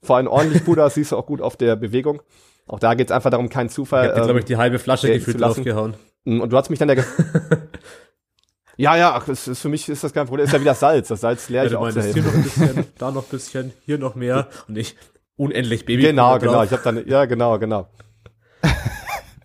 Vor 0.02 0.16
allem 0.16 0.26
ordentlich 0.26 0.64
Puder, 0.64 0.84
das 0.84 0.94
siehst 0.94 1.12
du 1.12 1.16
auch 1.16 1.26
gut 1.26 1.40
auf 1.40 1.56
der 1.56 1.76
Bewegung. 1.76 2.20
Auch 2.68 2.78
da 2.78 2.94
geht's 2.94 3.10
einfach 3.10 3.30
darum, 3.30 3.48
keinen 3.48 3.70
Zufall. 3.70 4.04
Ich 4.04 4.10
hab 4.10 4.18
ähm, 4.18 4.24
glaube 4.24 4.38
ich, 4.40 4.44
die 4.44 4.56
halbe 4.56 4.78
Flasche 4.78 5.10
gefühlt 5.10 5.42
aufgehauen. 5.42 5.94
Mm, 6.24 6.40
und 6.40 6.52
du 6.52 6.56
hast 6.56 6.70
mich 6.70 6.78
dann 6.78 6.88
der 6.88 7.04
Ja, 8.76 8.96
ja, 8.96 9.12
ach, 9.14 9.24
das 9.24 9.48
ist, 9.48 9.60
für 9.60 9.68
mich 9.68 9.88
ist 9.88 10.04
das 10.04 10.12
kein 10.12 10.26
Problem. 10.26 10.46
Ist 10.46 10.52
ja 10.52 10.60
wie 10.60 10.64
das 10.64 10.78
Salz. 10.78 11.08
Das 11.08 11.20
Salz 11.20 11.48
leer 11.48 11.64
ja, 11.64 11.70
ich 11.70 11.74
auch 11.74 11.80
meinst, 11.80 12.00
Hier 12.14 12.22
noch 12.22 12.32
ein 12.32 12.42
bisschen, 12.44 12.84
da 12.96 13.10
noch 13.10 13.24
ein 13.24 13.30
bisschen, 13.30 13.72
hier 13.84 13.98
noch 13.98 14.14
mehr 14.14 14.46
und 14.68 14.78
ich 14.78 14.96
unendlich 15.36 15.84
Baby. 15.84 16.02
Genau, 16.02 16.38
genau. 16.38 16.62
Ich 16.62 16.70
habe 16.70 16.82
dann, 16.84 17.04
ja, 17.08 17.24
genau, 17.24 17.58
genau. 17.58 17.88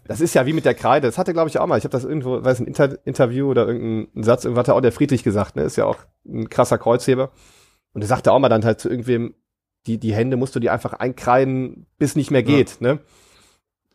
Das 0.05 0.19
ist 0.21 0.35
ja 0.35 0.45
wie 0.45 0.53
mit 0.53 0.65
der 0.65 0.75
Kreide. 0.75 1.07
Das 1.07 1.17
hatte, 1.17 1.33
glaube 1.33 1.49
ich, 1.49 1.57
auch 1.57 1.65
mal. 1.65 1.77
Ich 1.77 1.85
habe 1.85 1.93
das 1.93 2.03
irgendwo, 2.03 2.43
weiß 2.43 2.59
ein 2.59 2.67
Inter 2.67 2.97
Interview 3.05 3.49
oder 3.49 3.65
irgendein 3.65 4.23
Satz, 4.23 4.43
irgendwas 4.43 4.67
hat 4.67 4.75
auch 4.75 4.81
der 4.81 4.91
Friedrich 4.91 5.23
gesagt. 5.23 5.55
Ne, 5.55 5.63
ist 5.63 5.77
ja 5.77 5.85
auch 5.85 5.97
ein 6.27 6.49
krasser 6.49 6.77
Kreuzheber. 6.77 7.31
Und 7.93 8.01
er 8.01 8.07
sagte 8.07 8.31
auch 8.31 8.39
mal 8.39 8.49
dann 8.49 8.65
halt 8.65 8.79
zu 8.79 8.89
irgendwem, 8.89 9.33
die 9.88 9.97
die 9.97 10.14
Hände 10.14 10.38
musst 10.38 10.55
du 10.55 10.60
dir 10.60 10.73
einfach 10.73 10.93
einkreiden, 10.93 11.85
bis 11.97 12.15
nicht 12.15 12.31
mehr 12.31 12.43
geht. 12.43 12.77
Ja. 12.80 12.93
Ne? 12.93 12.99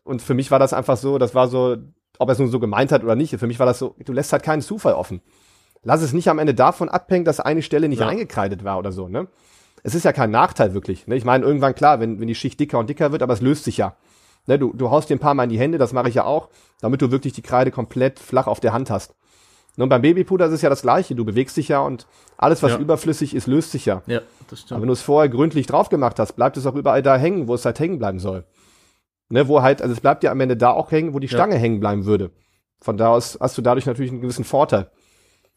Und 0.05 0.23
für 0.23 0.35
mich 0.35 0.51
war 0.51 0.59
das 0.59 0.73
einfach 0.73 0.97
so. 0.97 1.19
Das 1.19 1.35
war 1.35 1.49
so 1.49 1.77
ob 2.19 2.29
er 2.29 2.33
es 2.33 2.39
nun 2.39 2.51
so 2.51 2.61
gemeint 2.61 2.93
hat 2.93 3.05
oder 3.05 3.17
nicht. 3.17 3.37
Für 3.39 3.47
mich 3.47 3.59
war 3.59 3.67
das 3.67 3.79
so, 3.79 3.95
du 4.05 4.13
lässt 4.13 4.33
halt 4.33 4.43
keinen 4.43 4.63
Zufall 4.63 4.95
offen. 4.95 5.23
Lass 5.83 6.03
es 6.03 6.13
nicht 6.13 6.29
am 6.29 6.39
Ende 6.39 6.55
davon 6.55 6.89
abhängen, 6.89 7.25
dass 7.25 7.41
eine 7.41 7.63
Stelle 7.63 7.89
nicht 7.89 8.01
ja. 8.01 8.09
eingekreidet 8.09 8.65
war 8.65 8.79
oder 8.79 8.93
so, 8.93 9.09
ne? 9.09 9.29
Es 9.85 9.95
ist 9.95 10.05
ja 10.05 10.13
kein 10.13 10.33
Nachteil 10.33 10.75
wirklich. 10.75 11.07
Ne? 11.07 11.15
Ich 11.15 11.25
meine, 11.25 11.45
irgendwann 11.45 11.75
klar, 11.75 12.01
wenn, 12.01 12.19
wenn 12.19 12.27
die 12.27 12.35
Schicht 12.35 12.59
dicker 12.59 12.81
und 12.81 12.91
dicker 12.91 13.13
wird, 13.13 13.23
aber 13.23 13.33
es 13.33 13.41
löst 13.41 13.63
sich 13.63 13.77
ja. 13.77 13.97
Ne? 14.47 14.59
Du, 14.59 14.73
du 14.73 14.91
haust 14.91 15.09
dir 15.09 15.15
ein 15.15 15.21
paar 15.21 15.35
Mal 15.35 15.45
in 15.45 15.51
die 15.51 15.59
Hände, 15.59 15.79
das 15.79 15.93
mache 15.93 16.09
ich 16.09 16.17
ja 16.17 16.25
auch, 16.25 16.49
damit 16.81 17.01
du 17.01 17.13
wirklich 17.13 17.33
die 17.33 17.43
Kreide 17.43 17.71
komplett 17.71 18.19
flach 18.19 18.49
auf 18.49 18.59
der 18.59 18.73
Hand 18.73 18.91
hast. 18.91 19.15
Ne? 19.79 19.85
Und 19.85 19.89
beim 19.89 20.03
Babypuder 20.03 20.47
ist 20.47 20.53
es 20.53 20.63
ja 20.63 20.69
das 20.69 20.83
gleiche. 20.83 21.15
Du 21.15 21.25
bewegst 21.25 21.57
dich 21.57 21.69
ja 21.69 21.81
und 21.81 22.07
alles, 22.37 22.63
was 22.63 22.73
ja. 22.73 22.79
überflüssig 22.79 23.35
ist, 23.35 23.47
löst 23.47 23.71
sich 23.71 23.87
ja. 23.87 24.03
Ja, 24.07 24.21
das 24.51 24.61
stimmt. 24.61 24.73
Aber 24.73 24.83
wenn 24.83 24.89
du 24.89 24.93
es 24.93 25.03
vorher 25.03 25.31
gründlich 25.31 25.67
drauf 25.67 25.89
gemacht 25.89 26.19
hast, 26.19 26.33
bleibt 26.33 26.57
es 26.57 26.67
auch 26.67 26.75
überall 26.75 27.03
da 27.03 27.17
hängen, 27.17 27.49
wo 27.49 27.55
es 27.55 27.65
halt 27.65 27.79
hängen 27.79 27.99
bleiben 27.99 28.19
soll. 28.19 28.45
Ne, 29.31 29.47
wo 29.47 29.63
halt, 29.63 29.81
also 29.81 29.93
es 29.93 30.01
bleibt 30.01 30.25
ja 30.25 30.33
am 30.33 30.41
Ende 30.41 30.57
da 30.57 30.71
auch 30.71 30.91
hängen, 30.91 31.15
wo 31.15 31.19
die 31.19 31.29
Stange 31.29 31.55
ja. 31.55 31.61
hängen 31.61 31.81
bleiben 31.81 32.07
würde. 32.07 32.31
Von 32.81 32.97
da 32.97 33.09
aus 33.09 33.39
hast 33.41 33.57
du 33.57 33.63
dadurch 33.63 33.87
natürlich 33.87 34.11
einen 34.11 34.21
gewissen 34.21 34.45
Vorteil. 34.45 34.91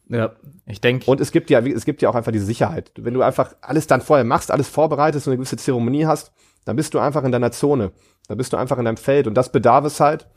Ja, 0.08 0.34
ich 0.66 0.82
denke. 0.82 1.10
Und 1.10 1.22
es 1.22 1.32
gibt 1.32 1.50
ja, 1.50 1.60
es 1.62 1.86
gibt 1.86 2.02
ja 2.02 2.10
auch 2.10 2.16
einfach 2.16 2.34
diese 2.34 2.46
Sicherheit. 2.46 2.92
Wenn 2.98 3.14
du 3.14 3.22
einfach 3.22 3.56
alles 3.62 3.88
dann 3.88 4.02
vorher 4.02 4.26
machst, 4.26 4.52
alles 4.52 4.68
vorbereitest 4.68 5.26
und 5.26 5.32
eine 5.32 5.38
gewisse 5.38 5.58
Zeremonie 5.58 6.06
hast, 6.06 6.32
dann 6.66 6.76
bist 6.76 6.94
du 6.94 7.00
einfach 7.00 7.24
in 7.24 7.32
deiner 7.32 7.52
Zone. 7.52 7.92
Dann 8.28 8.38
bist 8.38 8.52
du 8.52 8.58
einfach 8.58 8.78
in 8.78 8.86
deinem 8.86 8.98
Feld. 8.98 9.26
Und 9.26 9.36
das 9.36 9.52
bedarf 9.52 9.86
es 9.86 10.00
halt, 10.00 10.28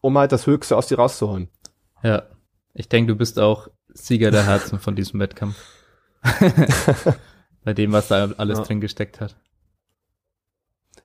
um 0.00 0.16
halt 0.16 0.30
das 0.30 0.46
Höchste 0.46 0.76
aus 0.76 0.86
dir 0.86 0.98
rauszuholen. 0.98 1.48
Ja. 2.02 2.22
Ich 2.74 2.88
denke, 2.88 3.12
du 3.12 3.18
bist 3.18 3.38
auch 3.38 3.68
Sieger 3.88 4.30
der 4.30 4.46
Herzen 4.46 4.78
von 4.78 4.96
diesem 4.96 5.20
Wettkampf. 5.20 5.56
Bei 7.64 7.72
dem, 7.72 7.92
was 7.92 8.08
da 8.08 8.30
alles 8.36 8.58
ja. 8.58 8.64
drin 8.64 8.80
gesteckt 8.80 9.20
hat. 9.20 9.36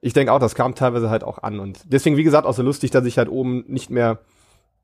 Ich 0.02 0.14
denke 0.14 0.34
auch, 0.34 0.40
das 0.40 0.56
kam 0.56 0.76
teilweise 0.76 1.10
halt 1.10 1.24
auch 1.24 1.40
an. 1.40 1.60
Und 1.60 1.80
deswegen, 1.86 2.18
wie 2.18 2.24
gesagt, 2.24 2.48
auch 2.48 2.54
so 2.54 2.64
lustig, 2.64 2.92
dass 2.92 3.06
ich 3.06 3.18
halt 3.18 3.30
oben 3.30 3.66
nicht 3.68 3.90
mehr 3.90 4.20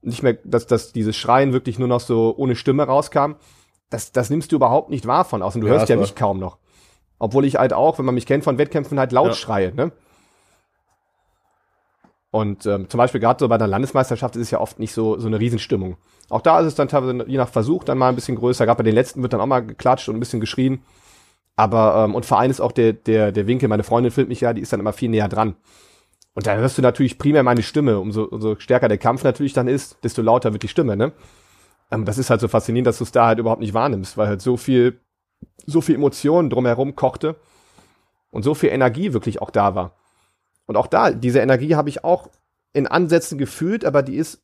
nicht 0.06 0.24
mehr, 0.24 0.38
dass, 0.44 0.68
dass 0.68 0.94
dieses 0.94 1.16
Schreien 1.16 1.52
wirklich 1.52 1.80
nur 1.80 1.88
noch 1.88 2.00
so 2.00 2.34
ohne 2.38 2.56
Stimme 2.56 2.84
rauskam, 2.84 3.34
das, 3.90 4.12
das 4.12 4.30
nimmst 4.30 4.52
du 4.52 4.56
überhaupt 4.56 4.90
nicht 4.90 5.06
wahr 5.06 5.26
von 5.26 5.42
außen. 5.42 5.62
Du 5.62 5.68
ja, 5.68 5.74
hörst 5.74 5.90
ja 5.90 5.96
mich 5.96 6.16
kaum 6.16 6.40
noch. 6.40 6.58
Obwohl 7.18 7.46
ich 7.46 7.56
halt 7.56 7.74
auch, 7.74 7.98
wenn 7.98 8.06
man 8.06 8.16
mich 8.16 8.26
kennt 8.26 8.44
von 8.44 8.58
Wettkämpfen, 8.58 9.00
halt 9.00 9.12
laut 9.12 9.30
ja. 9.30 9.34
schreie, 9.34 9.74
ne? 9.74 9.92
Und 12.36 12.66
ähm, 12.66 12.90
zum 12.90 12.98
Beispiel 12.98 13.22
gerade 13.22 13.40
so 13.40 13.48
bei 13.48 13.58
der 13.58 13.68
Landesmeisterschaft 13.68 14.36
ist 14.36 14.42
es 14.42 14.52
ja 14.52 14.60
oft 14.60 14.78
nicht 14.78 14.92
so, 14.92 15.18
so 15.18 15.28
eine 15.28 15.40
Riesenstimmung. 15.40 15.96
Auch 16.28 16.42
da 16.42 16.60
ist 16.60 16.66
es 16.66 16.76
dann 16.76 16.90
teilweise 16.90 17.24
je 17.30 17.38
nach 17.38 17.48
Versuch 17.48 17.86
dann 17.86 17.98
mal 17.98 18.10
ein 18.10 18.16
bisschen 18.16 18.36
größer. 18.36 18.66
Gerade 18.66 18.80
bei 18.80 18.84
den 18.84 18.94
letzten 18.94 19.22
wird 19.22 19.32
dann 19.32 19.40
auch 19.40 19.46
mal 19.46 19.62
geklatscht 19.62 20.10
und 20.10 20.18
ein 20.18 20.20
bisschen 20.20 20.42
geschrien. 20.42 20.84
Aber, 21.56 22.04
ähm, 22.04 22.14
und 22.14 22.26
Verein 22.26 22.52
ist 22.52 22.60
auch 22.60 22.74
der, 22.74 22.92
der, 22.92 23.32
der 23.32 23.48
Winkel, 23.48 23.70
meine 23.70 23.84
Freundin 23.84 24.12
filmt 24.12 24.28
mich 24.28 24.42
ja, 24.42 24.52
die 24.52 24.60
ist 24.60 24.74
dann 24.74 24.82
immer 24.82 24.92
viel 24.92 25.08
näher 25.08 25.30
dran. 25.30 25.56
Und 26.34 26.46
da 26.46 26.56
hörst 26.56 26.78
du 26.78 26.82
natürlich 26.82 27.18
primär 27.18 27.44
meine 27.44 27.64
Stimme. 27.64 28.00
Umso, 28.02 28.26
umso 28.26 28.58
stärker 28.60 28.90
der 28.90 28.98
Kampf 28.98 29.24
natürlich 29.24 29.54
dann 29.54 29.70
ist, 29.70 30.04
desto 30.04 30.22
lauter 30.22 30.52
wird 30.52 30.64
die 30.64 30.68
Stimme, 30.68 30.98
ne? 30.98 31.14
Ähm, 31.90 32.04
das 32.04 32.18
ist 32.18 32.30
halt 32.30 32.42
so 32.42 32.50
faszinierend, 32.50 32.88
dass 32.88 32.98
du 32.98 33.06
es 33.06 33.14
da 33.14 33.28
halt 33.28 33.40
überhaupt 33.40 33.62
nicht 33.62 33.74
wahrnimmst, 33.74 34.18
weil 34.18 34.28
halt 34.28 34.42
so 34.42 34.58
viel, 34.58 35.00
so 35.66 35.80
viel 35.80 35.96
Emotionen 35.96 36.50
drumherum 36.50 36.98
kochte 36.98 37.38
und 38.30 38.44
so 38.44 38.56
viel 38.56 38.72
Energie 38.72 39.14
wirklich 39.14 39.42
auch 39.42 39.52
da 39.52 39.74
war. 39.74 39.96
Und 40.66 40.78
auch 40.78 40.88
da, 40.88 41.12
diese 41.12 41.40
Energie 41.40 41.76
habe 41.76 41.90
ich 41.90 42.04
auch 42.04 42.30
in 42.74 42.88
Ansätzen 42.88 43.38
gefühlt, 43.38 43.86
aber 43.86 44.04
die 44.04 44.16
ist, 44.16 44.44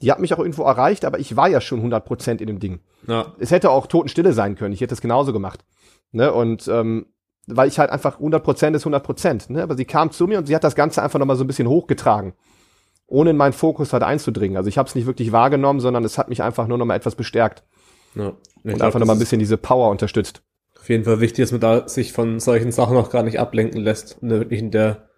die 0.00 0.10
hat 0.10 0.20
mich 0.20 0.34
auch 0.34 0.38
irgendwo 0.38 0.64
erreicht, 0.64 1.04
aber 1.04 1.18
ich 1.18 1.36
war 1.36 1.48
ja 1.48 1.60
schon 1.60 1.82
100% 1.82 2.40
in 2.40 2.46
dem 2.46 2.60
Ding. 2.60 2.80
Ja. 3.06 3.34
Es 3.38 3.50
hätte 3.50 3.70
auch 3.70 3.86
Totenstille 3.86 4.32
sein 4.32 4.56
können, 4.56 4.74
ich 4.74 4.80
hätte 4.80 4.94
es 4.94 5.00
genauso 5.00 5.32
gemacht. 5.32 5.64
Ne? 6.12 6.32
Und 6.32 6.68
ähm, 6.68 7.06
weil 7.46 7.68
ich 7.68 7.78
halt 7.78 7.90
einfach 7.90 8.20
100% 8.20 8.74
ist 8.74 8.86
100%. 8.86 9.52
Ne? 9.52 9.62
Aber 9.62 9.76
sie 9.76 9.84
kam 9.84 10.10
zu 10.10 10.26
mir 10.26 10.38
und 10.38 10.46
sie 10.46 10.54
hat 10.54 10.64
das 10.64 10.74
Ganze 10.74 11.02
einfach 11.02 11.18
nochmal 11.18 11.36
so 11.36 11.44
ein 11.44 11.46
bisschen 11.46 11.68
hochgetragen, 11.68 12.34
ohne 13.06 13.30
in 13.30 13.36
meinen 13.36 13.52
Fokus 13.52 13.92
halt 13.92 14.02
einzudringen. 14.02 14.56
Also 14.56 14.68
ich 14.68 14.78
habe 14.78 14.88
es 14.88 14.94
nicht 14.94 15.06
wirklich 15.06 15.32
wahrgenommen, 15.32 15.80
sondern 15.80 16.04
es 16.04 16.18
hat 16.18 16.28
mich 16.28 16.42
einfach 16.42 16.66
nur 16.66 16.78
nochmal 16.78 16.96
etwas 16.96 17.14
bestärkt. 17.14 17.62
Ja, 18.14 18.28
und 18.28 18.36
glaub, 18.62 18.82
einfach 18.82 18.98
nochmal 18.98 19.16
ein 19.16 19.20
bisschen 19.20 19.38
diese 19.38 19.56
Power 19.56 19.90
unterstützt. 19.90 20.42
Auf 20.78 20.88
jeden 20.88 21.04
Fall 21.04 21.20
wichtig, 21.20 21.44
dass 21.44 21.52
man 21.52 21.60
da 21.60 21.88
sich 21.88 22.12
von 22.12 22.40
solchen 22.40 22.72
Sachen 22.72 22.96
auch 22.96 23.10
gar 23.10 23.22
nicht 23.22 23.38
ablenken 23.38 23.80
lässt 23.80 24.18
und 24.22 24.30
wirklich 24.30 24.60
in 24.60 24.70
der, 24.70 25.08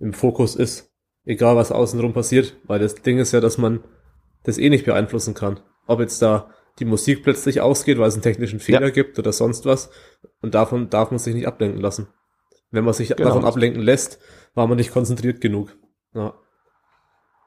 im 0.00 0.12
Fokus 0.12 0.56
ist. 0.56 0.90
Egal 1.24 1.56
was 1.56 1.70
außenrum 1.70 2.12
passiert, 2.12 2.56
weil 2.64 2.80
das 2.80 2.94
Ding 2.94 3.18
ist 3.18 3.32
ja, 3.32 3.40
dass 3.40 3.58
man 3.58 3.84
das 4.42 4.58
eh 4.58 4.70
nicht 4.70 4.86
beeinflussen 4.86 5.34
kann. 5.34 5.60
Ob 5.86 6.00
jetzt 6.00 6.20
da 6.22 6.50
die 6.78 6.84
Musik 6.84 7.22
plötzlich 7.22 7.60
ausgeht, 7.60 7.98
weil 7.98 8.08
es 8.08 8.14
einen 8.14 8.22
technischen 8.22 8.58
Fehler 8.58 8.86
ja. 8.86 8.90
gibt 8.90 9.18
oder 9.18 9.32
sonst 9.32 9.66
was. 9.66 9.90
Und 10.40 10.54
davon 10.54 10.88
darf 10.88 11.10
man 11.10 11.18
sich 11.18 11.34
nicht 11.34 11.46
ablenken 11.46 11.80
lassen. 11.80 12.08
Wenn 12.70 12.84
man 12.84 12.94
sich 12.94 13.08
genau. 13.14 13.28
davon 13.28 13.44
ablenken 13.44 13.82
lässt, 13.82 14.18
war 14.54 14.66
man 14.66 14.76
nicht 14.76 14.92
konzentriert 14.92 15.40
genug. 15.40 15.76
Ja. 16.14 16.34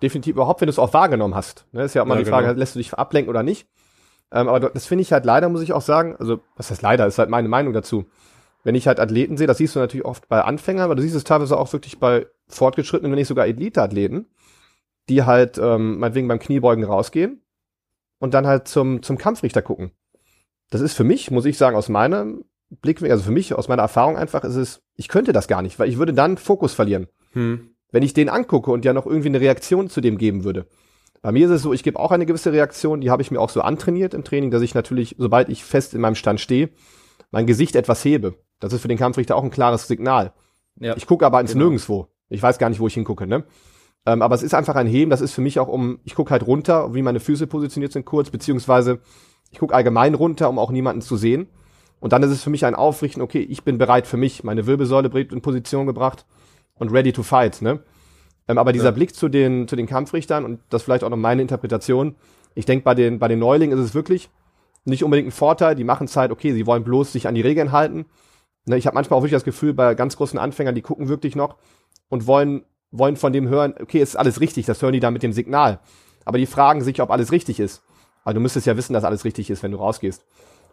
Definitiv 0.02 0.36
überhaupt, 0.36 0.62
wenn 0.62 0.68
du 0.68 0.72
es 0.72 0.80
auch 0.80 0.94
wahrgenommen 0.94 1.34
hast. 1.34 1.66
Ne, 1.72 1.84
ist 1.84 1.94
ja 1.94 2.04
auch 2.04 2.06
mal 2.06 2.16
ja, 2.16 2.24
die 2.24 2.30
Frage, 2.30 2.48
genau. 2.48 2.60
lässt 2.60 2.76
du 2.76 2.80
dich 2.80 2.94
ablenken 2.94 3.30
oder 3.30 3.42
nicht? 3.42 3.68
Ähm, 4.32 4.50
aber 4.50 4.60
das 4.60 4.86
finde 4.86 5.04
ich 5.04 5.14
halt 5.14 5.26
leider, 5.26 5.48
muss 5.50 5.62
ich 5.62 5.74
auch 5.74 5.82
sagen, 5.82 6.16
also 6.18 6.42
was 6.56 6.70
heißt 6.70 6.82
leider, 6.82 7.08
ist 7.08 7.20
halt 7.20 7.30
meine 7.30 7.48
Meinung 7.48 7.74
dazu. 7.74 8.06
Wenn 8.64 8.76
ich 8.76 8.88
halt 8.88 9.00
Athleten 9.00 9.38
sehe, 9.38 9.48
das 9.48 9.58
siehst 9.58 9.76
du 9.76 9.80
natürlich 9.80 10.06
oft 10.06 10.28
bei 10.30 10.42
Anfängern, 10.42 10.86
aber 10.86 10.96
du 10.96 11.02
siehst 11.02 11.16
es 11.16 11.26
teilweise 11.26 11.58
auch 11.58 11.72
wirklich 11.74 12.00
bei 12.00 12.28
fortgeschrittenen, 12.48 13.12
wenn 13.12 13.20
nicht 13.20 13.28
sogar 13.28 13.46
Elite-Athleten, 13.46 14.28
die 15.10 15.24
halt 15.24 15.58
ähm, 15.58 16.00
meinetwegen 16.00 16.28
beim 16.28 16.40
Kniebeugen 16.40 16.86
rausgehen 16.86 17.42
und 18.20 18.34
dann 18.34 18.48
halt 18.48 18.68
zum, 18.68 19.04
zum 19.04 19.18
Kampfrichter 19.18 19.62
gucken. 19.62 19.92
Das 20.70 20.82
ist 20.82 20.94
für 20.94 21.04
mich, 21.04 21.30
muss 21.30 21.46
ich 21.46 21.58
sagen, 21.58 21.76
aus 21.76 21.90
meinem 21.90 22.46
Blickwinkel, 22.70 23.12
also 23.12 23.26
für 23.26 23.32
mich, 23.32 23.54
aus 23.54 23.68
meiner 23.68 23.82
Erfahrung 23.82 24.18
einfach, 24.18 24.44
ist 24.44 24.56
es, 24.56 24.82
ich 24.96 25.08
könnte 25.08 25.34
das 25.34 25.48
gar 25.48 25.62
nicht, 25.62 25.78
weil 25.78 25.90
ich 25.90 25.98
würde 25.98 26.14
dann 26.14 26.38
Fokus 26.38 26.74
verlieren. 26.74 27.08
Hm. 27.34 27.76
Wenn 27.92 28.04
ich 28.04 28.14
den 28.14 28.30
angucke 28.30 28.72
und 28.72 28.86
ja 28.86 28.94
noch 28.94 29.06
irgendwie 29.06 29.28
eine 29.28 29.42
Reaktion 29.42 29.90
zu 29.90 30.02
dem 30.02 30.18
geben 30.18 30.44
würde. 30.44 30.66
Bei 31.22 31.32
mir 31.32 31.46
ist 31.46 31.54
es 31.54 31.62
so, 31.62 31.74
ich 31.74 31.84
gebe 31.84 32.00
auch 32.00 32.12
eine 32.12 32.26
gewisse 32.26 32.52
Reaktion, 32.52 33.02
die 33.02 33.12
habe 33.12 33.22
ich 33.22 33.32
mir 33.32 33.40
auch 33.40 33.50
so 33.50 33.62
antrainiert 33.62 34.14
im 34.14 34.24
Training, 34.24 34.52
dass 34.52 34.62
ich 34.62 34.74
natürlich, 34.74 35.16
sobald 35.20 35.50
ich 35.50 35.64
fest 35.64 35.94
in 35.94 36.02
meinem 36.02 36.16
Stand 36.16 36.42
stehe, 36.42 36.70
mein 37.32 37.46
Gesicht 37.46 37.76
etwas 37.76 38.04
hebe. 38.04 38.36
Das 38.64 38.72
ist 38.72 38.82
für 38.82 38.88
den 38.88 38.98
Kampfrichter 38.98 39.36
auch 39.36 39.44
ein 39.44 39.52
klares 39.52 39.90
Signal. 39.90 40.32
Ja. 40.80 40.96
Ich 40.96 41.06
gucke 41.06 41.26
aber 41.26 41.42
ins 41.42 41.52
genau. 41.52 41.66
Nirgendwo. 41.66 42.08
Ich 42.30 42.42
weiß 42.42 42.58
gar 42.60 42.70
nicht, 42.70 42.80
wo 42.80 42.88
ich 42.88 42.94
hingucke, 42.94 43.28
ne? 43.28 43.44
Ähm, 44.06 44.22
aber 44.22 44.36
es 44.36 44.42
ist 44.42 44.54
einfach 44.54 44.76
ein 44.76 44.88
Heben, 44.88 45.12
das 45.12 45.20
ist 45.20 45.34
für 45.34 45.42
mich 45.42 45.60
auch 45.60 45.68
um, 45.68 46.00
ich 46.06 46.16
gucke 46.16 46.32
halt 46.32 46.48
runter, 46.48 46.94
wie 46.94 47.02
meine 47.02 47.20
Füße 47.20 47.46
positioniert 47.48 47.92
sind 47.92 48.06
kurz, 48.06 48.30
beziehungsweise 48.30 49.00
ich 49.52 49.60
gucke 49.60 49.76
allgemein 49.76 50.14
runter, 50.14 50.50
um 50.50 50.60
auch 50.60 50.72
niemanden 50.72 51.02
zu 51.02 51.18
sehen. 51.18 51.48
Und 52.00 52.14
dann 52.14 52.24
ist 52.24 52.32
es 52.32 52.42
für 52.42 52.50
mich 52.50 52.66
ein 52.66 52.74
Aufrichten, 52.74 53.22
okay, 53.22 53.42
ich 53.42 53.64
bin 53.64 53.78
bereit 53.78 54.08
für 54.08 54.16
mich, 54.16 54.46
meine 54.46 54.66
Wirbelsäule 54.66 55.10
in 55.10 55.42
Position 55.42 55.86
gebracht 55.86 56.26
und 56.76 56.90
ready 56.92 57.12
to 57.12 57.22
fight, 57.22 57.62
ne? 57.62 57.84
Ähm, 58.48 58.58
aber 58.58 58.72
dieser 58.72 58.86
ja. 58.86 58.92
Blick 58.92 59.14
zu 59.14 59.28
den, 59.28 59.68
zu 59.68 59.76
den 59.76 59.88
Kampfrichtern 59.88 60.46
und 60.46 60.62
das 60.70 60.84
vielleicht 60.84 61.04
auch 61.04 61.10
noch 61.10 61.18
meine 61.18 61.42
Interpretation, 61.42 62.16
ich 62.56 62.66
denke, 62.66 62.86
bei 62.86 62.96
den, 62.96 63.20
bei 63.20 63.28
den 63.28 63.40
Neulingen 63.40 63.78
ist 63.78 63.84
es 63.84 63.94
wirklich 63.94 64.30
nicht 64.86 65.04
unbedingt 65.04 65.28
ein 65.28 65.32
Vorteil, 65.32 65.76
die 65.76 65.84
machen 65.84 66.08
Zeit, 66.08 66.32
okay, 66.32 66.54
sie 66.54 66.66
wollen 66.66 66.86
bloß 66.86 67.12
sich 67.12 67.28
an 67.28 67.36
die 67.36 67.42
Regeln 67.42 67.74
halten. 67.74 68.06
Ne, 68.66 68.78
ich 68.78 68.88
habe 68.88 68.96
manchmal 68.96 69.18
auch 69.18 69.24
wirklich 69.24 69.38
das 69.38 69.44
Gefühl, 69.44 69.74
bei 69.74 69.94
ganz 69.96 70.16
großen 70.16 70.40
Anfängern, 70.40 70.76
die 70.76 70.82
gucken 70.82 71.10
wirklich 71.10 71.36
noch 71.36 71.58
und 72.10 72.28
wollen 72.28 72.66
wollen 72.94 73.18
von 73.18 73.34
dem 73.34 73.50
hören, 73.50 73.74
okay, 73.82 74.00
ist 74.00 74.16
alles 74.16 74.40
richtig, 74.40 74.68
das 74.68 74.82
hören 74.82 74.94
die 74.94 75.00
dann 75.00 75.14
mit 75.14 75.24
dem 75.24 75.34
Signal. 75.34 75.80
Aber 76.26 76.38
die 76.38 76.46
fragen 76.46 76.82
sich, 76.82 77.02
ob 77.02 77.10
alles 77.10 77.32
richtig 77.32 77.60
ist. 77.60 77.84
Also 78.24 78.36
du 78.36 78.40
müsstest 78.40 78.68
ja 78.68 78.78
wissen, 78.78 78.94
dass 78.94 79.04
alles 79.04 79.26
richtig 79.26 79.50
ist, 79.50 79.64
wenn 79.64 79.72
du 79.72 79.78
rausgehst. 79.78 80.24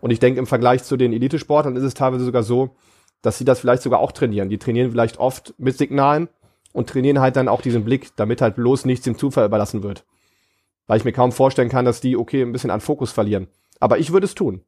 Und 0.01 0.11
ich 0.11 0.21
denke, 0.21 0.39
im 0.39 0.47
Vergleich 0.47 0.85
zu 0.85 0.97
den 0.97 1.13
Elitesportlern 1.13 1.77
ist 1.77 1.83
es 1.83 1.95
teilweise 1.95 2.25
sogar 2.25 2.43
so, 2.43 2.77
dass 3.23 3.39
sie 3.39 3.45
das 3.45 3.61
vielleicht 3.61 3.83
sogar 3.83 4.01
auch 4.01 4.13
trainieren. 4.13 4.49
Die 4.49 4.59
trainieren 4.59 4.91
vielleicht 4.91 5.19
oft 5.19 5.55
mit 5.59 5.77
Signalen 5.77 6.29
und 6.73 6.89
trainieren 6.89 7.21
halt 7.21 7.37
dann 7.37 7.49
auch 7.49 7.63
diesen 7.63 7.85
Blick, 7.85 8.15
damit 8.17 8.41
halt 8.41 8.55
bloß 8.55 8.85
nichts 8.85 9.05
dem 9.05 9.19
Zufall 9.19 9.47
überlassen 9.47 9.83
wird. 9.83 10.05
Weil 10.87 10.99
ich 10.99 11.05
mir 11.05 11.13
kaum 11.13 11.33
vorstellen 11.33 11.69
kann, 11.69 11.85
dass 11.85 12.01
die, 12.01 12.17
okay, 12.17 12.43
ein 12.43 12.53
bisschen 12.53 12.71
an 12.71 12.81
Fokus 12.81 13.13
verlieren. 13.13 13.49
Aber 13.81 13.99
ich 13.99 14.13
würde 14.13 14.27
es 14.27 14.35
tun. 14.35 14.63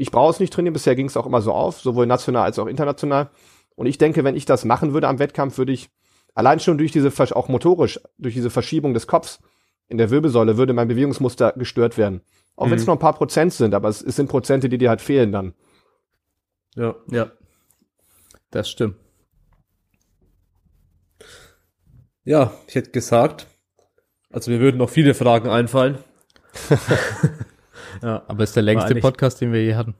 Ich 0.00 0.10
brauche 0.10 0.30
es 0.30 0.40
nicht 0.40 0.50
trainieren, 0.50 0.72
bisher 0.72 0.96
ging 0.96 1.06
es 1.06 1.16
auch 1.18 1.26
immer 1.26 1.42
so 1.42 1.52
auf, 1.52 1.82
sowohl 1.82 2.06
national 2.06 2.44
als 2.44 2.58
auch 2.58 2.66
international. 2.66 3.28
Und 3.76 3.84
ich 3.84 3.98
denke, 3.98 4.24
wenn 4.24 4.34
ich 4.34 4.46
das 4.46 4.64
machen 4.64 4.94
würde 4.94 5.08
am 5.08 5.18
Wettkampf, 5.18 5.58
würde 5.58 5.72
ich 5.72 5.90
allein 6.34 6.58
schon 6.58 6.78
durch 6.78 6.90
diese, 6.90 7.12
auch 7.36 7.48
motorisch, 7.48 8.00
durch 8.16 8.32
diese 8.32 8.48
Verschiebung 8.48 8.94
des 8.94 9.06
Kopfs 9.06 9.40
in 9.88 9.98
der 9.98 10.08
Wirbelsäule, 10.08 10.56
würde 10.56 10.72
mein 10.72 10.88
Bewegungsmuster 10.88 11.52
gestört 11.52 11.98
werden. 11.98 12.22
Auch 12.56 12.64
mhm. 12.64 12.70
wenn 12.70 12.78
es 12.78 12.86
nur 12.86 12.96
ein 12.96 13.00
paar 13.00 13.12
Prozent 13.12 13.52
sind, 13.52 13.74
aber 13.74 13.90
es, 13.90 14.00
es 14.00 14.16
sind 14.16 14.30
Prozente, 14.30 14.70
die 14.70 14.78
dir 14.78 14.88
halt 14.88 15.02
fehlen 15.02 15.32
dann. 15.32 15.52
Ja, 16.76 16.94
ja. 17.10 17.30
Das 18.50 18.70
stimmt. 18.70 18.96
Ja, 22.24 22.54
ich 22.68 22.74
hätte 22.74 22.90
gesagt, 22.90 23.48
also 24.30 24.50
mir 24.50 24.60
würden 24.60 24.78
noch 24.78 24.88
viele 24.88 25.12
Fragen 25.12 25.50
einfallen. 25.50 25.98
ja, 28.02 28.22
aber 28.26 28.44
es 28.44 28.50
ist 28.50 28.56
der 28.56 28.62
längste 28.62 28.94
Podcast, 28.96 29.40
den 29.40 29.52
wir 29.52 29.62
je 29.62 29.74
hatten. 29.74 29.94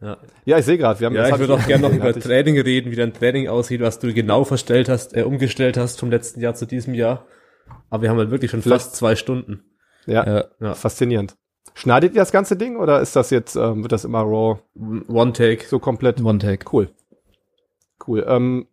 Ja, 0.00 0.16
ja 0.44 0.58
ich 0.58 0.64
sehe 0.64 0.78
gerade, 0.78 1.00
wir 1.00 1.06
haben 1.06 1.14
Ja, 1.14 1.28
ich 1.28 1.38
würde 1.38 1.54
auch 1.54 1.66
gerne 1.66 1.82
noch 1.88 1.94
über 1.94 2.12
Training 2.12 2.58
reden, 2.60 2.90
wie 2.90 2.96
dein 2.96 3.12
Training 3.12 3.48
aussieht, 3.48 3.80
was 3.80 3.98
du 3.98 4.12
genau 4.12 4.44
verstellt 4.44 4.88
hast, 4.88 5.16
äh, 5.16 5.22
umgestellt 5.22 5.76
hast 5.76 5.98
vom 5.98 6.10
letzten 6.10 6.40
Jahr 6.40 6.54
zu 6.54 6.66
diesem 6.66 6.94
Jahr. 6.94 7.26
Aber 7.90 8.02
wir 8.02 8.10
haben 8.10 8.18
halt 8.18 8.30
wirklich 8.30 8.50
schon 8.50 8.62
Vielleicht. 8.62 8.82
fast 8.82 8.96
zwei 8.96 9.16
Stunden. 9.16 9.64
Ja, 10.06 10.26
ja, 10.26 10.44
ja, 10.60 10.74
faszinierend. 10.74 11.36
Schneidet 11.74 12.14
ihr 12.14 12.22
das 12.22 12.32
ganze 12.32 12.56
Ding 12.56 12.76
oder 12.76 13.00
ist 13.00 13.14
das 13.14 13.30
jetzt, 13.30 13.56
ähm, 13.56 13.82
wird 13.82 13.92
das 13.92 14.04
immer 14.04 14.22
raw? 14.22 14.58
One 15.08 15.32
Take. 15.32 15.66
So 15.66 15.78
komplett? 15.78 16.20
One 16.22 16.38
Take. 16.38 16.64
Cool. 16.72 16.90
Cool. 18.06 18.24
Ähm, 18.26 18.66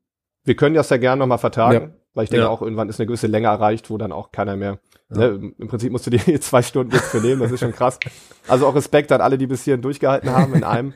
wir 0.43 0.55
können 0.55 0.75
das 0.75 0.89
ja 0.89 0.97
gerne 0.97 1.19
nochmal 1.19 1.37
vertagen, 1.37 1.73
ja. 1.73 1.95
weil 2.13 2.23
ich 2.23 2.29
denke 2.29 2.45
ja. 2.45 2.49
auch, 2.49 2.61
irgendwann 2.61 2.89
ist 2.89 2.99
eine 2.99 3.07
gewisse 3.07 3.27
Länge 3.27 3.47
erreicht, 3.47 3.89
wo 3.89 3.97
dann 3.97 4.11
auch 4.11 4.31
keiner 4.31 4.55
mehr, 4.55 4.79
ja. 5.09 5.17
ne, 5.17 5.53
im 5.57 5.67
Prinzip 5.67 5.91
musst 5.91 6.05
du 6.05 6.11
dir 6.11 6.19
zwei 6.41 6.61
Stunden 6.61 6.93
jetzt 6.93 7.05
für 7.05 7.19
nehmen, 7.19 7.41
das 7.41 7.51
ist 7.51 7.59
schon 7.59 7.73
krass. 7.73 7.99
Also 8.47 8.67
auch 8.67 8.75
Respekt 8.75 9.11
an 9.11 9.21
alle, 9.21 9.37
die 9.37 9.47
bis 9.47 9.63
hierhin 9.63 9.81
durchgehalten 9.81 10.31
haben 10.31 10.53
in 10.53 10.63
einem. 10.63 10.93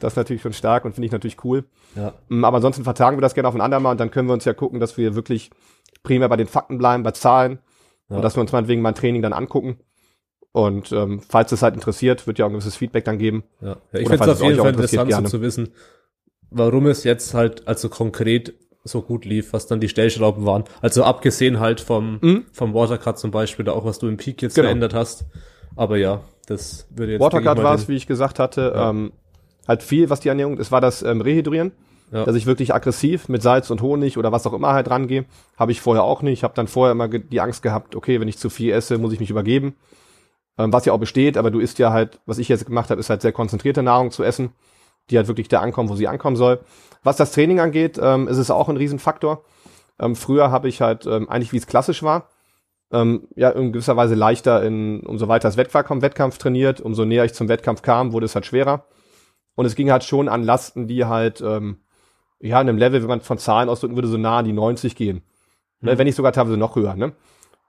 Das 0.00 0.12
ist 0.12 0.16
natürlich 0.16 0.42
schon 0.42 0.52
stark 0.52 0.84
und 0.84 0.92
finde 0.92 1.06
ich 1.06 1.12
natürlich 1.12 1.42
cool. 1.44 1.64
Ja. 1.94 2.14
Mm, 2.28 2.44
aber 2.44 2.56
ansonsten 2.56 2.84
vertagen 2.84 3.16
wir 3.16 3.22
das 3.22 3.34
gerne 3.34 3.48
auf 3.48 3.54
ein 3.54 3.60
andermal 3.60 3.92
und 3.92 4.00
dann 4.00 4.10
können 4.10 4.28
wir 4.28 4.34
uns 4.34 4.44
ja 4.44 4.52
gucken, 4.52 4.78
dass 4.78 4.98
wir 4.98 5.14
wirklich 5.14 5.50
primär 6.02 6.28
bei 6.28 6.36
den 6.36 6.46
Fakten 6.46 6.78
bleiben, 6.78 7.02
bei 7.02 7.12
Zahlen 7.12 7.60
ja. 8.08 8.16
und 8.16 8.22
dass 8.22 8.36
wir 8.36 8.42
uns 8.42 8.52
meinetwegen 8.52 8.82
mein 8.82 8.94
Training 8.94 9.22
dann 9.22 9.32
angucken. 9.32 9.78
Und 10.52 10.90
ähm, 10.92 11.20
falls 11.20 11.52
es 11.52 11.62
halt 11.62 11.74
interessiert, 11.74 12.26
wird 12.26 12.38
ja 12.38 12.46
auch 12.46 12.50
ein 12.50 12.52
gewisses 12.52 12.76
Feedback 12.76 13.04
dann 13.04 13.18
geben. 13.18 13.44
Ja, 13.60 13.76
ja 13.92 14.00
ich 14.00 14.08
finde 14.08 14.24
es 14.24 14.30
auf 14.30 14.42
jeden 14.42 14.58
Fall 14.58 14.70
interessant 14.70 15.12
so 15.12 15.22
zu 15.22 15.40
wissen, 15.42 15.74
warum 16.50 16.86
es 16.86 17.04
jetzt 17.04 17.34
halt 17.34 17.68
also 17.68 17.88
konkret 17.88 18.54
so 18.86 19.02
gut 19.02 19.24
lief, 19.24 19.52
was 19.52 19.66
dann 19.66 19.80
die 19.80 19.88
Stellschrauben 19.88 20.46
waren. 20.46 20.64
Also 20.80 21.04
abgesehen 21.04 21.60
halt 21.60 21.80
vom, 21.80 22.18
mhm. 22.20 22.44
vom 22.52 22.74
Watercut 22.74 23.18
zum 23.18 23.30
Beispiel, 23.30 23.64
da 23.64 23.72
auch 23.72 23.84
was 23.84 23.98
du 23.98 24.08
im 24.08 24.16
Peak 24.16 24.42
jetzt 24.42 24.54
genau. 24.54 24.66
verändert 24.66 24.94
hast. 24.94 25.26
Aber 25.74 25.98
ja, 25.98 26.22
das 26.46 26.86
würde 26.94 27.12
jetzt. 27.12 27.20
Watercut 27.20 27.62
war 27.62 27.74
es, 27.74 27.88
wie 27.88 27.96
ich 27.96 28.06
gesagt 28.06 28.38
hatte, 28.38 28.72
ja. 28.74 28.90
ähm, 28.90 29.12
halt 29.68 29.82
viel, 29.82 30.10
was 30.10 30.20
die 30.20 30.28
Ernährung, 30.28 30.58
es 30.58 30.72
war 30.72 30.80
das 30.80 31.02
ähm, 31.02 31.20
Rehydrieren. 31.20 31.72
Ja. 32.12 32.24
Dass 32.24 32.36
ich 32.36 32.46
wirklich 32.46 32.72
aggressiv 32.72 33.28
mit 33.28 33.42
Salz 33.42 33.68
und 33.68 33.82
Honig 33.82 34.16
oder 34.16 34.30
was 34.30 34.46
auch 34.46 34.52
immer 34.52 34.72
halt 34.72 34.88
rangehe, 34.88 35.24
habe 35.56 35.72
ich 35.72 35.80
vorher 35.80 36.04
auch 36.04 36.22
nicht. 36.22 36.38
Ich 36.38 36.44
habe 36.44 36.54
dann 36.54 36.68
vorher 36.68 36.92
immer 36.92 37.08
die 37.08 37.40
Angst 37.40 37.64
gehabt, 37.64 37.96
okay, 37.96 38.20
wenn 38.20 38.28
ich 38.28 38.38
zu 38.38 38.48
viel 38.48 38.72
esse, 38.72 38.96
muss 38.98 39.12
ich 39.12 39.18
mich 39.18 39.30
übergeben. 39.30 39.74
Ähm, 40.56 40.72
was 40.72 40.84
ja 40.84 40.92
auch 40.92 41.00
besteht, 41.00 41.36
aber 41.36 41.50
du 41.50 41.58
isst 41.58 41.80
ja 41.80 41.92
halt, 41.92 42.20
was 42.24 42.38
ich 42.38 42.48
jetzt 42.48 42.64
gemacht 42.64 42.90
habe, 42.90 43.00
ist 43.00 43.10
halt 43.10 43.22
sehr 43.22 43.32
konzentrierte 43.32 43.82
Nahrung 43.82 44.12
zu 44.12 44.22
essen, 44.22 44.52
die 45.10 45.16
halt 45.16 45.26
wirklich 45.26 45.48
da 45.48 45.60
ankommen, 45.60 45.88
wo 45.88 45.96
sie 45.96 46.06
ankommen 46.06 46.36
soll. 46.36 46.60
Was 47.06 47.16
das 47.16 47.30
Training 47.30 47.60
angeht, 47.60 48.00
ähm, 48.02 48.26
ist 48.26 48.38
es 48.38 48.50
auch 48.50 48.68
ein 48.68 48.76
Riesenfaktor. 48.76 49.44
Ähm, 50.00 50.16
früher 50.16 50.50
habe 50.50 50.66
ich 50.66 50.80
halt 50.80 51.06
ähm, 51.06 51.28
eigentlich, 51.28 51.52
wie 51.52 51.56
es 51.56 51.68
klassisch 51.68 52.02
war, 52.02 52.30
ähm, 52.90 53.28
ja 53.36 53.50
in 53.50 53.70
gewisser 53.72 53.96
Weise 53.96 54.16
leichter 54.16 54.64
in, 54.64 55.06
umso 55.06 55.28
weiter 55.28 55.46
das 55.46 55.56
Wettkampf, 55.56 56.02
Wettkampf 56.02 56.38
trainiert, 56.38 56.80
umso 56.80 57.04
näher 57.04 57.24
ich 57.24 57.32
zum 57.32 57.48
Wettkampf 57.48 57.82
kam, 57.82 58.12
wurde 58.12 58.26
es 58.26 58.34
halt 58.34 58.44
schwerer. 58.44 58.86
Und 59.54 59.66
es 59.66 59.76
ging 59.76 59.92
halt 59.92 60.02
schon 60.02 60.28
an 60.28 60.42
Lasten, 60.42 60.88
die 60.88 61.04
halt, 61.04 61.40
ähm, 61.42 61.78
ja, 62.40 62.60
in 62.60 62.68
einem 62.68 62.76
Level, 62.76 63.00
wenn 63.02 63.08
man 63.08 63.20
von 63.20 63.38
Zahlen 63.38 63.68
ausdrücken 63.68 63.94
würde, 63.94 64.08
so 64.08 64.18
nah 64.18 64.38
an 64.38 64.44
die 64.44 64.52
90 64.52 64.96
gehen. 64.96 65.22
Ne, 65.82 65.92
mhm. 65.92 65.98
Wenn 65.98 66.06
nicht 66.06 66.16
sogar 66.16 66.32
teilweise 66.32 66.56
noch 66.56 66.74
höher, 66.74 66.96
ne? 66.96 67.12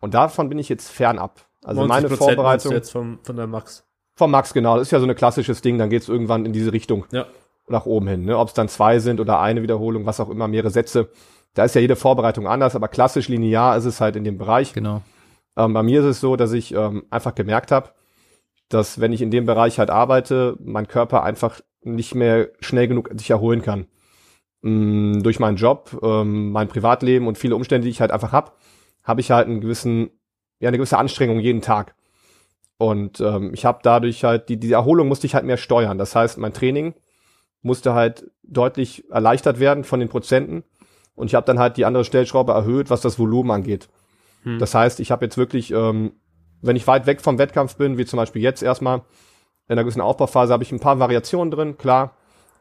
Und 0.01 0.15
davon 0.15 0.49
bin 0.49 0.57
ich 0.57 0.67
jetzt 0.67 0.89
fernab. 0.89 1.45
Also 1.63 1.85
meine 1.85 2.09
Vorbereitung. 2.09 2.71
jetzt 2.71 2.89
vom, 2.89 3.19
von 3.21 3.35
der 3.35 3.45
Max. 3.45 3.85
Vom 4.15 4.31
Max, 4.31 4.51
genau. 4.51 4.77
Das 4.77 4.87
ist 4.87 4.91
ja 4.91 4.99
so 4.99 5.05
ein 5.05 5.15
klassisches 5.15 5.61
Ding, 5.61 5.77
dann 5.77 5.91
geht's 5.91 6.09
irgendwann 6.09 6.43
in 6.43 6.53
diese 6.53 6.73
Richtung. 6.73 7.05
Ja. 7.11 7.27
Nach 7.67 7.85
oben 7.85 8.07
hin. 8.07 8.25
Ne? 8.25 8.37
Ob 8.37 8.47
es 8.47 8.53
dann 8.53 8.69
zwei 8.69 8.99
sind 8.99 9.19
oder 9.19 9.39
eine 9.39 9.61
Wiederholung, 9.61 10.05
was 10.05 10.19
auch 10.19 10.29
immer, 10.29 10.47
mehrere 10.47 10.69
Sätze. 10.69 11.09
Da 11.53 11.65
ist 11.65 11.75
ja 11.75 11.81
jede 11.81 11.95
Vorbereitung 11.95 12.47
anders, 12.47 12.75
aber 12.75 12.87
klassisch 12.87 13.27
linear 13.27 13.75
ist 13.75 13.85
es 13.85 13.99
halt 13.99 14.15
in 14.15 14.23
dem 14.23 14.37
Bereich. 14.37 14.73
Genau. 14.73 15.01
Ähm, 15.57 15.73
bei 15.73 15.83
mir 15.83 15.99
ist 16.01 16.05
es 16.05 16.21
so, 16.21 16.35
dass 16.35 16.53
ich 16.53 16.73
ähm, 16.73 17.05
einfach 17.09 17.35
gemerkt 17.35 17.71
habe, 17.71 17.89
dass 18.69 18.99
wenn 18.99 19.11
ich 19.11 19.21
in 19.21 19.31
dem 19.31 19.45
Bereich 19.45 19.79
halt 19.79 19.89
arbeite, 19.89 20.55
mein 20.63 20.87
Körper 20.87 21.23
einfach 21.23 21.61
nicht 21.81 22.15
mehr 22.15 22.49
schnell 22.59 22.87
genug 22.87 23.09
sich 23.15 23.29
erholen 23.29 23.61
kann. 23.61 23.87
Mm, 24.61 25.21
durch 25.21 25.39
meinen 25.39 25.57
Job, 25.57 25.97
ähm, 26.03 26.51
mein 26.51 26.67
Privatleben 26.67 27.27
und 27.27 27.37
viele 27.37 27.55
Umstände, 27.55 27.85
die 27.85 27.91
ich 27.91 28.01
halt 28.01 28.11
einfach 28.11 28.31
hab, 28.31 28.57
habe 29.03 29.21
ich 29.21 29.31
halt 29.31 29.47
einen 29.47 29.61
gewissen, 29.61 30.11
ja, 30.59 30.67
eine 30.67 30.77
gewisse 30.77 30.97
Anstrengung 30.97 31.39
jeden 31.39 31.61
Tag. 31.61 31.95
Und 32.77 33.19
ähm, 33.21 33.53
ich 33.53 33.65
habe 33.65 33.79
dadurch 33.81 34.23
halt, 34.23 34.49
die, 34.49 34.59
die 34.59 34.71
Erholung 34.71 35.07
musste 35.07 35.25
ich 35.25 35.35
halt 35.35 35.45
mehr 35.45 35.57
steuern. 35.57 35.97
Das 35.97 36.15
heißt, 36.15 36.37
mein 36.37 36.53
Training 36.53 36.93
musste 37.67 37.93
halt 37.93 38.31
deutlich 38.43 39.03
erleichtert 39.11 39.59
werden 39.59 39.83
von 39.83 39.99
den 39.99 40.09
Prozenten. 40.09 40.63
Und 41.15 41.27
ich 41.27 41.35
habe 41.35 41.45
dann 41.45 41.59
halt 41.59 41.77
die 41.77 41.85
andere 41.85 42.03
Stellschraube 42.03 42.53
erhöht, 42.53 42.89
was 42.89 43.01
das 43.01 43.19
Volumen 43.19 43.51
angeht. 43.51 43.89
Hm. 44.43 44.59
Das 44.59 44.73
heißt, 44.73 44.99
ich 44.99 45.11
habe 45.11 45.25
jetzt 45.25 45.37
wirklich, 45.37 45.71
ähm, 45.71 46.13
wenn 46.61 46.75
ich 46.75 46.87
weit 46.87 47.05
weg 47.05 47.21
vom 47.21 47.37
Wettkampf 47.37 47.75
bin, 47.75 47.97
wie 47.97 48.05
zum 48.05 48.17
Beispiel 48.17 48.41
jetzt 48.41 48.63
erstmal, 48.63 48.99
in 49.67 49.73
einer 49.73 49.83
gewissen 49.83 50.01
Aufbauphase 50.01 50.53
habe 50.53 50.63
ich 50.63 50.71
ein 50.71 50.79
paar 50.79 50.99
Variationen 50.99 51.51
drin, 51.51 51.77
klar. 51.77 52.13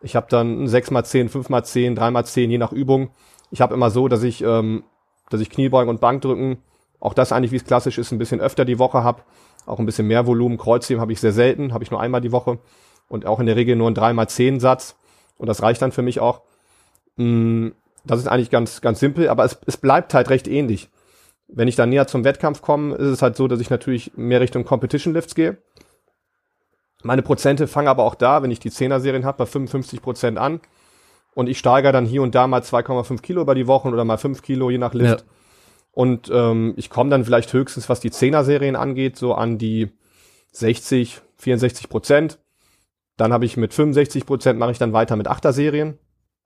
Ich 0.02 0.16
habe 0.16 0.26
dann 0.28 0.66
6x10, 0.66 1.30
5x10, 1.30 1.96
3x10, 1.96 2.48
je 2.48 2.58
nach 2.58 2.72
Übung. 2.72 3.10
Ich 3.50 3.60
habe 3.60 3.74
immer 3.74 3.90
so, 3.90 4.08
dass 4.08 4.22
ich, 4.22 4.42
ähm, 4.42 4.84
dass 5.30 5.40
ich 5.40 5.50
Kniebeugen 5.50 5.88
und 5.88 6.00
Bankdrücken, 6.00 6.58
auch 6.98 7.14
das 7.14 7.32
eigentlich, 7.32 7.52
wie 7.52 7.56
es 7.56 7.64
klassisch 7.64 7.98
ist, 7.98 8.10
ein 8.12 8.18
bisschen 8.18 8.40
öfter 8.40 8.64
die 8.64 8.78
Woche 8.78 9.04
habe. 9.04 9.22
Auch 9.66 9.78
ein 9.78 9.86
bisschen 9.86 10.06
mehr 10.06 10.26
Volumen. 10.26 10.58
Kreuzheben 10.58 11.00
habe 11.00 11.12
ich 11.12 11.20
sehr 11.20 11.32
selten, 11.32 11.72
habe 11.72 11.84
ich 11.84 11.90
nur 11.90 12.00
einmal 12.00 12.20
die 12.20 12.32
Woche. 12.32 12.58
Und 13.08 13.26
auch 13.26 13.40
in 13.40 13.46
der 13.46 13.56
Regel 13.56 13.76
nur 13.76 13.90
ein 13.90 13.94
3x10 13.94 14.60
Satz. 14.60 14.96
Und 15.38 15.48
das 15.48 15.62
reicht 15.62 15.82
dann 15.82 15.92
für 15.92 16.02
mich 16.02 16.20
auch. 16.20 16.42
Mm, 17.16 17.68
das 18.04 18.20
ist 18.20 18.28
eigentlich 18.28 18.50
ganz, 18.50 18.80
ganz 18.80 19.00
simpel, 19.00 19.28
aber 19.28 19.44
es, 19.44 19.58
es 19.66 19.76
bleibt 19.76 20.14
halt 20.14 20.30
recht 20.30 20.48
ähnlich. 20.48 20.88
Wenn 21.48 21.68
ich 21.68 21.76
dann 21.76 21.90
näher 21.90 22.06
zum 22.06 22.24
Wettkampf 22.24 22.62
komme, 22.62 22.94
ist 22.96 23.08
es 23.08 23.22
halt 23.22 23.36
so, 23.36 23.48
dass 23.48 23.60
ich 23.60 23.70
natürlich 23.70 24.12
mehr 24.16 24.40
Richtung 24.40 24.64
Competition 24.64 25.14
Lifts 25.14 25.34
gehe. 25.34 25.58
Meine 27.02 27.22
Prozente 27.22 27.68
fangen 27.68 27.88
aber 27.88 28.04
auch 28.04 28.14
da, 28.14 28.42
wenn 28.42 28.50
ich 28.50 28.58
die 28.58 28.70
10er-Serien 28.70 29.24
habe, 29.24 29.38
bei 29.38 29.46
55 29.46 30.02
Prozent 30.02 30.38
an. 30.38 30.60
Und 31.34 31.48
ich 31.48 31.58
steigere 31.58 31.92
dann 31.92 32.06
hier 32.06 32.22
und 32.22 32.34
da 32.34 32.46
mal 32.46 32.62
2,5 32.62 33.20
Kilo 33.20 33.42
über 33.42 33.54
die 33.54 33.66
Wochen 33.66 33.92
oder 33.92 34.04
mal 34.04 34.16
5 34.16 34.42
Kilo, 34.42 34.70
je 34.70 34.78
nach 34.78 34.94
Lift. 34.94 35.20
Ja. 35.20 35.26
Und 35.92 36.30
ähm, 36.32 36.74
ich 36.76 36.90
komme 36.90 37.10
dann 37.10 37.24
vielleicht 37.24 37.52
höchstens, 37.52 37.88
was 37.88 38.00
die 38.00 38.10
10er-Serien 38.10 38.74
angeht, 38.76 39.16
so 39.16 39.34
an 39.34 39.58
die 39.58 39.92
60, 40.52 41.20
64 41.36 41.88
Prozent. 41.88 42.38
Dann 43.16 43.32
habe 43.32 43.44
ich 43.44 43.56
mit 43.56 43.72
65 43.72 44.26
Prozent 44.26 44.58
mache 44.58 44.72
ich 44.72 44.78
dann 44.78 44.92
weiter 44.92 45.16
mit 45.16 45.28
8er-Serien. 45.28 45.98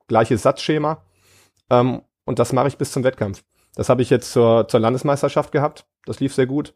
Gleiches 0.08 0.42
Satzschema. 0.42 1.04
Ähm, 1.68 2.02
und 2.24 2.38
das 2.38 2.52
mache 2.52 2.68
ich 2.68 2.78
bis 2.78 2.92
zum 2.92 3.04
Wettkampf. 3.04 3.42
Das 3.74 3.88
habe 3.88 4.02
ich 4.02 4.10
jetzt 4.10 4.32
zur, 4.32 4.68
zur 4.68 4.80
Landesmeisterschaft 4.80 5.52
gehabt. 5.52 5.86
Das 6.04 6.20
lief 6.20 6.34
sehr 6.34 6.46
gut. 6.46 6.74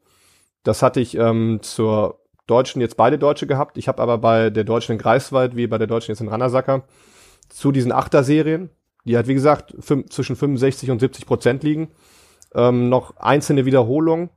Das 0.62 0.82
hatte 0.82 1.00
ich 1.00 1.16
ähm, 1.16 1.60
zur 1.62 2.20
Deutschen 2.46 2.80
jetzt 2.80 2.96
beide 2.96 3.18
Deutsche 3.18 3.46
gehabt. 3.46 3.78
Ich 3.78 3.88
habe 3.88 4.02
aber 4.02 4.18
bei 4.18 4.50
der 4.50 4.64
Deutschen 4.64 4.92
in 4.92 4.98
Greifswald, 4.98 5.56
wie 5.56 5.66
bei 5.66 5.78
der 5.78 5.86
Deutschen 5.86 6.12
jetzt 6.12 6.20
in 6.20 6.28
Rannersacker, 6.28 6.84
zu 7.48 7.72
diesen 7.72 7.92
Achter-Serien, 7.92 8.70
die 9.04 9.16
halt 9.16 9.28
wie 9.28 9.34
gesagt 9.34 9.74
zwischen 9.82 10.36
65 10.36 10.90
und 10.90 11.00
70 11.00 11.26
Prozent 11.26 11.62
liegen, 11.62 11.88
ähm, 12.54 12.88
noch 12.88 13.16
einzelne 13.16 13.64
Wiederholungen 13.64 14.30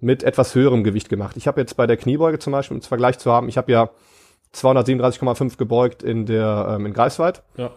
mit 0.00 0.22
etwas 0.22 0.54
höherem 0.54 0.84
Gewicht 0.84 1.08
gemacht. 1.08 1.36
Ich 1.36 1.46
habe 1.46 1.60
jetzt 1.60 1.76
bei 1.76 1.86
der 1.86 1.96
Kniebeuge 1.96 2.38
zum 2.38 2.52
Beispiel, 2.52 2.74
um 2.74 2.80
es 2.80 2.86
Vergleich 2.86 3.18
zu 3.18 3.30
haben, 3.30 3.48
ich 3.48 3.56
habe 3.56 3.70
ja 3.70 3.90
237,5 4.54 5.56
gebeugt 5.56 6.02
in 6.02 6.26
der 6.26 6.76
ähm, 6.76 6.86
in 6.86 6.92
Greifswald. 6.92 7.42
Ja. 7.56 7.70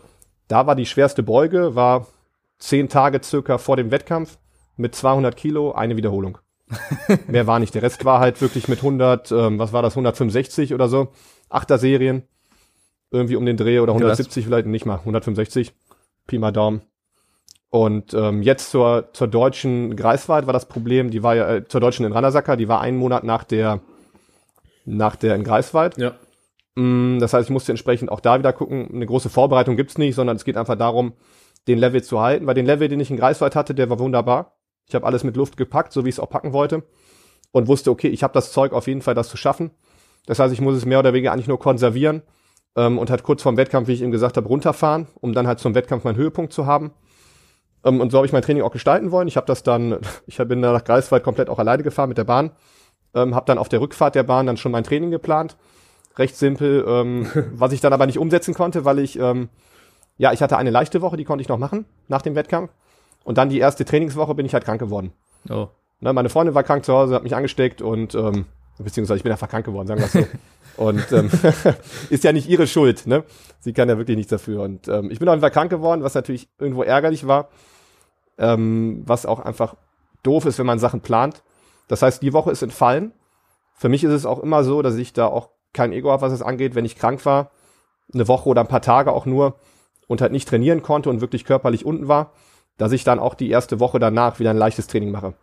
Da 0.48 0.68
war 0.68 0.76
die 0.76 0.86
schwerste 0.86 1.24
Beuge, 1.24 1.76
war 1.76 2.08
zehn 2.60 2.90
Tage 2.90 3.22
circa 3.24 3.58
vor 3.58 3.78
dem 3.78 3.92
Wettkampf 3.92 4.38
mit 4.78 4.96
200 4.96 5.36
Kilo 5.36 5.72
eine 5.72 5.98
Wiederholung. 5.98 6.38
Mehr 7.28 7.48
war 7.48 7.60
nicht. 7.60 7.76
Der 7.76 7.82
Rest 7.82 8.06
war 8.06 8.20
halt 8.20 8.42
wirklich 8.42 8.68
mit 8.68 8.80
100, 8.80 9.32
ähm, 9.32 9.60
was 9.60 9.72
war 9.72 9.82
das, 9.82 9.94
165 9.94 10.74
oder 10.74 10.88
so. 10.88 11.10
Achter 11.50 11.78
Serien. 11.78 12.24
Irgendwie 13.12 13.36
um 13.36 13.46
den 13.46 13.56
Dreh 13.56 13.80
oder 13.80 13.94
170 13.94 14.44
ja, 14.44 14.48
vielleicht, 14.48 14.68
nicht 14.68 14.86
mal, 14.86 14.98
165. 14.98 15.74
Pi 16.28 16.40
mal 16.40 16.52
Daumen. 16.52 16.82
Und 17.70 18.14
ähm, 18.14 18.42
jetzt 18.42 18.72
zur, 18.72 19.10
zur 19.14 19.28
deutschen 19.28 19.96
Greifswald 19.96 20.48
war 20.48 20.54
das 20.54 20.68
Problem, 20.68 21.12
die 21.12 21.24
war 21.24 21.36
ja, 21.36 21.56
äh, 21.56 21.68
zur 21.68 21.82
deutschen 21.82 22.06
in 22.06 22.14
Randersacker, 22.14 22.58
die 22.58 22.68
war 22.68 22.82
einen 22.82 22.98
Monat 22.98 23.24
nach 23.24 23.44
der, 23.44 23.82
nach 24.86 25.16
der 25.16 25.36
in 25.36 25.44
Greifswald. 25.44 25.98
Ja. 25.98 26.16
Mm, 26.76 27.20
das 27.20 27.34
heißt, 27.34 27.48
ich 27.48 27.54
musste 27.54 27.72
entsprechend 27.72 28.12
auch 28.12 28.20
da 28.20 28.38
wieder 28.38 28.54
gucken. 28.54 28.90
Eine 28.94 29.06
große 29.06 29.30
Vorbereitung 29.30 29.76
gibt's 29.76 29.98
nicht, 29.98 30.16
sondern 30.16 30.36
es 30.36 30.46
geht 30.46 30.58
einfach 30.58 30.78
darum, 30.78 31.14
den 31.68 31.80
Level 31.80 32.04
zu 32.04 32.22
halten. 32.22 32.46
Weil 32.48 32.56
den 32.56 32.66
Level, 32.66 32.88
den 32.88 33.00
ich 33.00 33.10
in 33.10 33.18
Greifswald 33.18 33.56
hatte, 33.56 33.74
der 33.74 33.90
war 33.90 34.00
wunderbar. 34.00 34.58
Ich 34.88 34.96
habe 34.96 35.06
alles 35.06 35.24
mit 35.24 35.36
Luft 35.36 35.58
gepackt, 35.58 35.94
so 35.94 36.06
wie 36.06 36.10
ich 36.10 36.16
es 36.16 36.20
auch 36.20 36.30
packen 36.30 36.54
wollte. 36.54 36.84
Und 37.52 37.68
wusste, 37.68 37.90
okay, 37.92 38.10
ich 38.10 38.24
habe 38.24 38.34
das 38.34 38.52
Zeug 38.52 38.74
auf 38.74 38.88
jeden 38.88 39.02
Fall, 39.02 39.16
das 39.16 39.30
zu 39.30 39.38
schaffen. 39.38 39.72
Das 40.26 40.40
heißt, 40.40 40.54
ich 40.54 40.62
muss 40.62 40.76
es 40.76 40.86
mehr 40.86 41.00
oder 41.00 41.14
weniger 41.14 41.32
eigentlich 41.32 41.48
nur 41.48 41.60
konservieren 41.60 42.24
ähm, 42.76 42.98
und 42.98 43.10
halt 43.10 43.24
kurz 43.24 43.42
vorm 43.42 43.58
Wettkampf, 43.58 43.88
wie 43.88 43.94
ich 43.94 44.02
eben 44.02 44.12
gesagt 44.12 44.38
habe, 44.38 44.48
runterfahren, 44.48 45.08
um 45.22 45.34
dann 45.34 45.48
halt 45.48 45.60
zum 45.60 45.76
Wettkampf 45.76 46.04
meinen 46.04 46.18
Höhepunkt 46.18 46.52
zu 46.52 46.66
haben. 46.66 46.92
Ähm, 47.84 48.02
und 48.02 48.12
so 48.12 48.18
habe 48.18 48.28
ich 48.28 48.34
mein 48.34 48.42
Training 48.42 48.64
auch 48.64 48.72
gestalten 48.72 49.12
wollen. 49.12 49.28
Ich 49.28 49.38
habe 49.38 49.48
das 49.48 49.64
dann, 49.64 50.00
ich 50.26 50.38
bin 50.38 50.62
dann 50.62 50.74
nach 50.74 50.84
Greifswald 50.84 51.24
komplett 51.24 51.50
auch 51.50 51.60
alleine 51.60 51.84
gefahren 51.84 52.10
mit 52.10 52.18
der 52.18 52.24
Bahn. 52.26 52.52
Ähm, 53.14 53.34
habe 53.34 53.46
dann 53.46 53.58
auf 53.58 53.70
der 53.70 53.80
Rückfahrt 53.80 54.16
der 54.16 54.24
Bahn 54.24 54.46
dann 54.46 54.58
schon 54.58 54.72
mein 54.72 54.84
Training 54.84 55.12
geplant. 55.12 55.56
Recht 56.18 56.36
simpel, 56.36 56.86
ähm, 56.88 57.28
was 57.54 57.72
ich 57.72 57.82
dann 57.82 57.94
aber 57.94 58.06
nicht 58.06 58.20
umsetzen 58.20 58.54
konnte, 58.54 58.86
weil 58.86 59.00
ich, 59.00 59.20
ähm, 59.20 59.50
ja, 60.18 60.32
ich 60.32 60.42
hatte 60.42 60.58
eine 60.58 60.70
leichte 60.70 61.02
Woche, 61.02 61.18
die 61.18 61.26
konnte 61.26 61.42
ich 61.42 61.50
noch 61.50 61.58
machen 61.58 61.86
nach 62.08 62.22
dem 62.22 62.36
Wettkampf. 62.36 62.72
Und 63.24 63.38
dann 63.38 63.50
die 63.50 63.60
erste 63.60 63.86
Trainingswoche 63.86 64.36
bin 64.36 64.46
ich 64.46 64.54
halt 64.54 64.64
krank 64.64 64.80
geworden. 64.80 65.12
Oh. 65.50 65.68
Ne, 66.00 66.14
meine 66.14 66.30
Freundin 66.30 66.54
war 66.56 66.64
krank 66.64 66.86
zu 66.86 66.94
Hause, 66.94 67.16
hat 67.16 67.24
mich 67.24 67.36
angesteckt 67.36 67.82
und 67.82 68.14
ähm, 68.16 68.46
beziehungsweise 68.78 69.18
ich 69.18 69.24
bin 69.24 69.32
einfach 69.32 69.50
krank 69.50 69.66
geworden, 69.66 69.88
sagen 69.88 70.02
wir 70.02 70.06
es 70.06 70.14
so. 70.14 70.26
und 70.78 71.12
ähm, 71.12 71.32
ist 72.10 72.24
ja 72.24 72.32
nicht 72.32 72.48
ihre 72.48 72.68
Schuld, 72.68 73.08
ne? 73.08 73.24
Sie 73.60 73.74
kann 73.74 73.90
ja 73.90 73.98
wirklich 73.98 74.18
nichts 74.18 74.30
dafür. 74.30 74.62
Und 74.62 74.88
ähm, 74.88 75.10
ich 75.10 75.20
bin 75.20 75.28
auf 75.28 75.34
jeden 75.34 75.42
Fall 75.42 75.52
krank 75.52 75.70
geworden, 75.70 76.04
was 76.04 76.14
natürlich 76.14 76.50
irgendwo 76.60 76.84
ärgerlich 76.84 77.26
war, 77.26 77.50
ähm, 78.38 79.04
was 79.06 79.26
auch 79.26 79.40
einfach 79.40 79.76
doof 80.22 80.46
ist, 80.46 80.60
wenn 80.60 80.66
man 80.66 80.80
Sachen 80.80 81.02
plant. 81.02 81.42
Das 81.88 82.02
heißt, 82.02 82.22
die 82.22 82.34
Woche 82.34 82.52
ist 82.52 82.62
entfallen. 82.62 83.14
Für 83.74 83.90
mich 83.90 84.04
ist 84.04 84.12
es 84.12 84.26
auch 84.26 84.40
immer 84.40 84.64
so, 84.64 84.82
dass 84.82 84.96
ich 84.96 85.14
da 85.14 85.28
auch 85.28 85.50
kein 85.76 85.94
Ego 85.94 86.10
habe, 86.12 86.24
was 86.24 86.34
es 86.34 86.42
angeht, 86.42 86.74
wenn 86.74 86.86
ich 86.86 86.96
krank 86.96 87.24
war, 87.26 87.52
eine 88.14 88.28
Woche 88.28 88.50
oder 88.50 88.62
ein 88.62 88.68
paar 88.68 88.82
Tage 88.82 89.12
auch 89.12 89.26
nur 89.26 89.56
und 90.08 90.22
halt 90.22 90.32
nicht 90.32 90.48
trainieren 90.48 90.82
konnte 90.82 91.10
und 91.10 91.22
wirklich 91.22 91.46
körperlich 91.46 91.86
unten 91.86 92.08
war, 92.08 92.32
dass 92.78 92.92
ich 92.92 93.04
dann 93.04 93.20
auch 93.20 93.36
die 93.36 93.50
erste 93.50 93.80
Woche 93.80 94.00
danach 94.00 94.40
wieder 94.40 94.50
ein 94.50 94.58
leichtes 94.58 94.88
Training 94.88 95.12
mache. 95.12 95.34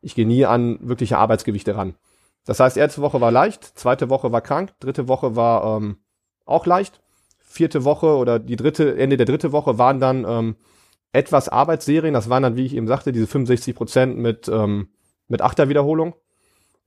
Ich 0.00 0.14
gehe 0.14 0.26
nie 0.26 0.46
an 0.46 0.78
wirkliche 0.80 1.18
Arbeitsgewichte 1.18 1.76
ran. 1.76 1.94
Das 2.44 2.60
heißt, 2.60 2.76
erste 2.76 3.02
Woche 3.02 3.20
war 3.20 3.30
leicht, 3.30 3.64
zweite 3.64 4.08
Woche 4.08 4.32
war 4.32 4.40
krank, 4.40 4.72
dritte 4.80 5.08
Woche 5.08 5.36
war 5.36 5.76
ähm, 5.76 5.98
auch 6.46 6.66
leicht, 6.66 7.00
vierte 7.38 7.84
Woche 7.84 8.16
oder 8.16 8.38
die 8.38 8.56
dritte, 8.56 8.96
Ende 8.96 9.16
der 9.16 9.26
dritte 9.26 9.52
Woche 9.52 9.78
waren 9.78 10.00
dann 10.00 10.24
ähm, 10.26 10.56
etwas 11.12 11.48
Arbeitsserien. 11.48 12.14
Das 12.14 12.30
waren 12.30 12.42
dann, 12.42 12.56
wie 12.56 12.66
ich 12.66 12.74
eben 12.74 12.86
sagte, 12.86 13.12
diese 13.12 13.26
65 13.26 13.74
Prozent 13.74 14.18
mit, 14.18 14.48
ähm, 14.48 14.88
mit 15.26 15.42
Achterwiederholung. 15.42 16.14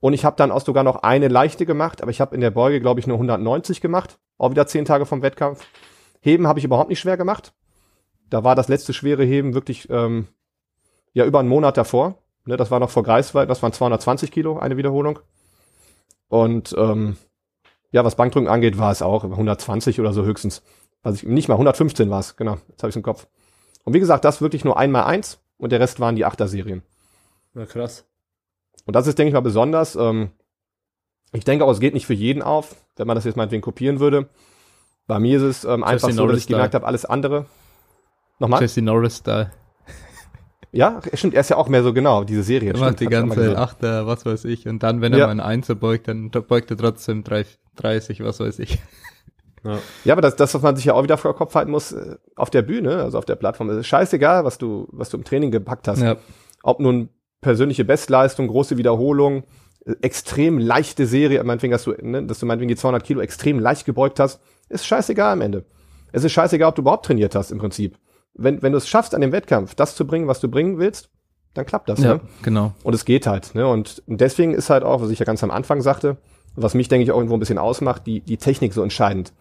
Und 0.02 0.14
ich 0.14 0.24
habe 0.24 0.34
dann 0.34 0.50
auch 0.50 0.60
sogar 0.60 0.82
noch 0.82 1.04
eine 1.04 1.28
leichte 1.28 1.64
gemacht, 1.64 2.02
aber 2.02 2.10
ich 2.10 2.20
habe 2.20 2.34
in 2.34 2.40
der 2.40 2.50
Beuge, 2.50 2.80
glaube 2.80 2.98
ich, 2.98 3.06
nur 3.06 3.18
190 3.18 3.80
gemacht. 3.80 4.18
Auch 4.36 4.50
wieder 4.50 4.66
zehn 4.66 4.84
Tage 4.84 5.06
vom 5.06 5.22
Wettkampf. 5.22 5.64
Heben 6.20 6.48
habe 6.48 6.58
ich 6.58 6.64
überhaupt 6.64 6.90
nicht 6.90 6.98
schwer 6.98 7.16
gemacht. 7.16 7.54
Da 8.28 8.42
war 8.42 8.56
das 8.56 8.66
letzte 8.66 8.94
schwere 8.94 9.22
Heben 9.22 9.54
wirklich 9.54 9.88
ähm, 9.90 10.26
ja 11.12 11.24
über 11.24 11.38
einen 11.38 11.48
Monat 11.48 11.76
davor. 11.76 12.18
Ne, 12.46 12.56
das 12.56 12.72
war 12.72 12.80
noch 12.80 12.90
vor 12.90 13.04
Greifswald, 13.04 13.48
das 13.48 13.62
waren 13.62 13.72
220 13.72 14.32
Kilo, 14.32 14.58
eine 14.58 14.76
Wiederholung. 14.76 15.20
Und 16.26 16.74
ähm, 16.76 17.16
ja, 17.92 18.04
was 18.04 18.16
Bankdrücken 18.16 18.48
angeht, 18.48 18.78
war 18.78 18.90
es 18.90 19.02
auch 19.02 19.22
120 19.22 20.00
oder 20.00 20.12
so 20.12 20.24
höchstens. 20.24 20.64
Was 21.04 21.14
ich, 21.14 21.22
nicht 21.22 21.46
mal 21.46 21.54
115 21.54 22.10
war 22.10 22.18
es, 22.18 22.34
genau. 22.34 22.58
Jetzt 22.70 22.82
habe 22.82 22.90
ich 22.90 22.96
im 22.96 23.04
Kopf. 23.04 23.28
Und 23.84 23.94
wie 23.94 24.00
gesagt, 24.00 24.24
das 24.24 24.42
wirklich 24.42 24.64
nur 24.64 24.76
einmal 24.76 25.04
eins 25.04 25.38
und 25.58 25.70
der 25.70 25.78
Rest 25.78 26.00
waren 26.00 26.16
die 26.16 26.24
Achter-Serien. 26.24 26.82
Ja, 27.54 27.66
krass. 27.66 28.04
Und 28.84 28.96
das 28.96 29.06
ist, 29.06 29.18
denke 29.18 29.28
ich 29.28 29.34
mal, 29.34 29.40
besonders. 29.40 29.96
Ähm, 29.96 30.30
ich 31.32 31.44
denke 31.44 31.64
auch, 31.64 31.70
es 31.70 31.80
geht 31.80 31.94
nicht 31.94 32.06
für 32.06 32.14
jeden 32.14 32.42
auf, 32.42 32.76
wenn 32.96 33.06
man 33.06 33.16
das 33.16 33.24
jetzt 33.24 33.36
meinetwegen 33.36 33.62
kopieren 33.62 34.00
würde. 34.00 34.28
Bei 35.06 35.18
mir 35.18 35.38
ist 35.38 35.42
es 35.42 35.64
ähm, 35.64 35.82
einfach 35.82 36.10
so, 36.10 36.26
dass 36.26 36.38
ich 36.38 36.46
gemerkt 36.46 36.74
habe, 36.74 36.86
alles 36.86 37.04
andere. 37.04 37.46
Nochmal? 38.38 38.60
Jesse 38.60 38.82
Norris 38.82 39.18
Style. 39.18 39.50
Ja, 40.74 41.00
stimmt, 41.12 41.34
er 41.34 41.42
ist 41.42 41.50
ja 41.50 41.58
auch 41.58 41.68
mehr 41.68 41.82
so 41.82 41.92
genau, 41.92 42.24
diese 42.24 42.42
Serie. 42.42 42.72
Er 42.72 42.78
macht 42.78 43.00
die 43.00 43.06
ganze 43.06 43.58
Achter, 43.58 44.06
was 44.06 44.24
weiß 44.24 44.46
ich. 44.46 44.66
Und 44.66 44.82
dann, 44.82 45.02
wenn 45.02 45.12
er 45.12 45.18
ja. 45.18 45.26
mal 45.26 45.32
einen 45.32 45.40
Einser 45.40 45.74
beugt, 45.74 46.08
dann 46.08 46.30
beugt 46.30 46.70
er 46.70 46.78
trotzdem 46.78 47.24
30, 47.24 48.24
was 48.24 48.40
weiß 48.40 48.58
ich. 48.58 48.78
Ja. 49.64 49.78
ja, 50.04 50.14
aber 50.14 50.22
das, 50.22 50.34
das, 50.34 50.54
was 50.54 50.62
man 50.62 50.74
sich 50.74 50.86
ja 50.86 50.94
auch 50.94 51.04
wieder 51.04 51.18
vor 51.18 51.36
Kopf 51.36 51.54
halten 51.54 51.70
muss, 51.70 51.92
äh, 51.92 52.16
auf 52.34 52.50
der 52.50 52.62
Bühne, 52.62 53.02
also 53.02 53.18
auf 53.18 53.26
der 53.26 53.36
Plattform, 53.36 53.70
ist 53.70 53.86
scheißegal, 53.86 54.44
was 54.44 54.58
du, 54.58 54.88
was 54.90 55.10
du 55.10 55.18
im 55.18 55.24
Training 55.24 55.50
gepackt 55.50 55.86
hast. 55.86 56.00
Ja. 56.00 56.16
Ob 56.62 56.80
nun 56.80 57.10
persönliche 57.42 57.84
Bestleistung, 57.84 58.48
große 58.48 58.78
Wiederholung, 58.78 59.44
äh, 59.84 59.94
extrem 60.00 60.58
leichte 60.58 61.06
Serie, 61.06 61.44
meinetwegen, 61.44 61.72
dass 61.72 61.84
du, 61.84 61.92
ne, 62.00 62.24
dass 62.24 62.38
du 62.38 62.46
meinetwegen 62.46 62.68
die 62.68 62.76
200 62.76 63.04
Kilo 63.04 63.20
extrem 63.20 63.58
leicht 63.58 63.84
gebeugt 63.84 64.18
hast, 64.18 64.40
ist 64.70 64.86
scheißegal 64.86 65.34
am 65.34 65.42
Ende. 65.42 65.66
Es 66.12 66.24
ist 66.24 66.32
scheißegal, 66.32 66.70
ob 66.70 66.76
du 66.76 66.82
überhaupt 66.82 67.04
trainiert 67.04 67.34
hast 67.34 67.50
im 67.50 67.58
Prinzip. 67.58 67.98
Wenn, 68.34 68.62
wenn 68.62 68.72
du 68.72 68.78
es 68.78 68.88
schaffst, 68.88 69.14
an 69.14 69.20
dem 69.20 69.32
Wettkampf 69.32 69.74
das 69.74 69.94
zu 69.94 70.06
bringen, 70.06 70.28
was 70.28 70.40
du 70.40 70.48
bringen 70.48 70.78
willst, 70.78 71.10
dann 71.52 71.66
klappt 71.66 71.88
das. 71.88 72.00
Ja, 72.00 72.14
ne? 72.14 72.20
genau. 72.42 72.72
Und 72.82 72.94
es 72.94 73.04
geht 73.04 73.26
halt. 73.26 73.54
Ne? 73.54 73.66
Und 73.66 74.02
deswegen 74.06 74.54
ist 74.54 74.70
halt 74.70 74.84
auch, 74.84 75.02
was 75.02 75.10
ich 75.10 75.18
ja 75.18 75.26
ganz 75.26 75.44
am 75.44 75.50
Anfang 75.50 75.82
sagte, 75.82 76.16
was 76.54 76.74
mich, 76.74 76.88
denke 76.88 77.04
ich, 77.04 77.12
auch 77.12 77.16
irgendwo 77.16 77.34
ein 77.36 77.40
bisschen 77.40 77.58
ausmacht, 77.58 78.06
die, 78.06 78.20
die 78.20 78.36
Technik 78.36 78.72
so 78.72 78.82
entscheidend. 78.82 79.32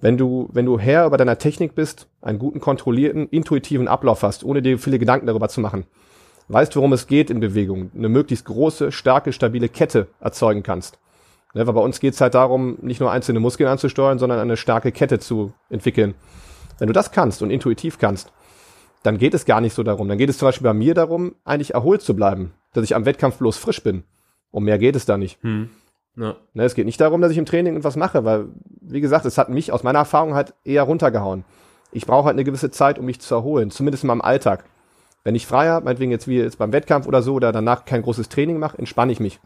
Wenn 0.00 0.18
du, 0.18 0.48
wenn 0.52 0.66
du 0.66 0.78
Herr 0.78 1.06
über 1.06 1.16
deiner 1.16 1.38
Technik 1.38 1.74
bist, 1.74 2.08
einen 2.20 2.38
guten, 2.38 2.60
kontrollierten, 2.60 3.28
intuitiven 3.28 3.86
Ablauf 3.86 4.22
hast, 4.22 4.44
ohne 4.44 4.60
dir 4.60 4.78
viele 4.78 4.98
Gedanken 4.98 5.26
darüber 5.26 5.48
zu 5.48 5.60
machen, 5.60 5.84
weißt, 6.48 6.74
worum 6.76 6.92
es 6.92 7.06
geht 7.06 7.30
in 7.30 7.40
Bewegung, 7.40 7.90
eine 7.96 8.08
möglichst 8.08 8.44
große, 8.44 8.92
starke, 8.92 9.32
stabile 9.32 9.68
Kette 9.68 10.08
erzeugen 10.20 10.62
kannst. 10.62 10.98
Ne, 11.54 11.66
weil 11.66 11.74
bei 11.74 11.80
uns 11.80 12.00
geht 12.00 12.14
es 12.14 12.20
halt 12.20 12.34
darum, 12.34 12.78
nicht 12.80 13.00
nur 13.00 13.10
einzelne 13.10 13.40
Muskeln 13.40 13.68
anzusteuern, 13.68 14.18
sondern 14.18 14.38
eine 14.38 14.56
starke 14.56 14.90
Kette 14.90 15.18
zu 15.18 15.52
entwickeln. 15.68 16.14
Wenn 16.78 16.86
du 16.86 16.94
das 16.94 17.12
kannst 17.12 17.42
und 17.42 17.50
intuitiv 17.50 17.98
kannst, 17.98 18.32
dann 19.02 19.18
geht 19.18 19.34
es 19.34 19.44
gar 19.44 19.60
nicht 19.60 19.74
so 19.74 19.82
darum. 19.82 20.08
Dann 20.08 20.18
geht 20.18 20.30
es 20.30 20.38
zum 20.38 20.48
Beispiel 20.48 20.64
bei 20.64 20.74
mir 20.74 20.94
darum, 20.94 21.34
eigentlich 21.44 21.74
erholt 21.74 22.02
zu 22.02 22.16
bleiben, 22.16 22.54
dass 22.72 22.84
ich 22.84 22.94
am 22.94 23.04
Wettkampf 23.04 23.38
bloß 23.38 23.56
frisch 23.58 23.82
bin. 23.82 24.04
Um 24.50 24.64
mehr 24.64 24.78
geht 24.78 24.96
es 24.96 25.04
da 25.04 25.18
nicht. 25.18 25.42
Hm. 25.42 25.70
Ja. 26.16 26.36
Ne, 26.54 26.64
es 26.64 26.74
geht 26.74 26.86
nicht 26.86 27.00
darum, 27.00 27.20
dass 27.20 27.32
ich 27.32 27.38
im 27.38 27.46
Training 27.46 27.76
etwas 27.76 27.96
mache, 27.96 28.24
weil, 28.24 28.48
wie 28.80 29.00
gesagt, 29.00 29.24
es 29.24 29.38
hat 29.38 29.48
mich 29.48 29.72
aus 29.72 29.82
meiner 29.82 30.00
Erfahrung 30.00 30.34
halt 30.34 30.54
eher 30.64 30.82
runtergehauen. 30.82 31.44
Ich 31.90 32.06
brauche 32.06 32.26
halt 32.26 32.34
eine 32.34 32.44
gewisse 32.44 32.70
Zeit, 32.70 32.98
um 32.98 33.04
mich 33.04 33.20
zu 33.20 33.34
erholen, 33.34 33.70
zumindest 33.70 34.04
in 34.04 34.08
meinem 34.08 34.22
Alltag. 34.22 34.64
Wenn 35.24 35.34
ich 35.34 35.46
frei 35.46 35.68
habe, 35.68 35.84
meinetwegen 35.84 36.10
jetzt 36.10 36.28
wie 36.28 36.38
jetzt 36.38 36.58
beim 36.58 36.72
Wettkampf 36.72 37.06
oder 37.06 37.22
so, 37.22 37.34
oder 37.34 37.52
danach 37.52 37.84
kein 37.84 38.02
großes 38.02 38.28
Training 38.28 38.58
mache, 38.58 38.78
entspanne 38.78 39.12
ich 39.12 39.20
mich. 39.20 39.40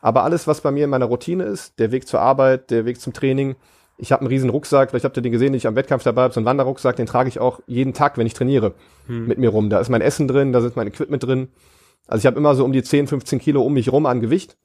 Aber 0.00 0.24
alles, 0.24 0.46
was 0.46 0.60
bei 0.60 0.70
mir 0.70 0.84
in 0.84 0.90
meiner 0.90 1.06
Routine 1.06 1.44
ist, 1.44 1.78
der 1.78 1.92
Weg 1.92 2.06
zur 2.06 2.20
Arbeit, 2.20 2.70
der 2.70 2.84
Weg 2.84 3.00
zum 3.00 3.12
Training, 3.12 3.56
ich 3.98 4.12
habe 4.12 4.20
einen 4.20 4.28
riesen 4.28 4.50
Rucksack, 4.50 4.90
vielleicht 4.90 5.04
habt 5.04 5.16
ihr 5.16 5.22
den 5.22 5.32
gesehen, 5.32 5.52
den 5.52 5.58
ich 5.58 5.66
am 5.66 5.74
Wettkampf 5.74 6.02
dabei 6.02 6.22
habe, 6.22 6.34
so 6.34 6.40
einen 6.40 6.46
Wanderrucksack, 6.46 6.96
den 6.96 7.06
trage 7.06 7.28
ich 7.28 7.40
auch 7.40 7.60
jeden 7.66 7.94
Tag, 7.94 8.18
wenn 8.18 8.26
ich 8.26 8.34
trainiere, 8.34 8.74
hm. 9.06 9.26
mit 9.26 9.38
mir 9.38 9.48
rum. 9.48 9.70
Da 9.70 9.80
ist 9.80 9.88
mein 9.88 10.02
Essen 10.02 10.28
drin, 10.28 10.52
da 10.52 10.60
sind 10.60 10.76
mein 10.76 10.86
Equipment 10.86 11.24
drin. 11.24 11.48
Also 12.06 12.20
ich 12.20 12.26
habe 12.26 12.36
immer 12.36 12.54
so 12.54 12.64
um 12.64 12.72
die 12.72 12.82
10, 12.82 13.06
15 13.06 13.38
Kilo 13.38 13.62
um 13.62 13.72
mich 13.72 13.90
rum 13.90 14.06
an 14.06 14.20
Gewicht 14.20 14.56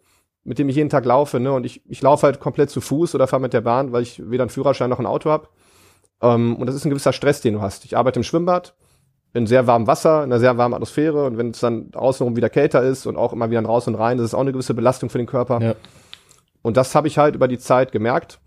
mit 0.43 0.59
dem 0.59 0.69
ich 0.69 0.75
jeden 0.75 0.89
Tag 0.89 1.05
laufe, 1.05 1.39
ne? 1.39 1.51
Und 1.53 1.65
ich, 1.65 1.81
ich 1.87 2.01
laufe 2.01 2.25
halt 2.25 2.39
komplett 2.39 2.69
zu 2.69 2.81
Fuß 2.81 3.15
oder 3.15 3.27
fahre 3.27 3.41
mit 3.41 3.53
der 3.53 3.61
Bahn, 3.61 3.91
weil 3.91 4.03
ich 4.03 4.29
weder 4.29 4.43
einen 4.43 4.49
Führerschein 4.49 4.89
noch 4.89 4.99
ein 4.99 5.05
Auto 5.05 5.29
habe. 5.29 5.47
Ähm, 6.21 6.55
und 6.55 6.67
das 6.67 6.75
ist 6.75 6.85
ein 6.85 6.89
gewisser 6.89 7.13
Stress, 7.13 7.41
den 7.41 7.55
du 7.55 7.61
hast. 7.61 7.85
Ich 7.85 7.95
arbeite 7.95 8.19
im 8.19 8.23
Schwimmbad, 8.23 8.75
in 9.33 9.47
sehr 9.47 9.67
warmem 9.67 9.87
Wasser, 9.87 10.23
in 10.23 10.31
einer 10.31 10.39
sehr 10.39 10.57
warmen 10.57 10.73
Atmosphäre 10.73 11.25
und 11.25 11.37
wenn 11.37 11.51
es 11.51 11.59
dann 11.59 11.93
außenrum 11.93 12.35
wieder 12.35 12.49
kälter 12.49 12.83
ist 12.83 13.05
und 13.05 13.15
auch 13.15 13.33
immer 13.33 13.49
wieder 13.49 13.63
raus 13.63 13.87
und 13.87 13.95
rein, 13.95 14.17
das 14.17 14.27
ist 14.27 14.33
auch 14.33 14.41
eine 14.41 14.51
gewisse 14.51 14.73
Belastung 14.73 15.09
für 15.09 15.17
den 15.17 15.27
Körper. 15.27 15.61
Ja. 15.61 15.75
Und 16.61 16.77
das 16.77 16.95
habe 16.95 17.07
ich 17.07 17.17
halt 17.17 17.35
über 17.35 17.47
die 17.47 17.57
Zeit 17.57 17.91
gemerkt. 17.91 18.39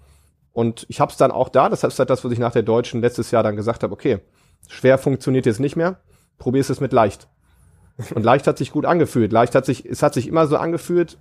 Und 0.52 0.86
ich 0.88 1.00
habe 1.00 1.10
es 1.10 1.16
dann 1.16 1.32
auch 1.32 1.48
da, 1.48 1.68
das 1.68 1.82
ist 1.82 1.98
halt 1.98 2.10
das, 2.10 2.24
was 2.24 2.30
ich 2.30 2.38
nach 2.38 2.52
der 2.52 2.62
Deutschen 2.62 3.00
letztes 3.00 3.30
Jahr 3.30 3.42
dann 3.42 3.56
gesagt 3.56 3.82
habe, 3.82 3.92
okay, 3.92 4.20
schwer 4.68 4.98
funktioniert 4.98 5.46
jetzt 5.46 5.58
nicht 5.58 5.74
mehr, 5.74 5.98
probier's 6.38 6.70
es 6.70 6.80
mit 6.80 6.92
leicht. 6.92 7.28
Und 8.14 8.22
leicht 8.22 8.46
hat 8.46 8.58
sich 8.58 8.70
gut 8.70 8.86
angefühlt. 8.86 9.32
Leicht 9.32 9.54
hat 9.54 9.66
sich, 9.66 9.86
es 9.86 10.02
hat 10.02 10.14
sich 10.14 10.28
immer 10.28 10.46
so 10.46 10.56
angefühlt, 10.56 11.18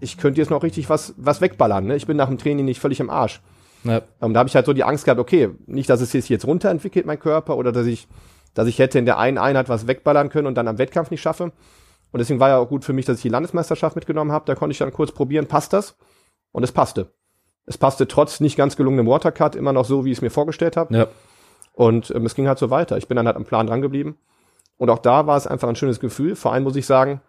ich 0.00 0.18
könnte 0.18 0.40
jetzt 0.40 0.50
noch 0.50 0.62
richtig 0.62 0.90
was, 0.90 1.14
was 1.16 1.40
wegballern. 1.40 1.86
Ne? 1.86 1.96
Ich 1.96 2.06
bin 2.06 2.16
nach 2.16 2.28
dem 2.28 2.38
Training 2.38 2.64
nicht 2.64 2.80
völlig 2.80 3.00
im 3.00 3.10
Arsch. 3.10 3.40
Ja. 3.84 4.02
Und 4.20 4.34
da 4.34 4.40
habe 4.40 4.48
ich 4.48 4.54
halt 4.54 4.66
so 4.66 4.72
die 4.72 4.84
Angst 4.84 5.04
gehabt, 5.04 5.20
okay, 5.20 5.50
nicht, 5.66 5.88
dass 5.88 6.00
es 6.00 6.10
sich 6.10 6.28
jetzt 6.28 6.46
runterentwickelt, 6.46 7.06
mein 7.06 7.18
Körper, 7.18 7.56
oder 7.56 7.72
dass 7.72 7.86
ich, 7.86 8.08
dass 8.56 8.66
ich 8.66 8.78
hätte 8.78 8.98
in 8.98 9.04
der 9.04 9.18
einen 9.18 9.36
Einheit 9.36 9.68
was 9.68 9.86
wegballern 9.86 10.30
können 10.30 10.46
und 10.46 10.54
dann 10.54 10.66
am 10.66 10.78
Wettkampf 10.78 11.10
nicht 11.10 11.20
schaffe. 11.20 11.52
Und 12.10 12.18
deswegen 12.18 12.40
war 12.40 12.48
ja 12.48 12.56
auch 12.56 12.68
gut 12.68 12.86
für 12.86 12.94
mich, 12.94 13.04
dass 13.04 13.18
ich 13.18 13.22
die 13.22 13.28
Landesmeisterschaft 13.28 13.96
mitgenommen 13.96 14.32
habe. 14.32 14.46
Da 14.46 14.54
konnte 14.54 14.72
ich 14.72 14.78
dann 14.78 14.92
kurz 14.92 15.12
probieren, 15.12 15.46
passt 15.46 15.74
das? 15.74 15.98
Und 16.52 16.62
es 16.62 16.72
passte. 16.72 17.12
Es 17.66 17.76
passte 17.76 18.08
trotz 18.08 18.40
nicht 18.40 18.56
ganz 18.56 18.76
gelungenem 18.76 19.06
Watercut 19.06 19.56
immer 19.56 19.74
noch 19.74 19.84
so, 19.84 20.06
wie 20.06 20.10
ich 20.10 20.18
es 20.18 20.22
mir 20.22 20.30
vorgestellt 20.30 20.78
habe. 20.78 20.96
Ja. 20.96 21.06
Und 21.74 22.10
ähm, 22.12 22.24
es 22.24 22.34
ging 22.34 22.48
halt 22.48 22.58
so 22.58 22.70
weiter. 22.70 22.96
Ich 22.96 23.08
bin 23.08 23.16
dann 23.16 23.26
halt 23.26 23.36
am 23.36 23.44
Plan 23.44 23.66
dran 23.66 23.82
geblieben. 23.82 24.16
Und 24.78 24.88
auch 24.88 25.00
da 25.00 25.26
war 25.26 25.36
es 25.36 25.46
einfach 25.46 25.68
ein 25.68 25.76
schönes 25.76 26.00
Gefühl. 26.00 26.34
Vor 26.34 26.54
allem 26.54 26.64
muss 26.64 26.76
ich 26.76 26.86
sagen, 26.86 27.20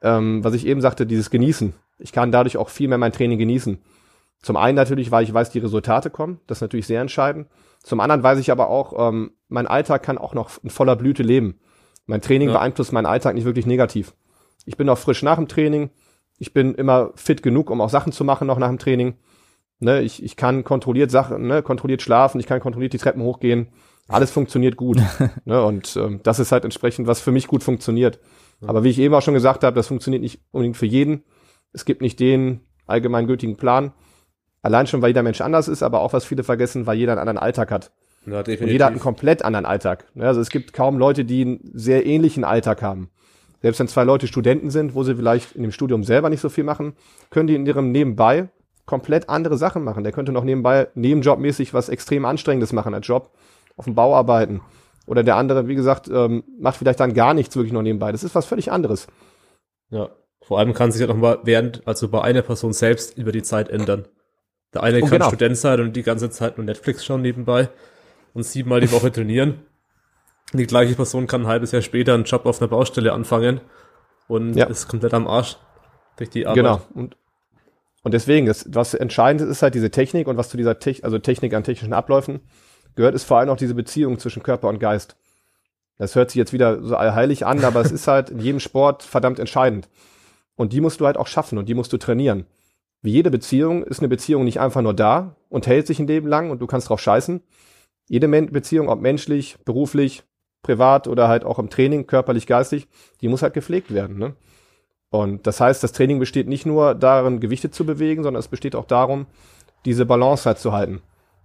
ähm, 0.00 0.42
was 0.42 0.54
ich 0.54 0.66
eben 0.66 0.80
sagte, 0.80 1.04
dieses 1.04 1.28
Genießen. 1.28 1.74
Ich 1.98 2.12
kann 2.12 2.32
dadurch 2.32 2.56
auch 2.56 2.70
viel 2.70 2.88
mehr 2.88 2.96
mein 2.96 3.12
Training 3.12 3.38
genießen. 3.38 3.78
Zum 4.40 4.56
einen 4.56 4.76
natürlich, 4.76 5.10
weil 5.10 5.24
ich 5.24 5.34
weiß, 5.34 5.50
die 5.50 5.58
Resultate 5.58 6.08
kommen. 6.08 6.40
Das 6.46 6.58
ist 6.58 6.62
natürlich 6.62 6.86
sehr 6.86 7.02
entscheidend. 7.02 7.48
Zum 7.82 8.00
anderen 8.00 8.22
weiß 8.22 8.38
ich 8.38 8.50
aber 8.50 8.70
auch, 8.70 9.10
ähm, 9.10 9.32
mein 9.50 9.66
Alltag 9.66 10.02
kann 10.02 10.18
auch 10.18 10.34
noch 10.34 10.62
in 10.62 10.70
voller 10.70 10.96
Blüte 10.96 11.22
leben. 11.22 11.60
Mein 12.06 12.22
Training 12.22 12.48
ja. 12.48 12.54
beeinflusst 12.54 12.92
meinen 12.92 13.06
Alltag 13.06 13.34
nicht 13.34 13.44
wirklich 13.44 13.66
negativ. 13.66 14.14
Ich 14.64 14.76
bin 14.76 14.88
auch 14.88 14.98
frisch 14.98 15.22
nach 15.22 15.36
dem 15.36 15.48
Training. 15.48 15.90
Ich 16.38 16.52
bin 16.52 16.74
immer 16.74 17.10
fit 17.16 17.42
genug, 17.42 17.70
um 17.70 17.80
auch 17.80 17.90
Sachen 17.90 18.12
zu 18.12 18.24
machen 18.24 18.46
noch 18.46 18.58
nach 18.58 18.68
dem 18.68 18.78
Training. 18.78 19.14
Ne, 19.78 20.02
ich, 20.02 20.22
ich 20.22 20.36
kann 20.36 20.64
kontrolliert 20.64 21.10
Sachen, 21.10 21.46
ne, 21.46 21.62
kontrolliert 21.62 22.02
schlafen, 22.02 22.38
ich 22.38 22.46
kann 22.46 22.60
kontrolliert 22.60 22.92
die 22.92 22.98
Treppen 22.98 23.22
hochgehen. 23.22 23.68
Alles 24.08 24.30
funktioniert 24.30 24.76
gut. 24.76 24.98
ne, 25.44 25.64
und 25.64 25.96
ähm, 25.96 26.20
das 26.22 26.38
ist 26.38 26.52
halt 26.52 26.64
entsprechend, 26.64 27.06
was 27.06 27.20
für 27.20 27.32
mich 27.32 27.46
gut 27.46 27.62
funktioniert. 27.62 28.18
Aber 28.66 28.84
wie 28.84 28.90
ich 28.90 28.98
eben 28.98 29.14
auch 29.14 29.22
schon 29.22 29.34
gesagt 29.34 29.64
habe, 29.64 29.74
das 29.74 29.86
funktioniert 29.86 30.22
nicht 30.22 30.40
unbedingt 30.50 30.76
für 30.76 30.86
jeden. 30.86 31.24
Es 31.72 31.84
gibt 31.84 32.02
nicht 32.02 32.20
den 32.20 32.60
allgemeingültigen 32.86 33.56
Plan. 33.56 33.92
Allein 34.62 34.86
schon, 34.86 35.00
weil 35.00 35.10
jeder 35.10 35.22
Mensch 35.22 35.40
anders 35.40 35.68
ist, 35.68 35.82
aber 35.82 36.00
auch 36.00 36.12
was 36.12 36.26
viele 36.26 36.42
vergessen, 36.42 36.86
weil 36.86 36.98
jeder 36.98 37.12
einen 37.12 37.20
anderen 37.20 37.38
Alltag 37.38 37.70
hat. 37.70 37.92
Ja, 38.26 38.42
definitiv. 38.42 38.62
Und 38.62 38.68
jeder 38.68 38.84
hat 38.86 38.92
einen 38.92 39.00
komplett 39.00 39.44
anderen 39.44 39.66
Alltag. 39.66 40.06
Also 40.18 40.40
es 40.40 40.50
gibt 40.50 40.72
kaum 40.72 40.98
Leute, 40.98 41.24
die 41.24 41.42
einen 41.42 41.70
sehr 41.72 42.04
ähnlichen 42.06 42.44
Alltag 42.44 42.82
haben. 42.82 43.10
Selbst 43.62 43.80
wenn 43.80 43.88
zwei 43.88 44.04
Leute 44.04 44.26
Studenten 44.26 44.70
sind, 44.70 44.94
wo 44.94 45.02
sie 45.02 45.14
vielleicht 45.14 45.52
in 45.52 45.62
dem 45.62 45.72
Studium 45.72 46.04
selber 46.04 46.30
nicht 46.30 46.40
so 46.40 46.48
viel 46.48 46.64
machen, 46.64 46.94
können 47.30 47.46
die 47.46 47.54
in 47.54 47.66
ihrem 47.66 47.92
Nebenbei 47.92 48.48
komplett 48.86 49.28
andere 49.28 49.56
Sachen 49.56 49.84
machen. 49.84 50.02
Der 50.02 50.12
könnte 50.12 50.32
noch 50.32 50.44
nebenbei 50.44 50.88
nebenjobmäßig 50.94 51.74
was 51.74 51.88
extrem 51.88 52.24
Anstrengendes 52.24 52.72
machen 52.72 52.94
als 52.94 53.06
Job, 53.06 53.30
auf 53.76 53.84
dem 53.84 53.94
Bau 53.94 54.14
arbeiten. 54.14 54.62
Oder 55.06 55.22
der 55.22 55.36
andere, 55.36 55.68
wie 55.68 55.74
gesagt, 55.74 56.08
ähm, 56.08 56.44
macht 56.58 56.76
vielleicht 56.76 57.00
dann 57.00 57.14
gar 57.14 57.34
nichts 57.34 57.54
wirklich 57.56 57.72
noch 57.72 57.82
nebenbei. 57.82 58.12
Das 58.12 58.24
ist 58.24 58.34
was 58.34 58.46
völlig 58.46 58.72
anderes. 58.72 59.06
Ja, 59.90 60.10
vor 60.42 60.58
allem 60.58 60.72
kann 60.72 60.92
sich 60.92 61.00
ja 61.00 61.06
nochmal 61.06 61.40
während, 61.42 61.86
also 61.86 62.08
bei 62.08 62.22
einer 62.22 62.42
Person 62.42 62.72
selbst 62.72 63.16
über 63.18 63.32
die 63.32 63.42
Zeit 63.42 63.68
ändern. 63.68 64.06
Der 64.72 64.82
eine 64.82 65.00
kann 65.00 65.10
genau. 65.10 65.28
Student 65.28 65.56
sein 65.56 65.80
und 65.80 65.96
die 65.96 66.02
ganze 66.02 66.30
Zeit 66.30 66.56
nur 66.56 66.64
Netflix 66.64 67.04
schauen 67.04 67.22
nebenbei 67.22 67.68
und 68.34 68.44
siebenmal 68.44 68.80
die 68.80 68.92
Woche 68.92 69.10
trainieren. 69.12 69.60
Die 70.52 70.66
gleiche 70.66 70.94
Person 70.94 71.26
kann 71.26 71.42
ein 71.42 71.46
halbes 71.46 71.72
Jahr 71.72 71.82
später 71.82 72.14
einen 72.14 72.24
Job 72.24 72.46
auf 72.46 72.60
einer 72.60 72.68
Baustelle 72.68 73.12
anfangen 73.12 73.60
und 74.26 74.54
ja. 74.54 74.66
ist 74.66 74.88
komplett 74.88 75.14
am 75.14 75.26
Arsch 75.26 75.56
durch 76.16 76.30
die 76.30 76.46
Arbeit. 76.46 76.56
Genau. 76.56 76.80
Und 76.94 77.16
und 78.02 78.14
deswegen, 78.14 78.46
das, 78.46 78.66
was 78.72 78.94
entscheidend 78.94 79.42
ist, 79.42 79.48
ist 79.48 79.62
halt 79.62 79.74
diese 79.74 79.90
Technik 79.90 80.26
und 80.26 80.36
was 80.36 80.48
zu 80.48 80.56
dieser 80.56 80.78
Te 80.78 80.96
also 81.02 81.18
Technik 81.18 81.52
an 81.52 81.64
technischen 81.64 81.92
Abläufen 81.92 82.40
gehört, 82.94 83.14
ist 83.14 83.24
vor 83.24 83.38
allem 83.38 83.50
auch 83.50 83.56
diese 83.56 83.74
Beziehung 83.74 84.18
zwischen 84.18 84.42
Körper 84.42 84.68
und 84.68 84.78
Geist. 84.78 85.16
Das 85.98 86.14
hört 86.14 86.30
sich 86.30 86.38
jetzt 86.38 86.54
wieder 86.54 86.82
so 86.82 86.96
allheilig 86.96 87.44
an, 87.44 87.62
aber 87.62 87.80
es 87.82 87.92
ist 87.92 88.08
halt 88.08 88.30
in 88.30 88.38
jedem 88.38 88.60
Sport 88.60 89.02
verdammt 89.02 89.38
entscheidend. 89.38 89.88
Und 90.56 90.72
die 90.72 90.80
musst 90.80 91.00
du 91.00 91.06
halt 91.06 91.18
auch 91.18 91.26
schaffen 91.26 91.58
und 91.58 91.68
die 91.68 91.74
musst 91.74 91.92
du 91.92 91.98
trainieren. 91.98 92.46
Wie 93.02 93.12
jede 93.12 93.30
Beziehung 93.30 93.82
ist 93.84 94.00
eine 94.00 94.08
Beziehung 94.08 94.44
nicht 94.44 94.60
einfach 94.60 94.82
nur 94.82 94.94
da 94.94 95.36
und 95.50 95.66
hält 95.66 95.86
sich 95.86 95.98
ein 95.98 96.06
Leben 96.06 96.26
lang 96.26 96.50
und 96.50 96.60
du 96.60 96.66
kannst 96.66 96.88
drauf 96.88 97.00
scheißen. 97.00 97.42
Jede 98.10 98.26
Beziehung, 98.26 98.88
ob 98.88 99.00
menschlich, 99.00 99.56
beruflich, 99.64 100.24
privat 100.62 101.06
oder 101.06 101.28
halt 101.28 101.44
auch 101.44 101.60
im 101.60 101.70
Training, 101.70 102.08
körperlich, 102.08 102.48
geistig, 102.48 102.88
die 103.20 103.28
muss 103.28 103.40
halt 103.40 103.54
gepflegt 103.54 103.94
werden. 103.94 104.18
Ne? 104.18 104.34
Und 105.10 105.46
das 105.46 105.60
heißt, 105.60 105.80
das 105.84 105.92
Training 105.92 106.18
besteht 106.18 106.48
nicht 106.48 106.66
nur 106.66 106.96
darin, 106.96 107.38
Gewichte 107.38 107.70
zu 107.70 107.86
bewegen, 107.86 108.24
sondern 108.24 108.40
es 108.40 108.48
besteht 108.48 108.74
auch 108.74 108.84
darum, 108.84 109.26
diese 109.84 110.06
Balance 110.06 110.44
halt 110.44 110.58
zu 110.58 110.72
halten. 110.72 111.02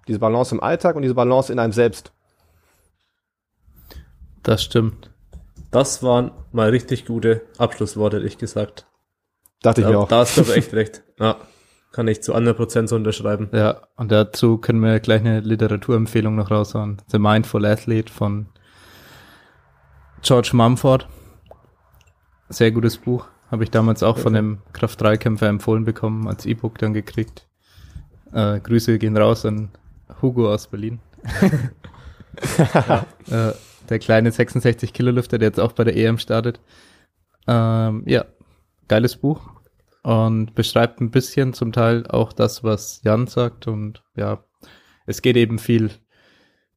Diese 0.07 0.17
Balance 0.17 0.55
im 0.55 0.63
Alltag 0.63 0.95
und 0.95 1.03
diese 1.03 1.13
Balance 1.13 1.53
in 1.53 1.59
einem 1.59 1.71
selbst. 1.71 2.11
Das 4.41 4.63
stimmt. 4.63 5.11
Das 5.69 6.01
waren 6.01 6.31
mal 6.51 6.69
richtig 6.71 7.05
gute 7.05 7.43
Abschlussworte, 7.59 8.17
ehrlich 8.17 8.39
gesagt. 8.39 8.87
Dachte 9.61 9.81
ich 9.81 9.85
da, 9.85 9.91
mir 9.91 9.99
auch. 9.99 10.07
Da 10.07 10.17
hast 10.17 10.35
du 10.35 10.41
aber 10.41 10.57
echt 10.57 10.73
recht. 10.73 11.03
Ja, 11.19 11.37
kann 11.95 12.09
ich 12.09 12.21
zu 12.21 12.35
100% 12.35 12.89
so 12.89 12.97
unterschreiben. 12.97 13.47
Ja, 13.53 13.83
und 13.95 14.11
dazu 14.11 14.57
können 14.57 14.81
wir 14.81 14.99
gleich 14.99 15.21
eine 15.21 15.39
Literaturempfehlung 15.39 16.35
noch 16.35 16.51
raushauen. 16.51 17.01
The 17.07 17.19
Mindful 17.19 17.65
Athlete 17.65 18.11
von 18.11 18.47
George 20.21 20.49
Mumford. 20.51 21.07
Sehr 22.49 22.71
gutes 22.71 22.97
Buch. 22.97 23.27
Habe 23.49 23.63
ich 23.63 23.71
damals 23.71 24.03
auch 24.03 24.17
von 24.17 24.35
einem 24.35 24.57
Kraft-3-Kämpfer 24.73 25.47
empfohlen 25.47 25.85
bekommen, 25.85 26.27
als 26.27 26.45
E-Book 26.45 26.79
dann 26.79 26.93
gekriegt. 26.93 27.47
Äh, 28.33 28.59
Grüße 28.59 28.99
gehen 28.99 29.15
raus 29.15 29.45
an 29.45 29.69
Hugo 30.21 30.53
aus 30.53 30.67
Berlin. 30.67 30.99
ja, 32.57 33.05
äh, 33.29 33.53
der 33.87 33.99
kleine 33.99 34.33
66 34.33 34.91
Kilo 34.91 35.11
Lüfter, 35.11 35.37
der 35.37 35.47
jetzt 35.47 35.61
auch 35.61 35.71
bei 35.71 35.85
der 35.85 35.95
EM 35.95 36.17
startet. 36.17 36.59
Ähm, 37.47 38.03
ja, 38.05 38.25
geiles 38.89 39.15
Buch 39.15 39.55
und 40.05 40.53
beschreibt 40.53 41.01
ein 41.01 41.09
bisschen 41.09 41.53
zum 41.53 41.71
Teil 41.71 42.05
auch 42.05 42.31
das, 42.31 42.63
was 42.63 43.01
Jan 43.03 43.25
sagt 43.25 43.67
und 43.67 44.03
ja, 44.15 44.43
es 45.07 45.23
geht 45.23 45.35
eben 45.35 45.57
viel 45.57 45.89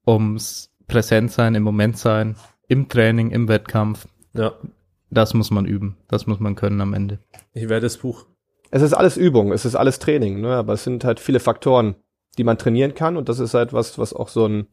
ums 0.06 0.74
Präsentsein, 0.86 1.54
im 1.54 1.62
Moment 1.62 1.98
sein, 1.98 2.36
im 2.68 2.88
Training, 2.88 3.30
im 3.30 3.46
Wettkampf. 3.46 4.08
Ja. 4.32 4.54
Das 5.10 5.34
muss 5.34 5.50
man 5.50 5.66
üben. 5.66 5.98
Das 6.08 6.26
muss 6.26 6.40
man 6.40 6.54
können 6.54 6.80
am 6.80 6.94
Ende. 6.94 7.18
Ich 7.52 7.68
werde 7.68 7.84
das 7.86 7.98
Buch. 7.98 8.24
Es 8.70 8.80
ist 8.80 8.94
alles 8.94 9.18
Übung, 9.18 9.52
es 9.52 9.66
ist 9.66 9.74
alles 9.74 9.98
Training, 9.98 10.40
ne? 10.40 10.54
aber 10.56 10.72
es 10.72 10.84
sind 10.84 11.04
halt 11.04 11.20
viele 11.20 11.40
Faktoren, 11.40 11.96
die 12.38 12.44
man 12.44 12.56
trainieren 12.56 12.94
kann 12.94 13.18
und 13.18 13.28
das 13.28 13.40
ist 13.40 13.52
halt 13.52 13.74
was, 13.74 13.98
was 13.98 14.14
auch 14.14 14.28
so 14.28 14.46
ein 14.46 14.68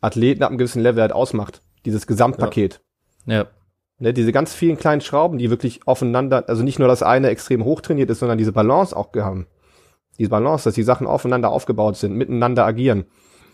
Athleten 0.00 0.42
ab 0.42 0.50
einem 0.50 0.58
gewissen 0.58 0.82
Level 0.82 1.02
halt 1.02 1.12
ausmacht. 1.12 1.62
Dieses 1.84 2.08
Gesamtpaket. 2.08 2.80
Ja. 3.26 3.34
ja. 3.34 3.46
Ne, 4.02 4.12
diese 4.12 4.32
ganz 4.32 4.52
vielen 4.52 4.76
kleinen 4.76 5.00
Schrauben, 5.00 5.38
die 5.38 5.48
wirklich 5.48 5.86
aufeinander, 5.86 6.42
also 6.48 6.64
nicht 6.64 6.80
nur 6.80 6.88
das 6.88 7.04
eine 7.04 7.28
extrem 7.28 7.64
hochtrainiert 7.64 8.10
ist, 8.10 8.18
sondern 8.18 8.36
diese 8.36 8.50
Balance 8.50 8.96
auch 8.96 9.14
haben. 9.14 9.46
Diese 10.18 10.28
Balance, 10.28 10.64
dass 10.64 10.74
die 10.74 10.82
Sachen 10.82 11.06
aufeinander 11.06 11.50
aufgebaut 11.50 11.96
sind, 11.96 12.16
miteinander 12.16 12.66
agieren. 12.66 13.04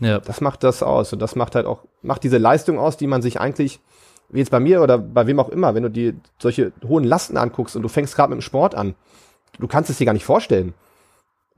Ja. 0.01 0.21
Das 0.21 0.41
macht 0.41 0.65
das 0.65 0.83
aus 0.83 1.13
und 1.13 1.21
das 1.21 1.37
macht 1.37 1.55
halt 1.55 1.67
auch, 1.67 1.85
macht 2.01 2.25
diese 2.25 2.39
Leistung 2.39 2.79
aus, 2.79 2.97
die 2.97 3.07
man 3.07 3.21
sich 3.21 3.39
eigentlich 3.39 3.81
wie 4.31 4.39
jetzt 4.39 4.51
bei 4.51 4.59
mir 4.59 4.81
oder 4.81 4.97
bei 4.97 5.27
wem 5.27 5.39
auch 5.39 5.51
immer, 5.51 5.75
wenn 5.75 5.83
du 5.83 5.91
dir 5.91 6.15
solche 6.39 6.73
hohen 6.83 7.05
Lasten 7.05 7.37
anguckst 7.37 7.77
und 7.77 7.83
du 7.83 7.89
fängst 7.89 8.17
gerade 8.17 8.31
mit 8.31 8.39
dem 8.39 8.43
Sport 8.43 8.75
an, 8.75 8.95
du 9.59 9.69
kannst 9.69 9.91
es 9.91 9.99
dir 9.99 10.07
gar 10.07 10.15
nicht 10.15 10.25
vorstellen, 10.25 10.73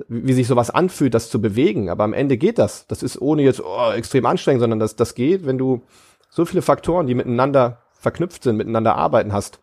wie, 0.09 0.33
sich 0.33 0.49
sowas 0.49 0.71
anfühlt, 0.71 1.15
das 1.15 1.31
zu 1.31 1.41
bewegen. 1.41 1.91
Aber 1.91 2.03
am 2.03 2.13
Ende 2.13 2.37
geht 2.37 2.59
das. 2.59 2.89
Das 2.89 3.05
ist 3.05 3.21
ohne 3.21 3.43
jetzt 3.43 3.63
oh, 3.63 3.93
extrem 3.93 4.27
anstrengend, 4.27 4.63
sondern 4.63 4.81
das, 4.81 4.97
das 4.97 5.15
geht, 5.15 5.47
wenn 5.47 5.59
du 5.59 5.83
so 6.29 6.45
viele 6.45 6.63
Faktoren, 6.63 7.07
die 7.07 7.15
miteinander 7.15 7.83
verknüpft 8.01 8.43
sind, 8.43 8.57
miteinander 8.57 8.97
arbeiten 8.97 9.33
hast 9.33 9.61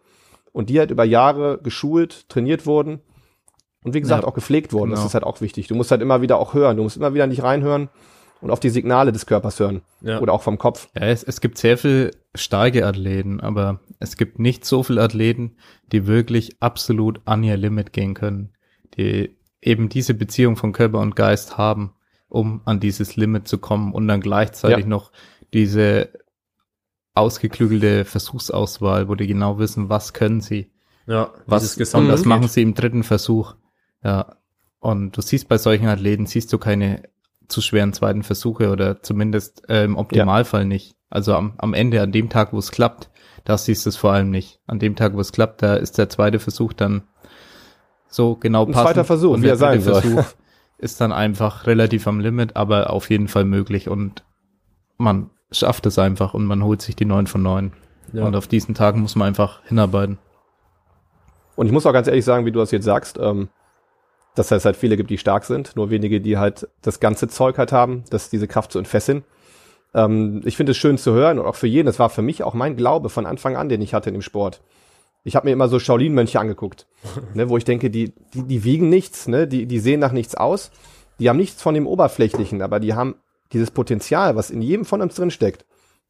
und 0.54 0.70
die 0.70 0.80
halt 0.80 0.92
über 0.92 1.04
Jahre 1.04 1.60
geschult, 1.62 2.30
trainiert 2.30 2.66
wurden 2.66 3.02
und 3.84 3.94
wie 3.94 4.02
gesagt 4.02 4.24
ja, 4.24 4.30
auch 4.30 4.34
gepflegt 4.34 4.74
wurden. 4.74 4.90
Genau. 4.90 5.02
Das 5.02 5.06
ist 5.06 5.14
halt 5.14 5.24
auch 5.24 5.42
wichtig. 5.42 5.68
Du 5.68 5.76
musst 5.76 5.92
halt 5.92 6.02
immer 6.02 6.22
wieder 6.22 6.38
auch 6.40 6.54
hören. 6.54 6.78
Du 6.78 6.84
musst 6.84 6.98
immer 6.98 7.14
wieder 7.14 7.28
nicht 7.28 7.44
reinhören 7.44 7.90
und 8.42 8.52
auf 8.52 8.60
die 8.60 8.70
Signale 8.70 9.12
des 9.12 9.26
Körpers 9.26 9.60
hören. 9.60 9.82
Ja. 10.02 10.20
Oder 10.20 10.34
auch 10.34 10.42
vom 10.42 10.58
Kopf. 10.58 10.90
Ja, 10.96 11.04
es, 11.04 11.24
es 11.24 11.42
gibt 11.42 11.58
sehr 11.58 11.78
viel 11.78 12.12
starke 12.36 12.86
Athleten, 12.86 13.40
aber 13.40 13.80
es 14.00 14.18
gibt 14.18 14.40
nicht 14.40 14.66
so 14.66 14.84
viele 14.84 15.02
Athleten, 15.02 15.58
die 15.92 16.08
wirklich 16.08 16.58
absolut 16.60 17.22
an 17.26 17.44
ihr 17.44 17.58
Limit 17.58 17.94
gehen 17.94 18.14
können. 18.14 18.54
Die 18.98 19.38
eben 19.62 19.90
diese 19.90 20.14
Beziehung 20.14 20.56
von 20.56 20.72
Körper 20.72 21.00
und 21.00 21.16
Geist 21.16 21.58
haben, 21.58 21.94
um 22.30 22.62
an 22.66 22.80
dieses 22.80 23.16
Limit 23.16 23.48
zu 23.48 23.58
kommen 23.58 23.94
und 23.94 24.08
dann 24.08 24.22
gleichzeitig 24.22 24.86
ja. 24.86 24.90
noch 24.90 25.12
diese 25.54 26.10
ausgeklügelte 27.18 28.06
Versuchsauswahl, 28.06 29.08
wo 29.10 29.16
die 29.16 29.28
genau 29.28 29.60
wissen, 29.60 29.90
was 29.90 30.14
können 30.14 30.42
sie. 30.42 30.72
Ja, 31.06 31.32
was, 31.46 31.78
und 31.94 32.08
das 32.10 32.26
machen 32.26 32.48
sie 32.48 32.62
im 32.62 32.74
dritten 32.74 33.04
Versuch. 33.04 33.56
Ja. 34.04 34.36
Und 34.80 35.18
du 35.18 35.22
siehst 35.22 35.48
bei 35.48 35.58
solchen 35.58 35.88
Athleten, 35.88 36.26
siehst 36.26 36.52
du 36.52 36.58
keine 36.58 37.04
zu 37.48 37.62
schweren 37.62 37.94
zweiten 37.94 38.24
Versuche 38.24 38.72
oder 38.72 39.02
zumindest 39.02 39.70
äh, 39.70 39.86
im 39.86 39.96
Optimalfall 39.96 40.62
ja. 40.62 40.68
nicht. 40.68 40.96
Also 41.10 41.34
am, 41.34 41.54
am 41.58 41.74
Ende, 41.74 42.02
an 42.02 42.12
dem 42.12 42.30
Tag, 42.30 42.52
wo 42.52 42.58
es 42.58 42.72
klappt, 42.72 43.10
da 43.46 43.58
siehst 43.58 43.86
du 43.86 43.90
es 43.90 43.96
vor 43.96 44.12
allem 44.12 44.30
nicht. 44.30 44.60
An 44.68 44.80
dem 44.80 44.96
Tag, 44.98 45.14
wo 45.14 45.22
es 45.22 45.32
klappt, 45.32 45.62
da 45.62 45.76
ist 45.76 45.98
der 45.98 46.10
zweite 46.10 46.40
Versuch 46.40 46.74
dann 46.74 47.04
so 48.10 48.36
genau 48.36 48.66
passend. 48.66 48.78
Ein 48.78 48.86
zweiter 48.86 49.06
Versuch, 49.06 49.34
und 49.36 49.44
wie 49.44 49.48
er 49.48 49.56
sein 49.56 49.82
soll. 49.82 50.02
Versuch 50.02 50.26
ist 50.78 51.00
dann 51.00 51.14
einfach 51.14 51.66
relativ 51.66 52.08
am 52.08 52.20
Limit, 52.20 52.56
aber 52.56 52.92
auf 52.92 53.10
jeden 53.10 53.30
Fall 53.30 53.46
möglich 53.46 53.88
und 53.88 54.24
man 54.98 55.30
schafft 55.52 55.86
es 55.86 55.98
einfach 56.00 56.34
und 56.34 56.46
man 56.46 56.64
holt 56.64 56.82
sich 56.82 56.96
die 56.96 57.06
neun 57.06 57.28
von 57.28 57.42
neun. 57.42 57.74
Ja. 58.14 58.26
Und 58.26 58.36
auf 58.36 58.48
diesen 58.48 58.76
Tagen 58.76 59.02
muss 59.02 59.16
man 59.16 59.28
einfach 59.28 59.62
hinarbeiten. 59.66 60.18
Und 61.56 61.66
ich 61.66 61.72
muss 61.72 61.86
auch 61.86 61.94
ganz 61.94 62.08
ehrlich 62.08 62.26
sagen, 62.26 62.46
wie 62.46 62.52
du 62.52 62.60
das 62.60 62.72
jetzt 62.72 62.86
sagst, 62.86 63.18
ähm, 63.20 63.50
dass 64.36 64.52
es 64.52 64.66
halt 64.66 64.78
viele 64.78 64.98
gibt, 64.98 65.10
die 65.10 65.18
stark 65.18 65.44
sind, 65.46 65.76
nur 65.76 65.90
wenige, 65.90 66.22
die 66.22 66.38
halt 66.38 66.68
das 66.82 67.00
ganze 67.00 67.28
Zeug 67.28 67.58
halt 67.58 67.72
haben, 67.72 68.04
dass 68.10 68.30
diese 68.30 68.48
Kraft 68.48 68.72
zu 68.72 68.80
entfesseln. 68.80 69.24
Ähm, 69.94 70.42
ich 70.46 70.56
finde 70.56 70.72
es 70.72 70.78
schön 70.78 70.98
zu 70.98 71.14
hören 71.14 71.40
und 71.40 71.46
auch 71.46 71.56
für 71.56 71.68
jeden, 71.68 71.88
das 71.88 72.00
war 72.00 72.10
für 72.10 72.22
mich 72.22 72.44
auch 72.44 72.54
mein 72.54 72.76
Glaube 72.76 73.10
von 73.10 73.26
Anfang 73.26 73.56
an, 73.56 73.70
den 73.70 73.82
ich 73.82 73.94
hatte 73.94 74.10
in 74.10 74.14
dem 74.14 74.22
Sport. 74.22 74.62
Ich 75.24 75.36
habe 75.36 75.48
mir 75.48 75.54
immer 75.54 75.68
so 75.68 75.80
Shaolin-Mönche 75.80 76.40
angeguckt, 76.40 76.88
ne, 77.34 77.50
wo 77.50 77.58
ich 77.58 77.66
denke, 77.66 77.90
die, 77.90 78.14
die, 78.34 78.44
die 78.44 78.64
wiegen 78.64 78.90
nichts, 78.90 79.28
ne, 79.28 79.48
die, 79.48 79.66
die 79.66 79.80
sehen 79.80 80.00
nach 80.00 80.12
nichts 80.12 80.36
aus, 80.36 80.72
die 81.20 81.30
haben 81.30 81.38
nichts 81.38 81.62
von 81.62 81.74
dem 81.74 81.88
Oberflächlichen, 81.88 82.62
aber 82.62 82.80
die 82.80 82.94
haben 82.94 83.16
dieses 83.54 83.72
Potenzial, 83.72 84.36
was 84.36 84.50
in 84.50 84.62
jedem 84.62 84.86
von 84.86 85.02
uns 85.02 85.16
drin 85.16 85.32
steckt. 85.32 85.66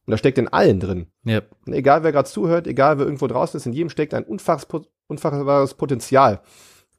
Und 0.06 0.12
das 0.12 0.20
steckt 0.20 0.38
in 0.38 0.48
allen 0.48 0.80
drin. 0.80 1.08
Yep. 1.26 1.56
egal 1.68 2.04
wer 2.04 2.14
gerade 2.14 2.30
zuhört, 2.30 2.66
egal 2.66 2.98
wer 2.98 3.06
irgendwo 3.06 3.28
draußen 3.28 3.58
ist, 3.58 3.66
in 3.66 3.74
jedem 3.74 3.90
steckt 3.90 4.14
ein 4.14 4.24
unfassbares 4.24 5.74
Potenzial 5.74 6.42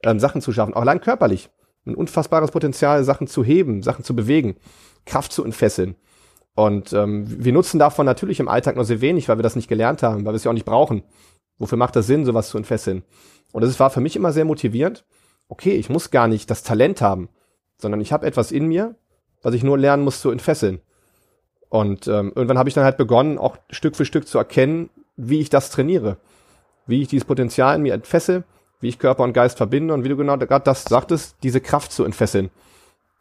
ähm, 0.03 0.21
Sachen 0.21 0.43
zu 0.43 0.53
schaffen, 0.53 0.75
auch 0.75 0.83
allein 0.83 1.01
körperlich. 1.01 1.51
Ein 1.87 1.95
unfassbares 1.95 2.51
Potenzial, 2.51 3.03
Sachen 3.05 3.27
zu 3.27 3.43
heben, 3.43 3.83
Sachen 3.83 4.05
zu 4.05 4.15
bewegen, 4.15 4.57
Kraft 5.07 5.33
zu 5.33 5.43
entfesseln. 5.43 5.97
Und 6.55 6.93
ähm, 6.93 7.25
wir 7.43 7.53
nutzen 7.53 7.79
davon 7.79 8.05
natürlich 8.05 8.41
im 8.41 8.49
Alltag 8.49 8.77
nur 8.77 8.85
sehr 8.85 9.01
wenig, 9.01 9.29
weil 9.29 9.39
wir 9.39 9.43
das 9.43 9.57
nicht 9.57 9.69
gelernt 9.69 10.03
haben, 10.03 10.27
weil 10.27 10.33
wir 10.33 10.37
es 10.37 10.45
ja 10.45 10.51
auch 10.51 10.55
nicht 10.55 10.67
brauchen. 10.67 11.03
Wofür 11.59 11.79
macht 11.79 11.97
das 11.97 12.07
Sinn, 12.07 12.25
sowas 12.25 12.49
zu 12.49 12.59
entfesseln? 12.59 13.05
Und 13.53 13.63
es 13.63 13.81
war 13.81 13.91
für 13.91 14.01
mich 14.01 14.17
immer 14.17 14.33
sehr 14.33 14.45
motivierend. 14.45 15.05
Okay, 15.49 15.73
ich 15.73 15.89
muss 15.89 16.11
gar 16.11 16.29
nicht 16.29 16.51
das 16.51 16.63
Talent 16.63 17.01
haben. 17.01 17.29
sondern 17.81 18.01
ich 18.01 18.13
habe 18.13 18.27
etwas 18.27 18.51
in 18.51 18.67
mir, 18.67 18.97
was 19.43 19.55
ich 19.55 19.63
nur 19.63 19.79
lernen 19.79 20.05
muss 20.05 20.21
zu 20.21 20.31
entfesseln. 20.31 20.81
Und 21.69 22.07
ähm, 22.07 22.33
irgendwann 22.35 22.59
habe 22.59 22.69
ich 22.69 22.75
dann 22.75 22.85
halt 22.85 22.97
begonnen, 22.97 23.39
auch 23.39 23.59
Stück 23.71 23.97
für 23.97 24.05
Stück 24.05 24.27
zu 24.27 24.39
erkennen, 24.39 24.91
wie 25.17 25.41
ich 25.41 25.51
das 25.51 25.71
trainiere, 25.71 26.17
wie 26.87 27.03
ich 27.03 27.09
dieses 27.09 27.27
Potenzial 27.27 27.77
in 27.77 27.83
mir 27.83 27.95
entfessel, 27.95 28.45
wie 28.81 28.89
ich 28.89 28.99
Körper 28.99 29.25
und 29.25 29.33
Geist 29.33 29.59
verbinde 29.59 29.93
und 29.93 30.05
wie 30.05 30.09
du 30.09 30.17
genau 30.17 30.37
gerade 30.39 30.65
das 30.65 30.85
sagtest, 30.85 31.37
diese 31.43 31.61
Kraft 31.61 31.93
zu 31.93 32.05
entfesseln, 32.05 32.51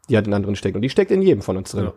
die 0.08 0.16
halt 0.16 0.26
in 0.26 0.34
anderen 0.34 0.56
steckt. 0.56 0.76
Und 0.76 0.82
die 0.82 0.90
steckt 0.90 1.10
in 1.10 1.22
jedem 1.22 1.42
von 1.42 1.56
uns 1.56 1.72
drin. 1.72 1.84
Ja. 1.84 1.92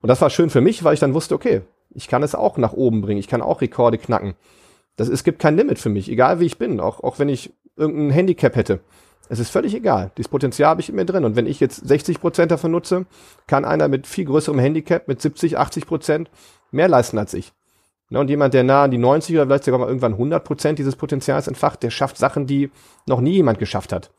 Und 0.00 0.08
das 0.08 0.20
war 0.20 0.30
schön 0.30 0.50
für 0.50 0.60
mich, 0.60 0.84
weil 0.84 0.94
ich 0.94 1.00
dann 1.00 1.14
wusste, 1.14 1.34
okay, 1.34 1.62
ich 1.90 2.08
kann 2.08 2.22
es 2.22 2.34
auch 2.34 2.58
nach 2.58 2.72
oben 2.72 3.00
bringen, 3.00 3.20
ich 3.20 3.28
kann 3.28 3.42
auch 3.42 3.60
Rekorde 3.60 3.98
knacken. 3.98 4.34
Das, 4.96 5.08
es 5.08 5.24
gibt 5.24 5.40
kein 5.40 5.56
Limit 5.56 5.78
für 5.78 5.88
mich, 5.88 6.10
egal 6.10 6.40
wie 6.40 6.46
ich 6.46 6.58
bin, 6.58 6.78
auch, 6.78 7.00
auch 7.02 7.18
wenn 7.18 7.28
ich 7.28 7.52
irgendein 7.76 8.10
Handicap 8.10 8.54
hätte. 8.54 8.80
Es 9.28 9.38
ist 9.38 9.50
völlig 9.50 9.74
egal. 9.74 10.10
Dieses 10.16 10.28
Potenzial 10.28 10.70
habe 10.70 10.80
ich 10.80 10.88
in 10.88 10.96
mir 10.96 11.04
drin. 11.04 11.24
Und 11.24 11.36
wenn 11.36 11.46
ich 11.46 11.60
jetzt 11.60 11.76
60 11.76 12.20
Prozent 12.20 12.50
davon 12.50 12.70
nutze, 12.70 13.06
kann 13.46 13.64
einer 13.64 13.88
mit 13.88 14.06
viel 14.06 14.26
größerem 14.26 14.58
Handicap, 14.58 15.08
mit 15.08 15.20
70, 15.20 15.58
80 15.58 15.86
Prozent 15.86 16.30
mehr 16.70 16.88
leisten 16.88 17.18
als 17.18 17.34
ich. 17.34 17.52
Ne, 18.10 18.20
und 18.20 18.28
jemand, 18.28 18.52
der 18.52 18.64
nah 18.64 18.84
an 18.84 18.90
die 18.90 18.98
90 18.98 19.34
oder 19.34 19.46
vielleicht 19.46 19.64
sogar 19.64 19.80
mal 19.80 19.86
irgendwann 19.86 20.12
100 20.12 20.44
Prozent 20.44 20.78
dieses 20.78 20.96
Potenzials 20.96 21.48
entfacht, 21.48 21.82
der 21.82 21.90
schafft 21.90 22.18
Sachen, 22.18 22.46
die 22.46 22.70
noch 23.06 23.20
nie 23.20 23.32
jemand 23.32 23.58
geschafft 23.58 23.92
hat. 23.92 24.10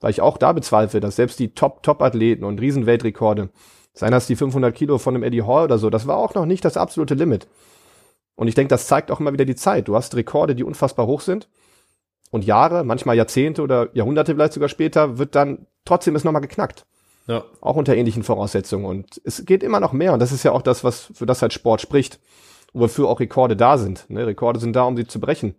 Weil 0.00 0.10
ich 0.10 0.20
auch 0.20 0.38
da 0.38 0.52
bezweifle, 0.52 1.00
dass 1.00 1.16
selbst 1.16 1.38
die 1.38 1.54
Top-Top-Athleten 1.54 2.44
und 2.44 2.60
Riesenweltrekorde, 2.60 3.50
seien 3.94 4.12
das 4.12 4.26
die 4.26 4.36
500 4.36 4.74
Kilo 4.74 4.98
von 4.98 5.14
einem 5.14 5.24
Eddie 5.24 5.42
Hall 5.42 5.64
oder 5.64 5.78
so, 5.78 5.90
das 5.90 6.06
war 6.06 6.16
auch 6.16 6.34
noch 6.34 6.46
nicht 6.46 6.64
das 6.64 6.76
absolute 6.76 7.14
Limit. 7.14 7.48
Und 8.36 8.48
ich 8.48 8.54
denke, 8.54 8.70
das 8.70 8.86
zeigt 8.86 9.10
auch 9.10 9.20
immer 9.20 9.32
wieder 9.32 9.44
die 9.44 9.54
Zeit. 9.54 9.88
Du 9.88 9.96
hast 9.96 10.14
Rekorde, 10.14 10.54
die 10.54 10.64
unfassbar 10.64 11.06
hoch 11.06 11.20
sind. 11.20 11.48
Und 12.32 12.44
Jahre, 12.44 12.82
manchmal 12.82 13.16
Jahrzehnte 13.16 13.62
oder 13.62 13.94
Jahrhunderte 13.94 14.34
vielleicht 14.34 14.54
sogar 14.54 14.68
später, 14.68 15.18
wird 15.18 15.36
dann 15.36 15.66
trotzdem 15.84 16.16
es 16.16 16.24
nochmal 16.24 16.42
geknackt. 16.42 16.84
Ja. 17.28 17.44
Auch 17.60 17.76
unter 17.76 17.94
ähnlichen 17.94 18.24
Voraussetzungen. 18.24 18.84
Und 18.84 19.20
es 19.22 19.44
geht 19.44 19.62
immer 19.62 19.78
noch 19.78 19.92
mehr. 19.92 20.12
Und 20.12 20.18
das 20.18 20.32
ist 20.32 20.42
ja 20.42 20.50
auch 20.50 20.62
das, 20.62 20.82
was 20.82 21.12
für 21.14 21.26
das 21.26 21.42
halt 21.42 21.52
Sport 21.52 21.80
spricht 21.80 22.18
wofür 22.72 23.08
auch 23.08 23.20
Rekorde 23.20 23.56
da 23.56 23.78
sind. 23.78 24.08
Ne? 24.08 24.26
Rekorde 24.26 24.60
sind 24.60 24.74
da, 24.74 24.82
um 24.84 24.96
sie 24.96 25.06
zu 25.06 25.20
brechen. 25.20 25.54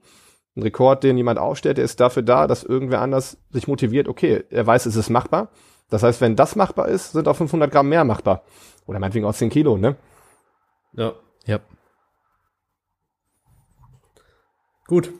Ein 0.55 0.63
Rekord, 0.63 1.03
den 1.03 1.17
jemand 1.17 1.39
aufstellt, 1.39 1.77
der 1.77 1.85
ist 1.85 1.99
dafür 1.99 2.21
da, 2.23 2.45
dass 2.47 2.63
irgendwer 2.63 3.01
anders 3.01 3.37
sich 3.49 3.67
motiviert, 3.67 4.07
okay, 4.07 4.43
er 4.49 4.67
weiß, 4.67 4.85
es 4.85 4.95
ist 4.95 5.09
machbar. 5.09 5.49
Das 5.89 6.03
heißt, 6.03 6.21
wenn 6.21 6.35
das 6.35 6.55
machbar 6.55 6.87
ist, 6.87 7.11
sind 7.11 7.27
auch 7.27 7.35
500 7.35 7.71
Gramm 7.71 7.89
mehr 7.89 8.03
machbar. 8.03 8.43
Oder 8.85 8.99
meinetwegen 8.99 9.25
auch 9.25 9.33
10 9.33 9.49
Kilo, 9.49 9.77
ne? 9.77 9.95
Ja. 10.93 11.13
Ja. 11.45 11.59
Gut. 14.87 15.11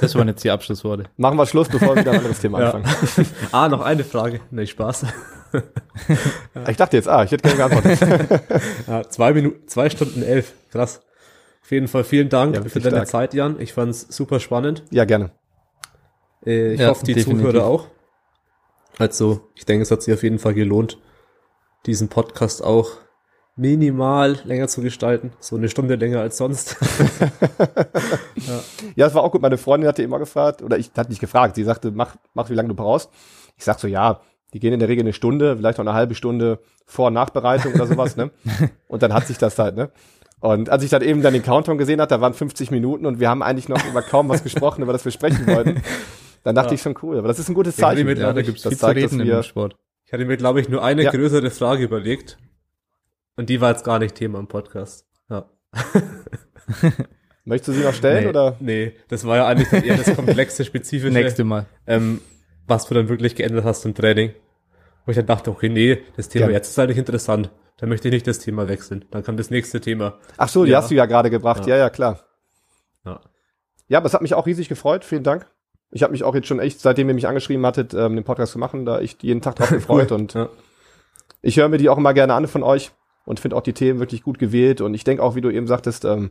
Das 0.00 0.14
waren 0.14 0.28
jetzt 0.28 0.42
die 0.44 0.50
Abschlussworte. 0.50 1.04
Machen 1.16 1.36
wir 1.36 1.46
Schluss, 1.46 1.68
bevor 1.68 1.94
wir 1.94 2.00
wieder 2.00 2.12
ein 2.12 2.18
anderes 2.18 2.40
Thema 2.40 2.60
ja. 2.60 2.70
anfangen. 2.70 3.26
ah, 3.52 3.68
noch 3.68 3.82
eine 3.82 4.04
Frage. 4.04 4.40
Nee, 4.50 4.66
Spaß. 4.66 5.06
ich 6.68 6.76
dachte 6.76 6.96
jetzt, 6.96 7.08
ah, 7.08 7.24
ich 7.24 7.30
hätte 7.30 7.54
gerne 7.54 7.76
geantwortet. 7.76 8.60
ja, 8.86 9.08
zwei 9.08 9.32
Minuten, 9.32 9.68
zwei 9.68 9.90
Stunden 9.90 10.22
elf. 10.22 10.54
Krass. 10.70 11.02
Auf 11.62 11.70
jeden 11.70 11.88
Fall 11.88 12.04
vielen 12.04 12.30
Dank 12.30 12.54
ja, 12.54 12.62
für 12.62 12.80
deine 12.80 12.96
stark. 12.96 13.08
Zeit, 13.08 13.34
Jan. 13.34 13.60
Ich 13.60 13.74
fand's 13.74 14.06
super 14.08 14.40
spannend. 14.40 14.84
Ja, 14.90 15.04
gerne. 15.04 15.32
Äh, 16.46 16.74
ich 16.74 16.80
ja, 16.80 16.88
hoffe, 16.88 17.04
die 17.04 17.14
definitiv. 17.14 17.46
Zuhörer 17.46 17.66
auch. 17.66 17.88
Also, 18.98 19.50
ich 19.54 19.66
denke, 19.66 19.82
es 19.82 19.90
hat 19.90 20.02
sich 20.02 20.14
auf 20.14 20.22
jeden 20.22 20.38
Fall 20.38 20.54
gelohnt, 20.54 20.98
diesen 21.86 22.08
Podcast 22.08 22.64
auch 22.64 22.92
minimal 23.58 24.38
länger 24.44 24.68
zu 24.68 24.80
gestalten. 24.80 25.32
So 25.40 25.56
eine 25.56 25.68
Stunde 25.68 25.96
länger 25.96 26.20
als 26.20 26.36
sonst. 26.36 26.76
ja. 28.36 28.60
ja, 28.96 29.06
das 29.06 29.14
war 29.14 29.22
auch 29.22 29.32
gut. 29.32 29.42
Meine 29.42 29.58
Freundin 29.58 29.88
hatte 29.88 30.02
immer 30.02 30.18
gefragt, 30.18 30.62
oder 30.62 30.78
ich 30.78 30.90
hatte 30.96 31.10
nicht 31.10 31.20
gefragt, 31.20 31.56
sie 31.56 31.64
sagte, 31.64 31.90
mach, 31.90 32.16
mach 32.34 32.50
wie 32.50 32.54
lange 32.54 32.68
du 32.68 32.74
brauchst. 32.74 33.10
Ich 33.56 33.64
sag 33.64 33.78
so, 33.78 33.88
ja, 33.88 34.20
die 34.54 34.60
gehen 34.60 34.72
in 34.72 34.80
der 34.80 34.88
Regel 34.88 35.02
eine 35.02 35.12
Stunde, 35.12 35.56
vielleicht 35.56 35.78
auch 35.78 35.84
eine 35.84 35.92
halbe 35.92 36.14
Stunde 36.14 36.60
Vor- 36.86 37.08
und 37.08 37.14
Nachbereitung 37.14 37.74
oder 37.74 37.86
sowas, 37.86 38.16
ne? 38.16 38.30
Und 38.88 39.02
dann 39.02 39.12
hat 39.12 39.26
sich 39.26 39.36
das 39.36 39.58
halt, 39.58 39.76
ne? 39.76 39.90
Und 40.40 40.70
als 40.70 40.84
ich 40.84 40.90
dann 40.90 41.02
eben 41.02 41.20
dann 41.20 41.32
den 41.32 41.42
Countdown 41.42 41.78
gesehen 41.78 42.00
hatte, 42.00 42.14
da 42.14 42.20
waren 42.20 42.32
50 42.32 42.70
Minuten 42.70 43.06
und 43.06 43.18
wir 43.18 43.28
haben 43.28 43.42
eigentlich 43.42 43.68
noch 43.68 43.84
über 43.88 44.02
kaum 44.02 44.28
was 44.28 44.44
gesprochen, 44.44 44.82
über 44.82 44.92
das 44.92 45.04
wir 45.04 45.10
sprechen 45.10 45.48
wollten. 45.48 45.82
Dann 46.44 46.54
dachte 46.54 46.68
ja. 46.68 46.74
ich 46.74 46.82
schon 46.82 46.94
cool, 47.02 47.18
aber 47.18 47.26
das 47.26 47.40
ist 47.40 47.48
ein 47.48 47.54
gutes 47.54 47.74
Zeichen. 47.74 48.06
Mit, 48.06 48.18
ja, 48.18 48.32
da 48.32 48.42
gibt's 48.42 48.62
das 48.62 48.78
zeigt, 48.78 49.02
dass 49.02 49.18
wir, 49.18 49.42
Sport. 49.42 49.74
Ich 50.06 50.12
hatte 50.12 50.24
mir, 50.24 50.36
glaube 50.36 50.60
ich, 50.60 50.68
nur 50.68 50.82
eine 50.82 51.02
ja. 51.02 51.10
größere 51.10 51.50
Frage 51.50 51.82
überlegt. 51.82 52.38
Und 53.38 53.48
die 53.48 53.60
war 53.60 53.70
jetzt 53.70 53.84
gar 53.84 54.00
nicht 54.00 54.16
Thema 54.16 54.40
im 54.40 54.48
Podcast. 54.48 55.06
Ja. 55.30 55.48
Möchtest 57.44 57.68
du 57.68 57.72
sie 57.72 57.84
noch 57.84 57.94
stellen 57.94 58.24
nee, 58.24 58.30
oder? 58.30 58.56
Nee, 58.58 58.94
das 59.06 59.24
war 59.24 59.36
ja 59.36 59.46
eigentlich 59.46 59.72
eher 59.72 59.96
das 59.96 60.16
komplexe, 60.16 60.64
spezifische. 60.64 61.12
Nächste 61.12 61.44
Mal. 61.44 61.66
Ähm, 61.86 62.20
was 62.66 62.86
du 62.86 62.94
dann 62.94 63.08
wirklich 63.08 63.36
geändert 63.36 63.64
hast 63.64 63.86
im 63.86 63.94
Training. 63.94 64.32
Wo 65.06 65.12
ich 65.12 65.16
dann 65.16 65.26
dachte, 65.26 65.52
okay, 65.52 65.68
nee, 65.68 66.02
das 66.16 66.28
Thema 66.28 66.46
ja. 66.46 66.54
jetzt 66.54 66.70
ist 66.70 66.78
eigentlich 66.80 66.98
interessant. 66.98 67.52
Dann 67.76 67.88
möchte 67.88 68.08
ich 68.08 68.12
nicht 68.12 68.26
das 68.26 68.40
Thema 68.40 68.68
wechseln. 68.68 69.04
Dann 69.12 69.22
kam 69.22 69.36
das 69.36 69.50
nächste 69.50 69.80
Thema. 69.80 70.18
Ach 70.36 70.48
so, 70.48 70.64
die 70.64 70.72
ja. 70.72 70.78
hast 70.78 70.90
du 70.90 70.96
ja 70.96 71.06
gerade 71.06 71.30
gebracht. 71.30 71.64
Ja, 71.68 71.76
ja, 71.76 71.84
ja 71.84 71.90
klar. 71.90 72.18
Ja. 73.04 73.20
ja, 73.86 73.98
aber 73.98 74.06
es 74.06 74.14
hat 74.14 74.22
mich 74.22 74.34
auch 74.34 74.46
riesig 74.46 74.68
gefreut. 74.68 75.04
Vielen 75.04 75.22
Dank. 75.22 75.46
Ich 75.92 76.02
habe 76.02 76.10
mich 76.10 76.24
auch 76.24 76.34
jetzt 76.34 76.48
schon 76.48 76.58
echt, 76.58 76.80
seitdem 76.80 77.06
ihr 77.08 77.14
mich 77.14 77.28
angeschrieben 77.28 77.64
hattet, 77.64 77.94
ähm, 77.94 78.16
den 78.16 78.24
Podcast 78.24 78.50
zu 78.50 78.58
machen, 78.58 78.84
da 78.84 78.98
echt 78.98 79.22
jeden 79.22 79.42
Tag 79.42 79.54
drauf 79.54 79.70
gefreut. 79.70 80.10
und 80.10 80.36
ich 81.40 81.56
höre 81.56 81.68
mir 81.68 81.78
die 81.78 81.88
auch 81.88 81.98
immer 81.98 82.14
gerne 82.14 82.34
an 82.34 82.48
von 82.48 82.64
euch 82.64 82.90
und 83.28 83.40
finde 83.40 83.56
auch 83.56 83.62
die 83.62 83.74
Themen 83.74 84.00
wirklich 84.00 84.22
gut 84.22 84.38
gewählt. 84.38 84.80
Und 84.80 84.94
ich 84.94 85.04
denke 85.04 85.22
auch, 85.22 85.34
wie 85.34 85.42
du 85.42 85.50
eben 85.50 85.66
sagtest, 85.66 86.06
ähm, 86.06 86.30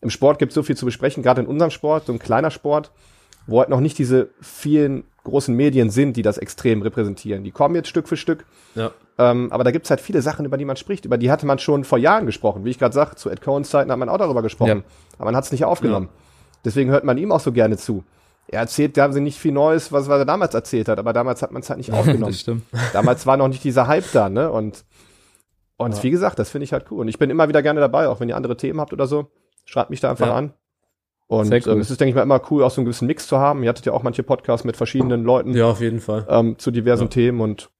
im 0.00 0.08
Sport 0.08 0.38
gibt 0.38 0.50
es 0.50 0.54
so 0.54 0.62
viel 0.62 0.76
zu 0.76 0.84
besprechen, 0.86 1.24
gerade 1.24 1.40
in 1.40 1.48
unserem 1.48 1.72
Sport, 1.72 2.06
so 2.06 2.12
ein 2.12 2.20
kleiner 2.20 2.52
Sport, 2.52 2.92
wo 3.48 3.58
halt 3.58 3.70
noch 3.70 3.80
nicht 3.80 3.98
diese 3.98 4.28
vielen 4.40 5.02
großen 5.24 5.52
Medien 5.52 5.90
sind, 5.90 6.16
die 6.16 6.22
das 6.22 6.38
extrem 6.38 6.80
repräsentieren. 6.82 7.42
Die 7.42 7.50
kommen 7.50 7.74
jetzt 7.74 7.88
Stück 7.88 8.06
für 8.06 8.16
Stück. 8.16 8.44
Ja. 8.76 8.92
Ähm, 9.18 9.50
aber 9.50 9.64
da 9.64 9.72
gibt's 9.72 9.90
halt 9.90 10.00
viele 10.00 10.22
Sachen, 10.22 10.46
über 10.46 10.56
die 10.56 10.64
man 10.64 10.76
spricht. 10.76 11.04
Über 11.04 11.18
die 11.18 11.28
hatte 11.28 11.44
man 11.44 11.58
schon 11.58 11.82
vor 11.82 11.98
Jahren 11.98 12.24
gesprochen. 12.24 12.64
Wie 12.64 12.70
ich 12.70 12.78
gerade 12.78 12.94
sagte, 12.94 13.16
zu 13.16 13.30
Ed 13.30 13.42
Cohns 13.42 13.68
Zeiten 13.70 13.90
hat 13.90 13.98
man 13.98 14.08
auch 14.08 14.18
darüber 14.18 14.42
gesprochen. 14.42 14.84
Ja. 14.86 15.16
Aber 15.16 15.24
man 15.24 15.36
hat 15.36 15.42
es 15.42 15.50
nicht 15.50 15.64
aufgenommen. 15.64 16.06
Ja. 16.06 16.22
Deswegen 16.66 16.90
hört 16.90 17.02
man 17.02 17.18
ihm 17.18 17.32
auch 17.32 17.40
so 17.40 17.50
gerne 17.50 17.76
zu. 17.78 18.04
Er 18.46 18.60
erzählt, 18.60 18.96
da 18.96 19.02
haben 19.02 19.12
sie 19.12 19.20
nicht 19.20 19.40
viel 19.40 19.52
Neues, 19.52 19.90
was, 19.90 20.08
was 20.08 20.20
er 20.20 20.24
damals 20.24 20.54
erzählt 20.54 20.88
hat, 20.88 21.00
aber 21.00 21.12
damals 21.12 21.42
hat 21.42 21.50
man 21.50 21.62
es 21.62 21.68
halt 21.68 21.78
nicht 21.78 21.92
aufgenommen. 21.92 22.30
das 22.32 22.40
stimmt. 22.40 22.62
Damals 22.92 23.26
war 23.26 23.36
noch 23.36 23.48
nicht 23.48 23.64
dieser 23.64 23.88
Hype 23.88 24.10
da, 24.12 24.28
ne? 24.28 24.52
Und, 24.52 24.84
und 25.78 25.96
ja. 25.96 26.02
wie 26.02 26.10
gesagt, 26.10 26.38
das 26.38 26.50
finde 26.50 26.64
ich 26.64 26.72
halt 26.72 26.86
cool. 26.90 27.00
Und 27.00 27.08
ich 27.08 27.18
bin 27.18 27.30
immer 27.30 27.48
wieder 27.48 27.62
gerne 27.62 27.80
dabei, 27.80 28.08
auch 28.08 28.20
wenn 28.20 28.28
ihr 28.28 28.36
andere 28.36 28.56
Themen 28.56 28.80
habt 28.80 28.92
oder 28.92 29.06
so. 29.06 29.30
Schreibt 29.64 29.90
mich 29.90 30.00
da 30.00 30.10
einfach 30.10 30.34
an. 30.34 30.52
Und 31.28 31.52
cool. 31.52 31.72
ähm, 31.72 31.80
es 31.80 31.90
ist, 31.90 32.00
denke 32.00 32.10
ich 32.10 32.14
mal, 32.16 32.22
immer 32.22 32.42
cool, 32.50 32.64
auch 32.64 32.70
so 32.70 32.80
einen 32.80 32.86
gewissen 32.86 33.06
Mix 33.06 33.28
zu 33.28 33.38
haben. 33.38 33.62
Ihr 33.62 33.68
hattet 33.68 33.86
ja 33.86 33.92
auch 33.92 34.02
manche 34.02 34.22
Podcasts 34.22 34.64
mit 34.64 34.76
verschiedenen 34.76 35.22
Leuten. 35.24 35.54
Ja, 35.54 35.66
auf 35.66 35.80
jeden 35.80 36.00
Fall. 36.00 36.26
Ähm, 36.28 36.58
zu 36.58 36.70
diversen 36.70 37.04
ja. 37.04 37.08
Themen 37.08 37.40
und 37.40 37.70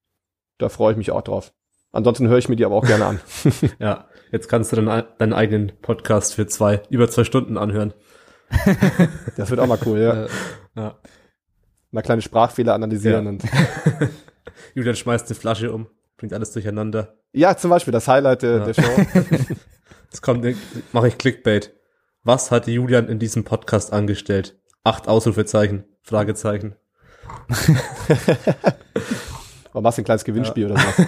da 0.58 0.68
freue 0.68 0.92
ich 0.92 0.98
mich 0.98 1.10
auch 1.10 1.22
drauf. 1.22 1.52
Ansonsten 1.90 2.28
höre 2.28 2.38
ich 2.38 2.48
mir 2.48 2.56
die 2.56 2.64
aber 2.64 2.76
auch 2.76 2.86
gerne 2.86 3.06
an. 3.06 3.20
ja, 3.78 4.06
jetzt 4.30 4.48
kannst 4.48 4.70
du 4.70 4.76
dann 4.76 5.04
deinen 5.18 5.32
eigenen 5.32 5.72
Podcast 5.80 6.34
für 6.34 6.46
zwei, 6.46 6.82
über 6.90 7.08
zwei 7.08 7.24
Stunden 7.24 7.56
anhören. 7.56 7.94
das 9.36 9.50
wird 9.50 9.60
auch 9.60 9.66
mal 9.66 9.78
cool, 9.86 9.98
ja. 9.98 10.26
ja. 10.80 10.98
Mal 11.90 12.02
kleine 12.02 12.22
Sprachfehler 12.22 12.74
analysieren 12.74 13.24
ja. 13.24 13.30
und. 13.30 13.44
Julian 14.74 14.96
schmeißt 14.96 15.26
eine 15.26 15.34
Flasche 15.34 15.72
um, 15.72 15.88
bringt 16.18 16.34
alles 16.34 16.52
durcheinander. 16.52 17.16
Ja, 17.32 17.56
zum 17.56 17.70
Beispiel 17.70 17.92
das 17.92 18.06
Highlight 18.08 18.42
der, 18.42 18.58
ja. 18.58 18.64
der 18.66 18.74
Show. 18.74 18.90
Jetzt 20.04 20.20
kommt, 20.20 20.44
mache 20.92 21.08
ich 21.08 21.16
Clickbait. 21.16 21.72
Was 22.24 22.50
hat 22.50 22.66
Julian 22.66 23.08
in 23.08 23.18
diesem 23.18 23.44
Podcast 23.44 23.92
angestellt? 23.92 24.58
Acht 24.84 25.08
Ausrufezeichen, 25.08 25.84
Fragezeichen. 26.02 26.76
Oder 29.72 29.82
machst 29.82 29.98
du 29.98 30.02
ein 30.02 30.04
kleines 30.04 30.24
Gewinnspiel 30.24 30.68
ja. 30.68 30.74
oder 30.74 30.82
was? 30.82 30.96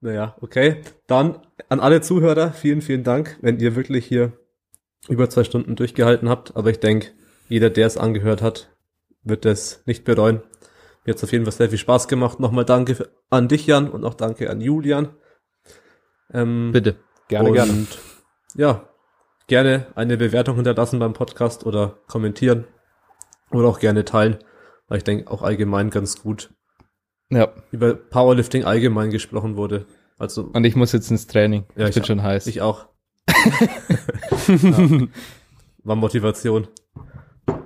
naja, 0.00 0.36
okay. 0.40 0.82
Dann 1.06 1.38
an 1.68 1.80
alle 1.80 2.00
Zuhörer, 2.00 2.52
vielen, 2.52 2.82
vielen 2.82 3.02
Dank, 3.02 3.38
wenn 3.40 3.58
ihr 3.58 3.74
wirklich 3.74 4.06
hier 4.06 4.32
über 5.08 5.28
zwei 5.30 5.42
Stunden 5.44 5.74
durchgehalten 5.74 6.28
habt. 6.28 6.54
Aber 6.54 6.70
ich 6.70 6.80
denke, 6.80 7.08
jeder, 7.48 7.70
der 7.70 7.86
es 7.86 7.96
angehört 7.96 8.42
hat, 8.42 8.70
wird 9.22 9.46
es 9.46 9.82
nicht 9.86 10.04
bereuen. 10.04 10.42
Mir 11.04 11.14
hat 11.14 11.22
auf 11.22 11.32
jeden 11.32 11.44
Fall 11.44 11.52
sehr 11.52 11.68
viel 11.68 11.78
Spaß 11.78 12.06
gemacht. 12.08 12.38
Nochmal 12.38 12.64
danke 12.64 13.10
an 13.30 13.48
dich, 13.48 13.66
Jan, 13.66 13.88
und 13.88 14.04
auch 14.04 14.14
danke 14.14 14.50
an 14.50 14.60
Julian. 14.60 15.08
Ähm, 16.32 16.70
Bitte. 16.72 16.96
Gerne, 17.28 17.48
und, 17.48 17.54
gerne. 17.54 17.86
Ja, 18.54 18.88
gerne 19.46 19.86
eine 19.94 20.16
Bewertung 20.16 20.56
hinterlassen 20.56 20.98
beim 20.98 21.12
Podcast 21.12 21.66
oder 21.66 21.98
kommentieren 22.06 22.66
oder 23.50 23.68
auch 23.68 23.80
gerne 23.80 24.04
teilen, 24.04 24.38
weil 24.88 24.98
ich 24.98 25.04
denke 25.04 25.30
auch 25.30 25.42
allgemein 25.42 25.90
ganz 25.90 26.22
gut 26.22 26.54
ja. 27.30 27.52
über 27.70 27.94
Powerlifting 27.94 28.64
allgemein 28.64 29.10
gesprochen 29.10 29.56
wurde. 29.56 29.86
Also 30.18 30.50
und 30.52 30.64
ich 30.64 30.76
muss 30.76 30.92
jetzt 30.92 31.10
ins 31.10 31.26
Training. 31.26 31.64
Ja, 31.74 31.88
ich 31.88 31.94
bin 31.94 32.04
schon 32.04 32.22
heiß. 32.22 32.46
Ich 32.46 32.60
auch. 32.60 32.86
ja. 34.46 35.06
War 35.84 35.96
Motivation. 35.96 36.68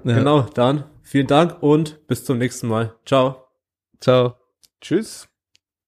Ja. 0.04 0.14
Genau, 0.14 0.42
dann 0.42 0.84
vielen 1.06 1.26
Dank 1.26 1.62
und 1.62 2.06
bis 2.06 2.24
zum 2.24 2.38
nächsten 2.38 2.68
Mal. 2.68 2.94
Ciao. 3.04 3.46
Ciao. 4.00 4.36
Tschüss. 4.80 5.28